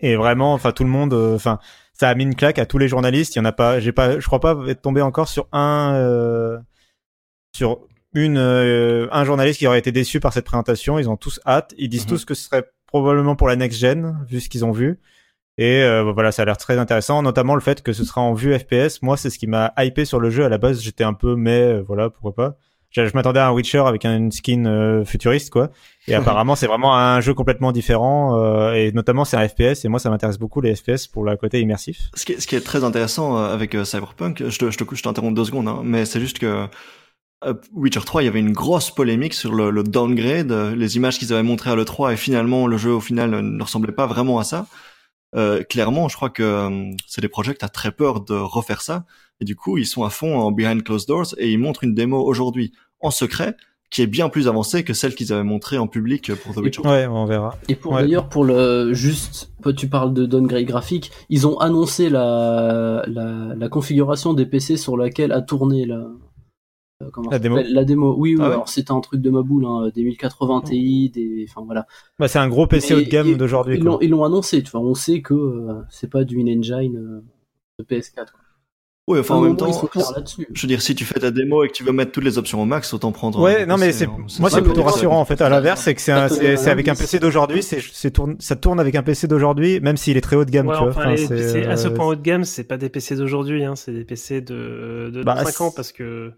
et 0.01 0.17
vraiment, 0.17 0.53
enfin 0.55 0.73
tout 0.73 0.83
le 0.85 0.91
monde, 0.91 1.13
euh, 1.15 1.37
enfin 1.37 1.59
ça 1.93 2.09
a 2.09 2.15
mis 2.15 2.25
une 2.25 2.35
claque 2.35 2.59
à 2.59 2.67
tous 2.67 2.79
les 2.79 2.89
journalistes. 2.89 3.37
Il 3.37 3.39
y 3.39 3.43
en 3.43 3.45
a 3.45 3.53
pas, 3.53 3.79
j'ai 3.79 3.93
pas, 3.93 4.19
je 4.19 4.27
crois 4.27 4.41
pas 4.41 4.57
être 4.69 4.83
tombé 4.83 5.03
encore 5.03 5.29
sur 5.29 5.47
un 5.53 5.93
euh, 5.95 6.59
sur 7.55 7.87
une 8.15 8.37
euh, 8.39 9.07
un 9.13 9.25
journaliste 9.25 9.59
qui 9.61 9.67
aurait 9.67 9.79
été 9.79 9.93
déçu 9.93 10.19
par 10.19 10.33
cette 10.33 10.45
présentation. 10.45 10.99
Ils 10.99 11.09
ont 11.09 11.17
tous 11.17 11.39
hâte. 11.47 11.75
Ils 11.79 11.89
disent 11.89 12.03
Mhm. 12.05 12.09
tous 12.09 12.25
que 12.25 12.35
ce 12.35 12.45
serait 12.45 12.65
probablement 12.87 13.37
pour 13.37 13.47
la 13.49 13.57
next 13.57 13.79
gen 13.79 14.19
vu 14.29 14.41
ce 14.41 14.49
qu'ils 14.49 14.65
ont 14.65 14.73
vu. 14.73 14.99
Et 15.59 15.83
euh, 15.83 16.03
voilà, 16.13 16.33
ça 16.33 16.43
a 16.43 16.45
l'air 16.47 16.57
très 16.57 16.79
intéressant, 16.79 17.23
notamment 17.23 17.55
le 17.55 17.61
fait 17.61 17.83
que 17.83 17.93
ce 17.93 18.05
sera 18.05 18.21
en 18.23 18.33
vue 18.33 18.59
FPS. 18.59 19.03
Moi, 19.03 19.17
c'est 19.17 19.29
ce 19.31 19.39
qui 19.39 19.47
m'a 19.47 19.73
hypé 19.79 20.05
sur 20.05 20.19
le 20.19 20.31
jeu 20.31 20.45
à 20.45 20.49
la 20.49 20.59
base. 20.59 20.81
J'étais 20.81 21.05
un 21.05 21.13
peu, 21.13 21.37
mais 21.37 21.61
euh, 21.61 21.85
voilà, 21.87 22.09
pourquoi 22.09 22.35
pas. 22.35 22.57
Je, 22.91 23.07
je 23.07 23.13
m'attendais 23.15 23.41
à 23.41 23.49
un 23.49 23.53
Witcher 23.53 23.83
avec 23.87 24.05
une 24.05 24.33
skin 24.33 24.65
euh, 24.67 25.05
futuriste, 25.05 25.51
quoi. 25.51 25.71
Et 26.09 26.15
apparemment, 26.15 26.57
c'est 26.57 26.67
vraiment 26.67 26.97
un 26.97 27.21
jeu 27.21 27.35
complètement 27.35 27.71
différent. 27.73 28.39
euh, 28.39 28.73
et 28.73 28.93
notamment, 28.93 29.27
c'est 29.27 29.37
un 29.37 29.47
FPS. 29.47 29.85
Et 29.85 29.89
moi, 29.89 29.99
ça 29.99 30.09
m'intéresse 30.09 30.39
beaucoup 30.39 30.63
les 30.63 30.75
FPS 30.75 31.07
pour 31.07 31.25
le 31.25 31.37
côté 31.37 31.61
immersif. 31.61 32.11
Ce 32.15 32.25
qui 32.25 32.33
est, 32.33 32.41
ce 32.41 32.47
qui 32.47 32.57
est 32.57 32.61
très 32.63 32.83
intéressant 32.83 33.37
avec 33.37 33.77
Cyberpunk, 33.85 34.43
je 34.49 34.59
te, 34.59 34.71
je 34.71 34.79
te, 34.79 34.85
je 34.95 35.03
t'interromps 35.03 35.35
deux 35.35 35.45
secondes, 35.45 35.69
hein, 35.69 35.81
mais 35.85 36.07
c'est 36.07 36.21
juste 36.21 36.39
que 36.39 36.67
Witcher 37.75 38.01
3, 38.01 38.23
il 38.23 38.27
y 38.27 38.29
avait 38.29 38.41
une 38.41 38.53
grosse 38.53 38.91
polémique 38.91 39.35
sur 39.35 39.53
le, 39.53 39.71
le 39.71 39.83
downgrade, 39.83 40.53
les 40.77 40.97
images 40.97 41.19
qu'ils 41.19 41.33
avaient 41.33 41.43
montrées 41.43 41.71
à 41.71 41.77
l'E3, 41.77 42.13
et 42.13 42.17
finalement, 42.17 42.67
le 42.67 42.77
jeu, 42.77 42.93
au 42.93 43.01
final, 43.01 43.31
ne 43.31 43.63
ressemblait 43.63 43.93
pas 43.93 44.07
vraiment 44.07 44.39
à 44.39 44.45
ça. 44.45 44.67
Euh, 45.35 45.63
clairement, 45.63 46.09
je 46.09 46.17
crois 46.17 46.31
que 46.31 46.43
euh, 46.43 46.91
c'est 47.07 47.21
des 47.21 47.29
projets 47.29 47.55
qui 47.55 47.65
a 47.65 47.69
très 47.69 47.93
peur 47.93 48.21
de 48.21 48.35
refaire 48.35 48.83
ça, 48.83 49.05
et 49.41 49.45
du 49.45 49.57
coup, 49.57 49.79
ils 49.79 49.87
sont 49.87 50.05
à 50.05 50.11
fond 50.11 50.39
en 50.39 50.53
behind 50.53 50.83
closed 50.83 51.09
doors, 51.09 51.35
et 51.39 51.51
ils 51.51 51.59
montrent 51.59 51.85
une 51.85 51.95
démo 51.95 52.21
aujourd'hui 52.23 52.73
en 53.01 53.11
secret, 53.11 53.57
qui 53.91 54.01
est 54.01 54.07
bien 54.07 54.31
plus 54.31 54.49
avancée 54.49 54.85
que 54.85 54.95
celle 54.95 55.15
qu'ils 55.15 55.33
avaient 55.35 55.43
montrée 55.43 55.77
en 55.77 55.87
public 55.87 56.33
pour 56.35 56.55
The 56.55 56.59
Witcher. 56.59 56.81
Ouais, 56.83 57.07
on 57.07 57.27
verra. 57.27 57.59
Et 57.69 57.75
pour 57.75 57.93
Ouais. 57.93 58.03
d'ailleurs 58.03 58.29
pour 58.31 58.45
le 58.45 58.95
juste, 58.95 59.53
toi, 59.63 59.73
tu 59.75 59.87
parles 59.89 60.15
de 60.15 60.25
downgrade 60.25 60.65
graphique, 60.65 61.11
ils 61.29 61.47
ont 61.47 61.59
annoncé 61.59 62.09
la, 62.09 63.03
la, 63.07 63.55
la 63.55 63.69
configuration 63.69 64.33
des 64.33 64.47
PC 64.47 64.77
sur 64.79 64.97
laquelle 64.97 65.31
a 65.33 65.43
tourné 65.43 65.85
la 65.85 66.07
comment 67.13 67.31
La 67.31 67.39
démo 67.39 67.59
La 67.71 67.85
démo. 67.85 68.15
Oui, 68.19 68.35
oui. 68.35 68.41
Ah 68.41 68.49
ouais 68.49 68.53
alors 68.55 68.69
c'était 68.69 68.93
un 68.93 69.01
truc 69.01 69.21
de 69.21 69.31
ma 69.31 69.43
boule, 69.43 69.65
hein, 69.67 69.91
des 69.95 70.03
1080 70.05 70.63
Ti, 70.63 71.11
des, 71.11 71.47
enfin 71.49 71.63
voilà. 71.65 71.87
Bah, 72.19 72.29
c'est 72.29 72.39
un 72.39 72.49
gros 72.49 72.67
PC 72.67 72.95
haut 72.95 73.01
de 73.01 73.09
gamme 73.09 73.35
d'aujourd'hui. 73.37 73.77
Ils 73.79 73.85
l'ont, 73.85 73.99
ils 74.01 74.11
l'ont 74.11 74.25
annoncé. 74.25 74.63
Tu 74.63 74.71
vois, 74.71 74.81
on 74.81 74.95
sait 74.95 75.21
que 75.23 75.35
euh, 75.35 75.83
c'est 75.91 76.11
pas 76.11 76.25
du 76.25 76.41
in-engine 76.41 76.97
euh, 76.97 77.25
de 77.79 77.85
PS4. 77.85 78.15
Quoi. 78.15 78.41
Oui, 79.09 79.19
enfin, 79.19 79.35
en 79.35 79.41
même 79.41 79.57
temps, 79.57 79.67
je 80.55 80.63
veux 80.63 80.69
dire, 80.69 80.81
si 80.81 80.95
tu 80.95 81.05
fais 81.05 81.19
ta 81.19 81.33
démo 81.33 81.65
et 81.65 81.69
que 81.69 81.73
tu 81.73 81.83
veux 81.83 81.91
mettre 81.91 82.13
toutes 82.13 82.23
les 82.23 82.39
options 82.39 82.63
au 82.63 82.65
max, 82.65 82.95
autant 82.95 83.11
prendre. 83.11 83.41
Ouais, 83.41 83.67
non, 83.67 83.77
mais 83.77 83.87
PC, 83.87 83.99
c'est, 83.99 84.05
hein. 84.07 84.17
moi, 84.39 84.49
c'est 84.49 84.63
plutôt 84.63 84.85
rassurant, 84.85 85.19
en 85.21 85.25
fait. 85.25 85.41
À 85.41 85.49
l'inverse, 85.49 85.81
c'est 85.83 85.95
que 85.97 86.01
c'est 86.01 86.29
c'est, 86.57 86.71
avec 86.71 86.87
un 86.87 86.95
PC 86.95 87.19
d'aujourd'hui, 87.19 87.65
c'est, 87.65 87.81
c'est 87.81 88.13
tourne, 88.13 88.37
ça 88.39 88.55
tourne 88.55 88.79
avec 88.79 88.95
un 88.95 89.03
PC 89.03 89.27
d'aujourd'hui, 89.27 89.81
même 89.81 89.97
s'il 89.97 90.17
est 90.17 90.21
très 90.21 90.37
haut 90.37 90.45
de 90.45 90.53
gamme, 90.53 90.69
Ouais, 90.69 90.75
tu 90.75 90.81
vois. 90.85 90.91
enfin, 90.91 91.15
Enfin, 91.15 91.17
c'est, 91.17 91.67
à 91.67 91.77
ce 91.77 91.89
euh, 91.89 91.91
point 91.91 92.07
haut 92.07 92.15
de 92.15 92.23
gamme, 92.23 92.45
c'est 92.45 92.63
pas 92.63 92.77
des 92.77 92.89
PC 92.91 93.17
d'aujourd'hui, 93.17 93.65
hein, 93.65 93.75
c'est 93.75 93.93
des 93.93 94.05
PC 94.05 94.41
de, 94.41 95.11
de 95.13 95.23
Bah, 95.25 95.45
5 95.45 95.61
ans 95.63 95.71
c'est- 95.71 95.77
parce 95.77 95.91
que. 95.91 96.31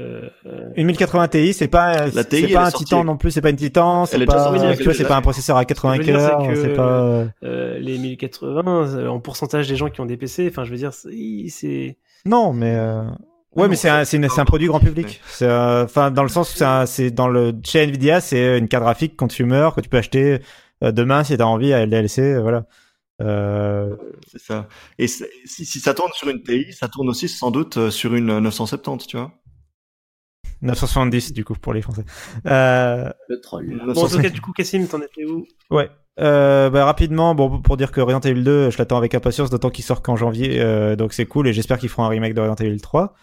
Euh, 0.00 0.70
Une 0.76 0.86
1080 0.86 1.28
Ti, 1.28 1.52
c'est 1.52 1.68
pas, 1.68 2.06
La 2.08 2.22
c'est 2.22 2.48
pas 2.48 2.66
un 2.66 2.70
sortie 2.70 2.84
Titan 2.86 3.04
non 3.04 3.16
plus, 3.16 3.30
c'est 3.30 3.40
pas 3.40 3.50
une 3.50 3.56
Titan, 3.56 4.06
c'est 4.06 4.24
pas, 4.24 4.52
tu 4.76 4.82
vois, 4.84 4.94
c'est 4.94 5.04
pas 5.04 5.16
un 5.16 5.22
processeur 5.22 5.56
à 5.56 5.60
Ce 5.62 5.64
que 5.66 5.68
80 5.68 5.94
je 5.94 5.98
veux 5.98 6.04
dire, 6.04 6.14
cœurs, 6.14 6.56
c'est 6.56 6.74
pas, 6.74 7.26
euh, 7.44 7.78
les 7.78 7.98
1080, 7.98 8.96
euh, 8.96 9.08
en 9.08 9.20
pourcentage 9.20 9.68
des 9.68 9.76
gens 9.76 9.88
qui 9.90 10.00
ont 10.00 10.06
des 10.06 10.16
PC, 10.16 10.48
enfin, 10.50 10.64
je 10.64 10.70
veux 10.70 10.76
dire, 10.76 10.92
c'est. 10.92 11.10
c'est- 11.48 11.96
non, 12.24 12.52
mais, 12.52 12.74
euh, 12.76 13.02
Ouais, 13.56 13.64
Non, 13.64 13.70
mais 13.70 13.76
c'est 13.76 13.88
un, 13.88 14.04
un 14.04 14.44
produit 14.44 14.68
grand 14.68 14.78
public. 14.78 15.20
C'est, 15.26 15.44
euh, 15.44 15.82
enfin, 15.84 16.12
dans 16.12 16.22
le 16.22 16.28
sens 16.28 16.54
où 16.54 16.56
c'est, 16.56 16.64
un- 16.64 16.86
c'est 16.86 17.10
dans 17.10 17.26
le 17.26 17.52
chez 17.64 17.82
Nvidia, 17.82 18.20
c'est 18.20 18.58
une 18.58 18.68
carte 18.68 18.84
graphique 18.84 19.16
consumer 19.16 19.70
que 19.74 19.80
tu 19.80 19.88
peux 19.88 19.96
acheter 19.96 20.38
euh, 20.84 20.92
demain 20.92 21.24
si 21.24 21.36
t'as 21.36 21.44
envie 21.44 21.72
à 21.72 21.80
euh, 21.80 22.40
voilà. 22.42 22.64
Euh, 23.20 23.96
C'est 24.30 24.40
ça. 24.40 24.68
Et 24.98 25.08
si, 25.08 25.24
si 25.44 25.80
ça 25.80 25.94
tourne 25.94 26.12
sur 26.14 26.28
une 26.28 26.42
TI, 26.42 26.72
ça 26.72 26.86
tourne 26.88 27.08
aussi 27.08 27.28
sans 27.28 27.50
doute 27.50 27.90
sur 27.90 28.14
une 28.14 28.38
970, 28.38 29.06
tu 29.08 29.16
vois. 29.16 29.32
970 30.62 31.32
du 31.32 31.44
coup 31.44 31.54
pour 31.54 31.72
les 31.72 31.82
Français. 31.82 32.04
Euh, 32.46 33.10
Le 33.28 33.40
troll. 33.40 33.66
Bon, 33.66 33.74
en 33.74 33.78
tout 33.78 33.86
970. 34.18 34.22
cas, 34.22 34.30
du 34.30 34.40
coup, 34.40 34.52
Cassim, 34.52 34.86
t'en 34.86 35.00
étais 35.00 35.24
où? 35.24 35.46
Ouais. 35.70 35.90
Euh, 36.18 36.68
bah, 36.70 36.84
rapidement, 36.84 37.34
bon, 37.34 37.60
pour 37.62 37.76
dire 37.76 37.92
que 37.92 38.00
Resident 38.00 38.20
Evil 38.20 38.42
2, 38.44 38.70
je 38.70 38.78
l'attends 38.78 38.98
avec 38.98 39.14
impatience, 39.14 39.48
d'autant 39.48 39.70
qu'il 39.70 39.84
sort 39.84 40.02
qu'en 40.02 40.16
janvier, 40.16 40.60
euh, 40.60 40.94
donc 40.96 41.12
c'est 41.14 41.24
cool, 41.26 41.48
et 41.48 41.52
j'espère 41.52 41.78
qu'ils 41.78 41.88
feront 41.88 42.04
un 42.04 42.08
remake 42.08 42.34
de 42.34 42.40
Resident 42.42 42.56
Evil 42.66 42.80
3. 42.80 43.14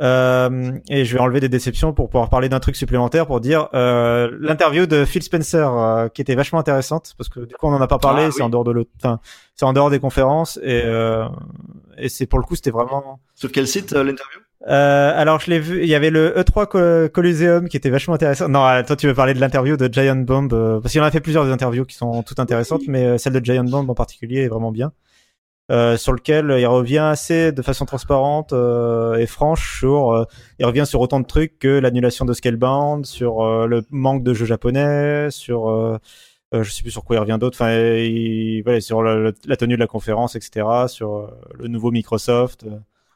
Euh, 0.00 0.78
et 0.88 1.04
je 1.04 1.12
vais 1.14 1.18
enlever 1.20 1.40
des 1.40 1.48
déceptions 1.48 1.92
pour 1.92 2.08
pouvoir 2.08 2.30
parler 2.30 2.48
d'un 2.48 2.60
truc 2.60 2.76
supplémentaire 2.76 3.26
pour 3.26 3.40
dire 3.40 3.68
euh, 3.74 4.30
l'interview 4.40 4.86
de 4.86 5.04
Phil 5.04 5.24
Spencer 5.24 5.66
euh, 5.76 6.08
qui 6.08 6.22
était 6.22 6.36
vachement 6.36 6.60
intéressante 6.60 7.14
parce 7.18 7.28
que 7.28 7.40
du 7.40 7.56
coup 7.56 7.66
on 7.66 7.72
en 7.74 7.80
a 7.80 7.88
pas 7.88 7.98
parlé, 7.98 8.26
Ah, 8.26 8.30
c'est 8.30 8.36
oui. 8.36 8.42
en 8.44 8.48
dehors 8.48 8.62
de 8.62 8.70
l'autre, 8.70 8.90
enfin 9.02 9.18
c'est 9.56 9.64
en 9.64 9.72
dehors 9.72 9.90
des 9.90 9.98
conférences 9.98 10.56
et 10.62 10.82
euh, 10.84 11.24
et 11.96 12.08
c'est 12.08 12.26
pour 12.26 12.38
le 12.38 12.44
coup 12.44 12.54
c'était 12.54 12.70
vraiment 12.70 13.18
Sur 13.34 13.50
quel 13.50 13.66
site 13.66 13.92
euh, 13.92 14.04
l'interview? 14.04 14.38
Euh, 14.68 15.12
alors 15.16 15.40
je 15.40 15.50
l'ai 15.50 15.58
vu, 15.60 15.82
il 15.82 15.88
y 15.88 15.94
avait 15.94 16.10
le 16.10 16.30
E3 16.36 16.66
Co- 16.66 17.08
Coliseum 17.08 17.68
qui 17.68 17.76
était 17.76 17.90
vachement 17.90 18.14
intéressant. 18.14 18.48
Non, 18.48 18.66
euh, 18.66 18.82
toi 18.82 18.96
tu 18.96 19.06
veux 19.06 19.14
parler 19.14 19.32
de 19.34 19.40
l'interview 19.40 19.76
de 19.76 19.88
Giant 19.92 20.16
Bomb 20.16 20.52
euh, 20.52 20.80
parce 20.80 20.92
qu'il 20.92 21.00
en 21.00 21.04
a 21.04 21.10
fait 21.10 21.20
plusieurs 21.20 21.44
des 21.46 21.50
interviews 21.52 21.84
qui 21.86 21.96
sont 21.96 22.22
toutes 22.22 22.38
intéressantes, 22.38 22.82
mais 22.86 23.04
euh, 23.06 23.18
celle 23.18 23.32
de 23.32 23.44
Giant 23.44 23.64
Bomb 23.64 23.88
en 23.88 23.94
particulier 23.94 24.42
est 24.42 24.48
vraiment 24.48 24.70
bien. 24.72 24.92
Euh, 25.70 25.98
sur 25.98 26.12
lequel 26.14 26.54
il 26.58 26.66
revient 26.66 26.96
assez 26.98 27.52
de 27.52 27.60
façon 27.60 27.84
transparente 27.84 28.54
euh, 28.54 29.16
et 29.16 29.26
franche 29.26 29.78
sur 29.80 30.26
il 30.58 30.64
revient 30.64 30.84
sur 30.86 31.00
autant 31.00 31.20
de 31.20 31.26
trucs 31.26 31.58
que 31.58 31.68
l'annulation 31.68 32.24
de 32.24 32.32
Scalebound, 32.32 33.04
sur 33.06 33.66
le 33.66 33.82
manque 33.90 34.22
de 34.22 34.32
jeux 34.32 34.46
japonais, 34.46 35.30
sur 35.30 35.68
euh, 35.70 35.98
je 36.52 36.70
sais 36.70 36.82
plus 36.82 36.90
sur 36.90 37.04
quoi 37.04 37.16
il 37.16 37.18
revient 37.20 37.36
d'autre, 37.38 37.56
enfin 37.60 37.70
il- 37.74 38.62
voilà, 38.64 38.80
sur 38.80 39.02
la 39.02 39.32
tenue 39.58 39.74
de 39.74 39.80
la 39.80 39.86
conférence, 39.86 40.36
etc., 40.36 40.66
sur 40.88 41.30
le 41.54 41.68
nouveau 41.68 41.90
Microsoft. 41.90 42.64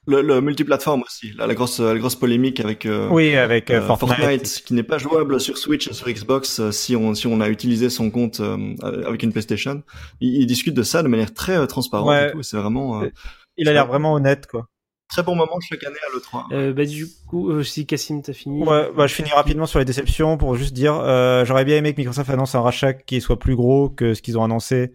Le, 0.07 0.21
le 0.23 0.41
multiplateforme 0.41 1.03
aussi, 1.03 1.33
là, 1.35 1.47
la 1.47 1.55
grosse 1.55 1.79
la 1.81 1.97
grosse 1.99 2.17
polémique 2.17 2.59
avec 2.61 2.87
euh, 2.87 3.09
Oui, 3.11 3.37
avec 3.37 3.71
euh, 3.71 3.81
euh, 3.81 3.97
Fortnite, 3.97 4.63
qui 4.67 4.75
n'est 4.75 4.83
pas 4.83 4.99
jouable 4.99 5.41
sur 5.41 5.57
Switch 5.59 5.89
et 5.89 5.93
sur 5.93 6.09
Xbox 6.09 6.59
euh, 6.61 6.73
si 6.73 6.97
on 6.97 7.15
si 7.15 7.27
on 7.29 7.41
a 7.41 7.49
utilisé 7.49 7.89
son 7.91 8.11
compte 8.11 8.41
euh, 8.41 8.75
avec 9.07 9.23
une 9.23 9.31
PlayStation. 9.33 9.83
Ils, 10.21 10.43
ils 10.43 10.47
discutent 10.47 10.75
de 10.75 10.83
ça 10.83 11.03
de 11.03 11.09
manière 11.09 11.33
très 11.33 11.57
euh, 11.57 11.67
transparente 11.67 12.09
Ouais. 12.09 12.29
et 12.29 12.33
tout. 12.33 12.43
C'est 12.43 12.57
vraiment 12.57 13.03
euh, 13.03 13.11
Il 13.57 13.69
a 13.69 13.73
l'air 13.73 13.87
vraiment 13.87 14.15
honnête, 14.15 14.47
quoi. 14.49 14.67
très 15.09 15.23
bon 15.23 15.37
moment 15.37 15.61
chaque 15.61 15.85
année 15.85 15.97
à 16.11 16.17
l'E3. 16.17 16.53
euh, 16.53 16.73
Bah, 16.73 16.85
du 16.85 17.07
coup, 17.29 17.51
euh, 17.51 17.63
si 17.63 17.87
Cassim, 17.87 18.23
t'as 18.23 18.33
fini. 18.33 18.63
Ouais, 18.65 18.89
bah, 18.97 19.07
je 19.07 19.15
finis 19.15 19.31
rapidement 19.31 19.67
sur 19.67 19.79
les 19.79 19.85
déceptions 19.85 20.37
pour 20.39 20.57
juste 20.57 20.73
dire, 20.73 20.95
euh, 20.97 21.45
j'aurais 21.45 21.65
bien 21.65 21.77
aimé 21.77 21.93
que 21.93 21.99
Microsoft 21.99 22.31
annonce 22.31 22.55
un 22.55 22.61
rachat 22.63 22.95
qui 22.95 23.21
soit 23.21 23.39
plus 23.39 23.55
gros 23.55 23.89
que 23.91 24.15
ce 24.15 24.23
qu'ils 24.23 24.37
ont 24.39 24.43
annoncé. 24.45 24.93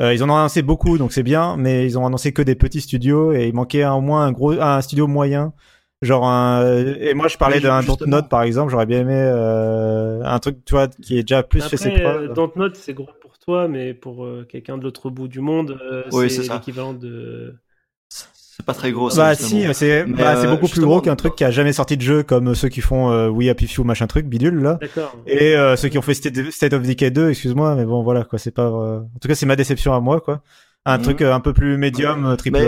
Euh, 0.00 0.14
ils 0.14 0.22
en 0.22 0.30
ont 0.30 0.36
annoncé 0.36 0.62
beaucoup, 0.62 0.96
donc 0.98 1.12
c'est 1.12 1.22
bien, 1.24 1.56
mais 1.56 1.84
ils 1.84 1.98
ont 1.98 2.06
annoncé 2.06 2.32
que 2.32 2.42
des 2.42 2.54
petits 2.54 2.80
studios 2.80 3.32
et 3.32 3.48
il 3.48 3.54
manquait 3.54 3.84
au 3.86 4.00
moins 4.00 4.24
un 4.26 4.32
gros, 4.32 4.52
un 4.52 4.80
studio 4.80 5.06
moyen. 5.06 5.52
Genre 6.00 6.24
un, 6.24 6.64
et 7.00 7.12
moi 7.14 7.26
je 7.26 7.36
parlais 7.36 7.58
d'un. 7.58 7.82
Dontnod 7.82 8.28
par 8.28 8.42
exemple, 8.42 8.70
j'aurais 8.70 8.86
bien 8.86 9.00
aimé 9.00 9.14
euh, 9.16 10.22
un 10.24 10.38
truc, 10.38 10.64
tu 10.64 10.74
vois, 10.74 10.86
qui 10.86 11.18
est 11.18 11.22
déjà 11.22 11.42
plus 11.42 11.60
fait 11.68 11.76
ses 11.76 11.88
Après, 11.88 12.02
preuves. 12.02 12.30
euh, 12.30 12.34
Dontnod, 12.34 12.76
c'est 12.76 12.94
gros 12.94 13.08
pour 13.20 13.36
toi, 13.40 13.66
mais 13.66 13.94
pour 13.94 14.24
euh, 14.24 14.46
quelqu'un 14.48 14.78
de 14.78 14.84
l'autre 14.84 15.10
bout 15.10 15.26
du 15.26 15.40
monde, 15.40 15.76
euh, 15.82 16.04
Oui, 16.12 16.30
c'est 16.30 16.48
l'équivalent 16.52 16.94
de. 16.94 17.56
C'est 18.58 18.66
pas 18.66 18.74
très 18.74 18.90
gros. 18.92 19.08
ça, 19.08 19.22
Bah 19.22 19.34
justement. 19.34 19.48
si, 19.48 19.74
c'est 19.74 20.04
bah, 20.04 20.34
c'est 20.36 20.46
euh, 20.46 20.50
beaucoup 20.50 20.66
plus 20.68 20.80
gros 20.80 21.00
qu'un 21.00 21.14
truc 21.16 21.36
qui 21.36 21.44
a 21.44 21.50
jamais 21.52 21.72
sorti 21.72 21.96
de 21.96 22.02
jeu 22.02 22.22
comme 22.24 22.54
ceux 22.56 22.68
qui 22.68 22.80
font 22.80 23.10
euh, 23.10 23.28
We 23.28 23.48
Happy 23.48 23.66
Few 23.68 23.84
machin 23.84 24.06
truc 24.08 24.26
bidule 24.26 24.60
là. 24.60 24.78
D'accord. 24.80 25.14
Et 25.26 25.54
euh, 25.56 25.76
ceux 25.76 25.88
qui 25.88 25.96
ont 25.98 26.02
fait 26.02 26.14
State 26.14 26.72
of 26.72 26.82
Decay 26.82 27.10
2, 27.12 27.30
excuse-moi, 27.30 27.76
mais 27.76 27.84
bon 27.84 28.02
voilà 28.02 28.24
quoi, 28.24 28.38
c'est 28.38 28.50
pas. 28.50 28.66
euh, 28.66 28.98
En 29.00 29.18
tout 29.20 29.28
cas, 29.28 29.34
c'est 29.36 29.46
ma 29.46 29.56
déception 29.56 29.94
à 29.94 30.00
moi 30.00 30.20
quoi. 30.20 30.42
Un 30.84 30.98
Mhm. 30.98 31.02
truc 31.04 31.22
euh, 31.22 31.32
un 31.34 31.40
peu 31.40 31.52
plus 31.52 31.76
médium, 31.78 32.26
euh, 32.26 32.36
triple 32.36 32.56
A, 32.58 32.62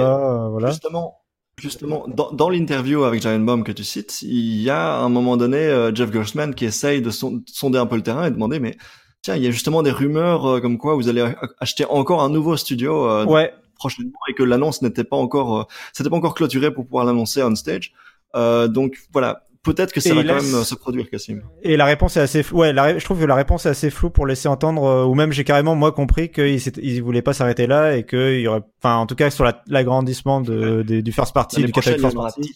euh, 0.44 0.48
voilà. 0.50 0.68
Justement, 0.70 1.18
justement, 1.58 2.04
dans, 2.06 2.30
dans 2.32 2.48
l'interview 2.50 3.02
avec 3.04 3.20
Giant 3.22 3.38
Bomb 3.40 3.64
que 3.64 3.72
tu 3.72 3.82
cites, 3.84 4.22
il 4.22 4.60
y 4.62 4.70
a 4.70 4.94
à 4.96 5.00
un 5.02 5.08
moment 5.08 5.36
donné 5.36 5.58
euh, 5.58 5.92
Jeff 5.94 6.12
Gerstmann 6.12 6.54
qui 6.54 6.66
essaye 6.66 7.02
de 7.02 7.10
son- 7.10 7.42
sonder 7.46 7.78
un 7.78 7.86
peu 7.86 7.96
le 7.96 8.02
terrain 8.02 8.26
et 8.26 8.30
demander 8.30 8.60
mais 8.60 8.76
tiens, 9.22 9.34
il 9.36 9.42
y 9.42 9.46
a 9.48 9.50
justement 9.50 9.82
des 9.82 9.90
rumeurs 9.90 10.46
euh, 10.48 10.60
comme 10.60 10.78
quoi 10.78 10.94
vous 10.94 11.08
allez 11.08 11.20
a- 11.22 11.34
acheter 11.58 11.84
encore 11.86 12.22
un 12.22 12.30
nouveau 12.30 12.56
studio 12.56 13.06
euh, 13.08 13.24
Ouais, 13.26 13.52
prochainement 13.80 14.20
et 14.28 14.34
que 14.34 14.44
l'annonce 14.44 14.82
n'était 14.82 15.04
pas 15.12 15.16
encore, 15.16 15.50
euh, 15.60 15.64
c'était 15.92 16.10
pas 16.10 16.16
encore 16.16 16.34
clôturé 16.34 16.72
pour 16.72 16.84
pouvoir 16.86 17.04
l'annoncer 17.06 17.42
on 17.42 17.54
stage. 17.56 17.92
Euh, 18.36 18.68
donc 18.68 18.90
voilà, 19.12 19.30
peut-être 19.64 19.92
que 19.92 20.00
ça 20.00 20.10
Et 20.10 20.14
va 20.14 20.22
quand 20.22 20.40
même 20.42 20.54
euh, 20.54 20.62
se 20.64 20.74
produire, 20.76 21.10
Cassim. 21.10 21.40
et 21.62 21.76
la 21.76 21.84
réponse 21.86 22.16
est 22.16 22.20
assez. 22.20 22.44
Ouais, 22.52 22.72
la 22.72 22.96
je 22.98 23.04
trouve 23.04 23.18
que 23.20 23.24
la 23.24 23.34
réponse 23.34 23.66
est 23.66 23.70
assez 23.70 23.90
floue 23.90 24.10
pour 24.10 24.26
laisser 24.26 24.48
entendre, 24.48 24.84
euh, 24.84 25.04
ou 25.04 25.14
même 25.14 25.32
j'ai 25.32 25.44
carrément 25.44 25.74
moi 25.74 25.90
compris 25.92 26.30
qu'ils 26.30 27.02
voulaient 27.02 27.22
pas 27.22 27.32
s'arrêter 27.32 27.66
là 27.66 27.96
et 27.96 28.04
qu'il 28.06 28.40
y 28.40 28.46
aurait, 28.48 28.62
enfin 28.82 28.96
en 28.96 29.06
tout 29.06 29.16
cas 29.16 29.30
sur 29.30 29.44
la- 29.44 29.62
l'agrandissement 29.66 30.40
de, 30.42 30.82
du 30.82 31.12
first 31.12 31.32
party, 31.34 31.64
du 31.64 31.72
catalogue 31.72 32.00
first 32.00 32.16
party. 32.16 32.54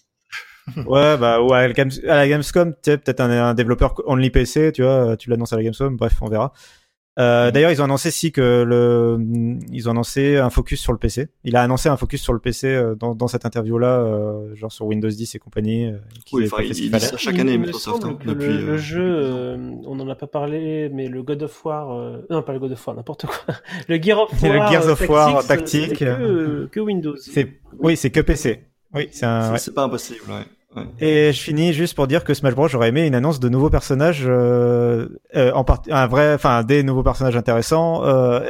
Ouais, 0.87 1.19
bah, 1.19 1.43
ouais, 1.43 1.59
à 1.59 1.69
la, 1.69 1.73
Games- 1.75 1.91
à 2.09 2.17
la 2.17 2.27
Gamescom, 2.29 2.73
tu 2.73 2.79
sais, 2.93 2.97
peut-être 2.99 3.21
un, 3.21 3.31
un 3.31 3.53
développeur 3.55 3.95
only 4.07 4.31
PC, 4.31 4.73
tu 4.73 4.83
vois, 4.83 5.15
tu 5.19 5.29
l'annonces 5.29 5.53
à 5.53 5.57
la 5.57 5.63
Gamescom, 5.63 5.95
bref, 5.97 6.15
on 6.23 6.29
verra. 6.29 6.53
Euh, 7.19 7.53
D'ailleurs, 7.53 7.71
ils 7.71 7.81
ont 7.81 7.85
annoncé 7.85 8.11
si 8.11 8.33
que 8.33 8.65
le, 8.67 9.19
ils 9.73 9.89
ont 9.89 9.93
annoncé 9.93 10.37
un 10.37 10.51
focus 10.51 10.81
sur 10.81 10.93
le 10.93 10.99
PC. 10.99 11.29
Il 11.45 11.55
a 11.55 11.63
annoncé 11.63 11.89
un 11.89 11.97
focus 11.97 12.21
sur 12.21 12.33
le 12.33 12.41
PC 12.41 12.67
euh, 12.67 12.95
dans, 12.97 13.15
dans 13.15 13.29
cette 13.29 13.47
interview-là, 13.47 14.01
euh, 14.01 14.55
genre 14.57 14.73
sur 14.73 14.87
Windows 14.87 15.09
10 15.09 15.35
et 15.35 15.39
compagnie. 15.39 15.87
euh, 15.87 15.99
Oui, 16.33 16.49
enfin, 16.53 16.63
il- 16.65 16.73
dit 16.73 16.91
ça 16.99 17.17
chaque 17.17 17.39
année, 17.39 17.53
Il 17.55 17.61
Microsoft, 17.61 18.05
hein, 18.05 18.19
depuis, 18.27 18.47
le, 18.49 18.55
euh, 18.55 18.67
le 18.67 18.77
jeu, 18.79 19.03
euh, 19.05 19.57
on 19.87 19.95
n'en 19.95 20.09
a 20.09 20.17
pas 20.17 20.27
parlé, 20.27 20.89
mais 20.93 21.07
le 21.09 21.23
God 21.23 21.45
of 21.45 21.65
War, 21.65 21.93
euh, 21.93 22.27
non 22.31 22.43
pas 22.43 22.53
le 22.53 22.59
God 22.59 22.73
of 22.73 22.85
War, 22.87 22.97
n'importe 22.97 23.27
quoi, 23.27 23.55
le 23.89 24.03
Gear 24.03 24.19
of 24.21 24.43
Le 24.43 24.49
War, 24.59 24.73
Gears 24.73 24.89
euh, 24.89 24.93
of 24.93 25.09
War 25.09 25.47
Tactics, 25.47 25.89
tactique. 25.91 25.99
que, 26.01 26.67
que 26.73 26.81
Windows. 26.81 27.17
C'est, 27.17 27.61
oui, 27.79 27.97
c'est 27.97 28.11
que 28.11 28.21
PC. 28.21 28.65
Oui, 28.93 29.09
c'est 29.13 29.27
un, 29.27 29.43
C'est- 29.43 29.51
ouais. 29.53 29.59
C'est 29.59 29.75
pas 29.75 29.85
impossible, 29.85 30.21
ouais. 30.29 30.45
Ouais. 30.77 30.83
Et 31.01 31.33
je 31.33 31.41
finis 31.41 31.73
juste 31.73 31.95
pour 31.95 32.07
dire 32.07 32.25
que 32.25 32.35
Smash 32.35 32.55
Bros. 32.55 32.69
j'aurais 32.69 32.89
aimé 32.89 33.07
une 33.07 33.15
annonce 33.15 33.41
de 33.41 33.49
nouveaux 33.49 33.71
personnages, 33.71 34.25
euh, 34.27 35.09
euh, 35.37 35.53
en 35.53 35.65
part... 35.65 35.83
un 35.91 36.07
vrai, 36.07 36.35
enfin 36.35 36.63
des 36.65 36.83
nouveaux 36.83 37.03
personnages 37.03 37.37
intéressants. 37.37 38.05
Euh, 38.05 38.41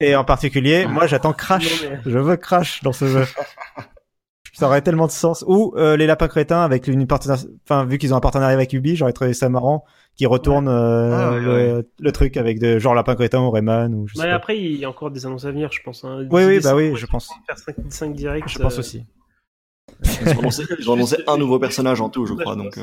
et, 0.00 0.10
et 0.10 0.16
en 0.16 0.24
particulier, 0.24 0.86
moi 0.86 1.06
j'attends 1.06 1.32
Crash. 1.32 1.84
Non, 1.84 1.90
mais- 1.90 2.00
Je 2.12 2.18
veux 2.18 2.36
Crash 2.36 2.82
dans 2.82 2.92
ce 2.92 3.06
jeu. 3.06 3.24
Ça 4.56 4.66
aurait 4.66 4.82
tellement 4.82 5.06
de 5.06 5.10
sens. 5.12 5.44
Ou 5.48 5.74
euh, 5.76 5.96
les 5.96 6.06
lapins 6.06 6.28
crétins 6.28 6.62
avec 6.62 6.86
une 6.86 7.08
partenariat, 7.08 7.42
enfin 7.64 7.84
vu 7.86 7.98
qu'ils 7.98 8.14
ont 8.14 8.16
un 8.16 8.20
partenariat 8.20 8.54
avec 8.54 8.72
Ubi, 8.72 8.94
j'aurais 8.94 9.12
trouvé 9.12 9.34
ça 9.34 9.48
marrant 9.48 9.84
qu'ils 10.14 10.28
retournent 10.28 10.68
euh, 10.68 11.10
Ah, 11.12 11.32
ouais, 11.32 11.40
le, 11.40 11.90
le 11.98 12.12
truc 12.12 12.36
avec 12.36 12.60
de 12.60 12.78
genre 12.78 12.94
lapin 12.94 13.16
crétin 13.16 13.40
ou 13.40 13.50
Rayman 13.50 13.92
ou 13.92 14.06
je 14.06 14.14
sais 14.14 14.22
pas. 14.28 14.32
après, 14.32 14.56
il 14.56 14.76
y 14.76 14.84
a 14.84 14.88
encore 14.88 15.10
des 15.10 15.26
annonces 15.26 15.44
à 15.44 15.50
venir, 15.50 15.72
je 15.72 15.80
pense. 15.82 16.04
Hein. 16.04 16.28
Oui, 16.30 16.44
oui, 16.44 16.60
bah 16.62 16.76
oui, 16.76 16.92
je 16.94 17.04
pense. 17.06 17.30
vont 17.30 17.34
Faire 17.48 17.58
5, 17.58 17.74
5 17.88 18.12
directs. 18.14 18.44
Je 18.48 18.60
pense 18.60 18.76
euh, 18.76 18.78
aussi. 18.78 19.04
Ils 20.04 20.28
ont 20.36 20.38
annoncé, 20.40 20.62
ils 20.78 20.90
ont 20.90 20.94
annoncé 20.94 21.16
un 21.26 21.36
nouveau 21.36 21.58
personnage 21.58 22.00
en 22.00 22.08
tout, 22.08 22.26
je 22.26 22.34
crois. 22.34 22.56
Donc, 22.56 22.78
euh, 22.78 22.82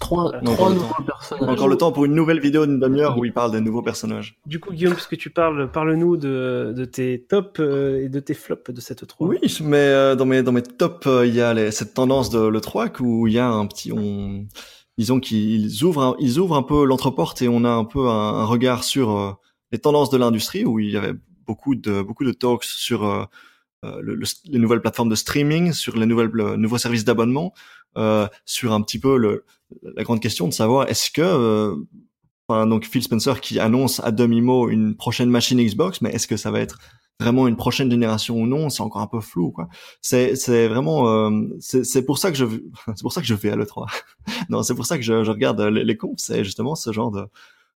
Trois, 0.00 0.32
Non, 0.42 0.50
nouveaux 0.70 0.70
temps. 0.96 1.02
personnages. 1.06 1.48
encore 1.48 1.68
le 1.68 1.76
temps 1.76 1.92
pour 1.92 2.04
une 2.06 2.14
nouvelle 2.14 2.40
vidéo 2.40 2.66
d'une 2.66 2.80
demi-heure 2.80 3.16
où 3.18 3.24
il 3.24 3.32
parle 3.32 3.52
des 3.52 3.60
nouveaux 3.60 3.82
personnages. 3.82 4.36
Du 4.46 4.58
coup, 4.58 4.72
Guillaume, 4.72 4.94
puisque 4.94 5.16
tu 5.16 5.30
parles, 5.30 5.70
parle-nous 5.70 6.16
de, 6.16 6.72
de 6.76 6.84
tes 6.84 7.22
tops 7.22 7.60
euh, 7.60 8.02
et 8.04 8.08
de 8.08 8.18
tes 8.18 8.34
flops 8.34 8.70
de 8.70 8.80
cette 8.80 9.06
3. 9.06 9.28
Oui, 9.28 9.38
mais 9.62 9.76
euh, 9.76 10.16
dans 10.16 10.24
mes 10.26 10.42
dans 10.42 10.50
mes 10.50 10.62
tops, 10.62 11.06
il 11.24 11.34
y 11.34 11.40
a 11.40 11.54
les, 11.54 11.70
cette 11.70 11.94
tendance 11.94 12.30
de 12.30 12.40
le 12.40 12.60
3 12.60 12.88
où 13.00 13.28
il 13.28 13.34
y 13.34 13.38
a 13.38 13.46
un 13.46 13.64
petit, 13.66 13.92
on, 13.92 14.46
disons 14.98 15.20
qu'ils 15.20 15.84
ouvrent 15.84 16.02
un, 16.02 16.16
ils 16.18 16.38
ouvrent 16.40 16.56
un 16.56 16.64
peu 16.64 16.84
l'entreporte 16.84 17.40
et 17.42 17.48
on 17.48 17.62
a 17.64 17.70
un 17.70 17.84
peu 17.84 18.08
un, 18.08 18.34
un 18.40 18.44
regard 18.44 18.82
sur 18.82 19.16
euh, 19.16 19.32
les 19.70 19.78
tendances 19.78 20.10
de 20.10 20.16
l'industrie 20.16 20.64
où 20.64 20.80
il 20.80 20.90
y 20.90 20.96
avait 20.96 21.14
beaucoup 21.46 21.76
de 21.76 22.02
beaucoup 22.02 22.24
de 22.24 22.32
talks 22.32 22.64
sur 22.64 23.28
le- 23.82 24.14
le- 24.14 24.26
les 24.46 24.58
nouvelles 24.58 24.80
plateformes 24.80 25.08
de 25.08 25.14
streaming, 25.14 25.72
sur 25.72 25.96
les 25.96 26.06
nouvelles 26.06 26.30
le 26.32 26.56
nouveaux 26.56 26.78
services 26.78 27.04
d'abonnement, 27.04 27.52
euh, 27.96 28.26
sur 28.46 28.72
un 28.72 28.80
petit 28.82 28.98
peu 28.98 29.16
le, 29.16 29.44
la 29.96 30.02
grande 30.04 30.20
question 30.20 30.46
de 30.48 30.52
savoir 30.52 30.88
est-ce 30.88 31.10
que 31.10 31.22
euh, 31.22 31.74
Enfin, 32.48 32.66
donc 32.66 32.84
Phil 32.86 33.02
Spencer 33.02 33.40
qui 33.40 33.60
annonce 33.60 34.00
à 34.00 34.10
demi-mot 34.10 34.68
une 34.68 34.96
prochaine 34.96 35.30
machine 35.30 35.62
Xbox, 35.64 36.00
mais 36.02 36.10
est-ce 36.10 36.26
que 36.26 36.36
ça 36.36 36.50
va 36.50 36.58
être 36.60 36.78
vraiment 37.20 37.46
une 37.46 37.56
prochaine 37.56 37.88
génération 37.90 38.36
ou 38.36 38.46
non 38.48 38.68
C'est 38.68 38.82
encore 38.82 39.00
un 39.00 39.06
peu 39.06 39.20
flou, 39.20 39.52
quoi. 39.52 39.68
C'est 40.00 40.34
c'est 40.34 40.66
vraiment 40.66 41.08
euh, 41.08 41.30
c'est 41.60 41.84
c'est 41.84 42.04
pour 42.04 42.18
ça 42.18 42.30
que 42.32 42.36
je 42.36 42.44
c'est 42.96 43.02
pour 43.02 43.12
ça 43.12 43.20
que 43.20 43.26
je 43.28 43.34
vais 43.34 43.50
à 43.50 43.56
le 43.56 43.64
3. 43.64 43.86
non, 44.50 44.62
c'est 44.64 44.74
pour 44.74 44.84
ça 44.86 44.96
que 44.98 45.04
je, 45.04 45.22
je 45.22 45.30
regarde 45.30 45.60
les, 45.60 45.84
les 45.84 45.96
comptes. 45.96 46.18
C'est 46.18 46.42
justement 46.44 46.74
ce 46.74 46.92
genre 46.92 47.12
de 47.12 47.24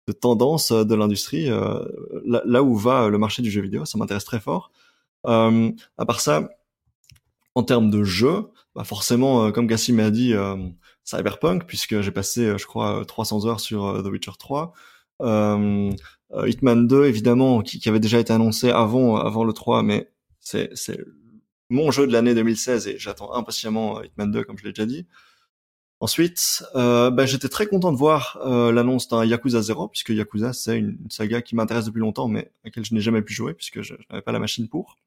de 0.07 0.13
tendance 0.13 0.71
de 0.71 0.95
l'industrie 0.95 1.49
euh, 1.51 1.83
là, 2.25 2.41
là 2.45 2.63
où 2.63 2.75
va 2.75 3.09
le 3.09 3.17
marché 3.17 3.41
du 3.41 3.51
jeu 3.51 3.61
vidéo. 3.61 3.83
Ça 3.85 3.97
m'intéresse 3.97 4.25
très 4.25 4.39
fort. 4.39 4.71
Euh, 5.25 5.71
à 5.97 6.05
part 6.05 6.21
ça, 6.21 6.49
en 7.55 7.63
termes 7.63 7.89
de 7.89 8.03
jeu, 8.03 8.49
bah 8.75 8.83
forcément, 8.83 9.45
euh, 9.45 9.51
comme 9.51 9.67
Cassim 9.67 9.99
a 9.99 10.09
dit, 10.09 10.33
euh, 10.33 10.55
Cyberpunk, 11.03 11.65
puisque 11.65 12.01
j'ai 12.01 12.11
passé, 12.11 12.45
euh, 12.45 12.57
je 12.57 12.65
crois, 12.65 13.01
euh, 13.01 13.03
300 13.03 13.45
heures 13.45 13.59
sur 13.59 14.01
The 14.03 14.07
Witcher 14.07 14.31
3. 14.39 14.73
Euh, 15.21 15.91
euh, 16.33 16.49
Hitman 16.49 16.87
2, 16.87 17.05
évidemment, 17.05 17.61
qui, 17.61 17.87
avait 17.89 17.99
déjà 17.99 18.19
été 18.19 18.33
annoncé 18.33 18.71
avant, 18.71 19.17
avant 19.17 19.43
le 19.43 19.53
3, 19.53 19.83
mais 19.83 20.09
c'est, 20.39 20.71
mon 21.69 21.91
jeu 21.91 22.07
de 22.07 22.13
l'année 22.13 22.35
2016 22.35 22.87
et 22.87 22.97
j'attends 22.99 23.33
impatiemment 23.33 24.01
Hitman 24.03 24.31
2, 24.31 24.43
comme 24.43 24.57
je 24.57 24.63
l'ai 24.63 24.71
déjà 24.71 24.85
dit. 24.85 25.07
Ensuite, 25.99 26.63
bah, 26.73 27.25
j'étais 27.25 27.49
très 27.49 27.65
content 27.67 27.91
de 27.91 27.97
voir 27.97 28.39
euh, 28.45 28.71
l'annonce 28.71 29.07
d'un 29.07 29.25
Yakuza 29.25 29.61
0, 29.61 29.87
puisque 29.87 30.09
Yakuza, 30.09 30.53
c'est 30.53 30.77
une 30.77 30.97
saga 31.09 31.41
qui 31.41 31.55
m'intéresse 31.55 31.85
depuis 31.85 32.01
longtemps, 32.01 32.27
mais 32.27 32.51
à 32.63 32.67
laquelle 32.67 32.85
je 32.85 32.93
n'ai 32.93 33.01
jamais 33.01 33.21
pu 33.21 33.33
jouer, 33.33 33.53
puisque 33.53 33.81
je 33.81 33.95
n'avais 34.09 34.21
pas 34.21 34.33
la 34.33 34.39
machine 34.39 34.67
pour. 34.67 34.97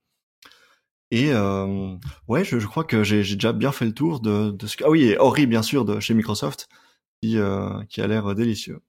Et 1.10 1.32
euh, 1.32 1.94
ouais, 2.26 2.44
je, 2.44 2.58
je 2.58 2.66
crois 2.66 2.84
que 2.84 3.04
j'ai 3.04 3.22
déjà 3.22 3.52
bien 3.52 3.72
fait 3.72 3.84
le 3.84 3.94
tour 3.94 4.20
de, 4.20 4.50
de 4.50 4.66
ce 4.66 4.76
que... 4.76 4.84
Ah 4.84 4.90
oui, 4.90 5.04
et 5.04 5.18
Ori, 5.18 5.46
bien 5.46 5.62
sûr, 5.62 5.84
de 5.84 6.00
chez 6.00 6.14
Microsoft, 6.14 6.68
qui, 7.22 7.38
euh, 7.38 7.82
qui 7.88 8.00
a 8.00 8.06
l'air 8.06 8.34
délicieux. 8.34 8.80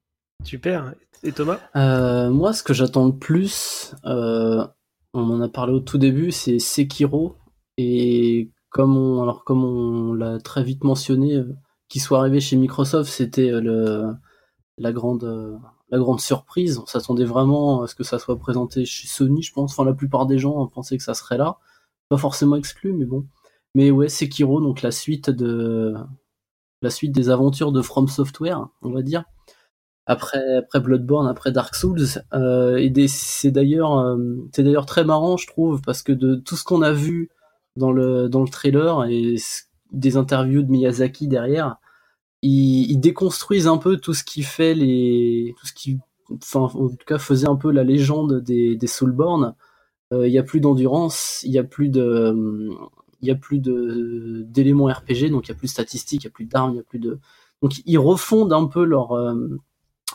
Super. 0.43 0.93
Et 1.23 1.31
Thomas? 1.31 1.59
Euh, 1.75 2.29
moi, 2.29 2.53
ce 2.53 2.63
que 2.63 2.73
j'attends 2.73 3.05
le 3.07 3.15
plus, 3.15 3.95
euh, 4.05 4.65
on 5.13 5.29
en 5.31 5.41
a 5.41 5.47
parlé 5.47 5.73
au 5.73 5.79
tout 5.79 5.97
début, 5.97 6.31
c'est 6.31 6.59
Sekiro. 6.59 7.35
Et 7.77 8.51
comme 8.69 8.97
on, 8.97 9.21
alors 9.21 9.43
comme 9.43 9.63
on 9.63 10.13
l'a 10.13 10.39
très 10.39 10.63
vite 10.63 10.83
mentionné, 10.83 11.35
euh, 11.35 11.55
qu'il 11.89 12.01
soit 12.01 12.19
arrivé 12.19 12.39
chez 12.39 12.55
Microsoft, 12.55 13.11
c'était 13.11 13.51
euh, 13.51 13.61
le, 13.61 14.13
la 14.77 14.91
grande, 14.91 15.23
euh, 15.23 15.55
la 15.89 15.99
grande 15.99 16.19
surprise. 16.19 16.79
On 16.79 16.85
s'attendait 16.85 17.25
vraiment 17.25 17.83
à 17.83 17.87
ce 17.87 17.95
que 17.95 18.03
ça 18.03 18.19
soit 18.19 18.37
présenté 18.37 18.85
chez 18.85 19.07
Sony, 19.07 19.41
je 19.41 19.53
pense. 19.53 19.71
Enfin, 19.71 19.85
la 19.85 19.93
plupart 19.95 20.25
des 20.25 20.39
gens 20.39 20.65
pensaient 20.67 20.97
que 20.97 21.03
ça 21.03 21.13
serait 21.13 21.37
là. 21.37 21.57
Pas 22.09 22.17
forcément 22.17 22.55
exclu, 22.55 22.93
mais 22.93 23.05
bon. 23.05 23.25
Mais 23.75 23.91
ouais, 23.91 24.09
Sekiro, 24.09 24.61
donc 24.61 24.81
la 24.81 24.91
suite 24.91 25.29
de, 25.29 25.93
la 26.81 26.89
suite 26.89 27.11
des 27.11 27.29
aventures 27.29 27.71
de 27.71 27.81
From 27.81 28.07
Software, 28.07 28.67
on 28.81 28.91
va 28.91 29.01
dire 29.01 29.25
après 30.07 30.79
Bloodborne, 30.79 31.27
après 31.27 31.51
Dark 31.51 31.75
Souls. 31.75 32.21
Euh, 32.33 32.77
et 32.77 33.07
c'est 33.07 33.51
d'ailleurs 33.51 33.99
euh, 33.99 34.17
c'est 34.53 34.63
d'ailleurs 34.63 34.85
très 34.85 35.03
marrant, 35.03 35.37
je 35.37 35.47
trouve, 35.47 35.81
parce 35.81 36.01
que 36.01 36.13
de 36.13 36.35
tout 36.35 36.55
ce 36.55 36.63
qu'on 36.63 36.81
a 36.81 36.93
vu 36.93 37.29
dans 37.75 37.91
le 37.91 38.29
dans 38.29 38.41
le 38.41 38.49
trailer 38.49 39.05
et 39.05 39.35
des 39.91 40.17
interviews 40.17 40.63
de 40.63 40.71
Miyazaki 40.71 41.27
derrière, 41.27 41.77
ils, 42.41 42.97
déconstruisent 42.99 43.67
un 43.67 43.77
peu 43.77 43.97
tout 43.97 44.13
ce 44.13 44.23
qui 44.23 44.43
fait 44.43 44.73
les 44.73 45.53
tout 45.59 45.67
ce 45.67 45.73
qui 45.73 45.99
enfin 46.31 46.61
en 46.61 46.89
tout 46.89 47.05
cas 47.05 47.19
faisait 47.19 47.47
un 47.49 47.55
peu 47.55 47.71
la 47.71 47.83
légende 47.83 48.41
des 48.41 48.75
des 48.77 48.87
Soulborn. 48.87 49.55
Euh, 50.13 50.27
Il 50.27 50.33
y 50.33 50.37
a 50.37 50.43
plus 50.43 50.59
d'endurance, 50.59 51.41
il 51.43 51.51
y 51.51 51.57
a 51.57 51.63
plus 51.63 51.89
de 51.89 52.69
il 53.21 53.27
y 53.27 53.31
a 53.31 53.35
plus 53.35 53.59
de 53.59 54.43
d'éléments 54.47 54.85
RPG, 54.85 55.29
donc 55.31 55.47
il 55.47 55.49
y 55.49 55.51
a 55.51 55.55
plus 55.55 55.67
de 55.67 55.71
statistiques, 55.71 56.23
il 56.23 56.25
y 56.25 56.29
a 56.29 56.31
plus 56.31 56.45
d'armes, 56.45 56.73
il 56.73 56.77
y 56.77 56.79
a 56.79 56.83
plus 56.83 56.99
de 56.99 57.19
donc 57.61 57.81
ils 57.85 57.97
refondent 57.97 58.53
un 58.53 58.65
peu 58.65 58.83
leur 58.83 59.13
euh, 59.13 59.57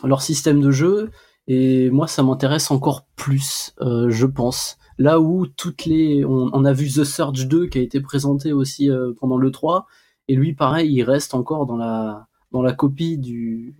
leur 0.03 0.21
système 0.21 0.61
de 0.61 0.71
jeu. 0.71 1.11
Et 1.47 1.89
moi 1.91 2.07
ça 2.07 2.23
m'intéresse 2.23 2.71
encore 2.71 3.05
plus 3.15 3.73
euh, 3.81 4.09
je 4.09 4.25
pense. 4.25 4.77
Là 4.97 5.19
où 5.19 5.47
toutes 5.47 5.85
les 5.85 6.23
on, 6.25 6.65
a 6.65 6.73
vu 6.73 6.87
The 6.87 7.03
Surge 7.03 7.47
2 7.47 7.67
qui 7.67 7.79
a 7.79 7.81
été 7.81 7.99
présenté 7.99 8.53
aussi 8.53 8.89
pendant 9.19 9.37
le 9.37 9.51
3 9.51 9.87
et 10.27 10.35
lui 10.35 10.53
pareil 10.53 10.93
il 10.93 11.03
reste 11.03 11.33
encore 11.33 11.65
dans 11.65 11.77
la 11.77 12.27
dans 12.51 12.61
la 12.61 12.73
copie 12.73 13.17
du 13.17 13.75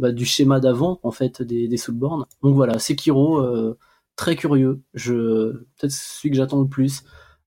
bah, 0.00 0.12
du 0.12 0.24
schéma 0.24 0.60
d'avant 0.60 1.00
en 1.02 1.10
fait 1.10 1.42
des, 1.42 1.68
des 1.68 1.76
Soulborn 1.76 2.26
donc 2.42 2.54
voilà 2.54 2.78
Sekiro 2.78 3.38
euh, 3.38 3.78
très 4.16 4.36
curieux. 4.36 4.82
Je 4.94 5.52
peut-être 5.78 5.92
celui 5.92 6.30
que 6.30 6.36
j'attends 6.36 6.60
le 6.62 6.68
plus. 6.68 7.02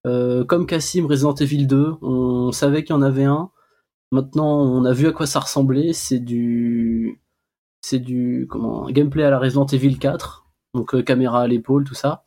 Euh, 0.06 0.46
comme 0.46 0.66
Cassim 0.68 1.06
Resident 1.06 1.36
Evil 1.36 1.66
2 1.68 1.96
on 2.02 2.52
savait 2.52 2.84
qu'il 2.84 2.96
y 2.96 2.98
en 2.98 3.02
avait 3.02 3.24
un. 3.26 3.52
Maintenant 4.12 4.60
on 4.62 4.86
a 4.86 4.94
vu 4.94 5.08
à 5.08 5.12
quoi 5.12 5.28
ça 5.28 5.40
ressemblait. 5.42 5.94
C'est 5.94 6.20
du 6.20 7.22
c'est 7.82 8.00
du 8.00 8.48
comment 8.50 8.88
gameplay 8.90 9.24
à 9.24 9.30
la 9.32 9.40
Resident 9.40 9.66
Evil 9.68 9.98
4 10.00 10.46
donc 10.74 10.96
euh, 10.96 11.02
caméra 11.04 11.42
à 11.44 11.48
l'épaule 11.48 11.84
tout 11.86 11.96
ça. 11.96 12.26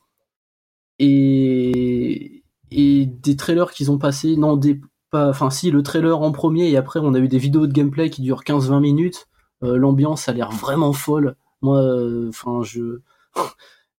Et 0.99 2.45
et 2.73 3.07
des 3.07 3.37
trailers 3.37 3.73
qu'ils 3.73 3.91
ont 3.91 3.99
passé 3.99 4.37
non 4.37 4.57
des 4.57 4.81
pas 5.11 5.29
enfin 5.29 5.51
si 5.51 5.71
le 5.71 5.83
trailer 5.83 6.21
en 6.21 6.31
premier 6.33 6.69
et 6.71 6.77
après 6.77 7.01
on 7.03 7.15
a 7.15 7.19
eu 7.19 7.27
des 7.29 7.39
vidéos 7.39 7.67
de 7.67 7.73
gameplay 7.73 8.11
qui 8.11 8.23
durent 8.23 8.43
15-20 8.45 8.81
minutes. 8.81 9.29
Euh, 9.63 9.77
l'ambiance 9.77 10.29
a 10.29 10.33
l'air 10.33 10.51
vraiment 10.51 10.93
folle. 10.93 11.37
Moi 11.63 11.83
enfin 12.29 12.63
je- 12.63 13.01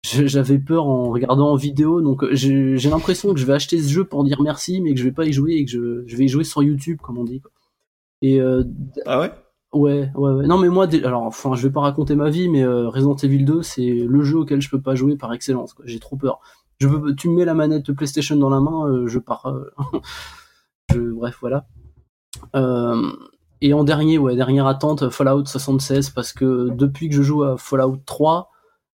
j'avais 0.03 0.57
peur 0.59 0.87
en 0.87 1.11
regardant 1.11 1.51
en 1.51 1.55
vidéo 1.55 2.01
donc 2.01 2.23
euh, 2.23 2.29
j'ai 2.33 2.89
l'impression 2.89 3.33
que 3.33 3.39
je 3.39 3.45
vais 3.45 3.53
acheter 3.53 3.79
ce 3.81 3.87
jeu 3.89 4.03
pour 4.03 4.23
dire 4.23 4.41
merci 4.41 4.81
mais 4.81 4.93
que 4.93 4.99
je 4.99 5.03
vais 5.03 5.11
pas 5.11 5.25
y 5.25 5.31
jouer 5.33 5.53
et 5.53 5.65
que 5.65 5.71
je, 5.71 6.03
je 6.07 6.17
vais 6.17 6.25
y 6.25 6.27
jouer 6.27 6.43
sur 6.43 6.63
YouTube 6.63 6.97
comme 7.01 7.17
on 7.19 7.23
dit 7.23 7.39
quoi. 7.39 7.51
et 8.21 8.41
euh, 8.41 8.63
Ah 9.05 9.19
ouais? 9.19 9.31
Ouais, 9.73 10.11
ouais, 10.15 10.31
ouais. 10.33 10.47
Non, 10.47 10.57
mais 10.57 10.67
moi, 10.67 10.85
alors, 11.05 11.21
enfin, 11.23 11.55
je 11.55 11.65
vais 11.65 11.71
pas 11.71 11.79
raconter 11.79 12.13
ma 12.15 12.29
vie, 12.29 12.49
mais 12.49 12.61
euh, 12.61 12.89
Resident 12.89 13.15
Evil 13.15 13.45
2, 13.45 13.61
c'est 13.63 13.89
le 14.05 14.21
jeu 14.21 14.39
auquel 14.39 14.59
je 14.61 14.69
peux 14.69 14.81
pas 14.81 14.95
jouer 14.95 15.15
par 15.15 15.31
excellence. 15.31 15.73
quoi. 15.73 15.85
J'ai 15.87 15.99
trop 16.01 16.17
peur. 16.17 16.41
Je 16.81 16.89
veux, 16.89 17.15
tu 17.15 17.29
me 17.29 17.35
mets 17.37 17.45
la 17.45 17.53
manette 17.53 17.85
de 17.85 17.93
PlayStation 17.93 18.35
dans 18.35 18.49
la 18.49 18.59
main, 18.59 18.85
euh, 18.89 19.07
je 19.07 19.17
pars. 19.17 19.45
euh, 19.45 19.71
je- 20.93 21.13
bref, 21.13 21.37
voilà. 21.39 21.67
Euh, 22.55 23.11
et 23.61 23.73
en 23.73 23.85
dernier, 23.85 24.17
ouais, 24.17 24.35
dernière 24.35 24.67
attente, 24.67 25.09
Fallout 25.09 25.45
76, 25.45 26.09
parce 26.09 26.33
que 26.33 26.69
depuis 26.71 27.07
que 27.07 27.15
je 27.15 27.21
joue 27.23 27.43
à 27.43 27.57
Fallout 27.57 27.97
3, 28.05 28.50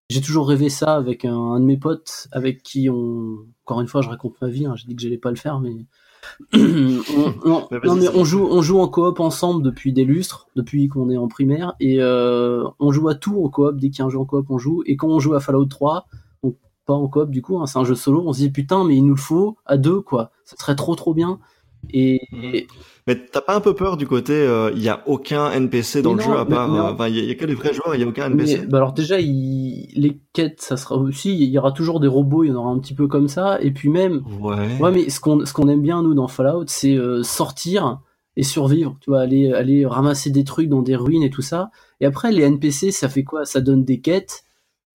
j'ai 0.10 0.22
toujours 0.22 0.48
rêvé 0.48 0.70
ça 0.70 0.96
avec 0.96 1.26
un, 1.26 1.36
un 1.36 1.60
de 1.60 1.66
mes 1.66 1.78
potes, 1.78 2.28
avec 2.32 2.64
qui 2.64 2.90
on, 2.90 3.38
encore 3.66 3.82
une 3.82 3.88
fois, 3.88 4.02
je 4.02 4.10
raconte 4.10 4.36
ma 4.42 4.48
vie. 4.48 4.66
hein, 4.66 4.76
j'ai 4.76 4.88
dit 4.88 4.96
que 4.96 5.02
j'allais 5.02 5.18
pas 5.18 5.30
le 5.30 5.36
faire, 5.36 5.60
mais 5.60 5.86
on, 6.54 7.34
non, 7.46 7.68
Mais 7.72 7.80
non, 7.84 7.98
on 8.16 8.24
joue, 8.24 8.46
on 8.46 8.62
joue 8.62 8.80
en 8.80 8.88
coop 8.88 9.20
ensemble 9.20 9.64
depuis 9.64 9.94
des 9.94 10.06
lustres, 10.06 10.48
depuis 10.56 10.88
qu'on 10.88 11.10
est 11.10 11.18
en 11.18 11.28
primaire, 11.28 11.76
et 11.80 12.02
euh, 12.02 12.64
on 12.80 12.92
joue 12.92 13.08
à 13.10 13.16
tout 13.16 13.44
en 13.44 13.50
coop. 13.50 13.78
Dès 13.78 13.90
qu'il 13.90 14.00
y 14.00 14.02
a 14.02 14.06
un 14.06 14.10
jeu 14.10 14.20
en 14.20 14.26
coop, 14.26 14.46
on 14.50 14.58
joue. 14.58 14.84
Et 14.86 14.96
quand 14.98 15.08
on 15.08 15.20
joue 15.20 15.34
à 15.36 15.40
Fallout 15.40 15.66
3, 15.66 16.08
donc 16.44 16.56
pas 16.86 16.94
en 16.94 17.08
coop 17.08 17.30
du 17.30 17.42
coup, 17.42 17.60
hein, 17.60 17.66
c'est 17.66 17.78
un 17.80 17.84
jeu 17.84 17.96
solo, 17.96 18.24
on 18.26 18.34
se 18.34 18.40
dit 18.40 18.50
putain, 18.50 18.84
mais 18.86 18.96
il 18.96 19.04
nous 19.06 19.16
le 19.16 19.20
faut 19.22 19.58
à 19.66 19.78
deux 19.78 20.02
quoi. 20.02 20.32
Ça 20.46 20.56
serait 20.58 20.76
trop 20.76 20.96
trop 20.96 21.14
bien. 21.14 21.40
Et, 21.92 22.22
et- 22.54 22.68
Mais 23.08 23.16
t'as 23.26 23.42
pas 23.42 23.56
un 23.56 23.62
peu 23.62 23.74
peur 23.74 23.96
du 23.98 24.06
côté, 24.08 24.34
euh, 24.34 24.72
il 24.76 24.82
y 24.84 24.90
a 24.90 25.02
aucun 25.08 25.50
NPC 25.52 26.02
dans 26.02 26.14
le 26.14 26.20
jeu 26.22 26.32
à 26.38 26.46
part, 26.46 26.70
euh, 26.76 26.94
enfin, 26.94 27.08
il 27.08 27.16
y, 27.16 27.20
a- 27.20 27.24
il 27.24 27.28
y 27.30 27.32
a 27.32 27.36
que 27.36 27.46
des 27.46 27.54
vrais 27.54 27.74
joueurs, 27.74 27.96
il 27.96 28.02
y 28.02 28.04
a 28.04 28.08
aucun 28.08 28.26
NPC. 28.28 28.60
mais, 28.60 28.66
bah 28.68 28.78
alors 28.80 28.94
déjà, 28.94 29.20
il- 29.20 29.90
les 29.96 30.20
quêtes, 30.34 30.62
ça 30.62 30.76
sera 30.78 30.96
aussi, 30.98 31.34
il 31.34 31.50
y 31.50 31.58
aura 31.58 31.72
toujours 31.72 32.00
des 32.00 32.08
robots, 32.08 32.44
il 32.44 32.50
y 32.50 32.52
en 32.52 32.56
aura 32.56 32.70
un 32.72 32.80
petit 32.80 32.94
peu 32.94 33.08
comme 33.08 33.28
ça. 33.30 33.60
Et 33.62 33.72
puis 33.72 33.90
même, 33.90 34.24
Ouais. 34.42 34.78
Ouais, 34.82 34.92
mais 34.92 35.10
ce 35.10 35.20
qu'on 35.20 35.46
ce 35.46 35.54
qu'on 35.54 35.70
aime 35.70 35.82
bien 35.82 36.02
nous 36.04 36.14
dans 36.14 36.28
Fallout, 36.28 36.66
c'est 36.68 36.96
euh, 36.98 37.24
sortir 37.24 38.02
et 38.36 38.44
survivre. 38.44 38.98
Tu 39.02 39.10
vois, 39.10 39.22
aller 39.22 39.54
aller 39.54 39.86
ramasser 39.86 40.30
des 40.30 40.44
trucs 40.44 40.68
dans 40.70 40.82
des 40.82 40.96
ruines 40.96 41.24
et 41.24 41.30
tout 41.30 41.42
ça. 41.42 41.72
Et 42.02 42.06
après, 42.06 42.32
les 42.32 42.44
NPC, 42.44 42.92
ça 42.92 43.08
fait 43.10 43.24
quoi? 43.24 43.46
Ça 43.46 43.62
donne 43.62 43.84
des 43.86 44.00
quêtes, 44.02 44.44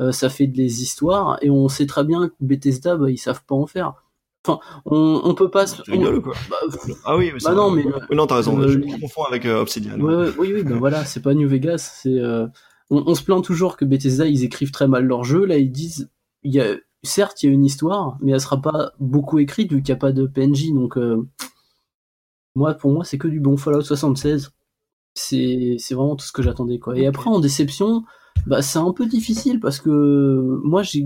euh, 0.03 0.13
ça 0.13 0.29
fait 0.29 0.47
des 0.47 0.83
histoires, 0.83 1.39
et 1.43 1.51
on 1.51 1.69
sait 1.69 1.87
très 1.87 2.05
bien 2.05 2.29
que 2.29 2.35
Bethesda, 2.41 2.97
bah, 2.97 3.11
ils 3.11 3.17
savent 3.19 3.43
pas 3.47 3.55
en 3.57 3.67
faire. 3.67 4.02
Enfin, 4.47 4.59
on 4.87 5.21
on 5.25 5.35
peut 5.35 5.51
pas. 5.51 5.67
se- 5.69 5.83
Tu 5.83 5.93
rigoles 5.93 6.15
on- 6.15 6.19
ou 6.19 6.23
quoi 6.23 6.35
bah, 6.51 6.57
Ah 7.05 7.17
oui, 7.17 7.27
mais 7.27 7.33
Bah 7.35 7.39
ça- 7.41 7.55
non, 7.55 7.71
mais- 7.71 7.85
Oui, 8.11 8.17
non, 8.17 8.27
t'as 8.27 8.37
raison, 8.37 8.61
je 8.69 8.79
me 8.79 9.01
confonds 9.01 9.25
avec 9.25 9.47
euh, 9.47 9.61
Obsidian. 9.61 9.99
Ouais, 10.01 10.15
ouais, 10.15 10.31
oui, 10.39 10.53
oui, 10.55 10.63
ben 10.65 10.79
voilà, 10.79 11.05
c'est 11.05 11.21
pas 11.23 11.35
New 11.35 11.49
Vegas. 11.49 11.99
C'est, 12.03 12.19
euh, 12.19 12.47
on, 12.91 13.05
on 13.07 13.15
se 13.15 13.23
plaint 13.23 13.43
toujours 13.45 13.77
que 13.77 13.85
Bethesda, 13.85 14.27
ils 14.27 14.43
écrivent 14.45 14.73
très 14.73 14.89
mal 14.89 15.05
leur 15.07 15.23
jeu. 15.25 15.45
Là, 15.45 15.59
ils 15.59 15.71
disent, 15.71 16.11
il 16.43 16.53
y 16.53 16.61
a, 16.61 16.75
certes, 17.05 17.43
il 17.43 17.47
y 17.47 17.49
a 17.51 17.53
une 17.53 17.65
histoire, 17.65 18.17
mais 18.21 18.33
elle 18.33 18.41
sera 18.41 18.61
pas 18.61 18.93
beaucoup 18.99 19.39
écrite 19.39 19.73
vu 19.73 19.81
qu'il 19.83 19.93
n'y 19.93 19.97
a 19.97 20.01
pas 20.01 20.13
de 20.13 20.27
PNJ. 20.27 20.73
Donc, 20.75 20.97
euh, 20.99 21.25
moi, 22.55 22.75
pour 22.75 22.91
moi, 22.93 23.05
c'est 23.05 23.19
que 23.19 23.29
du 23.29 23.41
bon 23.41 23.57
Fallout 23.57 23.83
76. 23.83 24.51
C'est, 25.15 25.77
c'est 25.79 25.95
vraiment 25.95 26.17
tout 26.17 26.27
ce 26.27 26.33
que 26.33 26.43
j'attendais, 26.43 26.79
quoi. 26.79 26.99
Et 26.99 27.07
après, 27.07 27.29
en 27.31 27.39
déception, 27.39 28.03
bah, 28.47 28.63
c'est 28.63 28.79
un 28.79 28.93
peu 28.93 29.07
difficile 29.07 29.61
parce 29.61 29.79
que 29.79 30.59
moi, 30.65 30.83
j'ai, 30.83 31.05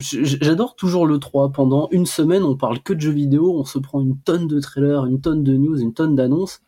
j'adore 0.00 0.76
toujours 0.76 1.06
le 1.06 1.18
3. 1.18 1.52
Pendant 1.52 1.88
une 1.90 2.06
semaine, 2.06 2.42
on 2.42 2.56
parle 2.56 2.82
que 2.82 2.92
de 2.92 3.00
jeux 3.00 3.12
vidéo, 3.12 3.58
on 3.58 3.64
se 3.64 3.78
prend 3.78 4.00
une 4.00 4.18
tonne 4.18 4.46
de 4.46 4.60
trailers, 4.60 5.06
une 5.06 5.20
tonne 5.20 5.42
de 5.42 5.56
news, 5.56 5.80
une 5.80 5.94
tonne 5.94 6.14
d'annonces. 6.14 6.60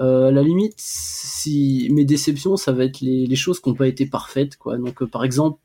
Euh, 0.00 0.28
à 0.28 0.30
la 0.30 0.42
limite, 0.42 0.74
si 0.78 1.88
mes 1.92 2.04
déceptions, 2.04 2.56
ça 2.56 2.72
va 2.72 2.84
être 2.84 3.00
les, 3.00 3.36
choses 3.36 3.60
qui 3.60 3.68
n'ont 3.68 3.74
pas 3.74 3.88
été 3.88 4.06
parfaites, 4.06 4.56
quoi. 4.56 4.78
Donc, 4.78 5.02
euh, 5.02 5.06
par 5.06 5.24
exemple, 5.24 5.60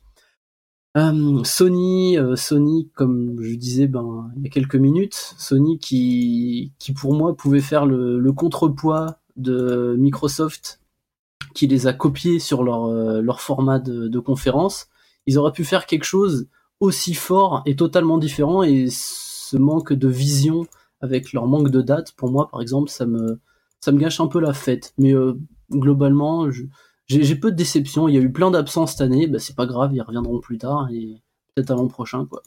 euh, 0.97 1.43
Sony, 1.43 2.17
euh, 2.17 2.35
Sony, 2.35 2.89
comme 2.95 3.41
je 3.41 3.55
disais, 3.55 3.87
ben, 3.87 4.31
il 4.37 4.43
y 4.43 4.47
a 4.47 4.49
quelques 4.49 4.75
minutes, 4.75 5.35
Sony 5.37 5.79
qui, 5.79 6.73
qui 6.79 6.93
pour 6.93 7.13
moi 7.13 7.35
pouvait 7.35 7.61
faire 7.61 7.85
le, 7.85 8.31
contrepoids 8.33 9.19
de 9.37 9.95
Microsoft, 9.97 10.81
qui 11.53 11.67
les 11.67 11.87
a 11.87 11.93
copiés 11.93 12.39
sur 12.39 12.63
leur, 12.63 13.41
format 13.41 13.79
de 13.79 14.19
conférence. 14.19 14.87
Ils 15.27 15.37
auraient 15.37 15.51
pu 15.51 15.63
faire 15.63 15.85
quelque 15.85 16.03
chose 16.03 16.47
aussi 16.79 17.13
fort 17.13 17.63
et 17.65 17.75
totalement 17.75 18.17
différent, 18.17 18.63
et 18.63 18.87
ce 18.89 19.57
manque 19.57 19.93
de 19.93 20.07
vision 20.07 20.65
avec 21.01 21.33
leur 21.33 21.47
manque 21.47 21.69
de 21.69 21.81
date, 21.81 22.13
pour 22.13 22.31
moi, 22.31 22.47
par 22.49 22.61
exemple, 22.61 22.89
ça 22.89 23.05
me, 23.05 23.39
ça 23.79 23.91
me 23.91 23.99
gâche 23.99 24.19
un 24.19 24.27
peu 24.27 24.39
la 24.39 24.53
fête. 24.53 24.93
Mais 24.97 25.13
euh, 25.13 25.33
globalement, 25.71 26.49
j'ai 27.07 27.35
peu 27.35 27.51
de 27.51 27.55
déceptions. 27.55 28.07
Il 28.07 28.15
y 28.15 28.17
a 28.17 28.21
eu 28.21 28.31
plein 28.31 28.51
d'absences 28.51 28.91
cette 28.93 29.01
année. 29.01 29.27
Bah, 29.27 29.39
c'est 29.39 29.55
pas 29.55 29.65
grave, 29.65 29.93
ils 29.93 30.01
reviendront 30.01 30.39
plus 30.39 30.57
tard 30.57 30.89
et 30.91 31.21
peut-être 31.55 31.71
à 31.71 31.75
l'an 31.75 31.87
prochain, 31.87 32.25
quoi. 32.25 32.41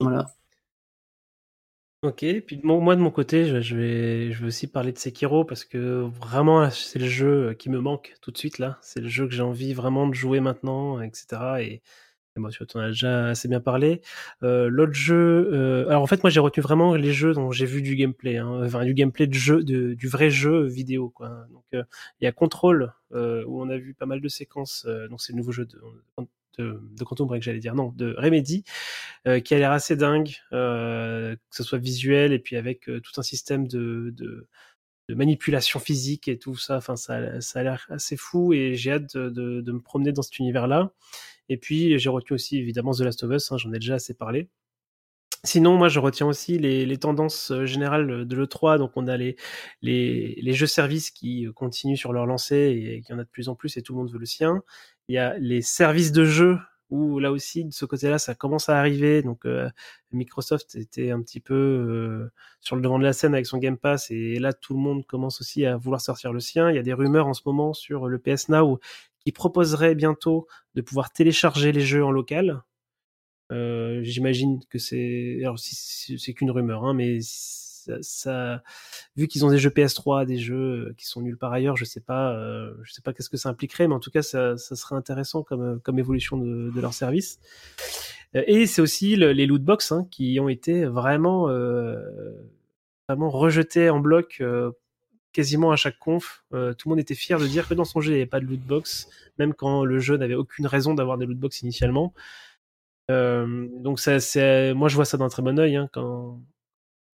Voilà. 0.00 0.26
Ok, 2.02 2.24
puis 2.46 2.60
moi 2.62 2.94
de 2.94 3.00
mon 3.00 3.10
côté, 3.10 3.46
je, 3.46 3.74
vais, 3.74 4.30
je 4.30 4.40
vais 4.40 4.46
aussi 4.46 4.66
parler 4.68 4.92
de 4.92 4.98
Sekiro 4.98 5.44
parce 5.44 5.64
que 5.64 6.02
vraiment, 6.20 6.70
c'est 6.70 6.98
le 6.98 7.06
jeu 7.06 7.54
qui 7.54 7.68
me 7.70 7.80
manque 7.80 8.14
tout 8.20 8.30
de 8.30 8.38
suite 8.38 8.58
là. 8.58 8.78
C'est 8.82 9.00
le 9.00 9.08
jeu 9.08 9.26
que 9.26 9.34
j'ai 9.34 9.42
envie 9.42 9.72
vraiment 9.72 10.06
de 10.06 10.14
jouer 10.14 10.40
maintenant, 10.40 11.00
etc. 11.00 11.26
Et, 11.60 11.64
et 11.66 11.82
bon, 12.40 12.48
tu 12.50 12.64
en 12.76 12.80
as 12.80 12.88
déjà 12.88 13.28
assez 13.28 13.48
bien 13.48 13.60
parlé. 13.60 14.02
Euh, 14.42 14.68
L'autre 14.68 14.92
jeu, 14.94 15.50
euh, 15.52 15.88
alors 15.88 16.02
en 16.02 16.06
fait, 16.06 16.22
moi 16.22 16.30
j'ai 16.30 16.40
retenu 16.40 16.62
vraiment 16.62 16.94
les 16.94 17.12
jeux 17.12 17.32
dont 17.32 17.50
j'ai 17.52 17.66
vu 17.66 17.82
du 17.82 17.96
gameplay, 17.96 18.36
hein, 18.38 18.62
enfin 18.64 18.84
du 18.84 18.94
gameplay 18.94 19.26
de 19.26 19.34
jeu, 19.34 19.62
de, 19.64 19.94
du 19.94 20.08
vrai 20.08 20.30
jeu 20.30 20.64
vidéo, 20.66 21.10
quoi. 21.10 21.46
Donc 21.52 21.64
euh, 21.74 21.82
il 22.20 22.24
y 22.24 22.26
a 22.28 22.32
Control 22.32 22.92
euh, 23.12 23.44
où 23.46 23.62
on 23.62 23.68
a 23.70 23.76
vu 23.78 23.94
pas 23.94 24.06
mal 24.06 24.20
de 24.20 24.28
séquences. 24.28 24.84
euh, 24.88 25.08
donc 25.08 25.20
c'est 25.20 25.32
le 25.32 25.38
nouveau 25.38 25.52
jeu 25.52 25.66
de, 25.66 25.80
de, 26.58 26.80
de 26.98 27.04
Quantum 27.04 27.26
Break, 27.28 27.42
j'allais 27.42 27.58
dire, 27.58 27.74
non, 27.74 27.92
de 27.96 28.14
Remedy 28.18 28.64
qui 29.44 29.54
a 29.54 29.58
l'air 29.58 29.72
assez 29.72 29.96
dingue, 29.96 30.30
que 30.50 31.36
ce 31.50 31.62
soit 31.62 31.78
visuel 31.78 32.32
et 32.32 32.38
puis 32.38 32.56
avec 32.56 32.82
tout 32.84 33.12
un 33.20 33.22
système 33.22 33.66
de, 33.68 34.12
de, 34.16 34.46
de 35.08 35.14
manipulation 35.14 35.80
physique 35.80 36.28
et 36.28 36.38
tout 36.38 36.56
ça. 36.56 36.76
Enfin, 36.78 36.96
ça, 36.96 37.40
ça 37.40 37.60
a 37.60 37.62
l'air 37.62 37.86
assez 37.90 38.16
fou 38.16 38.52
et 38.52 38.74
j'ai 38.74 38.92
hâte 38.92 39.16
de, 39.16 39.60
de 39.60 39.72
me 39.72 39.80
promener 39.80 40.12
dans 40.12 40.22
cet 40.22 40.38
univers-là. 40.38 40.92
Et 41.48 41.56
puis, 41.56 41.98
j'ai 41.98 42.08
retenu 42.08 42.34
aussi 42.34 42.58
évidemment 42.58 42.92
The 42.92 43.00
Last 43.00 43.24
of 43.24 43.32
Us, 43.32 43.52
hein, 43.52 43.56
j'en 43.58 43.72
ai 43.72 43.78
déjà 43.78 43.94
assez 43.94 44.14
parlé. 44.14 44.48
Sinon, 45.44 45.76
moi, 45.76 45.88
je 45.88 46.00
retiens 46.00 46.26
aussi 46.26 46.58
les, 46.58 46.96
tendances 46.98 47.52
euh, 47.52 47.66
générales 47.66 48.26
de 48.26 48.36
l'E3. 48.36 48.78
Donc, 48.78 48.92
on 48.96 49.06
a 49.06 49.16
les, 49.16 49.36
les, 49.80 50.34
les 50.42 50.52
jeux 50.52 50.66
services 50.66 51.10
qui 51.12 51.46
euh, 51.46 51.52
continuent 51.52 51.96
sur 51.96 52.12
leur 52.12 52.26
lancée 52.26 52.96
et 52.96 53.02
qu'il 53.02 53.14
y 53.14 53.16
en 53.16 53.20
a 53.20 53.24
de 53.24 53.28
plus 53.28 53.48
en 53.48 53.54
plus 53.54 53.76
et 53.76 53.82
tout 53.82 53.92
le 53.92 53.98
monde 53.98 54.10
veut 54.10 54.18
le 54.18 54.26
sien. 54.26 54.62
Il 55.08 55.14
y 55.14 55.18
a 55.18 55.38
les 55.38 55.62
services 55.62 56.10
de 56.10 56.24
jeux 56.24 56.58
où 56.90 57.18
là 57.18 57.32
aussi, 57.32 57.64
de 57.64 57.72
ce 57.72 57.84
côté-là, 57.84 58.18
ça 58.18 58.34
commence 58.34 58.68
à 58.68 58.78
arriver. 58.78 59.22
Donc, 59.22 59.44
euh, 59.46 59.68
Microsoft 60.12 60.74
était 60.76 61.10
un 61.10 61.20
petit 61.22 61.40
peu 61.40 61.54
euh, 61.54 62.32
sur 62.60 62.76
le 62.76 62.82
devant 62.82 62.98
de 62.98 63.04
la 63.04 63.12
scène 63.12 63.34
avec 63.34 63.46
son 63.46 63.58
Game 63.58 63.76
Pass 63.76 64.10
et 64.10 64.38
là, 64.38 64.52
tout 64.52 64.74
le 64.74 64.80
monde 64.80 65.04
commence 65.06 65.40
aussi 65.40 65.66
à 65.66 65.76
vouloir 65.76 66.00
sortir 66.00 66.32
le 66.32 66.40
sien. 66.40 66.70
Il 66.70 66.76
y 66.76 66.78
a 66.78 66.82
des 66.82 66.92
rumeurs 66.92 67.26
en 67.26 67.34
ce 67.34 67.42
moment 67.46 67.72
sur 67.72 68.06
le 68.08 68.18
PS 68.18 68.48
Now 68.48 68.78
qui 69.26 69.32
proposerait 69.32 69.96
bientôt 69.96 70.46
de 70.76 70.82
pouvoir 70.82 71.10
télécharger 71.12 71.72
les 71.72 71.80
jeux 71.80 72.04
en 72.04 72.12
local. 72.12 72.62
Euh, 73.50 74.00
J'imagine 74.04 74.60
que 74.70 74.78
c'est, 74.78 75.38
alors 75.40 75.58
c'est 75.58 76.32
qu'une 76.32 76.52
rumeur, 76.52 76.84
hein, 76.84 76.94
mais 76.94 77.18
ça, 77.22 77.94
ça- 78.02 78.62
vu 79.16 79.26
qu'ils 79.26 79.44
ont 79.44 79.50
des 79.50 79.58
jeux 79.58 79.70
PS3, 79.70 80.26
des 80.26 80.38
jeux 80.38 80.94
qui 80.96 81.06
sont 81.06 81.22
nuls 81.22 81.36
par 81.36 81.52
ailleurs, 81.52 81.76
je 81.76 81.84
sais 81.84 81.98
pas, 82.00 82.36
euh, 82.36 82.72
je 82.84 82.92
sais 82.92 83.02
pas 83.02 83.12
qu'est-ce 83.12 83.28
que 83.28 83.36
ça 83.36 83.48
impliquerait, 83.48 83.88
mais 83.88 83.94
en 83.96 84.00
tout 84.00 84.12
cas, 84.12 84.22
ça, 84.22 84.56
serait 84.56 84.94
intéressant 84.94 85.42
comme, 85.42 85.80
comme 85.80 85.98
évolution 85.98 86.36
de, 86.36 86.70
leur 86.80 86.94
service. 86.94 87.40
Euh, 88.36 88.44
Et 88.46 88.66
c'est 88.68 88.80
aussi 88.80 89.16
le- 89.16 89.32
les 89.32 89.46
loot 89.46 89.62
box 89.64 89.90
hein, 89.90 90.06
qui 90.12 90.38
ont 90.38 90.48
été 90.48 90.84
vraiment, 90.84 91.48
euh, 91.48 91.96
vraiment 93.08 93.30
rejetés 93.30 93.90
en 93.90 93.98
bloc. 93.98 94.40
Euh, 95.36 95.42
quasiment 95.42 95.70
à 95.72 95.76
chaque 95.76 95.98
conf, 95.98 96.44
Euh, 96.52 96.74
tout 96.74 96.88
le 96.88 96.92
monde 96.92 97.00
était 97.00 97.14
fier 97.14 97.38
de 97.38 97.46
dire 97.46 97.68
que 97.68 97.74
dans 97.74 97.84
son 97.84 98.00
jeu 98.00 98.12
il 98.12 98.14
n'y 98.16 98.20
avait 98.22 98.30
pas 98.30 98.40
de 98.40 98.46
loot 98.46 98.60
box, 98.60 99.08
même 99.38 99.54
quand 99.54 99.84
le 99.84 99.98
jeu 99.98 100.16
n'avait 100.16 100.34
aucune 100.34 100.66
raison 100.66 100.94
d'avoir 100.94 101.18
des 101.18 101.26
loot 101.26 101.38
box 101.38 101.62
initialement. 101.62 102.14
Euh, 103.10 103.68
donc 103.78 104.00
moi 104.76 104.88
je 104.88 104.94
vois 104.96 105.04
ça 105.04 105.16
d'un 105.16 105.28
très 105.28 105.42
bon 105.42 105.58
œil 105.58 105.76
hein, 105.76 105.88
quand 105.92 106.40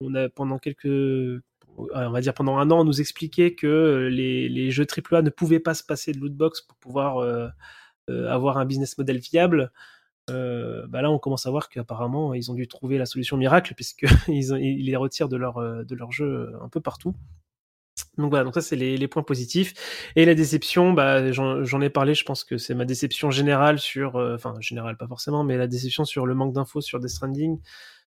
on 0.01 0.15
a 0.15 0.29
pendant 0.31 0.59
quelques, 0.59 0.87
on 0.87 2.11
va 2.11 2.21
dire 2.21 2.35
pendant 2.35 2.59
un 2.59 2.71
an, 2.71 2.85
nous 2.85 3.01
expliquait 3.01 3.55
que 3.55 4.09
les, 4.11 4.71
jeux 4.71 4.87
AAA 4.87 5.23
ne 5.23 5.31
pouvaient 5.31 5.61
pas 5.61 5.75
se 5.75 5.85
passer 5.85 6.13
de 6.13 6.19
loot 6.19 6.35
box 6.35 6.63
pour 6.63 6.77
pouvoir 6.79 7.19
euh, 7.19 7.49
euh, 8.11 8.29
avoir 8.29 8.59
un 8.59 8.65
business 8.65 8.99
model 8.99 9.19
viable. 9.19 9.71
Euh, 10.31 10.87
bah 10.89 11.03
là, 11.03 11.11
on 11.11 11.19
commence 11.19 11.47
à 11.47 11.51
voir 11.51 11.69
qu'apparemment, 11.69 12.35
ils 12.35 12.51
ont 12.51 12.55
dû 12.55 12.67
trouver 12.67 12.99
la 12.99 13.07
solution 13.07 13.37
miracle 13.37 13.75
puisque 13.75 14.07
ils, 14.29 14.85
les 14.85 14.97
retirent 14.97 15.29
euh, 15.33 15.85
de 15.85 15.95
leur 15.95 16.13
jeu 16.13 16.53
un 16.61 16.69
peu 16.69 16.81
partout. 16.81 17.15
Donc 18.19 18.31
voilà, 18.31 18.45
donc 18.45 18.55
ça 18.55 18.61
c'est 18.63 18.77
les, 18.77 18.97
les 18.97 19.09
points 19.09 19.23
positifs. 19.23 19.75
Et 20.17 20.25
la 20.25 20.35
déception, 20.35 20.93
bah, 20.93 21.31
j'en 21.33 21.81
ai 21.81 21.91
parlé, 21.91 22.15
je 22.15 22.25
pense 22.25 22.45
que 22.45 22.59
c'est 22.59 22.75
ma 22.75 22.85
déception 22.85 23.31
générale 23.31 23.79
sur, 23.79 24.17
euh, 24.17 24.35
enfin 24.35 24.55
générale 24.61 24.97
pas 24.97 25.07
forcément, 25.07 25.45
mais 25.45 25.57
la 25.59 25.67
déception 25.67 26.05
sur 26.05 26.27
le 26.27 26.35
manque 26.35 26.53
d'infos 26.55 26.81
sur 26.81 27.01
Death 27.01 27.11
Stranding, 27.11 27.59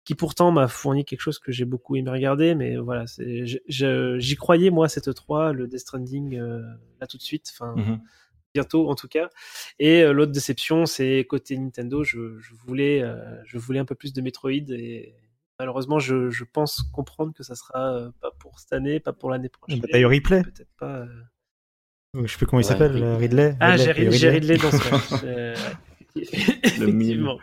qui 0.06 0.16
pourtant 0.16 0.52
m'a 0.52 0.68
fourni 0.68 1.06
quelque 1.06 1.22
chose 1.22 1.40
que 1.40 1.52
j'ai 1.52 1.66
beaucoup 1.66 1.96
aimé 1.96 2.10
regarder, 2.12 2.56
mais 2.56 2.78
voilà, 2.78 3.06
j'y 3.18 4.36
croyais 4.36 4.70
moi 4.70 4.90
cette 4.90 5.14
3, 5.14 5.54
le 5.54 5.68
Death 5.68 5.80
Stranding 5.82 6.38
euh, 6.38 6.62
là 7.00 7.08
tout 7.08 7.18
de 7.18 7.24
suite, 7.24 7.52
enfin 7.54 7.76
Mhm. 7.78 8.02
bientôt 8.54 8.90
en 8.90 8.96
tout 8.96 9.08
cas. 9.08 9.30
Et 9.80 10.04
euh, 10.04 10.14
l'autre 10.14 10.32
déception, 10.32 10.86
c'est 10.86 11.26
côté 11.30 11.58
Nintendo, 11.58 12.04
je, 12.04 12.38
je 12.40 12.54
voulais, 12.66 13.02
euh, 13.02 13.16
je 13.46 13.58
voulais 13.58 13.80
un 13.80 13.86
peu 13.86 13.96
plus 13.96 14.14
de 14.14 14.22
Metroid 14.22 14.52
et 14.72 15.16
malheureusement, 15.64 16.00
je, 16.00 16.30
je 16.30 16.44
pense 16.44 16.84
comprendre 16.94 17.34
que 17.34 17.42
ça 17.44 17.56
sera 17.56 17.94
euh, 17.96 18.10
pas 18.22 18.32
pour 18.40 18.60
cette 18.60 18.74
année, 18.74 19.00
pas 19.00 19.14
pour 19.14 19.30
l'année 19.30 19.50
prochaine. 19.50 19.80
Bah, 19.92 19.98
eu 20.00 20.06
Ripley. 20.06 20.44
Peut-être 20.44 20.76
pas. 20.78 20.98
euh. 21.00 21.08
Je 22.22 22.28
sais 22.32 22.38
plus 22.38 22.46
comment 22.46 22.60
il 22.60 22.66
Ouais, 22.66 22.70
s'appelle, 22.70 22.92
Ridley. 22.94 23.16
Ridley. 23.18 23.58
Ah, 23.60 23.78
j'ai 23.78 23.92
Ridley 24.30 24.58
dans 24.58 24.72
ce 24.72 24.92
match. 24.92 25.24
Euh, 25.24 25.56
Le 26.16 26.22
Effectivement. 26.90 27.40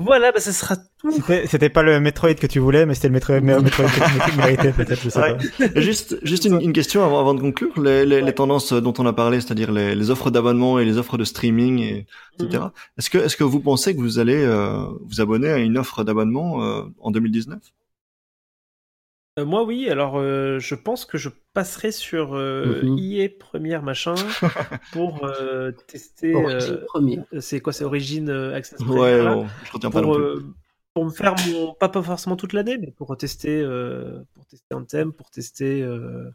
Voilà, 0.00 0.30
bah, 0.32 0.38
ça 0.40 0.52
sera 0.52 0.76
tout. 0.76 1.10
C'était 1.10 1.46
c'était 1.48 1.68
pas 1.68 1.82
le 1.82 1.98
Metroid 1.98 2.34
que 2.34 2.46
tu 2.46 2.60
voulais, 2.60 2.86
mais 2.86 2.94
c'était 2.94 3.08
le 3.08 3.14
Metroid, 3.14 3.40
Metroid 3.40 3.86
que 3.86 4.30
tu 4.30 4.36
méritais, 4.36 4.72
peut-être, 4.72 5.02
je 5.02 5.08
sais 5.10 5.20
Ouais. 5.20 5.36
pas. 5.36 5.80
Juste, 5.80 6.16
juste 6.22 6.44
une, 6.44 6.60
une 6.60 6.72
question 6.72 7.04
avant, 7.04 7.18
avant 7.20 7.34
de 7.34 7.40
conclure. 7.40 7.78
Les, 7.80 8.06
les, 8.06 8.20
les 8.22 8.32
tendances 8.32 8.72
dont 8.72 8.94
on 8.98 9.06
a 9.06 9.12
parlé, 9.12 9.40
c'est-à-dire 9.40 9.72
les, 9.72 9.94
les 9.96 10.10
offres 10.10 10.30
d'abonnement 10.30 10.78
et 10.78 10.84
les 10.84 10.98
offres 10.98 11.18
de 11.18 11.24
streaming, 11.24 11.80
et, 11.80 12.06
etc. 12.38 12.62
Mhm. 12.64 12.70
Est-ce 12.96 13.10
que, 13.10 13.18
est-ce 13.18 13.36
que 13.36 13.44
vous 13.44 13.60
pensez 13.60 13.94
que 13.96 14.00
vous 14.00 14.18
allez 14.20 14.42
euh, 14.44 14.84
vous 15.08 15.20
abonner 15.20 15.48
à 15.50 15.58
une 15.58 15.76
offre 15.76 16.04
d'abonnement 16.04 16.62
euh, 16.62 16.82
en 17.00 17.10
2019 17.10 17.58
Euh, 19.38 19.44
moi, 19.44 19.62
oui. 19.64 19.88
Alors, 19.88 20.18
euh, 20.18 20.58
je 20.58 20.74
pense 20.74 21.04
que 21.04 21.16
je 21.16 21.28
passerai 21.54 21.92
sur 21.92 22.34
euh, 22.34 22.82
Mhm. 22.82 22.98
EA 22.98 23.28
première 23.38 23.82
machin 23.82 24.14
pour 24.92 25.24
euh, 25.24 25.70
tester. 25.86 26.34
Euh, 26.34 26.84
c'est 27.40 27.60
quoi 27.60 27.72
C'est 27.72 27.84
Origin 27.84 28.28
euh, 28.28 28.54
Access 28.54 28.80
Ouais, 28.82 28.86
Premier, 29.18 29.34
bon, 29.34 29.46
je 29.64 29.72
retiens 29.72 29.90
pas 29.90 30.00
non 30.00 30.06
pour, 30.08 30.14
plus. 30.16 30.24
euh, 30.24 30.44
pour 30.94 31.04
me 31.04 31.10
faire 31.10 31.34
mon. 31.46 31.74
Pas, 31.74 31.88
pas 31.88 32.02
forcément 32.02 32.36
toute 32.36 32.52
l'année, 32.52 32.78
mais 32.78 32.90
pour 32.90 33.16
tester, 33.16 33.60
euh, 33.60 34.22
pour 34.34 34.44
tester 34.46 34.74
Anthem, 34.74 35.12
pour 35.12 35.30
tester. 35.30 35.82
euh, 35.82 36.30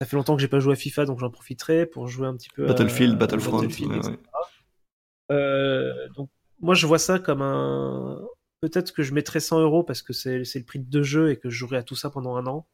Ça 0.00 0.06
fait 0.08 0.16
longtemps 0.16 0.34
que 0.34 0.42
j'ai 0.42 0.48
pas 0.48 0.60
joué 0.60 0.72
à 0.72 0.76
FIFA, 0.76 1.04
donc 1.04 1.18
j'en 1.20 1.30
profiterai 1.30 1.86
pour 1.86 2.08
jouer 2.08 2.26
un 2.26 2.34
petit 2.36 2.48
peu. 2.50 2.64
à- 2.64 2.68
Battlefield, 2.68 3.14
à 3.14 3.16
Battlefront. 3.16 3.58
Battlefield, 3.58 3.92
ouais, 3.92 3.98
etc. 3.98 4.12
ouais. 4.12 4.18
Euh, 5.36 6.08
donc, 6.16 6.28
moi, 6.60 6.74
je 6.74 6.86
vois 6.86 6.98
ça 6.98 7.18
comme 7.18 7.42
un. 7.42 8.20
Peut-être 8.60 8.92
que 8.92 9.02
je 9.02 9.14
mettrais 9.14 9.40
100 9.40 9.60
euros 9.60 9.82
parce 9.82 10.02
que 10.02 10.12
c'est 10.12 10.44
c'est 10.44 10.58
le 10.58 10.64
prix 10.64 10.78
de 10.78 10.84
deux 10.84 11.02
jeux 11.02 11.30
et 11.30 11.36
que 11.38 11.48
je 11.48 11.56
jouerai 11.56 11.78
à 11.78 11.82
tout 11.82 11.96
ça 11.96 12.10
pendant 12.10 12.36
un 12.36 12.46
an. 12.46 12.66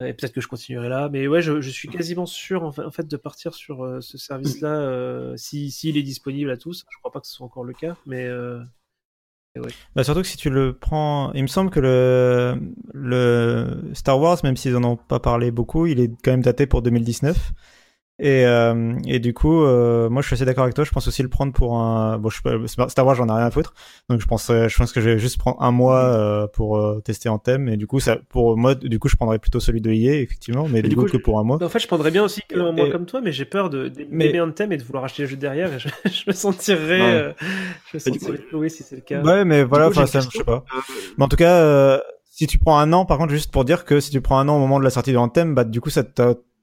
Et 0.00 0.14
peut-être 0.14 0.32
que 0.32 0.40
je 0.40 0.48
continuerai 0.48 0.88
là. 0.88 1.08
Mais 1.08 1.28
ouais, 1.28 1.42
je, 1.42 1.60
je 1.60 1.70
suis 1.70 1.88
quasiment 1.88 2.26
sûr 2.26 2.62
en 2.64 2.72
fait, 2.90 3.06
de 3.06 3.16
partir 3.16 3.54
sur 3.54 3.84
euh, 3.84 4.00
ce 4.00 4.18
service-là 4.18 4.68
euh, 4.68 5.36
si 5.36 5.70
s'il 5.70 5.96
est 5.96 6.02
disponible 6.02 6.50
à 6.50 6.56
tous. 6.56 6.84
Je 6.90 6.98
crois 6.98 7.12
pas 7.12 7.20
que 7.20 7.26
ce 7.26 7.34
soit 7.34 7.46
encore 7.46 7.64
le 7.64 7.74
cas, 7.74 7.96
mais 8.06 8.26
euh, 8.26 8.60
Bah 9.94 10.02
surtout 10.02 10.22
que 10.22 10.26
si 10.26 10.36
tu 10.36 10.50
le 10.50 10.76
prends, 10.76 11.32
il 11.34 11.42
me 11.42 11.46
semble 11.46 11.70
que 11.70 11.80
le, 11.80 12.58
le 12.92 13.90
Star 13.94 14.18
Wars, 14.18 14.38
même 14.42 14.56
s'ils 14.56 14.76
en 14.76 14.84
ont 14.84 14.96
pas 14.96 15.20
parlé 15.20 15.50
beaucoup, 15.50 15.86
il 15.86 16.00
est 16.00 16.10
quand 16.24 16.32
même 16.32 16.42
daté 16.42 16.66
pour 16.66 16.82
2019. 16.82 17.52
Et, 18.24 18.46
euh, 18.46 18.94
et 19.04 19.18
du 19.18 19.34
coup, 19.34 19.64
euh, 19.64 20.08
moi 20.08 20.22
je 20.22 20.28
suis 20.28 20.34
assez 20.34 20.44
d'accord 20.44 20.62
avec 20.62 20.76
toi. 20.76 20.84
Je 20.84 20.92
pense 20.92 21.08
aussi 21.08 21.24
le 21.24 21.28
prendre 21.28 21.52
pour 21.52 21.76
un. 21.76 22.18
Bon, 22.18 22.30
je, 22.30 22.36
sais 22.66 22.76
pas, 22.76 22.88
Star 22.88 23.04
Wars, 23.04 23.16
j'en 23.16 23.26
ai 23.26 23.32
rien 23.32 23.46
à 23.46 23.50
foutre. 23.50 23.74
Donc 24.08 24.20
je 24.20 24.26
pense, 24.26 24.48
euh, 24.48 24.68
je 24.68 24.76
pense 24.76 24.92
que 24.92 25.00
je 25.00 25.10
vais 25.10 25.18
juste 25.18 25.38
prendre 25.38 25.60
un 25.60 25.72
mois 25.72 25.98
euh, 26.04 26.46
pour 26.46 26.78
euh, 26.78 27.00
tester 27.00 27.28
en 27.28 27.38
thème. 27.38 27.68
Et 27.68 27.76
du 27.76 27.88
coup, 27.88 27.98
ça, 27.98 28.18
pour 28.28 28.56
moi, 28.56 28.76
du 28.76 29.00
coup, 29.00 29.08
je 29.08 29.16
prendrais 29.16 29.40
plutôt 29.40 29.58
celui 29.58 29.80
de 29.80 29.90
EA, 29.90 30.20
effectivement, 30.20 30.68
mais 30.68 30.82
du, 30.82 30.94
coup, 30.94 31.02
coup, 31.02 31.10
que 31.10 31.16
pour 31.16 31.40
un 31.40 31.42
mois. 31.42 31.60
en 31.60 31.68
fait, 31.68 31.80
je 31.80 31.88
prendrais 31.88 32.12
bien 32.12 32.22
aussi 32.22 32.42
qu'un 32.48 32.70
mois 32.70 32.86
Et- 32.86 32.90
comme 32.90 33.06
toi, 33.06 33.20
mais 33.20 33.32
j'ai 33.32 33.44
peur 33.44 33.70
de 33.70 33.88
d'aimer 33.88 34.30
Mais- 34.32 34.40
Anthem 34.40 34.70
et 34.70 34.76
de 34.76 34.84
vouloir 34.84 35.02
acheter 35.02 35.24
le 35.24 35.28
jeu 35.28 35.36
derrière. 35.36 35.74
Et 35.74 35.80
je, 35.80 35.88
je 36.08 36.22
me 36.28 36.32
sentirais, 36.32 37.00
euh, 37.00 37.32
je 37.90 37.96
me 37.96 37.98
sentirais 37.98 38.38
floué 38.48 38.68
si 38.68 38.84
c'est 38.84 38.94
le 38.94 39.02
cas. 39.02 39.20
Ouais, 39.20 39.44
mais 39.44 39.64
voilà, 39.64 39.86
coup, 39.86 39.90
enfin, 39.98 40.06
ça, 40.06 40.20
je 40.20 40.28
sais 40.38 40.44
pas. 40.44 40.64
Euh, 40.76 40.80
Mais 41.18 41.24
en 41.24 41.28
tout 41.28 41.34
cas, 41.36 41.56
euh, 41.56 41.98
si 42.30 42.46
tu 42.46 42.58
prends 42.58 42.78
un 42.78 42.92
an, 42.92 43.04
par 43.04 43.18
contre, 43.18 43.32
juste 43.32 43.50
pour 43.50 43.64
dire 43.64 43.84
que 43.84 43.98
si 43.98 44.12
tu 44.12 44.20
prends 44.20 44.38
un 44.38 44.48
an 44.48 44.54
au 44.56 44.60
moment 44.60 44.78
de 44.78 44.84
la 44.84 44.90
sortie 44.90 45.12
de 45.12 45.18
Anthem, 45.18 45.56
bah 45.56 45.64
du 45.64 45.80
coup, 45.80 45.90
ça 45.90 46.04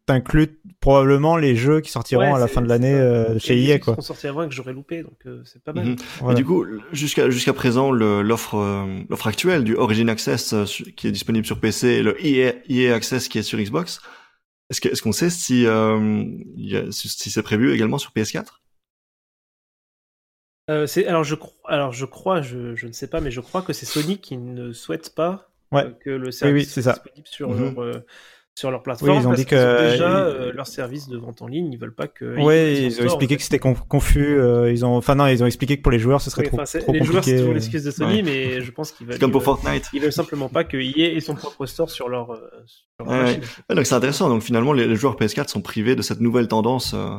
t'inclut 0.05 0.58
probablement 0.79 1.35
les 1.37 1.55
jeux 1.55 1.81
qui 1.81 1.91
sortiront 1.91 2.21
Ouais, 2.31 2.35
à 2.35 2.39
la 2.39 2.47
fin 2.47 2.61
de 2.61 2.67
l'année 2.69 2.93
euh, 2.93 3.37
chez 3.39 3.61
EA, 3.61 3.79
qui 3.79 3.85
quoi. 3.85 3.93
seront 3.95 4.01
sortis 4.01 4.27
avant 4.27 4.43
et 4.43 4.47
que 4.49 4.53
j'aurais 4.55 4.73
loupé, 4.73 5.03
donc 5.03 5.17
euh, 5.25 5.41
c'est 5.45 5.61
pas 5.63 5.73
mal. 5.73 5.85
mhm. 5.85 5.95
Voilà. 6.19 6.33
Et 6.33 6.41
du 6.41 6.45
coup, 6.45 6.65
jusqu'à 6.93 7.29
jusqu'à 7.29 7.53
présent, 7.53 7.91
l'offre 7.91 8.55
euh, 8.55 9.01
l'offre 9.09 9.27
actuelle 9.27 9.63
du 9.63 9.75
Origin 9.75 10.07
Access 10.09 10.53
euh, 10.53 10.63
qui 10.95 11.07
est 11.07 11.11
disponible 11.11 11.45
sur 11.45 11.59
PC 11.59 11.87
et 11.87 12.01
le 12.03 12.15
EA, 12.25 12.53
EA 12.69 12.93
Access 12.95 13.27
qui 13.27 13.37
est 13.39 13.43
sur 13.43 13.59
Xbox, 13.59 13.99
est-ce 14.69 14.79
que- 14.81 14.89
est-ce 14.89 15.01
qu'on 15.01 15.11
sait 15.11 15.29
si 15.29 15.65
euh, 15.65 15.97
il 16.55 16.69
y 16.71 16.77
a- 16.77 16.91
si, 16.91 17.09
c'est 17.29 17.43
prévu 17.43 17.73
également 17.73 17.97
sur 17.97 18.11
PS4 18.11 18.61
Euh, 20.69 20.85
c'est 20.85 21.07
alors 21.07 21.23
je 21.23 21.33
crois 21.35 21.55
alors 21.65 21.91
je 21.93 22.05
crois 22.05 22.41
je, 22.43 22.75
je 22.75 22.85
ne 22.87 22.91
sais 22.91 23.07
pas 23.07 23.21
mais 23.21 23.31
je 23.31 23.41
crois 23.41 23.63
que 23.63 23.73
c'est 23.73 23.87
Sony 23.87 24.19
qui 24.19 24.37
ne 24.37 24.71
souhaite 24.71 25.15
pas 25.15 25.47
Ouais. 25.71 25.85
euh, 25.85 25.91
que 26.03 26.09
le 26.11 26.31
service 26.31 26.65
oui, 26.67 26.71
soit 26.71 26.81
ça. 26.83 26.93
disponible 26.93 27.27
sur 27.27 27.49
Mhm. 27.49 27.75
leur 27.75 27.83
euh, 27.83 28.05
sur 28.59 28.71
leur 28.71 28.83
plateforme 28.83 29.11
Oui, 29.11 29.17
ils 29.21 29.25
ont 29.25 29.29
parce 29.29 29.39
dit 29.39 29.45
que- 29.45 29.91
déjà 29.91 30.17
euh, 30.19 30.51
leur 30.53 30.67
service 30.67 31.07
de 31.07 31.17
vente 31.17 31.41
en 31.41 31.47
ligne 31.47 31.71
ils 31.71 31.79
veulent 31.79 31.95
pas 31.95 32.07
que 32.07 32.37
Ouais, 32.37 32.83
ils 32.83 33.01
ont 33.01 33.05
expliqué 33.05 33.35
en 33.35 33.37
que 33.37 33.43
c'était 33.43 33.57
conf- 33.57 33.87
confus. 33.87 34.37
euh, 34.37 34.69
ils 34.71 34.85
ont, 34.85 34.95
enfin 34.97 35.15
non, 35.15 35.27
ils 35.27 35.41
ont 35.41 35.45
expliqué 35.45 35.77
que 35.77 35.81
pour 35.81 35.91
les 35.93 35.99
joueurs, 35.99 36.19
ce 36.21 36.29
serait 36.29 36.43
Oui, 36.43 36.49
trop, 36.49 36.91
les 36.93 37.03
joueurs 37.03 37.23
c'est 37.23 37.37
toujours 37.37 37.53
l'excuse 37.53 37.83
de 37.85 37.91
Sony 37.91 38.17
Ouais. 38.17 38.21
mais 38.23 38.61
je 38.61 38.71
pense 38.71 38.91
qu'ils 38.91 39.07
veulent 39.07 39.13
C'est 39.15 39.19
comme 39.21 39.31
pour 39.31 39.39
veulent- 39.41 39.55
Fortnite. 39.61 39.85
ils 39.93 40.01
veulent 40.01 40.11
simplement 40.11 40.49
pas 40.49 40.63
que 40.65 40.75
EA 40.77 41.15
ait 41.15 41.19
son 41.21 41.35
propre 41.35 41.65
store 41.65 41.89
sur 41.89 42.09
leur, 42.09 42.31
euh, 42.31 42.37
sur 42.65 43.05
leur 43.05 43.07
Ouais, 43.07 43.21
machine. 43.23 43.41
Ouais, 43.69 43.75
donc 43.75 43.85
c'est 43.85 43.95
intéressant. 43.95 44.27
Donc 44.29 44.41
finalement, 44.43 44.73
les, 44.73 44.87
les 44.87 44.95
joueurs 44.97 45.15
PS4 45.15 45.47
sont 45.49 45.61
privés 45.61 45.95
de 45.95 46.01
cette 46.01 46.19
nouvelle 46.19 46.47
tendance 46.49 46.93
euh, 46.93 47.15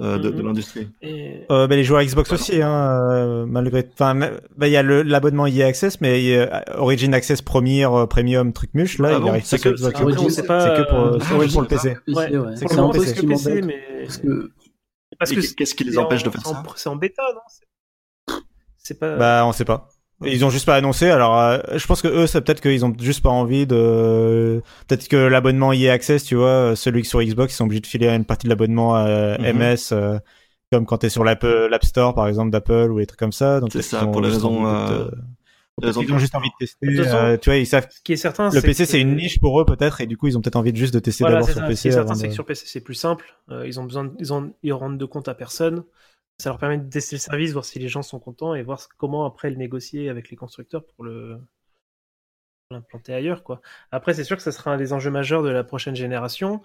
euh, 0.00 0.18
de, 0.18 0.30
de 0.30 0.40
Mhm. 0.40 0.46
l'industrie. 0.48 0.88
Et- 1.02 1.44
Euh, 1.50 1.66
bah, 1.66 1.76
les 1.76 1.84
joueurs 1.84 2.02
Xbox 2.02 2.32
aussi, 2.32 2.60
hein, 2.62 2.70
euh, 3.10 3.46
malgré. 3.46 3.88
Enfin, 3.92 4.14
bah, 4.14 4.66
il 4.68 4.70
y 4.72 4.76
a 4.76 4.82
le- 4.82 5.02
l'abonnement 5.02 5.46
EA 5.46 5.66
Access, 5.66 6.00
mais 6.00 6.22
il 6.22 6.28
y 6.30 6.36
a 6.36 6.64
Origin 6.78 7.12
Access 7.14 7.42
Premier, 7.42 7.84
euh, 7.86 8.06
Premium, 8.06 8.52
truc 8.52 8.70
muche. 8.74 8.98
Là, 8.98 9.08
Ah 9.12 9.14
il 9.18 9.20
bon 9.22 9.28
arrive 9.30 9.44
C'est 9.44 9.58
que- 9.58 9.68
Xbox. 9.70 10.34
c'est 10.34 10.46
pas, 10.46 10.60
C'est 10.76 10.82
que 10.84 10.88
pour, 10.90 10.98
euh, 10.98 11.18
c'est 11.20 11.46
que 11.48 11.52
pour 11.52 11.62
le 11.62 11.68
PC. 11.68 11.88
Ouais, 12.08 12.36
ouais. 12.36 12.56
c'est 12.56 12.64
pour 12.66 12.92
que 12.92 12.98
le 12.98 13.28
PC, 13.28 13.62
mais 13.62 13.82
Parce 14.04 14.18
que 14.18 14.50
parce 15.18 15.32
Et 15.32 15.36
que 15.36 15.54
qu'est-ce 15.54 15.74
qui 15.74 15.84
les 15.84 15.98
empêche 15.98 16.22
en- 16.22 16.26
de 16.26 16.30
faire 16.30 16.46
ça? 16.46 16.62
C'est 16.76 16.88
en 16.88 16.96
bêta, 16.96 17.22
non? 17.34 17.40
C'est- 17.48 18.34
C'est 18.76 18.98
pas. 18.98 19.16
Bah, 19.16 19.42
on 19.46 19.52
sait 19.52 19.64
pas. 19.64 19.88
Ils 20.24 20.44
ont 20.44 20.50
juste 20.50 20.66
pas 20.66 20.74
annoncé. 20.74 21.08
Alors, 21.10 21.38
euh, 21.38 21.58
je 21.76 21.86
pense 21.86 22.02
que 22.02 22.08
eux, 22.08 22.26
c'est 22.26 22.40
peut-être 22.40 22.60
qu'ils 22.60 22.84
ont 22.84 22.92
juste 22.98 23.22
pas 23.22 23.30
envie 23.30 23.66
de. 23.66 24.62
Peut-être 24.88 25.06
que 25.08 25.16
l'abonnement 25.16 25.72
EA 25.72 25.92
Access, 25.92 26.24
tu 26.24 26.34
vois, 26.34 26.74
celui 26.74 27.04
sur 27.04 27.22
Xbox, 27.22 27.52
ils 27.52 27.56
sont 27.56 27.64
obligés 27.64 27.80
de 27.80 27.86
filer 27.86 28.08
une 28.08 28.24
partie 28.24 28.46
de 28.46 28.50
l'abonnement 28.50 28.96
à 28.96 29.38
Mhm. 29.38 29.44
MS, 29.44 29.92
euh, 29.92 30.18
comme 30.72 30.86
quand 30.86 30.98
t'es 30.98 31.08
sur 31.08 31.22
l'App 31.24 31.44
Store, 31.84 32.14
par 32.14 32.26
exemple, 32.26 32.50
d'Apple 32.50 32.90
ou 32.90 32.98
des 32.98 33.06
trucs 33.06 33.20
comme 33.20 33.32
ça. 33.32 33.60
Donc 33.60 33.70
C'est 33.72 33.82
ça, 33.82 34.06
pour 34.06 34.20
les 34.20 34.30
juste 34.30 34.42
raisons, 34.42 34.64
envie 34.64 34.92
de- 34.92 34.94
euh, 34.98 35.04
peut-être 35.04 35.86
raisons 35.86 36.00
qu'ils 36.02 36.14
ont 36.14 36.18
juste 36.18 36.34
envie 36.34 36.48
de 36.48 36.54
tester. 36.66 36.86
De 36.88 36.96
toute 36.96 37.04
façon, 37.04 37.16
euh, 37.18 37.36
tu 37.36 37.50
vois, 37.50 37.56
ils 37.56 37.66
savent. 37.66 37.86
Ce 37.88 38.00
qui 38.02 38.12
est 38.14 38.16
certain, 38.16 38.50
Le 38.50 38.60
PC, 38.60 38.82
que- 38.84 38.90
c'est 38.90 39.00
une 39.00 39.14
niche 39.14 39.38
pour 39.38 39.60
eux 39.60 39.64
peut-être, 39.64 40.00
et 40.00 40.06
du 40.06 40.16
coup, 40.16 40.26
ils 40.26 40.36
ont 40.36 40.40
peut-être 40.40 40.56
envie 40.56 40.72
de 40.72 40.76
juste 40.76 40.94
de 40.94 40.98
tester 40.98 41.22
Voilà, 41.22 41.36
d'abord 41.36 41.48
sur 41.50 41.60
ça. 41.60 41.66
PC. 41.68 41.76
Ce 41.76 41.82
qui 41.82 41.88
est 41.88 41.92
certain, 41.92 42.14
c'est 42.14 42.26
que 42.28 42.34
sur 42.34 42.44
PC, 42.44 42.64
c'est 42.66 42.80
plus 42.80 42.94
simple. 42.94 43.24
Euh, 43.52 43.64
ils 43.68 43.78
ont 43.78 43.84
besoin, 43.84 44.04
de- 44.06 44.12
ils 44.18 44.32
ont, 44.32 44.52
ils 44.64 44.72
rendent 44.72 44.98
de 44.98 45.04
compte 45.04 45.28
à 45.28 45.34
personne. 45.34 45.84
Ça 46.40 46.50
leur 46.50 46.58
permet 46.58 46.78
de 46.78 46.88
tester 46.88 47.16
le 47.16 47.20
service, 47.20 47.52
voir 47.52 47.64
si 47.64 47.78
les 47.78 47.88
gens 47.88 48.02
sont 48.02 48.20
contents 48.20 48.54
et 48.54 48.62
voir 48.62 48.80
comment 48.96 49.24
après 49.26 49.50
le 49.50 49.56
négocier 49.56 50.08
avec 50.08 50.30
les 50.30 50.36
constructeurs 50.36 50.84
pour 50.84 51.04
le 51.04 51.38
l'implanter 52.70 53.14
ailleurs, 53.14 53.42
quoi. 53.44 53.62
Après, 53.92 54.12
c'est 54.12 54.24
sûr 54.24 54.36
que 54.36 54.42
ça 54.42 54.52
sera 54.52 54.70
un 54.72 54.76
des 54.76 54.92
enjeux 54.92 55.10
majeurs 55.10 55.42
de 55.42 55.48
la 55.48 55.64
prochaine 55.64 55.96
génération. 55.96 56.60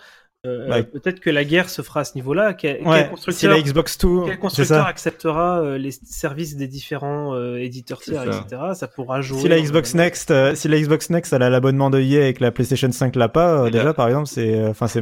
Euh, 0.45 0.67
Ouais. 0.69 0.83
Peut-être 0.83 1.21
que 1.21 1.29
la 1.29 1.45
guerre 1.45 1.69
se 1.69 1.81
fera 1.81 2.01
à 2.01 2.03
ce 2.03 2.15
niveau-là. 2.15 2.53
Quel, 2.53 2.85
Ouais, 2.85 3.07
constructeur, 3.09 3.51
la 3.51 3.61
Xbox 3.61 3.97
Two, 3.97 4.23
quel 4.25 4.33
c'est 4.33 4.39
constructeur 4.39 4.83
ça. 4.83 4.85
acceptera 4.85 5.61
euh, 5.61 5.77
les 5.77 5.91
services 5.91 6.57
des 6.57 6.67
différents 6.67 7.33
euh, 7.33 7.55
éditeurs 7.55 8.01
tiers, 8.01 8.21
ça. 8.25 8.41
etc. 8.45 8.61
Ça 8.75 8.89
pourra 8.89 9.21
jouer. 9.21 9.39
Si 9.39 9.47
la 9.47 9.61
Xbox 9.61 9.95
euh, 9.95 9.97
Next, 9.99 10.31
euh, 10.31 10.53
si 10.55 10.67
la 10.67 10.77
Xbox 10.81 11.09
Next, 11.09 11.31
elle 11.31 11.43
a 11.43 11.49
l'abonnement 11.49 11.89
de 11.89 12.01
EA 12.01 12.27
et 12.27 12.33
que 12.33 12.43
la 12.43 12.51
PlayStation 12.51 12.91
5 12.91 13.15
l'a 13.15 13.29
pas, 13.29 13.63
euh, 13.63 13.69
déjà 13.69 13.93
par 13.93 14.09
exemple, 14.09 14.27
c'est, 14.27 14.59
euh, 14.59 14.71
enfin 14.71 14.89
c'est, 14.89 15.01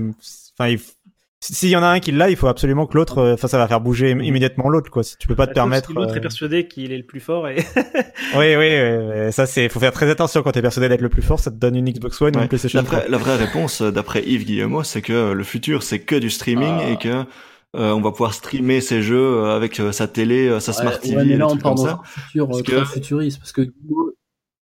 enfin 0.60 0.70
il 0.70 0.80
s'il 1.44 1.70
y 1.70 1.76
en 1.76 1.82
a 1.84 1.88
un 1.88 2.00
qui 2.00 2.12
l'a, 2.12 2.30
il 2.30 2.36
faut 2.36 2.48
absolument 2.48 2.86
que 2.86 2.96
l'autre, 2.96 3.18
euh, 3.18 3.34
enfin 3.34 3.48
ça 3.48 3.58
va 3.58 3.68
faire 3.68 3.82
bouger 3.82 4.12
im- 4.12 4.22
immédiatement 4.22 4.70
l'autre 4.70 4.92
quoi. 4.92 5.04
Si 5.04 5.18
tu 5.18 5.28
peux 5.28 5.36
pas 5.36 5.46
te 5.48 5.52
sauf 5.52 5.56
permettre. 5.56 5.92
L'autre 5.94 6.14
euh, 6.14 6.16
est 6.18 6.22
persuadé 6.22 6.68
qu'il 6.68 6.92
est 6.92 6.98
le 6.98 7.04
plus 7.06 7.20
fort 7.20 7.48
et 7.48 7.56
Oui, 8.36 8.56
oui, 8.56 8.70
oui, 9.26 9.32
ça 9.34 9.46
c'est, 9.48 9.68
faut 9.70 9.80
faire 9.80 9.92
très 9.92 10.10
attention 10.10 10.44
quand 10.44 10.52
t'es 10.52 10.62
persuadé 10.62 10.88
d'être 10.88 11.02
le 11.02 11.10
plus 11.10 11.24
fort, 11.24 11.40
ça 11.40 11.50
te 11.52 11.56
donne 11.56 11.76
une 11.76 11.90
Xbox 11.92 12.22
One 12.22 12.36
ou 12.36 12.38
Ouais. 12.38 12.44
une 12.44 12.48
PlayStation 12.48 12.80
La 12.80 12.86
3. 12.86 13.00
vraie, 13.00 13.10
la 13.10 13.18
vraie 13.18 13.36
réponse, 13.38 13.82
euh, 13.82 13.92
d'après 13.92 14.24
Yves 14.24 14.46
Guillemot, 14.46 14.84
c'est 14.84 15.02
que 15.02 15.14
euh, 15.14 15.34
le 15.34 15.44
futur, 15.44 15.82
c'est 15.84 16.00
que 16.00 16.16
du 16.16 16.30
streaming 16.30 16.78
Ah. 16.80 16.90
et 16.92 16.98
que 16.98 17.10
euh, 17.74 17.92
on 17.94 18.02
va 18.02 18.12
pouvoir 18.12 18.34
streamer 18.34 18.80
ses 18.82 19.02
jeux 19.02 19.18
euh, 19.18 19.56
avec 19.56 19.80
euh, 19.80 19.92
sa 19.92 20.08
télé, 20.08 20.48
euh, 20.48 20.60
sa 20.60 20.74
smart 20.74 20.92
Ouais, 20.94 21.00
TV, 21.00 21.16
ouais, 21.16 21.26
mais 21.26 21.34
et 21.34 21.38
là, 21.38 21.48
on 21.48 21.58
comme 21.58 21.76
dans 21.76 21.88
un 21.88 22.00
futur 22.04 22.48
Parce 22.48 22.60
euh, 22.60 22.64
que- 22.64 22.72
très 22.76 22.86
futuriste, 22.86 23.40
parce 23.40 23.52
que 23.54 23.62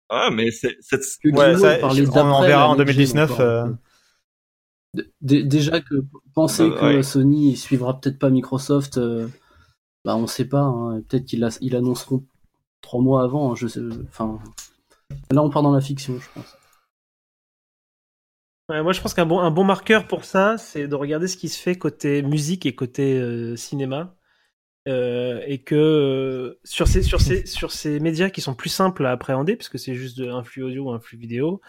Ah, 0.10 0.30
mais 0.32 0.52
c'est, 0.52 0.76
c'est... 0.82 0.98
que 1.24 1.30
Ouais, 1.30 1.58
ça, 1.58 1.78
on 1.82 2.32
en 2.32 2.42
verra 2.46 2.68
en 2.70 2.76
next-gen 2.76 2.86
2019, 2.86 3.32
encore, 3.32 3.42
euh. 3.46 3.64
donc, 3.64 3.70
euh, 3.70 3.74
d- 3.74 3.78
Déjà 5.22 5.82
que 5.82 5.96
penser 6.34 6.64
Euh, 6.64 6.78
que 6.80 6.86
ouais. 6.98 7.04
Sony 7.04 7.56
suivra 7.56 8.00
peut-être 8.00 8.20
pas 8.20 8.30
Microsoft, 8.30 8.98
euh, 8.98 9.28
bah 10.06 10.16
on 10.16 10.28
sait 10.28 10.46
pas. 10.48 10.62
hein. 10.64 11.02
Peut-être 11.08 11.26
qu'ils 11.26 11.48
ils 11.62 11.76
annonceront 11.76 12.24
trois 12.82 13.02
mois 13.02 13.24
avant. 13.24 13.52
hein, 13.52 13.56
Je 13.56 13.68
sais. 13.68 13.82
Enfin, 14.10 14.40
là 15.32 15.42
on 15.44 15.50
part 15.50 15.64
dans 15.64 15.74
la 15.74 15.82
fiction, 15.82 16.20
je 16.20 16.30
pense. 16.34 16.56
Ouais, 18.70 18.84
moi, 18.84 18.92
je 18.92 19.00
pense 19.00 19.14
qu'un 19.14 19.26
bon, 19.26 19.40
un 19.40 19.50
bon 19.52 19.64
marqueur 19.64 20.08
pour 20.08 20.26
ça, 20.26 20.58
c'est 20.58 20.90
de 20.90 20.96
regarder 20.96 21.28
ce 21.30 21.38
qui 21.38 21.48
se 21.48 21.58
fait 21.58 21.78
côté 21.78 22.22
musique 22.22 22.66
et 22.66 22.76
côté 22.76 23.18
euh, 23.18 23.56
cinéma. 23.56 24.14
Euh, 24.90 25.42
et 25.48 25.64
que 25.64 25.76
euh, 25.76 26.60
sur, 26.66 26.88
ces, 26.88 27.02
sur, 27.04 27.22
ces, 27.22 27.46
sur 27.46 27.72
ces 27.72 28.00
médias 28.00 28.30
qui 28.30 28.42
sont 28.42 28.56
plus 28.56 28.70
simples 28.70 29.06
à 29.06 29.12
appréhender, 29.12 29.56
puisque 29.56 29.80
c'est 29.80 29.96
juste 29.96 30.20
un 30.22 30.44
flux 30.44 30.64
audio 30.64 30.86
ou 30.86 30.92
un 30.92 31.00
flux 31.00 31.18
vidéo, 31.18 31.62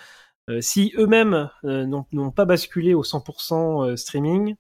si 0.61 0.93
eux-mêmes 0.97 1.51
euh, 1.65 1.87
n'ont 1.87 2.31
pas 2.31 2.45
basculé 2.45 2.95
au 2.95 3.03
100% 3.03 3.87
euh, 3.93 3.97
streaming, 3.97 4.55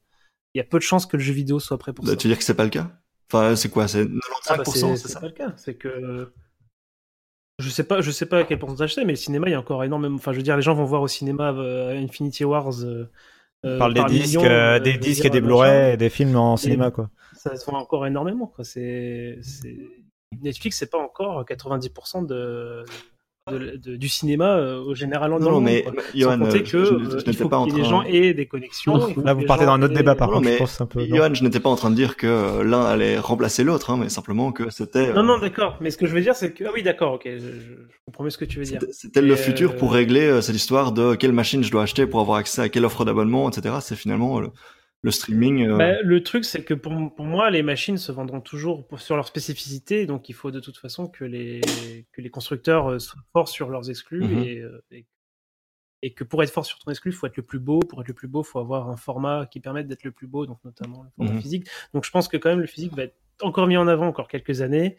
il 0.54 0.58
y 0.58 0.60
a 0.60 0.64
peu 0.64 0.78
de 0.78 0.82
chances 0.82 1.06
que 1.06 1.16
le 1.16 1.22
jeu 1.22 1.32
vidéo 1.32 1.58
soit 1.60 1.78
prêt 1.78 1.92
pour 1.92 2.04
Bah, 2.04 2.10
ça. 2.12 2.16
tu 2.16 2.26
veux 2.26 2.32
dire 2.32 2.38
que 2.38 2.44
c'est 2.44 2.54
pas 2.54 2.64
le 2.64 2.70
cas? 2.70 2.90
Enfin, 3.30 3.56
c'est 3.56 3.68
quoi? 3.68 3.88
C'est 3.88 4.04
95%, 4.04 4.10
Ah 4.48 4.56
bah, 4.56 4.64
c'est, 4.96 5.20
pas 5.20 5.26
le 5.26 5.32
cas. 5.32 5.52
C'est 5.56 5.74
que 5.74 6.32
je 7.58 7.68
sais 7.70 7.84
pas, 7.84 8.00
je 8.00 8.10
sais 8.10 8.26
pas 8.26 8.38
à 8.38 8.44
quel 8.44 8.58
pourcentage 8.58 8.94
c'est, 8.94 9.04
mais 9.04 9.12
le 9.12 9.16
cinéma, 9.16 9.48
il 9.48 9.52
y 9.52 9.54
a 9.54 9.58
encore 9.60 9.82
énormément. 9.82 10.14
Enfin, 10.16 10.32
je 10.32 10.36
veux 10.36 10.42
dire, 10.44 10.56
les 10.56 10.62
gens 10.62 10.74
vont 10.74 10.84
voir 10.84 11.02
au 11.02 11.08
cinéma 11.08 11.52
euh, 11.52 11.98
Infinity 12.02 12.44
Wars. 12.44 12.84
euh, 12.84 13.10
On 13.64 13.68
euh, 13.70 13.78
parle 13.78 13.94
des 13.94 14.00
par 14.00 14.08
disques, 14.08 14.36
millions, 14.38 14.44
euh, 14.44 14.76
euh, 14.76 14.78
des 14.78 14.96
disques 14.96 15.22
dire, 15.22 15.26
et 15.26 15.30
des. 15.30 15.40
Blu-ray 15.40 15.94
et 15.94 15.96
des 15.96 16.08
films 16.08 16.36
en 16.36 16.54
Et- 16.54 16.58
cinéma 16.58 16.90
quoi. 16.90 17.10
Ça 17.34 17.56
se 17.56 17.68
vend 17.70 17.78
encore 17.78 18.06
énormément. 18.06 18.46
Quoi. 18.46 18.64
C'est... 18.64 19.38
Netflix, 20.40 20.78
c'est 20.78 20.90
pas 20.90 20.98
encore 20.98 21.44
90% 21.44 22.26
de. 22.26 22.84
De- 23.50 23.76
de- 23.76 23.96
du 23.96 24.08
cinéma 24.08 24.56
euh, 24.56 24.80
au 24.80 24.94
général 24.94 25.30
dans 25.30 25.38
Non, 25.38 25.60
mais. 25.60 25.84
Johan, 26.14 26.40
euh, 26.42 26.50
que 26.50 26.58
je- 26.58 26.62
je- 26.64 26.84
je 26.84 27.16
euh, 27.16 27.22
n'étais 27.26 27.44
pas 27.44 27.58
en 27.58 27.66
que 27.66 27.74
les 27.74 27.80
train- 27.82 27.90
gens 27.90 28.02
aient 28.02 28.34
des 28.34 28.46
connexions. 28.46 28.96
Là, 29.24 29.34
vous 29.34 29.44
partez 29.44 29.64
dans 29.66 29.72
un 29.72 29.82
autre 29.82 29.94
débat, 29.94 30.14
par 30.14 30.28
contre, 30.30 30.44
je 30.44 30.50
mais 30.50 30.56
pense 30.58 30.80
un 30.80 30.86
peu. 30.86 31.00
non. 31.06 31.16
Johan, 31.16 31.34
je 31.34 31.42
n'étais 31.42 31.60
pas 31.60 31.70
en 31.70 31.76
train 31.76 31.90
de 31.90 31.94
dire 31.96 32.16
que 32.16 32.62
l'un 32.62 32.84
allait 32.84 33.18
remplacer 33.18 33.64
l'autre, 33.64 33.90
hein, 33.90 33.98
mais 34.00 34.08
simplement 34.08 34.52
que 34.52 34.70
c'était. 34.70 35.08
euh, 35.08 35.14
Non, 35.14 35.22
non, 35.22 35.38
d'accord. 35.38 35.76
Mais 35.80 35.90
ce 35.90 35.96
que 35.98 36.06
je 36.06 36.14
veux 36.14 36.20
dire, 36.20 36.34
c'est 36.34 36.52
que 36.52 36.64
ah 36.66 36.70
oui, 36.74 36.82
d'accord, 36.82 37.14
ok, 37.14 37.22
je, 37.26 37.38
je- 37.38 37.44
comprends 38.06 38.24
mieux 38.24 38.30
ce 38.30 38.38
que 38.38 38.44
tu 38.46 38.58
veux 38.58 38.64
dire. 38.64 38.80
C'était 38.92 39.20
le 39.20 39.36
futur 39.36 39.76
pour 39.76 39.92
régler 39.92 40.22
euh, 40.26 40.40
cette 40.40 40.56
histoire 40.56 40.92
de 40.92 41.14
quelle 41.14 41.32
machine 41.32 41.62
je 41.62 41.70
dois 41.70 41.82
acheter 41.82 42.06
pour 42.06 42.20
avoir 42.20 42.38
accès 42.38 42.62
à 42.62 42.68
quelle 42.70 42.84
offre 42.86 43.04
d'abonnement, 43.04 43.50
etc. 43.50 43.74
C'est 43.82 43.96
finalement 43.96 44.40
le, 45.02 45.10
streaming. 45.10 45.66
euh, 45.66 45.76
Bah, 45.76 46.02
le 46.02 46.22
truc, 46.22 46.44
c'est 46.44 46.64
que 46.64 46.74
pour, 46.74 46.92
pour 47.14 47.24
moi, 47.24 47.50
les 47.50 47.62
machines 47.62 47.98
se 47.98 48.10
vendront 48.12 48.40
toujours 48.40 48.86
pour- 48.86 49.00
sur 49.00 49.16
leur 49.16 49.26
spécificité, 49.28 50.06
donc 50.06 50.28
il 50.28 50.34
faut 50.34 50.50
de 50.50 50.60
toute 50.60 50.76
façon 50.78 51.06
que 51.08 51.24
les, 51.24 51.60
que 52.12 52.20
les 52.20 52.30
constructeurs 52.30 52.90
euh, 52.90 52.98
soient 52.98 53.22
forts 53.32 53.48
sur 53.48 53.68
leurs 53.70 53.90
exclus 53.90 54.22
Mhm. 54.24 54.38
et, 54.42 54.58
euh, 54.60 54.82
et, 54.90 55.06
et 56.02 56.12
que 56.14 56.22
pour 56.24 56.42
être 56.42 56.50
fort 56.52 56.64
sur 56.66 56.78
ton 56.78 56.90
exclu, 56.90 57.10
il 57.10 57.14
faut 57.14 57.26
être 57.26 57.36
le 57.36 57.42
plus 57.42 57.58
beau. 57.58 57.80
Pour 57.80 58.00
être 58.00 58.08
le 58.08 58.14
plus 58.14 58.28
beau, 58.28 58.42
il 58.42 58.46
faut 58.46 58.58
avoir 58.60 58.88
un 58.88 58.96
format 58.96 59.46
qui 59.46 59.60
permette 59.60 59.88
d'être 59.88 60.04
le 60.04 60.12
plus 60.12 60.26
beau, 60.28 60.46
donc 60.46 60.58
notamment 60.64 61.02
le 61.02 61.10
format 61.16 61.32
Mhm. 61.32 61.40
physique. 61.40 61.66
Donc 61.94 62.04
je 62.04 62.10
pense 62.10 62.28
que 62.28 62.36
quand 62.36 62.50
même 62.50 62.60
le 62.60 62.66
physique 62.66 62.94
va 62.94 63.04
être 63.04 63.16
encore 63.42 63.66
mis 63.66 63.76
en 63.76 63.88
avant 63.88 64.06
encore 64.06 64.28
quelques 64.28 64.60
années. 64.62 64.96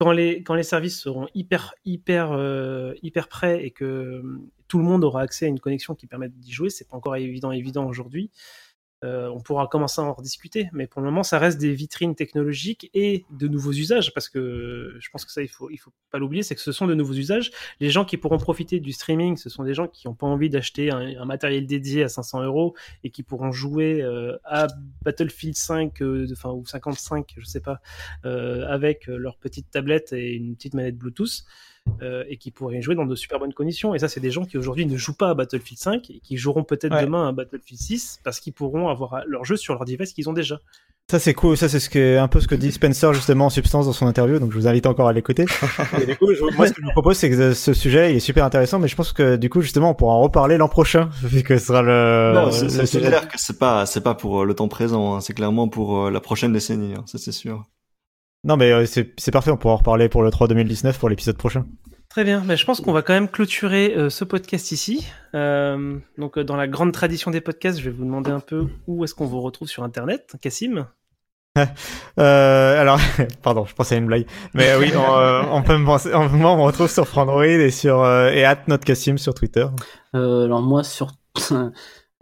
Quand 0.00 0.12
les, 0.12 0.42
quand 0.44 0.54
les 0.54 0.62
services 0.62 1.00
seront 1.00 1.26
hyper, 1.34 1.74
hyper, 1.84 2.30
euh, 2.32 2.94
hyper 3.02 3.28
prêts 3.28 3.64
et 3.64 3.72
que 3.72 3.84
euh, 3.84 4.22
tout 4.68 4.78
le 4.78 4.84
monde 4.84 5.02
aura 5.02 5.22
accès 5.22 5.46
à 5.46 5.48
une 5.48 5.58
connexion 5.58 5.94
qui 5.96 6.06
permette 6.06 6.38
d'y 6.38 6.52
jouer, 6.52 6.70
c'est 6.70 6.86
pas 6.88 6.96
encore 6.96 7.16
évident, 7.16 7.50
évident 7.50 7.84
aujourd'hui. 7.86 8.30
Euh, 9.04 9.28
on 9.28 9.40
pourra 9.40 9.68
commencer 9.68 10.00
à 10.00 10.04
en 10.04 10.12
rediscuter, 10.12 10.68
mais 10.72 10.88
pour 10.88 11.00
le 11.00 11.06
moment, 11.06 11.22
ça 11.22 11.38
reste 11.38 11.58
des 11.58 11.72
vitrines 11.72 12.16
technologiques 12.16 12.90
et 12.94 13.24
de 13.30 13.46
nouveaux 13.46 13.72
usages, 13.72 14.12
parce 14.12 14.28
que 14.28 14.96
je 14.98 15.08
pense 15.10 15.24
que 15.24 15.30
ça, 15.30 15.40
il 15.40 15.48
faut, 15.48 15.70
faut 15.78 15.92
pas 16.10 16.18
l'oublier, 16.18 16.42
c'est 16.42 16.56
que 16.56 16.60
ce 16.60 16.72
sont 16.72 16.86
de 16.88 16.94
nouveaux 16.94 17.14
usages. 17.14 17.52
Les 17.78 17.90
gens 17.90 18.04
qui 18.04 18.16
pourront 18.16 18.38
profiter 18.38 18.80
du 18.80 18.92
streaming, 18.92 19.36
ce 19.36 19.50
sont 19.50 19.62
des 19.62 19.74
gens 19.74 19.86
qui 19.86 20.08
n'ont 20.08 20.14
pas 20.14 20.26
envie 20.26 20.50
d'acheter 20.50 20.90
un, 20.90 21.24
matériel 21.24 21.66
dédié 21.66 22.02
à 22.02 22.08
500 22.08 22.42
euros 22.42 22.74
et 23.04 23.10
qui 23.10 23.22
pourront 23.22 23.52
jouer 23.52 24.02
euh, 24.02 24.36
à 24.44 24.66
Battlefield 25.02 25.54
5, 25.54 26.02
euh, 26.02 26.26
enfin 26.32 26.50
ou 26.50 26.66
55, 26.66 27.34
je 27.36 27.44
sais 27.44 27.60
pas, 27.60 27.80
avec 28.24 29.06
leur 29.06 29.36
petite 29.36 29.70
tablette 29.70 30.12
et 30.12 30.32
une 30.32 30.56
petite 30.56 30.74
manette 30.74 30.96
Bluetooth. 30.96 31.44
Euh, 32.02 32.24
et 32.28 32.36
qui 32.36 32.50
pourraient 32.50 32.80
jouer 32.82 32.94
dans 32.94 33.06
de 33.06 33.14
super 33.14 33.38
bonnes 33.38 33.54
conditions. 33.54 33.94
Et 33.94 33.98
ça, 33.98 34.08
c'est 34.08 34.20
des 34.20 34.30
gens 34.30 34.44
qui 34.44 34.56
aujourd'hui 34.58 34.86
ne 34.86 34.96
jouent 34.96 35.16
pas 35.16 35.30
à 35.30 35.34
Battlefield 35.34 35.78
5 35.80 36.10
et 36.10 36.20
qui 36.20 36.36
joueront 36.36 36.64
peut-être 36.64 36.94
Ouais. 36.94 37.04
demain 37.04 37.28
à 37.28 37.32
Battlefield 37.32 37.80
6 37.80 38.20
parce 38.24 38.40
qu'ils 38.40 38.52
pourront 38.52 38.88
avoir 38.88 39.22
leur 39.26 39.44
jeu 39.44 39.56
sur 39.56 39.74
leur 39.74 39.84
device 39.84 40.12
qu'ils 40.12 40.28
ont 40.28 40.32
déjà. 40.32 40.58
Ça 41.10 41.18
c'est 41.18 41.32
cool, 41.32 41.56
ça 41.56 41.70
c'est 41.70 41.80
ce 41.80 41.88
que, 41.88 42.18
un 42.18 42.28
peu 42.28 42.38
ce 42.38 42.46
que 42.46 42.54
dit 42.54 42.70
Spencer 42.70 43.14
justement 43.14 43.46
en 43.46 43.50
substance 43.50 43.86
dans 43.86 43.94
son 43.94 44.06
interview, 44.06 44.38
donc 44.38 44.52
je 44.52 44.58
vous 44.58 44.68
invite 44.68 44.84
encore 44.84 45.08
à 45.08 45.14
l'écouter. 45.14 45.46
Et 46.02 46.04
du 46.04 46.14
coup, 46.16 46.34
je- 46.34 46.42
moi 46.54 46.66
ce 46.66 46.72
que 46.74 46.82
je 46.82 46.84
vous 46.84 46.92
propose 46.92 47.16
c'est 47.16 47.30
que 47.30 47.54
ce 47.54 47.72
sujet 47.72 48.12
il 48.12 48.16
est 48.18 48.20
super 48.20 48.44
intéressant, 48.44 48.78
mais 48.78 48.88
je 48.88 48.94
pense 48.94 49.14
que 49.14 49.36
du 49.36 49.48
coup 49.48 49.62
justement 49.62 49.88
on 49.92 49.94
pourra 49.94 50.12
en 50.12 50.20
reparler 50.20 50.58
l'an 50.58 50.68
prochain, 50.68 51.08
vu 51.22 51.42
que 51.42 51.56
ce 51.56 51.64
sera 51.68 51.80
le. 51.80 52.32
non, 52.34 52.50
c'est 52.50 53.00
clair 53.00 53.26
que 53.26 53.38
c'est 53.38 53.58
pas, 53.58 53.86
c'est 53.86 54.02
pas 54.02 54.14
pour 54.14 54.42
euh, 54.42 54.44
le 54.44 54.52
temps 54.52 54.68
présent, 54.68 55.14
hein, 55.16 55.20
c'est 55.22 55.32
clairement 55.32 55.66
pour 55.68 55.98
euh, 55.98 56.10
la 56.10 56.20
prochaine 56.20 56.52
décennie, 56.52 56.92
hein, 56.94 57.04
ça 57.06 57.16
c'est 57.16 57.32
sûr. 57.32 57.64
Non 58.48 58.56
mais 58.56 58.72
euh, 58.72 58.86
c'est 58.86 59.30
parfait, 59.30 59.50
on 59.50 59.56
pourra 59.58 59.74
en 59.74 59.76
reparler 59.76 60.08
pour 60.08 60.22
le 60.22 60.30
3 60.30 60.48
2019 60.48 60.98
pour 60.98 61.08
l'épisode 61.10 61.36
prochain. 61.36 61.66
Très 62.08 62.24
bien, 62.24 62.42
mais 62.46 62.56
je 62.56 62.64
pense 62.64 62.80
qu'on 62.80 62.92
va 62.92 63.02
quand 63.02 63.12
même 63.12 63.28
clôturer 63.28 63.94
euh, 63.94 64.08
ce 64.08 64.24
podcast 64.24 64.72
ici. 64.72 65.06
Euh, 65.34 65.98
donc, 66.16 66.38
euh, 66.38 66.44
dans 66.44 66.56
la 66.56 66.66
grande 66.66 66.90
tradition 66.92 67.30
des 67.30 67.42
podcasts, 67.42 67.78
je 67.78 67.84
vais 67.84 67.90
vous 67.94 68.04
demander 68.04 68.30
un 68.30 68.40
peu 68.40 68.66
où 68.86 69.04
est-ce 69.04 69.14
qu'on 69.14 69.26
vous 69.26 69.42
retrouve 69.42 69.68
sur 69.68 69.84
Internet, 69.84 70.34
Cassim? 70.40 70.86
Euh, 72.18 72.80
alors, 72.80 72.98
pardon, 73.42 73.64
je 73.66 73.74
pensais 73.74 73.96
à 73.96 73.98
une 73.98 74.06
blague. 74.06 74.26
Mais 74.54 74.74
oui, 74.76 74.92
on, 74.96 75.16
euh, 75.18 75.42
on 75.50 75.62
peut 75.62 75.76
me 75.76 75.84
penser, 75.84 76.10
on, 76.14 76.28
moi, 76.28 76.52
on 76.52 76.56
me 76.56 76.62
retrouve 76.62 76.88
sur 76.90 77.06
Frandroid 77.06 77.44
et 77.46 77.70
sur, 77.70 78.02
euh, 78.02 78.30
et 78.30 78.44
at 78.44 78.62
notcassim 78.68 79.18
sur 79.18 79.34
Twitter. 79.34 79.66
Euh, 80.14 80.44
alors 80.44 80.62
moi 80.62 80.82
sur 80.84 81.12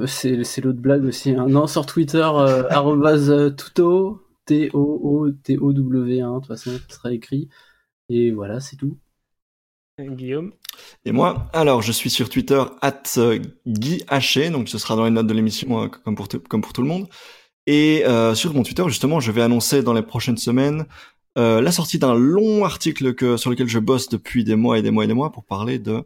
c'est 0.07 0.43
c'est 0.45 0.61
l'autre 0.61 0.81
blague 0.81 1.05
aussi. 1.05 1.31
hein. 1.31 1.47
Non 1.49 1.67
sur 1.67 1.87
Twitter 1.87 2.23
arrobase, 2.71 3.31
euh, 3.31 3.51
tuto 3.51 4.26
t 4.47 4.71
o 4.73 4.81
o 5.03 5.31
t 5.31 5.59
o 5.59 5.73
w 5.73 6.21
1 6.23 6.35
de 6.35 6.39
toute 6.41 6.47
façon 6.49 6.71
ça 6.89 6.95
sera 6.97 7.13
écrit 7.13 7.49
et 8.09 8.31
voilà 8.33 8.61
c'est 8.61 8.77
tout. 8.77 8.99
Euh, 10.01 10.11
Guillaume. 10.11 10.53
Et 11.07 11.13
moi, 11.13 11.49
alors, 11.55 11.81
je 11.81 11.91
suis 11.91 12.11
sur 12.11 12.29
Twitter, 12.29 12.63
at 12.83 13.03
euh, 13.17 13.39
Guy 13.67 14.03
Haché, 14.09 14.51
donc 14.51 14.69
ce 14.69 14.77
sera 14.79 14.95
dans 14.95 15.05
les 15.07 15.11
notes 15.11 15.27
de 15.27 15.33
l'émission, 15.33 15.85
euh, 15.85 15.89
comme, 15.89 16.15
pour 16.15 16.29
tout- 16.29 16.41
comme 16.41 16.61
pour 16.61 16.75
tout 16.75 16.83
le 16.83 16.89
monde. 16.89 17.09
Et 17.67 18.05
euh, 18.07 18.35
sur 18.35 18.55
mon 18.55 18.63
Twitter, 18.63 18.85
justement, 18.89 19.21
je 19.21 19.33
vais 19.33 19.43
annoncer 19.43 19.83
dans 19.83 19.95
les 19.95 20.03
prochaines 20.03 20.37
semaines 20.37 20.87
euh, 21.39 21.61
la 21.63 21.73
sortie 21.73 21.99
d'un 21.99 22.15
long 22.15 22.65
article 22.65 23.15
que, 23.15 23.37
sur 23.39 23.51
lequel 23.51 23.69
je 23.69 23.79
bosse 23.79 24.09
depuis 24.09 24.45
des 24.45 24.57
mois 24.57 24.79
et 24.79 24.83
des 24.83 24.91
mois 24.91 25.05
et 25.05 25.07
des 25.09 25.15
mois 25.15 25.33
pour 25.33 25.45
parler 25.45 25.79
de 25.79 26.05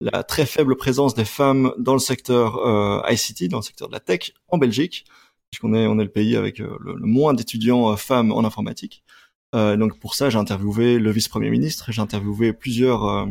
la 0.00 0.22
très 0.24 0.46
faible 0.46 0.76
présence 0.76 1.14
des 1.14 1.24
femmes 1.24 1.72
dans 1.78 1.94
le 1.94 1.98
secteur 2.00 2.58
euh, 2.58 3.00
ICT, 3.10 3.48
dans 3.50 3.58
le 3.58 3.62
secteur 3.62 3.88
de 3.88 3.92
la 3.94 4.00
tech 4.00 4.32
en 4.48 4.58
Belgique, 4.58 5.04
puisqu'on 5.50 5.74
est, 5.74 5.86
on 5.86 5.98
est 5.98 6.04
le 6.04 6.10
pays 6.10 6.36
avec 6.36 6.60
euh, 6.60 6.76
le, 6.80 6.94
moins 6.94 7.34
d'étudiants 7.34 7.92
euh, 7.92 7.96
femmes 7.96 8.32
en 8.32 8.44
informatique. 8.44 9.02
Euh, 9.54 9.76
donc 9.76 9.98
pour 9.98 10.14
ça, 10.14 10.30
j'ai 10.30 10.38
interviewé 10.38 10.98
le 10.98 11.10
vice-premier 11.10 11.50
ministre, 11.50 11.90
j'ai 11.90 12.02
interviewé 12.02 12.52
plusieurs 12.52 13.26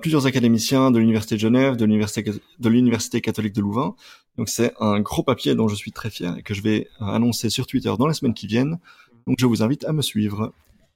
plusieurs 0.00 0.26
académiciens 0.26 0.92
de 0.92 1.00
l'université 1.00 1.34
de 1.34 1.40
Genève, 1.40 1.74
de 1.74 1.84
l'université 1.84 2.30
de 2.60 2.68
l'université 2.68 3.20
catholique 3.20 3.52
de 3.52 3.60
Louvain. 3.60 3.96
Donc 4.38 4.48
c'est 4.48 4.72
un 4.78 5.00
gros 5.00 5.24
papier 5.24 5.56
dont 5.56 5.66
je 5.66 5.74
suis 5.74 5.90
très 5.90 6.08
fier 6.08 6.36
et 6.38 6.42
que 6.42 6.54
je 6.54 6.62
vais 6.62 6.86
annoncer 7.00 7.50
sur 7.50 7.66
Twitter 7.66 7.92
dans 7.98 8.06
les 8.06 8.14
semaines 8.14 8.32
qui 8.32 8.46
viennent. 8.46 8.78
Donc 9.26 9.38
je 9.40 9.46
vous 9.46 9.64
invite 9.64 9.84
à 9.84 9.92
me 9.92 10.02
suivre. 10.02 10.52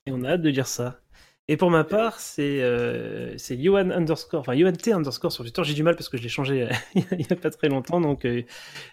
Et 0.07 0.13
on 0.13 0.23
a 0.23 0.31
hâte 0.31 0.43
de 0.43 0.51
lire 0.51 0.69
ça. 0.69 1.01
Et 1.53 1.57
pour 1.57 1.69
ma 1.69 1.83
part, 1.83 2.21
c'est 2.21 2.63
euh, 2.63 3.35
c'est 3.37 3.57
Yohan 3.57 3.91
underscore, 3.91 4.39
enfin 4.39 4.55
Yohan 4.55 4.71
T 4.71 4.93
underscore 4.93 5.33
sur 5.33 5.43
Twitter. 5.43 5.63
J'ai 5.65 5.75
du 5.75 5.83
mal 5.83 5.97
parce 5.97 6.09
que 6.09 6.17
je 6.17 6.23
l'ai 6.23 6.29
changé 6.29 6.63
euh, 6.63 6.69
il 7.19 7.27
y 7.29 7.33
a 7.33 7.35
pas 7.35 7.51
très 7.51 7.69
longtemps. 7.69 8.01
Donc, 8.01 8.25
euh, 8.25 8.43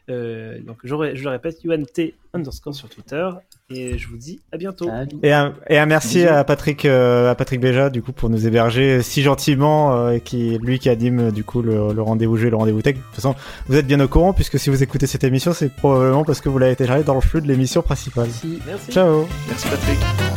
euh, 0.10 0.60
donc 0.66 0.78
j'aurais- 0.84 1.16
je 1.16 1.24
le 1.24 1.30
répète, 1.30 1.64
Yohan 1.64 1.84
T 1.84 2.16
underscore 2.34 2.74
sur 2.74 2.90
Twitter. 2.90 3.30
Et 3.70 4.00
je 4.00 4.08
vous 4.08 4.18
dis 4.18 4.40
à 4.52 4.58
bientôt. 4.58 4.90
Et 5.22 5.32
un, 5.34 5.54
et 5.70 5.78
un 5.78 5.86
merci 5.86 6.20
Bisous. 6.24 6.30
à 6.30 6.44
Patrick, 6.46 6.86
euh, 6.86 7.30
à 7.30 7.36
Patrick 7.36 7.60
Béja, 7.62 7.92
du 7.92 8.02
coup, 8.02 8.12
pour 8.12 8.30
nous 8.32 8.48
héberger 8.48 9.04
si 9.04 9.22
gentiment, 9.22 9.94
euh, 9.96 10.12
et 10.14 10.22
qui, 10.22 10.58
lui 10.58 10.80
qui 10.80 10.90
anime, 10.90 11.32
du 11.32 11.44
coup, 11.44 11.62
le, 11.62 11.94
le 11.94 12.02
rendez-vous 12.02 12.38
jeu, 12.38 12.50
le 12.50 12.56
rendez-vous 12.56 12.82
tech. 12.82 12.96
De 12.96 13.02
toute 13.02 13.14
façon, 13.16 13.36
vous 13.68 13.76
êtes 13.78 13.86
bien 13.86 14.00
au 14.00 14.08
courant, 14.08 14.34
puisque 14.34 14.58
si 14.58 14.72
vous 14.72 14.82
écoutez 14.82 15.06
cette 15.06 15.24
émission, 15.26 15.54
c'est 15.54 15.72
probablement 15.72 16.24
parce 16.24 16.42
que 16.42 16.50
vous 16.50 16.58
l'avez 16.58 16.76
téléchargé 16.76 17.04
dans 17.04 17.14
le 17.16 17.22
flux 17.22 17.42
de 17.42 17.48
l'émission 17.48 17.84
principale. 17.84 18.26
Merci. 18.26 18.60
Merci. 18.66 18.92
Ciao! 18.92 19.28
Merci 19.48 19.68
Patrick. 19.68 20.37